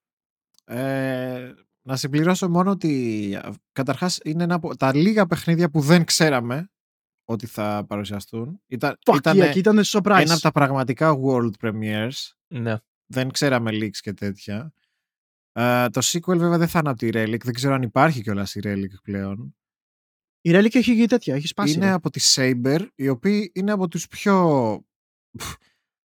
Ε, 0.65 1.53
να 1.81 1.95
συμπληρώσω 1.95 2.49
μόνο 2.49 2.71
ότι 2.71 3.35
α, 3.35 3.53
καταρχάς 3.71 4.19
είναι 4.23 4.43
ένα 4.43 4.55
από 4.55 4.77
τα 4.77 4.95
λίγα 4.95 5.25
παιχνίδια 5.25 5.69
που 5.69 5.79
δεν 5.79 6.05
ξέραμε 6.05 6.71
ότι 7.25 7.47
θα 7.47 7.85
παρουσιαστούν. 7.87 8.61
Ήταν, 8.67 8.97
Fuck 9.05 9.15
ήτανε 9.15 9.49
yeah, 9.49 9.51
και 9.51 9.59
ήταν 9.59 9.81
surprise. 9.83 10.21
ένα 10.21 10.33
από 10.33 10.41
τα 10.41 10.51
πραγματικά 10.51 11.17
world 11.25 11.51
premieres. 11.61 12.31
Ναι. 12.47 12.77
Δεν 13.05 13.31
ξέραμε 13.31 13.71
leaks 13.73 13.97
και 14.01 14.13
τέτοια. 14.13 14.73
Ε, 15.51 15.89
το 15.89 16.01
sequel 16.03 16.37
βέβαια 16.37 16.57
δεν 16.57 16.67
θα 16.67 16.79
είναι 16.79 16.89
από 16.89 16.99
τη 16.99 17.09
Relic. 17.13 17.43
Δεν 17.43 17.53
ξέρω 17.53 17.73
αν 17.73 17.81
υπάρχει 17.81 18.21
κιόλας 18.21 18.55
η 18.55 18.59
Relic 18.63 18.93
πλέον. 19.03 19.55
Η 20.45 20.51
Relic 20.53 20.75
έχει 20.75 20.93
γίνει 20.93 21.07
τέτοια, 21.07 21.35
έχεις 21.35 21.49
σπάσει. 21.49 21.73
είναι 21.73 21.85
ρε. 21.85 21.91
από 21.91 22.09
τη 22.09 22.19
Saber, 22.23 22.87
οι 22.95 23.09
οποίοι 23.09 23.51
είναι 23.55 23.71
από 23.71 23.87
τους 23.87 24.07
πιο 24.07 24.85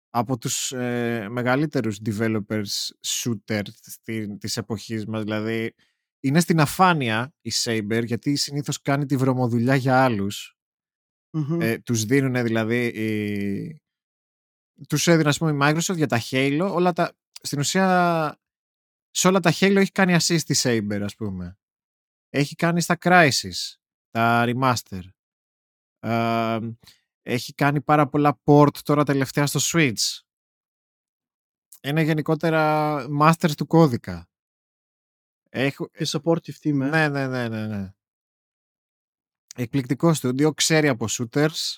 από 0.09 0.37
τους 0.37 0.71
ε, 0.71 1.27
μεγαλύτερους 1.29 1.99
developers 2.05 2.91
shooter 3.05 3.61
στη, 3.81 4.37
της 4.37 4.57
εποχής 4.57 5.05
μας. 5.05 5.23
Δηλαδή, 5.23 5.73
είναι 6.19 6.39
στην 6.39 6.59
αφάνεια 6.59 7.33
η 7.41 7.51
Saber, 7.63 8.03
γιατί 8.05 8.35
συνήθως 8.35 8.81
κάνει 8.81 9.05
τη 9.05 9.17
βρωμοδουλειά 9.17 9.75
για 9.75 10.03
άλλους. 10.03 10.57
Μμμ. 11.31 11.61
Ε, 11.61 11.77
τους 11.77 12.05
δίνουν 12.05 12.43
δηλαδή... 12.43 12.85
Η... 12.85 13.81
Τους 14.87 15.07
έδινε, 15.07 15.29
ας 15.29 15.37
πούμε, 15.37 15.51
η 15.51 15.57
Microsoft 15.61 15.95
για 15.95 16.07
τα 16.07 16.21
Halo. 16.29 16.69
Όλα 16.73 16.93
τα... 16.93 17.17
Στην 17.41 17.59
ουσία, 17.59 18.39
σε 19.09 19.27
όλα 19.27 19.39
τα 19.39 19.53
Halo 19.53 19.75
έχει 19.75 19.91
κάνει 19.91 20.15
assist 20.19 20.41
τη 20.45 20.61
Saber, 20.63 20.99
ας 21.03 21.15
πούμε. 21.15 21.57
Έχει 22.29 22.55
κάνει 22.55 22.81
στα 22.81 22.97
Crysis, 22.99 23.75
τα 24.09 24.43
Remaster. 24.47 25.01
Ε, 25.99 26.59
έχει 27.21 27.53
κάνει 27.53 27.81
πάρα 27.81 28.07
πολλά 28.07 28.39
port 28.43 28.77
τώρα 28.83 29.03
τελευταία 29.03 29.45
στο 29.47 29.59
Switch. 29.63 30.19
Είναι 31.83 32.01
γενικότερα 32.01 32.97
masters 33.21 33.51
του 33.57 33.67
κώδικα. 33.67 34.29
Έχω... 35.49 35.87
Και 35.89 36.05
supportive 36.07 36.55
team, 36.63 36.65
ε. 36.65 36.71
Ναι, 36.71 37.07
ναι, 37.09 37.27
ναι, 37.27 37.47
ναι, 37.47 37.67
ναι. 37.67 37.93
Εκπληκτικό 39.55 40.13
στούντιο, 40.13 40.53
ξέρει 40.53 40.87
από 40.87 41.05
shooters. 41.09 41.77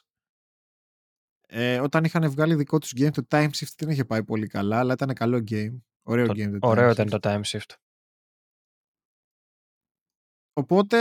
Ε, 1.47 1.79
όταν 1.79 2.03
είχαν 2.03 2.31
βγάλει 2.31 2.55
δικό 2.55 2.77
τους 2.79 2.93
game, 2.95 3.11
το 3.13 3.25
Time 3.29 3.49
Shift 3.49 3.73
δεν 3.77 3.89
είχε 3.89 4.05
πάει 4.05 4.23
πολύ 4.23 4.47
καλά, 4.47 4.79
αλλά 4.79 4.93
ήταν 4.93 5.13
καλό 5.13 5.37
game. 5.49 5.77
Ωραίο 6.03 6.25
Το- 6.27 6.33
game 6.33 6.57
το 6.59 6.67
Ωραίο 6.67 6.89
Time 6.89 6.93
ήταν 6.93 7.07
Shift. 7.07 7.19
το 7.19 7.29
time 7.29 7.41
shift. 7.43 7.75
Οπότε 10.53 10.97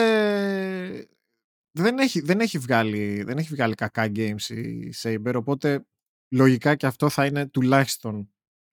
δεν 1.80 1.98
έχει, 1.98 2.20
δεν, 2.20 2.40
έχει 2.40 2.58
βγάλει, 2.58 3.22
δεν 3.22 3.38
έχει 3.38 3.48
βγάλει 3.54 3.74
κακά 3.74 4.04
games 4.14 4.42
η 4.48 4.92
Saber, 5.02 5.32
οπότε 5.36 5.86
λογικά 6.34 6.74
και 6.74 6.86
αυτό 6.86 7.08
θα 7.08 7.26
είναι 7.26 7.46
τουλάχιστον 7.48 8.30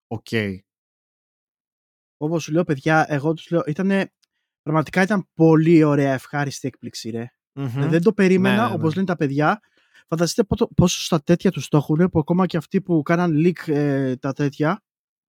ok. 0.09 0.59
Όπως 2.17 2.43
σου 2.43 2.52
λέω, 2.52 2.65
παιδιά, 2.65 3.07
εγώ 3.09 3.35
τους 3.35 3.51
λέω, 3.51 3.62
ήτανε, 3.67 4.12
πραγματικά 4.62 5.02
ήταν 5.02 5.28
πολύ 5.35 5.83
ωραία, 5.83 6.12
ευχάριστη 6.12 6.68
έκπληξη, 6.68 7.10
ρε. 7.10 7.31
Μμμ. 7.59 7.89
Δεν 7.89 8.02
το 8.02 8.12
περίμενα, 8.12 8.62
Ναι, 8.62 8.68
ναι, 8.68 8.75
όπως 8.75 8.89
ναι. 8.89 8.94
λένε 8.94 9.07
τα 9.07 9.17
παιδιά. 9.17 9.60
Φανταστείτε 10.09 10.44
πόσο- 10.44 10.68
πόσο 10.75 11.01
στα 11.02 11.23
τέτοια 11.23 11.51
τους 11.51 11.68
το 11.68 11.76
έχουν, 11.76 12.09
που 12.10 12.18
ακόμα 12.18 12.47
και 12.47 12.57
αυτοί 12.57 12.81
που 12.81 13.02
κάναν 13.02 13.33
leak 13.47 13.68
ε, 13.68 14.17
τα 14.17 14.33
τέτοια, 14.33 14.83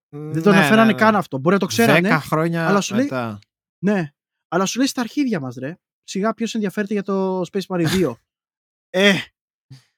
δεν 0.09 0.43
το 0.43 0.49
Ναι, 0.49 0.55
αναφέρανε 0.57 0.85
ναι, 0.85 0.91
ναι. 0.91 0.97
καν 0.97 1.15
αυτό. 1.15 1.37
Μπορεί 1.37 1.53
να 1.55 1.59
το 1.59 1.65
ξέρανε, 1.65 2.01
Δέκα 2.01 2.19
χρόνια 2.19 2.67
αλλά 2.67 2.81
σου 2.81 2.95
λέει- 2.95 3.03
μετά. 3.03 3.39
ναι. 3.83 4.11
Αλλά 4.47 4.65
σου 4.65 4.77
λέει 4.77 4.87
στα 4.87 5.01
αρχίδια 5.01 5.39
μας, 5.39 5.55
ρε. 5.55 5.77
Σιγά 6.09 6.33
ποιος 6.33 6.53
ενδιαφέρεται 6.53 6.93
για 6.93 7.03
το 7.03 7.41
Space 7.41 7.65
Marine 7.67 7.87
2. 7.87 8.13
ε, 8.89 9.13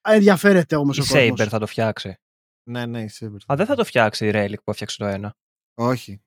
ενδιαφέρεται 0.01 0.75
όμως 0.75 0.97
Η 0.97 1.01
ο 1.01 1.03
κόσμος. 1.03 1.41
Saber 1.41 1.47
θα 1.49 1.59
το 1.59 1.67
φτιάξει. 1.67 2.15
Ναι, 2.69 2.85
ναι, 2.85 3.03
η 3.03 3.09
Saber. 3.13 3.37
Α, 3.51 3.55
δεν 3.55 3.65
θα 3.65 3.75
το 3.75 3.83
φτιάξει 3.85 4.27
η 4.27 4.31
Relic 4.33 4.63
που 4.63 4.71
έφτιαξε 4.71 4.97
το 4.97 5.05
ένα. 5.05 5.35
Όχι. 5.73 6.21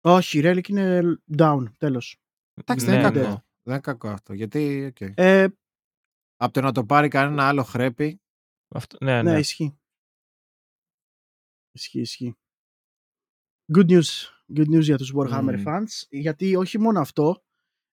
Όχι, 0.00 0.38
η 0.38 0.42
Relic 0.44 0.68
είναι 0.68 1.00
down, 1.38 1.64
τέλος. 1.76 2.16
Εντάξει, 2.54 2.86
Ναι, 2.86 2.90
δεν 2.92 3.00
είναι 3.00 3.10
ναι. 3.10 3.20
κακό. 3.20 3.44
Δεν 3.62 3.74
είναι 3.74 3.80
κακό 3.80 4.08
αυτό. 4.08 4.32
Γιατί, 4.32 4.84
οκ. 4.84 5.00
Ε, 5.14 5.48
Από 6.36 6.52
το 6.52 6.60
να 6.60 6.72
το 6.72 6.84
πάρει 6.84 7.08
κανένα 7.08 7.48
άλλο 7.48 7.62
χρέπι. 7.62 8.20
Αυτό, 8.74 8.96
ναι, 9.04 9.22
ναι, 9.22 9.32
ναι. 9.32 9.38
ισχύει. 9.38 9.78
Ισχύει, 11.72 12.00
ισχύει. 12.00 12.36
Good 13.76 13.86
news. 13.90 14.28
Good 14.56 14.68
news 14.68 14.82
για 14.82 14.96
τους 14.96 15.12
Warhammer 15.16 15.54
Μμμ. 15.56 15.62
fans, 15.66 16.06
γιατί 16.08 16.56
όχι 16.56 16.78
μόνο 16.78 17.00
αυτό, 17.00 17.44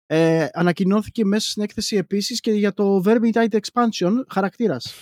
ε, 0.08 0.48
ανακοινώθηκε 0.53 1.26
μέσα 1.26 1.50
στην 1.50 1.64
έκθεση 1.64 1.95
επίσης 1.95 2.40
και 2.40 2.52
για 2.52 2.74
το 2.74 3.02
Vermintide 3.06 3.60
Expansion 3.60 4.14
χαρακτήρας. 4.30 4.94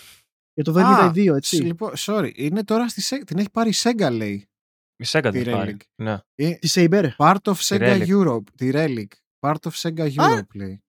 Για 0.53 0.63
το 0.63 0.73
Vermintide 0.75 1.07
Α, 1.07 1.11
2, 1.15 1.35
έτσι. 1.35 1.55
Λοιπόν, 1.55 1.93
sorry, 1.97 2.31
είναι 2.35 2.63
τώρα 2.63 2.87
στη 2.87 3.01
Sega. 3.09 3.23
Την 3.25 3.37
έχει 3.37 3.49
πάρει 3.51 3.69
η 3.69 3.73
Sega, 3.75 4.09
λέει. 4.11 4.47
Η 4.95 5.05
Sega 5.07 5.29
Τη 5.31 5.43
την 5.43 5.51
πάρει. 5.51 5.77
Relic. 5.79 5.83
Ναι. 5.95 6.17
Ε, 6.35 6.51
Τη 6.53 6.69
Saber. 6.73 7.09
Part 7.17 7.37
of 7.43 7.53
Sega 7.53 7.79
Relic. 7.79 8.07
Europe. 8.07 8.43
Τη 8.57 8.69
Relic. 8.73 9.07
Part 9.39 9.55
of 9.63 9.71
Sega 9.71 10.13
Europe, 10.15 10.47
λέει. 10.53 10.83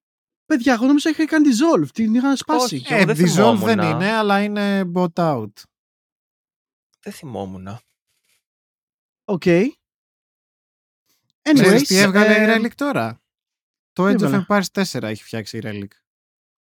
Παιδιά, 0.47 0.73
εγώ 0.73 0.87
νόμιζα 0.87 1.11
είχα 1.11 1.25
κάνει 1.27 1.49
dissolve, 1.49 1.89
την 1.93 2.15
είχαν 2.15 2.37
σπάσει. 2.37 2.75
Όχι. 2.75 2.95
Ε, 2.95 2.97
εγώ 2.97 3.15
δεν 3.15 3.17
Dissolve 3.17 3.65
δεν 3.65 3.79
θυμόμουν. 3.79 3.91
είναι, 3.91 4.11
αλλά 4.13 4.43
είναι 4.43 4.91
bought 4.95 5.13
out. 5.15 5.53
Δεν 7.01 7.13
θυμόμουν. 7.13 7.79
Οκ. 9.25 9.41
Ξέρεις 9.43 9.75
Anyways, 11.43 11.83
τι 11.87 11.97
έβγαλε 11.99 12.35
ε, 12.35 12.43
η 12.43 12.57
Relic 12.57 12.71
τώρα; 12.75 13.21
Το 13.97 14.05
Age 14.05 14.07
of 14.09 14.23
έβγαλε; 14.23 14.45
Empires 14.49 14.83
4 14.85 15.03
έχει 15.03 15.23
φτιάξει 15.25 15.57
η 15.57 15.61
Relic. 15.65 15.89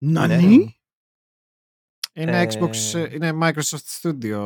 Nani. 0.04 0.80
Είναι 2.12 2.40
Ε, 2.40 2.46
Xbox, 2.50 2.94
ε, 2.94 3.14
είναι 3.14 3.32
Microsoft 3.42 4.00
Studio. 4.00 4.40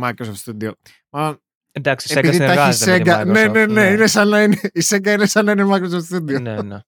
Microsoft 0.00 0.42
Studio. 0.44 0.72
Μα, 1.10 1.38
Εντάξει, 1.72 2.12
η 2.12 2.16
Sega 2.16 2.18
επειδή 2.18 2.38
τα 2.38 2.44
έχει 2.44 2.72
συνεργάζεται 2.72 2.98
με 2.98 3.02
τη 3.02 3.10
Sega. 3.10 3.20
Microsoft. 3.20 3.26
Ναι, 3.32 3.66
ναι, 3.66 3.66
ναι, 3.66 3.90
Είναι 3.90 4.06
σαν 4.06 4.28
να 4.28 4.42
είναι, 4.42 4.60
η 4.72 4.80
Sega 4.84 5.06
είναι 5.06 5.26
σαν 5.26 5.44
να 5.44 5.52
είναι 5.52 5.64
Microsoft 5.66 6.16
Studio. 6.16 6.40
ναι, 6.40 6.62
ναι. 6.62 6.78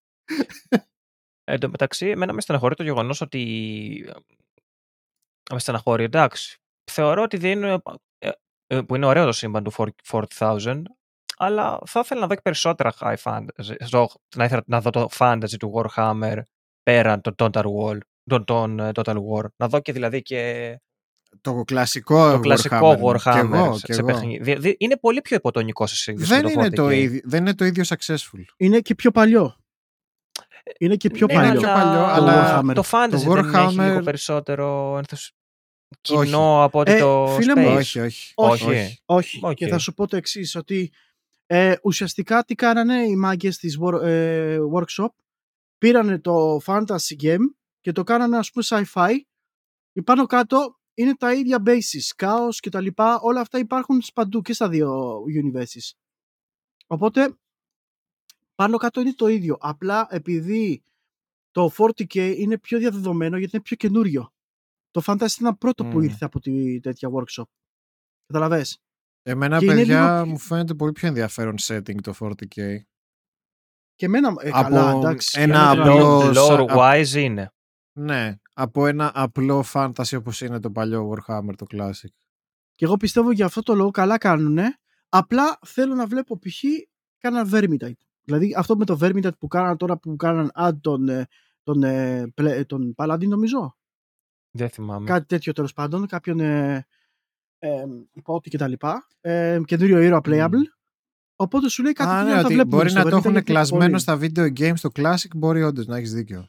Εν 1.44 1.60
τω 1.60 1.68
μεταξύ, 1.70 2.06
εμένα 2.06 2.32
με 2.32 2.40
στεναχωρεί 2.40 2.74
το 2.74 2.82
γεγονός 2.82 3.20
ότι. 3.20 4.12
Με 5.52 5.58
στεναχωρεί, 5.58 6.04
εντάξει. 6.04 6.58
Θεωρώ 6.90 7.22
ότι 7.22 7.36
δεν 7.36 7.50
είναι. 7.50 7.82
ε, 8.18 8.30
ε, 8.66 8.80
που 8.80 8.94
είναι 8.94 9.06
ωραίο 9.06 9.24
το 9.24 9.32
σύμπαν 9.32 9.64
του 9.64 9.72
40,000, 10.38 10.82
αλλά 11.42 11.78
θα 11.86 12.00
ήθελα 12.04 12.20
να 12.20 12.26
δω 12.26 12.34
και 12.34 12.40
περισσότερα 12.40 12.92
high 13.00 13.16
fantasy. 13.22 13.74
στο- 13.78 14.08
Να 14.36 14.44
ήθελα 14.44 14.62
να 14.66 14.80
δω 14.80 14.90
το 14.90 15.08
fantasy 15.18 15.56
του 15.58 15.72
Warhammer 15.74 16.36
πέραν 16.82 17.20
των 17.20 17.34
Total 17.38 17.64
War. 17.64 17.98
Τον, 18.30 18.44
τον 18.44 18.80
ε, 18.80 18.90
Total 18.94 19.16
War. 19.16 19.44
Να 19.56 19.68
δω 19.68 19.80
και 19.80 19.92
δηλαδή 19.92 20.22
και 20.22 20.80
Το 21.40 21.62
κλασικό 21.64 22.30
το 22.32 22.40
κλασικό 22.40 22.98
Warhammer. 23.02 23.16
Warhammer 23.16 23.32
Κι 23.32 23.38
εγώ, 23.38 23.74
σε, 23.74 23.86
κι 23.86 23.92
σε 23.92 24.00
εγώ. 24.00 24.06
παιχνίδι. 24.12 24.42
Δη- 24.42 24.58
δη- 24.58 24.76
Είναι 24.78 24.96
πολύ 24.96 25.20
πιο 25.20 25.36
υποτονικό 25.36 25.86
σε 25.86 25.96
σύγκριση 25.96 26.28
Δεν 26.28 26.42
με 26.44 26.50
το 26.52 26.60
είναι, 26.60 26.68
40K. 26.68 26.74
το 26.74 26.90
ίδιο, 26.90 27.20
δεν 27.24 27.40
είναι 27.40 27.54
το 27.54 27.64
ίδιο 27.64 27.84
successful. 27.86 28.44
Είναι 28.56 28.80
και 28.80 28.94
πιο 28.94 29.10
παλιό. 29.10 29.54
Είναι 30.78 30.96
και 30.96 31.10
πιο 31.10 31.26
Ναι, 31.26 31.34
παλιό. 31.34 31.60
πιο 31.60 31.68
παλιό, 31.68 31.98
το 32.00 32.04
αλλά 32.06 32.60
Warhammer. 32.60 32.74
το 32.74 32.82
fantasy 32.90 33.08
το 33.10 33.16
δεν 33.18 33.36
έχει 33.44 33.50
Warhammer- 33.54 33.76
λίγο 33.88 34.00
περισσότερο 34.00 34.96
ενθουσ... 34.96 35.30
Όχι. 36.10 36.24
κοινό 36.24 36.62
από 36.64 36.78
ότι 36.80 36.92
Ε, 36.92 36.98
το 36.98 37.26
φίλε 37.38 37.52
Space. 37.56 37.58
μου, 37.60 37.74
Όχι, 37.76 38.00
όχι. 38.00 38.32
Όχι. 38.34 38.64
Όχι. 38.68 39.00
Όχι. 39.04 39.38
Οκ. 39.42 39.54
Και 39.54 39.66
θα 39.68 39.78
σου 39.78 39.94
πω 39.94 40.06
το 40.06 40.16
εξής 40.16 40.54
ότι 40.54 40.92
ε, 41.52 41.74
ουσιαστικά 41.82 42.44
τι 42.44 42.54
κάνανε 42.54 43.02
οι 43.02 43.16
μάγκες 43.16 43.56
της 43.56 43.78
wor- 43.80 44.02
ε, 44.02 44.58
workshop. 44.74 45.08
Πήρανε 45.78 46.18
το 46.18 46.56
fantasy 46.64 47.16
game 47.20 47.44
και 47.80 47.92
το 47.92 48.02
κάνανε 48.02 48.36
ας 48.36 48.50
πούμε 48.50 48.64
sci-fi. 48.68 49.14
Και 49.92 50.02
πάνω 50.02 50.26
κάτω 50.26 50.78
είναι 50.94 51.14
τα 51.14 51.34
ίδια 51.34 51.62
bases, 51.66 52.16
chaos 52.16 52.54
και 52.60 52.70
τα 52.70 52.80
λοιπά. 52.80 53.20
Όλα 53.20 53.40
αυτά 53.40 53.58
υπάρχουν 53.58 54.02
παντού 54.14 54.40
και 54.40 54.52
στα 54.52 54.68
δύο 54.68 55.16
universes. 55.22 55.90
Οπότε 56.86 57.38
πάνω 58.54 58.76
κάτω 58.76 59.00
είναι 59.00 59.14
το 59.14 59.26
ίδιο. 59.26 59.56
Απλά 59.60 60.06
επειδή 60.10 60.82
το 61.50 61.70
40k 61.76 62.14
είναι 62.38 62.58
πιο 62.58 62.78
διαδεδομένο 62.78 63.36
γιατί 63.38 63.54
είναι 63.54 63.64
πιο 63.64 63.76
καινούριο. 63.76 64.32
Το 64.90 65.02
fantasy 65.06 65.38
ήταν 65.40 65.58
πρώτο 65.58 65.84
που 65.84 65.96
Μμμ. 65.96 66.02
ήρθε 66.02 66.24
από 66.24 66.40
τη 66.40 66.80
τέτοια 66.80 67.08
workshop. 67.12 67.44
Καταλαβες; 68.26 68.80
Εμένα, 69.22 69.58
Και 69.58 69.64
είναι 69.64 69.74
παιδιά, 69.74 70.12
λίγο- 70.12 70.26
μου 70.26 70.38
φαίνεται 70.38 70.74
πολύ 70.74 70.92
πιο 70.92 71.08
ενδιαφέρον 71.08 71.54
setting 71.60 72.00
το 72.02 72.12
40k. 72.20 72.84
Και 73.94 74.06
εμένα, 74.06 74.34
ε, 74.40 74.48
Από 74.52 74.62
καλά, 74.62 74.90
εντάξει. 74.90 75.40
ένα 75.40 75.72
για 75.72 75.84
να- 75.84 75.90
απλό- 75.92 76.32
Lore 76.36 76.66
σα- 76.68 76.76
wise 76.76 77.22
είναι. 77.22 77.52
Ναι, 77.92 78.34
από 78.54 78.86
ένα 78.86 79.10
απλό 79.14 79.64
fantasy 79.72 80.16
όπως 80.18 80.40
είναι 80.40 80.60
το 80.60 80.70
παλιό 80.70 81.10
Warhammer, 81.10 81.52
το 81.56 81.66
classic. 81.70 82.08
Και 82.74 82.84
εγώ 82.84 82.96
πιστεύω 82.96 83.30
για 83.30 83.44
αυτό 83.44 83.62
το 83.62 83.74
λόγο 83.74 83.90
καλά 83.90 84.18
κάνουνε. 84.18 84.78
Απλά 85.08 85.58
θέλω 85.66 85.94
να 85.94 86.06
βλέπω 86.06 86.38
π.χ. 86.38 86.62
κάναν 87.18 87.50
Vermintide. 87.52 87.92
Δηλαδή 88.22 88.54
αυτό 88.56 88.76
με 88.76 88.84
το 88.84 88.98
Vermintide 89.00 89.38
που 89.38 89.48
κάναν 89.48 89.76
τώρα 89.76 89.98
που 89.98 90.16
κάναν 90.16 90.50
ad 90.54 90.72
τον, 90.80 91.08
ε, 91.08 91.26
τον, 91.62 91.82
ε, 91.82 92.26
πλε- 92.34 92.66
τον 92.66 92.94
Paladin 92.96 93.26
νομίζω. 93.28 93.76
Δεν 94.50 94.68
θυμάμαι. 94.68 95.06
Κάτι 95.06 95.26
τέτοιο 95.26 95.52
τέλος 95.52 95.72
πάντων. 95.72 96.06
Κάποιον 96.06 96.40
ε, 96.40 96.86
ε, 97.62 97.84
υπότη 98.12 98.50
κτλ. 98.50 98.72
Ε, 99.20 99.60
καινούριο 99.64 99.98
ήρωα 100.00 100.20
playable. 100.24 100.64
Οπότε 101.36 101.68
σου 101.68 101.82
λέει 101.82 101.92
κάτι 101.92 102.10
Α, 102.10 102.12
τέτοιο 102.14 102.28
ναι, 102.28 102.34
να 102.34 102.40
τα 102.40 102.44
ότι 102.46 102.54
βλέπουμε 102.54 102.76
μπορεί 102.76 102.88
στο 102.90 102.98
να 102.98 103.04
το 103.04 103.10
Vermintide 103.10 103.18
έχουν 103.20 103.32
γιατί 103.32 103.46
κλασμένο 103.52 103.90
μπορεί. 103.90 104.00
στα 104.00 104.18
video 104.20 104.58
games 104.60 104.76
στο 104.76 104.90
classic, 104.94 105.36
μπορεί 105.36 105.62
όντως 105.62 105.86
να 105.86 105.96
έχεις 105.96 106.12
δίκιο. 106.12 106.48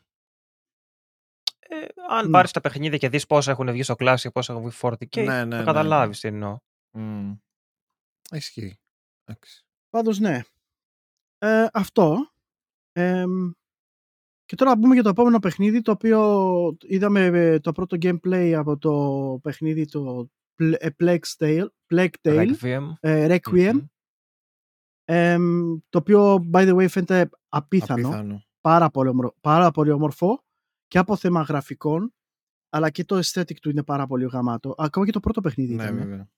Ε, 1.59 1.85
αν 2.09 2.25
Ναι. 2.25 2.31
πάρεις 2.31 2.51
τα 2.51 2.61
παιχνίδια 2.61 2.97
και 2.97 3.09
δεις 3.09 3.25
πόσα 3.25 3.51
έχουν 3.51 3.71
βγει 3.71 3.83
στο 3.83 3.95
Classic, 3.99 4.31
πόσα 4.33 4.53
έχουν 4.53 4.65
βγει 4.69 4.77
40k, 4.81 5.15
Ναι, 5.15 5.23
ναι, 5.23 5.35
θα 5.39 5.45
ναι, 5.45 5.63
καταλάβεις 5.63 6.19
τι 6.19 6.27
εννοώ. 6.27 6.57
Mm. 6.97 7.37
Ισχύει. 8.31 8.79
Εντάξει. 9.23 9.65
Πάντως 9.89 10.19
ναι. 10.19 10.41
Ε, 11.37 11.67
αυτό. 11.73 12.31
Εμ, 12.91 13.51
και 14.45 14.55
τώρα 14.55 14.75
μπούμε 14.75 14.93
για 14.93 15.03
το 15.03 15.09
επόμενο 15.09 15.39
παιχνίδι 15.39 15.81
το 15.81 15.91
οποίο 15.91 16.77
είδαμε 16.81 17.25
ε, 17.25 17.59
το 17.59 17.71
πρώτο 17.71 17.97
gameplay 18.01 18.51
από 18.57 18.77
το 18.77 19.39
παιχνίδι 19.43 19.85
το 19.85 20.19
Pl- 20.19 20.27
ε, 20.27 20.40
Plague 21.03 21.19
Tale, 21.37 21.65
Plague 21.93 22.09
Tale 22.21 22.55
Requiem. 22.61 22.93
ε, 22.99 23.37
Requiem 23.39 23.71
Μμμ. 23.73 23.85
εμ, 25.05 25.77
το 25.89 25.97
οποίο 25.97 26.35
by 26.53 26.69
the 26.69 26.75
way 26.75 26.89
φαίνεται 26.89 27.29
απίθανο, 27.49 28.07
Απίθανο. 28.07 28.43
Πάρα, 28.61 28.89
πολύ 28.89 29.09
ομορ- 29.09 29.35
πάρα 29.41 29.71
πολύ 29.71 29.91
όμορφο 29.91 30.43
και 30.87 30.97
από 30.97 31.15
θέμα 31.15 31.41
γραφικών 31.41 32.13
αλλά 32.69 32.89
και 32.89 33.03
το 33.05 33.19
aesthetic 33.23 33.55
του 33.61 33.69
είναι 33.69 33.83
πάρα 33.83 34.07
πολύ 34.07 34.25
γαμάτο 34.25 34.75
ακόμα 34.77 35.05
και 35.05 35.11
το 35.11 35.19
πρώτο 35.19 35.41
παιχνίδι 35.41 35.75
Ναι, 35.75 35.83
ήταν. 35.83 35.97
βέβαια. 35.97 36.29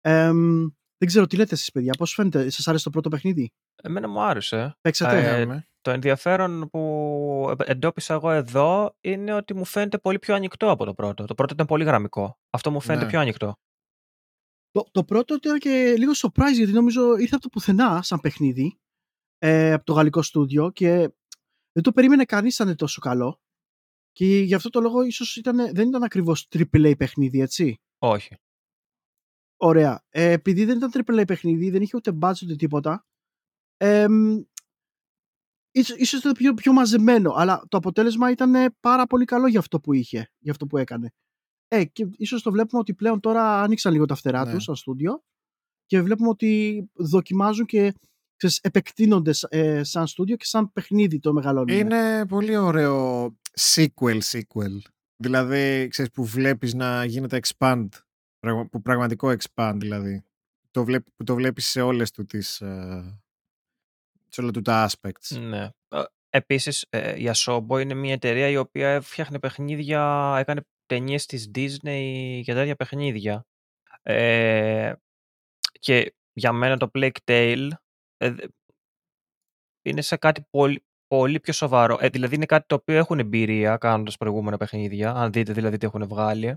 Εμ, 0.00 0.58
δεν 0.98 1.08
ξέρω 1.08 1.26
τι 1.26 1.36
λέτε 1.36 1.54
εσείς 1.54 1.70
παιδιά, 1.70 1.92
πώς 1.98 2.12
φαίνεται, 2.14 2.50
σας 2.50 2.68
άρεσε 2.68 2.84
το 2.84 2.90
πρώτο 2.90 3.08
παιχνίδι; 3.08 3.50
Εμένα 3.82 4.08
μου 4.08 4.20
άρεσε. 4.22 4.76
παίξατε; 4.80 5.16
Ε, 5.18 5.40
Είχαμε. 5.40 5.68
Το 5.84 5.90
ενδιαφέρον 5.90 6.68
που 6.70 7.54
εντόπισα 7.64 8.14
εγώ 8.14 8.30
εδώ 8.30 8.96
είναι 9.00 9.34
ότι 9.34 9.54
μου 9.54 9.64
φαίνεται 9.64 9.98
πολύ 9.98 10.18
πιο 10.18 10.34
ανοιχτό 10.34 10.70
από 10.70 10.84
το 10.84 10.94
πρώτο. 10.94 11.24
Το 11.24 11.34
πρώτο 11.34 11.54
ήταν 11.54 11.66
πολύ 11.66 11.84
γραμμικό. 11.84 12.38
Αυτό 12.50 12.70
μου 12.70 12.80
φαίνεται 12.80 13.04
Ναι. 13.04 13.10
πιο 13.10 13.20
ανοιχτό. 13.20 13.54
Το, 14.70 14.84
το 14.90 15.04
πρώτο 15.04 15.34
ήταν 15.34 15.58
και 15.58 15.94
λίγο 15.98 16.12
surprise 16.16 16.52
γιατί 16.54 16.72
νομίζω 16.72 17.16
ήρθε 17.16 17.34
από 17.34 17.42
το 17.42 17.48
πουθενά 17.48 18.02
σαν 18.02 18.20
παιχνίδι 18.20 18.78
ε, 19.38 19.72
από 19.72 19.84
το 19.84 19.92
γαλλικό 19.92 20.22
στούντιο 20.22 20.70
και 20.70 20.88
δεν 21.72 21.82
το 21.82 21.92
περίμενε 21.92 22.24
κανείς 22.24 22.58
να 22.58 22.64
είναι 22.64 22.74
τόσο 22.74 23.00
καλό 23.00 23.40
και 24.12 24.24
γι' 24.38 24.54
αυτό 24.54 24.70
το 24.70 24.80
λόγο 24.80 25.02
ίσως 25.02 25.36
ήταν, 25.36 25.74
δεν 25.74 25.88
ήταν 25.88 26.02
ακριβώς 26.02 26.48
AAA 26.50 26.94
παιχνίδι 26.98 27.40
έτσι. 27.40 27.76
Όχι. 27.98 28.36
Ωραία. 29.56 30.04
Ε, 30.08 30.30
επειδή 30.30 30.64
δεν 30.64 30.76
ήταν 30.76 30.90
AAA 31.06 31.24
παιχνίδι, 31.26 31.70
δεν 31.70 31.82
είχε 31.82 31.96
ούτε 31.96 32.18
budget 32.20 32.42
ούτε 32.42 32.56
τίποτα 32.56 33.04
ε, 33.76 34.08
μ, 34.08 34.40
ίσως, 35.74 35.96
ίσως 35.96 36.20
ήταν 36.20 36.32
πιο, 36.32 36.54
πιο 36.54 36.72
μαζεμένο 36.72 37.32
αλλά 37.32 37.62
το 37.68 37.76
αποτέλεσμα 37.76 38.30
ήταν 38.30 38.74
πάρα 38.80 39.06
πολύ 39.06 39.24
καλό 39.24 39.46
για 39.46 39.58
αυτό 39.58 39.80
που 39.80 39.92
είχε, 39.92 40.30
για 40.38 40.52
αυτό 40.52 40.66
που 40.66 40.76
έκανε. 40.78 41.10
Ε, 41.68 41.84
και 41.84 42.06
ίσως 42.16 42.42
το 42.42 42.50
βλέπουμε 42.50 42.80
ότι 42.80 42.94
πλέον 42.94 43.20
τώρα 43.20 43.62
άνοιξαν 43.62 43.92
λίγο 43.92 44.04
τα 44.04 44.14
φτερά 44.14 44.44
Ναι. 44.44 44.52
τους 44.52 44.62
σαν 44.64 44.76
στούντιο 44.76 45.22
και 45.86 46.02
βλέπουμε 46.02 46.28
ότι 46.28 46.84
δοκιμάζουν 46.94 47.66
και 47.66 47.94
ξέρεις, 48.36 48.58
επεκτείνονται 48.62 49.30
ε, 49.48 49.82
σαν 49.82 50.06
στούντιο 50.06 50.36
και 50.36 50.44
σαν 50.44 50.72
παιχνίδι 50.72 51.18
το 51.18 51.32
μεγαλώνουν. 51.32 51.76
Είναι 51.78 52.26
πολύ 52.26 52.56
ωραίο 52.56 53.26
sequel 53.60 54.18
sequel. 54.30 54.78
Δηλαδή, 55.16 55.88
ξέρεις, 55.90 56.10
που 56.10 56.24
βλέπεις 56.24 56.74
να 56.74 57.04
γίνεται 57.04 57.40
expand. 57.42 57.88
πραγμα- 58.38 58.68
Που 58.68 58.82
πραγματικό 58.82 59.34
expand, 59.38 59.76
δηλαδή. 59.80 60.24
Το 60.70 60.84
βλέπ, 60.84 61.04
που 61.16 61.24
το 61.24 61.34
βλέπεις 61.34 61.66
σε 61.66 61.80
όλες 61.80 62.10
του 62.10 62.24
τις... 62.24 62.60
ε, 62.60 63.18
σε 64.34 64.40
όλα 64.40 64.50
του 64.50 64.62
τα 64.62 64.88
aspects. 64.90 65.38
Ναι. 65.40 65.62
Ε, 65.88 66.02
Επίσης, 66.28 66.86
ε, 66.90 67.20
η 67.22 67.30
Asobo 67.34 67.80
είναι 67.80 67.94
μια 67.94 68.12
εταιρεία 68.12 68.48
η 68.48 68.56
οποία 68.56 69.00
φτιάχνει 69.00 69.38
παιχνίδια, 69.38 70.34
έκανε 70.38 70.60
ταινίες 70.86 71.26
της 71.26 71.50
Disney 71.54 72.40
και 72.44 72.52
τέτοια 72.54 72.76
παιχνίδια. 72.76 73.46
Ε, 74.02 74.92
και 75.78 76.14
για 76.32 76.52
μένα 76.52 76.76
το 76.76 76.90
Plague 76.94 77.10
Tale 77.24 77.68
ε, 78.16 78.30
δε- 78.30 78.46
είναι 79.82 80.00
σε 80.00 80.16
κάτι 80.16 80.46
πολύ, 80.50 80.84
πολύ 81.06 81.40
πιο 81.40 81.52
σοβαρό. 81.52 81.98
Ε, 82.00 82.08
δηλαδή 82.08 82.34
είναι 82.34 82.46
κάτι 82.46 82.66
το 82.66 82.74
οποίο 82.74 82.96
έχουν 82.96 83.18
εμπειρία 83.18 83.76
κάνοντας 83.76 84.16
προηγούμενα 84.16 84.56
παιχνίδια, 84.56 85.10
αν 85.14 85.32
δείτε 85.32 85.52
δηλαδή 85.52 85.76
τι 85.76 85.86
έχουν 85.86 86.06
βγάλει. 86.08 86.56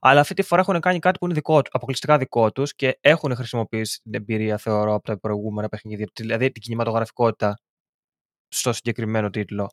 Αλλά 0.00 0.20
αυτή 0.20 0.34
τη 0.34 0.42
φορά 0.42 0.60
έχουν 0.60 0.80
κάνει 0.80 0.98
κάτι 0.98 1.18
που 1.18 1.24
είναι 1.24 1.34
δικό, 1.34 1.62
του- 1.62 1.70
αποκλειστικά 1.74 2.18
δικό 2.18 2.52
τους 2.52 2.74
και 2.74 2.98
έχουν 3.00 3.34
χρησιμοποιήσει 3.34 4.00
την 4.02 4.14
εμπειρία, 4.14 4.56
θεωρώ, 4.56 4.94
από 4.94 5.04
τα 5.04 5.18
προηγούμενα 5.18 5.68
παιχνίδια. 5.68 6.08
Δηλαδή 6.14 6.50
την 6.50 6.62
κινηματογραφικότητα 6.62 7.58
στο 8.48 8.72
συγκεκριμένο 8.72 9.30
τίτλο. 9.30 9.70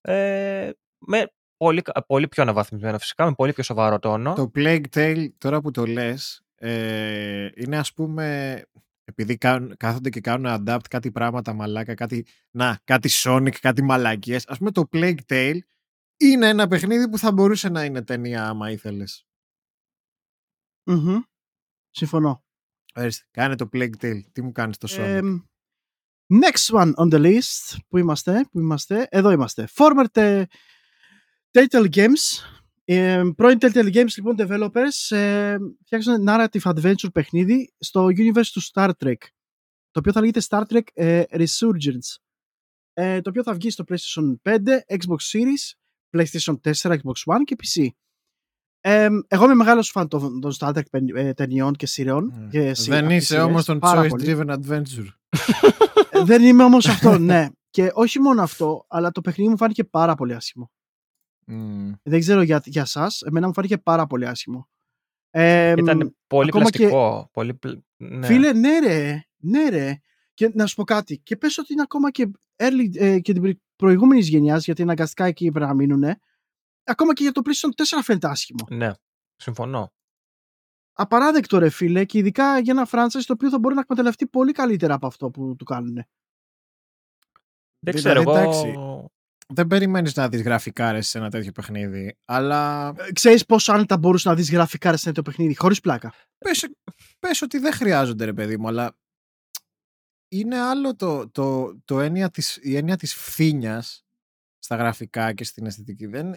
Ε, 0.00 0.70
με 0.98 1.32
πολύ, 1.56 1.82
κα- 1.82 2.04
πολύ 2.06 2.28
πιο 2.28 2.42
αναβαθμισμένο 2.42 2.98
φυσικά, 2.98 3.24
με 3.24 3.32
πολύ 3.32 3.52
πιο 3.52 3.62
σοβαρό 3.62 3.98
τόνο. 3.98 4.34
Το 4.34 4.50
Plague 4.54 4.84
Tale, 4.94 5.28
τώρα 5.38 5.60
που 5.60 5.70
το 5.70 5.86
λες, 5.86 6.42
ε, 6.54 7.48
είναι 7.54 7.78
ας 7.78 7.92
πούμε, 7.92 8.62
επειδή 9.04 9.36
κάνουν, 9.36 9.76
κάθονται 9.76 10.10
και 10.10 10.20
κάνουν 10.20 10.64
adapt 10.66 10.84
κάτι 10.90 11.10
πράγματα 11.10 11.52
μαλάκα, 11.52 11.94
κάτι, 11.94 12.26
να, 12.50 12.78
κάτι 12.84 13.08
Sonic, 13.12 13.54
κάτι 13.60 13.82
μαλακίες. 13.82 14.44
Ας 14.48 14.58
πούμε 14.58 14.70
το 14.70 14.88
Plague 14.92 15.18
Tale 15.28 15.58
είναι 16.20 16.48
ένα 16.48 16.66
παιχνίδι 16.66 17.08
που 17.08 17.18
θα 17.18 17.32
μπορούσε 17.32 17.68
να 17.68 17.84
είναι 17.84 18.02
ταινία 18.02 18.48
άμα 18.48 18.70
ήθελες. 18.70 19.26
Μμμ. 20.84 21.20
Συμφωνώ. 21.90 22.44
Ορίστε, 22.94 23.26
κάνε 23.30 23.56
το 23.56 23.68
Plague 23.72 23.96
Tale. 24.00 24.20
Τι 24.32 24.42
μου 24.42 24.52
κάνεις 24.52 24.76
το 24.78 24.88
Sonic; 24.90 24.98
Εμ, 24.98 25.40
next 26.28 26.74
one 26.74 26.92
on 26.94 27.12
the 27.12 27.20
list. 27.20 27.76
Πού 27.88 27.98
είμαστε, 27.98 28.44
πού 28.50 28.60
είμαστε; 28.60 29.06
Εδώ 29.10 29.30
είμαστε. 29.30 29.68
Former 29.74 30.04
te- 30.12 30.44
Telltale 31.50 31.88
Games. 31.94 32.44
Ε, 32.84 33.22
πρώην 33.36 33.58
Telltale 33.60 33.94
Games 33.94 34.14
λοιπόν 34.16 34.34
developers 34.38 35.16
ε, 35.16 35.56
φτιάξαν 35.84 36.24
narrative 36.28 36.60
adventure 36.74 37.12
παιχνίδι 37.12 37.74
στο 37.78 38.04
universe 38.04 38.46
του 38.52 38.62
Star 38.72 38.90
Trek 38.98 39.16
το 39.90 39.98
οποίο 39.98 40.12
θα 40.12 40.20
λέγεται 40.20 40.40
Star 40.48 40.62
Trek 40.68 40.82
ε, 40.94 41.22
Resurgence 41.30 42.16
ε, 42.92 43.20
το 43.20 43.30
οποίο 43.30 43.42
θα 43.42 43.54
βγει 43.54 43.70
στο 43.70 43.84
PlayStation 43.88 44.34
5, 44.42 44.58
Xbox 44.86 45.16
Series, 45.32 45.72
PlayStation 46.12 46.54
4, 46.60 46.72
Xbox 46.72 47.34
One 47.34 47.40
και 47.44 47.56
PC. 47.62 47.88
Ε, 48.82 49.08
εγώ 49.28 49.44
είμαι 49.44 49.54
μεγάλος 49.54 49.90
φαν 49.90 50.08
των, 50.08 50.40
των 50.40 50.52
Star 50.58 50.68
Trek 50.72 50.90
πεν- 50.90 51.16
ε, 51.16 51.32
ταινιών 51.34 51.74
και 51.74 51.86
σειρών. 51.86 52.32
Ε, 52.32 52.48
Και 52.50 52.74
σι- 52.74 52.88
Δεν 52.90 52.98
από 52.98 53.08
τις 53.08 53.16
είσαι 53.16 53.26
σειρές, 53.26 53.44
όμως 53.44 53.64
τον 53.64 53.78
πάρα 53.78 54.02
Choice 54.02 54.08
πολύ. 54.08 54.24
Driven 54.38 54.46
Adventure. 54.58 55.06
Ε, 56.10 56.22
δεν 56.24 56.42
είμαι 56.42 56.64
όμως 56.64 56.86
αυτό, 56.92 57.18
ναι. 57.18 57.48
Και 57.70 57.90
όχι 57.94 58.20
μόνο 58.20 58.42
αυτό, 58.42 58.84
αλλά 58.88 59.10
το 59.10 59.20
παιχνίδι 59.20 59.50
μου 59.50 59.56
φάνηκε 59.56 59.84
πάρα 59.84 60.14
πολύ 60.14 60.34
άσχημο. 60.34 60.70
Μμ. 61.46 61.92
Δεν 62.02 62.20
ξέρω 62.20 62.42
για, 62.42 62.62
για 62.64 62.84
σας, 62.84 63.22
εμένα 63.22 63.46
μου 63.46 63.52
φάνηκε 63.52 63.78
πάρα 63.78 64.06
πολύ 64.06 64.26
άσχημο. 64.26 64.68
Ε, 65.30 65.74
Ήταν 65.76 66.16
πολύ 66.26 66.48
ακόμα 66.48 66.70
και- 66.70 66.78
πλαστικό. 66.78 67.28
Πολύ... 67.32 67.54
πλ- 67.54 67.78
Ναι. 67.96 68.26
Φίλε, 68.26 68.52
ναι 68.52 68.78
ρε, 68.78 69.24
ναι 69.36 69.68
ρε. 69.68 70.00
Και 70.40 70.50
να 70.54 70.66
σου 70.66 70.74
πω 70.74 70.84
κάτι. 70.84 71.18
Και 71.18 71.36
πες 71.36 71.58
ότι 71.58 71.72
είναι 71.72 71.82
ακόμα 71.82 72.10
και, 72.10 72.30
early, 72.56 72.88
ε, 72.94 73.20
και 73.20 73.32
την 73.32 73.60
προηγούμενης 73.76 74.28
γενιάς, 74.28 74.64
γιατί 74.64 74.82
αναγκαστικά 74.82 75.24
εκεί 75.24 75.50
πρέπει 75.50 75.66
να 75.66 75.74
μείνουν. 75.74 76.04
Ακόμα 76.84 77.12
και 77.12 77.22
για 77.22 77.32
το 77.32 77.40
PlayStation 77.44 77.82
4 77.98 78.02
φαίνεται 78.02 78.28
άσχημο. 78.28 78.66
ναι, 78.70 78.92
συμφωνώ. 79.36 79.92
Απαράδεκτο 80.92 81.58
ρε 81.58 81.68
φίλε 81.70 82.04
και 82.04 82.18
ειδικά 82.18 82.58
για 82.58 82.72
ένα 82.72 82.88
franchise 82.90 83.22
το 83.26 83.32
οποίο 83.32 83.48
θα 83.50 83.58
μπορεί 83.58 83.74
να 83.74 83.80
εκμεταλλευτεί 83.80 84.26
πολύ 84.26 84.52
καλύτερα 84.52 84.94
από 84.94 85.06
αυτό 85.06 85.30
που 85.30 85.56
του 85.56 85.64
κάνουν. 85.64 85.94
Δεν 85.94 86.04
Δηλαδή, 87.94 87.98
ξέρω, 87.98 88.20
εγώ... 88.20 88.38
εντάξει. 88.38 88.74
Δεν 89.48 89.66
περιμένεις 89.66 90.14
να 90.14 90.28
δεις 90.28 90.42
γραφικάρες 90.42 91.08
σε 91.08 91.18
ένα 91.18 91.30
τέτοιο 91.30 91.52
παιχνίδι, 91.52 92.18
αλλά 92.24 92.88
Ε, 92.98 93.12
Ξέρεις 93.12 93.46
πόσο 93.46 93.72
άνετα 93.72 93.98
μπορούσες 93.98 94.26
να 94.26 94.34
δεις 94.34 94.50
γραφικά 94.50 94.88
σε 94.88 95.08
ένα 95.08 95.14
τέτοιο 95.14 95.22
παιχνίδι, 95.22 95.56
χωρίς 95.56 95.80
πλάκα. 95.80 96.12
πες, 96.38 96.68
πες 97.18 97.42
ότι 97.42 97.58
δεν 97.58 97.72
χρειάζονται 97.72 98.24
ρε 98.24 98.32
παιδί 98.32 98.58
μου, 98.58 98.68
αλλά 98.68 98.96
είναι 100.32 100.58
άλλο 100.58 100.96
το, 100.96 101.28
το, 101.28 101.78
το 101.84 102.00
έννοια 102.00 102.30
της, 102.30 102.58
η 102.62 102.76
έννοια 102.76 102.96
της 102.96 103.14
φθήνιας 103.14 104.04
στα 104.58 104.76
γραφικά 104.76 105.32
και 105.32 105.44
στην 105.44 105.66
αισθητική. 105.66 106.06
Δεν, 106.06 106.36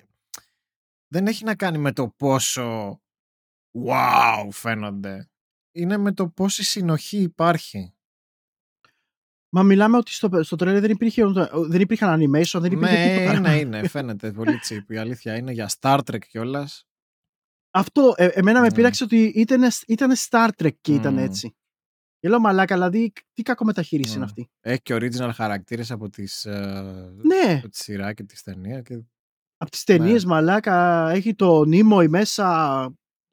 δεν 1.08 1.28
έχει 1.28 1.44
να 1.44 1.56
κάνει 1.56 1.78
με 1.78 1.92
το 1.92 2.08
πόσο 2.10 3.02
wow 3.86 4.48
φαίνονται. 4.52 5.28
Είναι 5.72 5.98
με 5.98 6.12
το 6.14 6.28
πόση 6.30 6.64
συνοχή 6.64 7.18
υπάρχει. 7.22 7.94
Μα 9.50 9.64
μιλάμε 9.64 9.98
ότι 9.98 10.12
στο, 10.12 10.44
στο 10.44 10.56
τρέλερ 10.56 10.82
δεν, 10.82 10.92
υπήρχε, 10.92 11.24
δεν 11.68 11.82
υπήρχαν 11.82 12.20
animation, 12.20 12.60
δεν 12.60 12.72
υπήρχε 12.72 12.94
Ναι, 12.96 13.18
τίποτα. 13.18 13.38
είναι, 13.38 13.56
είναι, 13.78 13.88
φαίνεται 13.88 14.32
πολύ 14.32 14.60
τσίπ. 14.60 14.92
Η 14.92 14.98
αλήθεια 14.98 15.36
είναι 15.36 15.52
για 15.52 15.70
Star 15.80 16.00
Trek 16.00 16.20
κιόλας. 16.28 16.88
Αυτό 17.72 18.14
ε, 18.18 18.26
εμένα 18.26 18.62
με 18.62 18.68
Ναι. 18.68 18.74
πείραξε 18.74 19.04
ότι 19.04 19.24
ήταν, 19.24 19.62
ήταν 19.88 20.14
Star 20.30 20.50
Trek 20.58 20.76
και 20.82 20.94
ήταν 20.94 21.14
Μμμ. 21.14 21.20
έτσι. 21.24 21.56
Και 22.24 22.30
λέω 22.30 22.40
μαλάκα, 22.40 22.74
δηλαδή 22.76 23.14
τι 23.34 23.42
κακό 23.42 23.66
μεταχείριση 23.66 24.10
είναι 24.10 24.20
Ναι. 24.20 24.26
αυτή. 24.26 24.50
Έχει 24.60 24.82
και 24.82 24.96
original 24.96 25.30
χαρακτήρες 25.34 25.92
από, 25.92 26.10
τις, 26.10 26.46
ε, 26.46 27.14
Ναι, 27.24 27.54
από 27.58 27.70
τη 27.70 27.78
σειρά 27.78 28.14
και 28.14 28.24
τη 28.24 28.44
ταινία. 28.44 28.82
Και... 28.82 29.04
από 29.58 29.72
τις 29.72 29.84
ταινίες 29.84 30.24
Ναι. 30.24 30.30
μαλάκα 30.30 31.10
έχει 31.10 31.36
το 31.36 31.64
Νίμοϊ 31.66 32.08
μέσα. 32.08 32.80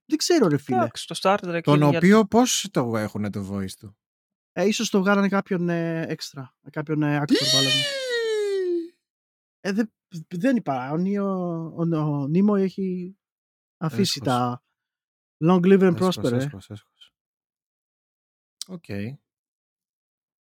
Δεν 0.04 0.18
ξέρω 0.18 0.46
ρε 0.48 0.56
φίλε. 0.58 0.76
Εντάξει, 0.76 1.06
το 1.06 1.18
Star 1.22 1.36
Trek 1.36 1.60
Τον 1.62 1.74
είναι 1.80 1.88
για- 1.88 1.98
οποίο 1.98 2.24
πώς 2.24 2.68
το 2.70 2.96
έχουν 2.96 3.30
το 3.30 3.48
voice 3.52 3.72
του; 3.78 3.96
Ε, 4.52 4.64
ίσως 4.66 4.90
το 4.90 4.98
βγάλανε 4.98 5.28
κάποιον 5.28 5.68
ε, 5.68 6.02
έξτρα. 6.08 6.54
Κάποιον 6.70 7.02
ε, 7.02 7.18
actor 7.20 7.34
βάλανε. 7.54 7.82
Ε, 9.60 9.72
δεν, 9.72 9.92
δεν 10.28 10.56
είπα. 10.56 10.90
Ο, 10.90 10.96
Νίο, 10.96 11.24
ο, 11.76 11.96
ο 11.96 12.26
Νίμοϊ 12.26 12.62
έχει 12.62 13.16
αφήσει 13.80 14.20
Έσχος. 14.22 14.34
τα 14.34 14.62
Long 15.44 15.60
live 15.64 15.88
and 15.90 15.94
Έσχος, 16.00 16.18
prosper. 16.18 16.74
Ε. 18.70 18.76
έσχος, 18.76 18.88
έσχος. 18.88 19.14
Οκ. 19.14 19.18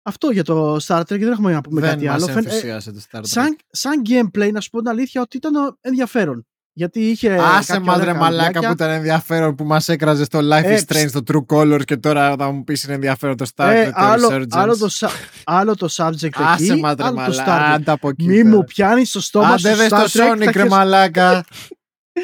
Αυτό 0.03 0.31
για 0.31 0.45
το 0.45 0.77
Star 0.87 1.01
Trek 1.01 1.19
δεν 1.19 1.31
έχουμε 1.33 1.53
να 1.53 1.61
πούμε 1.61 1.81
Δεν 1.81 1.91
κάτι 1.91 2.05
μας 2.07 2.15
άλλο. 2.15 2.27
Φαίν- 2.27 2.37
ε, 2.47 2.49
ενθουσίασε 2.49 2.93
το 2.93 3.01
Star 3.11 3.19
Trek. 3.19 3.23
σαν, 3.25 3.57
σαν 3.71 4.03
gameplay, 4.09 4.51
να 4.53 4.61
σου 4.61 4.71
πω 4.71 4.79
την 4.79 4.89
αλήθεια, 4.89 5.21
ότι 5.21 5.37
ήταν 5.37 5.55
ε, 5.55 5.59
ενδιαφέρον. 5.81 6.47
Γιατί 6.73 7.01
είχε. 7.11 7.35
Άσε 7.41 7.73
κάποια 7.73 7.81
μας 7.81 7.97
ωραία 8.01 8.13
ρε 8.13 8.19
μαλάκα 8.19 8.43
καρδιάκια. 8.43 8.69
που 8.69 8.75
ήταν 8.75 8.91
ενδιαφέρον 8.91 9.55
που 9.55 9.65
μας 9.65 9.89
έκραζε 9.89 10.25
στο 10.25 10.39
Life 10.39 10.63
Ε, 10.65 10.79
is 10.81 10.93
Strange 10.93 11.09
στο 11.09 11.21
True 11.27 11.57
Colors 11.57 11.85
και 11.85 11.97
τώρα 11.97 12.37
θα 12.39 12.51
μου 12.51 12.65
πεις 12.65 12.83
είναι 12.85 12.95
ενδιαφέρον 12.95 13.37
το 13.37 13.47
Star 13.55 13.65
Ε, 13.67 13.87
Trek 13.89 13.93
το 13.93 14.01
άλλο, 14.01 14.29
Resurgence. 14.29 14.47
άλλο, 14.51 14.77
το, 14.77 14.89
σα- 14.89 15.11
άλλο 15.45 15.75
το 15.75 15.89
subject 15.91 16.29
Άσε 16.35 16.73
εκεί, 16.73 16.81
μας 16.81 16.95
ρε 16.97 17.03
άλλο 17.05 17.15
το 17.15 17.21
μαλάκα. 17.21 17.45
Star 17.45 17.71
Trek. 17.71 17.75
Άντε 17.75 17.91
από 17.91 18.09
εκεί. 18.09 18.27
Μη 18.27 18.43
τώρα. 18.43 18.49
μου 18.57 18.65
πιάνεις 18.65 19.09
στο 19.09 19.21
στόμα 19.21 19.49
Άντε 19.49 19.71
σου 19.71 19.77
δες 19.77 19.87
Star 19.87 19.91
το 19.91 20.05
Trek, 20.05 20.09
θα 20.09 20.33
Sonic 20.35 20.39
ρε 20.39 20.53
χες- 20.53 20.69
μαλάκα. 20.69 21.45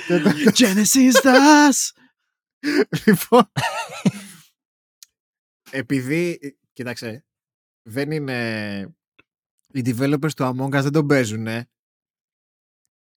Και 0.06 0.18
το- 0.22 0.30
Genesis 0.54 1.22
das! 1.26 1.90
Λοιπόν. 3.06 3.50
Επειδή, 5.76 6.38
ε, 6.42 6.48
κοίταξε, 6.72 7.24
δεν 7.88 8.10
είναι. 8.10 8.96
Οι 9.72 9.82
developers 9.84 10.30
του 10.36 10.44
Among 10.44 10.76
Us 10.78 10.82
δεν 10.82 10.92
τον 10.92 11.06
παίζουν. 11.06 11.46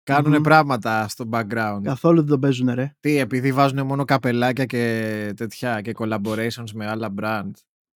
Κάνουν 0.03 0.31
Μμμ. 0.35 0.41
πράγματα 0.41 1.07
στο 1.07 1.29
background. 1.31 1.79
Καθόλου 1.83 2.17
δεν 2.19 2.27
το 2.29 2.39
παίζουν, 2.39 2.69
ρε. 2.73 2.95
Τι, 2.99 3.17
επειδή 3.17 3.51
βάζουν 3.53 3.85
μόνο 3.85 4.05
καπελάκια 4.05 4.65
και 4.65 5.33
τέτοια 5.35 5.81
και 5.81 5.93
collaborations 5.97 6.71
με 6.73 6.85
άλλα 6.87 7.13
brand. 7.19 7.51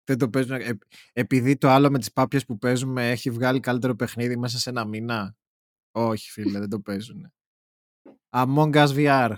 Δεν 0.03 0.17
το 0.17 0.29
παίζουν. 0.29 0.55
ε, 0.55 0.77
επειδή 1.13 1.57
το 1.57 1.69
άλλο 1.69 1.89
με 1.89 1.99
τις 1.99 2.11
πάπιες 2.11 2.45
που 2.45 2.57
παίζουμε 2.57 3.09
έχει 3.11 3.29
βγάλει 3.31 3.59
καλύτερο 3.59 3.95
παιχνίδι 3.95 4.37
μέσα 4.37 4.57
σε 4.59 4.69
ένα 4.69 4.85
μήνα. 4.85 5.35
Όχι, 5.91 6.31
φίλε, 6.31 6.59
δεν 6.59 6.69
το 6.69 6.79
παίζουν. 6.79 7.33
Among 8.29 8.73
Us 8.75 8.87
VR. 8.95 9.35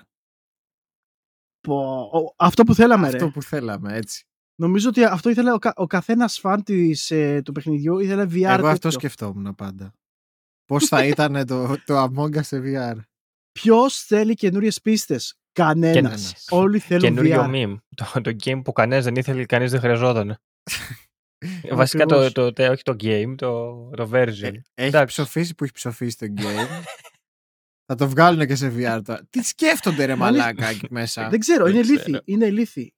Πω, 1.59 2.01
ο- 2.01 2.33
αυτό 2.37 2.63
που 2.63 2.75
θέλαμε, 2.75 3.09
ρε. 3.09 3.15
Αυτό 3.17 3.29
που 3.29 3.41
θέλαμε, 3.41 3.95
έτσι. 3.97 4.25
Νομίζω 4.55 4.89
ότι 4.89 5.03
αυτό 5.03 5.29
ήθελε 5.29 5.51
ο, 5.53 5.57
κα, 5.57 5.73
ο 5.75 5.87
καθένας 5.87 6.39
φαν 6.39 6.63
της, 6.63 7.11
ε, 7.11 7.41
του 7.45 7.51
παιχνιδιού 7.51 7.99
ήθελε 7.99 8.23
VR. 8.23 8.33
Εγώ 8.43 8.51
αυτό 8.51 8.67
τέτοιο. 8.71 8.91
σκεφτόμουν 8.91 9.55
πάντα. 9.55 9.93
Πώς 10.65 10.85
θα 10.85 11.05
ήταν 11.05 11.45
το, 11.45 11.75
το 11.85 12.03
Among 12.03 12.35
Us 12.35 12.43
σε 12.43 12.61
VR. 12.65 12.99
Ποιος 13.51 13.97
θέλει 14.03 14.33
καινούριες 14.33 14.81
πίστες, 14.81 15.35
Κανένας. 15.51 15.93
Κανένας. 15.95 16.45
Όλοι 16.49 16.79
θέλουν 16.79 17.01
Καινούριο 17.03 17.41
VR. 17.45 17.49
meme. 17.53 17.75
Το, 17.95 18.21
το 18.21 18.35
game 18.43 18.61
που 18.63 18.71
κανένας 18.71 19.03
δεν 19.03 19.15
ήθελε, 19.15 19.45
κανείς 19.45 19.71
δεν 19.71 19.79
χρειαζόταν. 19.79 20.37
Βασικά 21.71 22.05
το, 22.05 22.15
Ακριβώς. 22.15 22.33
το, 22.33 22.53
το- 22.53 22.71
όχι 22.71 22.83
το 22.83 22.95
game, 22.99 23.33
το, 23.37 23.73
το 23.89 24.09
version. 24.13 24.41
Ε, 24.43 24.47
έχει 24.47 24.61
Εντάξει. 24.73 25.05
ψοφήσει 25.21 25.55
που 25.55 25.63
έχει 25.63 25.73
ψοφήσει 25.73 26.17
το 26.17 26.25
game. 26.37 26.83
θα 27.87 27.95
το 27.95 28.07
βγάλουν 28.09 28.47
και 28.47 28.55
σε 28.55 28.73
VR 28.77 29.01
τώρα. 29.03 29.21
Τι 29.29 29.41
σκέφτονται 29.43 30.05
ρε 30.05 30.15
Μάλιστα. 30.15 30.45
μαλάκα 30.45 30.67
εκεί 30.67 30.87
μέσα; 30.89 31.29
Δεν 31.29 31.39
ξέρω, 31.39 31.63
Δεν 31.65 31.73
είναι 31.73 31.81
ξέρω. 31.81 31.99
ηλίθιοι. 32.03 32.21
Είναι 32.25 32.45
ηλίθιοι. 32.45 32.93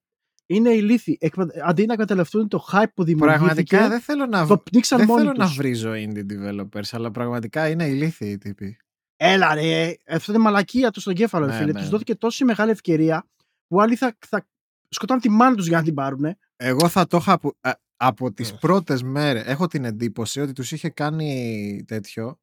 Είναι 0.46 0.70
ηλίθιοι. 0.70 1.18
Εκπα- 1.22 1.48
Αντί 1.64 1.86
να 1.86 1.96
καταλευτούν 1.96 2.48
το 2.48 2.66
hype 2.72 2.84
που 2.94 3.04
δημιουργήθηκε, 3.04 3.44
Πραγματικά 3.46 3.88
δεν 3.90 4.00
θέλω 4.00 4.26
να, 4.26 4.48
το 4.48 4.58
πνίξαν 4.58 4.98
δεν 4.98 5.08
μόνοι 5.08 5.20
θέλω 5.22 5.34
να 5.38 5.46
τους. 5.46 5.56
βρίζω 5.56 5.92
indie 5.92 6.26
developers, 6.32 6.88
αλλά 6.92 7.12
πραγματικά 7.12 7.70
είναι 7.70 7.86
ηλίθιοι 7.88 8.30
οι 8.32 8.38
τύποι. 8.38 8.78
Έλα 9.16 9.54
ρε, 9.54 9.94
αυτό 10.08 10.32
είναι 10.34 10.42
μαλακία 10.42 10.92
του 10.92 11.00
στον 11.00 11.14
κέφαλο, 11.14 11.46
Ναι, 11.46 11.54
φίλε. 11.54 11.72
ναι. 11.72 11.80
Τους 11.80 11.90
δόθηκε 11.90 12.16
τόση 12.16 12.44
μεγάλη 12.46 12.72
ευκαιρία 12.72 13.28
που 13.68 13.82
άλλοι 13.82 13.96
θα, 13.96 14.18
θα 14.28 14.48
σκοτώνουν 14.90 15.22
τη 15.22 15.30
μάνα 15.30 15.56
τους 15.56 15.68
για 15.68 15.78
να 15.78 15.84
την 15.84 15.94
πάρουν. 15.94 16.36
Εγώ 16.56 16.88
θα 16.88 17.08
το 17.08 17.18
είχα 17.18 17.32
από, 17.32 17.54
α, 17.62 17.72
από 17.98 18.32
τις 18.34 18.52
Ναι. 18.52 18.58
πρώτες 18.58 19.04
μέρες. 19.04 19.44
Έχω 19.46 19.68
την 19.68 19.86
εντύπωση 19.86 20.40
ότι 20.42 20.54
τους 20.54 20.72
είχε 20.72 20.90
κάνει 20.90 21.84
τέτοιο. 21.88 22.40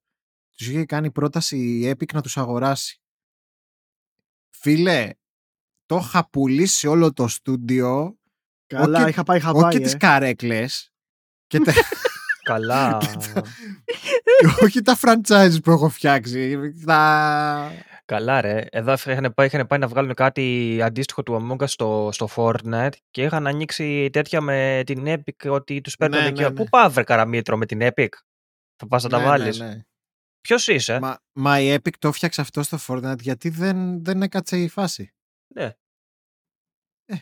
Τους 0.57 0.69
είχε 0.69 0.85
κάνει 0.85 1.11
πρόταση 1.11 1.57
η 1.59 1.91
Epic 1.91 2.13
να 2.15 2.21
τους 2.21 2.37
αγοράσει. 2.37 3.01
Φίλε, 4.49 5.11
το 5.91 5.97
είχα 6.03 6.29
πουλήσει 6.31 6.87
όλο 6.87 7.13
το 7.13 7.29
στούντιο. 7.29 8.19
Καλά, 8.67 9.01
Όχι- 9.01 9.09
είχα 9.11 9.23
πάει 9.23 9.37
Όχι 9.37 9.47
χαβάη. 9.47 9.71
και 9.71 9.77
ε. 9.77 9.81
τις 9.81 9.97
καρέκλες. 9.97 10.93
Και 11.47 11.59
τα, 11.59 11.73
Καλά. 12.43 12.99
και 14.39 14.65
όχι 14.65 14.83
τα 14.83 14.99
franchises 15.03 15.57
που 15.63 15.71
έχω 15.71 15.89
φτιάξει. 15.89 16.59
Τα... 16.87 17.73
Καλά, 18.05 18.41
ρε. 18.41 18.65
Εδώ 18.71 18.93
είχαν 18.93 19.33
πάει, 19.35 19.47
είχαν 19.47 19.67
πάει 19.67 19.79
να 19.79 19.87
βγάλουν 19.89 20.15
κάτι 20.15 20.79
αντίστοιχο 20.83 21.23
του 21.23 21.47
Among 21.51 21.63
Us 21.65 21.69
στο, 21.69 22.09
στο 22.13 22.29
Fortnite 22.37 22.93
και 23.11 23.23
είχαν 23.23 23.47
ανοίξει 23.47 24.09
τέτοια 24.13 24.41
με 24.41 24.83
την 24.87 25.05
Epic 25.07 25.51
ότι 25.51 25.81
τους 25.81 25.97
παίρνουν 25.97 26.21
Ναι, 26.21 26.27
εκεί. 26.27 26.41
ναι, 26.43 26.49
ναι. 26.49 26.55
Πού 26.55 26.69
πάει, 26.69 26.89
βρε 26.89 27.03
καραμίτρο 27.03 27.57
με 27.57 27.67
την 27.67 27.79
Epic; 27.83 28.09
Θα 28.77 28.87
πας 28.89 29.03
να 29.03 29.09
τα 29.09 29.19
Ναι, 29.19 29.25
βάλεις. 29.25 29.59
ναι, 29.59 29.67
ναι. 29.67 29.81
Ποιος 30.41 30.69
είσαι; 30.69 30.99
Μα, 31.01 31.19
μα 31.33 31.61
η 31.61 31.75
Epic 31.75 31.93
το 31.99 32.09
έφτιαξε 32.09 32.41
αυτό 32.41 32.63
στο 32.63 32.79
Fortnite 32.87 33.19
γιατί 33.21 33.49
δεν, 33.49 34.05
δεν 34.05 34.23
έκατσε 34.23 34.59
η 34.59 34.69
φάση. 34.69 35.15
Ναι. 35.55 35.75
Ε. 37.05 37.17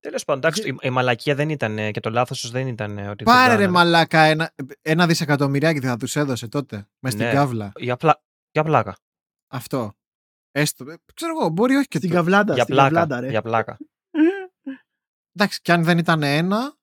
Τέλος 0.00 0.24
πάντων, 0.24 0.42
εντάξει, 0.50 0.68
η, 0.68 0.76
η 0.82 0.90
μαλακία 0.90 1.34
δεν 1.34 1.48
ήταν 1.50 1.78
ε, 1.78 1.90
και 1.90 2.00
το 2.00 2.10
λάθος 2.10 2.50
δεν 2.50 2.66
ήταν 2.66 2.98
ε, 2.98 3.08
ότι. 3.08 3.24
το 3.24 3.30
Πάρε 3.30 3.44
ρε 3.46 3.54
κάνανε. 3.54 3.68
μαλάκα 3.72 4.20
ένα, 4.22 4.52
ένα 4.82 5.06
δισεκατομμυριάκι 5.06 5.80
θα 5.80 5.96
τους 5.96 6.16
έδωσε 6.16 6.48
τότε. 6.48 6.88
Μες 6.98 7.12
στην 7.12 7.24
Ναι. 7.26 7.32
κάβλα. 7.32 7.72
Για, 7.76 7.96
πλα... 7.96 8.22
για 8.50 8.62
πλάκα. 8.64 8.96
Αυτό. 9.52 9.92
Έστω. 10.50 10.90
ε, 10.90 10.94
Ξέρω 11.14 11.32
εγώ, 11.38 11.48
μπορεί 11.48 11.74
όχι 11.76 11.88
και 11.88 11.98
Στην 11.98 12.10
το. 12.10 12.16
καβλάντα, 12.16 12.54
Για 12.54 12.62
στην 12.62 12.74
πλάκα. 12.74 12.88
καβλάντα, 12.94 13.20
ρε. 13.20 13.28
για 13.30 13.42
πλάκα. 13.42 13.76
Εντάξει, 15.36 15.60
και 15.60 15.72
αν 15.72 15.84
δεν 15.84 15.98
ήταν 15.98 16.22
ένα. 16.22 16.76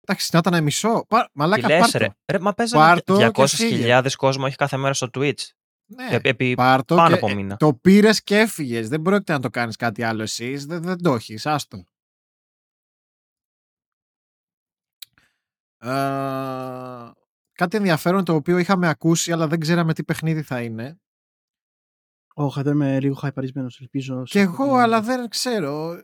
Εντάξει, 0.00 0.30
να 0.32 0.38
ήταν 0.38 0.62
μισό. 0.62 1.04
Πα, 1.08 1.24
Τι 1.24 1.30
μαλάκα, 1.34 1.68
λες, 1.68 1.80
πάρ' 1.80 1.90
το. 1.90 1.98
ρε. 1.98 2.08
ρε. 2.32 2.38
Μα 2.38 2.54
παίζανε 2.54 2.82
Πάρ' 2.84 3.02
το 3.02 3.30
και 3.30 3.46
φύγε. 3.46 3.98
200.000 4.02 4.10
κόσμο 4.16 4.44
έχει 4.46 4.56
κάθε 4.56 4.76
μέρα 4.76 4.94
στο 4.94 5.08
Twitch. 5.14 5.42
Ναι, 5.88 6.06
Ε, 6.10 6.18
επί 6.22 6.54
πάρ' 6.54 6.84
το 6.84 6.94
πάνω 6.94 7.08
και, 7.08 7.14
από 7.14 7.28
ε, 7.30 7.34
μήνα. 7.34 7.56
Το 7.56 7.74
πήρες 7.74 8.22
και 8.22 8.38
έφυγες. 8.38 8.88
Δεν 8.88 9.02
πρόκειται 9.02 9.32
να 9.32 9.40
το 9.40 9.50
κάνεις 9.50 9.76
κάτι 9.76 10.02
άλλο 10.02 10.22
εσύ. 10.22 10.56
Δεν, 10.56 10.82
δεν 10.82 11.02
το 11.02 11.14
έχεις. 11.14 11.46
Άστο. 11.46 11.84
Ε, 15.78 17.10
κάτι 17.52 17.76
ενδιαφέρον 17.76 18.24
το 18.24 18.34
οποίο 18.34 18.58
είχαμε 18.58 18.88
ακούσει 18.88 19.32
αλλά 19.32 19.46
δεν 19.48 19.60
ξέραμε 19.60 19.94
τι 19.94 20.04
παιχνίδι 20.04 20.42
θα 20.42 20.62
είναι. 20.62 21.00
Όχι, 22.34 22.62
δεν 22.62 22.72
είμαι 22.72 23.00
λίγο 23.00 23.14
χαϊπαρισμένος, 23.14 23.80
ελπίζω. 23.80 24.22
Και 24.22 24.40
εγώ, 24.40 24.74
αλλά 24.74 25.00
δεν 25.02 25.28
ξέρω. 25.28 26.02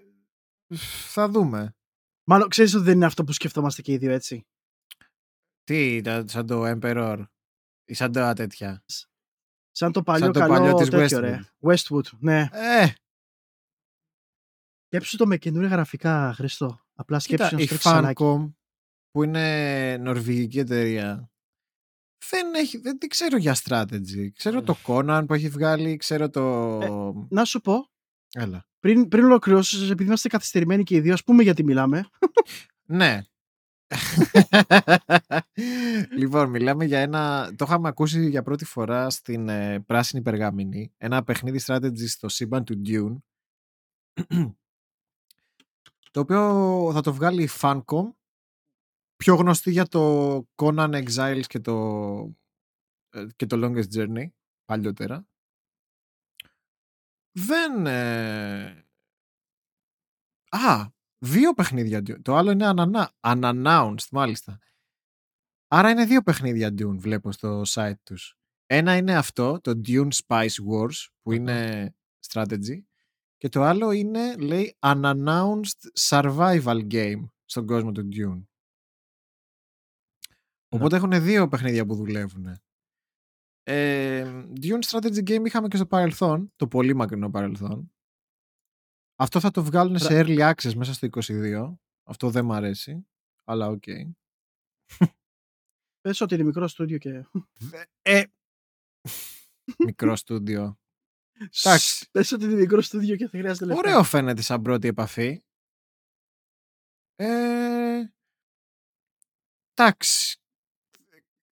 Θα 1.12 1.28
δούμε. 1.28 1.74
Μάλλον 2.24 2.48
ξέρεις 2.48 2.74
ότι 2.74 2.84
δεν 2.84 2.94
είναι 2.94 3.06
αυτό 3.06 3.24
που 3.24 3.32
σκεφτόμαστε 3.32 3.82
και 3.82 3.92
οι 3.92 3.96
δύο, 3.96 4.10
έτσι; 4.12 4.46
Τι, 5.64 6.00
τα- 6.00 6.28
σαν 6.28 6.46
το 6.46 6.62
Emperor 6.66 7.24
ή 7.84 7.94
σαν 7.94 8.12
τα 8.12 8.32
τέτοια. 8.34 8.84
Σαν 9.72 9.92
το 9.92 10.02
παλιό 10.02 10.24
Σαν 10.24 10.32
το 10.32 10.38
καλό 10.38 10.54
παλιό 10.54 10.74
της 10.74 10.88
τέτοιο, 10.88 11.18
Westwood. 11.18 11.20
ρε. 11.20 11.40
Westwood, 11.60 12.04
ναι. 12.18 12.48
Ε, 12.52 12.86
Σκέψου 14.86 15.16
το 15.16 15.26
με 15.26 15.36
καινούργια 15.36 15.70
γραφικά, 15.70 16.32
Χριστό. 16.34 16.80
Απλά 16.94 17.18
κοίτα, 17.18 17.46
σκέψου 17.46 17.54
να 17.56 17.62
η 17.62 17.64
στρέξει 17.64 17.88
σαλάκι. 17.88 18.22
Fancom 18.26 18.52
που 19.10 19.22
είναι 19.22 19.96
νορβηγική 19.96 20.58
εταιρεία 20.58 21.30
δεν, 22.30 22.54
έχει, 22.54 22.78
δεν 22.78 22.98
την 22.98 23.08
ξέρω 23.08 23.36
για 23.36 23.56
strategy. 23.64 24.28
Ξέρω 24.34 24.62
το 24.62 24.76
Conan 24.86 25.24
που 25.26 25.34
έχει 25.34 25.48
βγάλει, 25.48 25.96
ξέρω 25.96 26.30
το... 26.30 26.78
Ε, 26.82 27.26
Να 27.34 27.44
σου 27.44 27.60
πω, 27.60 27.90
Έλα. 28.32 28.66
πριν, 28.78 29.08
πριν 29.08 29.24
ολοκληρώσεις, 29.24 29.82
επειδή 29.90 30.04
είμαστε 30.04 30.28
καθυστερημένοι 30.28 30.82
και 30.82 30.94
οι 30.94 31.00
δύο, 31.00 31.12
ας 31.12 31.24
πούμε 31.24 31.42
γιατί 31.42 31.64
μιλάμε. 31.64 32.04
Ναι. 32.86 33.20
Λοιπόν, 36.18 36.50
μιλάμε 36.50 36.84
για 36.84 37.00
ένα. 37.00 37.52
Το 37.56 37.64
είχαμε 37.68 37.88
ακούσει 37.88 38.28
για 38.28 38.42
πρώτη 38.42 38.64
φορά 38.64 39.10
στην 39.10 39.48
ε, 39.48 39.80
πράσινη 39.80 40.22
περγάμινη. 40.22 40.92
Ένα 40.96 41.24
παιχνίδι 41.24 41.60
strategy 41.66 42.08
στο 42.08 42.28
σύμπαν 42.28 42.64
του 42.64 42.82
Dune. 42.86 43.16
το 46.10 46.20
οποίο 46.20 46.90
θα 46.92 47.00
το 47.00 47.12
βγάλει 47.14 47.42
η 47.42 47.48
Funcom. 47.60 48.12
Πιο 49.16 49.34
γνωστή 49.34 49.70
για 49.70 49.86
το 49.86 50.34
Conan 50.54 51.04
Exiles 51.04 51.46
και 51.46 51.60
το, 51.60 51.76
ε, 53.10 53.26
και 53.36 53.46
το 53.46 53.56
Longest 53.62 53.94
Journey 53.94 54.26
παλιότερα. 54.64 55.26
Δεν... 57.32 57.86
ε, 57.86 58.86
Α, 60.50 60.86
δύο 61.22 61.52
παιχνίδια 61.52 61.98
Dune. 61.98 62.22
Το 62.22 62.36
άλλο 62.36 62.50
είναι 62.50 62.72
unanna- 62.76 63.08
unannounced, 63.20 64.08
μάλιστα. 64.10 64.58
Άρα 65.68 65.90
είναι 65.90 66.04
δύο 66.04 66.22
παιχνίδια 66.22 66.68
Dune, 66.68 66.96
βλέπω 66.96 67.32
στο 67.32 67.62
site 67.66 67.98
τους. 68.02 68.36
Ένα 68.66 68.96
είναι 68.96 69.16
αυτό, 69.16 69.60
το 69.60 69.80
Dune 69.86 70.08
Spice 70.26 70.56
Wars, 70.70 71.06
που 71.22 71.32
είναι 71.32 71.90
strategy. 72.28 72.82
Και 73.36 73.48
το 73.48 73.62
άλλο 73.62 73.90
είναι, 73.90 74.36
λέει, 74.36 74.76
unannounced 74.80 75.88
survival 75.98 76.86
game 76.90 77.24
στον 77.44 77.66
κόσμο 77.66 77.92
του 77.92 78.08
Dune. 78.12 78.46
Οπότε 80.68 80.96
έχουν 80.96 81.22
δύο 81.22 81.48
παιχνίδια 81.48 81.86
που 81.86 81.94
δουλεύουν. 81.94 82.56
Ε, 83.62 84.44
Dune 84.62 84.82
Strategy 84.86 85.28
Game 85.28 85.46
είχαμε 85.46 85.68
και 85.68 85.76
στο 85.76 85.86
παρελθόν, 85.86 86.52
το 86.56 86.68
πολύ 86.68 86.94
μακρινό 86.94 87.30
παρελθόν. 87.30 87.92
Αυτό 89.22 89.40
θα 89.40 89.50
το 89.50 89.62
βγάλουν 89.64 89.98
σε 89.98 90.08
early 90.10 90.52
access 90.52 90.74
μέσα 90.74 90.92
στο 90.94 91.08
22. 91.12 91.74
Αυτό 92.02 92.30
δεν 92.30 92.44
μ' 92.44 92.52
αρέσει, 92.52 93.06
αλλά 93.44 93.66
οκ. 93.68 93.82
Πες 96.00 96.20
ότι 96.20 96.34
είναι 96.34 96.42
μικρό 96.44 96.68
στούντιο 96.68 96.98
και. 96.98 97.24
Δε- 97.58 97.84
Ε, 98.02 98.24
μικρό 99.84 100.16
στούντιο. 100.16 100.78
Εντάξει. 101.62 102.08
Πες 102.10 102.32
ότι 102.32 102.44
είναι 102.44 102.54
μικρό 102.54 102.80
στούντιο 102.80 103.16
και 103.16 103.26
δεν 103.28 103.40
χρειάζεται 103.40 103.64
λεφτά. 103.64 103.80
Ωραίο 103.88 104.02
φαίνεται 104.02 104.42
σαν 104.42 104.62
πρώτη 104.62 104.88
επαφή. 104.88 105.42
Ε, 107.14 108.02
εντάξει. 109.74 110.36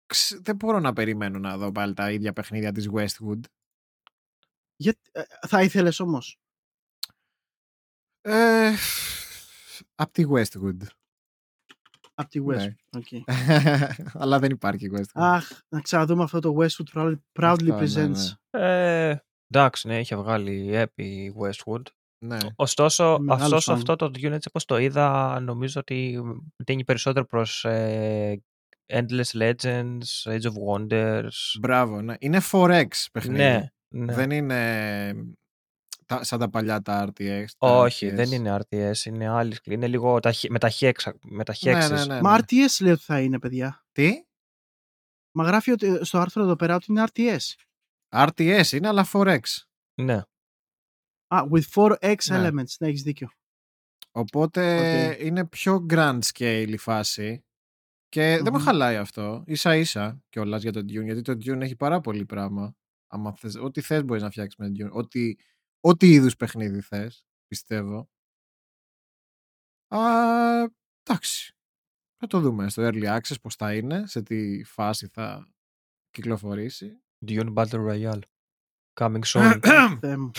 Ξ- 0.05 0.41
Δεν 0.41 0.55
μπορώ 0.55 0.79
να 0.79 0.93
περιμένω 0.93 1.39
να 1.39 1.57
δω 1.57 1.71
πάλι 1.71 1.93
τα 1.93 2.11
ίδια 2.11 2.33
παιχνίδια 2.33 2.71
της 2.71 2.89
Westwood. 2.93 3.39
Γιατί, 4.75 5.09
ε, 5.11 5.23
θα 5.47 5.63
ήθελες 5.63 5.99
όμως; 5.99 6.39
Ε, 8.21 8.69
απ' 9.95 10.11
τη 10.11 10.23
Westwood. 10.33 10.77
Από 12.13 12.29
τη 12.29 12.39
West. 12.47 12.55
Ναι. 12.55 12.73
Οκ. 12.97 13.05
Αλλά 14.21 14.39
δεν 14.39 14.51
υπάρχει 14.51 14.89
Westwood. 14.95 15.11
Αχ, 15.21 15.49
να 15.69 15.81
ξαναδούμε 15.81 16.23
αυτό 16.23 16.39
το 16.39 16.55
Westwood 16.59 16.93
proudly, 16.99 17.15
proudly 17.39 17.71
Αυτό, 17.71 17.75
ναι, 17.75 17.79
presents. 18.13 18.59
Ε, 18.59 19.15
εντάξει, 19.47 19.87
ναι, 19.87 19.99
είχε 19.99 20.15
βγάλει 20.15 20.69
Epi 20.73 21.27
Westwood. 21.41 21.81
ναι. 22.25 22.37
Ωστόσο, 22.55 23.17
Μεγάλος 23.19 23.45
ωστόσο 23.45 23.71
φαν. 23.71 23.75
αυτό 23.79 23.95
το 23.95 24.05
Dune 24.05 24.31
έτσι 24.31 24.47
όπως 24.47 24.65
το 24.65 24.77
είδα, 24.77 25.39
νομίζω 25.39 25.79
ότι 25.79 26.21
τίνει 26.63 26.83
περισσότερο 26.83 27.25
προς 27.25 27.65
ε, 27.65 28.41
Endless 28.93 29.31
Legends, 29.33 30.23
Age 30.23 30.41
of 30.41 30.53
Wonders. 30.67 31.29
Μπράβο, 31.59 32.01
ναι. 32.01 32.15
Είναι 32.19 32.39
4X 32.51 32.87
παιχνίδι. 33.11 33.37
Ναι, 33.41 33.69
ναι. 33.89 34.13
Δεν 34.13 34.31
είναι 34.31 35.13
τα, 36.09 36.23
σαν 36.23 36.39
τα 36.39 36.49
παλιά 36.49 36.81
τα 36.81 37.07
RTS. 37.15 37.45
τα 37.57 37.67
Όχι, 37.77 38.07
RTS. 38.07 38.13
δεν 38.15 38.31
είναι 38.31 38.57
RTS, 38.69 39.05
είναι 39.05 39.27
άλλη 39.27 39.53
σκληρή. 39.53 39.77
Είναι 39.79 39.87
λίγο 39.87 40.19
ταχύ- 40.19 40.49
με 40.51 40.59
ταχύεξα- 40.59 41.15
με 41.23 41.35
Ναι, 41.35 41.43
ταχύεξες. 41.43 42.07
ναι, 42.07 42.13
ναι, 42.15 42.21
Μα 42.21 42.31
ναι. 42.31 42.43
RTS 42.47 42.81
λέει 42.81 42.91
ότι 42.93 43.01
θα 43.03 43.21
είναι, 43.21 43.39
παιδιά. 43.39 43.85
Τι; 43.91 44.23
Μα 45.35 45.43
γράφει 45.43 45.71
ότι, 45.71 46.05
στο 46.05 46.17
άρθρο 46.19 46.43
εδώ 46.43 46.55
πέρα 46.55 46.75
ότι 46.75 46.85
είναι 46.89 47.03
RTS. 47.13 47.55
RTS 48.09 48.71
είναι, 48.71 48.87
αλλά 48.87 49.05
4X. 49.11 49.39
Ναι. 50.01 50.21
Α, 51.27 51.41
with 51.51 51.63
4X 51.73 52.15
Ναι. 52.29 52.47
elements. 52.47 52.73
Ναι, 52.79 52.87
έχεις 52.87 53.01
δίκιο. 53.01 53.29
Οπότε 54.11 54.77
Οκ. 55.13 55.19
είναι 55.19 55.45
πιο 55.45 55.85
grand 55.89 56.19
scale 56.33 56.65
η 56.69 56.77
φάση. 56.77 57.43
Και 58.09 58.21
δεν 58.21 58.51
με 58.53 58.57
Μμμ. 58.59 58.63
χαλάει 58.65 58.95
αυτό. 58.95 59.43
ίσα 59.51 59.75
ίσα 59.75 60.23
κιόλας 60.29 60.61
για 60.61 60.71
το 60.71 60.79
Dune. 60.79 61.03
Γιατί 61.03 61.21
το 61.21 61.31
Dune 61.31 61.61
έχει 61.61 61.75
πάρα 61.75 61.99
πολύ 62.01 62.25
πράγμα. 62.25 62.75
Άμα 63.07 63.33
θες, 63.35 63.55
ό,τι 63.55 63.81
θες 63.81 64.03
μπορείς 64.03 64.21
να 64.23 64.29
φτιάξεις 64.29 64.55
με 64.59 64.71
Dune. 64.77 64.89
Ό,τι, 64.91 65.35
ό,τι 65.79 66.07
είδους 66.11 66.35
παιχνίδι 66.35 66.81
θες, 66.81 67.25
πιστεύω. 67.47 68.09
Α, 69.87 69.99
εντάξει. 71.03 71.53
Θα 72.17 72.27
το 72.27 72.39
δούμε 72.39 72.69
στο 72.69 72.83
Early 72.87 73.17
Access 73.17 73.35
πώς 73.41 73.55
θα 73.55 73.75
είναι, 73.75 74.07
σε 74.07 74.21
τι 74.21 74.63
φάση 74.63 75.07
θα 75.07 75.47
κυκλοφορήσει. 76.09 77.01
Dune 77.27 77.53
Battle 77.53 77.87
Royale. 77.89 78.19
Coming 78.99 79.21
soon. 79.25 79.59
Θεέ 79.99 80.17
μου. 80.17 80.31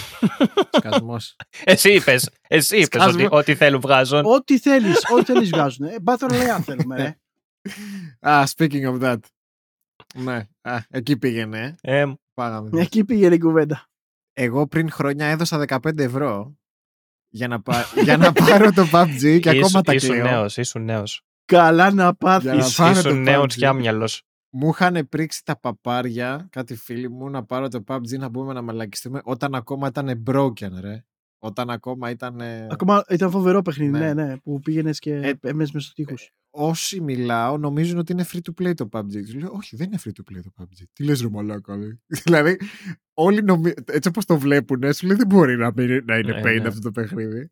Σκασμός. 0.70 1.36
εσύ 1.64 1.92
είπες, 1.94 2.30
εσύ 2.48 2.76
είπες 2.76 2.86
Σκάσμα. 3.02 3.24
ότι, 3.24 3.34
ό,τι 3.36 3.54
θέλουν 3.54 3.80
βγάζουν. 3.80 4.24
Ό,τι 4.24 4.58
θέλεις, 4.58 5.10
ό,τι 5.12 5.24
θέλεις 5.24 5.50
βγάζουν. 5.50 5.86
Ε, 5.86 5.96
Battle 6.04 6.30
Royale 6.30 6.60
θέλουμε, 6.62 6.96
ρε. 6.96 7.18
Α, 8.30 8.44
speaking 8.56 8.84
of 8.98 9.00
that. 9.02 9.18
Ναι, 10.14 10.48
α, 10.60 10.78
εκεί 10.88 11.16
πήγαινε. 11.18 11.74
ε. 11.80 12.00
Ε, 12.00 12.12
Πάγαμε. 12.34 12.80
Εκεί 12.80 13.04
πήγαινε 13.04 13.34
η 13.34 13.38
κουβέντα. 13.38 13.88
Εγώ 14.32 14.66
πριν 14.66 14.90
χρόνια 14.90 15.26
έδωσα 15.26 15.64
15 15.68 15.98
ευρώ 15.98 16.58
για 17.28 17.48
να, 17.48 17.60
πα- 17.62 17.84
για 18.04 18.16
να 18.16 18.32
πάρω 18.32 18.72
το 18.72 18.82
PUBG 18.92 19.38
και 19.40 19.48
ακόμα 19.48 19.66
ήσουν, 19.66 19.82
τα 19.82 19.94
ήσουν 19.94 20.10
κλαίω. 20.14 20.24
νέος, 20.30 20.56
ήσουν 20.56 20.84
νέος. 20.84 21.22
Καλά 21.44 21.84
να 21.84 21.90
Για 21.90 22.04
να 22.04 22.14
πάθεις. 22.14 22.74
πάρω 22.76 23.02
το 23.02 23.08
Ήσουν 23.08 23.22
νέος 23.22 23.44
PUBG. 23.44 23.56
και 23.56 23.66
άμυαλος. 23.66 24.22
Μου 24.52 24.68
είχαν 24.68 25.08
πρίξει 25.08 25.44
τα 25.44 25.58
παπάρια, 25.60 26.46
κάτι 26.50 26.74
φίλοι 26.76 27.10
μου, 27.10 27.30
να 27.30 27.44
πάρω 27.44 27.68
το 27.68 27.84
PUBG 27.86 28.18
να 28.18 28.28
μπούμε 28.28 28.52
να 28.52 28.62
μαλακιστούμε 28.62 29.20
όταν 29.24 29.54
ακόμα 29.54 29.86
ήταν 29.88 30.22
broken, 30.30 30.70
ρε. 30.80 31.04
Όταν 31.42 31.70
ακόμα 31.70 32.10
ήταν... 32.10 32.40
Ακόμα 32.70 33.04
ήταν 33.08 33.30
φοβερό 33.30 33.62
παιχνίδι, 33.62 33.90
Ναι. 33.98 34.12
ναι, 34.12 34.24
ναι, 34.24 34.36
που 34.38 34.60
πήγαινες 34.60 34.98
και 34.98 35.14
Ε, 35.14 35.32
έμεινε 35.40 35.68
με 35.72 35.80
στους 35.80 35.92
τοίχους. 35.92 36.30
Όσοι 36.52 37.00
μιλάω 37.00 37.58
νομίζουν 37.58 37.98
ότι 37.98 38.12
είναι 38.12 38.24
free 38.32 38.40
to 38.40 38.62
play 38.62 38.74
το 38.74 38.88
PUBG. 38.92 39.12
Τους 39.12 39.34
λέω, 39.34 39.52
όχι, 39.52 39.76
δεν 39.76 39.86
είναι 39.86 39.98
free 40.04 40.08
to 40.08 40.32
play 40.32 40.40
το 40.42 40.50
PUBG. 40.56 40.82
Τι 40.92 41.04
λες 41.04 41.20
ρε 41.20 41.28
μαλάκα, 41.28 41.76
ρε. 41.76 41.98
δηλαδή, 42.24 42.56
όλοι 43.14 43.42
νομι... 43.42 43.72
έτσι 43.86 44.08
όπως 44.08 44.24
το 44.24 44.38
βλέπουν, 44.38 44.92
σου 44.92 45.06
λέει 45.06 45.16
δεν 45.16 45.26
μπορεί 45.26 45.56
να, 45.56 45.72
μην- 45.76 46.04
να 46.04 46.16
είναι 46.18 46.32
Ναι, 46.32 46.40
paid 46.40 46.60
ναι. 46.62 46.68
αυτό 46.68 46.80
το 46.80 46.90
παιχνίδι. 46.90 47.50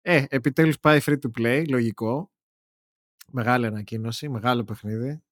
Ε, 0.00 0.24
επιτέλους 0.28 0.78
πάει 0.78 1.00
free 1.02 1.18
to 1.18 1.30
play, 1.38 1.64
λογικό. 1.68 2.32
Μεγάλη 3.32 3.66
ανακοίνωση, 3.66 4.28
μεγάλο 4.28 4.64
παιχνίδι. 4.64 5.22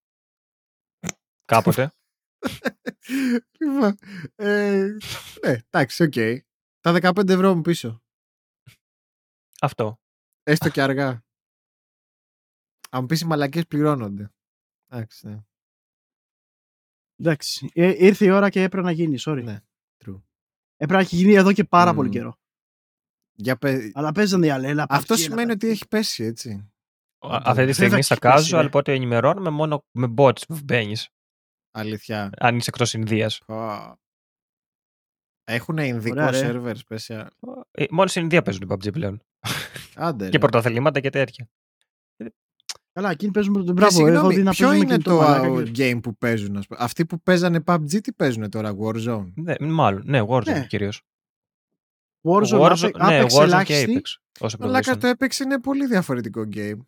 Κάποτε. 1.44 1.92
Λοιπόν, 3.60 3.96
ε, 4.34 4.86
ναι, 5.46 5.58
εντάξει, 5.70 6.02
οκ. 6.02 6.12
Τα 6.80 7.12
15 7.14 7.28
ευρώ 7.28 7.54
μου 7.54 7.60
πίσω. 7.60 8.02
Αυτό. 9.60 10.00
Έστω 10.42 10.68
και 10.70 10.82
αργά. 10.82 11.24
Αν 12.89 13.00
μου 13.00 13.07
πεις 13.07 13.20
οι 13.20 13.25
μαλακίες 13.26 13.67
πληρώνονται. 13.67 14.31
Εντάξει, 14.91 15.26
ναι. 15.28 15.42
Εντάξει. 17.17 17.70
Ε, 17.75 18.07
ήρθε 18.07 18.25
η 18.25 18.31
ώρα 18.31 18.50
και 18.50 18.62
έπρεπε 18.62 18.86
να 18.86 18.92
γίνει. 18.92 19.17
Sorry. 19.20 19.42
Ναι, 19.44 19.60
true. 20.05 20.20
Έπρεπε 20.76 20.92
να 20.92 20.99
έχει 20.99 21.17
γίνει 21.17 21.33
εδώ 21.34 21.52
και 21.52 21.65
πάρα 21.65 21.91
Μμμ. 21.91 21.97
πολύ 21.97 22.08
καιρό. 22.08 22.36
Για 23.34 23.57
πε... 23.57 23.91
Αλλά 23.94 24.12
παίζανε 24.12 24.47
οι 24.47 24.50
άλλοι. 24.50 24.67
Έλα, 24.67 24.86
Αυτό 24.89 25.15
PUBG, 25.15 25.18
έλα, 25.18 25.28
σημαίνει 25.28 25.50
PUBG. 25.50 25.55
ότι 25.55 25.68
έχει 25.68 25.89
πέσει, 25.89 26.25
έτσι. 26.25 26.50
Α- 27.18 27.36
Αυτή 27.36 27.44
τη 27.49 27.52
Βέβαια 27.55 27.73
στιγμή 27.73 28.02
στα 28.02 28.15
έχει 28.15 28.34
πέσει, 28.36 28.50
casual, 28.55 28.60
ρε. 28.60 28.67
οπότε 28.67 28.92
ενημερώνουμε 28.94 29.50
μόνο 29.50 29.84
με 29.91 30.15
bots 30.17 30.47
που 30.49 30.58
μπαίνεις. 30.65 31.08
Αλήθεια. 31.70 32.31
Αν 32.39 32.57
είσαι 32.57 32.70
εκτός 32.70 32.94
Ινδίας. 32.94 33.41
Έχουν 35.44 35.78
ειδικό 35.78 36.15
Ωραία, 36.20 36.31
ρε. 36.31 36.36
σερβερ 36.36 36.76
special. 36.89 37.26
Μόνο 37.91 38.08
στην 38.08 38.23
Ινδία 38.23 38.42
παίζουν 38.42 38.62
οι 38.62 38.67
PUBG 38.70 38.92
πλέον. 38.92 39.23
Άντε. 39.94 40.25
Και 40.25 40.31
ρε. 40.31 40.39
πρωταθλήματα 40.39 41.00
και 41.00 41.10
τέτοια. 41.10 41.49
Καλά, 42.98 43.10
εκείνοι 43.10 43.32
παίζουν 43.32 43.52
τον 43.52 43.64
Και 43.64 43.72
μπράβο. 43.72 44.00
Έχω 44.00 44.06
συγγνώμη, 44.08 44.34
δει 44.34 44.42
να 44.42 44.50
ποιο 44.50 44.66
παίζουν 44.68 44.82
είναι 44.86 44.92
κινητό 44.92 45.10
το 45.10 45.16
μαλάκα 45.16 45.60
α, 45.60 45.62
και- 45.62 45.92
game 45.94 46.00
που 46.02 46.16
παίζουν, 46.16 46.56
ας 46.56 46.66
πούμε. 46.66 46.78
Αυτοί 46.82 47.06
που 47.06 47.20
παίζανε 47.20 47.60
PUBG, 47.66 48.00
τι 48.02 48.12
παίζουν 48.12 48.50
τώρα, 48.50 48.74
Warzone; 48.80 49.32
Ναι, 49.34 49.54
μάλλον. 49.58 50.02
Ναι, 50.06 50.20
Warzone 50.28 50.44
Ναι. 50.44 50.66
κυρίως. 50.66 51.02
Warzone, 52.28 52.70
Apex, 52.70 52.90
ναι, 53.06 53.20
Apex 53.22 53.24
Warzone 53.24 53.28
και 53.28 53.42
ελάχιστη. 53.42 54.00
Apex. 54.02 54.16
Όσο 54.40 54.56
Αλλά 54.60 54.80
προβολήσαν. 54.80 54.98
το 55.00 55.08
Apex 55.26 55.38
είναι 55.44 55.60
πολύ 55.60 55.86
διαφορετικό 55.86 56.40
game. 56.40 56.78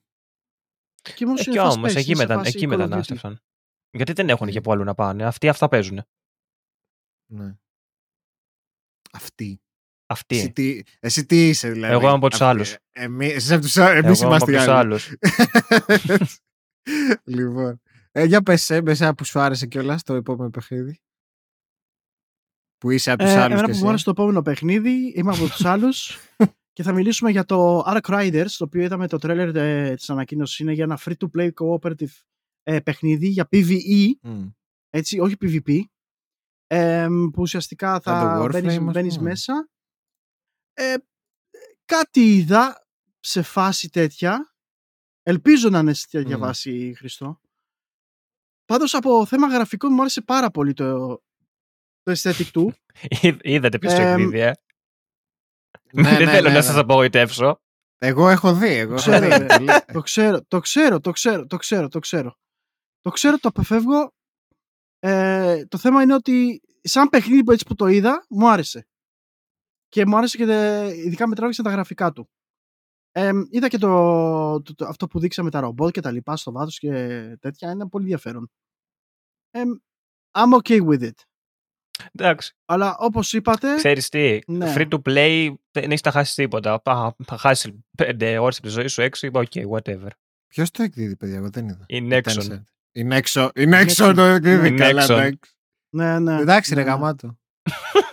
Και 1.15 1.25
όμως 1.25 1.41
Εκεί 1.41 1.51
είναι 1.51 1.61
fast 1.61 1.71
όμως, 1.77 1.93
paced, 1.93 1.97
εκεί, 1.97 2.11
είναι 2.11 2.21
σε 2.21 2.27
μετα... 2.27 2.39
φάση 2.39 2.51
εκεί 2.57 2.67
Call 2.67 2.71
of 2.71 2.75
Duty. 2.75 2.79
μετανάστευσαν. 2.79 3.41
Γιατί 3.91 4.13
δεν 4.13 4.29
έχουν 4.29 4.47
Ναι. 4.47 4.53
και 4.53 4.61
που 4.61 4.73
αλλού 4.73 4.85
να 4.85 4.95
πάνε. 4.95 5.25
Αυτοί 5.25 5.49
αυτά 5.49 5.69
παίζουν. 5.69 6.03
Ναι. 7.33 7.55
Αυτή. 10.11 10.37
Αυτοί. 10.37 10.37
Εσύ 10.39 10.53
τι, 10.53 10.83
εσύ 11.01 11.27
τι 11.27 11.49
είσαι, 11.49 11.71
δηλαδή; 11.71 11.93
Εγώ 11.93 12.03
είμαι 12.03 12.11
από 12.17 12.29
τους 12.31 12.41
Αυτή- 12.41 12.53
άλλους. 12.55 12.77
Εμεί 12.91 13.27
εσείς 13.27 13.51
από 13.53 13.61
τους 13.61 13.77
α- 13.77 13.91
εμείς 13.91 14.21
Εγώ 14.23 14.27
είμαι 14.35 14.37
είμαστε 14.37 14.43
από 14.43 14.51
οι 14.51 14.55
τους 14.55 14.67
άλλοι. 14.67 14.79
άλλους. 14.79 15.13
λοιπόν. 17.37 17.81
Ε, 18.13 18.25
για 18.25 18.43
πες, 18.43 18.71
ε, 18.71 18.83
εσένα 18.87 19.15
που 19.15 19.25
σου 19.25 19.41
άρεσε 19.41 19.67
κιόλας 19.67 20.03
το 20.03 20.15
επόμενο 20.15 20.51
παιχνίδι. 20.51 21.01
Που 22.79 22.91
είσαι 22.91 23.11
από 23.11 23.23
τους 23.23 23.33
Ε, 23.33 23.35
άλλους 23.37 23.45
εμένα 23.47 23.61
κι 23.61 23.65
που 23.65 23.71
εσύ. 23.71 23.83
μου 23.83 23.89
άρεσε 23.89 24.05
το 24.05 24.11
επόμενο 24.11 24.43
παιχνίδι, 24.43 25.13
είμαι 25.17 25.31
από 25.37 25.47
τους 25.49 25.65
άλλους 25.65 26.19
και 26.73 26.83
θα 26.83 26.93
μιλήσουμε 26.93 27.31
για 27.31 27.45
το 27.45 27.81
Ark 27.87 28.01
Riders, 28.01 28.51
το 28.59 28.65
οποίο 28.65 28.83
είδαμε 28.83 29.09
το 29.09 29.19
τρέλερ 29.19 29.57
ε, 29.57 29.95
της 29.95 30.11
ανακοίνωσης. 30.11 30.59
Είναι 30.59 30.73
για 30.73 30.85
ένα 30.85 30.99
free-to-play 31.05 31.51
cooperative 31.55 32.13
ε, 32.63 32.81
παιχνίδι 32.81 33.29
για 33.29 33.49
PvE, 33.53 33.79
Μμ. 34.23 34.47
έτσι, 34.91 35.19
όχι 35.19 35.35
PvP, 35.41 35.81
ε, 36.67 37.07
που 37.33 37.43
ουσιαστικά 37.43 37.91
Σαν 37.91 38.01
θα 38.03 38.37
το 38.39 38.45
Warframe, 38.45 38.51
μπαίνεις, 38.51 38.77
ας 38.77 38.83
μπαίνεις 38.85 39.17
πούμε. 39.17 39.29
μέσα. 39.29 39.69
Ε, 40.83 40.97
κάτι 41.85 42.21
είδα 42.35 42.87
σε 43.21 43.43
φάση 43.43 43.89
τέτοια. 43.89 44.55
Ελπίζω 45.23 45.69
να 45.69 45.79
είναι 45.79 45.93
σε 45.93 46.07
τέτοια 46.11 46.37
Μμ. 46.37 46.41
βάση, 46.41 46.95
Χριστό. 46.97 47.41
Πάντως 48.65 48.95
από 48.95 49.27
θέμα 49.27 49.47
γραφικών 49.49 49.93
μου 49.93 50.01
άρεσε 50.01 50.21
πάρα 50.23 50.51
πολύ 50.51 50.73
το, 50.73 51.09
το 52.03 52.13
aesthetic 52.13 52.47
του. 52.53 52.75
Είδατε 53.43 53.79
ποιος 53.79 53.95
το 53.95 54.01
Εμ, 54.01 54.09
εκδίδει, 54.21 54.39
ε; 54.41 54.53
Ναι, 55.93 56.03
Δεν 56.03 56.25
ναι, 56.25 56.31
θέλω 56.31 56.49
ναι, 56.49 56.55
να 56.55 56.61
ναι. 56.61 56.63
σας 56.63 56.77
απογοητεύσω. 56.77 57.61
Εγώ 57.99 58.29
έχω 58.29 58.55
δει. 58.55 58.75
Εγώ 58.75 58.95
έχω 58.95 59.01
Ξέρω, 59.03 59.29
δει. 59.29 59.37
ρε. 59.37 59.47
Πολύ- 59.47 59.85
Το 59.93 60.01
ξέρω, 60.01 60.45
το 60.45 60.61
ξέρω, 60.61 61.01
το 61.01 61.11
ξέρω, 61.11 61.47
το 61.47 61.57
ξέρω, 61.57 61.89
το 61.89 61.99
ξέρω. 61.99 62.37
Το 63.01 63.11
ξέρω, 63.11 63.39
το 63.39 63.49
αποφεύγω. 63.49 64.15
Ε, 64.99 65.67
το 65.67 65.79
θέμα 65.79 66.03
είναι 66.03 66.15
ότι 66.15 66.61
σαν 66.83 67.09
παιχνίδι 67.09 67.45
που 67.45 67.53
έτσι 67.53 67.65
που 67.67 67.75
το 67.75 67.87
είδα, 67.87 68.27
μου 68.29 68.51
άρεσε. 68.51 68.89
Και 69.91 70.07
μου 70.07 70.17
άρεσε 70.17 70.37
και 70.37 70.47
τε- 70.47 70.97
ειδικά 70.97 71.29
με 71.29 71.35
τράβηξαν 71.35 71.65
τα 71.65 71.71
γραφικά 71.71 72.13
του. 72.13 72.31
Ε, 73.13 73.31
είδα 73.51 73.69
και 73.69 73.79
το, 73.79 73.89
το- 74.63 74.75
το- 74.75 74.87
αυτό 74.87 75.07
που 75.07 75.19
δείξαμε 75.21 75.51
τα 75.51 75.61
ρομπότ 75.61 75.91
και 75.91 76.01
τα 76.01 76.11
λοιπά 76.11 76.37
στο 76.37 76.53
βάθος 76.53 76.79
και 76.79 76.91
τέτοια. 77.41 77.71
Είναι 77.71 77.89
πολύ 77.89 78.05
ενδιαφέρον. 78.05 78.51
Ε, 79.51 79.63
I'm 80.39 80.59
okay 80.63 80.87
with 80.89 81.03
it. 81.03 81.15
Εντάξει. 82.13 82.57
Αλλά 82.65 82.97
όπως 82.99 83.33
είπατε, 83.33 83.75
Ξέρεις 83.75 84.09
τι, 84.09 84.39
Ναι. 84.47 84.73
free 84.77 84.89
to 84.89 84.99
play 85.09 85.55
δεν 85.71 85.85
έχεις 85.91 86.03
να 86.03 86.11
χάσεις 86.11 86.35
τίποτα. 86.35 86.81
Α, 86.85 87.11
Θα 87.25 87.37
χάσεις 87.37 87.73
5 87.97 88.37
ώρες 88.41 88.57
από 88.59 88.67
τη 88.67 88.69
ζωή 88.73 88.87
σου, 88.87 89.03
6, 89.03 89.31
οκ, 89.33 89.53
whatever. 89.71 90.09
Ποιος 90.49 90.71
το 90.71 90.83
εκδίδει, 90.83 91.17
παιδιά, 91.17 91.37
εγώ 91.37 91.51
δεν 91.51 91.69
είδα. 91.69 91.85
Είναι 91.87 92.17
Nexon. 92.17 92.41
Tencent. 92.41 92.63
Είναι 92.93 93.17
Nexon. 93.17 93.51
Είναι 93.55 93.79
Nexon 93.79 94.09
Nexon. 94.11 94.15
το 94.15 94.23
εκδίδει. 94.23 94.69
Είναι 94.69 94.77
Καλά, 94.77 95.03
Nexon. 95.07 95.11
εντάξει. 95.11 95.55
ναι, 95.95 96.19
ναι. 96.19 96.41
Εντάξει, 96.41 96.75
ρε 96.75 96.81
ναι, 96.81 96.87
ναι. 96.87 96.93
γαμάτο. 96.93 97.39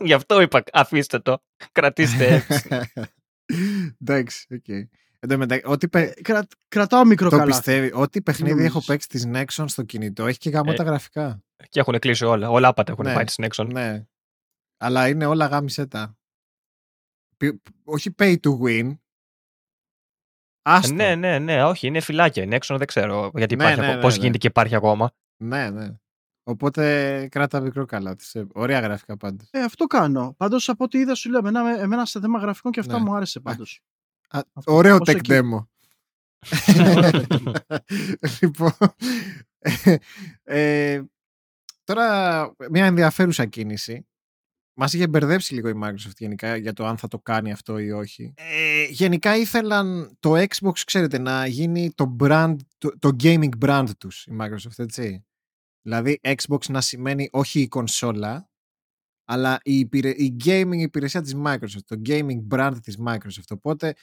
Γι' 0.00 0.12
αυτό 0.12 0.40
είπα, 0.40 0.62
αφήστε 0.72 1.18
το. 1.18 1.42
Κρατήστε 1.72 2.26
έτσι. 2.34 2.68
Εντάξει, 4.02 4.46
οκ. 4.54 4.68
Εν 5.18 5.28
τω 5.28 5.38
μεταξύ, 5.38 5.64
ό,τι 5.66 5.88
πε- 5.88 6.18
Ε, 6.18 6.22
κρα- 6.22 6.46
κρατάω 6.68 7.04
μικρό 7.04 7.28
το 7.30 7.36
καλά. 7.36 7.46
πιστεύει, 7.50 7.90
ό,τι 7.94 8.22
παιχνίδι 8.22 8.50
νομίζεις. 8.50 8.70
έχω 8.70 8.84
παίξει 8.86 9.08
τη 9.08 9.22
Nexon 9.32 9.64
στο 9.68 9.82
κινητό 9.82 10.26
έχει 10.26 10.38
και 10.38 10.50
γαμώτα 10.50 10.82
Ε, 10.82 10.86
γραφικά. 10.86 11.42
και 11.68 11.80
έχουν 11.80 11.98
κλείσει 11.98 12.24
όλα. 12.24 12.50
Όλα 12.50 12.68
άπατα 12.68 12.92
έχουν 12.92 13.04
Ναι. 13.04 13.14
πάει 13.14 13.24
στην 13.26 13.44
έξω. 13.44 13.64
Ναι. 13.64 14.04
Αλλά 14.76 15.08
είναι 15.08 15.26
όλα 15.26 15.46
γάμισέτα. 15.46 16.16
Πι- 17.36 17.60
Όχι 17.84 18.14
pay 18.18 18.36
to 18.42 18.58
win. 18.64 18.96
Άστο. 20.62 20.94
Ναι, 20.94 21.14
ναι, 21.14 21.38
ναι, 21.38 21.64
όχι, 21.64 21.86
είναι 21.86 22.00
φυλάκια. 22.00 22.42
Είναι 22.42 22.56
έξω, 22.56 22.76
δεν 22.78 22.86
ξέρω 22.86 23.30
γιατί 23.34 23.56
Ναι, 23.56 23.62
υπάρχει, 23.62 23.80
ναι, 23.80 23.86
ακο- 23.86 23.96
ναι, 23.96 24.02
πώς 24.02 24.14
ναι. 24.14 24.20
γίνεται 24.20 24.38
και 24.38 24.46
υπάρχει 24.46 24.74
ακόμα. 24.74 25.12
ναι, 25.42 25.70
ναι. 25.70 25.94
Οπότε 26.48 27.28
κράτα 27.30 27.60
μικρό 27.60 27.84
καλά. 27.84 28.16
Τις, 28.16 28.34
ε, 28.34 28.46
Ωραία 28.52 28.80
γραφικά 28.80 29.16
πάντως. 29.16 29.48
Ε, 29.50 29.62
αυτό 29.62 29.84
κάνω. 29.86 30.34
Πάντως 30.36 30.68
από 30.68 30.84
ό,τι 30.84 30.98
είδα, 30.98 31.14
σου 31.14 31.30
λέω 31.30 31.38
εμένα, 31.38 31.80
εμένα 31.80 32.04
σε 32.06 32.20
θέμα 32.20 32.38
γραφικών 32.38 32.72
και 32.72 32.80
αυτά 32.80 32.98
Ναι. 32.98 33.04
μου 33.04 33.14
άρεσε 33.14 33.40
πάντως. 33.40 33.80
Α, 34.28 34.40
Αυτό, 34.52 34.74
ωραίο 34.74 34.94
όσο 34.94 35.02
tech 35.12 35.14
εκεί. 35.16 35.30
demo. 35.32 35.66
Ναι, 36.76 36.90
ωραίο 36.96 37.10
tech 37.10 37.26
demo. 37.26 37.52
λοιπόν, 38.40 38.72
ε, 39.58 39.96
ε, 40.44 41.02
τώρα 41.84 42.50
μια 42.70 42.86
ενδιαφέρουσα 42.86 43.44
κίνηση. 43.46 44.06
Μας 44.78 44.92
είχε 44.92 45.06
μπερδέψει 45.08 45.54
λίγο 45.54 45.68
η 45.68 45.74
Microsoft 45.82 46.16
γενικά 46.18 46.56
για 46.56 46.72
το 46.72 46.86
αν 46.86 46.96
θα 46.98 47.08
το 47.08 47.18
κάνει 47.18 47.52
αυτό 47.52 47.78
ή 47.78 47.90
όχι. 47.90 48.32
Ε, 48.36 48.84
γενικά 48.88 49.36
ήθελαν 49.36 50.16
το 50.20 50.34
Xbox, 50.36 50.78
ξέρετε, 50.84 51.18
να 51.18 51.46
γίνει 51.46 51.92
το 51.94 52.16
brand, 52.20 52.56
το, 52.78 52.98
το 52.98 53.10
gaming 53.22 53.48
brand 53.64 53.86
τους 53.98 54.26
η 54.26 54.36
Microsoft, 54.40 54.78
έτσι. 54.78 55.24
Δηλαδή 55.86 56.20
Xbox 56.22 56.68
να 56.68 56.80
σημαίνει 56.80 57.28
όχι 57.32 57.60
η 57.60 57.68
κονσόλα, 57.68 58.50
αλλά 59.24 59.58
η, 59.62 59.78
υπηρε- 59.78 60.18
η 60.18 60.36
gaming 60.44 60.72
υπηρεσία 60.78 61.20
της 61.22 61.34
Microsoft, 61.44 61.84
το 61.86 62.00
gaming 62.06 62.46
brand 62.50 62.74
της 62.82 62.98
Microsoft. 63.06 63.48
Οπότε 63.50 63.94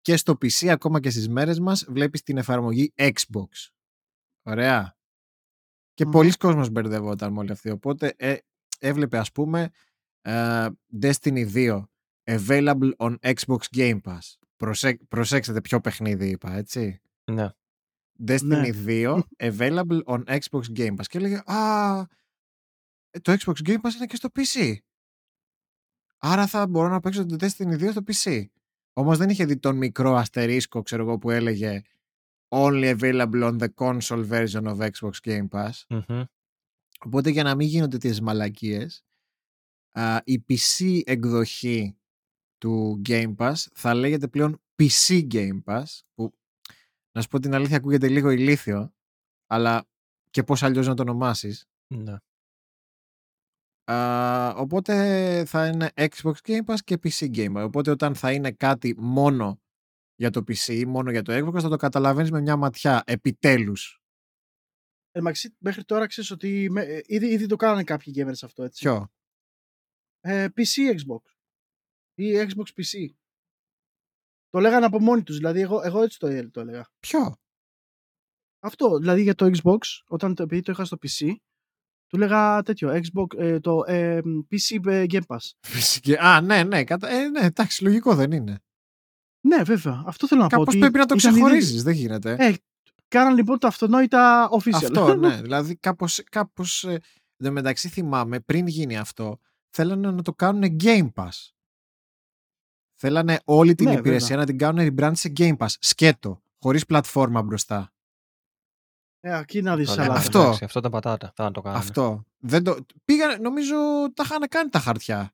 και 0.00 0.16
στο 0.16 0.32
PC, 0.32 0.66
ακόμα 0.68 1.00
και 1.00 1.10
στις 1.10 1.28
μέρες 1.28 1.60
μας, 1.60 1.84
βλέπεις 1.88 2.22
την 2.22 2.36
εφαρμογή 2.36 2.92
Xbox. 2.96 3.48
Ωραία. 4.42 4.96
Και 5.94 6.04
Μμμ. 6.04 6.10
πολλοί 6.12 6.32
κόσμος 6.32 6.70
μπερδευόταν 6.70 7.32
με 7.32 7.38
όλη 7.38 7.50
αυτή. 7.50 7.70
Οπότε 7.70 8.14
ε, 8.16 8.36
έβλεπε 8.78 9.18
ας 9.18 9.32
πούμε 9.32 9.70
ε, 10.20 10.66
Destiny 11.02 11.52
2 11.54 11.84
available 12.24 12.90
on 12.96 13.16
Xbox 13.20 13.58
Game 13.76 14.00
Pass. 14.02 14.18
Προσέ- 14.56 15.04
προσέξτε 15.08 15.60
ποιο 15.60 15.80
παιχνίδι 15.80 16.28
είπα, 16.28 16.52
έτσι. 16.52 17.00
ναι. 17.30 17.48
Destiny 18.26 18.42
Ναι. 18.42 18.70
2 18.86 19.20
available 19.36 20.02
on 20.04 20.24
Xbox 20.24 20.62
Game 20.76 20.96
Pass. 20.96 21.04
Και 21.08 21.18
έλεγε 21.18 21.42
Α, 21.46 22.00
ε, 23.10 23.20
το 23.20 23.32
Xbox 23.32 23.68
Game 23.68 23.80
Pass 23.80 23.94
είναι 23.96 24.06
και 24.06 24.16
στο 24.16 24.28
PC. 24.34 24.74
Άρα 26.18 26.46
θα 26.46 26.66
μπορώ 26.66 26.88
να 26.88 27.00
παίξω 27.00 27.26
το 27.26 27.36
Destiny 27.40 27.78
2 27.78 27.90
στο 27.90 28.02
PC. 28.06 28.44
Όμως 28.92 29.18
δεν 29.18 29.28
είχε 29.28 29.44
δει 29.44 29.58
τον 29.58 29.76
μικρό 29.76 30.14
αστερίσκο, 30.14 30.82
ξέρω 30.82 31.02
εγώ, 31.02 31.18
που 31.18 31.30
έλεγε 31.30 31.82
Only 32.48 32.98
available 32.98 33.42
on 33.42 33.58
the 33.58 33.68
console 33.74 34.28
version 34.28 34.62
of 34.64 34.90
Xbox 34.90 35.10
Game 35.22 35.48
Pass. 35.48 35.70
Μμμ. 35.88 36.22
Οπότε 37.04 37.30
για 37.30 37.42
να 37.42 37.54
μην 37.54 37.66
γίνονται 37.66 37.98
τις 37.98 38.20
μαλακίες, 38.20 39.04
α, 39.90 40.20
η 40.24 40.44
PC 40.48 41.00
εκδοχή 41.04 41.96
του 42.58 43.02
Game 43.08 43.36
Pass 43.36 43.54
θα 43.74 43.94
λέγεται 43.94 44.28
πλέον 44.28 44.62
PC 44.76 45.26
Game 45.32 45.62
Pass, 45.64 45.84
που 46.14 46.37
να 47.12 47.20
σου 47.22 47.28
πω 47.28 47.38
την 47.38 47.54
αλήθεια 47.54 47.76
ακούγεται 47.76 48.08
λίγο 48.08 48.30
ηλίθιο, 48.30 48.94
αλλά 49.46 49.84
και 50.30 50.42
πώς 50.42 50.62
αλλιώς 50.62 50.86
να 50.86 50.94
το 50.94 51.02
ονομάσεις. 51.02 51.66
Ναι. 51.94 52.16
Α, 53.92 54.48
οπότε 54.56 55.44
θα 55.46 55.66
είναι 55.66 55.90
Xbox 55.94 56.32
Game 56.42 56.64
Pass 56.64 56.76
και 56.84 56.98
PC 57.02 57.34
Game 57.36 57.56
Pass. 57.56 57.64
Οπότε 57.64 57.90
όταν 57.90 58.14
θα 58.14 58.32
είναι 58.32 58.52
κάτι 58.52 58.94
μόνο 58.98 59.60
για 60.14 60.30
το 60.30 60.40
PC 60.40 60.66
ή 60.74 60.84
μόνο 60.86 61.10
για 61.10 61.22
το 61.22 61.32
Xbox 61.46 61.60
θα 61.60 61.68
το 61.68 61.76
καταλαβαίνεις 61.76 62.30
με 62.30 62.40
μια 62.40 62.56
ματιά, 62.56 63.02
επιτέλους. 63.06 64.02
Ε, 65.10 65.20
μαξί, 65.20 65.56
μέχρι 65.58 65.84
τώρα 65.84 66.06
ξέρεις 66.06 66.30
ότι 66.30 66.68
με- 66.70 66.82
ε, 66.82 67.02
ήδη, 67.06 67.26
ήδη 67.26 67.46
το 67.46 67.56
κάνανε 67.56 67.84
κάποιοι 67.84 68.14
gamers 68.16 68.42
αυτό 68.42 68.62
έτσι. 68.62 68.82
Ποιο; 68.84 69.08
Ε, 70.20 70.48
PC 70.56 70.94
Xbox. 70.94 71.22
Ή 72.14 72.32
Xbox 72.34 72.66
PC. 72.76 73.08
Το 74.50 74.58
λέγανε 74.60 74.84
από 74.84 75.00
μόνοι 75.00 75.22
τους. 75.22 75.36
Δηλαδή, 75.36 75.60
εγώ, 75.60 75.80
εγώ 75.84 76.02
έτσι 76.02 76.18
το, 76.18 76.50
το 76.50 76.60
έλεγα. 76.60 76.86
Ποιο; 77.00 77.36
Αυτό, 78.60 78.98
δηλαδή 78.98 79.22
για 79.22 79.34
το 79.34 79.50
Xbox, 79.62 79.78
όταν 80.06 80.34
το, 80.34 80.42
επειδή 80.42 80.62
το 80.62 80.72
είχα 80.72 80.84
στο 80.84 80.96
PC, 81.02 81.32
του 82.06 82.18
λέγα 82.18 82.62
τέτοιο, 82.62 82.90
Xbox, 82.90 83.38
ε, 83.38 83.60
το 83.60 83.82
ε, 83.86 84.20
PC 84.50 84.80
Game 85.06 85.26
Pass. 85.26 85.50
Φυσική. 85.66 86.16
Α, 86.16 86.40
ναι, 86.40 86.64
ναι, 86.64 86.84
κατα... 86.84 87.08
ε, 87.08 87.28
ναι, 87.28 87.40
εντάξει, 87.40 87.82
λογικό 87.84 88.14
δεν 88.14 88.32
είναι. 88.32 88.60
Ναι, 89.46 89.62
βέβαια. 89.62 90.02
Αυτό 90.06 90.26
θέλω 90.26 90.40
να 90.40 90.46
πω. 90.46 90.56
Κάπως 90.56 90.68
ότι 90.74 90.78
πρέπει 90.78 90.98
να 90.98 91.06
το 91.06 91.14
ήταν 91.18 91.30
ήδη- 91.30 91.40
ξεχωρίζεις, 91.42 91.82
δεν 91.82 91.94
γίνεται. 91.94 92.36
Ε, 92.38 92.54
κάναν 93.08 93.34
λοιπόν 93.34 93.58
τα 93.58 93.68
αυτονόητα 93.68 94.48
official. 94.52 94.72
Αυτό, 94.74 95.14
ναι. 95.14 95.40
δηλαδή 95.42 95.76
κάπως, 95.76 96.22
κάπως 96.30 96.84
ε, 96.84 96.92
εν 97.36 97.46
τω 97.46 97.52
μεταξύ 97.52 97.88
θυμάμαι 97.88 98.40
πριν 98.40 98.66
γίνει 98.66 98.98
αυτό 98.98 99.38
θέλανε 99.70 100.10
να 100.10 100.22
το 100.22 100.34
κάνουν 100.34 100.76
Game 100.80 101.08
Pass. 101.14 101.50
Θέλανε 103.00 103.40
όλη 103.44 103.74
την 103.74 103.88
Ναι, 103.88 103.94
υπηρεσία 103.94 104.36
να 104.36 104.46
την 104.46 104.58
κάνουν 104.58 104.86
rebrand 104.94 105.12
σε 105.14 105.32
Game 105.36 105.56
Pass. 105.56 105.66
Σκέτο. 105.78 106.42
Χωρίς 106.58 106.86
πλατφόρμα 106.86 107.42
μπροστά. 107.42 107.92
Ε, 109.20 109.38
εκεί 109.38 109.62
να 109.62 109.76
δεις 109.76 109.86
Το 109.86 109.92
αλλά. 109.92 110.02
λέμε, 110.02 110.14
Αυτό. 110.14 110.40
εντάξει, 110.40 110.64
Αυτό 110.64 110.78
ήταν 110.78 110.90
πατάτα. 110.90 111.32
Θα 111.34 111.50
το 111.50 111.60
κάνουμε. 111.60 111.82
Αυτό. 111.82 112.24
Δεν 112.38 112.62
το... 112.64 112.76
Πήγανε, 113.04 113.36
νομίζω 113.36 113.76
τα 114.14 114.22
είχαν 114.26 114.48
κάνει 114.48 114.70
τα 114.70 114.78
χαρτιά. 114.78 115.32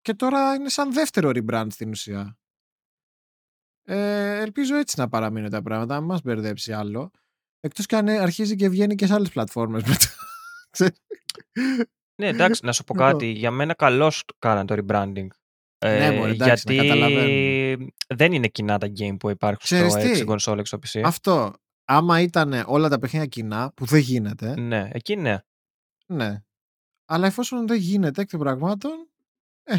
Και 0.00 0.14
τώρα 0.14 0.54
είναι 0.54 0.68
σαν 0.68 0.92
δεύτερο 0.92 1.30
rebrand 1.34 1.66
στην 1.70 1.90
ουσία. 1.90 2.38
Ε, 3.82 4.40
ελπίζω 4.40 4.76
έτσι 4.76 4.98
να 5.00 5.08
παραμείνουν 5.08 5.50
τα 5.50 5.62
πράγματα, 5.62 5.94
να 5.94 6.00
μην 6.00 6.08
μας 6.08 6.22
μπερδέψει 6.22 6.72
άλλο. 6.72 7.10
Εκτός 7.60 7.86
και 7.86 7.96
αν 7.96 8.08
ε, 8.08 8.18
αρχίζει 8.18 8.56
και 8.56 8.68
βγαίνει 8.68 8.94
και 8.94 9.06
σε 9.06 9.14
άλλες 9.14 9.30
πλατφόρμες 9.30 9.82
μετά. 9.82 10.06
Ξέρεις. 10.70 11.02
Ναι, 12.20 12.26
εντάξει, 12.28 12.64
να 12.64 12.72
σου 12.72 12.84
πω 12.84 12.94
Αυτό. 13.02 13.12
κάτι. 13.12 13.26
Για 13.26 13.50
μένα 13.50 13.74
καλώς 13.74 14.24
κάναν 14.38 14.66
το 14.66 14.74
rebranding. 14.78 15.26
Ναι, 15.84 16.10
μωρέ, 16.10 16.30
εντάξει, 16.32 16.66
να 16.66 16.72
γιατί 16.72 16.88
καταλαβαίνουμε. 16.88 17.86
δεν 18.14 18.32
είναι 18.32 18.48
κοινά 18.48 18.78
τα 18.78 18.86
game 18.98 19.16
που 19.18 19.30
υπάρχουν 19.30 19.62
Ξέρεις 19.62 19.92
στο 19.92 20.00
τι; 20.00 20.24
X 20.26 20.28
console, 20.28 20.58
X 20.58 20.66
στο 20.66 20.78
PC. 20.78 21.00
Αυτό. 21.04 21.54
Άμα 21.84 22.20
ήταν 22.20 22.64
όλα 22.66 22.88
τα 22.88 22.98
παιχνίδια 22.98 23.26
κοινά, 23.26 23.72
που 23.74 23.84
δεν 23.84 24.00
γίνεται, 24.00 24.60
Ναι, 24.60 24.88
εκεί 24.92 25.16
ναι. 25.16 25.38
ναι. 26.06 26.42
Αλλά 27.04 27.26
εφόσον 27.26 27.66
δεν 27.66 27.78
γίνεται 27.78 28.20
εκ 28.20 28.28
των 28.28 28.40
πραγμάτων, 28.40 29.08
ε, 29.62 29.76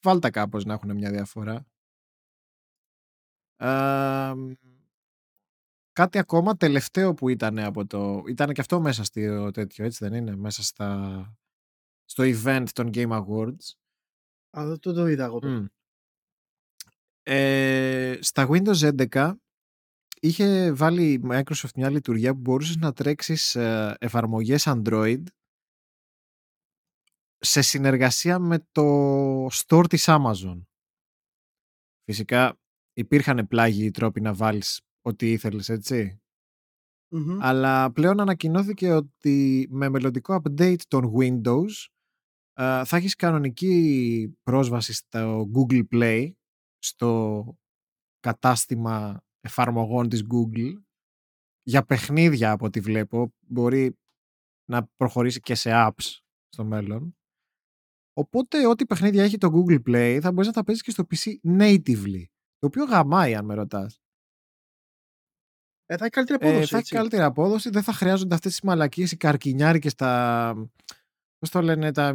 βάλτα 0.00 0.30
κάπως 0.30 0.64
να 0.64 0.72
έχουν 0.74 0.94
μια 0.94 1.10
διαφορά. 1.10 1.66
Ε, 3.56 4.32
κάτι 5.92 6.18
ακόμα 6.18 6.56
τελευταίο 6.56 7.14
που 7.14 7.28
ήταν 7.28 7.58
από 7.58 7.86
το... 7.86 8.22
Ήταν 8.28 8.52
και 8.52 8.60
αυτό 8.60 8.80
μέσα 8.80 9.04
στο 9.04 9.50
τέτοιο, 9.50 9.84
έτσι 9.84 10.08
δεν 10.08 10.14
είναι, 10.14 10.36
μέσα 10.36 10.62
στα, 10.62 11.38
στο 12.04 12.24
event 12.26 12.66
των 12.72 12.90
Game 12.94 13.10
Awards. 13.10 13.72
Α, 14.50 14.66
δεν 14.66 14.78
το, 14.78 14.92
το 14.92 15.06
είδα 15.06 15.24
εγώ. 15.24 15.38
το. 15.38 15.48
Μμ. 15.48 15.66
Ε, 17.22 18.18
στα 18.20 18.48
Windows 18.50 19.06
11 19.08 19.34
είχε 20.20 20.72
βάλει 20.72 21.12
η 21.12 21.20
Microsoft 21.24 21.74
μια 21.76 21.90
λειτουργία 21.90 22.32
που 22.34 22.40
μπορούσες 22.40 22.76
να 22.76 22.92
τρέξεις 22.92 23.54
ε, 23.54 23.96
εφαρμογές 23.98 24.64
Android 24.66 25.22
σε 27.38 27.62
συνεργασία 27.62 28.38
με 28.38 28.66
το 28.72 29.46
store 29.46 29.84
της 29.88 30.04
Amazon. 30.08 30.62
Φυσικά 32.04 32.58
υπήρχαν 32.92 33.46
πλάγιοι 33.48 33.90
τρόποι 33.90 34.20
να 34.20 34.34
βάλεις 34.34 34.80
ό,τι 35.02 35.32
ήθελες, 35.32 35.68
έτσι. 35.68 36.20
Μμμ. 37.08 37.38
Αλλά 37.40 37.92
πλέον 37.92 38.20
ανακοινώθηκε 38.20 38.92
ότι 38.92 39.66
με 39.70 39.88
μελλοντικό 39.88 40.42
update 40.44 40.80
των 40.88 41.12
Windows 41.18 41.66
α, 41.66 41.97
θα 42.60 42.96
έχεις 42.96 43.14
κανονική 43.14 44.36
πρόσβαση 44.42 44.92
στο 44.92 45.50
Google 45.54 45.82
Play, 45.92 46.30
στο 46.78 47.44
κατάστημα 48.20 49.22
εφαρμογών 49.40 50.08
της 50.08 50.22
Google, 50.32 50.72
για 51.62 51.84
παιχνίδια 51.84 52.50
από 52.50 52.66
ό,τι 52.66 52.80
βλέπω. 52.80 53.32
Μπορεί 53.40 53.98
να 54.70 54.86
προχωρήσει 54.96 55.40
και 55.40 55.54
σε 55.54 55.70
apps 55.72 56.18
στο 56.48 56.64
μέλλον. 56.64 57.16
Οπότε 58.12 58.66
ό,τι 58.66 58.86
παιχνίδια 58.86 59.22
έχει 59.24 59.38
το 59.38 59.48
Google 59.54 59.80
Play 59.88 60.18
θα 60.22 60.32
μπορείς 60.32 60.46
να 60.46 60.52
τα 60.52 60.64
παίζεις 60.64 60.82
και 60.82 60.90
στο 60.90 61.06
PC 61.10 61.32
natively. 61.58 62.22
Το 62.58 62.66
οποίο 62.66 62.84
γαμάει 62.84 63.34
αν 63.34 63.44
με 63.44 63.54
ρωτάς. 63.54 64.00
Ε, 65.86 65.96
θα 65.96 66.04
έχει 66.04 66.12
καλύτερη 66.14 66.44
Ε, 66.44 66.48
απόδοση. 66.48 66.68
θα 66.70 66.76
έχει 66.76 66.84
έτσι. 66.84 66.94
καλύτερη 66.94 67.22
απόδοση, 67.22 67.70
δεν 67.70 67.82
θα 67.82 67.92
χρειάζονται 67.92 68.34
αυτές 68.34 68.50
τις 68.50 68.60
μαλακίες, 68.62 69.12
οι 69.12 69.16
καρκινιάρικες, 69.16 69.94
τα... 69.94 70.54
Πώς 71.38 71.50
το 71.50 71.62
λένε, 71.62 71.92
τα... 71.92 72.14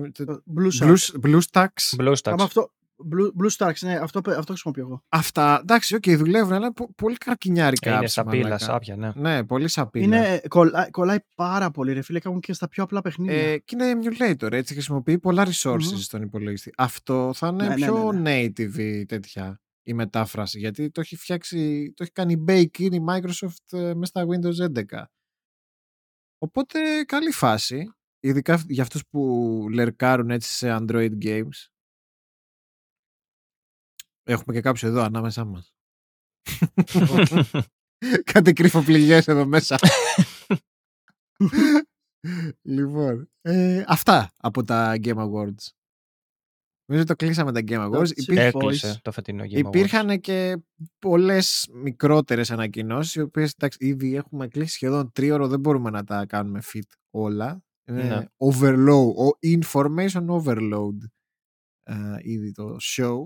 Blue 0.56 0.82
Shark. 0.82 0.98
Blue, 1.24 1.40
Stacks. 1.52 1.95
BlueStacks. 2.00 2.32
Άμα 2.32 2.43
αυτό, 2.43 2.72
Blue, 3.11 3.42
Blue 3.43 3.50
Stacks, 3.58 3.80
ναι, 3.82 3.95
αυτό, 3.95 4.19
αυτό 4.26 4.43
χρησιμοποιώ 4.45 4.84
εγώ. 4.84 5.03
Αυτά, 5.10 5.60
εντάξει, 5.61 5.95
οκ, 5.95 6.03
δουλεύουν, 6.10 6.53
αλλά 6.53 6.66
είναι 6.66 6.74
πο- 6.74 6.93
πολύ 6.95 7.16
καρκινιάρικα. 7.18 7.90
Είναι 7.90 8.00
apps, 8.06 8.08
σαπίλα, 8.10 8.43
μαλάκα. 8.43 8.64
σάπια, 8.66 8.95
ναι. 8.95 9.11
Ναι, 9.16 9.43
πολύ 9.43 9.68
σαπίλα. 9.68 10.06
Είναι, 10.06 10.42
κολλάει, 10.48 10.90
κολλάει 10.90 11.18
πάρα 11.35 11.72
πολύ, 11.72 11.93
ρε 11.93 12.02
φίλε, 12.02 12.19
κάνουν 12.19 12.40
και 12.40 12.53
στα 12.53 12.68
πιο 12.68 12.84
απλά 12.84 13.02
παιχνίδια. 13.02 13.52
Ε, 13.52 13.58
και 13.58 13.76
είναι 13.80 14.00
emulator, 14.03 14.52
έτσι, 14.52 14.74
χρησιμοποιεί 14.74 15.19
πολλά 15.19 15.45
resources 15.48 15.92
Μμμ. 15.92 15.98
στον 15.98 16.22
υπολογιστή. 16.22 16.74
Αυτό 16.77 17.32
θα 17.34 17.48
είναι 17.48 17.64
Ναι, 17.64 17.69
ναι, 17.69 17.76
πιο 17.76 18.11
ναι, 18.11 18.43
native 18.45 18.77
η 18.77 19.06
τέτοια 19.06 19.61
η 19.85 19.93
μετάφραση, 19.93 20.60
γιατί 20.60 20.90
το 20.92 21.02
έχει 21.02 21.16
φτιάξει, 21.16 21.92
το 21.95 22.03
έχει 22.03 22.11
κάνει 22.11 22.43
bake 22.48 22.80
in 22.80 22.93
η 22.93 23.00
Microsoft 23.10 23.77
ε, 23.77 23.93
μέσα 23.93 24.06
στα 24.06 24.26
Windows 24.26 24.84
11. 25.00 25.03
Οπότε 26.38 27.03
καλή 27.06 27.32
φάση, 27.32 27.93
ειδικά 28.24 28.64
για 28.68 28.84
αυτούς 28.84 29.08
που 29.08 29.19
λερκάρουν 29.72 30.30
έτσι 30.30 30.52
σε 30.52 30.77
Android 30.80 31.18
games. 31.22 31.68
Έχουμε 34.24 34.53
και 34.53 34.61
κάποιο 34.61 34.88
εδώ 34.88 35.02
ανάμεσά 35.02 35.45
μας. 35.45 35.74
Κάτι 38.34 38.53
κρυφοπληγές 38.53 39.27
εδώ 39.27 39.45
μέσα. 39.45 39.77
λοιπόν, 42.61 43.30
ε, 43.42 43.84
αυτά 43.88 44.34
από 44.38 44.64
τα 44.64 44.95
Game 45.03 45.18
Awards. 45.18 45.68
Νομίζω 46.85 47.06
το 47.06 47.16
κλείσαμε 47.16 47.52
τα 47.52 47.61
Game 47.68 47.90
Awards. 47.90 48.00
That's 48.00 48.08
it. 48.08 48.16
Υπήρχε, 48.16 48.48
Έκλεισε 48.48 49.00
το 49.02 49.11
φετινό 49.11 49.43
Game 49.43 49.48
Awards. 49.48 49.68
υπήρχαν 49.68 50.19
και 50.19 50.58
πολλές 51.00 51.69
μικρότερες 51.74 52.52
ανακοινώσεις, 52.52 53.16
οι 53.16 53.22
οποίες 53.22 53.52
εντάξει, 53.52 53.77
ήδη 53.82 54.16
έχουμε 54.16 54.48
κλείσει 54.48 54.74
σχεδόν 54.74 55.11
τρίωρο, 55.11 55.48
δεν 55.48 55.60
μπορούμε 55.60 55.90
να 55.90 56.03
τα 56.03 56.26
κάνουμε 56.26 56.61
fit 56.74 56.92
όλα. 57.10 57.64
Είναι 57.88 58.03
Ναι. 58.03 58.26
overload, 58.38 59.14
ο- 59.16 59.38
information 59.42 60.28
overload 60.42 60.98
ε, 61.84 62.18
ήδη 62.22 62.52
το 62.52 62.78
show. 62.82 63.18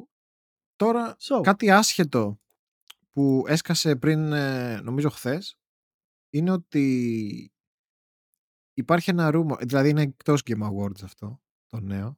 Τώρα 0.76 1.16
So, 1.20 1.42
κάτι 1.44 1.72
άσχετο 1.72 2.40
που 3.12 3.44
έσκασε 3.48 3.96
πριν, 3.96 4.32
ε, 4.34 4.82
νομίζω 4.82 5.10
χθες, 5.10 5.58
είναι 6.30 6.52
ότι 6.52 7.52
υπάρχει 8.74 9.10
ένα 9.10 9.30
rumor, 9.34 9.58
δηλαδή 9.68 9.90
είναι 9.90 10.02
εκτός 10.02 10.42
Game 10.46 10.62
Awards 10.72 11.04
αυτό, 11.04 11.42
το 11.68 11.80
νέο. 11.80 12.18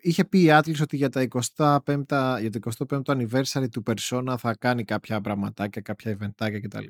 Είχε 0.00 0.24
πει 0.24 0.42
η 0.42 0.46
Atlas 0.50 0.80
ότι 0.82 0.96
για, 0.96 1.08
τα 1.08 1.22
25, 1.22 2.38
για 2.40 2.50
το 2.50 2.58
25ο 2.58 3.02
anniversary 3.04 3.66
του 3.70 3.82
Persona 3.86 4.34
θα 4.38 4.54
κάνει 4.56 4.84
κάποια 4.84 5.20
πραγματάκια, 5.20 5.82
κάποια 5.82 6.10
eventάκια 6.10 6.60
κτλ. 6.60 6.86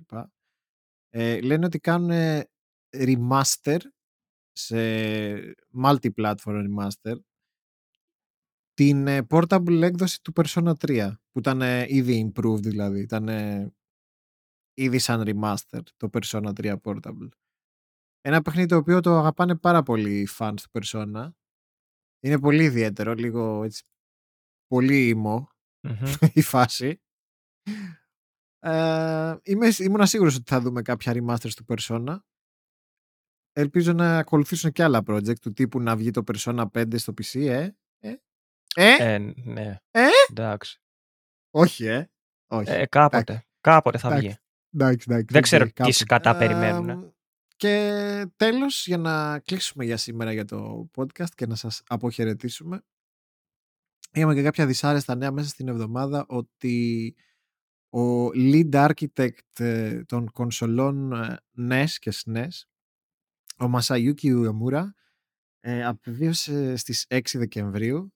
Ε, 1.08 1.41
λένε 1.41 1.65
ότι 1.67 1.78
κάνουν 1.78 2.42
remaster 2.92 3.78
σε 4.52 4.76
multi-platform 5.83 6.67
remaster 6.67 7.17
την 8.75 9.07
ε, 9.07 9.26
portable 9.31 9.81
έκδοση 9.83 10.23
του 10.23 10.33
Persona 10.34 10.73
3 10.86 11.12
που 11.33 11.39
ήταν 11.39 11.62
ε, 11.62 11.84
ήδη 11.89 12.33
improved 12.33 12.62
δηλαδή 12.62 13.00
ήταν 13.00 13.28
ε, 13.28 13.73
ήδη 14.75 14.99
σαν 14.99 15.23
remaster 15.26 15.81
το 15.97 16.08
Persona 16.12 16.52
3 16.60 16.76
portable. 16.83 17.28
Ένα 18.20 18.42
παιχνίδι 18.42 18.68
το 18.68 18.76
οποίο 18.76 19.00
το 19.00 19.18
αγαπάνε 19.18 19.57
πάρα 19.57 19.83
πολύ 19.83 20.20
οι 20.20 20.28
fans 20.39 20.55
του 20.62 20.81
Persona. 20.81 21.28
Είναι 22.20 22.39
πολύ 22.39 22.65
ιδιαίτερο 22.65 23.15
λίγο 23.15 23.62
έτσι 23.62 23.84
πολύ 24.67 25.08
ήμο 25.08 25.49
Μμμ. 25.83 26.12
η 26.33 26.42
φάση. 26.42 27.00
Ε, 28.58 29.36
είμαι, 29.42 29.68
ήμουν 29.78 30.07
σίγουρος 30.07 30.34
ότι 30.34 30.44
θα 30.47 30.60
δούμε 30.60 30.83
κάποια 30.83 31.12
remasters 31.15 31.52
του 31.52 31.65
Persona 31.68 32.18
ελπίζω 33.61 33.93
να 33.93 34.19
ακολουθήσουν 34.19 34.73
και 34.73 34.83
άλλα 34.83 35.03
project 35.07 35.39
του 35.39 35.53
τύπου 35.53 35.81
να 35.81 35.97
βγει 35.97 36.11
το 36.11 36.23
Persona 36.33 36.67
5 36.73 36.99
στο 36.99 37.12
PC 37.23 37.41
ε, 37.41 37.69
ε, 37.99 38.15
ε, 38.75 39.15
Ε, 39.15 39.19
ναι. 39.45 39.77
Ε; 39.91 40.07
Εντάξει. 40.31 40.81
όχι 41.51 41.85
ε 41.87 42.11
όχι 42.47 42.70
Ε, 42.70 42.87
κάποτε. 42.87 43.47
Κάποτε 43.61 43.99
θα 43.99 44.09
Εντάξει. 44.09 44.27
βγει. 44.27 44.37
Εντάξει, 44.75 45.07
εντάξει, 45.11 45.27
Δεν 45.33 45.43
ξέρω 45.43 45.65
οκ, 45.65 45.69
τι 45.70 45.75
κάπου. 45.75 45.93
σκατά 45.93 46.31
Ε, 46.37 46.39
περιμένουν. 46.39 47.12
Και 47.57 48.27
τέλος, 48.37 48.87
για 48.87 48.99
να 48.99 49.39
κλείσουμε 49.39 49.85
για 49.85 49.97
σήμερα 49.97 50.33
για 50.33 50.45
το 50.45 50.91
podcast 50.97 51.31
και 51.35 51.47
να 51.47 51.55
σας 51.55 51.83
αποχαιρετήσουμε, 51.87 52.83
είχαμε 54.12 54.35
και 54.35 54.43
κάποια 54.43 54.67
δυσάρεστα 54.67 55.15
νέα 55.15 55.31
μέσα 55.33 55.49
στην 55.49 55.69
εβδομάδα 55.69 56.25
ότι 56.28 57.15
ο 57.91 58.27
lead 58.35 58.70
architect 58.91 59.59
ε, 59.59 60.03
των 60.05 60.31
κονσολών 60.33 61.12
ε, 61.12 61.37
NES 61.69 61.91
και 61.99 62.12
SNES, 62.15 62.49
ο 63.61 63.65
Masayuki 63.75 64.15
Uemura, 64.23 64.85
ε, 65.61 65.85
απεβίωσε 65.85 66.77
στις 66.77 67.07
6 67.09 67.39
Δεκεμβρίου 67.39 68.12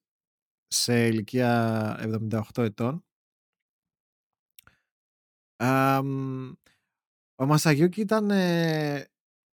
σε 0.66 1.06
ηλικία 1.06 1.96
78 2.00 2.40
ετών. 2.62 3.04
Αμ, 5.56 6.52
ο 7.34 7.46
Μασαγιούκη 7.46 8.00
ήταν 8.00 8.30
ε, 8.30 9.04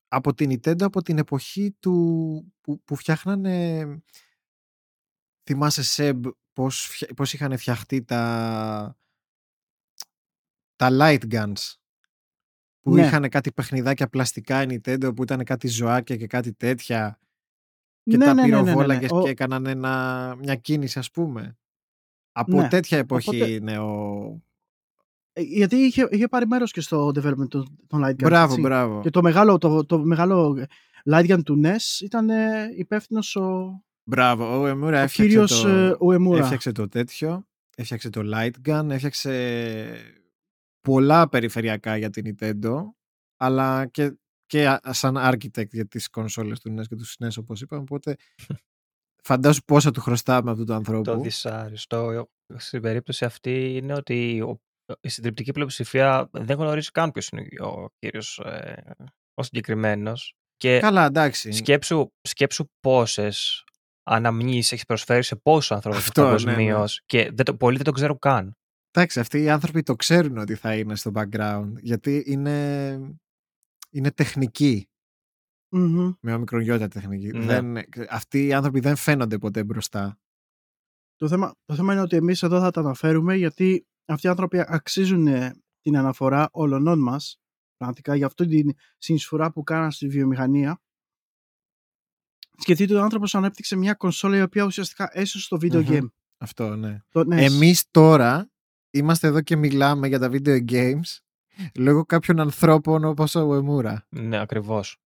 από 0.08 0.34
την 0.34 0.52
Nintendo 0.52 0.82
από 0.82 1.02
την 1.02 1.18
εποχή 1.18 1.72
του 1.72 1.94
που, 2.62 2.84
που 2.84 2.96
φτιάχνανε 2.96 3.86
θυμάσαι 5.44 5.84
Σεμ 5.84 6.22
πώς, 6.54 6.86
φτια- 6.88 7.14
πώς 7.16 7.34
είχαν 7.34 7.58
φτιαχτεί 7.58 8.04
τα 8.04 8.98
τα 10.76 10.88
light 10.92 11.32
guns 11.32 11.79
που 12.82 12.94
Ναι. 12.94 13.02
είχαν 13.06 13.30
κάτι 13.30 13.52
παιχνιδάκια 13.52 14.08
πλαστικά 14.08 14.64
η 14.64 14.66
Nintendo 14.70 15.12
που 15.16 15.24
ήταν 15.24 15.44
κάτι 15.44 15.68
ζωάκια 15.68 16.16
και 16.16 16.28
κάτι 16.28 16.54
τέτοια 16.54 17.20
και 18.04 18.18
ναι, 18.18 18.26
τα 18.26 18.34
ναι, 18.34 18.42
ναι, 18.42 18.48
ναι, 18.48 18.54
ναι, 18.56 18.62
ναι. 18.62 18.64
πυροβόλαγες 18.64 19.10
Ο- 19.12 19.22
και 19.22 19.30
έκαναν 19.30 19.66
ένα, 19.66 20.36
μια 20.40 20.56
κίνηση 20.56 21.00
ας 21.00 21.12
πούμε 21.12 21.58
από 22.32 22.62
Ναι. 22.62 22.68
τέτοια 22.68 22.98
εποχή 22.98 23.30
Οπότε- 23.36 23.50
είναι 23.50 23.78
ο... 23.80 24.42
ε, 25.34 25.42
γιατί 25.42 25.76
είχε, 25.76 26.08
είχε 26.12 26.28
πάρει 26.28 26.48
μέρος 26.48 26.72
και 26.72 26.82
στο 26.82 27.08
development 27.08 27.48
των, 27.50 27.78
των 27.88 28.02
Light 28.04 28.10
Guns. 28.10 28.16
Μπράβο, 28.16 28.50
έτσι. 28.52 28.62
μπράβο. 28.62 29.02
Και 29.02 29.10
το 29.10 29.22
μεγάλο, 29.22 29.58
το, 29.58 29.86
το 29.86 30.00
μεγάλο 30.00 30.66
Light 31.12 31.28
Gun 31.30 31.44
του 31.46 31.62
NES 31.66 32.02
ήταν 32.04 32.30
υπεύθυνος 32.78 33.36
ο, 33.36 33.82
Μπράβο, 34.04 34.62
ο 34.62 34.68
Εμούρα 34.68 35.00
ο 35.00 35.04
έφτιαξε 35.04 35.24
κύριος 35.24 35.62
το... 35.62 35.68
ε, 35.70 35.96
Ουεμούρα. 36.00 36.40
Έφτιαξε 36.40 36.72
το 36.72 36.88
τέτοιο, 36.88 37.48
έφτιαξε 37.76 38.10
το 38.10 38.22
light 38.34 38.52
gun, 38.70 38.90
έφτιαξε 38.90 39.32
πολλά 40.82 41.30
περιφερειακά 41.30 41.98
για 41.98 42.10
την 42.10 42.36
Nintendo, 42.40 42.76
αλλά 43.38 43.86
και, 43.86 44.18
και 44.46 44.68
α- 44.68 44.82
σαν 44.90 45.16
architect 45.18 45.70
για 45.70 45.88
τις 45.88 46.10
κονσόλες 46.10 46.60
του 46.60 46.76
NES 46.78 46.84
και 46.88 46.96
τους 46.96 47.16
SNES 47.20 47.38
όπως 47.38 47.62
είπαμε, 47.62 47.82
οπότε 47.82 48.16
Φαντάσου 49.24 49.64
πόσα 49.64 49.92
του 49.92 50.02
χρωστάμε 50.02 50.52
αυτού 50.52 50.64
του 50.64 50.74
ανθρώπου. 50.74 51.04
Το 51.04 51.20
δυσάριστο 51.20 52.30
στην 52.56 52.82
περίπτωση 52.82 53.26
αυτή 53.26 53.76
είναι 53.76 53.94
ότι 53.94 54.42
ο, 54.42 54.62
η 55.02 55.10
συντριπτική 55.10 55.52
πλειοψηφία 55.52 56.30
δεν 56.32 56.58
γνωρίζει 56.58 56.92
καν 56.92 57.12
ποιο 57.12 57.24
είναι 57.32 57.70
ο 57.70 57.90
κύριος 58.00 58.40
ε, 58.40 58.96
ο 59.34 59.44
συγκεκριμένος. 59.44 60.34
Και 60.58 60.80
Καλά, 60.80 61.06
εντάξει. 61.06 61.52
σκέψου, 61.52 62.12
σκέψου 62.22 62.66
πόσες 62.80 63.64
αναμνήσεις 64.04 64.72
έχει 64.72 64.86
προσφέρει 64.86 65.24
σε 65.24 65.36
πόσους 65.36 65.72
ανθρώπους 65.72 66.08
Αυτό, 66.08 66.22
ναι, 66.22 66.28
παγκοσμίως 66.28 67.00
ναι. 67.00 67.06
και 67.06 67.32
δεν 67.34 67.46
το, 67.46 67.56
πολλοί 67.56 67.76
δεν 67.76 67.86
το 67.86 67.92
ξέρουν 67.92 68.20
καν. 68.20 68.58
Εντάξει, 68.92 69.20
αυτοί 69.20 69.42
οι 69.42 69.50
άνθρωποι 69.50 69.84
το 69.84 69.96
ξέρουν 69.96 70.38
ότι 70.38 70.56
θα 70.56 70.76
είναι 70.76 70.96
στο 70.96 71.12
background, 71.14 71.74
γιατί 71.82 72.24
είναι, 72.26 73.18
είναι 73.90 74.12
τεχνική, 74.12 74.90
Μμμ. 75.70 76.14
με 76.20 76.34
ομικρογιώτα 76.34 76.88
τεχνική. 76.88 77.28
Ναι. 77.28 77.46
Δεν, 77.46 77.78
αυτοί 78.10 78.46
οι 78.46 78.54
άνθρωποι 78.54 78.80
δεν 78.80 78.96
φαίνονται 78.96 79.38
ποτέ 79.38 79.64
μπροστά. 79.64 80.20
Το 81.16 81.28
θέμα, 81.28 81.56
το 81.66 81.76
θέμα 81.76 81.94
είναι 81.94 82.02
ότι 82.02 82.16
εμείς 82.16 82.44
εδώ 82.44 82.60
θα 82.60 82.72
τα 82.72 82.80
αναφέρουμε 82.80 83.36
γιατί 83.36 83.88
αυτοί 84.06 84.28
οι 84.28 84.30
άνθρωποι 84.30 84.64
αξίζουν 84.68 85.28
ε, 85.28 85.54
την 85.82 85.98
αναφορά 85.98 86.50
όλων 86.52 87.00
μας 87.00 87.40
πραγματικά 87.78 88.16
για 88.16 88.26
αυτή 88.26 88.48
την 88.48 88.72
συνεισφορά 88.98 89.52
που 89.52 89.64
κάναν 89.64 89.92
στη 89.92 90.08
βιομηχανία. 90.08 90.82
Σκεφτείτε 92.58 92.94
ότι 92.94 93.02
ο 93.02 93.04
άνθρωπος 93.04 93.36
ανέπτυξε 93.36 93.76
μια 93.76 93.94
κονσόλα 93.94 94.38
η 94.38 94.42
οποία 94.42 94.64
ουσιαστικά 94.64 95.10
έσωσε 95.14 95.48
το 95.50 95.58
video 95.62 95.84
Μμμ. 95.84 95.88
game. 95.90 96.08
Αυτό, 96.38 96.76
ναι. 96.76 97.00
Το 97.10 97.20
NES. 97.20 97.38
Εμείς 97.38 97.86
τώρα 97.92 98.50
είμαστε 98.92 99.28
εδώ 99.28 99.42
και 99.42 99.56
μιλάμε 99.56 100.08
για 100.08 100.20
τα 100.20 100.30
video 100.32 100.66
games 100.72 101.18
λόγω 101.76 102.06
κάποιων 102.06 102.40
ανθρώπων 102.40 103.04
όπως 103.04 103.36
ο 103.36 103.50
Uemura. 103.52 103.96
Ναι, 104.10 104.40
ακριβώς. 104.40 104.98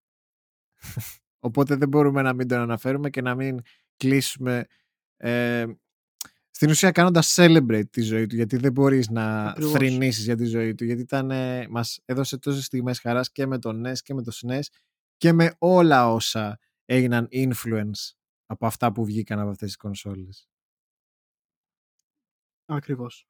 Οπότε 1.40 1.76
δεν 1.76 1.88
μπορούμε 1.88 2.22
να 2.22 2.34
μην 2.34 2.48
τον 2.48 2.60
αναφέρουμε 2.60 3.10
και 3.10 3.22
να 3.22 3.36
μην 3.36 3.62
κλείσουμε 3.98 4.66
ε, 5.18 5.66
στην 6.50 6.70
ουσία 6.70 6.92
κάνοντας 6.92 7.36
celebrate 7.40 7.90
τη 7.90 8.02
ζωή 8.02 8.26
του 8.26 8.36
γιατί 8.36 8.58
δεν 8.58 8.72
μπορείς 8.72 9.10
να 9.10 9.46
Ακριβώς. 9.46 9.72
θρηνήσεις 9.72 10.24
για 10.24 10.36
τη 10.36 10.46
ζωή 10.46 10.76
του 10.76 10.84
γιατί 10.86 11.02
ήταν, 11.02 11.32
ε, 11.32 11.68
μας 11.68 12.00
έδωσε 12.06 12.38
τόσες 12.38 12.66
στιγμές 12.66 13.00
χαράς 13.00 13.32
και 13.32 13.46
με 13.46 13.60
το 13.60 13.70
NES 13.70 13.98
και 14.04 14.14
με 14.14 14.22
το 14.24 14.32
SNES 14.36 14.62
και 15.18 15.32
με 15.34 15.56
όλα 15.58 16.12
όσα 16.12 16.60
έγιναν 16.86 17.28
influence 17.32 18.12
από 18.46 18.66
αυτά 18.66 18.92
που 18.92 19.06
βγήκαν 19.06 19.40
από 19.40 19.50
αυτές 19.50 19.68
τις 19.68 19.78
κονσόλες. 19.78 20.48
Ακριβώς. 22.66 23.28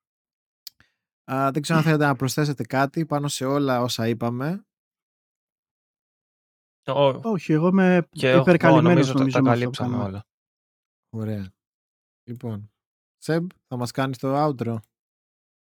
Α, 1.31 1.51
δεν 1.51 1.61
ξέρω 1.61 1.79
αν 1.79 1.85
θέλετε 1.85 2.05
να 2.05 2.15
προσθέσετε 2.15 2.63
κάτι 2.63 3.05
πάνω 3.05 3.27
σε 3.27 3.45
όλα 3.45 3.81
όσα 3.81 4.07
είπαμε. 4.07 4.65
Όχι, 7.23 7.53
εγώ 7.53 7.67
είμαι 7.67 8.07
Και 8.09 8.29
εγώ 8.29 8.41
υπερκαλυμμένος 8.41 9.13
νομίζω, 9.13 9.13
νομίζω, 9.13 9.37
τα, 9.37 9.43
τα 9.43 9.43
με 9.43 9.49
αυτό 9.51 9.69
που 9.69 9.75
καλύψαμε 9.75 9.89
κάναμε. 9.89 10.09
όλα. 10.09 10.25
Ωραία. 11.09 11.53
Λοιπόν, 12.27 12.71
Σεμ, 13.17 13.47
θα 13.67 13.77
μας 13.77 13.91
κάνεις 13.91 14.17
το 14.17 14.45
outro. 14.47 14.77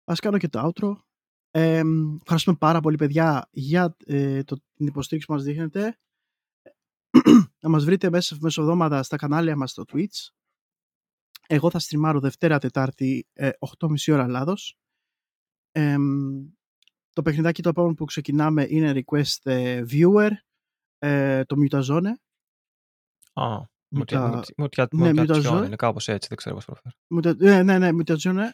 Ας 0.05 0.20
κάνω 0.20 0.39
και 0.39 0.49
το 0.49 0.70
outro. 0.73 0.97
Ε, 1.50 1.83
ευχαριστούμε 2.20 2.57
πάρα 2.57 2.81
πολύ 2.81 2.97
παιδιά 2.97 3.49
για 3.50 3.97
ε, 4.07 4.42
το, 4.44 4.57
την 4.75 4.86
υποστήριξη 4.86 5.28
που 5.28 5.34
μας 5.34 5.44
δείχνετε. 5.44 5.99
να 7.62 7.68
μας 7.68 7.84
βρείτε 7.84 8.10
μέσα 8.10 8.36
μεσοδόματα 8.41 9.02
στα 9.02 9.16
κανάλια 9.16 9.57
μας 9.57 9.70
στο 9.70 9.84
Twitch. 9.92 10.28
Εγώ 11.47 11.70
θα 11.70 11.78
στριμάρω 11.78 12.20
Δευτέρα, 12.20 12.58
Τετάρτη, 12.58 13.26
ε, 13.33 13.50
8.30 13.78 14.12
ώρα 14.12 14.25
Ελλάδος. 14.25 14.78
Ε, 15.79 15.97
το 17.13 17.23
παιχνιδάκι 17.23 17.63
το 17.63 17.69
επόμενο 17.69 17.95
που 17.95 18.05
ξεκινάμε 18.05 18.67
είναι 18.69 18.93
request 19.05 19.37
ε, 19.43 19.85
viewer, 19.91 20.31
ε, 20.99 21.45
το 21.45 21.57
Mutazone. 21.59 22.13
Α, 23.33 23.59
Muta- 23.97 24.43
Μουτιά 24.57 24.89
ναι, 24.93 25.13
Μουτιατσιόν 25.13 25.59
Mutazone. 25.59 25.67
είναι 25.67 25.77
κάπως 25.77 26.09
έτσι, 26.09 26.29
δεν 26.29 26.37
ξέρω 26.37 26.55
πώς 26.55 26.65
προφέρει. 26.65 26.95
Muta- 27.15 27.37
ναι, 27.37 27.63
ναι, 27.63 27.79
ναι, 27.79 27.91
Mutazone. 28.05 28.49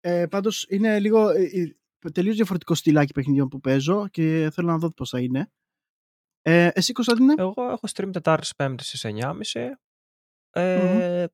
Ε, 0.00 0.26
πάντως 0.26 0.66
είναι 0.68 1.00
λίγο 1.00 1.28
ε, 1.28 1.42
ε, 1.42 2.10
τελείως 2.12 2.36
διαφορετικό 2.36 2.74
στυλάκι 2.74 3.12
παιχνιδιών 3.12 3.48
που 3.48 3.60
παίζω 3.60 4.08
και 4.08 4.50
θέλω 4.52 4.68
να 4.68 4.78
δω 4.78 4.90
πώς 4.90 5.08
θα 5.10 5.20
είναι. 5.20 5.50
Ε, 6.42 6.68
εσύ 6.74 6.92
Κωνσταντίνε. 6.92 7.34
Εγώ 7.38 7.54
έχω 7.56 7.86
stream 7.94 8.08
Τετάρτης 8.12 8.54
Πέμπτης 8.56 8.86
στις 8.86 9.04
9.30. 9.04 9.76
Ε, 10.50 11.24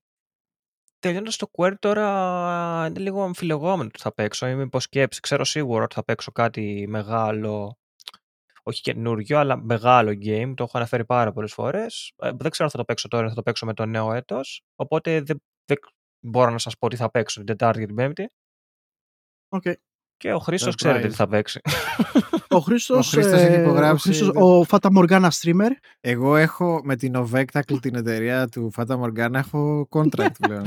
Τελειώνοντας 1.02 1.36
το 1.36 1.50
Query 1.52 1.74
τώρα 1.78 2.86
είναι 2.88 2.98
λίγο 2.98 3.22
αμφιλεγόμενο 3.22 3.88
ότι 3.88 4.00
θα 4.00 4.12
παίξω 4.14 4.46
ή 4.46 4.54
μήπως 4.54 4.82
σκέψη. 4.82 5.20
Ξέρω 5.20 5.44
σίγουρα 5.44 5.84
ότι 5.84 5.94
θα 5.94 6.04
παίξω 6.04 6.32
κάτι 6.32 6.86
μεγάλο, 6.88 7.78
όχι 8.62 8.80
καινούριο, 8.80 9.38
αλλά 9.38 9.56
μεγάλο 9.56 10.10
game. 10.10 10.52
Το 10.56 10.62
έχω 10.62 10.76
αναφέρει 10.78 11.04
πάρα 11.04 11.32
πολλές 11.32 11.52
φορές. 11.52 12.12
Ε, 12.16 12.30
δεν 12.34 12.50
ξέρω 12.50 12.64
αν 12.64 12.70
θα 12.70 12.78
το 12.78 12.84
παίξω 12.84 13.08
τώρα, 13.08 13.28
θα 13.28 13.34
το 13.34 13.42
παίξω 13.42 13.66
με 13.66 13.74
το 13.74 13.86
νέο 13.86 14.12
έτος. 14.12 14.62
Οπότε 14.74 15.20
δεν, 15.20 15.42
δεν 15.64 15.78
μπορώ 16.20 16.50
να 16.50 16.58
σας 16.58 16.78
πω 16.78 16.88
τι 16.88 16.96
θα 16.96 17.10
παίξω 17.10 17.36
την 17.38 17.46
Τετάρτη 17.46 17.80
και 17.80 17.86
την 17.86 17.94
Πέμπτη. 17.94 18.30
Οκ. 19.48 19.62
Και 20.22 20.32
ο 20.32 20.38
Χρήστος 20.38 20.72
Surprise. 20.72 20.76
ξέρετε 20.76 21.08
τι 21.08 21.14
θα 21.14 21.28
παίξει. 21.28 21.60
Ο 22.48 22.58
Χρήστος, 22.58 23.06
Ο 23.06 23.10
Χρήστος 23.20 23.40
έχει 23.40 23.54
ε, 23.54 23.60
υπογράψει- 23.60 24.06
ο, 24.06 24.12
Χρήστος, 24.12 24.36
ο 24.42 24.66
Fata 24.68 24.88
Morgana 24.96 25.28
streamer. 25.40 25.70
Εγώ 26.00 26.36
έχω 26.36 26.80
με 26.84 26.96
τη 26.96 27.12
Novectacle 27.16 27.78
την 27.82 27.94
εταιρεία 27.94 28.48
του 28.48 28.72
Fata 28.76 29.00
Morgana 29.00 29.34
έχω 29.34 29.88
contract 29.90 30.34
πλέον. 30.38 30.62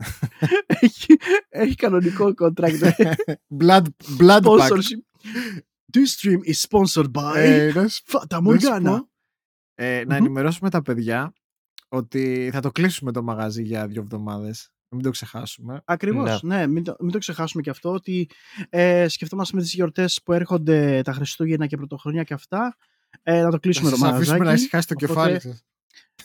έχει, 0.82 1.16
έχει 1.48 1.74
κανονικό 1.74 2.32
contract. 2.40 2.92
blood, 3.60 3.82
blood 4.18 4.42
pact. 4.42 4.58
Sponsorship. 4.58 5.00
This 5.96 6.08
stream 6.16 6.40
is 6.52 6.60
sponsored 6.68 7.10
by 7.12 7.32
Ε, 7.36 7.72
να 7.74 7.88
σου- 7.88 8.02
Fata 8.06 8.40
να 8.42 8.58
σου 8.60 8.68
Morgana; 8.68 8.82
πω, 8.84 9.08
ε, 9.74 10.04
να 10.06 10.14
Μμμ. 10.14 10.24
ενημερώσουμε 10.24 10.70
τα 10.70 10.82
παιδιά 10.82 11.32
ότι 11.88 12.50
θα 12.52 12.60
το 12.60 12.70
κλείσουμε 12.70 13.12
το 13.12 13.22
μαγαζί 13.22 13.62
για 13.62 13.86
δύο 13.86 14.00
εβδομάδες. 14.00 14.70
Να 14.90 14.96
μην 14.96 15.02
το 15.04 15.10
ξεχάσουμε. 15.10 15.82
Ακριβώς, 15.84 16.42
ναι, 16.42 16.66
μην, 16.66 16.84
το, 16.84 16.96
μην 17.00 17.12
το 17.12 17.18
ξεχάσουμε 17.18 17.62
και 17.62 17.70
αυτό 17.70 17.92
ότι 17.92 18.28
ε, 18.68 19.08
σκεφτόμαστε 19.08 19.56
με 19.56 19.62
τις 19.62 19.74
γιορτές 19.74 20.20
που 20.24 20.32
έρχονται 20.32 21.02
τα 21.02 21.12
Χριστούγεννα 21.12 21.66
και 21.66 21.76
Πρωτοχρονιά 21.76 22.22
και 22.22 22.34
αυτά 22.34 22.76
ε, 23.22 23.42
να 23.42 23.50
το 23.50 23.58
κλείσουμε 23.58 23.90
Θα 23.90 23.94
το 23.96 24.00
σας 24.00 24.10
αφήσουμε 24.12 24.32
να 24.38 24.44
μαγαζάκι. 24.44 24.62
ησυχάσει 24.62 24.86
το 24.86 24.94
Οπότε, 24.96 25.12
κεφάλι 25.12 25.40
σας. 25.40 25.64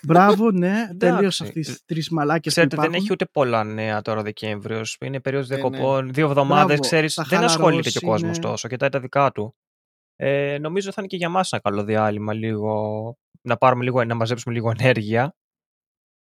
Μπράβο, 0.04 0.52
ναι, 0.52 0.68
Εντάξει. 0.92 0.98
τελείως 1.16 1.42
αυτές 1.42 1.68
τις 1.68 1.86
τρεις 1.86 2.10
μαλάκες 2.10 2.42
που 2.44 2.50
Ξέρετε, 2.50 2.76
δεν 2.76 2.86
υπάρχουν. 2.86 3.04
έχει 3.04 3.14
ούτε 3.14 3.26
πολλά 3.32 3.64
νέα 3.64 4.02
τώρα 4.02 4.22
Δεκέμβριος. 4.22 4.98
Είναι 5.02 5.20
περίοδος 5.20 5.50
Ε, 5.50 5.54
ναι. 5.56 5.60
διακοπών. 5.62 6.14
Δύο 6.14 6.26
εβδομάδες, 6.28 6.66
Μπράβο, 6.66 6.82
ξέρεις. 6.82 7.14
θα 7.14 7.24
Δεν 7.24 7.44
ασχολείται 7.44 7.90
και 7.90 7.98
ο 7.98 8.00
χαλαρώσει, 8.02 8.24
κόσμος 8.24 8.38
ναι. 8.38 8.52
τόσο. 8.52 8.68
Κοιτάει 8.68 8.90
τα 8.90 9.00
δικά 9.00 9.32
του. 9.32 9.56
Ε, 10.16 10.58
νομίζω 10.62 10.90
θα 10.90 10.96
είναι 10.98 11.08
και 11.08 11.18
για 11.18 11.30
μας 11.30 11.52
ένα 11.52 11.62
καλό 11.62 11.84
διάλειμμα. 11.84 12.34
Λίγο, 12.34 13.18
να, 13.42 13.58
πάρουμε 13.58 13.84
λίγο, 13.84 14.04
να 14.04 14.16
μαζέψουμε 14.16 14.54
λίγο 14.56 14.72
ενέργεια. 14.80 15.36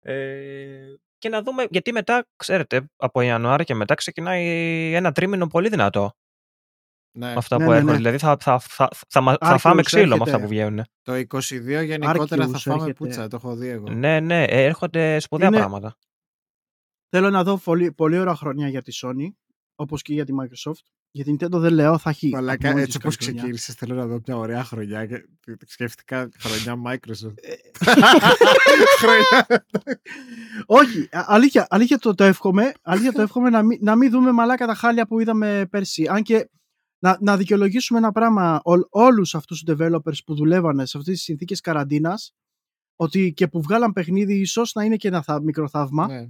Ε, 0.01 0.93
και 1.19 1.29
να 1.29 1.41
δούμε. 1.41 1.65
Γιατί 1.69 1.91
μετά, 1.91 2.25
ξέρετε, 2.35 2.89
από 2.97 3.21
Ιανουάριο 3.21 3.65
και 3.65 3.73
μετά 3.75 3.93
ξεκινάει 3.95 4.45
ένα 4.93 5.11
τρίμηνο 5.11 5.47
πολύ 5.47 5.69
δυνατό. 5.69 6.13
Ναι. 7.17 7.25
με 7.27 7.33
αυτά 7.33 7.57
Ναι, 7.57 7.63
που 7.63 7.69
ναι, 7.69 7.75
έρχονται. 7.75 7.91
ναι. 7.93 7.97
Δηλαδή 7.97 8.17
θα, 8.17 8.37
θα, 8.39 8.59
θα, 8.59 8.89
θα, 9.07 9.21
μα- 9.21 9.31
θα 9.33 9.37
Άρκεους 9.41 9.61
φάμε 9.61 9.81
ξύλο 9.81 10.03
με 10.07 10.13
έρχεται. 10.13 10.29
αυτά 10.31 10.41
που 10.43 10.47
βγαίνουν. 10.47 10.83
Το 11.01 11.13
22 11.13 11.25
γενικότερα 11.85 12.25
θα 12.27 12.43
Άρκιους 12.43 12.61
φάμε 12.63 12.75
έρχεται. 12.81 12.93
πουτσα, 12.93 13.27
το 13.27 13.35
έχω 13.35 13.55
δει 13.55 13.67
εγώ. 13.67 13.89
Ναι, 13.89 14.19
ναι, 14.19 14.43
ε, 14.43 14.63
έρχονται 14.63 15.19
σπουδαία 15.19 15.47
Είναι- 15.47 15.57
πράγματα. 15.57 15.97
Θέλω 17.09 17.29
να 17.29 17.43
δω 17.43 17.57
πολύ, 17.57 17.91
πολύ 17.91 18.19
ωραία 18.19 18.35
χρονιά 18.35 18.67
για 18.67 18.81
τη 18.81 18.91
Sony, 19.03 19.27
όπως 19.75 20.01
και 20.01 20.13
για 20.13 20.25
τη 20.25 20.33
Microsoft. 20.41 20.83
Για 21.11 21.23
την 21.23 21.35
Nintendo 21.39 21.59
δεν 21.59 21.73
λέω, 21.73 21.97
θα 21.97 22.09
έχει 22.09 22.29
Μαλάκα, 22.29 22.53
από 22.53 22.67
μόνη 22.67 22.81
έτσι 22.81 22.97
της 22.97 23.05
όπως 23.05 23.15
καλή 23.15 23.25
χρονιά. 23.25 23.41
ξεκίνησες 23.41 23.75
θέλω 23.75 23.95
να 23.95 24.05
δω 24.07 24.19
μια 24.27 24.37
ωραία 24.37 24.63
χρονιά 24.63 25.05
και 25.05 25.25
σκέφτηκα 25.65 26.29
χρονιά 26.39 26.81
Microsoft. 26.87 27.33
Ε, 27.35 27.53
χρονιά. 29.01 29.65
Όχι, 30.65 31.07
α- 31.11 31.25
αλήθεια, 31.27 31.67
αλήθεια 31.69 31.97
το, 31.97 32.15
το 32.15 32.23
εύχομαι, 32.23 32.71
αλήθεια 32.81 33.11
το 33.11 33.21
εύχομαι 33.21 33.49
να, 33.49 33.63
μην, 33.63 33.77
να 33.81 33.95
μην 33.95 34.09
δούμε 34.11 34.31
μαλάκα 34.31 34.67
τα 34.67 34.73
χάλια 34.73 35.07
που 35.07 35.19
είδαμε 35.19 35.67
πέρσι. 35.69 36.07
Αν 36.07 36.23
και 36.23 36.49
να, 36.99 37.17
να 37.21 37.37
δικαιολογήσουμε 37.37 37.99
ένα 37.99 38.11
πράγμα 38.11 38.59
ό, 38.63 38.73
όλους 38.89 39.35
αυτούς 39.35 39.63
τους 39.63 39.75
developers 39.77 40.23
που 40.25 40.35
δουλεύανε 40.35 40.85
σε 40.85 40.97
αυτές 40.97 41.13
τις 41.13 41.23
συνθήκες 41.23 41.59
καραντίνας 41.61 42.33
ότι 42.95 43.33
και 43.33 43.47
που 43.47 43.61
βγάλαν 43.61 43.93
παιχνίδι 43.93 44.39
ίσως 44.39 44.73
να 44.73 44.83
είναι 44.83 44.95
και 44.95 45.07
ένα 45.07 45.21
θα, 45.21 45.41
μικρό 45.41 45.69
θαύμα 45.69 46.07
Ναι. 46.07 46.29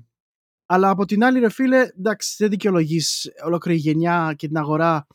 Αλλά 0.72 0.90
από 0.90 1.06
την 1.06 1.24
άλλη 1.24 1.40
ρε 1.40 1.50
φίλε 1.50 1.88
εντάξει 1.98 2.36
δεν 2.38 2.50
δικαιολογείς 2.50 3.32
ολόκληρη 3.46 3.78
γενιά 3.78 4.34
και 4.38 4.48
την 4.48 4.58
αγορά 4.58 5.08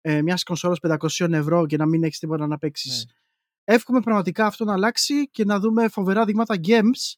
ε, 0.00 0.22
μιας 0.22 0.42
κονσόλας 0.42 0.78
500 1.18 1.32
ευρώ 1.32 1.66
και 1.66 1.76
να 1.76 1.86
μην 1.86 2.04
έχεις 2.04 2.18
τίποτα 2.18 2.46
να 2.46 2.58
παίξεις. 2.58 3.06
Εύχομαι 3.64 4.00
πραγματικά 4.00 4.46
αυτό 4.46 4.64
να 4.64 4.72
αλλάξει 4.72 5.30
και 5.30 5.44
να 5.44 5.58
δούμε 5.58 5.88
φοβερά 5.88 6.24
δείγματα 6.24 6.54
games 6.66 7.16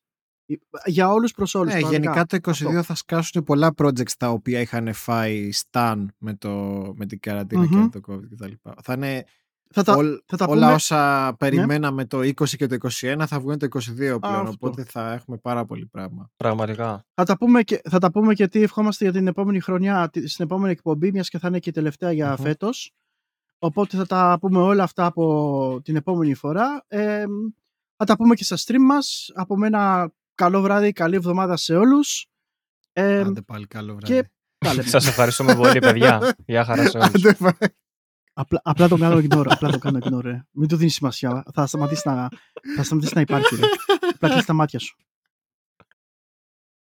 για 0.85 1.13
όλους 1.13 1.33
προς 1.33 1.55
όλους. 1.55 1.75
Ναι, 1.75 1.81
πραγματικά. 1.81 2.13
γενικά 2.13 2.27
το 2.27 2.51
22 2.51 2.51
Αυτό. 2.51 2.83
θα 2.83 2.95
σκάσουν 2.95 3.45
πολλά 3.45 3.75
projects 3.77 4.13
τα 4.19 4.31
οποία 4.31 4.61
είχαν 4.61 4.93
φάει 4.93 5.49
stan 5.71 6.07
με, 6.19 6.35
το, 6.35 6.51
με 6.97 7.07
την 7.07 7.21
καραντινα 7.21 7.63
Μμμ. 7.63 7.89
και 7.89 8.01
το 8.01 8.13
COVID 8.13 8.29
κτλ. 8.31 8.53
Θα 8.83 8.93
είναι 8.93 9.25
Θα 9.75 9.83
τα, 9.83 9.95
όλ- 9.95 10.19
θα 10.27 10.37
τα 10.37 10.45
όλα 10.49 10.61
πούμε- 10.61 10.75
όσα 10.75 11.35
περιμέναμε 11.39 12.05
το 12.05 12.19
20 12.19 12.33
και 12.57 12.67
το 12.67 12.77
21 12.91 13.25
θα 13.27 13.41
βγουν 13.41 13.59
το 13.59 13.67
22 13.67 13.95
πλέον, 13.97 14.19
αυτό. 14.21 14.51
οπότε 14.51 14.85
θα 14.85 15.13
έχουμε 15.13 15.37
πάρα 15.37 15.65
πολύ 15.65 15.87
πράγμα. 15.87 16.31
Πραγματικά. 16.37 17.05
Θα 17.15 17.25
τα, 17.25 17.37
πούμε 17.39 17.63
και, 17.63 17.81
θα 17.91 17.99
τα 17.99 18.11
πούμε 18.11 18.35
και 18.35 18.49
τι 18.49 18.63
ευχόμαστε 18.63 19.05
για 19.05 19.13
την 19.13 19.27
επόμενη 19.27 19.61
χρονιά, 19.61 20.09
τη- 20.11 20.29
στην 20.29 20.45
επόμενη 20.45 20.73
εκπομπή, 20.73 21.13
μιας 21.13 21.29
και 21.29 21.39
θα 21.39 21.49
είναι 21.49 21.59
και 21.59 21.69
η 21.69 21.73
τελευταία 21.73 22.13
για 22.13 22.29
Μμμ. 22.39 22.45
φέτος. 22.45 22.93
Οπότε 23.59 23.97
θα 23.97 24.07
τα 24.07 24.37
πούμε 24.41 24.59
όλα 24.59 24.83
αυτά 24.83 25.07
από 25.07 25.81
την 25.85 25.97
επόμενη 25.97 26.35
φορά. 26.35 26.85
Ε, 26.89 27.25
θα 27.97 28.05
τα 28.05 28.17
πούμε 28.17 28.35
και 28.35 28.45
στα 28.45 28.57
stream 28.57 28.79
μας. 28.81 29.31
Από 29.35 29.57
μένα 29.57 30.13
καλό 30.35 30.61
βράδυ, 30.61 30.93
καλή 30.93 31.17
εβδομάδα 31.17 31.57
σε 31.57 31.77
όλους. 31.77 32.27
Ε, 32.93 33.21
Άντε 33.21 33.43
πάλι 33.43 33.67
καλό 33.67 33.95
βράδυ. 33.95 34.07
και 34.15 34.31
τα 34.59 34.75
λέμε. 34.75 34.89
Σας 34.89 35.07
ευχαριστούμε 35.07 35.55
πολύ, 35.55 35.79
παιδιά. 35.79 36.35
Γεια 36.47 36.65
χαρά 36.65 36.89
σε 36.89 36.99
όλους. 36.99 37.23
Άντε 38.35 38.49
πάλι. 38.49 38.61
Απλά, 38.61 38.61
απλά 38.65 38.89
το 38.89 38.97
κάνω 38.97 39.17
ignore. 39.17 39.47
Απλά 39.49 39.71
το 39.71 39.79
κάνω 39.79 39.99
ignore. 40.03 40.23
ρε. 40.23 40.45
Μην 40.51 40.69
του 40.69 40.77
δίνεις 40.77 40.95
σημασία. 40.95 41.43
Θα 41.55 41.67
σταματήσει 41.67 42.09
να, 42.09 42.29
θα 42.77 42.83
σταματήσει 42.83 43.13
να 43.15 43.21
υπάρχει. 43.21 43.57
Ρε. 43.57 43.63
Απλά 44.15 44.29
κλείσει 44.29 44.47
τα 44.47 44.53
μάτια 44.53 44.79
σου. 44.79 44.97